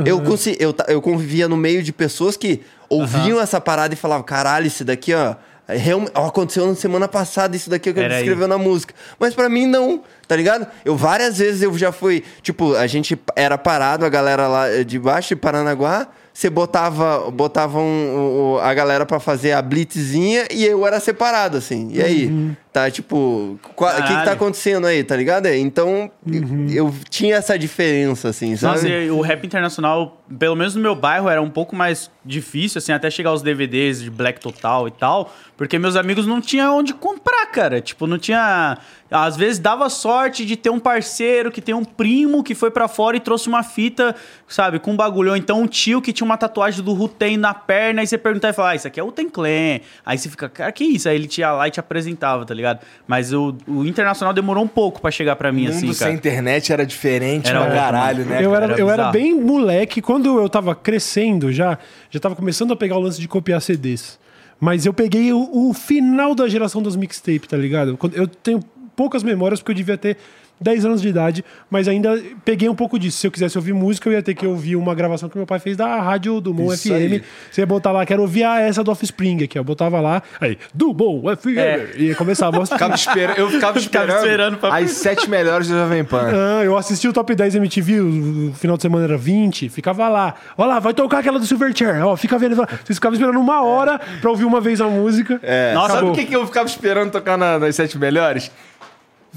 Eu, 0.04 0.20
consi- 0.20 0.56
eu, 0.58 0.72
ta- 0.72 0.86
eu 0.88 1.00
convivia 1.00 1.46
no 1.46 1.56
meio 1.56 1.80
de 1.80 1.92
pessoas 1.92 2.36
que 2.36 2.60
ouviam 2.88 3.40
essa 3.40 3.60
parada 3.60 3.94
e 3.94 3.96
falavam, 3.96 4.24
caralho, 4.24 4.66
isso 4.66 4.84
daqui, 4.84 5.12
ó. 5.14 5.34
é 5.68 5.76
real- 5.76 6.04
aconteceu 6.14 6.64
na 6.68 6.76
semana 6.76 7.08
passada 7.08 7.56
isso 7.56 7.68
daqui 7.68 7.92
que 7.92 7.98
ele 7.98 8.08
escreveu 8.20 8.46
na 8.46 8.56
música. 8.56 8.94
Mas 9.18 9.34
pra 9.34 9.48
mim, 9.48 9.66
não, 9.66 10.00
tá 10.28 10.36
ligado? 10.36 10.64
Eu 10.84 10.96
várias 10.96 11.38
vezes 11.38 11.60
eu 11.62 11.76
já 11.76 11.90
fui. 11.90 12.22
Tipo, 12.40 12.76
a 12.76 12.86
gente 12.86 13.18
era 13.34 13.58
parado, 13.58 14.04
a 14.04 14.08
galera 14.08 14.46
lá 14.46 14.82
de 14.84 14.96
baixo 14.98 15.30
de 15.30 15.36
Paranaguá. 15.36 16.06
Você 16.32 16.48
botava, 16.50 17.30
botava 17.32 17.78
um- 17.80 18.52
o- 18.54 18.58
a 18.60 18.72
galera 18.74 19.04
pra 19.06 19.18
fazer 19.18 19.52
a 19.52 19.62
blitzinha 19.62 20.46
e 20.52 20.64
eu 20.66 20.86
era 20.86 21.00
separado, 21.00 21.56
assim. 21.56 21.88
E 21.90 22.02
aí? 22.02 22.54
Tá, 22.76 22.90
tipo, 22.90 23.16
o 23.16 23.58
que, 23.58 24.02
que 24.02 24.24
tá 24.26 24.32
acontecendo 24.32 24.86
aí, 24.86 25.02
tá 25.02 25.16
ligado? 25.16 25.46
É, 25.46 25.56
Então, 25.56 26.10
eu, 26.30 26.42
eu 26.70 26.94
tinha 27.08 27.36
essa 27.36 27.58
diferença, 27.58 28.28
assim, 28.28 28.54
sabe? 28.54 28.74
Nossa, 28.74 29.12
o 29.14 29.22
rap 29.22 29.46
internacional, 29.46 30.20
pelo 30.38 30.54
menos 30.54 30.74
no 30.74 30.82
meu 30.82 30.94
bairro, 30.94 31.26
era 31.26 31.40
um 31.40 31.48
pouco 31.48 31.74
mais 31.74 32.10
difícil, 32.22 32.78
assim, 32.78 32.92
até 32.92 33.08
chegar 33.08 33.30
aos 33.30 33.40
DVDs 33.40 34.02
de 34.02 34.10
Black 34.10 34.40
Total 34.40 34.86
e 34.88 34.90
tal, 34.90 35.32
porque 35.56 35.78
meus 35.78 35.96
amigos 35.96 36.26
não 36.26 36.40
tinham 36.40 36.76
onde 36.76 36.92
comprar, 36.92 37.46
cara. 37.46 37.80
Tipo, 37.80 38.06
não 38.06 38.18
tinha. 38.18 38.76
Às 39.10 39.36
vezes 39.36 39.60
dava 39.60 39.88
sorte 39.88 40.44
de 40.44 40.56
ter 40.56 40.68
um 40.68 40.80
parceiro 40.80 41.52
que 41.52 41.62
tem 41.62 41.74
um 41.74 41.84
primo 41.84 42.42
que 42.42 42.56
foi 42.56 42.72
pra 42.72 42.88
fora 42.88 43.16
e 43.16 43.20
trouxe 43.20 43.48
uma 43.48 43.62
fita, 43.62 44.16
sabe, 44.48 44.80
com 44.80 44.90
um 44.90 44.96
bagulho. 44.96 45.30
Ou 45.30 45.36
então 45.36 45.62
um 45.62 45.66
tio 45.66 46.02
que 46.02 46.12
tinha 46.12 46.26
uma 46.26 46.36
tatuagem 46.36 46.84
do 46.84 46.92
Ruten 46.92 47.36
na 47.36 47.54
perna, 47.54 48.02
e 48.02 48.06
você 48.06 48.18
perguntava 48.18 48.52
e 48.52 48.54
falava, 48.54 48.72
ah, 48.72 48.76
isso 48.76 48.88
aqui 48.88 48.98
é 48.98 49.02
o 49.02 49.12
Ten 49.12 49.28
Clan. 49.30 49.80
Aí 50.04 50.18
você 50.18 50.28
fica, 50.28 50.48
cara, 50.48 50.72
que 50.72 50.84
isso? 50.84 51.08
Aí 51.08 51.14
ele 51.14 51.28
ia 51.38 51.52
lá 51.52 51.68
e 51.68 51.70
te 51.70 51.78
apresentava, 51.78 52.44
tá 52.44 52.52
ligado? 52.52 52.65
Mas 53.06 53.32
o, 53.32 53.56
o 53.66 53.84
internacional 53.84 54.32
demorou 54.34 54.64
um 54.64 54.68
pouco 54.68 55.00
pra 55.00 55.10
chegar 55.10 55.36
pra 55.36 55.52
mim, 55.52 55.62
mundo 55.66 55.70
assim, 55.76 55.92
sem 55.92 56.06
cara. 56.06 56.12
internet 56.12 56.72
era 56.72 56.84
diferente 56.86 57.48
Era 57.48 57.64
pra 57.64 57.74
caralho, 57.74 58.24
né? 58.24 58.44
eu 58.44 58.54
era, 58.54 58.64
Era 58.66 58.78
eu 58.80 58.90
era 58.90 59.10
bem 59.10 59.34
moleque. 59.40 60.00
Quando 60.02 60.38
eu 60.40 60.48
tava 60.48 60.74
crescendo 60.74 61.52
já, 61.52 61.78
já 62.10 62.18
tava 62.20 62.34
começando 62.36 62.72
a 62.72 62.76
pegar 62.76 62.96
o 62.96 63.00
lance 63.00 63.20
de 63.20 63.28
copiar 63.28 63.60
CDs. 63.60 64.18
Mas 64.58 64.86
eu 64.86 64.92
peguei 64.94 65.32
o, 65.32 65.68
o 65.68 65.74
final 65.74 66.34
da 66.34 66.48
geração 66.48 66.82
das 66.82 66.96
mixtapes, 66.96 67.46
tá 67.48 67.56
ligado? 67.56 67.96
Quando- 67.96 68.14
Eu 68.16 68.26
tenho 68.26 68.60
poucas 68.96 69.22
memórias 69.22 69.60
porque 69.60 69.72
eu 69.72 69.76
devia 69.76 69.98
ter 69.98 70.16
10 70.60 70.84
anos 70.86 71.02
de 71.02 71.08
idade, 71.08 71.44
mas 71.70 71.86
ainda 71.88 72.20
peguei 72.44 72.68
um 72.68 72.74
pouco 72.74 72.98
disso. 72.98 73.18
Se 73.18 73.26
eu 73.26 73.30
quisesse 73.30 73.58
ouvir 73.58 73.72
música, 73.74 74.08
eu 74.08 74.12
ia 74.14 74.22
ter 74.22 74.34
que 74.34 74.46
ouvir 74.46 74.76
uma 74.76 74.94
gravação 74.94 75.28
que 75.28 75.36
meu 75.36 75.46
pai 75.46 75.58
fez 75.58 75.76
da 75.76 76.00
rádio 76.00 76.40
do 76.40 76.54
Mon 76.54 76.70
FM. 76.76 76.90
aí. 76.92 77.22
Você 77.50 77.60
ia 77.62 77.66
botar 77.66 77.92
lá, 77.92 78.06
quero 78.06 78.22
ouvir 78.22 78.44
a 78.44 78.60
essa 78.60 78.82
do 78.82 78.90
Offspring 78.90 79.44
aqui, 79.44 79.58
ó. 79.58 79.60
Eu 79.60 79.64
botava 79.64 80.00
lá, 80.00 80.22
aí, 80.40 80.56
do 80.72 80.94
Mon 80.94 81.22
FM. 81.36 81.58
É. 81.58 81.86
E 81.96 82.14
começava 82.14 82.62
a 82.62 82.66
Ficava 82.66 82.94
esperando, 82.94 83.38
eu 83.38 83.50
ficava 83.50 83.78
esperando, 83.78 84.16
esperando 84.16 84.56
pra- 84.58 84.76
as 84.78 84.90
sete 84.92 85.28
melhores 85.28 85.68
do 85.68 85.74
Jovem 85.74 86.04
Pan. 86.04 86.30
Ah, 86.32 86.64
eu 86.64 86.76
assisti 86.76 87.06
o 87.08 87.12
Top 87.12 87.34
10 87.34 87.54
MTV, 87.54 88.00
o, 88.00 88.52
final 88.54 88.76
de 88.76 88.82
semana 88.82 89.04
era 89.04 89.16
20, 89.18 89.68
ficava 89.68 90.08
lá. 90.08 90.34
Olha 90.56 90.68
lá, 90.68 90.78
vai 90.78 90.94
tocar 90.94 91.18
aquela 91.18 91.38
do 91.38 91.46
Silverchair. 91.46 92.04
Ó, 92.06 92.16
fica 92.16 92.38
vendo. 92.38 92.56
Vocês 92.56 92.96
ficavam 92.96 93.14
esperando 93.14 93.38
uma 93.40 93.62
hora 93.62 93.98
pra 94.20 94.30
ouvir 94.30 94.44
uma 94.44 94.60
vez 94.60 94.80
a 94.80 94.88
música. 94.88 95.38
É. 95.42 95.72
Nossa, 95.74 95.88
Sabe 95.88 95.98
acabou. 95.98 96.12
o 96.12 96.16
que, 96.16 96.24
que 96.26 96.36
eu 96.36 96.46
ficava 96.46 96.66
esperando 96.68 97.10
tocar 97.10 97.36
na- 97.36 97.58
nas 97.58 97.74
sete 97.76 97.98
melhores? 97.98 98.50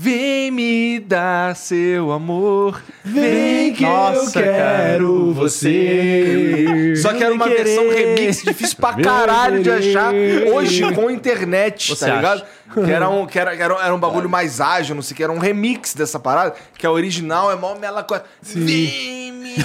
Vem 0.02 0.50
me 0.50 0.98
dar 1.02 1.54
seu 1.58 2.14
amor. 2.14 2.82
Vem 3.04 3.74
que 3.74 3.84
Nossa, 3.84 4.40
eu 4.40 4.44
quero 4.44 4.54
cara. 5.26 5.34
você. 5.34 6.94
Só 6.96 7.12
que 7.14 7.22
era 7.22 7.34
uma 7.34 7.46
querer. 7.50 7.64
versão 7.66 7.90
remix, 7.90 8.42
difícil 8.42 8.78
pra 8.78 8.94
caralho 8.94 9.62
de 9.62 9.70
achar 9.70 10.14
hoje 10.54 10.90
com 10.94 11.12
internet, 11.12 11.90
Você 11.94 12.06
tá 12.06 12.16
ligado? 12.16 12.38
acha? 12.38 12.46
Que 12.86 12.92
era 12.92 13.10
um, 13.10 13.26
que 13.26 13.38
era, 13.38 13.58
que 13.58 13.62
era, 13.62 13.74
era 13.84 13.94
um 13.94 14.00
bagulho 14.00 14.30
mais 14.30 14.62
ágil, 14.62 14.96
não 14.96 15.02
sei 15.02 15.14
o 15.16 15.18
que, 15.18 15.24
era 15.24 15.34
um 15.34 15.40
remix 15.40 15.94
dessa 15.94 16.18
parada, 16.20 16.54
que 16.78 16.86
a 16.86 16.92
original 16.92 17.52
é 17.52 17.56
mó 17.58 17.76
mela 17.76 18.02
coisa. 18.04 18.24
Vem 18.42 19.34
me 19.34 19.56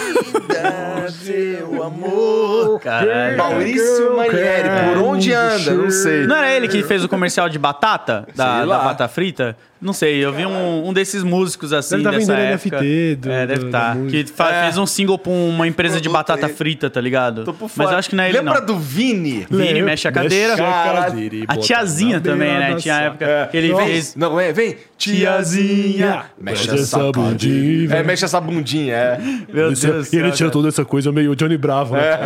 dar 0.49 1.11
seu 1.13 1.81
amor. 1.83 2.81
Caralho. 2.81 3.37
Maurício 3.37 4.17
Manieri, 4.17 4.69
por 4.95 5.03
onde 5.05 5.33
anda? 5.33 5.75
Não 5.75 5.91
sei. 5.91 6.27
Não 6.27 6.35
era 6.35 6.51
ele 6.51 6.67
que 6.67 6.83
fez 6.83 7.05
o 7.05 7.09
comercial 7.09 7.49
de 7.49 7.59
batata? 7.59 8.27
Da, 8.35 8.65
da 8.65 8.79
batata 8.79 9.07
frita? 9.07 9.57
Não 9.85 9.93
sei, 9.93 10.25
eu 10.25 10.33
vi 10.33 10.47
um, 10.47 10.89
um 10.89 10.93
desses 10.95 11.23
músicos 11.23 11.73
assim 11.73 11.97
Deve 11.99 12.05
tá 12.05 12.11
dessa 12.13 12.33
época. 12.35 12.77
NFT 12.81 13.17
do- 13.17 13.31
é, 13.31 13.47
deve 13.47 13.67
estar. 13.67 13.89
da 13.89 13.95
que 13.95 14.17
música. 14.19 14.33
fa- 14.35 14.51
É. 14.51 14.63
fez 14.63 14.79
um 14.79 14.87
single 14.87 15.19
pra 15.19 15.31
uma 15.31 15.69
empresa 15.69 16.01
de 16.01 16.09
batata 16.09 16.49
frita, 16.49 16.89
tá 16.89 17.01
ligado? 17.01 17.45
Tô 17.45 17.53
por 17.53 17.65
Mas 17.65 17.73
fora. 17.73 17.91
eu 17.93 17.99
acho 17.99 18.09
que 18.09 18.17
não 18.17 18.25
é 18.25 18.29
ele 18.31 18.39
Lembra 18.39 18.61
não. 18.61 18.67
do 18.67 18.79
Vini? 18.79 19.47
Vini 19.51 19.83
mexe 19.83 20.09
a 20.09 20.13
cadeira. 20.13 20.57
Caralho. 20.57 21.45
A 21.47 21.57
tiazinha 21.59 22.21
também, 22.21 22.49
né? 22.59 22.75
Tinha 22.77 22.97
a 22.97 23.01
época 23.03 23.49
que 23.51 23.57
ele 23.59 23.69
Nossa. 23.73 23.85
fez... 23.85 24.17
Não, 24.17 24.41
é, 24.41 24.53
vem. 24.53 24.77
Tiazinha. 24.97 26.25
Mexe 26.41 26.71
essa 26.75 27.13
bundinha. 27.13 27.95
É, 27.95 28.03
mexe 28.03 28.25
essa 28.25 28.41
bundinha, 28.41 28.95
é. 28.95 29.19
Meu 29.53 29.69
Deus 29.69 29.81
do 29.81 30.05
céu, 30.05 30.31
cara. 30.33 30.51
toda 30.51 30.69
essa 30.69 30.85
coisa 30.85 31.13
meio 31.13 31.37
Johnny 31.37 31.59
Bravo, 31.59 31.95
né? 31.95 32.19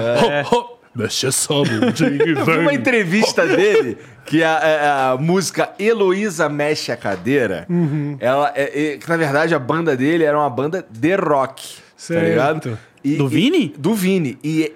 Ho, 0.53 0.57
ho, 0.57 0.65
Mexe 0.69 0.77
essa 0.77 0.77
bundinha 0.77 0.77
e 0.77 0.78
Eu 2.41 2.45
vi 2.45 2.59
uma 2.59 2.75
entrevista 2.75 3.47
dele 3.47 3.99
que 4.27 4.43
a, 4.43 4.57
a- 4.57 5.11
a 5.13 5.17
música 5.17 5.71
Heloísa 5.79 6.49
Mexe 6.49 6.91
a 6.93 6.97
Cadeira, 6.97 7.67
ela, 8.21 8.53
é, 8.55 8.93
é- 8.95 8.97
que 8.99 9.09
na 9.09 9.17
verdade 9.17 9.55
a 9.55 9.59
banda 9.59 9.97
dele 9.97 10.25
era 10.25 10.37
uma 10.39 10.51
banda 10.51 10.85
de 10.91 11.15
rock. 11.17 11.77
Certo. 11.97 12.21
Tá 12.23 12.29
ligado? 12.29 12.79
E- 13.05 13.17
Do 13.17 13.27
e- 13.27 13.29
Vini? 13.29 13.75
do 13.79 13.95
Vini. 13.95 14.39
E 14.43 14.73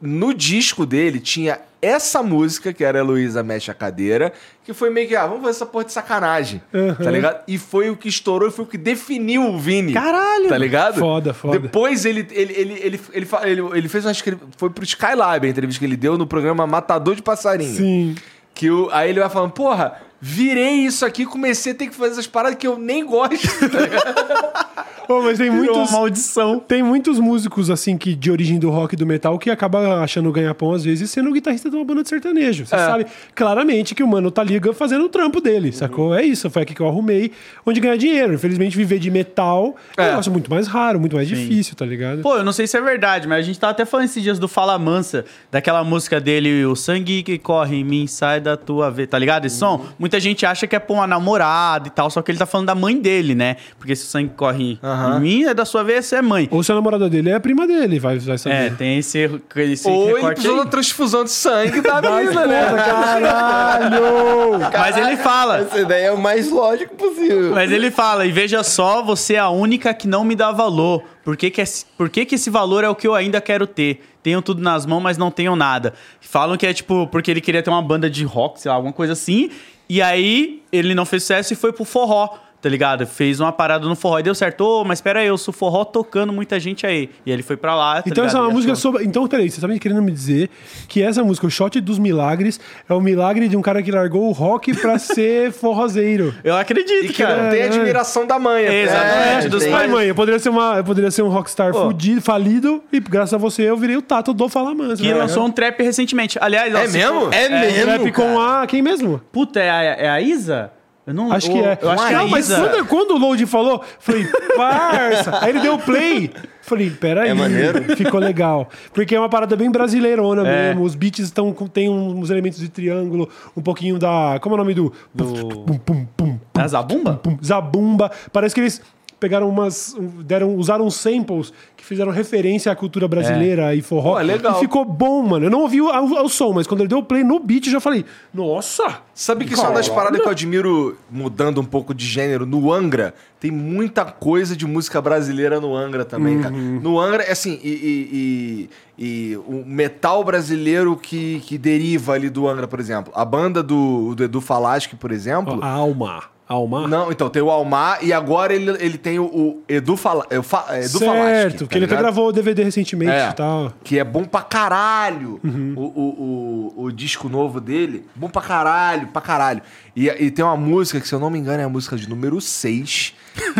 no 0.00 0.32
disco 0.34 0.84
dele 0.86 1.18
tinha 1.20 1.58
essa 1.84 2.22
música, 2.22 2.72
que 2.72 2.82
era 2.84 2.98
Heloísa 2.98 3.42
Mexe 3.42 3.70
a 3.70 3.74
Cadeira, 3.74 4.32
que 4.64 4.72
foi 4.72 4.90
meio 4.90 5.06
que, 5.06 5.14
ah, 5.14 5.26
vamos 5.26 5.40
fazer 5.42 5.50
essa 5.56 5.66
porra 5.66 5.84
de 5.84 5.92
sacanagem. 5.92 6.62
Tá 7.02 7.10
ligado? 7.10 7.42
E 7.46 7.58
foi 7.58 7.90
o 7.90 7.96
que 7.96 8.08
estourou 8.08 8.50
foi 8.50 8.64
o 8.64 8.68
que 8.68 8.78
definiu 8.78 9.42
o 9.50 9.58
Vini. 9.58 9.92
Caralho! 9.92 10.48
Tá 10.48 10.56
ligado? 10.58 10.98
Foda, 10.98 11.34
foda. 11.34 11.58
Depois 11.58 12.04
ele, 12.04 12.26
ele, 12.30 12.52
ele, 12.52 12.72
ele, 12.82 13.00
ele, 13.12 13.28
ele, 13.44 13.78
ele 13.78 13.88
fez 13.88 14.04
uma 14.04 14.12
escre- 14.12 14.38
Foi 14.56 14.70
pro 14.70 14.84
Skylab 14.84 15.46
a 15.46 15.50
entrevista 15.50 15.78
que 15.78 15.84
ele 15.84 15.96
deu 15.96 16.16
no 16.16 16.26
programa 16.26 16.66
Matador 16.66 17.14
de 17.14 17.22
Passarinho. 17.22 17.76
Sim. 17.76 18.14
Que 18.54 18.70
o, 18.70 18.88
aí 18.92 19.10
ele 19.10 19.20
vai 19.20 19.28
falando, 19.28 19.50
porra, 19.52 20.00
virei 20.26 20.76
isso 20.86 21.04
aqui, 21.04 21.26
comecei 21.26 21.72
a 21.72 21.74
ter 21.74 21.88
que 21.88 21.94
fazer 21.94 22.12
essas 22.12 22.26
paradas 22.26 22.56
que 22.58 22.66
eu 22.66 22.78
nem 22.78 23.04
gosto. 23.04 23.46
tá 23.70 23.78
ligado? 23.80 24.84
Pô, 25.06 25.20
mas 25.20 25.36
tem 25.36 25.50
muitos. 25.50 25.76
uma 25.76 25.86
maldição. 25.98 26.58
Tem 26.58 26.82
muitos 26.82 27.18
músicos, 27.18 27.68
assim, 27.68 27.98
que 27.98 28.14
de 28.14 28.30
origem 28.30 28.58
do 28.58 28.70
rock 28.70 28.94
e 28.94 28.96
do 28.96 29.04
metal 29.04 29.38
que 29.38 29.50
acaba 29.50 30.02
achando 30.02 30.32
ganha-pão, 30.32 30.72
às 30.72 30.82
vezes, 30.82 31.10
sendo 31.10 31.28
o 31.28 31.32
guitarrista 31.34 31.68
de 31.68 31.76
uma 31.76 31.84
banda 31.84 32.02
de 32.02 32.08
sertanejo. 32.08 32.64
Você 32.64 32.74
É. 32.74 32.78
sabe 32.78 33.06
claramente 33.34 33.94
que 33.94 34.02
o 34.02 34.08
mano 34.08 34.30
tá 34.30 34.42
liga 34.42 34.72
fazendo 34.72 35.04
o 35.04 35.08
trampo 35.10 35.42
dele, 35.42 35.72
sacou? 35.72 36.14
É 36.14 36.22
isso, 36.24 36.48
foi 36.48 36.62
aqui 36.62 36.74
que 36.74 36.80
eu 36.80 36.88
arrumei, 36.88 37.32
onde 37.66 37.80
ganhar 37.80 37.98
dinheiro. 37.98 38.32
Infelizmente, 38.32 38.74
viver 38.74 38.98
de 38.98 39.10
metal 39.10 39.76
é 39.94 40.00
um 40.00 40.04
É. 40.06 40.08
negócio 40.12 40.32
muito 40.32 40.50
mais 40.50 40.66
raro, 40.66 40.98
muito 40.98 41.16
mais 41.16 41.28
difícil, 41.28 41.76
tá 41.76 41.84
ligado? 41.84 42.22
Pô, 42.22 42.38
eu 42.38 42.44
não 42.44 42.52
sei 42.52 42.66
se 42.66 42.74
é 42.74 42.80
verdade, 42.80 43.28
mas 43.28 43.40
a 43.40 43.42
gente 43.42 43.60
tava 43.60 43.72
até 43.72 43.84
falando 43.84 44.06
esses 44.06 44.22
dias 44.22 44.38
do 44.38 44.48
Fala 44.48 44.78
Mansa, 44.78 45.26
daquela 45.52 45.84
música 45.84 46.18
dele, 46.18 46.64
O 46.64 46.74
Sangue 46.74 47.22
que 47.22 47.36
Corre 47.36 47.76
em 47.76 47.84
Mim, 47.84 48.06
Sai 48.06 48.40
da 48.40 48.56
Tua 48.56 48.90
Veia, 48.90 49.06
tá 49.06 49.18
ligado? 49.18 49.44
Esse 49.44 49.58
som? 49.58 49.84
Muita 50.14 50.22
gente 50.22 50.46
acha 50.46 50.64
que 50.68 50.76
é 50.76 50.78
pra 50.78 50.94
uma 50.94 51.08
namorada 51.08 51.88
e 51.88 51.90
tal, 51.90 52.08
só 52.08 52.22
que 52.22 52.30
ele 52.30 52.38
tá 52.38 52.46
falando 52.46 52.68
da 52.68 52.74
mãe 52.76 52.96
dele, 53.00 53.34
né? 53.34 53.56
Porque 53.76 53.96
se 53.96 54.04
o 54.04 54.06
sangue 54.06 54.30
corre 54.36 54.78
Aham. 54.80 55.16
em 55.16 55.20
mim, 55.20 55.42
é 55.44 55.52
da 55.52 55.64
sua 55.64 55.82
veia, 55.82 56.00
você 56.00 56.14
é 56.14 56.22
mãe. 56.22 56.46
Ou 56.52 56.62
se 56.62 56.70
a 56.70 56.74
namorada 56.76 57.10
dele 57.10 57.30
é 57.30 57.34
a 57.34 57.40
prima 57.40 57.66
dele, 57.66 57.98
vai, 57.98 58.16
vai 58.20 58.34
É, 58.36 58.38
saber. 58.38 58.76
tem 58.76 58.98
esse, 58.98 59.18
esse 59.56 59.88
Ou 59.88 60.04
ele 60.04 60.14
recorte 60.14 60.34
precisou 60.34 60.58
aí. 60.60 60.64
da 60.64 60.70
transfusão 60.70 61.24
de 61.24 61.32
sangue 61.32 61.80
da 61.80 62.00
mina, 62.00 62.46
né? 62.46 62.64
Caralho! 62.76 64.60
Mas 64.72 64.96
ele 64.96 65.16
fala, 65.16 65.62
Esse 65.62 65.84
daí 65.84 66.04
é 66.04 66.12
o 66.12 66.18
mais 66.18 66.48
lógico 66.48 66.94
possível. 66.94 67.50
mas 67.52 67.72
ele 67.72 67.90
fala, 67.90 68.24
e 68.24 68.30
veja 68.30 68.62
só, 68.62 69.02
você 69.02 69.34
é 69.34 69.38
a 69.40 69.48
única 69.48 69.92
que 69.94 70.06
não 70.06 70.22
me 70.22 70.36
dá 70.36 70.52
valor. 70.52 71.02
Por 71.24 71.36
que 71.36 71.50
que, 71.50 71.60
esse, 71.60 71.86
por 71.98 72.08
que 72.08 72.24
que 72.24 72.34
esse 72.36 72.50
valor 72.50 72.84
é 72.84 72.88
o 72.88 72.94
que 72.94 73.06
eu 73.08 73.14
ainda 73.14 73.40
quero 73.40 73.66
ter? 73.66 74.00
Tenho 74.22 74.40
tudo 74.42 74.62
nas 74.62 74.86
mãos, 74.86 75.00
mas 75.00 75.16
não 75.18 75.30
tenho 75.30 75.56
nada. 75.56 75.94
Falam 76.20 76.56
que 76.56 76.66
é 76.66 76.72
tipo, 76.72 77.06
porque 77.08 77.30
ele 77.30 77.40
queria 77.40 77.62
ter 77.62 77.70
uma 77.70 77.82
banda 77.82 78.08
de 78.08 78.24
rock, 78.24 78.60
sei 78.60 78.68
lá, 78.70 78.74
alguma 78.76 78.92
coisa 78.92 79.12
assim. 79.14 79.50
E 79.88 80.00
aí, 80.00 80.62
ele 80.72 80.94
não 80.94 81.04
fez 81.04 81.22
sucesso 81.22 81.52
e 81.52 81.56
foi 81.56 81.72
pro 81.72 81.84
forró, 81.84 82.38
tá 82.64 82.68
ligado? 82.70 83.06
Fez 83.06 83.40
uma 83.40 83.52
parada 83.52 83.86
no 83.86 83.94
forró 83.94 84.18
e 84.18 84.22
deu 84.22 84.34
certo. 84.34 84.62
Ô, 84.62 84.84
mas 84.84 85.00
pera 85.00 85.20
aí, 85.20 85.26
eu 85.26 85.36
sou 85.36 85.52
forró 85.52 85.84
tocando 85.84 86.32
muita 86.32 86.58
gente 86.58 86.86
aí. 86.86 87.10
E 87.26 87.30
ele 87.30 87.42
foi 87.42 87.56
pra 87.58 87.74
lá, 87.74 88.02
tá 88.02 88.08
Então 88.10 88.24
essa 88.24 88.36
é 88.36 88.38
ligado? 88.38 88.48
uma 88.48 88.54
música 88.54 88.72
achou- 88.72 88.92
sobre. 88.92 89.04
Então, 89.06 89.26
peraí, 89.28 89.50
você 89.50 89.60
tá 89.60 89.68
me 89.68 89.78
querendo 89.78 90.00
me 90.02 90.10
dizer 90.10 90.48
que 90.88 91.02
essa 91.02 91.22
música, 91.22 91.46
o 91.46 91.50
Shot 91.50 91.78
dos 91.80 91.98
Milagres, 91.98 92.58
é 92.88 92.94
o 92.94 93.00
milagre 93.00 93.48
de 93.48 93.56
um 93.56 93.60
cara 93.62 93.82
que 93.82 93.90
largou 93.90 94.28
o 94.28 94.32
rock 94.32 94.72
pra 94.74 94.98
ser 94.98 95.52
forrozeiro. 95.52 96.34
Eu 96.42 96.56
acredito, 96.56 97.04
E 97.04 97.08
que 97.08 97.22
cara. 97.22 97.42
não 97.44 97.50
tem 97.50 97.60
É. 97.60 97.64
admiração 97.66 98.26
da 98.26 98.38
mãe. 98.38 98.64
até. 98.64 98.82
Exatamente, 98.82 99.46
É, 99.46 99.48
dos 99.50 99.66
pais. 99.66 99.90
mãe, 99.90 100.06
eu 100.08 100.14
poderia 100.14 100.38
ser, 100.40 100.48
uma, 100.48 100.76
eu 100.78 100.84
poderia 100.84 101.10
ser 101.10 101.22
um 101.22 101.28
rockstar 101.28 101.72
Pô. 101.72 101.82
fudido, 101.86 102.20
falido, 102.22 102.82
e 102.92 102.98
graças 103.00 103.34
a 103.34 103.38
você 103.38 103.62
eu 103.62 103.76
virei 103.76 103.96
o 103.96 104.02
Tato 104.02 104.32
do 104.32 104.48
Fala 104.48 104.74
Mansa. 104.74 105.02
Que 105.02 105.08
né? 105.08 105.14
lançou 105.14 105.44
um 105.44 105.50
trap 105.50 105.82
recentemente. 105.82 106.38
Aliás, 106.40 106.74
ó, 106.74 106.78
É 106.78 106.86
se 106.86 106.96
mesmo? 106.98 107.20
for- 107.22 107.34
É 107.34 107.48
mesmo, 107.48 107.90
Rap 107.90 108.12
com 108.12 108.40
a. 108.40 108.66
Quem 108.66 108.80
mesmo? 108.82 109.20
Puta, 109.32 109.60
é 109.60 109.70
a, 109.70 109.82
é 109.82 110.08
a 110.08 110.20
Isa? 110.20 110.70
Eu 111.06 111.12
não 111.12 111.30
Acho 111.30 111.50
que 111.50 111.58
é. 111.58 111.78
Eu 111.82 111.90
acho 111.90 112.06
que 112.06 112.14
é 112.14 112.16
Não, 112.16 112.28
mas 112.28 112.46
Isa. 112.48 112.56
quando, 112.56 112.86
quando 112.86 113.10
o 113.12 113.18
Load 113.18 113.44
falou, 113.46 113.82
falei, 113.98 114.26
parça. 114.56 115.38
Aí 115.42 115.50
ele 115.50 115.60
deu 115.60 115.78
play. 115.78 116.30
Falei, 116.62 116.88
peraí. 116.90 117.28
É 117.28 117.34
maneiro. 117.34 117.94
Ficou 117.94 118.18
legal. 118.18 118.70
Porque 118.94 119.14
é 119.14 119.18
uma 119.20 119.28
parada 119.28 119.54
bem 119.54 119.70
brasileirona 119.70 120.48
É. 120.48 120.68
mesmo. 120.68 120.82
Os 120.82 120.94
beats 120.94 121.18
estão 121.26 121.52
com, 121.52 121.66
tem 121.66 121.90
uns 121.90 122.30
elementos 122.30 122.58
de 122.58 122.70
triângulo, 122.70 123.28
um 123.54 123.60
pouquinho 123.60 123.98
da. 123.98 124.38
Como 124.40 124.54
é 124.54 124.56
o 124.56 124.58
nome 124.58 124.72
do. 124.72 124.90
Pum, 125.14 125.78
pum, 125.84 126.06
pum, 126.16 126.38
É 126.56 126.62
a 126.62 126.68
Zabumba? 126.68 127.20
pum, 127.22 127.36
zabumba. 127.44 128.10
Parece 128.32 128.54
que 128.54 128.62
eles 128.62 128.80
pegaram 129.24 129.48
umas. 129.48 129.96
deram, 130.24 130.54
usaram 130.56 130.90
samples 130.90 131.52
que 131.76 131.84
fizeram 131.84 132.12
referência 132.12 132.70
à 132.70 132.76
cultura 132.76 133.06
brasileira 133.08 133.74
e 133.74 133.80
forró. 133.82 134.14
Pô, 134.14 134.20
legal. 134.20 134.56
E 134.56 134.60
ficou 134.60 134.84
bom, 134.84 135.22
mano. 135.22 135.46
Eu 135.46 135.50
não 135.50 135.60
ouvi 135.62 135.80
o, 135.80 135.86
o- 135.86 136.24
o 136.24 136.28
som, 136.28 136.52
mas 136.52 136.66
quando 136.66 136.80
ele 136.80 136.88
deu 136.88 137.02
play 137.02 137.24
no 137.24 137.38
beat, 137.40 137.66
eu 137.66 137.72
já 137.72 137.80
falei, 137.80 138.04
nossa! 138.32 138.98
Sabe 139.14 139.44
que 139.44 139.52
isso 139.54 139.62
é 139.62 139.68
uma 139.68 139.74
das 139.76 139.88
paradas 139.88 140.20
que 140.20 140.26
eu 140.26 140.30
admiro, 140.30 140.96
mudando 141.10 141.60
um 141.60 141.64
pouco 141.64 141.94
de 141.94 142.04
gênero, 142.04 142.44
no 142.44 142.72
Angra, 142.72 143.14
tem 143.40 143.50
muita 143.50 144.04
coisa 144.04 144.56
de 144.56 144.66
música 144.66 145.00
brasileira 145.00 145.60
no 145.60 145.74
Angra 145.76 146.04
também, 146.04 146.40
cara. 146.40 146.54
No 146.54 146.98
Angra, 147.00 147.24
assim, 147.30 147.58
e, 147.62 147.68
e- 147.68 148.68
e- 148.98 149.32
e 149.32 149.36
o 149.38 149.64
metal 149.66 150.22
brasileiro 150.24 150.96
que, 150.96 151.40
que 151.40 151.58
deriva 151.58 152.12
ali 152.14 152.28
do 152.30 152.48
Angra, 152.48 152.66
por 152.68 152.78
exemplo. 152.80 153.12
A 153.16 153.24
banda 153.24 153.62
do, 153.62 154.14
do 154.14 154.24
Edu 154.24 154.40
Falaschi, 154.40 154.96
por 154.96 155.10
exemplo. 155.10 155.58
A 155.62 155.68
alma. 155.68 156.22
Alma? 156.46 156.86
Não, 156.86 157.10
então, 157.10 157.30
tem 157.30 157.40
o 157.42 157.50
Almar 157.50 157.98
e 158.02 158.12
agora 158.12 158.52
ele, 158.54 158.70
ele 158.78 158.98
tem 158.98 159.18
o, 159.18 159.24
o 159.24 159.62
Edu, 159.68 159.96
Fala, 159.96 160.26
é, 160.28 160.34
é, 160.34 160.38
Edu 160.38 160.98
Falaschi. 161.00 161.00
certo, 161.00 161.66
que 161.66 161.78
ele 161.78 161.86
até 161.86 161.94
ligado? 161.94 161.98
gravou 162.02 162.28
o 162.28 162.32
DVD 162.32 162.62
recentemente 162.62 163.10
É, 163.12 163.30
e 163.30 163.32
tal. 163.32 163.72
que 163.82 163.98
é 163.98 164.04
bom 164.04 164.24
pra 164.24 164.42
caralho. 164.42 165.40
Uhum. 165.42 165.72
O, 165.76 165.80
o, 165.82 166.72
o, 166.78 166.84
o 166.84 166.92
disco 166.92 167.28
novo 167.28 167.60
dele, 167.60 168.04
bom 168.14 168.28
pra 168.28 168.42
caralho, 168.42 169.06
pra 169.08 169.22
caralho. 169.22 169.62
E, 169.96 170.08
e 170.08 170.30
tem 170.30 170.44
uma 170.44 170.56
música 170.56 171.00
que, 171.00 171.08
se 171.08 171.14
eu 171.14 171.18
não 171.20 171.30
me 171.30 171.38
engano, 171.38 171.62
é 171.62 171.64
a 171.64 171.68
música 171.68 171.96
de 171.96 172.08
número 172.08 172.40
6, 172.40 173.14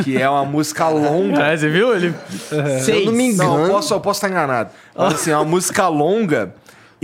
que 0.04 0.20
é 0.20 0.28
uma 0.28 0.44
música 0.44 0.86
longa. 0.90 1.42
É, 1.42 1.56
você 1.56 1.68
viu? 1.70 1.94
Ele... 1.94 2.14
Se 2.82 2.90
eu 2.90 3.04
não 3.06 3.12
me 3.12 3.32
Não, 3.32 3.44
eu 3.46 3.54
engano. 3.60 3.72
posso, 3.74 3.94
eu 3.94 4.00
posso 4.00 4.18
estar 4.18 4.28
enganado. 4.28 4.70
Mas 4.94 5.14
assim, 5.14 5.30
é 5.30 5.36
uma 5.36 5.44
música 5.44 5.88
longa. 5.88 6.54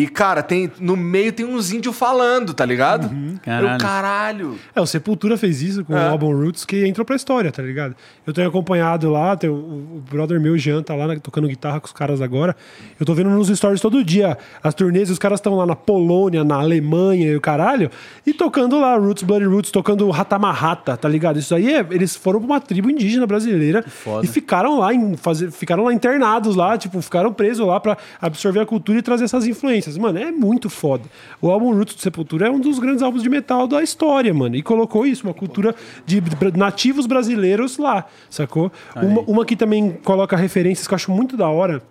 E, 0.00 0.06
cara, 0.08 0.42
tem, 0.42 0.70
no 0.80 0.96
meio 0.96 1.30
tem 1.30 1.44
uns 1.44 1.70
índios 1.72 1.94
falando, 1.94 2.54
tá 2.54 2.64
ligado? 2.64 3.10
Eu, 3.14 3.38
Caralho. 3.40 3.78
caralho. 3.78 4.58
É, 4.74 4.80
o 4.80 4.86
Sepultura 4.86 5.36
fez 5.36 5.60
isso 5.60 5.84
com 5.84 5.94
É. 5.94 6.08
o 6.08 6.10
álbum 6.12 6.34
Roots, 6.34 6.64
que 6.64 6.86
entrou 6.86 7.04
pra 7.04 7.14
história, 7.16 7.52
tá 7.52 7.62
ligado? 7.62 7.94
Eu 8.26 8.32
tenho 8.32 8.48
acompanhado 8.48 9.10
lá, 9.10 9.36
tem 9.36 9.50
o, 9.50 9.54
o 9.54 10.02
brother 10.10 10.40
meu, 10.40 10.56
Jean, 10.56 10.82
tá 10.82 10.94
lá 10.94 11.06
né, 11.06 11.18
tocando 11.22 11.46
guitarra 11.48 11.80
com 11.80 11.86
os 11.86 11.92
caras 11.92 12.22
agora. 12.22 12.56
Eu 12.98 13.04
tô 13.04 13.12
vendo 13.12 13.28
nos 13.28 13.48
stories 13.48 13.80
todo 13.80 14.02
dia 14.02 14.38
as 14.62 14.74
turnês, 14.74 15.10
e 15.10 15.12
os 15.12 15.18
caras 15.18 15.38
estão 15.38 15.54
lá 15.54 15.66
na 15.66 15.76
Polônia, 15.76 16.42
na 16.44 16.56
Alemanha 16.56 17.32
e 17.32 17.36
o 17.36 17.40
caralho, 17.40 17.90
e 18.26 18.32
tocando 18.32 18.80
lá 18.80 18.96
Roots, 18.96 19.22
Bloody 19.22 19.44
Roots, 19.44 19.70
tocando 19.70 20.08
Ratamarrata, 20.08 20.96
tá 20.96 21.08
ligado? 21.10 21.38
Isso 21.38 21.54
aí, 21.54 21.74
é, 21.74 21.86
eles 21.90 22.16
foram 22.16 22.40
pra 22.40 22.46
uma 22.46 22.60
tribo 22.60 22.88
indígena 22.90 23.26
brasileira 23.26 23.84
e 24.22 24.26
ficaram 24.26 24.78
lá, 24.78 24.94
em, 24.94 25.14
fazer, 25.16 25.50
ficaram 25.50 25.84
lá 25.84 25.92
internados 25.92 26.56
lá, 26.56 26.78
tipo, 26.78 27.02
ficaram 27.02 27.32
presos 27.32 27.66
lá 27.66 27.78
pra 27.78 27.98
absorver 28.20 28.60
a 28.60 28.66
cultura 28.66 28.98
e 28.98 29.02
trazer 29.02 29.24
essas 29.24 29.46
influências. 29.46 29.89
Mano, 29.98 30.18
é 30.18 30.30
muito 30.30 30.68
foda. 30.70 31.04
O 31.40 31.50
álbum 31.50 31.72
Roots 31.74 31.94
do 31.94 32.00
Sepultura 32.00 32.46
é 32.46 32.50
um 32.50 32.60
dos 32.60 32.78
grandes 32.78 33.02
álbuns 33.02 33.22
de 33.22 33.28
metal 33.28 33.66
da 33.66 33.82
história, 33.82 34.32
mano. 34.32 34.56
E 34.56 34.62
colocou 34.62 35.06
isso, 35.06 35.26
uma 35.26 35.34
cultura 35.34 35.74
de 36.06 36.22
nativos 36.56 37.06
brasileiros 37.06 37.78
lá, 37.78 38.06
sacou? 38.28 38.70
Uma, 38.96 39.20
uma 39.22 39.44
que 39.44 39.56
também 39.56 39.98
coloca 40.04 40.36
referências 40.36 40.86
que 40.86 40.94
eu 40.94 40.96
acho 40.96 41.10
muito 41.10 41.36
da 41.36 41.48
hora. 41.48 41.82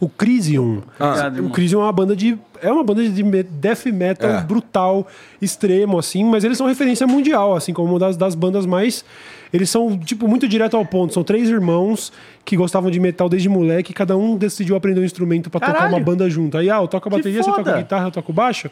O 0.00 0.08
Crisium. 0.08 0.80
Obrigado, 0.98 1.44
o. 1.46 1.50
Crisium 1.50 1.80
é 1.80 1.84
uma 1.84 1.92
banda 1.92 2.16
de. 2.16 2.38
É 2.62 2.72
uma 2.72 2.82
banda 2.82 3.06
de 3.06 3.22
death 3.42 3.84
metal 3.86 4.30
É. 4.30 4.40
brutal, 4.42 5.06
extremo, 5.42 5.98
assim, 5.98 6.24
mas 6.24 6.42
eles 6.42 6.56
são 6.56 6.66
referência 6.66 7.06
mundial, 7.06 7.54
assim, 7.54 7.74
como 7.74 7.90
uma 7.90 7.98
das, 7.98 8.16
das 8.16 8.34
bandas 8.34 8.64
mais. 8.64 9.04
Eles 9.52 9.68
são, 9.70 9.98
tipo, 9.98 10.28
muito 10.28 10.46
direto 10.46 10.76
ao 10.76 10.84
ponto. 10.84 11.12
São 11.12 11.24
três 11.24 11.48
irmãos 11.48 12.12
que 12.44 12.56
gostavam 12.56 12.90
de 12.90 13.00
metal 13.00 13.28
desde 13.28 13.48
moleque, 13.48 13.90
e 13.90 13.94
cada 13.94 14.16
um 14.16 14.36
decidiu 14.36 14.76
aprender 14.76 15.00
um 15.00 15.04
instrumento 15.04 15.50
pra 15.50 15.60
tocar 15.60 15.88
uma 15.88 16.00
banda 16.00 16.28
junto. 16.30 16.56
Aí, 16.56 16.70
ah, 16.70 16.76
eu 16.80 16.88
toco 16.88 17.08
a 17.08 17.10
bateria, 17.10 17.42
você 17.42 17.50
toca 17.50 17.74
a 17.74 17.78
guitarra, 17.78 18.06
eu 18.06 18.10
toco 18.10 18.32
baixo. 18.32 18.70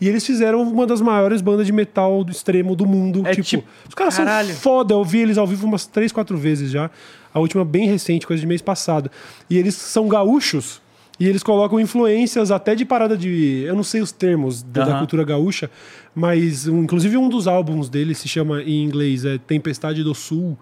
E 0.00 0.08
eles 0.08 0.24
fizeram 0.24 0.62
uma 0.62 0.86
das 0.86 1.00
maiores 1.00 1.40
bandas 1.40 1.66
de 1.66 1.72
metal 1.72 2.22
do 2.22 2.30
extremo 2.30 2.76
do 2.76 2.86
mundo. 2.86 3.22
É 3.26 3.30
tipo, 3.30 3.42
tipo- 3.46 3.68
os 3.88 3.94
caras 3.94 4.16
caralho. 4.16 4.48
são 4.48 4.56
foda. 4.56 4.94
Eu 4.94 5.02
vi 5.04 5.18
eles 5.18 5.36
ao 5.36 5.46
vivo 5.46 5.66
umas 5.66 5.86
três, 5.86 6.12
quatro 6.12 6.38
vezes 6.38 6.70
já. 6.70 6.88
A 7.34 7.40
última 7.40 7.64
bem 7.64 7.86
recente, 7.88 8.26
coisa 8.26 8.40
de 8.40 8.46
mês 8.46 8.62
passado. 8.62 9.10
E 9.50 9.58
eles 9.58 9.74
são 9.74 10.06
gaúchos. 10.06 10.80
E 11.20 11.26
eles 11.26 11.42
colocam 11.42 11.80
influências 11.80 12.50
até 12.50 12.74
de 12.74 12.84
parada 12.84 13.16
de. 13.16 13.62
Eu 13.66 13.74
não 13.74 13.82
sei 13.82 14.00
os 14.00 14.12
termos 14.12 14.62
da, 14.62 14.84
da 14.84 14.90
Aham. 14.92 14.98
cultura 15.00 15.24
gaúcha, 15.24 15.68
mas 16.14 16.68
um- 16.68 16.82
inclusive 16.84 17.16
um 17.16 17.28
dos 17.28 17.48
álbuns 17.48 17.88
deles 17.88 18.18
se 18.18 18.28
chama 18.28 18.62
em 18.62 18.84
inglês 18.84 19.24
é 19.24 19.36
Tempestade 19.38 20.04
do 20.04 20.14
Sul. 20.14 20.56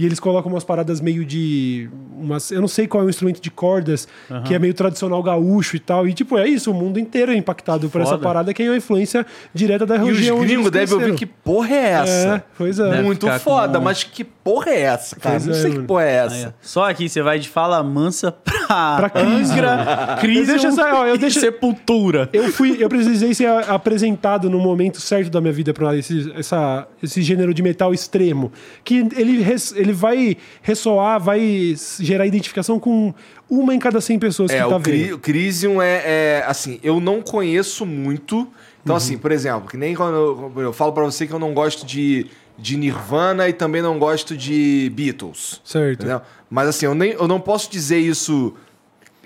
E 0.00 0.06
eles 0.06 0.18
colocam 0.18 0.50
umas 0.50 0.64
paradas 0.64 0.98
meio 0.98 1.26
de. 1.26 1.90
Umas, 2.18 2.50
eu 2.50 2.60
não 2.60 2.68
sei 2.68 2.86
qual 2.86 3.02
é 3.02 3.06
o 3.06 3.10
instrumento 3.10 3.38
de 3.40 3.50
cordas, 3.50 4.08
que 4.46 4.54
é 4.54 4.58
meio 4.58 4.72
tradicional 4.72 5.22
gaúcho 5.22 5.76
e 5.76 5.78
tal. 5.78 6.08
E 6.08 6.12
tipo, 6.14 6.38
é 6.38 6.48
isso, 6.48 6.70
o 6.70 6.74
mundo 6.74 6.98
inteiro 6.98 7.32
é 7.32 7.34
impactado 7.36 7.88
por 7.90 8.00
essa 8.00 8.16
parada 8.16 8.54
que 8.54 8.62
é 8.62 8.70
uma 8.70 8.76
influência 8.78 9.26
direta 9.54 9.84
da 9.84 9.96
E 9.96 10.00
os 10.02 10.08
região. 10.18 10.38
onde 10.38 10.46
gringos 10.46 10.70
devem 10.70 10.94
ouvir 10.94 11.14
que 11.14 11.26
porra 11.26 11.70
é 11.74 11.88
essa? 11.90 12.28
É, 12.36 12.42
pois 12.56 12.78
é. 12.78 12.90
Deve 12.90 13.02
Muito 13.02 13.26
foda, 13.40 13.78
com- 13.78 13.84
mas 13.84 14.02
que 14.04 14.24
porra 14.24 14.70
é 14.70 14.80
essa, 14.80 15.16
cara? 15.16 15.34
Pois 15.36 15.46
não 15.46 15.54
é, 15.54 15.58
sei 15.60 15.70
que 15.72 15.80
porra 15.80 16.04
é 16.04 16.12
essa. 16.14 16.54
Só 16.62 16.88
aqui 16.88 17.06
você 17.08 17.20
vai 17.20 17.38
de 17.38 17.48
fala 17.48 17.82
mansa 17.82 18.32
pra, 18.32 18.96
Pra 18.96 19.10
Crisium. 19.10 19.52
Angra, 19.52 20.08
Eu 20.12 20.16
Crisium 20.20 20.46
deixo 20.46 20.66
essa- 20.68 20.94
ó, 20.94 21.06
eu 21.06 21.18
deixo- 21.18 21.40
Sepultura. 21.40 22.28
Eu 22.32 22.50
fui, 22.52 22.76
eu 22.80 22.88
precisei 22.88 23.34
ser 23.34 23.46
apresentado 23.68 24.48
no 24.48 24.58
momento 24.58 25.00
certo 25.00 25.30
da 25.30 25.40
minha 25.40 25.52
vida 25.52 25.72
para 25.74 25.96
esse, 25.96 26.32
essa, 26.36 26.86
esse 27.02 27.22
gênero 27.22 27.52
de 27.52 27.62
metal 27.62 27.92
extremo, 27.92 28.52
que 28.84 29.06
ele, 29.16 29.42
res- 29.42 29.74
ele 29.90 29.96
vai 29.98 30.36
ressoar, 30.62 31.20
vai 31.20 31.74
gerar 32.00 32.26
identificação 32.26 32.78
com 32.78 33.12
uma 33.48 33.74
em 33.74 33.78
cada 33.78 34.00
100 34.00 34.18
pessoas 34.18 34.50
É, 34.50 34.62
que 34.62 34.68
tá 34.68 34.76
o, 34.76 34.78
vendo. 34.78 35.14
o 35.14 35.18
Crisium 35.18 35.82
é, 35.82 36.02
é, 36.04 36.44
assim, 36.46 36.78
eu 36.82 37.00
não 37.00 37.20
conheço 37.20 37.84
muito. 37.84 38.46
Então, 38.82 38.94
Uhum. 38.94 38.96
assim, 38.96 39.18
por 39.18 39.30
exemplo, 39.32 39.68
que 39.68 39.76
nem 39.76 39.94
quando 39.94 40.14
eu, 40.56 40.62
eu 40.62 40.72
falo 40.72 40.92
pra 40.92 41.04
você 41.04 41.26
que 41.26 41.32
eu 41.32 41.38
não 41.38 41.52
gosto 41.52 41.84
de, 41.84 42.26
de 42.56 42.76
Nirvana 42.76 43.48
e 43.48 43.52
também 43.52 43.82
não 43.82 43.98
gosto 43.98 44.36
de 44.36 44.90
Beatles. 44.94 45.60
Certo. 45.64 46.00
Entendeu? 46.00 46.22
Mas 46.48 46.68
assim, 46.68 46.86
eu, 46.86 46.94
nem, 46.94 47.10
eu 47.12 47.28
não 47.28 47.38
posso 47.40 47.70
dizer 47.70 47.98
isso 47.98 48.54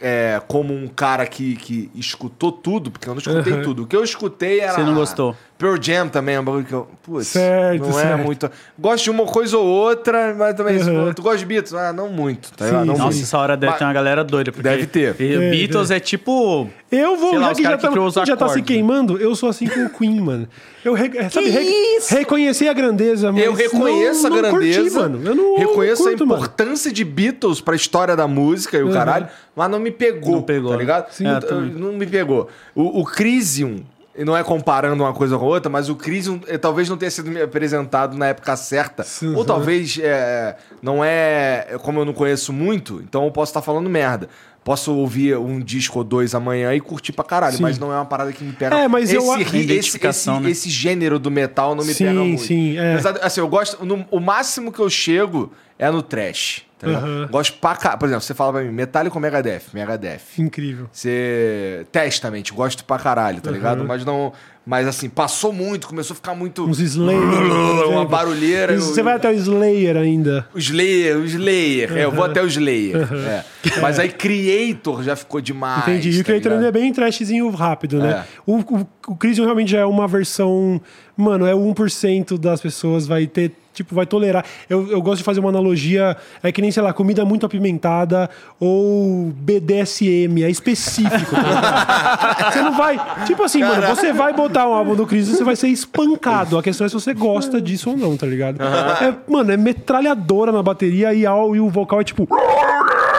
é, 0.00 0.42
como 0.48 0.74
um 0.74 0.88
cara 0.88 1.24
que, 1.26 1.54
que 1.56 1.90
escutou 1.94 2.50
tudo, 2.50 2.90
porque 2.90 3.08
eu 3.08 3.14
não 3.14 3.20
escutei 3.20 3.52
Uhum. 3.52 3.62
tudo. 3.62 3.82
O 3.84 3.86
que 3.86 3.94
eu 3.96 4.02
escutei 4.02 4.60
era. 4.60 4.72
Você 4.74 4.82
não 4.82 4.94
gostou? 4.94 5.36
Pearl 5.56 5.76
Jam 5.80 6.08
também 6.08 6.34
é 6.34 6.40
um 6.40 6.44
bagulho 6.44 6.64
que 6.64 6.72
eu. 6.72 6.88
Putz, 7.02 7.28
Certo, 7.28 7.80
não 7.82 7.90
é 7.98 8.02
certo. 8.02 8.24
muito. 8.24 8.50
Gosto 8.78 9.04
de 9.04 9.10
uma 9.10 9.24
coisa 9.24 9.56
ou 9.56 9.64
outra, 9.64 10.34
mas 10.36 10.54
também. 10.54 10.76
Uhum. 10.82 11.12
Tu 11.14 11.22
gosta 11.22 11.38
de 11.38 11.46
Beatles? 11.46 11.72
Ah, 11.74 11.92
não 11.92 12.08
muito. 12.08 12.50
Tá 12.52 12.66
Sim? 12.66 12.72
Não 12.84 12.96
sim. 12.96 13.00
Nossa, 13.02 13.22
essa 13.22 13.38
hora 13.38 13.56
deve 13.56 13.70
Mas- 13.70 13.78
ter 13.78 13.84
uma 13.84 13.92
galera 13.92 14.24
doida. 14.24 14.50
Porque 14.50 14.68
Deve 14.68 14.86
ter. 14.86 15.10
É, 15.20 15.50
Beatles 15.50 15.90
é 15.92 16.00
tipo. 16.00 16.68
Eu 16.90 17.16
vou, 17.16 17.30
Sei 17.30 17.38
lá, 17.38 17.44
já 17.46 17.52
os 17.52 17.56
que 17.56 17.62
já 17.64 17.70
tá, 17.78 17.88
que 17.88 18.26
já 18.26 18.36
tá 18.36 18.48
se 18.48 18.56
né? 18.58 18.62
queimando, 18.62 19.16
eu 19.18 19.34
sou 19.34 19.48
assim 19.48 19.66
com 19.66 19.84
o 19.84 19.90
Queen, 19.90 20.20
mano. 20.20 20.48
Eu 20.84 20.92
re, 20.92 21.10
é, 21.16 21.28
sabe, 21.28 21.48
re- 21.48 21.62
isso? 21.96 22.14
reconhecer 22.14 22.68
a 22.68 22.72
grandeza, 22.72 23.32
mas 23.32 23.42
Eu 23.44 23.52
reconheço 23.54 24.28
não, 24.28 24.38
a 24.38 24.42
não 24.42 24.50
grandeza. 24.50 24.80
Curti, 24.80 24.94
mano. 24.96 25.20
Eu 25.28 25.34
não 25.34 25.56
reconheço 25.56 26.02
curto, 26.04 26.22
a 26.22 26.26
mano. 26.26 26.40
importância 26.42 26.92
de 26.92 27.04
Beatles 27.04 27.60
pra 27.60 27.74
história 27.74 28.14
da 28.14 28.28
música 28.28 28.76
e 28.76 28.82
o 28.82 28.86
Uhum. 28.88 28.92
caralho, 28.92 29.26
mas 29.56 29.70
não 29.70 29.78
me 29.80 29.90
pegou, 29.90 30.32
Não 30.36 30.42
pegou, 30.42 30.70
tá 30.72 30.76
ligado? 30.76 31.10
Sim, 31.12 31.24
também. 31.40 31.70
não 31.72 31.92
me 31.92 32.06
pegou. 32.06 32.48
O, 32.74 33.00
o 33.00 33.04
Crisium, 33.04 33.78
e 34.16 34.24
não 34.24 34.36
é 34.36 34.44
comparando 34.44 35.02
uma 35.02 35.12
coisa 35.12 35.36
com 35.36 35.44
outra, 35.44 35.70
mas 35.70 35.88
o 35.88 35.96
Crisium 35.96 36.40
eh, 36.46 36.56
talvez 36.56 36.88
não 36.88 36.96
tenha 36.96 37.10
sido 37.10 37.30
me 37.30 37.42
apresentado 37.42 38.16
na 38.16 38.28
época 38.28 38.54
certa. 38.56 39.02
Sim, 39.02 39.34
ou 39.34 39.44
talvez 39.44 39.98
é, 40.00 40.56
não 40.80 41.04
é. 41.04 41.76
Como 41.82 42.00
eu 42.00 42.04
não 42.04 42.12
conheço 42.12 42.52
muito, 42.52 43.00
então 43.00 43.24
eu 43.24 43.30
posso 43.32 43.50
estar 43.50 43.62
falando 43.62 43.90
merda. 43.90 44.28
Posso 44.64 44.94
ouvir 44.94 45.36
um 45.36 45.60
disco 45.60 45.98
ou 45.98 46.04
dois 46.04 46.34
amanhã 46.34 46.72
e 46.74 46.80
curtir 46.80 47.12
pra 47.12 47.22
caralho, 47.24 47.56
Sim. 47.58 47.62
mas 47.62 47.78
não 47.78 47.92
é 47.92 47.96
uma 47.96 48.06
parada 48.06 48.32
que 48.32 48.42
me 48.42 48.52
pega. 48.52 48.74
É, 48.76 48.88
mas 48.88 49.12
eu 49.12 49.20
esse, 49.20 49.30
a- 49.30 49.36
ri- 49.36 49.72
esse, 49.76 49.98
esse, 50.06 50.30
né? 50.30 50.50
esse 50.50 50.70
gênero 50.70 51.18
do 51.18 51.30
metal 51.30 51.74
não 51.74 51.84
me 51.84 51.92
Sim, 51.92 52.06
pega 52.06 52.18
muito. 52.20 52.42
sim, 52.42 52.78
é. 52.78 52.92
Apesar 52.94 53.12
de- 53.12 53.20
assim, 53.20 53.40
eu 53.40 53.48
gosto. 53.48 53.84
no- 53.84 54.06
o 54.10 54.18
máximo 54.18 54.72
que 54.72 54.80
eu 54.80 54.88
chego 54.88 55.52
é 55.78 55.90
no 55.90 56.00
trash. 56.02 56.62
Tá 56.78 56.88
ligado? 56.88 57.06
Uhum. 57.06 57.28
Gosto 57.28 57.58
pra 57.58 57.76
cá. 57.76 57.96
Por 57.96 58.06
exemplo, 58.06 58.22
você 58.22 58.34
fala 58.34 58.52
pra 58.54 58.62
mim, 58.62 58.70
Metallica 58.70 59.14
ou 59.16 59.20
Megadeth? 59.20 59.62
Megadeth. 59.72 60.20
Incrível. 60.38 60.86
Você. 60.92 61.86
Testament, 61.92 62.44
gosto 62.52 62.84
pra 62.84 62.98
caralho, 62.98 63.40
tá 63.40 63.50
ligado? 63.50 63.84
Mas 63.84 64.04
não. 64.04 64.32
Mas 64.66 64.86
assim, 64.88 65.10
passou 65.10 65.52
muito, 65.52 65.86
começou 65.86 66.14
a 66.14 66.16
ficar 66.16 66.34
muito. 66.34 66.64
Uns 66.66 66.80
Slayer. 66.80 67.20
Uma 67.90 68.06
barulheira. 68.06 68.74
Isso, 68.74 68.88
eu- 68.90 68.94
Você 68.94 69.02
vai 69.02 69.14
até 69.14 69.28
o 69.30 69.34
Slayer 69.34 69.96
ainda. 69.96 70.48
O 70.54 70.58
Slayer, 70.58 71.18
o 71.18 71.24
Slayer. 71.24 71.92
É, 71.96 72.04
eu 72.04 72.10
vou 72.10 72.24
até 72.24 72.42
o 72.42 72.46
Slayer. 72.46 72.96
é. 73.12 73.44
Mas 73.82 73.98
aí 73.98 74.08
Creator 74.08 75.02
já 75.02 75.14
ficou 75.16 75.40
demais. 75.40 75.82
Entendi. 75.82 76.10
E 76.10 76.14
o 76.14 76.18
tá 76.18 76.24
Creator 76.24 76.52
ligado? 76.52 76.64
ainda 76.66 76.78
é 76.78 76.80
bem 76.82 76.92
trashzinho 76.92 77.50
rápido, 77.50 77.98
né? 77.98 78.24
É. 78.26 78.40
O, 78.46 78.56
o, 78.58 78.86
o 79.08 79.16
Crisium 79.16 79.44
realmente 79.44 79.70
já 79.72 79.80
é 79.80 79.84
uma 79.84 80.06
versão. 80.08 80.80
Mano, 81.16 81.46
é 81.46 81.52
1% 81.52 82.38
das 82.38 82.60
pessoas 82.60 83.06
vai 83.06 83.26
ter. 83.26 83.52
Tipo, 83.72 83.92
vai 83.92 84.06
tolerar. 84.06 84.44
Eu, 84.70 84.88
eu 84.88 85.02
gosto 85.02 85.18
de 85.18 85.24
fazer 85.24 85.40
uma 85.40 85.48
analogia. 85.48 86.16
É 86.42 86.52
que 86.52 86.62
nem, 86.62 86.70
sei 86.70 86.80
lá, 86.82 86.92
comida 86.92 87.24
muito 87.24 87.44
apimentada 87.44 88.30
ou 88.60 89.32
BDSM. 89.36 90.42
É 90.44 90.48
específico. 90.50 91.34
tá 91.34 92.50
você 92.52 92.62
não 92.62 92.72
vai. 92.76 93.00
Tipo 93.26 93.42
assim, 93.42 93.60
mano, 93.64 93.84
você 93.88 94.12
vai 94.12 94.32
botar 94.32 94.68
um 94.68 94.72
álbum 94.74 94.94
do 94.94 95.04
Crisium, 95.06 95.34
você 95.36 95.42
vai 95.44 95.56
ser 95.56 95.68
espancado. 95.68 96.56
A 96.56 96.62
questão 96.62 96.84
é 96.84 96.88
se 96.88 96.94
você 96.94 97.12
gosta 97.12 97.60
disso 97.60 97.90
ou 97.90 97.96
não, 97.96 98.16
tá 98.16 98.26
ligado? 98.26 98.62
É, 98.62 99.12
mano, 99.28 99.50
é 99.50 99.56
metralhadora 99.56 100.52
na 100.52 100.62
bateria 100.62 101.12
e, 101.12 101.26
ao- 101.26 101.56
e 101.56 101.60
o 101.60 101.68
vocal 101.68 102.00
é 102.00 102.04
tipo. 102.04 102.28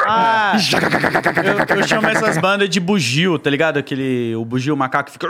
Ah, 0.07 0.53
eu, 1.73 1.77
eu 1.77 1.83
chamo 1.87 2.07
essas 2.07 2.37
bandas 2.37 2.69
de 2.69 2.79
bugio, 2.79 3.37
tá 3.39 3.49
ligado? 3.49 3.77
Aquele. 3.77 4.35
O 4.35 4.45
bugio, 4.45 4.73
o 4.73 4.77
macaco 4.77 5.07
que 5.07 5.13
fica. 5.13 5.27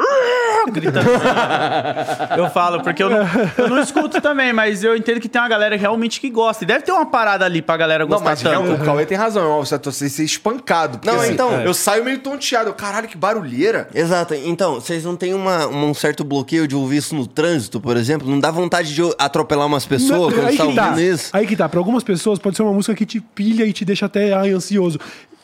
Gritando. 0.72 1.10
eu 2.38 2.50
falo, 2.50 2.82
porque 2.82 3.02
eu 3.02 3.10
não, 3.10 3.20
eu 3.58 3.70
não 3.70 3.80
escuto 3.80 4.20
também, 4.22 4.52
mas 4.54 4.84
eu 4.84 4.96
entendo 4.96 5.20
que 5.20 5.30
tem 5.30 5.42
uma 5.42 5.48
galera 5.48 5.76
realmente 5.76 6.20
que 6.20 6.30
gosta. 6.30 6.64
E 6.64 6.68
deve 6.68 6.84
ter 6.84 6.92
uma 6.92 7.06
parada 7.06 7.46
ali 7.46 7.62
pra 7.62 7.78
galera 7.78 8.04
Não, 8.04 8.10
gostar 8.10 8.26
mas 8.26 8.42
tanto. 8.42 8.74
o 8.74 8.86
Cauê 8.86 9.06
tem 9.06 9.18
razão. 9.18 9.58
Você 9.58 9.78
tá 9.78 9.92
ser 9.92 10.24
espancado. 10.24 10.98
Porque, 11.00 11.10
Não, 11.10 11.22
assim, 11.22 11.34
então- 11.34 11.62
Eu 11.62 11.74
saio 11.74 12.04
meio 12.04 12.20
tonteado. 12.20 12.74
Caralho, 12.74 13.08
que 13.08 13.18
barulheira. 13.18 13.88
Exato. 13.94 14.34
Então, 14.34 14.76
vocês 14.76 15.04
não 15.04 15.16
têm 15.16 15.34
uma, 15.34 15.68
um 15.68 15.94
certo 15.94 16.24
bloqueio 16.24 16.68
de 16.68 16.76
ouvir 16.76 16.98
isso 16.98 17.16
no 17.16 17.26
trânsito, 17.28 17.80
por 17.80 17.98
exemplo? 17.98 18.30
Não 18.30 18.40
dá 18.40 18.52
vontade 18.52 18.94
de 18.94 19.02
atropelar 19.18 19.68
umas 19.68 19.86
pessoas 19.86 20.34
quando 20.34 20.48
aí 20.48 20.58
tá 20.58 20.66
que 20.68 20.74
tá. 20.76 20.84
ouvindo 20.90 21.02
isso? 21.02 21.30
Aí 21.34 21.48
que 21.48 21.56
tá. 21.56 21.70
Pra 21.70 21.80
algumas 21.80 22.04
pessoas 22.04 22.40
pode 22.40 22.56
ser 22.56 22.64
uma 22.64 22.74
música 22.74 22.96
que 22.96 23.06
te 23.06 23.20
pilha 23.20 23.66
e 23.66 23.74
te 23.74 23.84
deixa 23.86 24.06
até 24.06 24.34
ai, 24.34 24.52
ansioso. 24.52 25.00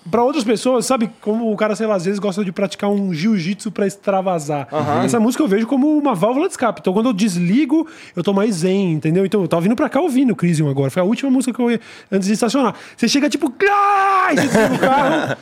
Pra 0.09 0.23
outras 0.23 0.43
pessoas, 0.43 0.85
sabe, 0.85 1.11
como 1.21 1.51
o 1.51 1.55
cara, 1.55 1.75
sei 1.75 1.85
lá, 1.85 1.95
às 1.95 2.05
vezes 2.05 2.19
gosta 2.19 2.43
de 2.43 2.51
praticar 2.51 2.89
um 2.89 3.13
jiu-jitsu 3.13 3.71
pra 3.71 3.85
extravasar. 3.85 4.67
Essa 5.05 5.19
música 5.19 5.43
eu 5.43 5.47
vejo 5.47 5.67
como 5.67 5.95
uma 5.95 6.15
válvula 6.15 6.47
de 6.47 6.53
escape. 6.53 6.79
Então 6.81 6.91
quando 6.91 7.07
eu 7.07 7.13
desligo, 7.13 7.87
eu 8.15 8.23
tô 8.23 8.33
mais 8.33 8.55
zen, 8.55 8.93
entendeu? 8.93 9.25
Então 9.25 9.41
eu 9.41 9.47
tava 9.47 9.61
vindo 9.61 9.75
pra 9.75 9.87
cá 9.89 10.01
ouvindo 10.01 10.31
o 10.31 10.35
Crisium 10.35 10.69
agora. 10.69 10.89
Foi 10.89 11.01
a 11.01 11.05
última 11.05 11.29
música 11.29 11.53
que 11.53 11.61
eu 11.61 11.69
ia 11.69 11.79
antes 12.11 12.27
de 12.27 12.33
estacionar. 12.33 12.73
Você 12.97 13.07
chega 13.07 13.29
tipo, 13.29 13.53
ai, 13.69 14.35
você 14.37 14.47
desliga 14.47 14.75
o 14.75 14.79
carro. 14.79 15.37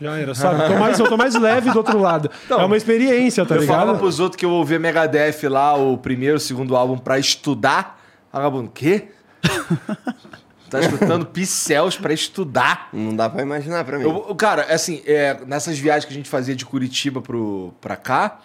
Já 0.00 0.16
era, 0.16 0.34
sabe? 0.34 0.62
Eu 0.62 0.68
tô 0.68 0.78
mais, 0.78 0.98
eu 0.98 1.08
tô 1.08 1.16
mais 1.16 1.34
leve 1.34 1.70
do 1.70 1.78
outro 1.78 1.98
lado. 1.98 2.30
é 2.48 2.54
uma 2.56 2.76
experiência, 2.76 3.44
tá 3.44 3.54
eu 3.56 3.62
ligado? 3.62 3.76
falava 3.78 3.98
pros 3.98 4.20
outros 4.20 4.38
que 4.38 4.44
eu 4.44 4.50
ouvia 4.50 4.78
Megadeth 4.78 5.48
lá, 5.48 5.74
o 5.76 5.98
primeiro, 5.98 6.36
o 6.36 6.40
segundo 6.40 6.76
álbum, 6.76 6.96
pra 6.96 7.18
estudar. 7.18 7.98
Vagabundo, 8.32 8.68
o 8.68 8.70
quê? 8.72 9.08
Tá 10.70 10.80
escutando 10.80 11.24
Picels 11.32 11.96
pra 11.96 12.12
estudar. 12.12 12.88
Não 12.92 13.14
dá 13.16 13.28
pra 13.28 13.42
imaginar 13.42 13.84
pra 13.84 13.98
mim. 13.98 14.04
Eu- 14.04 14.34
cara, 14.34 14.66
assim, 14.72 15.02
é, 15.06 15.36
nessas 15.46 15.78
viagens 15.78 16.04
que 16.04 16.12
a 16.12 16.16
gente 16.16 16.28
fazia 16.28 16.54
de 16.54 16.64
Curitiba 16.66 17.20
pro, 17.22 17.72
pra 17.80 17.96
cá, 17.96 18.38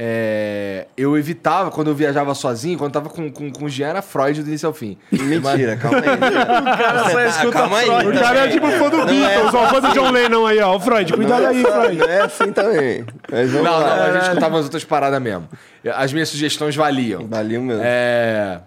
é, 0.00 0.86
eu 0.96 1.18
evitava, 1.18 1.72
quando 1.72 1.88
eu 1.88 1.94
viajava 1.94 2.32
sozinho, 2.32 2.78
quando 2.78 2.94
eu 2.94 3.00
tava 3.02 3.12
com, 3.12 3.30
com, 3.32 3.50
com 3.50 3.64
o 3.64 3.68
Jean, 3.68 3.88
era 3.88 4.00
Freud 4.00 4.42
do 4.42 4.48
início 4.48 4.66
ao 4.68 4.72
fim. 4.72 4.96
Mentira, 5.10 5.76
calma 5.76 5.98
aí. 5.98 6.08
O 6.58 6.76
cara 6.78 7.10
só 7.10 7.20
escuta 7.24 7.52
calma 7.52 7.78
aí. 7.78 7.86
Freud. 7.86 8.16
O 8.16 8.20
cara 8.20 8.38
é 8.38 8.48
tipo 8.48 8.66
fã 8.70 8.88
do 8.90 9.04
Beatles, 9.06 9.54
ó, 9.54 9.66
fã 9.68 9.80
do 9.80 9.88
John 9.92 10.10
Lennon 10.12 10.46
aí, 10.46 10.60
ó. 10.60 10.76
O 10.76 10.80
Freud, 10.80 11.12
cuidado 11.12 11.46
aí, 11.46 11.62
Freud. 11.62 11.96
Não 11.98 12.06
é 12.08 12.20
assim 12.22 12.52
também. 12.52 13.04
Mas 13.30 13.52
Não, 13.52 13.62
vamos 13.64 13.70
não, 13.70 13.80
lá. 13.80 14.04
a 14.04 14.12
gente 14.12 14.22
escutava 14.22 14.58
as 14.58 14.64
outras 14.64 14.84
paradas 14.84 15.20
mesmo. 15.20 15.48
As 15.94 16.12
minhas 16.12 16.28
sugestões 16.28 16.76
valiam. 16.76 17.26
Valeu 17.26 17.60
mesmo. 17.60 17.82
É, 17.84 18.60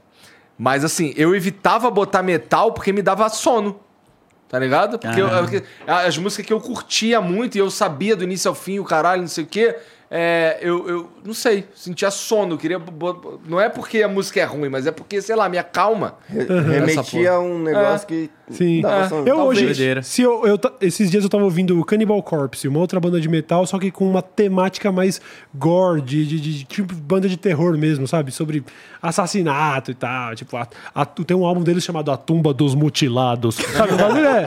mas 0.64 0.86
assim, 0.86 1.12
eu 1.18 1.34
evitava 1.36 1.90
botar 1.90 2.22
metal 2.22 2.72
porque 2.72 2.94
me 2.94 3.02
dava 3.02 3.28
sono. 3.30 3.80
Tá 4.48 4.60
ligado? 4.60 5.00
Porque 5.00 5.20
eu- 5.20 5.28
as 5.88 6.18
músicas 6.20 6.46
que 6.46 6.54
eu 6.54 6.60
curtia 6.62 7.20
muito 7.20 7.56
e 7.56 7.60
eu 7.60 7.72
sabia 7.72 8.16
do 8.16 8.24
início 8.24 8.48
ao 8.48 8.54
fim, 8.54 8.78
o 8.78 8.84
caralho, 8.84 9.22
não 9.22 9.28
sei 9.28 9.44
o 9.44 9.48
quê. 9.48 9.76
É, 10.14 10.58
eu, 10.62 10.90
eu 10.90 11.10
não 11.24 11.34
sei, 11.34 11.64
sentia 11.74 12.12
sono. 12.12 12.58
Queria. 12.58 12.78
Não 13.48 13.62
é 13.62 13.70
porque 13.70 14.04
a 14.04 14.10
música 14.10 14.42
é 14.42 14.44
ruim, 14.44 14.68
mas 14.68 14.86
é 14.86 14.92
porque, 14.92 15.22
sei 15.22 15.38
lá, 15.38 15.46
acalma. 15.46 16.16
Re- 16.28 16.42
Essa 16.44 16.62
Remetia 16.62 17.32
a 17.32 17.40
um 17.40 17.60
negócio 17.64 18.06
que 18.08 18.30
Sim. 18.50 18.82
dava 18.82 19.06
É, 19.06 19.08
sono. 19.08 19.26
Eu 19.26 19.38
Talvez. 19.38 19.80
hoje, 19.80 20.04
se 20.04 20.22
eu, 20.22 20.46
eu 20.46 20.60
esses 20.82 21.10
dias 21.10 21.24
eu 21.24 21.30
tava 21.30 21.46
ouvindo 21.46 21.80
o 21.80 21.86
Cannibal 21.86 22.22
Corpse, 22.22 22.68
uma 22.68 22.80
outra 22.80 23.00
banda 23.00 23.22
de 23.22 23.30
metal, 23.30 23.66
só 23.66 23.80
que 23.80 23.90
com 23.90 24.06
uma 24.10 24.22
temática 24.22 24.92
mais 24.92 25.22
gore, 25.56 26.02
de, 26.02 26.26
de, 26.26 26.40
de- 26.42 26.64
tipo 26.66 26.94
banda 26.94 27.30
de 27.30 27.38
terror 27.38 27.78
mesmo, 27.78 28.06
sabe? 28.06 28.34
Sobre 28.34 28.66
assassinato 29.02 29.92
e 29.92 29.96
tal. 29.96 30.36
Tipo, 30.36 30.58
a, 30.58 30.68
a- 30.94 31.06
tem 31.06 31.38
um 31.38 31.46
álbum 31.46 31.62
deles 31.64 31.84
chamado 31.86 32.12
A 32.12 32.18
Tumba 32.18 32.54
dos 32.54 32.76
Mutilados. 32.76 33.56
Sabe? 33.56 33.94
O 33.94 34.26
é. 34.26 34.46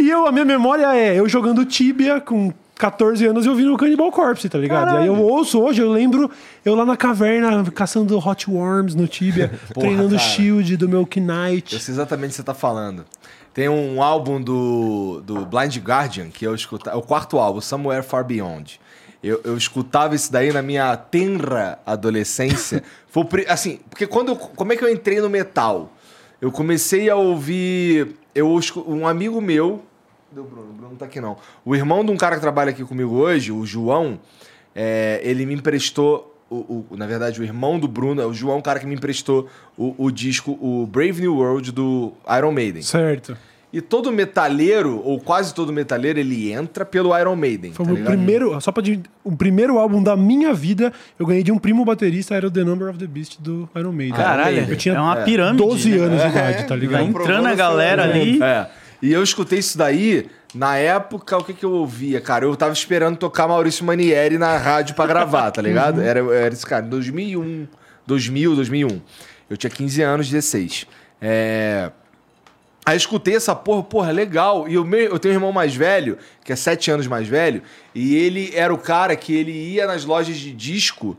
E 0.00 0.10
eu, 0.10 0.26
a 0.26 0.32
minha 0.32 0.44
memória 0.44 0.96
é 0.96 1.14
eu 1.18 1.28
jogando 1.28 1.64
Tibia 1.64 2.20
com 2.20 2.52
14 2.80 3.26
anos 3.26 3.44
e 3.44 3.48
ouvindo 3.48 3.74
o 3.74 3.76
Cannibal 3.76 4.10
Corpse, 4.10 4.48
tá 4.48 4.58
ligado? 4.58 4.94
E 4.94 4.98
aí 4.98 5.06
eu 5.06 5.16
ouço 5.20 5.60
hoje, 5.60 5.82
eu 5.82 5.92
lembro 5.92 6.30
eu 6.64 6.74
lá 6.74 6.84
na 6.86 6.96
caverna 6.96 7.62
caçando 7.70 8.18
Hot 8.18 8.50
Worms 8.50 8.94
no 8.94 9.06
Tibia, 9.06 9.48
Porra, 9.74 9.86
treinando 9.86 10.16
cara. 10.16 10.18
Shield 10.28 10.76
do 10.78 10.88
Milk 10.88 11.20
Knight. 11.20 11.74
Eu 11.74 11.80
sei 11.80 11.92
exatamente 11.94 12.28
o 12.28 12.32
que 12.32 12.36
você 12.36 12.42
tá 12.42 12.54
falando. 12.54 13.04
Tem 13.52 13.68
um 13.68 14.02
álbum 14.02 14.40
do, 14.40 15.20
do 15.26 15.44
Blind 15.44 15.76
Guardian 15.78 16.28
que 16.30 16.46
eu 16.46 16.54
escutava. 16.54 16.96
É 16.96 16.98
o 16.98 17.02
quarto 17.02 17.38
álbum, 17.38 17.60
Somewhere 17.60 18.02
Far 18.02 18.24
Beyond. 18.24 18.80
Eu, 19.22 19.40
eu 19.44 19.56
escutava 19.56 20.14
isso 20.14 20.32
daí 20.32 20.50
na 20.52 20.62
minha 20.62 20.96
tenra 20.96 21.78
adolescência. 21.84 22.82
Foi 23.08 23.24
assim, 23.48 23.80
porque 23.90 24.06
quando 24.06 24.28
eu- 24.30 24.36
como 24.36 24.72
é 24.72 24.76
que 24.76 24.84
eu 24.84 24.90
entrei 24.90 25.20
no 25.20 25.28
metal? 25.28 25.92
Eu 26.40 26.50
comecei 26.50 27.10
a 27.10 27.16
ouvir. 27.16 28.16
Eu, 28.34 28.58
um 28.86 29.06
amigo 29.06 29.40
meu. 29.40 29.84
Deu 30.32 30.44
Bruno, 30.44 30.70
o 30.70 30.72
Bruno 30.72 30.88
não 30.90 30.96
tá 30.96 31.06
aqui 31.06 31.20
não. 31.20 31.36
O 31.64 31.74
irmão 31.74 32.04
de 32.04 32.10
um 32.10 32.16
cara 32.16 32.36
que 32.36 32.40
trabalha 32.40 32.70
aqui 32.70 32.84
comigo 32.84 33.14
hoje, 33.16 33.50
o 33.50 33.66
João, 33.66 34.18
é, 34.74 35.20
ele 35.24 35.44
me 35.46 35.54
emprestou. 35.54 36.26
O, 36.48 36.84
o- 36.90 36.96
na 36.96 37.06
verdade, 37.06 37.40
o 37.40 37.44
irmão 37.44 37.78
do 37.78 37.86
Bruno, 37.86 38.24
o 38.26 38.34
João, 38.34 38.54
é 38.56 38.58
um 38.58 38.62
cara 38.62 38.80
que 38.80 38.86
me 38.86 38.94
emprestou 38.94 39.48
o, 39.78 39.94
o 39.98 40.10
disco, 40.10 40.52
o 40.60 40.86
Brave 40.86 41.20
New 41.20 41.36
World 41.36 41.70
do 41.72 42.12
Iron 42.36 42.50
Maiden. 42.52 42.82
Certo. 42.82 43.36
E 43.72 43.80
todo 43.80 44.10
metalheiro, 44.10 45.00
ou 45.04 45.20
quase 45.20 45.54
todo 45.54 45.72
metalheiro, 45.72 46.18
ele 46.18 46.50
entra 46.52 46.84
pelo 46.84 47.16
Iron 47.16 47.36
Maiden. 47.36 47.72
Foi 47.72 47.86
tá 47.86 47.92
o 47.92 47.94
ligado? 47.94 48.12
primeiro, 48.12 48.60
só 48.60 48.72
pra 48.72 48.82
o 49.22 49.36
primeiro 49.36 49.78
álbum 49.78 50.02
da 50.02 50.16
minha 50.16 50.52
vida, 50.52 50.92
eu 51.16 51.24
ganhei 51.24 51.44
de 51.44 51.52
um 51.52 51.58
primo 51.58 51.84
baterista, 51.84 52.34
era 52.34 52.48
o 52.48 52.50
The 52.50 52.64
Number 52.64 52.88
of 52.88 52.98
the 52.98 53.06
Beast 53.06 53.38
do 53.40 53.68
Iron 53.76 53.92
Maiden. 53.92 54.16
Caralho, 54.16 54.66
eu 54.68 54.76
tinha 54.76 54.96
é 54.96 55.00
uma 55.00 55.14
pirâmide. 55.18 55.62
12 55.64 55.88
né? 55.90 55.96
anos 56.04 56.20
de 56.20 56.28
idade, 56.28 56.66
tá 56.66 56.74
É, 56.74 56.78
ligado? 56.78 57.04
Entrando 57.04 57.46
a 57.46 57.54
galera 57.54 58.02
ali. 58.02 58.42
É. 58.42 58.66
E 59.02 59.12
eu 59.12 59.22
escutei 59.22 59.58
isso 59.58 59.78
daí, 59.78 60.28
na 60.54 60.76
época, 60.76 61.38
o 61.38 61.44
que, 61.44 61.54
que 61.54 61.64
eu 61.64 61.72
ouvia, 61.72 62.20
cara? 62.20 62.44
Eu 62.44 62.54
tava 62.56 62.72
esperando 62.72 63.16
tocar 63.16 63.48
Maurício 63.48 63.84
Manieri 63.84 64.36
na 64.36 64.56
rádio 64.56 64.94
pra 64.94 65.06
gravar, 65.06 65.50
tá 65.50 65.62
ligado? 65.62 66.00
Era, 66.02 66.20
era 66.34 66.52
esse 66.52 66.66
cara, 66.66 66.84
em 66.84 66.88
2001, 66.88 67.66
2000, 68.06 68.56
2001. 68.56 69.00
Eu 69.48 69.56
tinha 69.56 69.70
15 69.70 70.02
anos, 70.02 70.30
16. 70.30 70.86
É... 71.20 71.90
Aí 72.84 72.94
eu 72.94 72.98
escutei 72.98 73.36
essa 73.36 73.54
porra, 73.54 73.82
porra, 73.82 74.10
legal. 74.10 74.68
E 74.68 74.76
o 74.76 74.84
meu, 74.84 75.00
eu 75.00 75.18
tenho 75.18 75.34
um 75.34 75.36
irmão 75.36 75.52
mais 75.52 75.74
velho, 75.74 76.18
que 76.44 76.52
é 76.52 76.56
7 76.56 76.90
anos 76.90 77.06
mais 77.06 77.28
velho, 77.28 77.62
e 77.94 78.16
ele 78.16 78.50
era 78.54 78.72
o 78.72 78.78
cara 78.78 79.14
que 79.16 79.34
ele 79.34 79.52
ia 79.52 79.86
nas 79.86 80.04
lojas 80.04 80.36
de 80.36 80.52
disco 80.52 81.16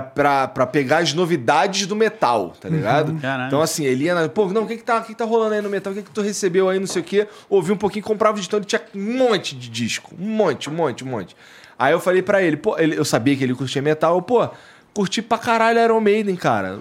pra 0.00 0.66
pegar 0.66 0.98
as 0.98 1.12
novidades 1.12 1.86
do 1.86 1.94
metal, 1.94 2.54
tá 2.58 2.68
ligado? 2.68 3.14
Caralho. 3.20 3.48
Então, 3.48 3.60
assim, 3.60 3.84
ele 3.84 4.04
ia 4.04 4.14
na. 4.14 4.28
Pô, 4.28 4.46
não, 4.46 4.62
o 4.62 4.66
que 4.66 4.76
que 4.78 4.84
tá, 4.84 4.98
o 4.98 5.00
que 5.02 5.08
que 5.08 5.14
tá 5.14 5.24
rolando 5.24 5.54
aí 5.54 5.60
no 5.60 5.68
metal? 5.68 5.92
O 5.92 5.96
que 5.96 6.02
que 6.02 6.10
tu 6.10 6.22
recebeu 6.22 6.68
aí, 6.68 6.78
não 6.78 6.86
sei 6.86 7.02
o 7.02 7.04
quê? 7.04 7.26
Ouvi 7.50 7.72
um 7.72 7.76
pouquinho, 7.76 8.04
comprava 8.04 8.36
o 8.36 8.40
disco, 8.40 8.48
então 8.56 8.58
ele 8.58 8.66
tinha 8.66 8.80
um 8.94 9.18
monte 9.18 9.54
de 9.54 9.68
disco. 9.68 10.14
Um 10.18 10.28
monte, 10.28 10.70
um 10.70 10.72
monte, 10.72 11.04
um 11.04 11.08
monte. 11.08 11.36
Aí 11.78 11.92
eu 11.92 12.00
falei 12.00 12.22
pra 12.22 12.40
ele, 12.42 12.56
pô, 12.56 12.78
ele- 12.78 12.96
eu 12.96 13.04
sabia 13.04 13.36
que 13.36 13.42
ele 13.44 13.54
curtia 13.54 13.82
metal, 13.82 14.14
eu, 14.16 14.22
pô. 14.22 14.48
Curti 14.94 15.22
pra 15.22 15.38
caralho 15.38 15.80
Iron 15.82 16.00
Maiden, 16.00 16.36
cara. 16.36 16.78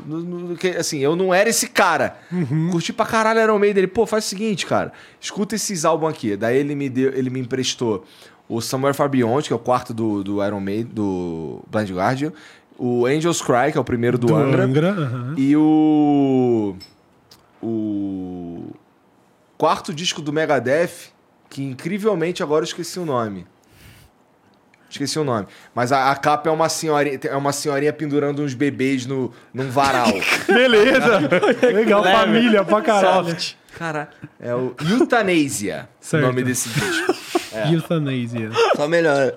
Assim, 0.77 0.99
eu 0.99 1.15
não 1.15 1.33
era 1.33 1.47
esse 1.49 1.67
cara. 1.69 2.17
Curti 2.71 2.91
pra 2.91 3.05
caralho 3.05 3.39
Iron 3.41 3.57
Maiden. 3.57 3.79
Ele, 3.83 3.87
pô, 3.87 4.05
faz 4.05 4.25
o 4.25 4.27
seguinte, 4.27 4.65
cara. 4.65 4.91
Escuta 5.19 5.55
esses 5.55 5.85
álbuns 5.85 6.11
aqui. 6.11 6.35
Daí 6.35 6.57
ele 6.57 6.75
me 6.75 6.89
deu, 6.89 7.13
ele 7.13 7.29
me 7.29 7.39
emprestou 7.39 8.03
o 8.49 8.59
Somewhere 8.59 8.93
Far 8.97 9.07
Beyond, 9.07 9.47
que 9.47 9.53
é 9.53 9.55
o 9.55 9.59
quarto 9.59 9.93
do, 9.93 10.21
do 10.25 10.45
Iron 10.45 10.59
Maiden, 10.59 10.91
do 10.93 11.63
Blind 11.71 11.89
Guardian. 11.91 12.33
O 12.83 13.05
Angels 13.05 13.43
Cry, 13.43 13.71
que 13.71 13.77
é 13.77 13.79
o 13.79 13.83
primeiro 13.83 14.17
do, 14.17 14.25
Do 14.25 14.35
Angra. 14.35 14.63
Angra, 14.63 14.89
aham. 14.89 15.35
E 15.37 15.55
o. 15.55 16.75
O. 17.61 18.71
Quarto 19.55 19.93
disco 19.93 20.19
do 20.19 20.33
Megadeth, 20.33 21.11
que 21.47 21.61
incrivelmente 21.61 22.41
agora 22.41 22.63
eu 22.63 22.65
esqueci 22.65 22.97
o 22.99 23.05
nome. 23.05 23.45
Esqueci 24.89 25.19
o 25.19 25.23
nome. 25.23 25.45
Mas 25.75 25.91
a, 25.91 26.09
a 26.09 26.15
capa 26.15 26.49
é 26.49 26.51
uma 26.51 26.67
senhorinha, 26.69 27.19
é 27.23 27.35
uma 27.35 27.53
senhorinha 27.53 27.93
pendurando 27.93 28.41
uns 28.41 28.55
bebês 28.55 29.05
no, 29.05 29.31
num 29.53 29.69
varal. 29.69 30.11
Beleza. 30.49 31.19
Legal, 31.71 32.01
Leve. 32.01 32.17
família 32.17 32.65
pra 32.65 32.81
caralho. 32.81 33.29
Soft. 33.29 33.53
Cara, 33.77 34.09
é 34.39 34.55
o 34.55 34.75
Euthanasia, 34.89 35.87
o 36.11 36.17
nome 36.17 36.41
desse 36.43 36.67
disco. 36.67 37.13
Euthanasia. 37.71 38.49
Só 38.75 38.87
melhor. 38.87 39.33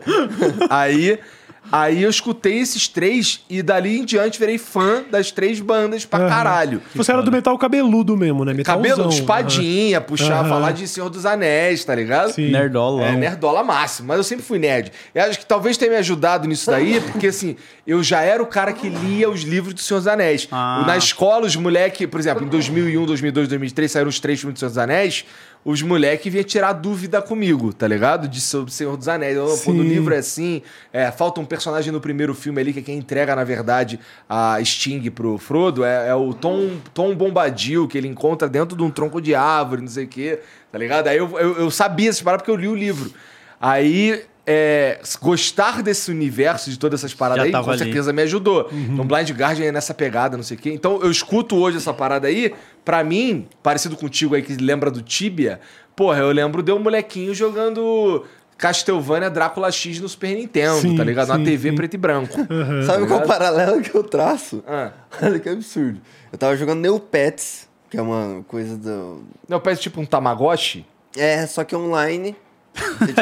Aí, 0.71 1.21
aí 1.71 2.03
eu 2.03 2.11
escutei 2.11 2.59
esses 2.59 2.87
três 2.89 3.41
e 3.49 3.63
dali 3.63 3.99
em 3.99 4.05
diante 4.05 4.39
virei 4.39 4.59
fã 4.59 5.03
das 5.11 5.31
três 5.31 5.61
bandas 5.61 6.05
pra 6.05 6.21
Aham. 6.21 6.29
caralho. 6.29 6.83
Você 6.95 7.13
era 7.13 7.23
do 7.23 7.31
metal 7.33 7.57
cabeludo 7.59 8.17
mesmo, 8.17 8.45
né? 8.45 8.53
Metalzão. 8.53 8.83
Cabelo, 8.83 9.09
espadinha, 9.11 10.01
puxar, 10.01 10.41
Aham. 10.41 10.49
falar 10.49 10.73
de 10.73 10.87
Senhor 10.87 11.09
dos 11.11 11.27
Anéis, 11.27 11.85
tá 11.85 11.95
ligado? 11.95 12.33
Sim. 12.33 12.51
Nerdola. 12.51 13.03
É, 13.05 13.13
nerdola 13.17 13.63
máximo, 13.63 14.09
mas 14.09 14.19
eu 14.19 14.25
sempre 14.25 14.45
fui 14.45 14.59
nerd. 14.59 14.93
Eu 15.15 15.25
acho 15.25 15.39
que 15.39 15.47
talvez 15.47 15.77
tenha 15.77 15.91
me 15.93 15.97
ajudado 15.99 16.47
nisso 16.49 16.71
daí, 16.71 17.01
porque 17.13 17.29
assim, 17.29 17.57
eu 17.87 18.03
já 18.03 18.21
era 18.21 18.43
o 18.43 18.47
cara 18.47 18.73
que 18.73 18.89
lia 18.89 19.29
os 19.29 19.43
livros 19.43 19.75
do 19.75 19.81
Senhor 19.81 20.01
dos 20.01 20.09
Anéis. 20.09 20.49
Ah. 20.51 20.85
Na 20.87 20.97
escola, 20.97 21.47
os 21.47 21.57
moleque, 21.57 22.07
por 22.07 22.21
exemplo, 22.21 22.45
em 22.45 22.49
2001, 22.49 23.05
2002, 23.07 23.49
2003, 23.49 23.91
saíram 23.91 24.09
os 24.09 24.21
três 24.21 24.41
filmes 24.41 24.55
do 24.55 24.59
Senhor 24.59 24.69
dos 24.71 24.79
Anéis, 24.79 25.25
os 25.65 25.81
moleque 25.81 26.29
vinham 26.29 26.45
tirar 26.45 26.75
dúvida 26.75 27.23
comigo, 27.23 27.73
tá 27.73 27.89
ligado? 27.89 28.29
De 28.29 28.41
sobre 28.41 28.71
Senhor 28.71 28.97
dos 28.97 29.09
Anéis. 29.09 29.37
Eu, 29.37 29.47
Pô, 29.65 29.73
no 29.73 29.83
livro 29.83 30.15
é 30.15 30.19
assim, 30.19 30.61
é, 30.93 31.11
falta 31.11 31.41
um 31.41 31.45
personagem 31.45 31.91
no 31.91 32.01
primeiro 32.01 32.35
filme 32.35 32.61
ali, 32.61 32.73
que 32.73 32.81
é 32.81 32.83
quem 32.83 32.99
entrega, 32.99 33.35
na 33.35 33.45
verdade, 33.45 33.99
a 34.29 34.63
Sting 34.63 35.11
pro 35.11 35.39
Frodo, 35.39 35.83
é, 35.83 36.09
é 36.09 36.15
o 36.15 36.35
Tom, 36.35 36.73
Tom 36.93 37.15
Bombadil, 37.15 37.89
que 37.89 37.97
ele 37.97 38.09
encontra 38.09 38.49
dentro 38.49 38.77
de 38.77 38.83
um 38.83 38.91
tronco 38.91 39.21
de 39.23 39.35
árvore, 39.35 39.81
não 39.81 39.89
sei 39.89 40.05
o 40.05 40.09
quê, 40.09 40.41
tá 40.71 40.79
ligado? 40.79 41.09
Aí 41.09 41.17
eu, 41.17 41.39
eu, 41.39 41.59
eu 41.59 41.71
sabia 41.71 42.11
essas 42.11 42.21
paradas 42.21 42.43
porque 42.43 42.51
eu 42.51 42.61
li 42.61 42.69
o 42.69 42.75
livro. 42.75 43.11
Aí, 43.59 44.23
é, 44.47 45.01
gostar 45.21 45.83
desse 45.83 46.11
universo, 46.11 46.71
de 46.71 46.79
todas 46.79 47.01
essas 47.01 47.15
paradas 47.15 47.45
aí, 47.45 47.53
com 47.53 47.71
ali. 47.71 47.79
certeza 47.79 48.13
me 48.13 48.23
ajudou. 48.23 48.69
Então, 48.73 49.07
Blind 49.07 49.31
Guardian 49.31 49.67
é 49.67 49.73
nessa 49.73 49.95
pegada, 49.95 50.37
não 50.37 50.45
sei 50.45 50.57
o 50.57 50.61
quê. 50.61 50.73
Então, 50.73 51.01
eu 51.03 51.11
escuto 51.11 51.57
hoje 51.57 51.79
essa 51.79 51.95
parada 51.95 52.29
aí, 52.29 52.55
pra 52.85 53.03
mim, 53.03 53.47
parecido 53.63 53.97
contigo 53.97 54.35
aí 54.35 54.43
que 54.43 54.55
lembra 54.57 54.91
do 54.91 55.01
Tibia, 55.01 55.61
porra, 55.97 56.19
eu 56.19 56.31
lembro 56.31 56.63
de 56.63 56.73
um 56.73 56.79
molequinho 56.79 57.35
jogando 57.35 58.25
Castlevania 58.59 59.31
Drácula 59.31 59.71
X 59.71 60.01
no 60.01 60.09
Super 60.09 60.35
Nintendo, 60.35 60.81
Sim, 60.81 60.97
tá 60.97 61.05
ligado? 61.05 61.29
Na 61.29 61.37
sim, 61.37 61.45
TV 61.45 61.71
sim. 61.71 61.77
preto 61.77 61.95
e 61.95 61.99
branco. 61.99 62.35
Sabe 62.87 63.07
qual 63.07 63.21
ligado? 63.21 63.27
paralelo 63.27 63.81
que 63.81 63.95
eu 63.95 64.03
traço? 64.03 64.63
Ah. 64.67 64.93
Olha 65.23 65.39
que 65.39 65.49
absurdo. 65.49 66.01
Eu 66.31 66.39
tava 66.39 66.57
jogando 66.57 66.81
Neopets, 66.81 67.69
que 67.91 67.97
é 67.97 68.03
uma 68.03 68.45
coisa 68.47 68.77
do. 68.77 69.25
Parece 69.63 69.83
tipo 69.83 70.01
um 70.01 70.05
Tamagotchi. 70.07 70.85
É, 71.17 71.47
só 71.47 71.65
que 71.65 71.75
online. 71.75 72.37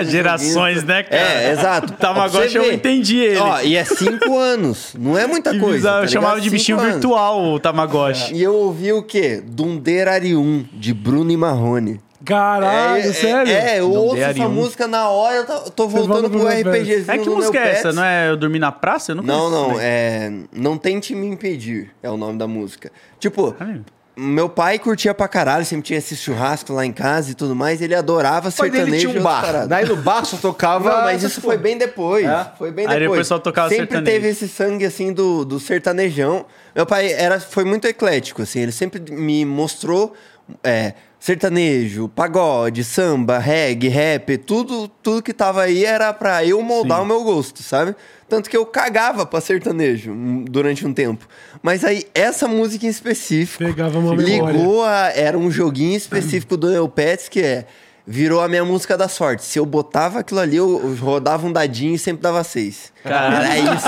Gerações, 0.05 0.83
né, 0.85 1.03
cara? 1.03 1.17
É, 1.23 1.53
exato. 1.53 1.93
Tamagotchi 1.95 2.57
eu 2.57 2.73
entendi 2.73 3.19
ele. 3.19 3.39
Ó, 3.39 3.61
e 3.61 3.77
é 3.77 3.85
cinco 3.85 4.37
anos. 4.39 4.95
Não 4.99 5.17
é 5.19 5.27
muita 5.27 5.59
coisa. 5.59 5.91
tá 5.93 6.03
eu 6.03 6.09
chamava 6.09 6.37
de 6.37 6.45
Cinco 6.45 6.53
bichinho 6.57 6.79
anos. 6.81 6.93
virtual 6.95 7.45
o 7.45 7.61
Tamagotchi. 7.61 8.35
E 8.35 8.43
eu 8.43 8.55
ouvi 8.55 8.93
o 8.93 9.03
quê? 9.03 9.43
Dunderarium, 9.45 10.65
de 10.73 10.95
Bruno 10.95 11.31
e 11.31 11.37
Marrone. 11.37 12.01
Caralho, 12.25 13.03
é, 13.03 13.13
sério? 13.13 13.53
É, 13.53 13.81
eu 13.81 13.91
ouço 13.91 14.17
essa 14.17 14.49
música 14.49 14.87
na 14.87 15.09
hora, 15.09 15.35
eu 15.39 15.45
tô- 15.45 15.71
tô 15.73 15.89
volta 15.89 16.07
voltando 16.07 16.31
pro. 16.31 16.47
RPGzinho 16.47 17.11
É 17.11 17.19
que 17.19 17.29
música 17.29 17.59
é 17.59 17.71
essa? 17.73 17.93
Não 17.93 18.05
é 18.05 18.31
Eu 18.31 18.37
Dormir 18.37 18.61
na 18.61 18.71
Praça? 18.71 19.11
Eu 19.11 19.17
não 19.17 19.25
Não, 19.25 19.51
não, 19.51 19.77
é. 19.81 20.31
Não 20.53 20.79
tente 20.79 21.17
me 21.17 21.27
impedir, 21.27 21.91
é 22.01 22.09
o 22.09 22.17
nome 22.17 22.39
da 22.39 22.47
música. 22.47 22.93
Tipo, 23.19 23.51
Caralho. 23.53 23.85
Meu 24.15 24.49
pai 24.49 24.79
curtia 24.79 25.15
pra 25.15 25.27
caralho, 25.27 25.65
sempre 25.65 25.87
tinha 25.87 25.99
esse 25.99 26.15
churrasco 26.17 26.73
lá 26.73 26.85
em 26.85 26.93
casa 26.93 27.31
e 27.31 27.35
tudo 27.35 27.57
mais. 27.57 27.81
Ele 27.81 27.95
adorava 27.95 28.51
dele 28.51 28.71
sertanejo 28.71 29.09
tinha 29.09 29.17
e 29.17 29.19
um 29.19 29.23
bar. 29.23 29.67
Daí 29.67 29.87
no 29.87 29.97
bar 29.97 30.25
só 30.25 30.37
tocava. 30.37 30.91
Não, 30.91 31.03
mas 31.03 31.23
isso 31.23 31.41
foi 31.41 31.57
porra. 31.57 31.63
bem 31.63 31.79
depois. 31.79 32.27
É? 32.27 32.47
Foi 32.59 32.71
bem 32.71 32.85
Aí 32.87 32.99
depois. 32.99 33.11
depois 33.11 33.27
só 33.27 33.39
tocava 33.39 33.71
Sempre 33.71 33.87
sertanejo. 33.87 34.13
teve 34.13 34.29
esse 34.29 34.49
sangue, 34.49 34.85
assim, 34.85 35.13
do, 35.13 35.45
do 35.45 35.59
sertanejão. 35.59 36.45
Meu 36.75 36.85
pai 36.85 37.13
era, 37.13 37.41
foi 37.41 37.65
muito 37.65 37.87
eclético, 37.87 38.43
assim. 38.43 38.61
Ele 38.61 38.73
sempre 38.73 39.01
me 39.11 39.45
mostrou 39.47 40.15
é, 40.63 40.95
sertanejo, 41.19 42.09
pagode, 42.09 42.83
samba, 42.83 43.39
reggae, 43.39 43.89
rap. 43.89 44.39
Tudo, 44.39 44.89
tudo 44.89 45.23
que 45.23 45.33
tava 45.33 45.63
aí 45.63 45.85
era 45.85 46.13
pra 46.13 46.45
eu 46.45 46.61
moldar 46.63 46.99
Sim. 46.99 47.05
o 47.05 47.07
meu 47.07 47.23
gosto, 47.23 47.63
sabe? 47.63 47.95
Tanto 48.29 48.51
que 48.51 48.57
eu 48.57 48.67
cagava 48.67 49.25
pra 49.25 49.41
sertanejo 49.41 50.11
hum, 50.11 50.45
durante 50.49 50.87
um 50.87 50.93
tempo. 50.93 51.29
Mas 51.63 51.85
aí, 51.85 52.05
essa 52.15 52.49
música 52.49 52.87
em 52.87 52.89
específico... 52.89 53.65
Pegava 53.65 53.99
uma. 53.99 54.15
Ligou 54.15 54.85
a, 54.85 55.13
era 55.15 55.39
um 55.39 55.51
joguinho 55.51 55.97
específico 55.97 56.57
do 56.57 56.71
Neopets 56.71 57.29
que 57.29 57.41
é 57.41 57.67
virou 58.07 58.41
a 58.41 58.49
minha 58.49 58.65
música 58.65 58.97
da 58.97 59.09
sorte. 59.09 59.45
Se 59.45 59.59
eu 59.59 59.67
botava 59.67 60.21
aquilo 60.21 60.41
ali, 60.41 60.57
eu, 60.57 60.81
eu 60.83 60.95
rodava 60.97 61.47
um 61.47 61.53
dadinho 61.53 61.95
e 61.95 61.99
sempre 61.99 62.23
dava 62.23 62.43
seis. 62.43 62.93
Caralho. 63.03 63.37
Era 63.37 63.59
isso. 63.59 63.87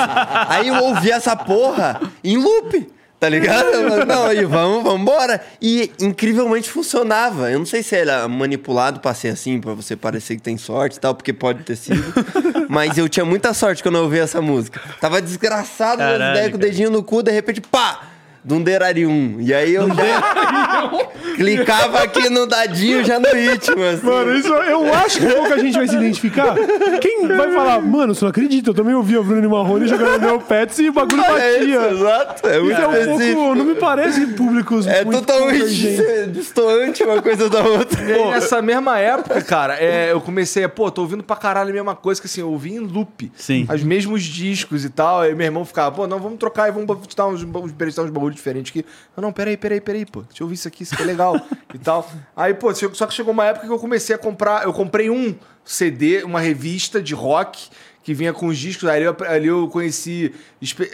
Aí 0.49 0.69
eu 0.69 0.77
ouvi 0.85 1.11
essa 1.11 1.37
porra 1.37 2.01
em 2.23 2.37
loop. 2.37 2.94
Tá 3.25 3.29
ligado? 3.31 3.73
Falei, 3.89 4.05
Não, 4.05 4.27
aí 4.27 4.45
vamos, 4.45 4.83
vamos 4.83 5.01
embora. 5.01 5.41
E 5.59 5.91
incrivelmente 5.99 6.69
funcionava. 6.69 7.51
Eu 7.51 7.59
não 7.59 7.65
sei 7.65 7.83
se 7.83 7.97
era 7.97 8.29
manipulado 8.29 9.01
pra 9.01 9.15
ser 9.15 9.29
assim, 9.29 9.59
pra 9.59 9.73
você 9.73 9.97
parecer 9.97 10.37
que 10.37 10.43
tem 10.43 10.59
sorte 10.59 10.99
e 10.99 11.01
tal, 11.01 11.15
porque 11.15 11.33
pode 11.33 11.63
ter 11.63 11.75
sido. 11.75 12.05
Mas 12.69 12.99
eu 12.99 13.09
tinha 13.09 13.25
muita 13.25 13.55
sorte 13.55 13.83
quando 13.83 13.97
eu 13.97 14.03
ouvi 14.03 14.19
essa 14.19 14.43
música. 14.43 14.79
Tava 15.01 15.23
desgraçado 15.23 16.03
nas 16.03 16.33
ideias 16.33 16.51
com 16.51 16.57
o 16.57 16.61
dedinho 16.61 16.91
no 16.91 17.03
cu, 17.03 17.23
de 17.23 17.31
repente, 17.31 17.63
pá! 17.63 18.14
Dunderarium. 18.45 19.37
E 19.41 19.55
aí 19.55 19.75
eu 19.75 19.89
já 19.89 20.91
clicava 21.37 22.01
aqui 22.01 22.29
no 22.29 22.47
dadinho 22.47 23.05
já 23.05 23.19
no 23.19 23.29
ritmo, 23.29 23.83
assim. 23.83 24.07
Mano, 24.07 24.37
isso 24.37 24.53
eu 24.53 24.93
acho 24.95 25.19
que 25.19 25.27
pouca 25.27 25.59
gente 25.59 25.75
vai 25.75 25.89
se 25.89 25.97
identificar. 25.97 26.55
Quem 27.01 27.27
vai 27.27 27.53
falar, 27.53 27.81
mano, 27.81 28.15
você 28.15 28.25
não 28.25 28.31
acredita, 28.31 28.71
eu 28.71 28.75
também 28.75 28.95
ouvi 28.95 29.17
o 29.17 29.25
Bruno 29.25 29.49
Marrone 29.51 29.89
jogando 29.89 30.21
meu 30.21 30.41
Pets 30.41 30.79
e 30.79 30.91
o 30.91 30.93
bagulho 30.93 31.23
é 31.25 31.59
isso, 31.63 31.79
batia. 31.79 31.91
exato. 31.91 32.47
É 32.49 32.61
muito 32.61 32.73
Isso 32.73 32.83
é 32.83 32.87
um 32.87 33.35
pouco. 33.35 33.55
Não 33.55 33.65
me 33.65 33.75
parece 33.75 34.27
públicos. 34.29 34.87
É 34.87 35.05
muito 35.05 35.21
totalmente 35.21 35.97
distoante 36.33 37.03
uma 37.03 37.23
coisa 37.23 37.49
da 37.49 37.63
outra. 37.63 38.03
E 38.03 38.13
aí, 38.13 38.31
nessa 38.31 38.61
mesma 38.61 38.99
época, 38.99 39.41
cara, 39.43 39.77
é, 39.79 40.13
eu 40.13 40.21
comecei 40.21 40.65
a, 40.65 40.69
pô, 40.69 40.91
tô 40.91 41.03
ouvindo 41.03 41.23
pra 41.23 41.37
caralho 41.37 41.71
a 41.71 41.73
mesma 41.73 41.97
coisa, 41.97 42.21
que 42.21 42.27
assim, 42.27 42.41
eu 42.43 42.51
ouvi 42.51 42.75
em 42.75 42.79
loop. 42.81 43.33
Sim. 43.37 43.67
Os 43.73 43.83
mesmos 43.83 44.23
discos 44.23 44.85
e 44.85 44.91
tal. 44.91 45.23
Aí 45.23 45.35
meu 45.35 45.47
irmão 45.47 45.65
ficava, 45.65 45.91
pô, 45.95 46.07
não, 46.07 46.19
vamos 46.19 46.39
trocar 46.39 46.69
e 46.69 46.73
vamos 46.73 47.07
te 47.07 47.17
dar 47.17 47.27
uns, 47.27 47.43
uns, 47.43 47.73
prestar 47.73 48.03
uns 48.03 48.11
bagulhos 48.11 48.34
diferentes 48.35 48.71
aqui. 48.71 48.85
Não, 49.17 49.23
não, 49.23 49.33
peraí, 49.33 49.57
peraí, 49.57 49.81
peraí, 49.81 50.05
pô. 50.07 50.23
Deixa 50.23 50.43
eu 50.43 50.47
ouvir 50.47 50.55
isso 50.55 50.69
aqui, 50.69 50.83
isso 50.83 50.95
aqui 50.95 51.03
é 51.03 51.07
legal 51.07 51.41
e 51.73 51.79
tal. 51.79 52.11
Aí, 52.37 52.53
pô, 52.55 52.75
só 52.75 53.07
que 53.07 53.15
chegou 53.15 53.33
uma 53.33 53.47
época 53.47 53.67
que 53.67 53.73
eu 53.73 53.79
comecei 53.79 54.15
a 54.15 54.19
comprar. 54.19 54.65
Eu 54.65 54.73
comprei 54.73 55.11
um 55.11 55.35
CD, 55.65 56.23
uma 56.25 56.41
revista 56.41 57.01
de 57.03 57.15
rock. 57.15 57.69
Que 58.03 58.13
vinha 58.13 58.35
com 58.35 58.49
os 58.49 58.59
discos, 58.59 58.87
aí 58.87 59.03
eu, 59.03 59.17
ali 59.27 59.47
eu 59.47 59.67
conheci 59.69 60.31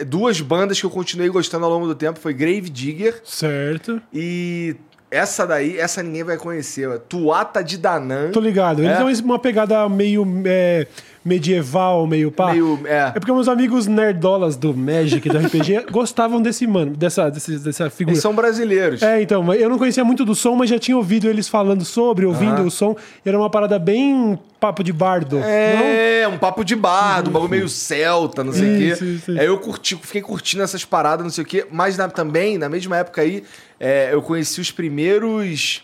duas 0.07 0.41
bandas 0.41 0.79
que 0.79 0.87
eu 0.87 0.91
continuei 0.91 1.29
gostando 1.29 1.65
ao 1.65 1.71
longo 1.73 1.89
do 1.89 1.95
tempo. 1.97 2.21
Foi 2.21 2.33
Grave 2.33 2.71
Digger 2.71 3.21
Certo. 3.25 4.01
e 4.15 4.77
essa 5.11 5.47
daí, 5.47 5.79
essa 5.79 6.03
ninguém 6.03 6.23
vai 6.25 6.37
conhecer. 6.37 6.89
ó. 6.89 6.99
Tuata 6.99 7.63
de 7.65 7.77
Danann. 7.79 8.31
Tô 8.31 8.41
ligado. 8.41 8.83
Eles 8.83 9.21
É? 9.21 9.25
uma 9.25 9.39
pegada 9.39 9.89
meio 9.89 10.27
é, 10.45 10.87
medieval, 11.25 12.07
meio 12.07 12.31
pá. 12.31 12.53
Meio, 12.53 12.81
é. 12.85 13.11
porque 13.13 13.33
meus 13.33 13.49
amigos 13.49 13.87
nerdolas 13.87 14.57
do 14.57 14.75
Magic, 14.75 15.29
do 15.29 15.39
RPG, 15.39 15.87
gostavam 15.93 16.41
desse 16.41 16.67
mano, 16.67 16.97
dessa, 16.97 17.29
desse- 17.31 17.59
dessa 17.59 17.91
figura. 17.91 18.13
Eles 18.15 18.23
são 18.23 18.35
brasileiros. 18.35 19.03
É, 19.03 19.21
então, 19.23 19.53
eu 19.55 19.69
não 19.69 19.79
conhecia 19.79 20.05
muito 20.05 20.25
do 20.25 20.35
som, 20.35 20.55
mas 20.55 20.71
já 20.71 20.79
tinha 20.79 20.97
ouvido 20.97 21.29
eles 21.29 21.49
falando 21.49 21.85
sobre, 21.85 22.25
ouvindo 22.27 22.63
o 22.63 22.71
som. 22.71 22.97
Era 23.25 23.39
uma 23.39 23.51
parada 23.51 23.79
bem 23.79 24.39
papo 24.59 24.83
de 24.85 24.93
bardo. 24.93 25.39
não? 25.39 25.45
É, 25.45 26.29
um 26.29 26.39
papo 26.39 26.63
de 26.65 26.77
bardo, 26.77 27.31
um 27.31 27.33
bagulho 27.33 27.51
meio 27.51 27.69
celta, 27.69 28.45
não 28.45 28.53
sei 28.53 28.75
o 28.75 28.79
quê. 28.79 28.85
isso, 28.93 29.05
isso. 29.05 29.31
Aí 29.33 29.47
eu 29.47 29.59
curti, 29.59 29.97
fiquei 29.97 30.21
curtindo 30.23 30.63
essas 30.63 30.85
paradas, 30.85 31.25
não 31.25 31.31
sei 31.31 31.43
o 31.45 31.47
quê. 31.47 31.67
Mas 31.71 31.97
na- 31.97 32.09
também, 32.09 32.59
na 32.59 32.69
mesma 32.69 32.97
época 32.99 33.23
aí, 33.23 33.43
é, 33.81 34.13
eu 34.13 34.21
conheci 34.23 34.61
os 34.61 34.71
primeiros. 34.71 35.83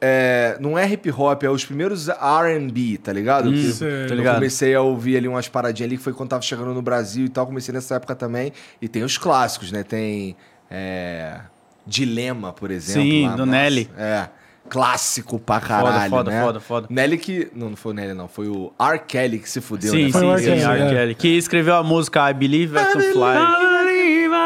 é, 0.00 0.56
não 0.60 0.76
é 0.76 0.90
hip 0.92 1.08
hop, 1.12 1.44
é 1.44 1.48
os 1.48 1.64
primeiros 1.64 2.08
RB, 2.08 2.98
tá 2.98 3.12
ligado? 3.12 3.50
Que 3.50 3.72
certo. 3.72 4.08
Tô 4.08 4.14
eu 4.14 4.18
ligado. 4.18 4.34
comecei 4.34 4.74
a 4.74 4.82
ouvir 4.82 5.16
ali 5.16 5.28
umas 5.28 5.46
paradinhas 5.48 5.88
ali, 5.88 5.96
que 5.96 6.02
foi 6.02 6.12
quando 6.12 6.30
tava 6.30 6.42
chegando 6.42 6.74
no 6.74 6.82
Brasil 6.82 7.26
e 7.26 7.28
tal. 7.28 7.46
Comecei 7.46 7.72
nessa 7.72 7.94
época 7.94 8.14
também. 8.16 8.52
E 8.82 8.88
tem 8.88 9.04
os 9.04 9.16
clássicos, 9.16 9.70
né? 9.70 9.84
Tem. 9.84 10.36
é, 10.70 11.38
Dilema, 11.86 12.52
por 12.52 12.70
exemplo. 12.70 13.02
Sim, 13.02 13.26
lá, 13.28 13.36
do 13.36 13.46
nossa, 13.46 13.58
Nelly. 13.58 13.90
É. 13.96 14.28
Clássico 14.68 15.38
pra 15.38 15.60
caralho. 15.60 16.10
foda, 16.10 16.30
né? 16.30 16.42
foda, 16.42 16.60
foda. 16.60 16.86
Nelly 16.90 17.16
que. 17.16 17.50
Não, 17.54 17.70
não 17.70 17.76
foi 17.76 17.92
o 17.92 17.94
Nelly, 17.94 18.12
não. 18.12 18.28
Foi 18.28 18.48
o 18.48 18.70
R. 18.78 18.98
Kelly 18.98 19.38
que 19.38 19.48
se 19.48 19.62
fudeu, 19.62 19.90
Sim, 19.90 20.06
né? 20.06 20.10
Foi 20.12 20.26
o 20.26 20.38
sim, 20.38 20.50
R. 20.50 20.60
sim, 20.60 20.66
Kelly, 20.66 20.82
R. 20.82 20.90
Kelly. 20.94 21.14
Que 21.14 21.28
escreveu 21.38 21.76
a 21.76 21.82
música 21.82 22.28
I 22.30 22.34
Believe 22.34 22.76
I 22.76 22.84
Can 22.92 23.00
Fly. 23.00 23.77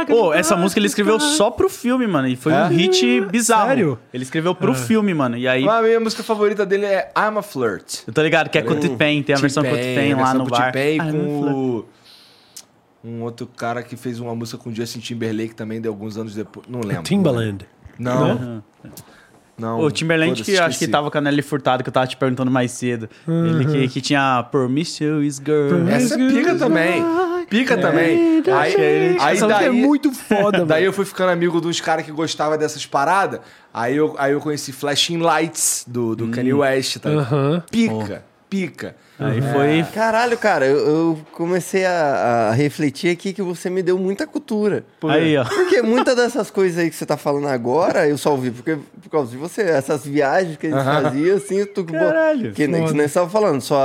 Pô, 0.06 0.32
essa 0.34 0.56
música 0.56 0.78
ele 0.78 0.86
escreveu 0.86 1.18
só 1.20 1.50
pro 1.50 1.68
filme, 1.68 2.06
mano. 2.06 2.28
E 2.28 2.36
foi 2.36 2.52
É? 2.52 2.64
um 2.64 2.68
hit 2.68 3.20
bizarro. 3.22 3.68
Sério? 3.68 3.98
Ele 4.12 4.22
escreveu 4.22 4.54
pro 4.54 4.74
filme, 4.74 5.12
mano. 5.14 5.36
E 5.36 5.46
aí, 5.48 5.66
A 5.68 5.82
minha 5.82 6.00
música 6.00 6.22
favorita 6.22 6.64
dele 6.66 6.86
é 6.86 7.10
I'm 7.16 7.38
a 7.38 7.42
Flirt. 7.42 8.00
eu 8.06 8.12
tô 8.12 8.22
ligado 8.22 8.48
que 8.50 8.58
é 8.58 8.62
com 8.62 8.74
o 8.74 8.80
T-Pain. 8.80 9.22
Tem 9.22 9.34
a 9.34 9.38
versão 9.38 9.62
com 9.62 9.70
o 9.70 9.76
T-Pain 9.76 10.14
lá 10.14 10.34
no 10.34 10.44
bar. 10.46 10.72
T-Pain 10.72 10.98
Ah, 11.00 11.10
com. 11.12 11.84
Um 13.04 13.22
outro 13.22 13.46
cara 13.48 13.82
que 13.82 13.96
fez 13.96 14.20
uma 14.20 14.34
música 14.34 14.56
com 14.56 14.70
o 14.70 14.74
Justin 14.74 15.00
Timberlake 15.00 15.54
também, 15.56 15.80
de 15.80 15.88
alguns 15.88 16.16
anos 16.16 16.34
depois. 16.36 16.66
Não 16.68 16.80
lembro. 16.80 17.02
Timbaland. 17.02 17.66
Não. 17.98 18.62
Não. 19.58 19.80
O 19.80 19.90
Timberland, 19.90 20.42
que 20.42 20.52
eu 20.52 20.62
acho 20.64 20.78
que 20.78 20.88
tava 20.88 21.10
com 21.10 21.18
a 21.18 21.20
Nelly 21.20 21.42
Furtado, 21.42 21.82
que 21.82 21.88
eu 21.88 21.92
tava 21.92 22.06
te 22.06 22.16
perguntando 22.16 22.50
mais 22.50 22.70
cedo. 22.72 23.08
Ele 23.28 23.64
que, 23.66 23.88
que 23.88 24.00
tinha 24.00 24.42
Promiscuous 24.50 25.36
Girl. 25.44 25.88
Essa 25.88 26.14
é 26.14 26.28
pica 26.28 26.54
também. 26.54 27.02
Pica 27.48 27.76
também. 27.76 28.42
Aí, 28.46 29.16
aí 29.18 29.36
Essa 29.36 29.46
música 29.46 29.48
daí, 29.48 29.66
é 29.66 29.70
muito 29.70 30.12
foda, 30.12 30.64
Daí 30.66 30.80
mano. 30.80 30.86
eu 30.86 30.92
fui 30.92 31.04
ficando 31.04 31.30
amigo 31.30 31.60
dos 31.60 31.80
caras 31.80 32.04
que 32.04 32.12
gostavam 32.12 32.56
dessas 32.58 32.84
paradas. 32.86 33.40
Aí 33.72 33.96
eu, 33.96 34.14
aí 34.18 34.32
eu 34.32 34.40
conheci 34.40 34.72
Flashing 34.72 35.18
Lights 35.18 35.84
do, 35.86 36.14
do 36.16 36.28
Kanye 36.28 36.52
West. 36.52 36.98
Tá? 36.98 37.10
Aham. 37.10 37.62
Pica, 37.70 38.24
pica. 38.48 38.96
Aí 39.26 39.42
foi. 39.42 39.84
Caralho, 39.92 40.36
cara, 40.38 40.66
eu, 40.66 40.78
eu 40.78 41.18
comecei 41.32 41.84
a, 41.84 42.48
a 42.48 42.52
refletir 42.52 43.10
aqui 43.10 43.32
que 43.32 43.42
você 43.42 43.68
me 43.70 43.82
deu 43.82 43.98
muita 43.98 44.26
cultura. 44.26 44.84
Aí, 45.04 45.36
ó. 45.36 45.44
Porque 45.44 45.82
muitas 45.82 46.16
dessas 46.16 46.50
coisas 46.50 46.78
aí 46.78 46.90
que 46.90 46.96
você 46.96 47.06
tá 47.06 47.16
falando 47.16 47.48
agora, 47.48 48.08
eu 48.08 48.16
só 48.18 48.30
ouvi 48.32 48.50
porque, 48.50 48.76
por 49.02 49.10
causa 49.10 49.30
de 49.30 49.36
você. 49.36 49.62
Essas 49.62 50.04
viagens 50.04 50.56
que 50.56 50.66
a 50.66 50.70
gente 50.70 50.78
Aham. 50.78 51.02
fazia, 51.02 51.34
assim, 51.34 51.64
tu 51.66 51.84
Caralho, 51.84 52.52
que, 52.52 52.66
que 52.66 52.78
foda. 52.78 52.92
nós 52.92 53.06
estava 53.06 53.28
falando. 53.28 53.60
Só 53.60 53.78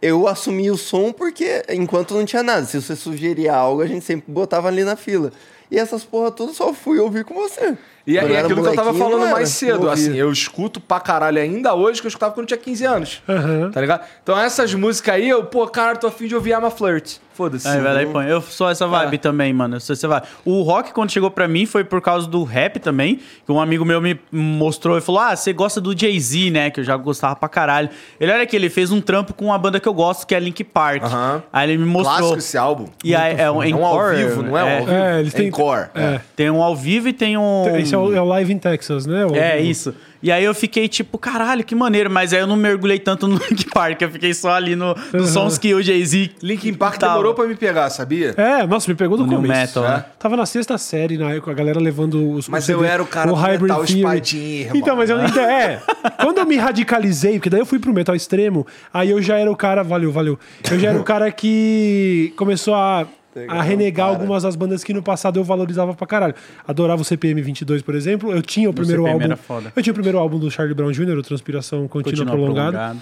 eu 0.00 0.26
assumi 0.28 0.70
o 0.70 0.76
som 0.76 1.12
porque 1.12 1.62
enquanto 1.70 2.14
não 2.14 2.24
tinha 2.24 2.42
nada. 2.42 2.64
Se 2.64 2.80
você 2.80 2.94
sugeria 2.94 3.54
algo, 3.54 3.82
a 3.82 3.86
gente 3.86 4.04
sempre 4.04 4.30
botava 4.30 4.68
ali 4.68 4.84
na 4.84 4.96
fila. 4.96 5.32
E 5.70 5.78
essas 5.78 6.04
porra 6.04 6.30
tudo 6.30 6.54
só 6.54 6.72
fui 6.72 6.98
ouvir 6.98 7.24
com 7.24 7.34
você. 7.34 7.76
E, 8.06 8.16
eu 8.16 8.22
era 8.22 8.40
aquilo 8.40 8.62
que 8.62 8.68
eu 8.68 8.74
tava 8.74 8.94
falando 8.94 9.22
era, 9.24 9.32
mais 9.32 9.48
cedo, 9.48 9.90
assim, 9.90 10.14
eu 10.16 10.30
escuto 10.30 10.80
pra 10.80 11.00
caralho 11.00 11.40
ainda 11.40 11.74
hoje 11.74 12.00
que 12.00 12.06
eu 12.06 12.08
escutava 12.08 12.32
quando 12.32 12.44
eu 12.44 12.56
tinha 12.56 12.58
15 12.58 12.84
anos. 12.84 13.22
Aham. 13.28 13.70
Tá 13.72 13.80
ligado? 13.80 14.02
Então 14.22 14.38
essas 14.38 14.72
músicas 14.74 15.14
aí, 15.16 15.28
eu, 15.28 15.44
pô, 15.44 15.66
cara, 15.66 15.96
tô 15.96 16.06
afim 16.06 16.26
de 16.28 16.34
ouvir 16.34 16.50
I'm 16.52 16.64
a 16.64 16.70
Flirt. 16.70 17.16
Foda-se. 17.36 17.68
Aí, 17.68 17.78
vai 17.82 17.92
lá 17.92 18.02
e 18.02 18.06
põe. 18.06 18.26
Eu 18.26 18.40
sou 18.40 18.66
essa 18.70 18.86
vibe 18.86 19.18
também, 19.18 19.52
mano. 19.52 19.76
Eu 19.76 19.80
sou 19.80 19.92
essa 19.92 20.08
vibe. 20.08 20.24
O 20.42 20.62
rock, 20.62 20.94
quando 20.94 21.10
chegou 21.12 21.30
pra 21.30 21.46
mim, 21.46 21.66
foi 21.66 21.84
por 21.84 22.00
causa 22.00 22.26
do 22.26 22.42
rap 22.44 22.78
também. 22.80 23.20
Que 23.44 23.52
um 23.52 23.60
amigo 23.60 23.84
meu 23.84 24.00
me 24.00 24.18
mostrou 24.32 24.96
e 24.96 25.02
falou: 25.02 25.20
Ah, 25.20 25.36
você 25.36 25.52
gosta 25.52 25.78
do 25.78 25.94
Jay-Z, 25.94 26.50
né? 26.50 26.70
Que 26.70 26.80
eu 26.80 26.84
já 26.84 26.96
gostava 26.96 27.36
pra 27.36 27.46
caralho. 27.46 27.90
Ele 28.18 28.32
olha 28.32 28.42
aqui, 28.42 28.56
ele 28.56 28.70
fez 28.70 28.90
um 28.90 29.02
trampo 29.02 29.34
com 29.34 29.44
uma 29.44 29.58
banda 29.58 29.78
que 29.78 29.86
eu 29.86 29.92
gosto, 29.92 30.26
que 30.26 30.34
é 30.34 30.40
Link 30.40 30.64
Park. 30.64 31.02
Aham. 31.02 31.42
Aí 31.52 31.68
ele 31.70 31.76
me 31.76 31.84
mostrou. 31.84 32.16
Clássico 32.16 32.38
esse 32.38 32.56
álbum. 32.56 32.86
E 33.04 33.14
aí 33.14 33.34
é 33.38 33.50
um 33.50 33.62
É 33.62 33.74
um 33.74 33.84
ao 33.84 34.08
vivo, 34.08 34.42
não 34.42 34.56
é, 34.56 34.64
um 34.64 34.72
ao 34.78 34.78
vivo? 34.86 34.92
É, 34.92 35.20
eles 35.20 35.34
têm- 35.34 35.48
Encore. 35.48 35.88
É. 35.94 36.20
Tem 36.34 36.50
um 36.50 36.62
ao 36.62 36.74
vivo 36.74 37.08
e 37.08 37.12
tem 37.12 37.36
um. 37.36 37.76
Esse 37.76 37.94
é 37.96 38.08
o, 38.08 38.14
é 38.16 38.20
o 38.20 38.24
Live 38.24 38.52
in 38.52 38.58
Texas, 38.58 39.06
né? 39.06 39.24
O- 39.26 39.34
É, 39.34 39.60
isso. 39.60 39.94
E 40.22 40.32
aí 40.32 40.42
eu 40.42 40.54
fiquei 40.54 40.88
tipo, 40.88 41.18
caralho, 41.18 41.62
que 41.62 41.74
maneiro. 41.74 42.10
Mas 42.10 42.32
aí 42.32 42.40
eu 42.40 42.46
não 42.46 42.56
mergulhei 42.56 42.98
tanto 42.98 43.28
no 43.28 43.36
Link 43.48 43.66
Park. 43.70 44.00
Eu 44.02 44.10
fiquei 44.10 44.32
só 44.34 44.50
ali 44.54 44.74
no, 44.74 44.96
nos 45.12 45.30
sons 45.30 45.58
que 45.58 45.72
o 45.74 45.82
Jay-Z. 45.82 46.30
Linkin 46.42 46.74
Park 46.74 46.96
tava. 46.98 47.12
demorou 47.12 47.34
pra 47.34 47.46
me 47.46 47.54
pegar, 47.54 47.88
sabia? 47.90 48.34
É, 48.36 48.66
nossa, 48.66 48.90
me 48.90 48.96
pegou 48.96 49.16
do 49.16 49.26
No 49.26 49.36
começo. 49.36 49.52
metal, 49.60 49.84
É. 49.84 49.88
né? 49.88 50.04
Tava 50.18 50.36
na 50.36 50.46
sexta 50.46 50.76
série, 50.78 51.16
na 51.18 51.30
época, 51.32 51.50
a 51.50 51.54
galera 51.54 51.78
levando 51.78 52.32
os 52.32 52.48
Mas 52.48 52.64
o 52.64 52.66
CD, 52.66 52.78
eu 52.80 52.84
era 52.84 53.02
o 53.02 53.06
cara 53.06 53.28
do 53.30 53.34
Hybrid 53.34 53.62
metal 53.62 53.84
Theory. 53.84 54.00
espadinha, 54.00 54.60
irmão. 54.62 54.76
Então, 54.76 54.96
mas 54.96 55.10
eu 55.10 55.22
então, 55.24 55.42
é. 55.44 55.80
Quando 56.20 56.38
eu 56.38 56.46
me 56.46 56.56
radicalizei, 56.56 57.34
porque 57.34 57.50
daí 57.50 57.60
eu 57.60 57.66
fui 57.66 57.78
pro 57.78 57.92
metal 57.92 58.14
extremo, 58.16 58.66
aí 58.92 59.10
eu 59.10 59.22
já 59.22 59.36
era 59.38 59.50
o 59.50 59.56
cara, 59.56 59.82
valeu, 59.84 60.10
valeu. 60.10 60.38
Eu 60.70 60.78
já 60.78 60.88
era 60.90 60.98
o 60.98 61.04
cara 61.04 61.30
que 61.30 62.32
começou 62.36 62.74
a 62.74 63.06
a 63.48 63.62
renegar 63.62 64.08
algumas 64.08 64.42
das 64.42 64.56
bandas 64.56 64.82
que 64.84 64.92
no 64.92 65.02
passado 65.02 65.38
eu 65.38 65.44
valorizava 65.44 65.94
pra 65.94 66.06
caralho. 66.06 66.34
Adorava 66.66 67.02
o 67.02 67.04
CPM 67.04 67.40
22, 67.42 67.82
por 67.82 67.94
exemplo. 67.94 68.32
Eu 68.32 68.42
tinha 68.42 68.68
o 68.70 68.72
primeiro 68.72 69.02
CPM 69.02 69.12
álbum. 69.14 69.24
era 69.24 69.36
foda. 69.36 69.72
Eu 69.74 69.82
tinha 69.82 69.90
o 69.92 69.94
primeiro 69.94 70.18
álbum 70.18 70.38
do 70.38 70.50
Charlie 70.50 70.74
Brown 70.74 70.90
Jr., 70.92 71.18
o 71.18 71.22
Transpiração 71.22 71.86
Contínua, 71.88 72.24
Continua 72.24 72.32
Prolongada. 72.32 72.70
prolongado. 72.72 73.00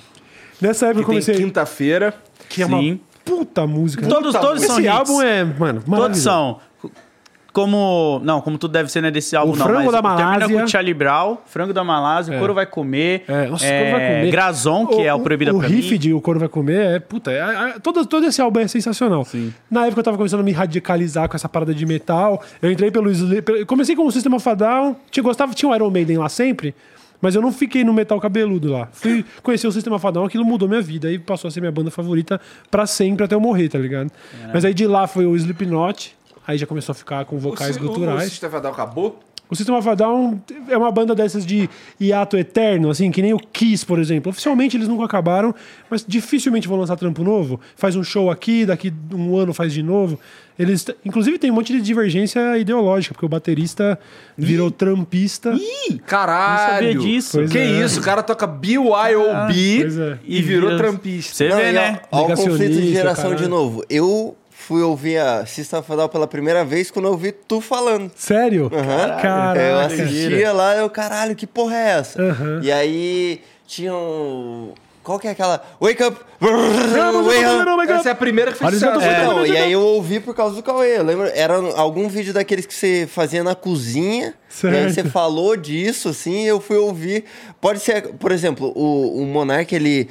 Nessa 0.60 0.86
época 0.86 1.00
eu 1.00 1.04
Que 1.06 1.12
tem 1.12 1.20
comecei. 1.24 1.34
quinta-feira. 1.44 2.14
Que 2.48 2.62
é 2.62 2.66
uma 2.66 2.78
Sim. 2.78 3.00
puta 3.24 3.66
música. 3.66 4.06
Todos, 4.06 4.34
todos 4.34 4.62
Esse 4.62 4.66
são 4.66 4.80
hits. 4.80 4.88
álbum 4.90 5.22
é, 5.22 5.44
mano, 5.44 5.82
Todos 5.82 6.18
são. 6.18 6.60
Como. 7.54 8.20
Não, 8.24 8.40
como 8.42 8.58
tudo 8.58 8.72
deve 8.72 8.90
ser, 8.92 9.00
né? 9.00 9.10
Desse 9.10 9.34
álbum, 9.34 9.52
O 9.52 9.56
não. 9.56 9.64
Frango 9.64 9.90
da 9.90 10.02
Termina 10.02 10.24
Malásia. 10.26 10.60
com 10.60 10.66
Charlie 10.66 10.92
Brown, 10.92 11.38
Frango 11.46 11.72
da 11.72 11.82
Malásia, 11.84 12.34
É. 12.34 12.36
o 12.36 12.40
Coro 12.40 12.52
Vai 12.52 12.66
Comer. 12.66 13.24
É, 13.26 13.46
nossa, 13.46 13.64
o 13.64 13.68
Coro 13.70 13.90
vai 13.92 14.00
comer. 14.16 14.30
Grazon, 14.30 14.86
que 14.88 15.00
é 15.02 15.14
o 15.14 15.20
Proibida 15.20 15.54
o 15.54 15.58
pra 15.60 15.68
riff 15.68 15.92
mim. 15.92 15.98
de 15.98 16.12
O 16.12 16.20
Coro 16.20 16.38
Vai 16.38 16.48
Comer 16.48 16.96
é, 16.96 16.98
puta, 16.98 17.30
é, 17.30 17.36
é- 17.38 17.78
todo, 17.78 18.04
todo 18.04 18.26
esse 18.26 18.42
álbum 18.42 18.60
é 18.60 18.68
sensacional. 18.68 19.26
Na 19.70 19.86
época 19.86 20.00
eu 20.00 20.04
tava 20.04 20.16
começando 20.18 20.40
a 20.40 20.42
me 20.42 20.52
radicalizar 20.52 21.28
com 21.28 21.36
essa 21.36 21.48
parada 21.48 21.72
de 21.72 21.86
metal. 21.86 22.42
Eu 22.60 22.70
entrei 22.70 22.90
pelo. 22.90 23.08
Comecei 23.66 23.96
com 23.96 24.04
o 24.06 24.10
System 24.12 24.34
of 24.34 24.46
a 24.48 24.54
Down. 24.54 24.96
Tinha, 25.10 25.22
gostava, 25.22 25.54
tinha 25.54 25.70
o 25.70 25.74
Iron 25.74 25.88
Maiden 25.90 26.18
lá 26.18 26.28
sempre. 26.28 26.74
Mas 27.22 27.34
eu 27.34 27.40
não 27.40 27.50
fiquei 27.52 27.82
no 27.84 27.94
metal 27.94 28.20
cabeludo 28.20 28.70
lá. 28.72 28.88
Fui 28.92 29.24
conhecer 29.42 29.66
o 29.66 29.72
System 29.72 29.92
of 29.94 30.06
a 30.06 30.10
Down, 30.10 30.26
aquilo 30.26 30.44
mudou 30.44 30.68
minha 30.68 30.82
vida. 30.82 31.08
Aí 31.08 31.18
passou 31.18 31.48
a 31.48 31.50
ser 31.50 31.60
minha 31.60 31.72
banda 31.72 31.90
favorita 31.90 32.38
pra 32.70 32.84
sempre, 32.84 33.24
até 33.24 33.34
eu 33.34 33.40
morrer, 33.40 33.70
tá 33.70 33.78
ligado? 33.78 34.10
Mas 34.52 34.62
aí 34.64 34.74
de 34.74 34.86
lá 34.86 35.06
foi 35.06 35.24
o 35.24 35.34
Slipknot. 35.34 36.14
Aí 36.46 36.58
já 36.58 36.66
começou 36.66 36.92
a 36.92 36.94
ficar 36.94 37.24
com 37.24 37.38
vocais 37.38 37.76
o, 37.76 37.80
O 37.80 37.88
guturais. 37.88 38.30
System 38.30 38.48
of 38.48 38.56
a 38.56 38.60
Down 38.60 38.72
acabou? 38.72 39.20
O 39.48 39.54
System 39.54 39.76
of 39.76 39.86
a 39.88 39.94
Down 39.94 40.40
é 40.68 40.76
uma 40.76 40.90
banda 40.90 41.14
dessas 41.14 41.44
de 41.44 41.68
hiato 42.00 42.36
eterno, 42.36 42.88
assim, 42.88 43.10
que 43.10 43.20
nem 43.20 43.34
o 43.34 43.38
Kiss, 43.38 43.84
por 43.84 43.98
exemplo. 43.98 44.30
Oficialmente 44.30 44.76
eles 44.76 44.88
nunca 44.88 45.04
acabaram, 45.04 45.54
mas 45.90 46.04
dificilmente 46.06 46.66
vão 46.66 46.78
lançar 46.78 46.96
trampo 46.96 47.22
novo. 47.22 47.60
Faz 47.76 47.94
um 47.94 48.02
show 48.02 48.30
aqui, 48.30 48.64
daqui 48.64 48.92
um 49.12 49.36
ano 49.36 49.52
faz 49.52 49.72
de 49.72 49.82
novo. 49.82 50.18
Eles, 50.58 50.86
inclusive, 51.04 51.38
tem 51.38 51.50
um 51.50 51.54
monte 51.54 51.72
de 51.72 51.82
divergência 51.82 52.56
ideológica, 52.56 53.12
porque 53.12 53.26
o 53.26 53.28
baterista 53.28 53.98
virou 54.36 54.70
trampista. 54.70 55.52
Ih, 55.52 55.98
caralho! 55.98 56.86
Não 56.86 56.92
sabia 56.92 56.94
disso. 56.94 57.38
Pois 57.38 57.50
que 57.50 57.58
é. 57.58 57.84
isso? 57.84 58.00
O 58.00 58.02
cara 58.02 58.22
toca 58.22 58.46
BYOB 58.46 58.90
é. 59.52 60.18
e 60.24 60.40
virou 60.40 60.76
trampista. 60.76 61.34
Você 61.34 61.48
vê, 61.48 61.72
né? 61.72 62.00
ó 62.10 62.22
o 62.22 62.26
conflito 62.34 62.80
de 62.80 62.92
geração 62.92 63.24
caralho. 63.24 63.42
de 63.42 63.48
novo. 63.48 63.84
Eu 63.90 64.36
fui 64.64 64.82
ouvir 64.82 65.18
a 65.18 65.44
System 65.46 65.78
of 65.80 65.92
a 65.92 65.96
Down 65.96 66.08
pela 66.08 66.26
primeira 66.26 66.64
vez 66.64 66.90
quando 66.90 67.04
eu 67.06 67.12
ouvi 67.12 67.32
tu 67.32 67.60
falando. 67.60 68.10
Sério? 68.16 68.70
Aham. 68.72 69.20
Caralho. 69.20 69.60
eu 69.60 69.78
assistia 69.80 70.52
lá, 70.52 70.74
eu, 70.76 70.88
caralho, 70.88 71.36
que 71.36 71.46
porra 71.46 71.76
é 71.76 71.90
essa? 71.98 72.20
Aham. 72.22 72.60
E 72.62 72.72
aí 72.72 73.42
tinha 73.66 73.94
um... 73.94 74.72
Qual 75.02 75.18
que 75.18 75.28
é 75.28 75.32
aquela? 75.32 75.62
Wake 75.78 76.02
up! 76.02 76.18
Não, 76.40 76.50
não, 77.12 77.24
Wake 77.26 77.42
não, 77.42 77.56
up! 77.58 77.64
não, 77.66 77.76
não, 77.76 77.82
Essa 77.82 78.08
é 78.08 78.12
a 78.12 78.14
primeira 78.14 78.52
que 78.52 78.58
fez 78.58 78.72
sucesso. 78.72 79.00
falando. 79.00 79.36
Não, 79.36 79.46
e 79.46 79.54
aí 79.54 79.70
eu 79.70 79.82
ouvi 79.82 80.18
por 80.18 80.34
causa 80.34 80.56
do 80.56 80.62
Cauê. 80.62 80.96
Eu 80.96 81.02
lembro, 81.04 81.30
era 81.34 81.56
algum 81.76 82.08
vídeo 82.08 82.32
daqueles 82.32 82.64
que 82.64 82.72
você 82.72 83.06
fazia 83.06 83.44
na 83.44 83.54
cozinha. 83.54 84.28
E 84.62 84.66
aí 84.66 84.72
Certo. 84.72 84.94
você 84.94 85.04
falou 85.04 85.56
disso, 85.58 86.08
assim, 86.08 86.44
eu 86.44 86.58
fui 86.58 86.78
ouvir. 86.78 87.24
Pode 87.60 87.80
ser, 87.80 88.14
por 88.14 88.32
exemplo, 88.32 88.72
o, 88.74 89.20
o 89.22 89.26
Monark, 89.26 89.74
ele, 89.74 90.08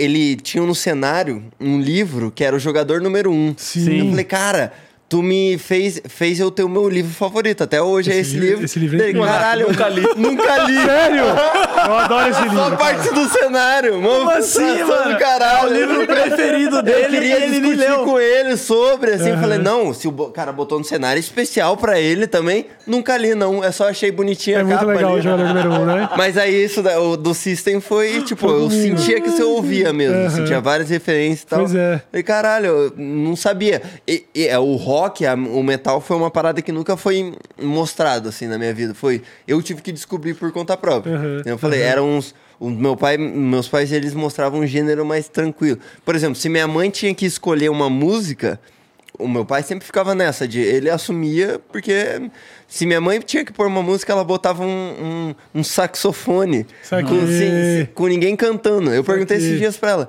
ele 0.00 0.36
tinha 0.36 0.64
no 0.64 0.74
cenário 0.74 1.44
um 1.60 1.80
livro 1.80 2.30
que 2.30 2.42
era 2.42 2.56
o 2.56 2.58
jogador 2.58 3.00
número 3.00 3.30
um. 3.30 3.54
Sim. 3.56 3.98
Eu 3.98 4.10
falei, 4.10 4.24
cara. 4.24 4.72
Tu 5.10 5.20
me 5.24 5.58
fez, 5.58 6.00
fez 6.08 6.38
eu 6.38 6.52
ter 6.52 6.62
o 6.62 6.68
meu 6.68 6.88
livro 6.88 7.12
favorito. 7.12 7.64
Até 7.64 7.82
hoje 7.82 8.12
é 8.12 8.14
Esse 8.18 8.30
esse 8.30 8.32
livro- 8.38 8.46
livro. 8.48 8.64
esse 8.64 8.78
livro 8.78 9.02
é. 9.02 9.12
Caralho, 9.12 9.66
nunca 9.66 9.88
li. 9.88 10.02
Nunca 10.16 10.58
li. 10.68 10.84
Sério? 10.84 11.24
Eu 11.24 11.94
adoro 11.98 12.30
esse 12.30 12.42
livro. 12.42 12.56
Só 12.56 12.64
cara. 12.70 12.76
parte 12.76 13.12
do 13.12 13.28
cenário. 13.28 14.00
Mano, 14.00 14.18
Como 14.20 14.30
assim, 14.30 14.84
mano? 14.84 15.18
caralho. 15.18 15.66
É 15.66 15.66
o 15.66 15.74
livro 15.88 16.06
preferido 16.06 16.76
Eu 16.76 16.82
dele 16.84 17.08
queria 17.08 17.38
e 17.40 17.42
ele 17.42 17.60
discutir 17.60 17.76
leu. 17.76 18.04
com 18.04 18.20
ele 18.20 18.56
sobre, 18.56 19.10
assim, 19.10 19.30
eu 19.30 19.38
falei, 19.38 19.58
não, 19.58 19.92
se 19.92 20.06
o 20.06 20.12
cara 20.30 20.52
botou 20.52 20.78
no 20.78 20.84
cenário 20.84 21.18
especial 21.18 21.76
pra 21.76 21.98
ele 21.98 22.28
também, 22.28 22.66
nunca 22.86 23.16
li, 23.16 23.34
não. 23.34 23.64
É 23.64 23.72
só 23.72 23.88
achei 23.88 24.12
bonitinha 24.12 24.58
É 24.58 24.60
a 24.60 24.64
muito 24.64 24.78
capa 24.78 24.92
legal 24.92 25.14
o 25.14 25.20
jogador 25.20 25.44
número 25.48 25.70
um, 25.72 25.86
né? 25.86 26.08
Mas 26.16 26.38
aí 26.38 26.64
isso 26.66 26.82
da- 26.84 27.00
o 27.00 27.16
do 27.16 27.34
System 27.34 27.80
foi, 27.80 28.22
tipo, 28.22 28.46
eu 28.48 28.70
sentia 28.70 29.20
que 29.20 29.28
você 29.28 29.42
ouvia 29.42 29.92
mesmo. 29.92 30.14
Aham. 30.18 30.26
assim, 30.28 30.44
tinha 30.44 30.60
várias 30.60 30.88
referências 30.88 31.42
e 31.42 31.46
tal. 31.46 31.58
Pois 31.58 31.74
é. 31.74 32.00
Falei, 32.12 32.22
caralho, 32.22 32.66
eu 32.66 32.92
não 32.96 33.34
sabia. 33.34 33.82
E, 34.06 34.24
e, 34.32 34.46
é, 34.46 34.56
o 34.56 34.76
rock, 34.76 34.99
a- 35.04 35.34
o 35.34 35.62
metal 35.62 36.00
foi 36.00 36.16
uma 36.16 36.30
parada 36.30 36.60
que 36.62 36.72
nunca 36.72 36.96
foi 36.96 37.32
mostrado, 37.60 38.28
assim, 38.28 38.46
na 38.46 38.58
minha 38.58 38.72
vida. 38.74 38.94
Foi, 38.94 39.22
eu 39.46 39.60
tive 39.62 39.80
que 39.82 39.92
descobrir 39.92 40.34
por 40.34 40.50
conta 40.52 40.76
própria. 40.76 41.16
Aham, 41.16 41.42
Eu 41.46 41.58
falei, 41.58 41.80
eram 41.82 42.08
uns... 42.18 42.34
O 42.58 42.68
meu 42.68 42.94
pai, 42.94 43.16
meus 43.16 43.68
pais, 43.68 43.90
eles 43.90 44.12
mostravam 44.12 44.60
um 44.60 44.66
gênero 44.66 45.02
mais 45.06 45.28
tranquilo. 45.28 45.78
Por 46.04 46.14
exemplo, 46.14 46.34
se 46.34 46.46
minha 46.50 46.68
mãe 46.68 46.90
tinha 46.90 47.14
que 47.14 47.24
escolher 47.24 47.70
uma 47.70 47.88
música, 47.88 48.60
o 49.18 49.26
meu 49.26 49.46
pai 49.46 49.62
sempre 49.62 49.86
ficava 49.86 50.14
nessa 50.14 50.46
de 50.46 50.60
ele 50.60 50.90
assumia 50.90 51.58
porque 51.72 52.20
se 52.68 52.84
minha 52.84 53.00
mãe 53.00 53.18
tinha 53.20 53.44
que 53.46 53.52
pôr 53.52 53.66
uma 53.66 53.82
música 53.82 54.12
ela 54.12 54.24
botava 54.24 54.62
um, 54.64 54.68
um, 54.68 55.34
um 55.60 55.64
saxofone 55.64 56.66
com, 57.02 57.26
sem- 57.26 57.86
com 57.94 58.06
ninguém 58.06 58.34
cantando 58.36 58.92
eu 58.94 59.02
perguntei 59.04 59.36
esses 59.36 59.58
dias 59.58 59.76
pra 59.76 59.90
ela 59.90 60.08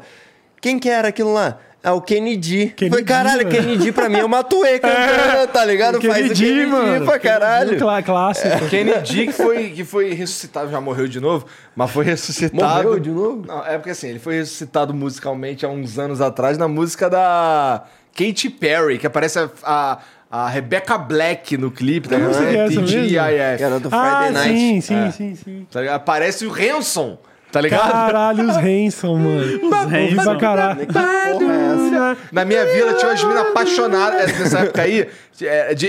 quem 0.61 0.77
que 0.79 0.87
era 0.89 1.07
aquilo 1.09 1.33
lá 1.33 1.57
ah, 1.83 1.93
o 1.93 2.01
Kennedy. 2.01 2.67
Kennedy, 2.75 2.89
Falei, 2.89 3.05
caralho, 3.05 3.43
mano. 3.47 3.49
Kennedy 3.55 3.91
pra 3.91 4.07
mim 4.09 4.17
é 4.19 4.25
uma 4.25 4.43
tuê 4.43 4.77
cantando, 4.79 5.47
tá 5.53 5.65
ligado? 5.65 6.01
Faz 6.01 6.31
o 6.31 6.33
Kennedy, 6.33 6.65
mano. 6.67 7.05
pra 7.05 7.19
caralho. 7.19 7.77
Clá- 7.77 8.01
Clássico. 8.03 8.67
Kennedy 8.69 9.27
que 9.27 9.31
foi, 9.33 9.69
que 9.71 9.83
foi 9.83 10.13
ressuscitado, 10.13 10.69
já 10.69 10.79
morreu 10.79 11.07
de 11.07 11.19
novo, 11.19 11.45
mas 11.75 11.89
foi 11.89 12.05
ressuscitado. 12.05 12.83
Morreu 12.83 12.99
de 12.99 13.09
novo? 13.09 13.43
Não, 13.47 13.65
é 13.65 13.77
porque 13.77 13.89
assim, 13.91 14.09
ele 14.09 14.19
foi 14.19 14.35
ressuscitado 14.35 14.93
musicalmente 14.93 15.65
há 15.65 15.69
uns 15.69 15.97
anos 15.97 16.21
atrás 16.21 16.57
na 16.57 16.67
música 16.67 17.09
da 17.09 17.83
Katy 18.15 18.49
Perry, 18.51 18.97
que 18.99 19.07
aparece 19.07 19.39
a, 19.39 19.49
a, 19.63 19.97
a 20.29 20.49
Rebecca 20.49 20.97
Black 20.97 21.57
no 21.57 21.71
clipe, 21.71 22.07
tá 22.07 22.15
Eu 22.15 22.19
não 22.25 22.33
sei 22.33 22.45
ligado? 22.51 22.69
que 22.85 23.17
é 23.17 23.61
era 23.61 23.79
do 23.79 23.89
Friday 23.89 24.27
Ah, 24.27 24.31
Night. 24.31 24.49
sim, 24.59 24.81
sim, 24.81 24.95
É. 24.95 25.11
sim, 25.11 25.35
sim. 25.35 25.67
Tá 25.71 25.79
ligado? 25.81 25.95
Aparece 25.95 26.45
o 26.45 26.53
Hanson, 26.53 27.17
tá 27.51 27.61
ligado? 27.61 27.91
Caralho, 27.91 28.49
os 28.49 28.57
Hanson, 28.57 29.15
mano. 29.17 29.69
Pra 29.69 29.81
Hanson. 29.81 30.37
caralho. 30.37 30.79
Que 30.79 30.85
porra 30.93 31.53
é 31.53 31.87
essa? 31.87 32.17
Na 32.31 32.45
minha 32.45 32.65
vila 32.65 32.93
tinha 32.93 33.11
umas 33.11 33.23
minas 33.23 33.47
apaixonadas. 33.47 34.39
Nessa 34.39 34.59
época 34.59 34.81
aí, 34.81 35.07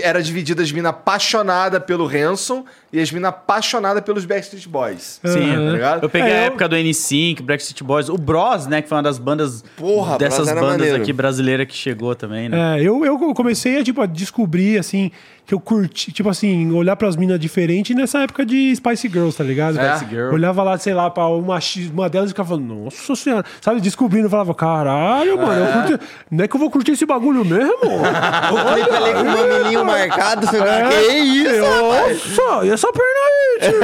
era 0.02 0.22
dividida 0.22 0.62
as 0.62 0.70
minas 0.72 0.90
apaixonadas 0.90 1.82
pelo 1.84 2.06
Hanson 2.08 2.64
e 2.92 3.00
as 3.00 3.10
minas 3.10 3.30
apaixonadas 3.30 4.02
pelos 4.02 4.24
Backstreet 4.24 4.66
Boys. 4.68 5.20
Sim, 5.24 5.50
Aham. 5.50 5.66
tá 5.66 5.72
ligado? 5.72 6.02
Eu 6.04 6.08
peguei 6.10 6.30
É, 6.30 6.34
a 6.34 6.40
eu- 6.42 6.46
época 6.46 6.68
do 6.68 6.76
N5, 6.76 7.42
Backstreet 7.42 7.82
Boys, 7.82 8.08
o 8.08 8.16
Bros, 8.16 8.66
né, 8.66 8.80
que 8.82 8.88
foi 8.88 8.96
uma 8.96 9.02
das 9.02 9.18
bandas 9.18 9.62
Porra, 9.76 10.16
dessas 10.18 10.46
bandas 10.48 10.62
maneiro. 10.78 10.96
aqui 11.02 11.12
brasileiras 11.12 11.66
que 11.66 11.74
chegou 11.74 12.14
também, 12.14 12.48
né? 12.48 12.78
É, 12.78 12.82
eu, 12.82 13.04
eu 13.04 13.18
comecei 13.34 13.78
a, 13.80 13.84
tipo, 13.84 14.00
a 14.00 14.06
descobrir, 14.06 14.78
assim, 14.78 15.10
que 15.44 15.52
eu 15.54 15.58
curti, 15.60 16.12
tipo 16.12 16.28
assim, 16.28 16.70
olhar 16.72 16.94
pras 16.96 17.16
minas 17.16 17.38
diferentes 17.40 17.96
nessa 17.96 18.20
época 18.20 18.46
de 18.46 18.74
Spice 18.76 19.08
Girls, 19.08 19.36
tá 19.36 19.42
ligado? 19.42 19.78
É. 19.78 19.96
Spice 19.96 20.10
Girl. 20.10 20.32
Olhava 20.34 20.62
lá, 20.62 20.78
sei 20.78 20.94
lá, 20.94 21.10
pra 21.10 21.26
uma, 21.26 21.58
uma 21.92 22.08
delas 22.08 22.28
e 22.30 22.32
ficava 22.32 22.50
falando, 22.50 22.74
nossa 22.74 23.16
senhora, 23.16 23.44
sabe? 23.60 23.80
Descobrindo, 23.80 24.26
eu 24.26 24.30
falava, 24.30 24.54
caralho, 24.54 25.36
mano, 25.38 25.64
eu 25.64 25.72
curti, 25.98 26.04
não 26.30 26.44
é 26.44 26.48
que 26.48 26.54
eu 26.54 26.60
vou 26.60 26.70
curtir 26.70 26.92
esse 26.92 27.04
bagulho 27.06 27.44
mesmo? 27.44 27.72
Clipe 27.82 29.28
o 29.28 29.31
mamilinho 29.32 29.84
marcado, 29.84 30.46
você 30.46 30.58
fala, 30.58 30.88
que 30.88 31.12
isso? 31.12 31.60
Nossa, 31.60 32.66
e 32.66 32.70
essa 32.70 32.88
perna 32.92 33.20
aí, 33.26 33.58
tio? 33.60 33.80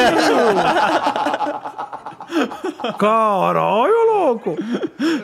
Caralho, 2.98 4.06
louco. 4.06 4.56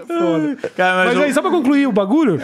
Foda. 0.07 0.57
Cara, 0.77 1.05
Mas 1.07 1.15
mas, 1.15 1.25
aí, 1.25 1.35
só 1.35 1.43
pra 1.43 1.51
concluir 1.51 1.87
o 1.87 1.93
bagulho, 1.93 2.43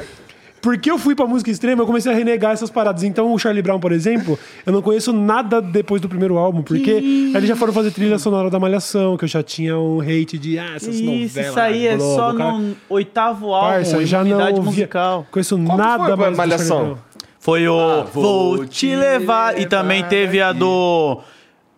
porque 0.61 0.91
eu 0.91 0.99
fui 0.99 1.15
pra 1.15 1.27
música 1.27 1.51
extrema, 1.51 1.83
eu 1.83 1.87
comecei 1.87 2.13
a 2.13 2.15
renegar 2.15 2.53
essas 2.53 2.69
paradas. 2.69 3.03
Então, 3.03 3.33
o 3.33 3.39
Charlie 3.39 3.63
Brown, 3.63 3.81
por 3.81 3.93
exemplo, 3.93 4.39
eu 4.67 4.73
não 4.73 4.83
conheço 4.83 5.13
nada 5.13 5.61
depois 5.63 6.03
do 6.03 6.09
primeiro 6.09 6.37
álbum, 6.37 6.63
porque 6.63 6.91
eles 6.91 7.47
já 7.49 7.57
foram 7.57 7.73
fazer 7.73 7.91
trilha 7.91 8.19
sonora 8.19 8.51
da 8.51 8.59
Malhação, 8.61 9.17
que 9.17 9.25
eu 9.25 9.29
já 9.29 9.43
tinha 9.43 9.79
um 9.79 10.01
hate 10.01 10.39
de, 10.39 10.59
ah, 10.59 10.73
essas 10.77 11.01
novelas. 11.01 11.31
Isso, 11.31 11.41
isso 11.41 11.61
aí 11.61 11.87
é 11.87 11.97
Globo, 11.97 12.15
só 12.15 12.35
cara. 12.35 12.53
no 12.53 12.77
oitavo 12.91 13.55
álbum, 13.55 13.69
Parça, 13.71 14.05
já 14.07 14.23
não 14.23 14.39
ouvia, 14.39 14.63
musical. 14.63 15.27
conheço 15.31 15.57
Qual 15.57 15.71
que 15.71 15.77
nada 15.83 16.05
foi, 16.05 16.17
mais 16.17 16.33
do 16.33 16.37
Malhação? 16.37 16.85
Brown. 16.85 16.99
Foi 17.41 17.67
o 17.67 17.81
Ah, 17.81 18.03
Vou 18.05 18.67
Te 18.67 18.95
Levar. 18.95 19.59
E 19.59 19.67
também 19.67 20.05
teve 20.05 20.41
a 20.41 20.53
do... 20.53 21.21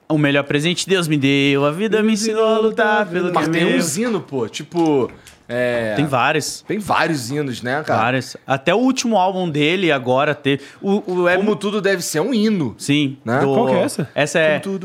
O 0.09 0.19
melhor 0.19 0.45
presente 0.45 0.87
Deus 0.87 1.09
me 1.09 1.17
deu, 1.17 1.65
a 1.65 1.71
vida 1.71 2.03
me 2.03 2.13
ensinou 2.13 2.45
a 2.45 2.59
lutar 2.59 3.07
pelo 3.07 3.29
que 3.29 3.35
Mas 3.35 3.49
é 3.49 3.51
tem 3.51 3.65
meu. 3.65 3.79
uns 3.79 3.97
hinos, 3.97 4.23
pô. 4.29 4.47
Tipo. 4.47 5.11
É, 5.49 5.95
Tem 5.97 6.05
vários. 6.07 6.63
tem 6.69 6.79
vários 6.79 7.31
hinos, 7.31 7.63
né, 7.63 7.83
cara? 7.85 8.01
Vários. 8.03 8.37
Até 8.47 8.75
o 8.75 8.79
último 8.79 9.17
álbum 9.17 9.49
dele 9.49 9.91
agora 9.91 10.35
teve. 10.35 10.63
O, 10.83 11.03
o, 11.23 11.29
é, 11.29 11.37
Como 11.37 11.57
tudo 11.57 11.81
deve 11.81 12.03
ser, 12.03 12.19
é 12.19 12.23
um 12.23 12.33
hino. 12.35 12.75
Sim. 12.79 13.17
Né? 13.25 13.41
do- 13.41 13.55
Qual 13.55 13.67
que 13.69 13.73
é 13.75 13.83
essa? 13.83 14.09
Essa 14.15 14.39
é. 14.39 14.59
Tudo 14.59 14.79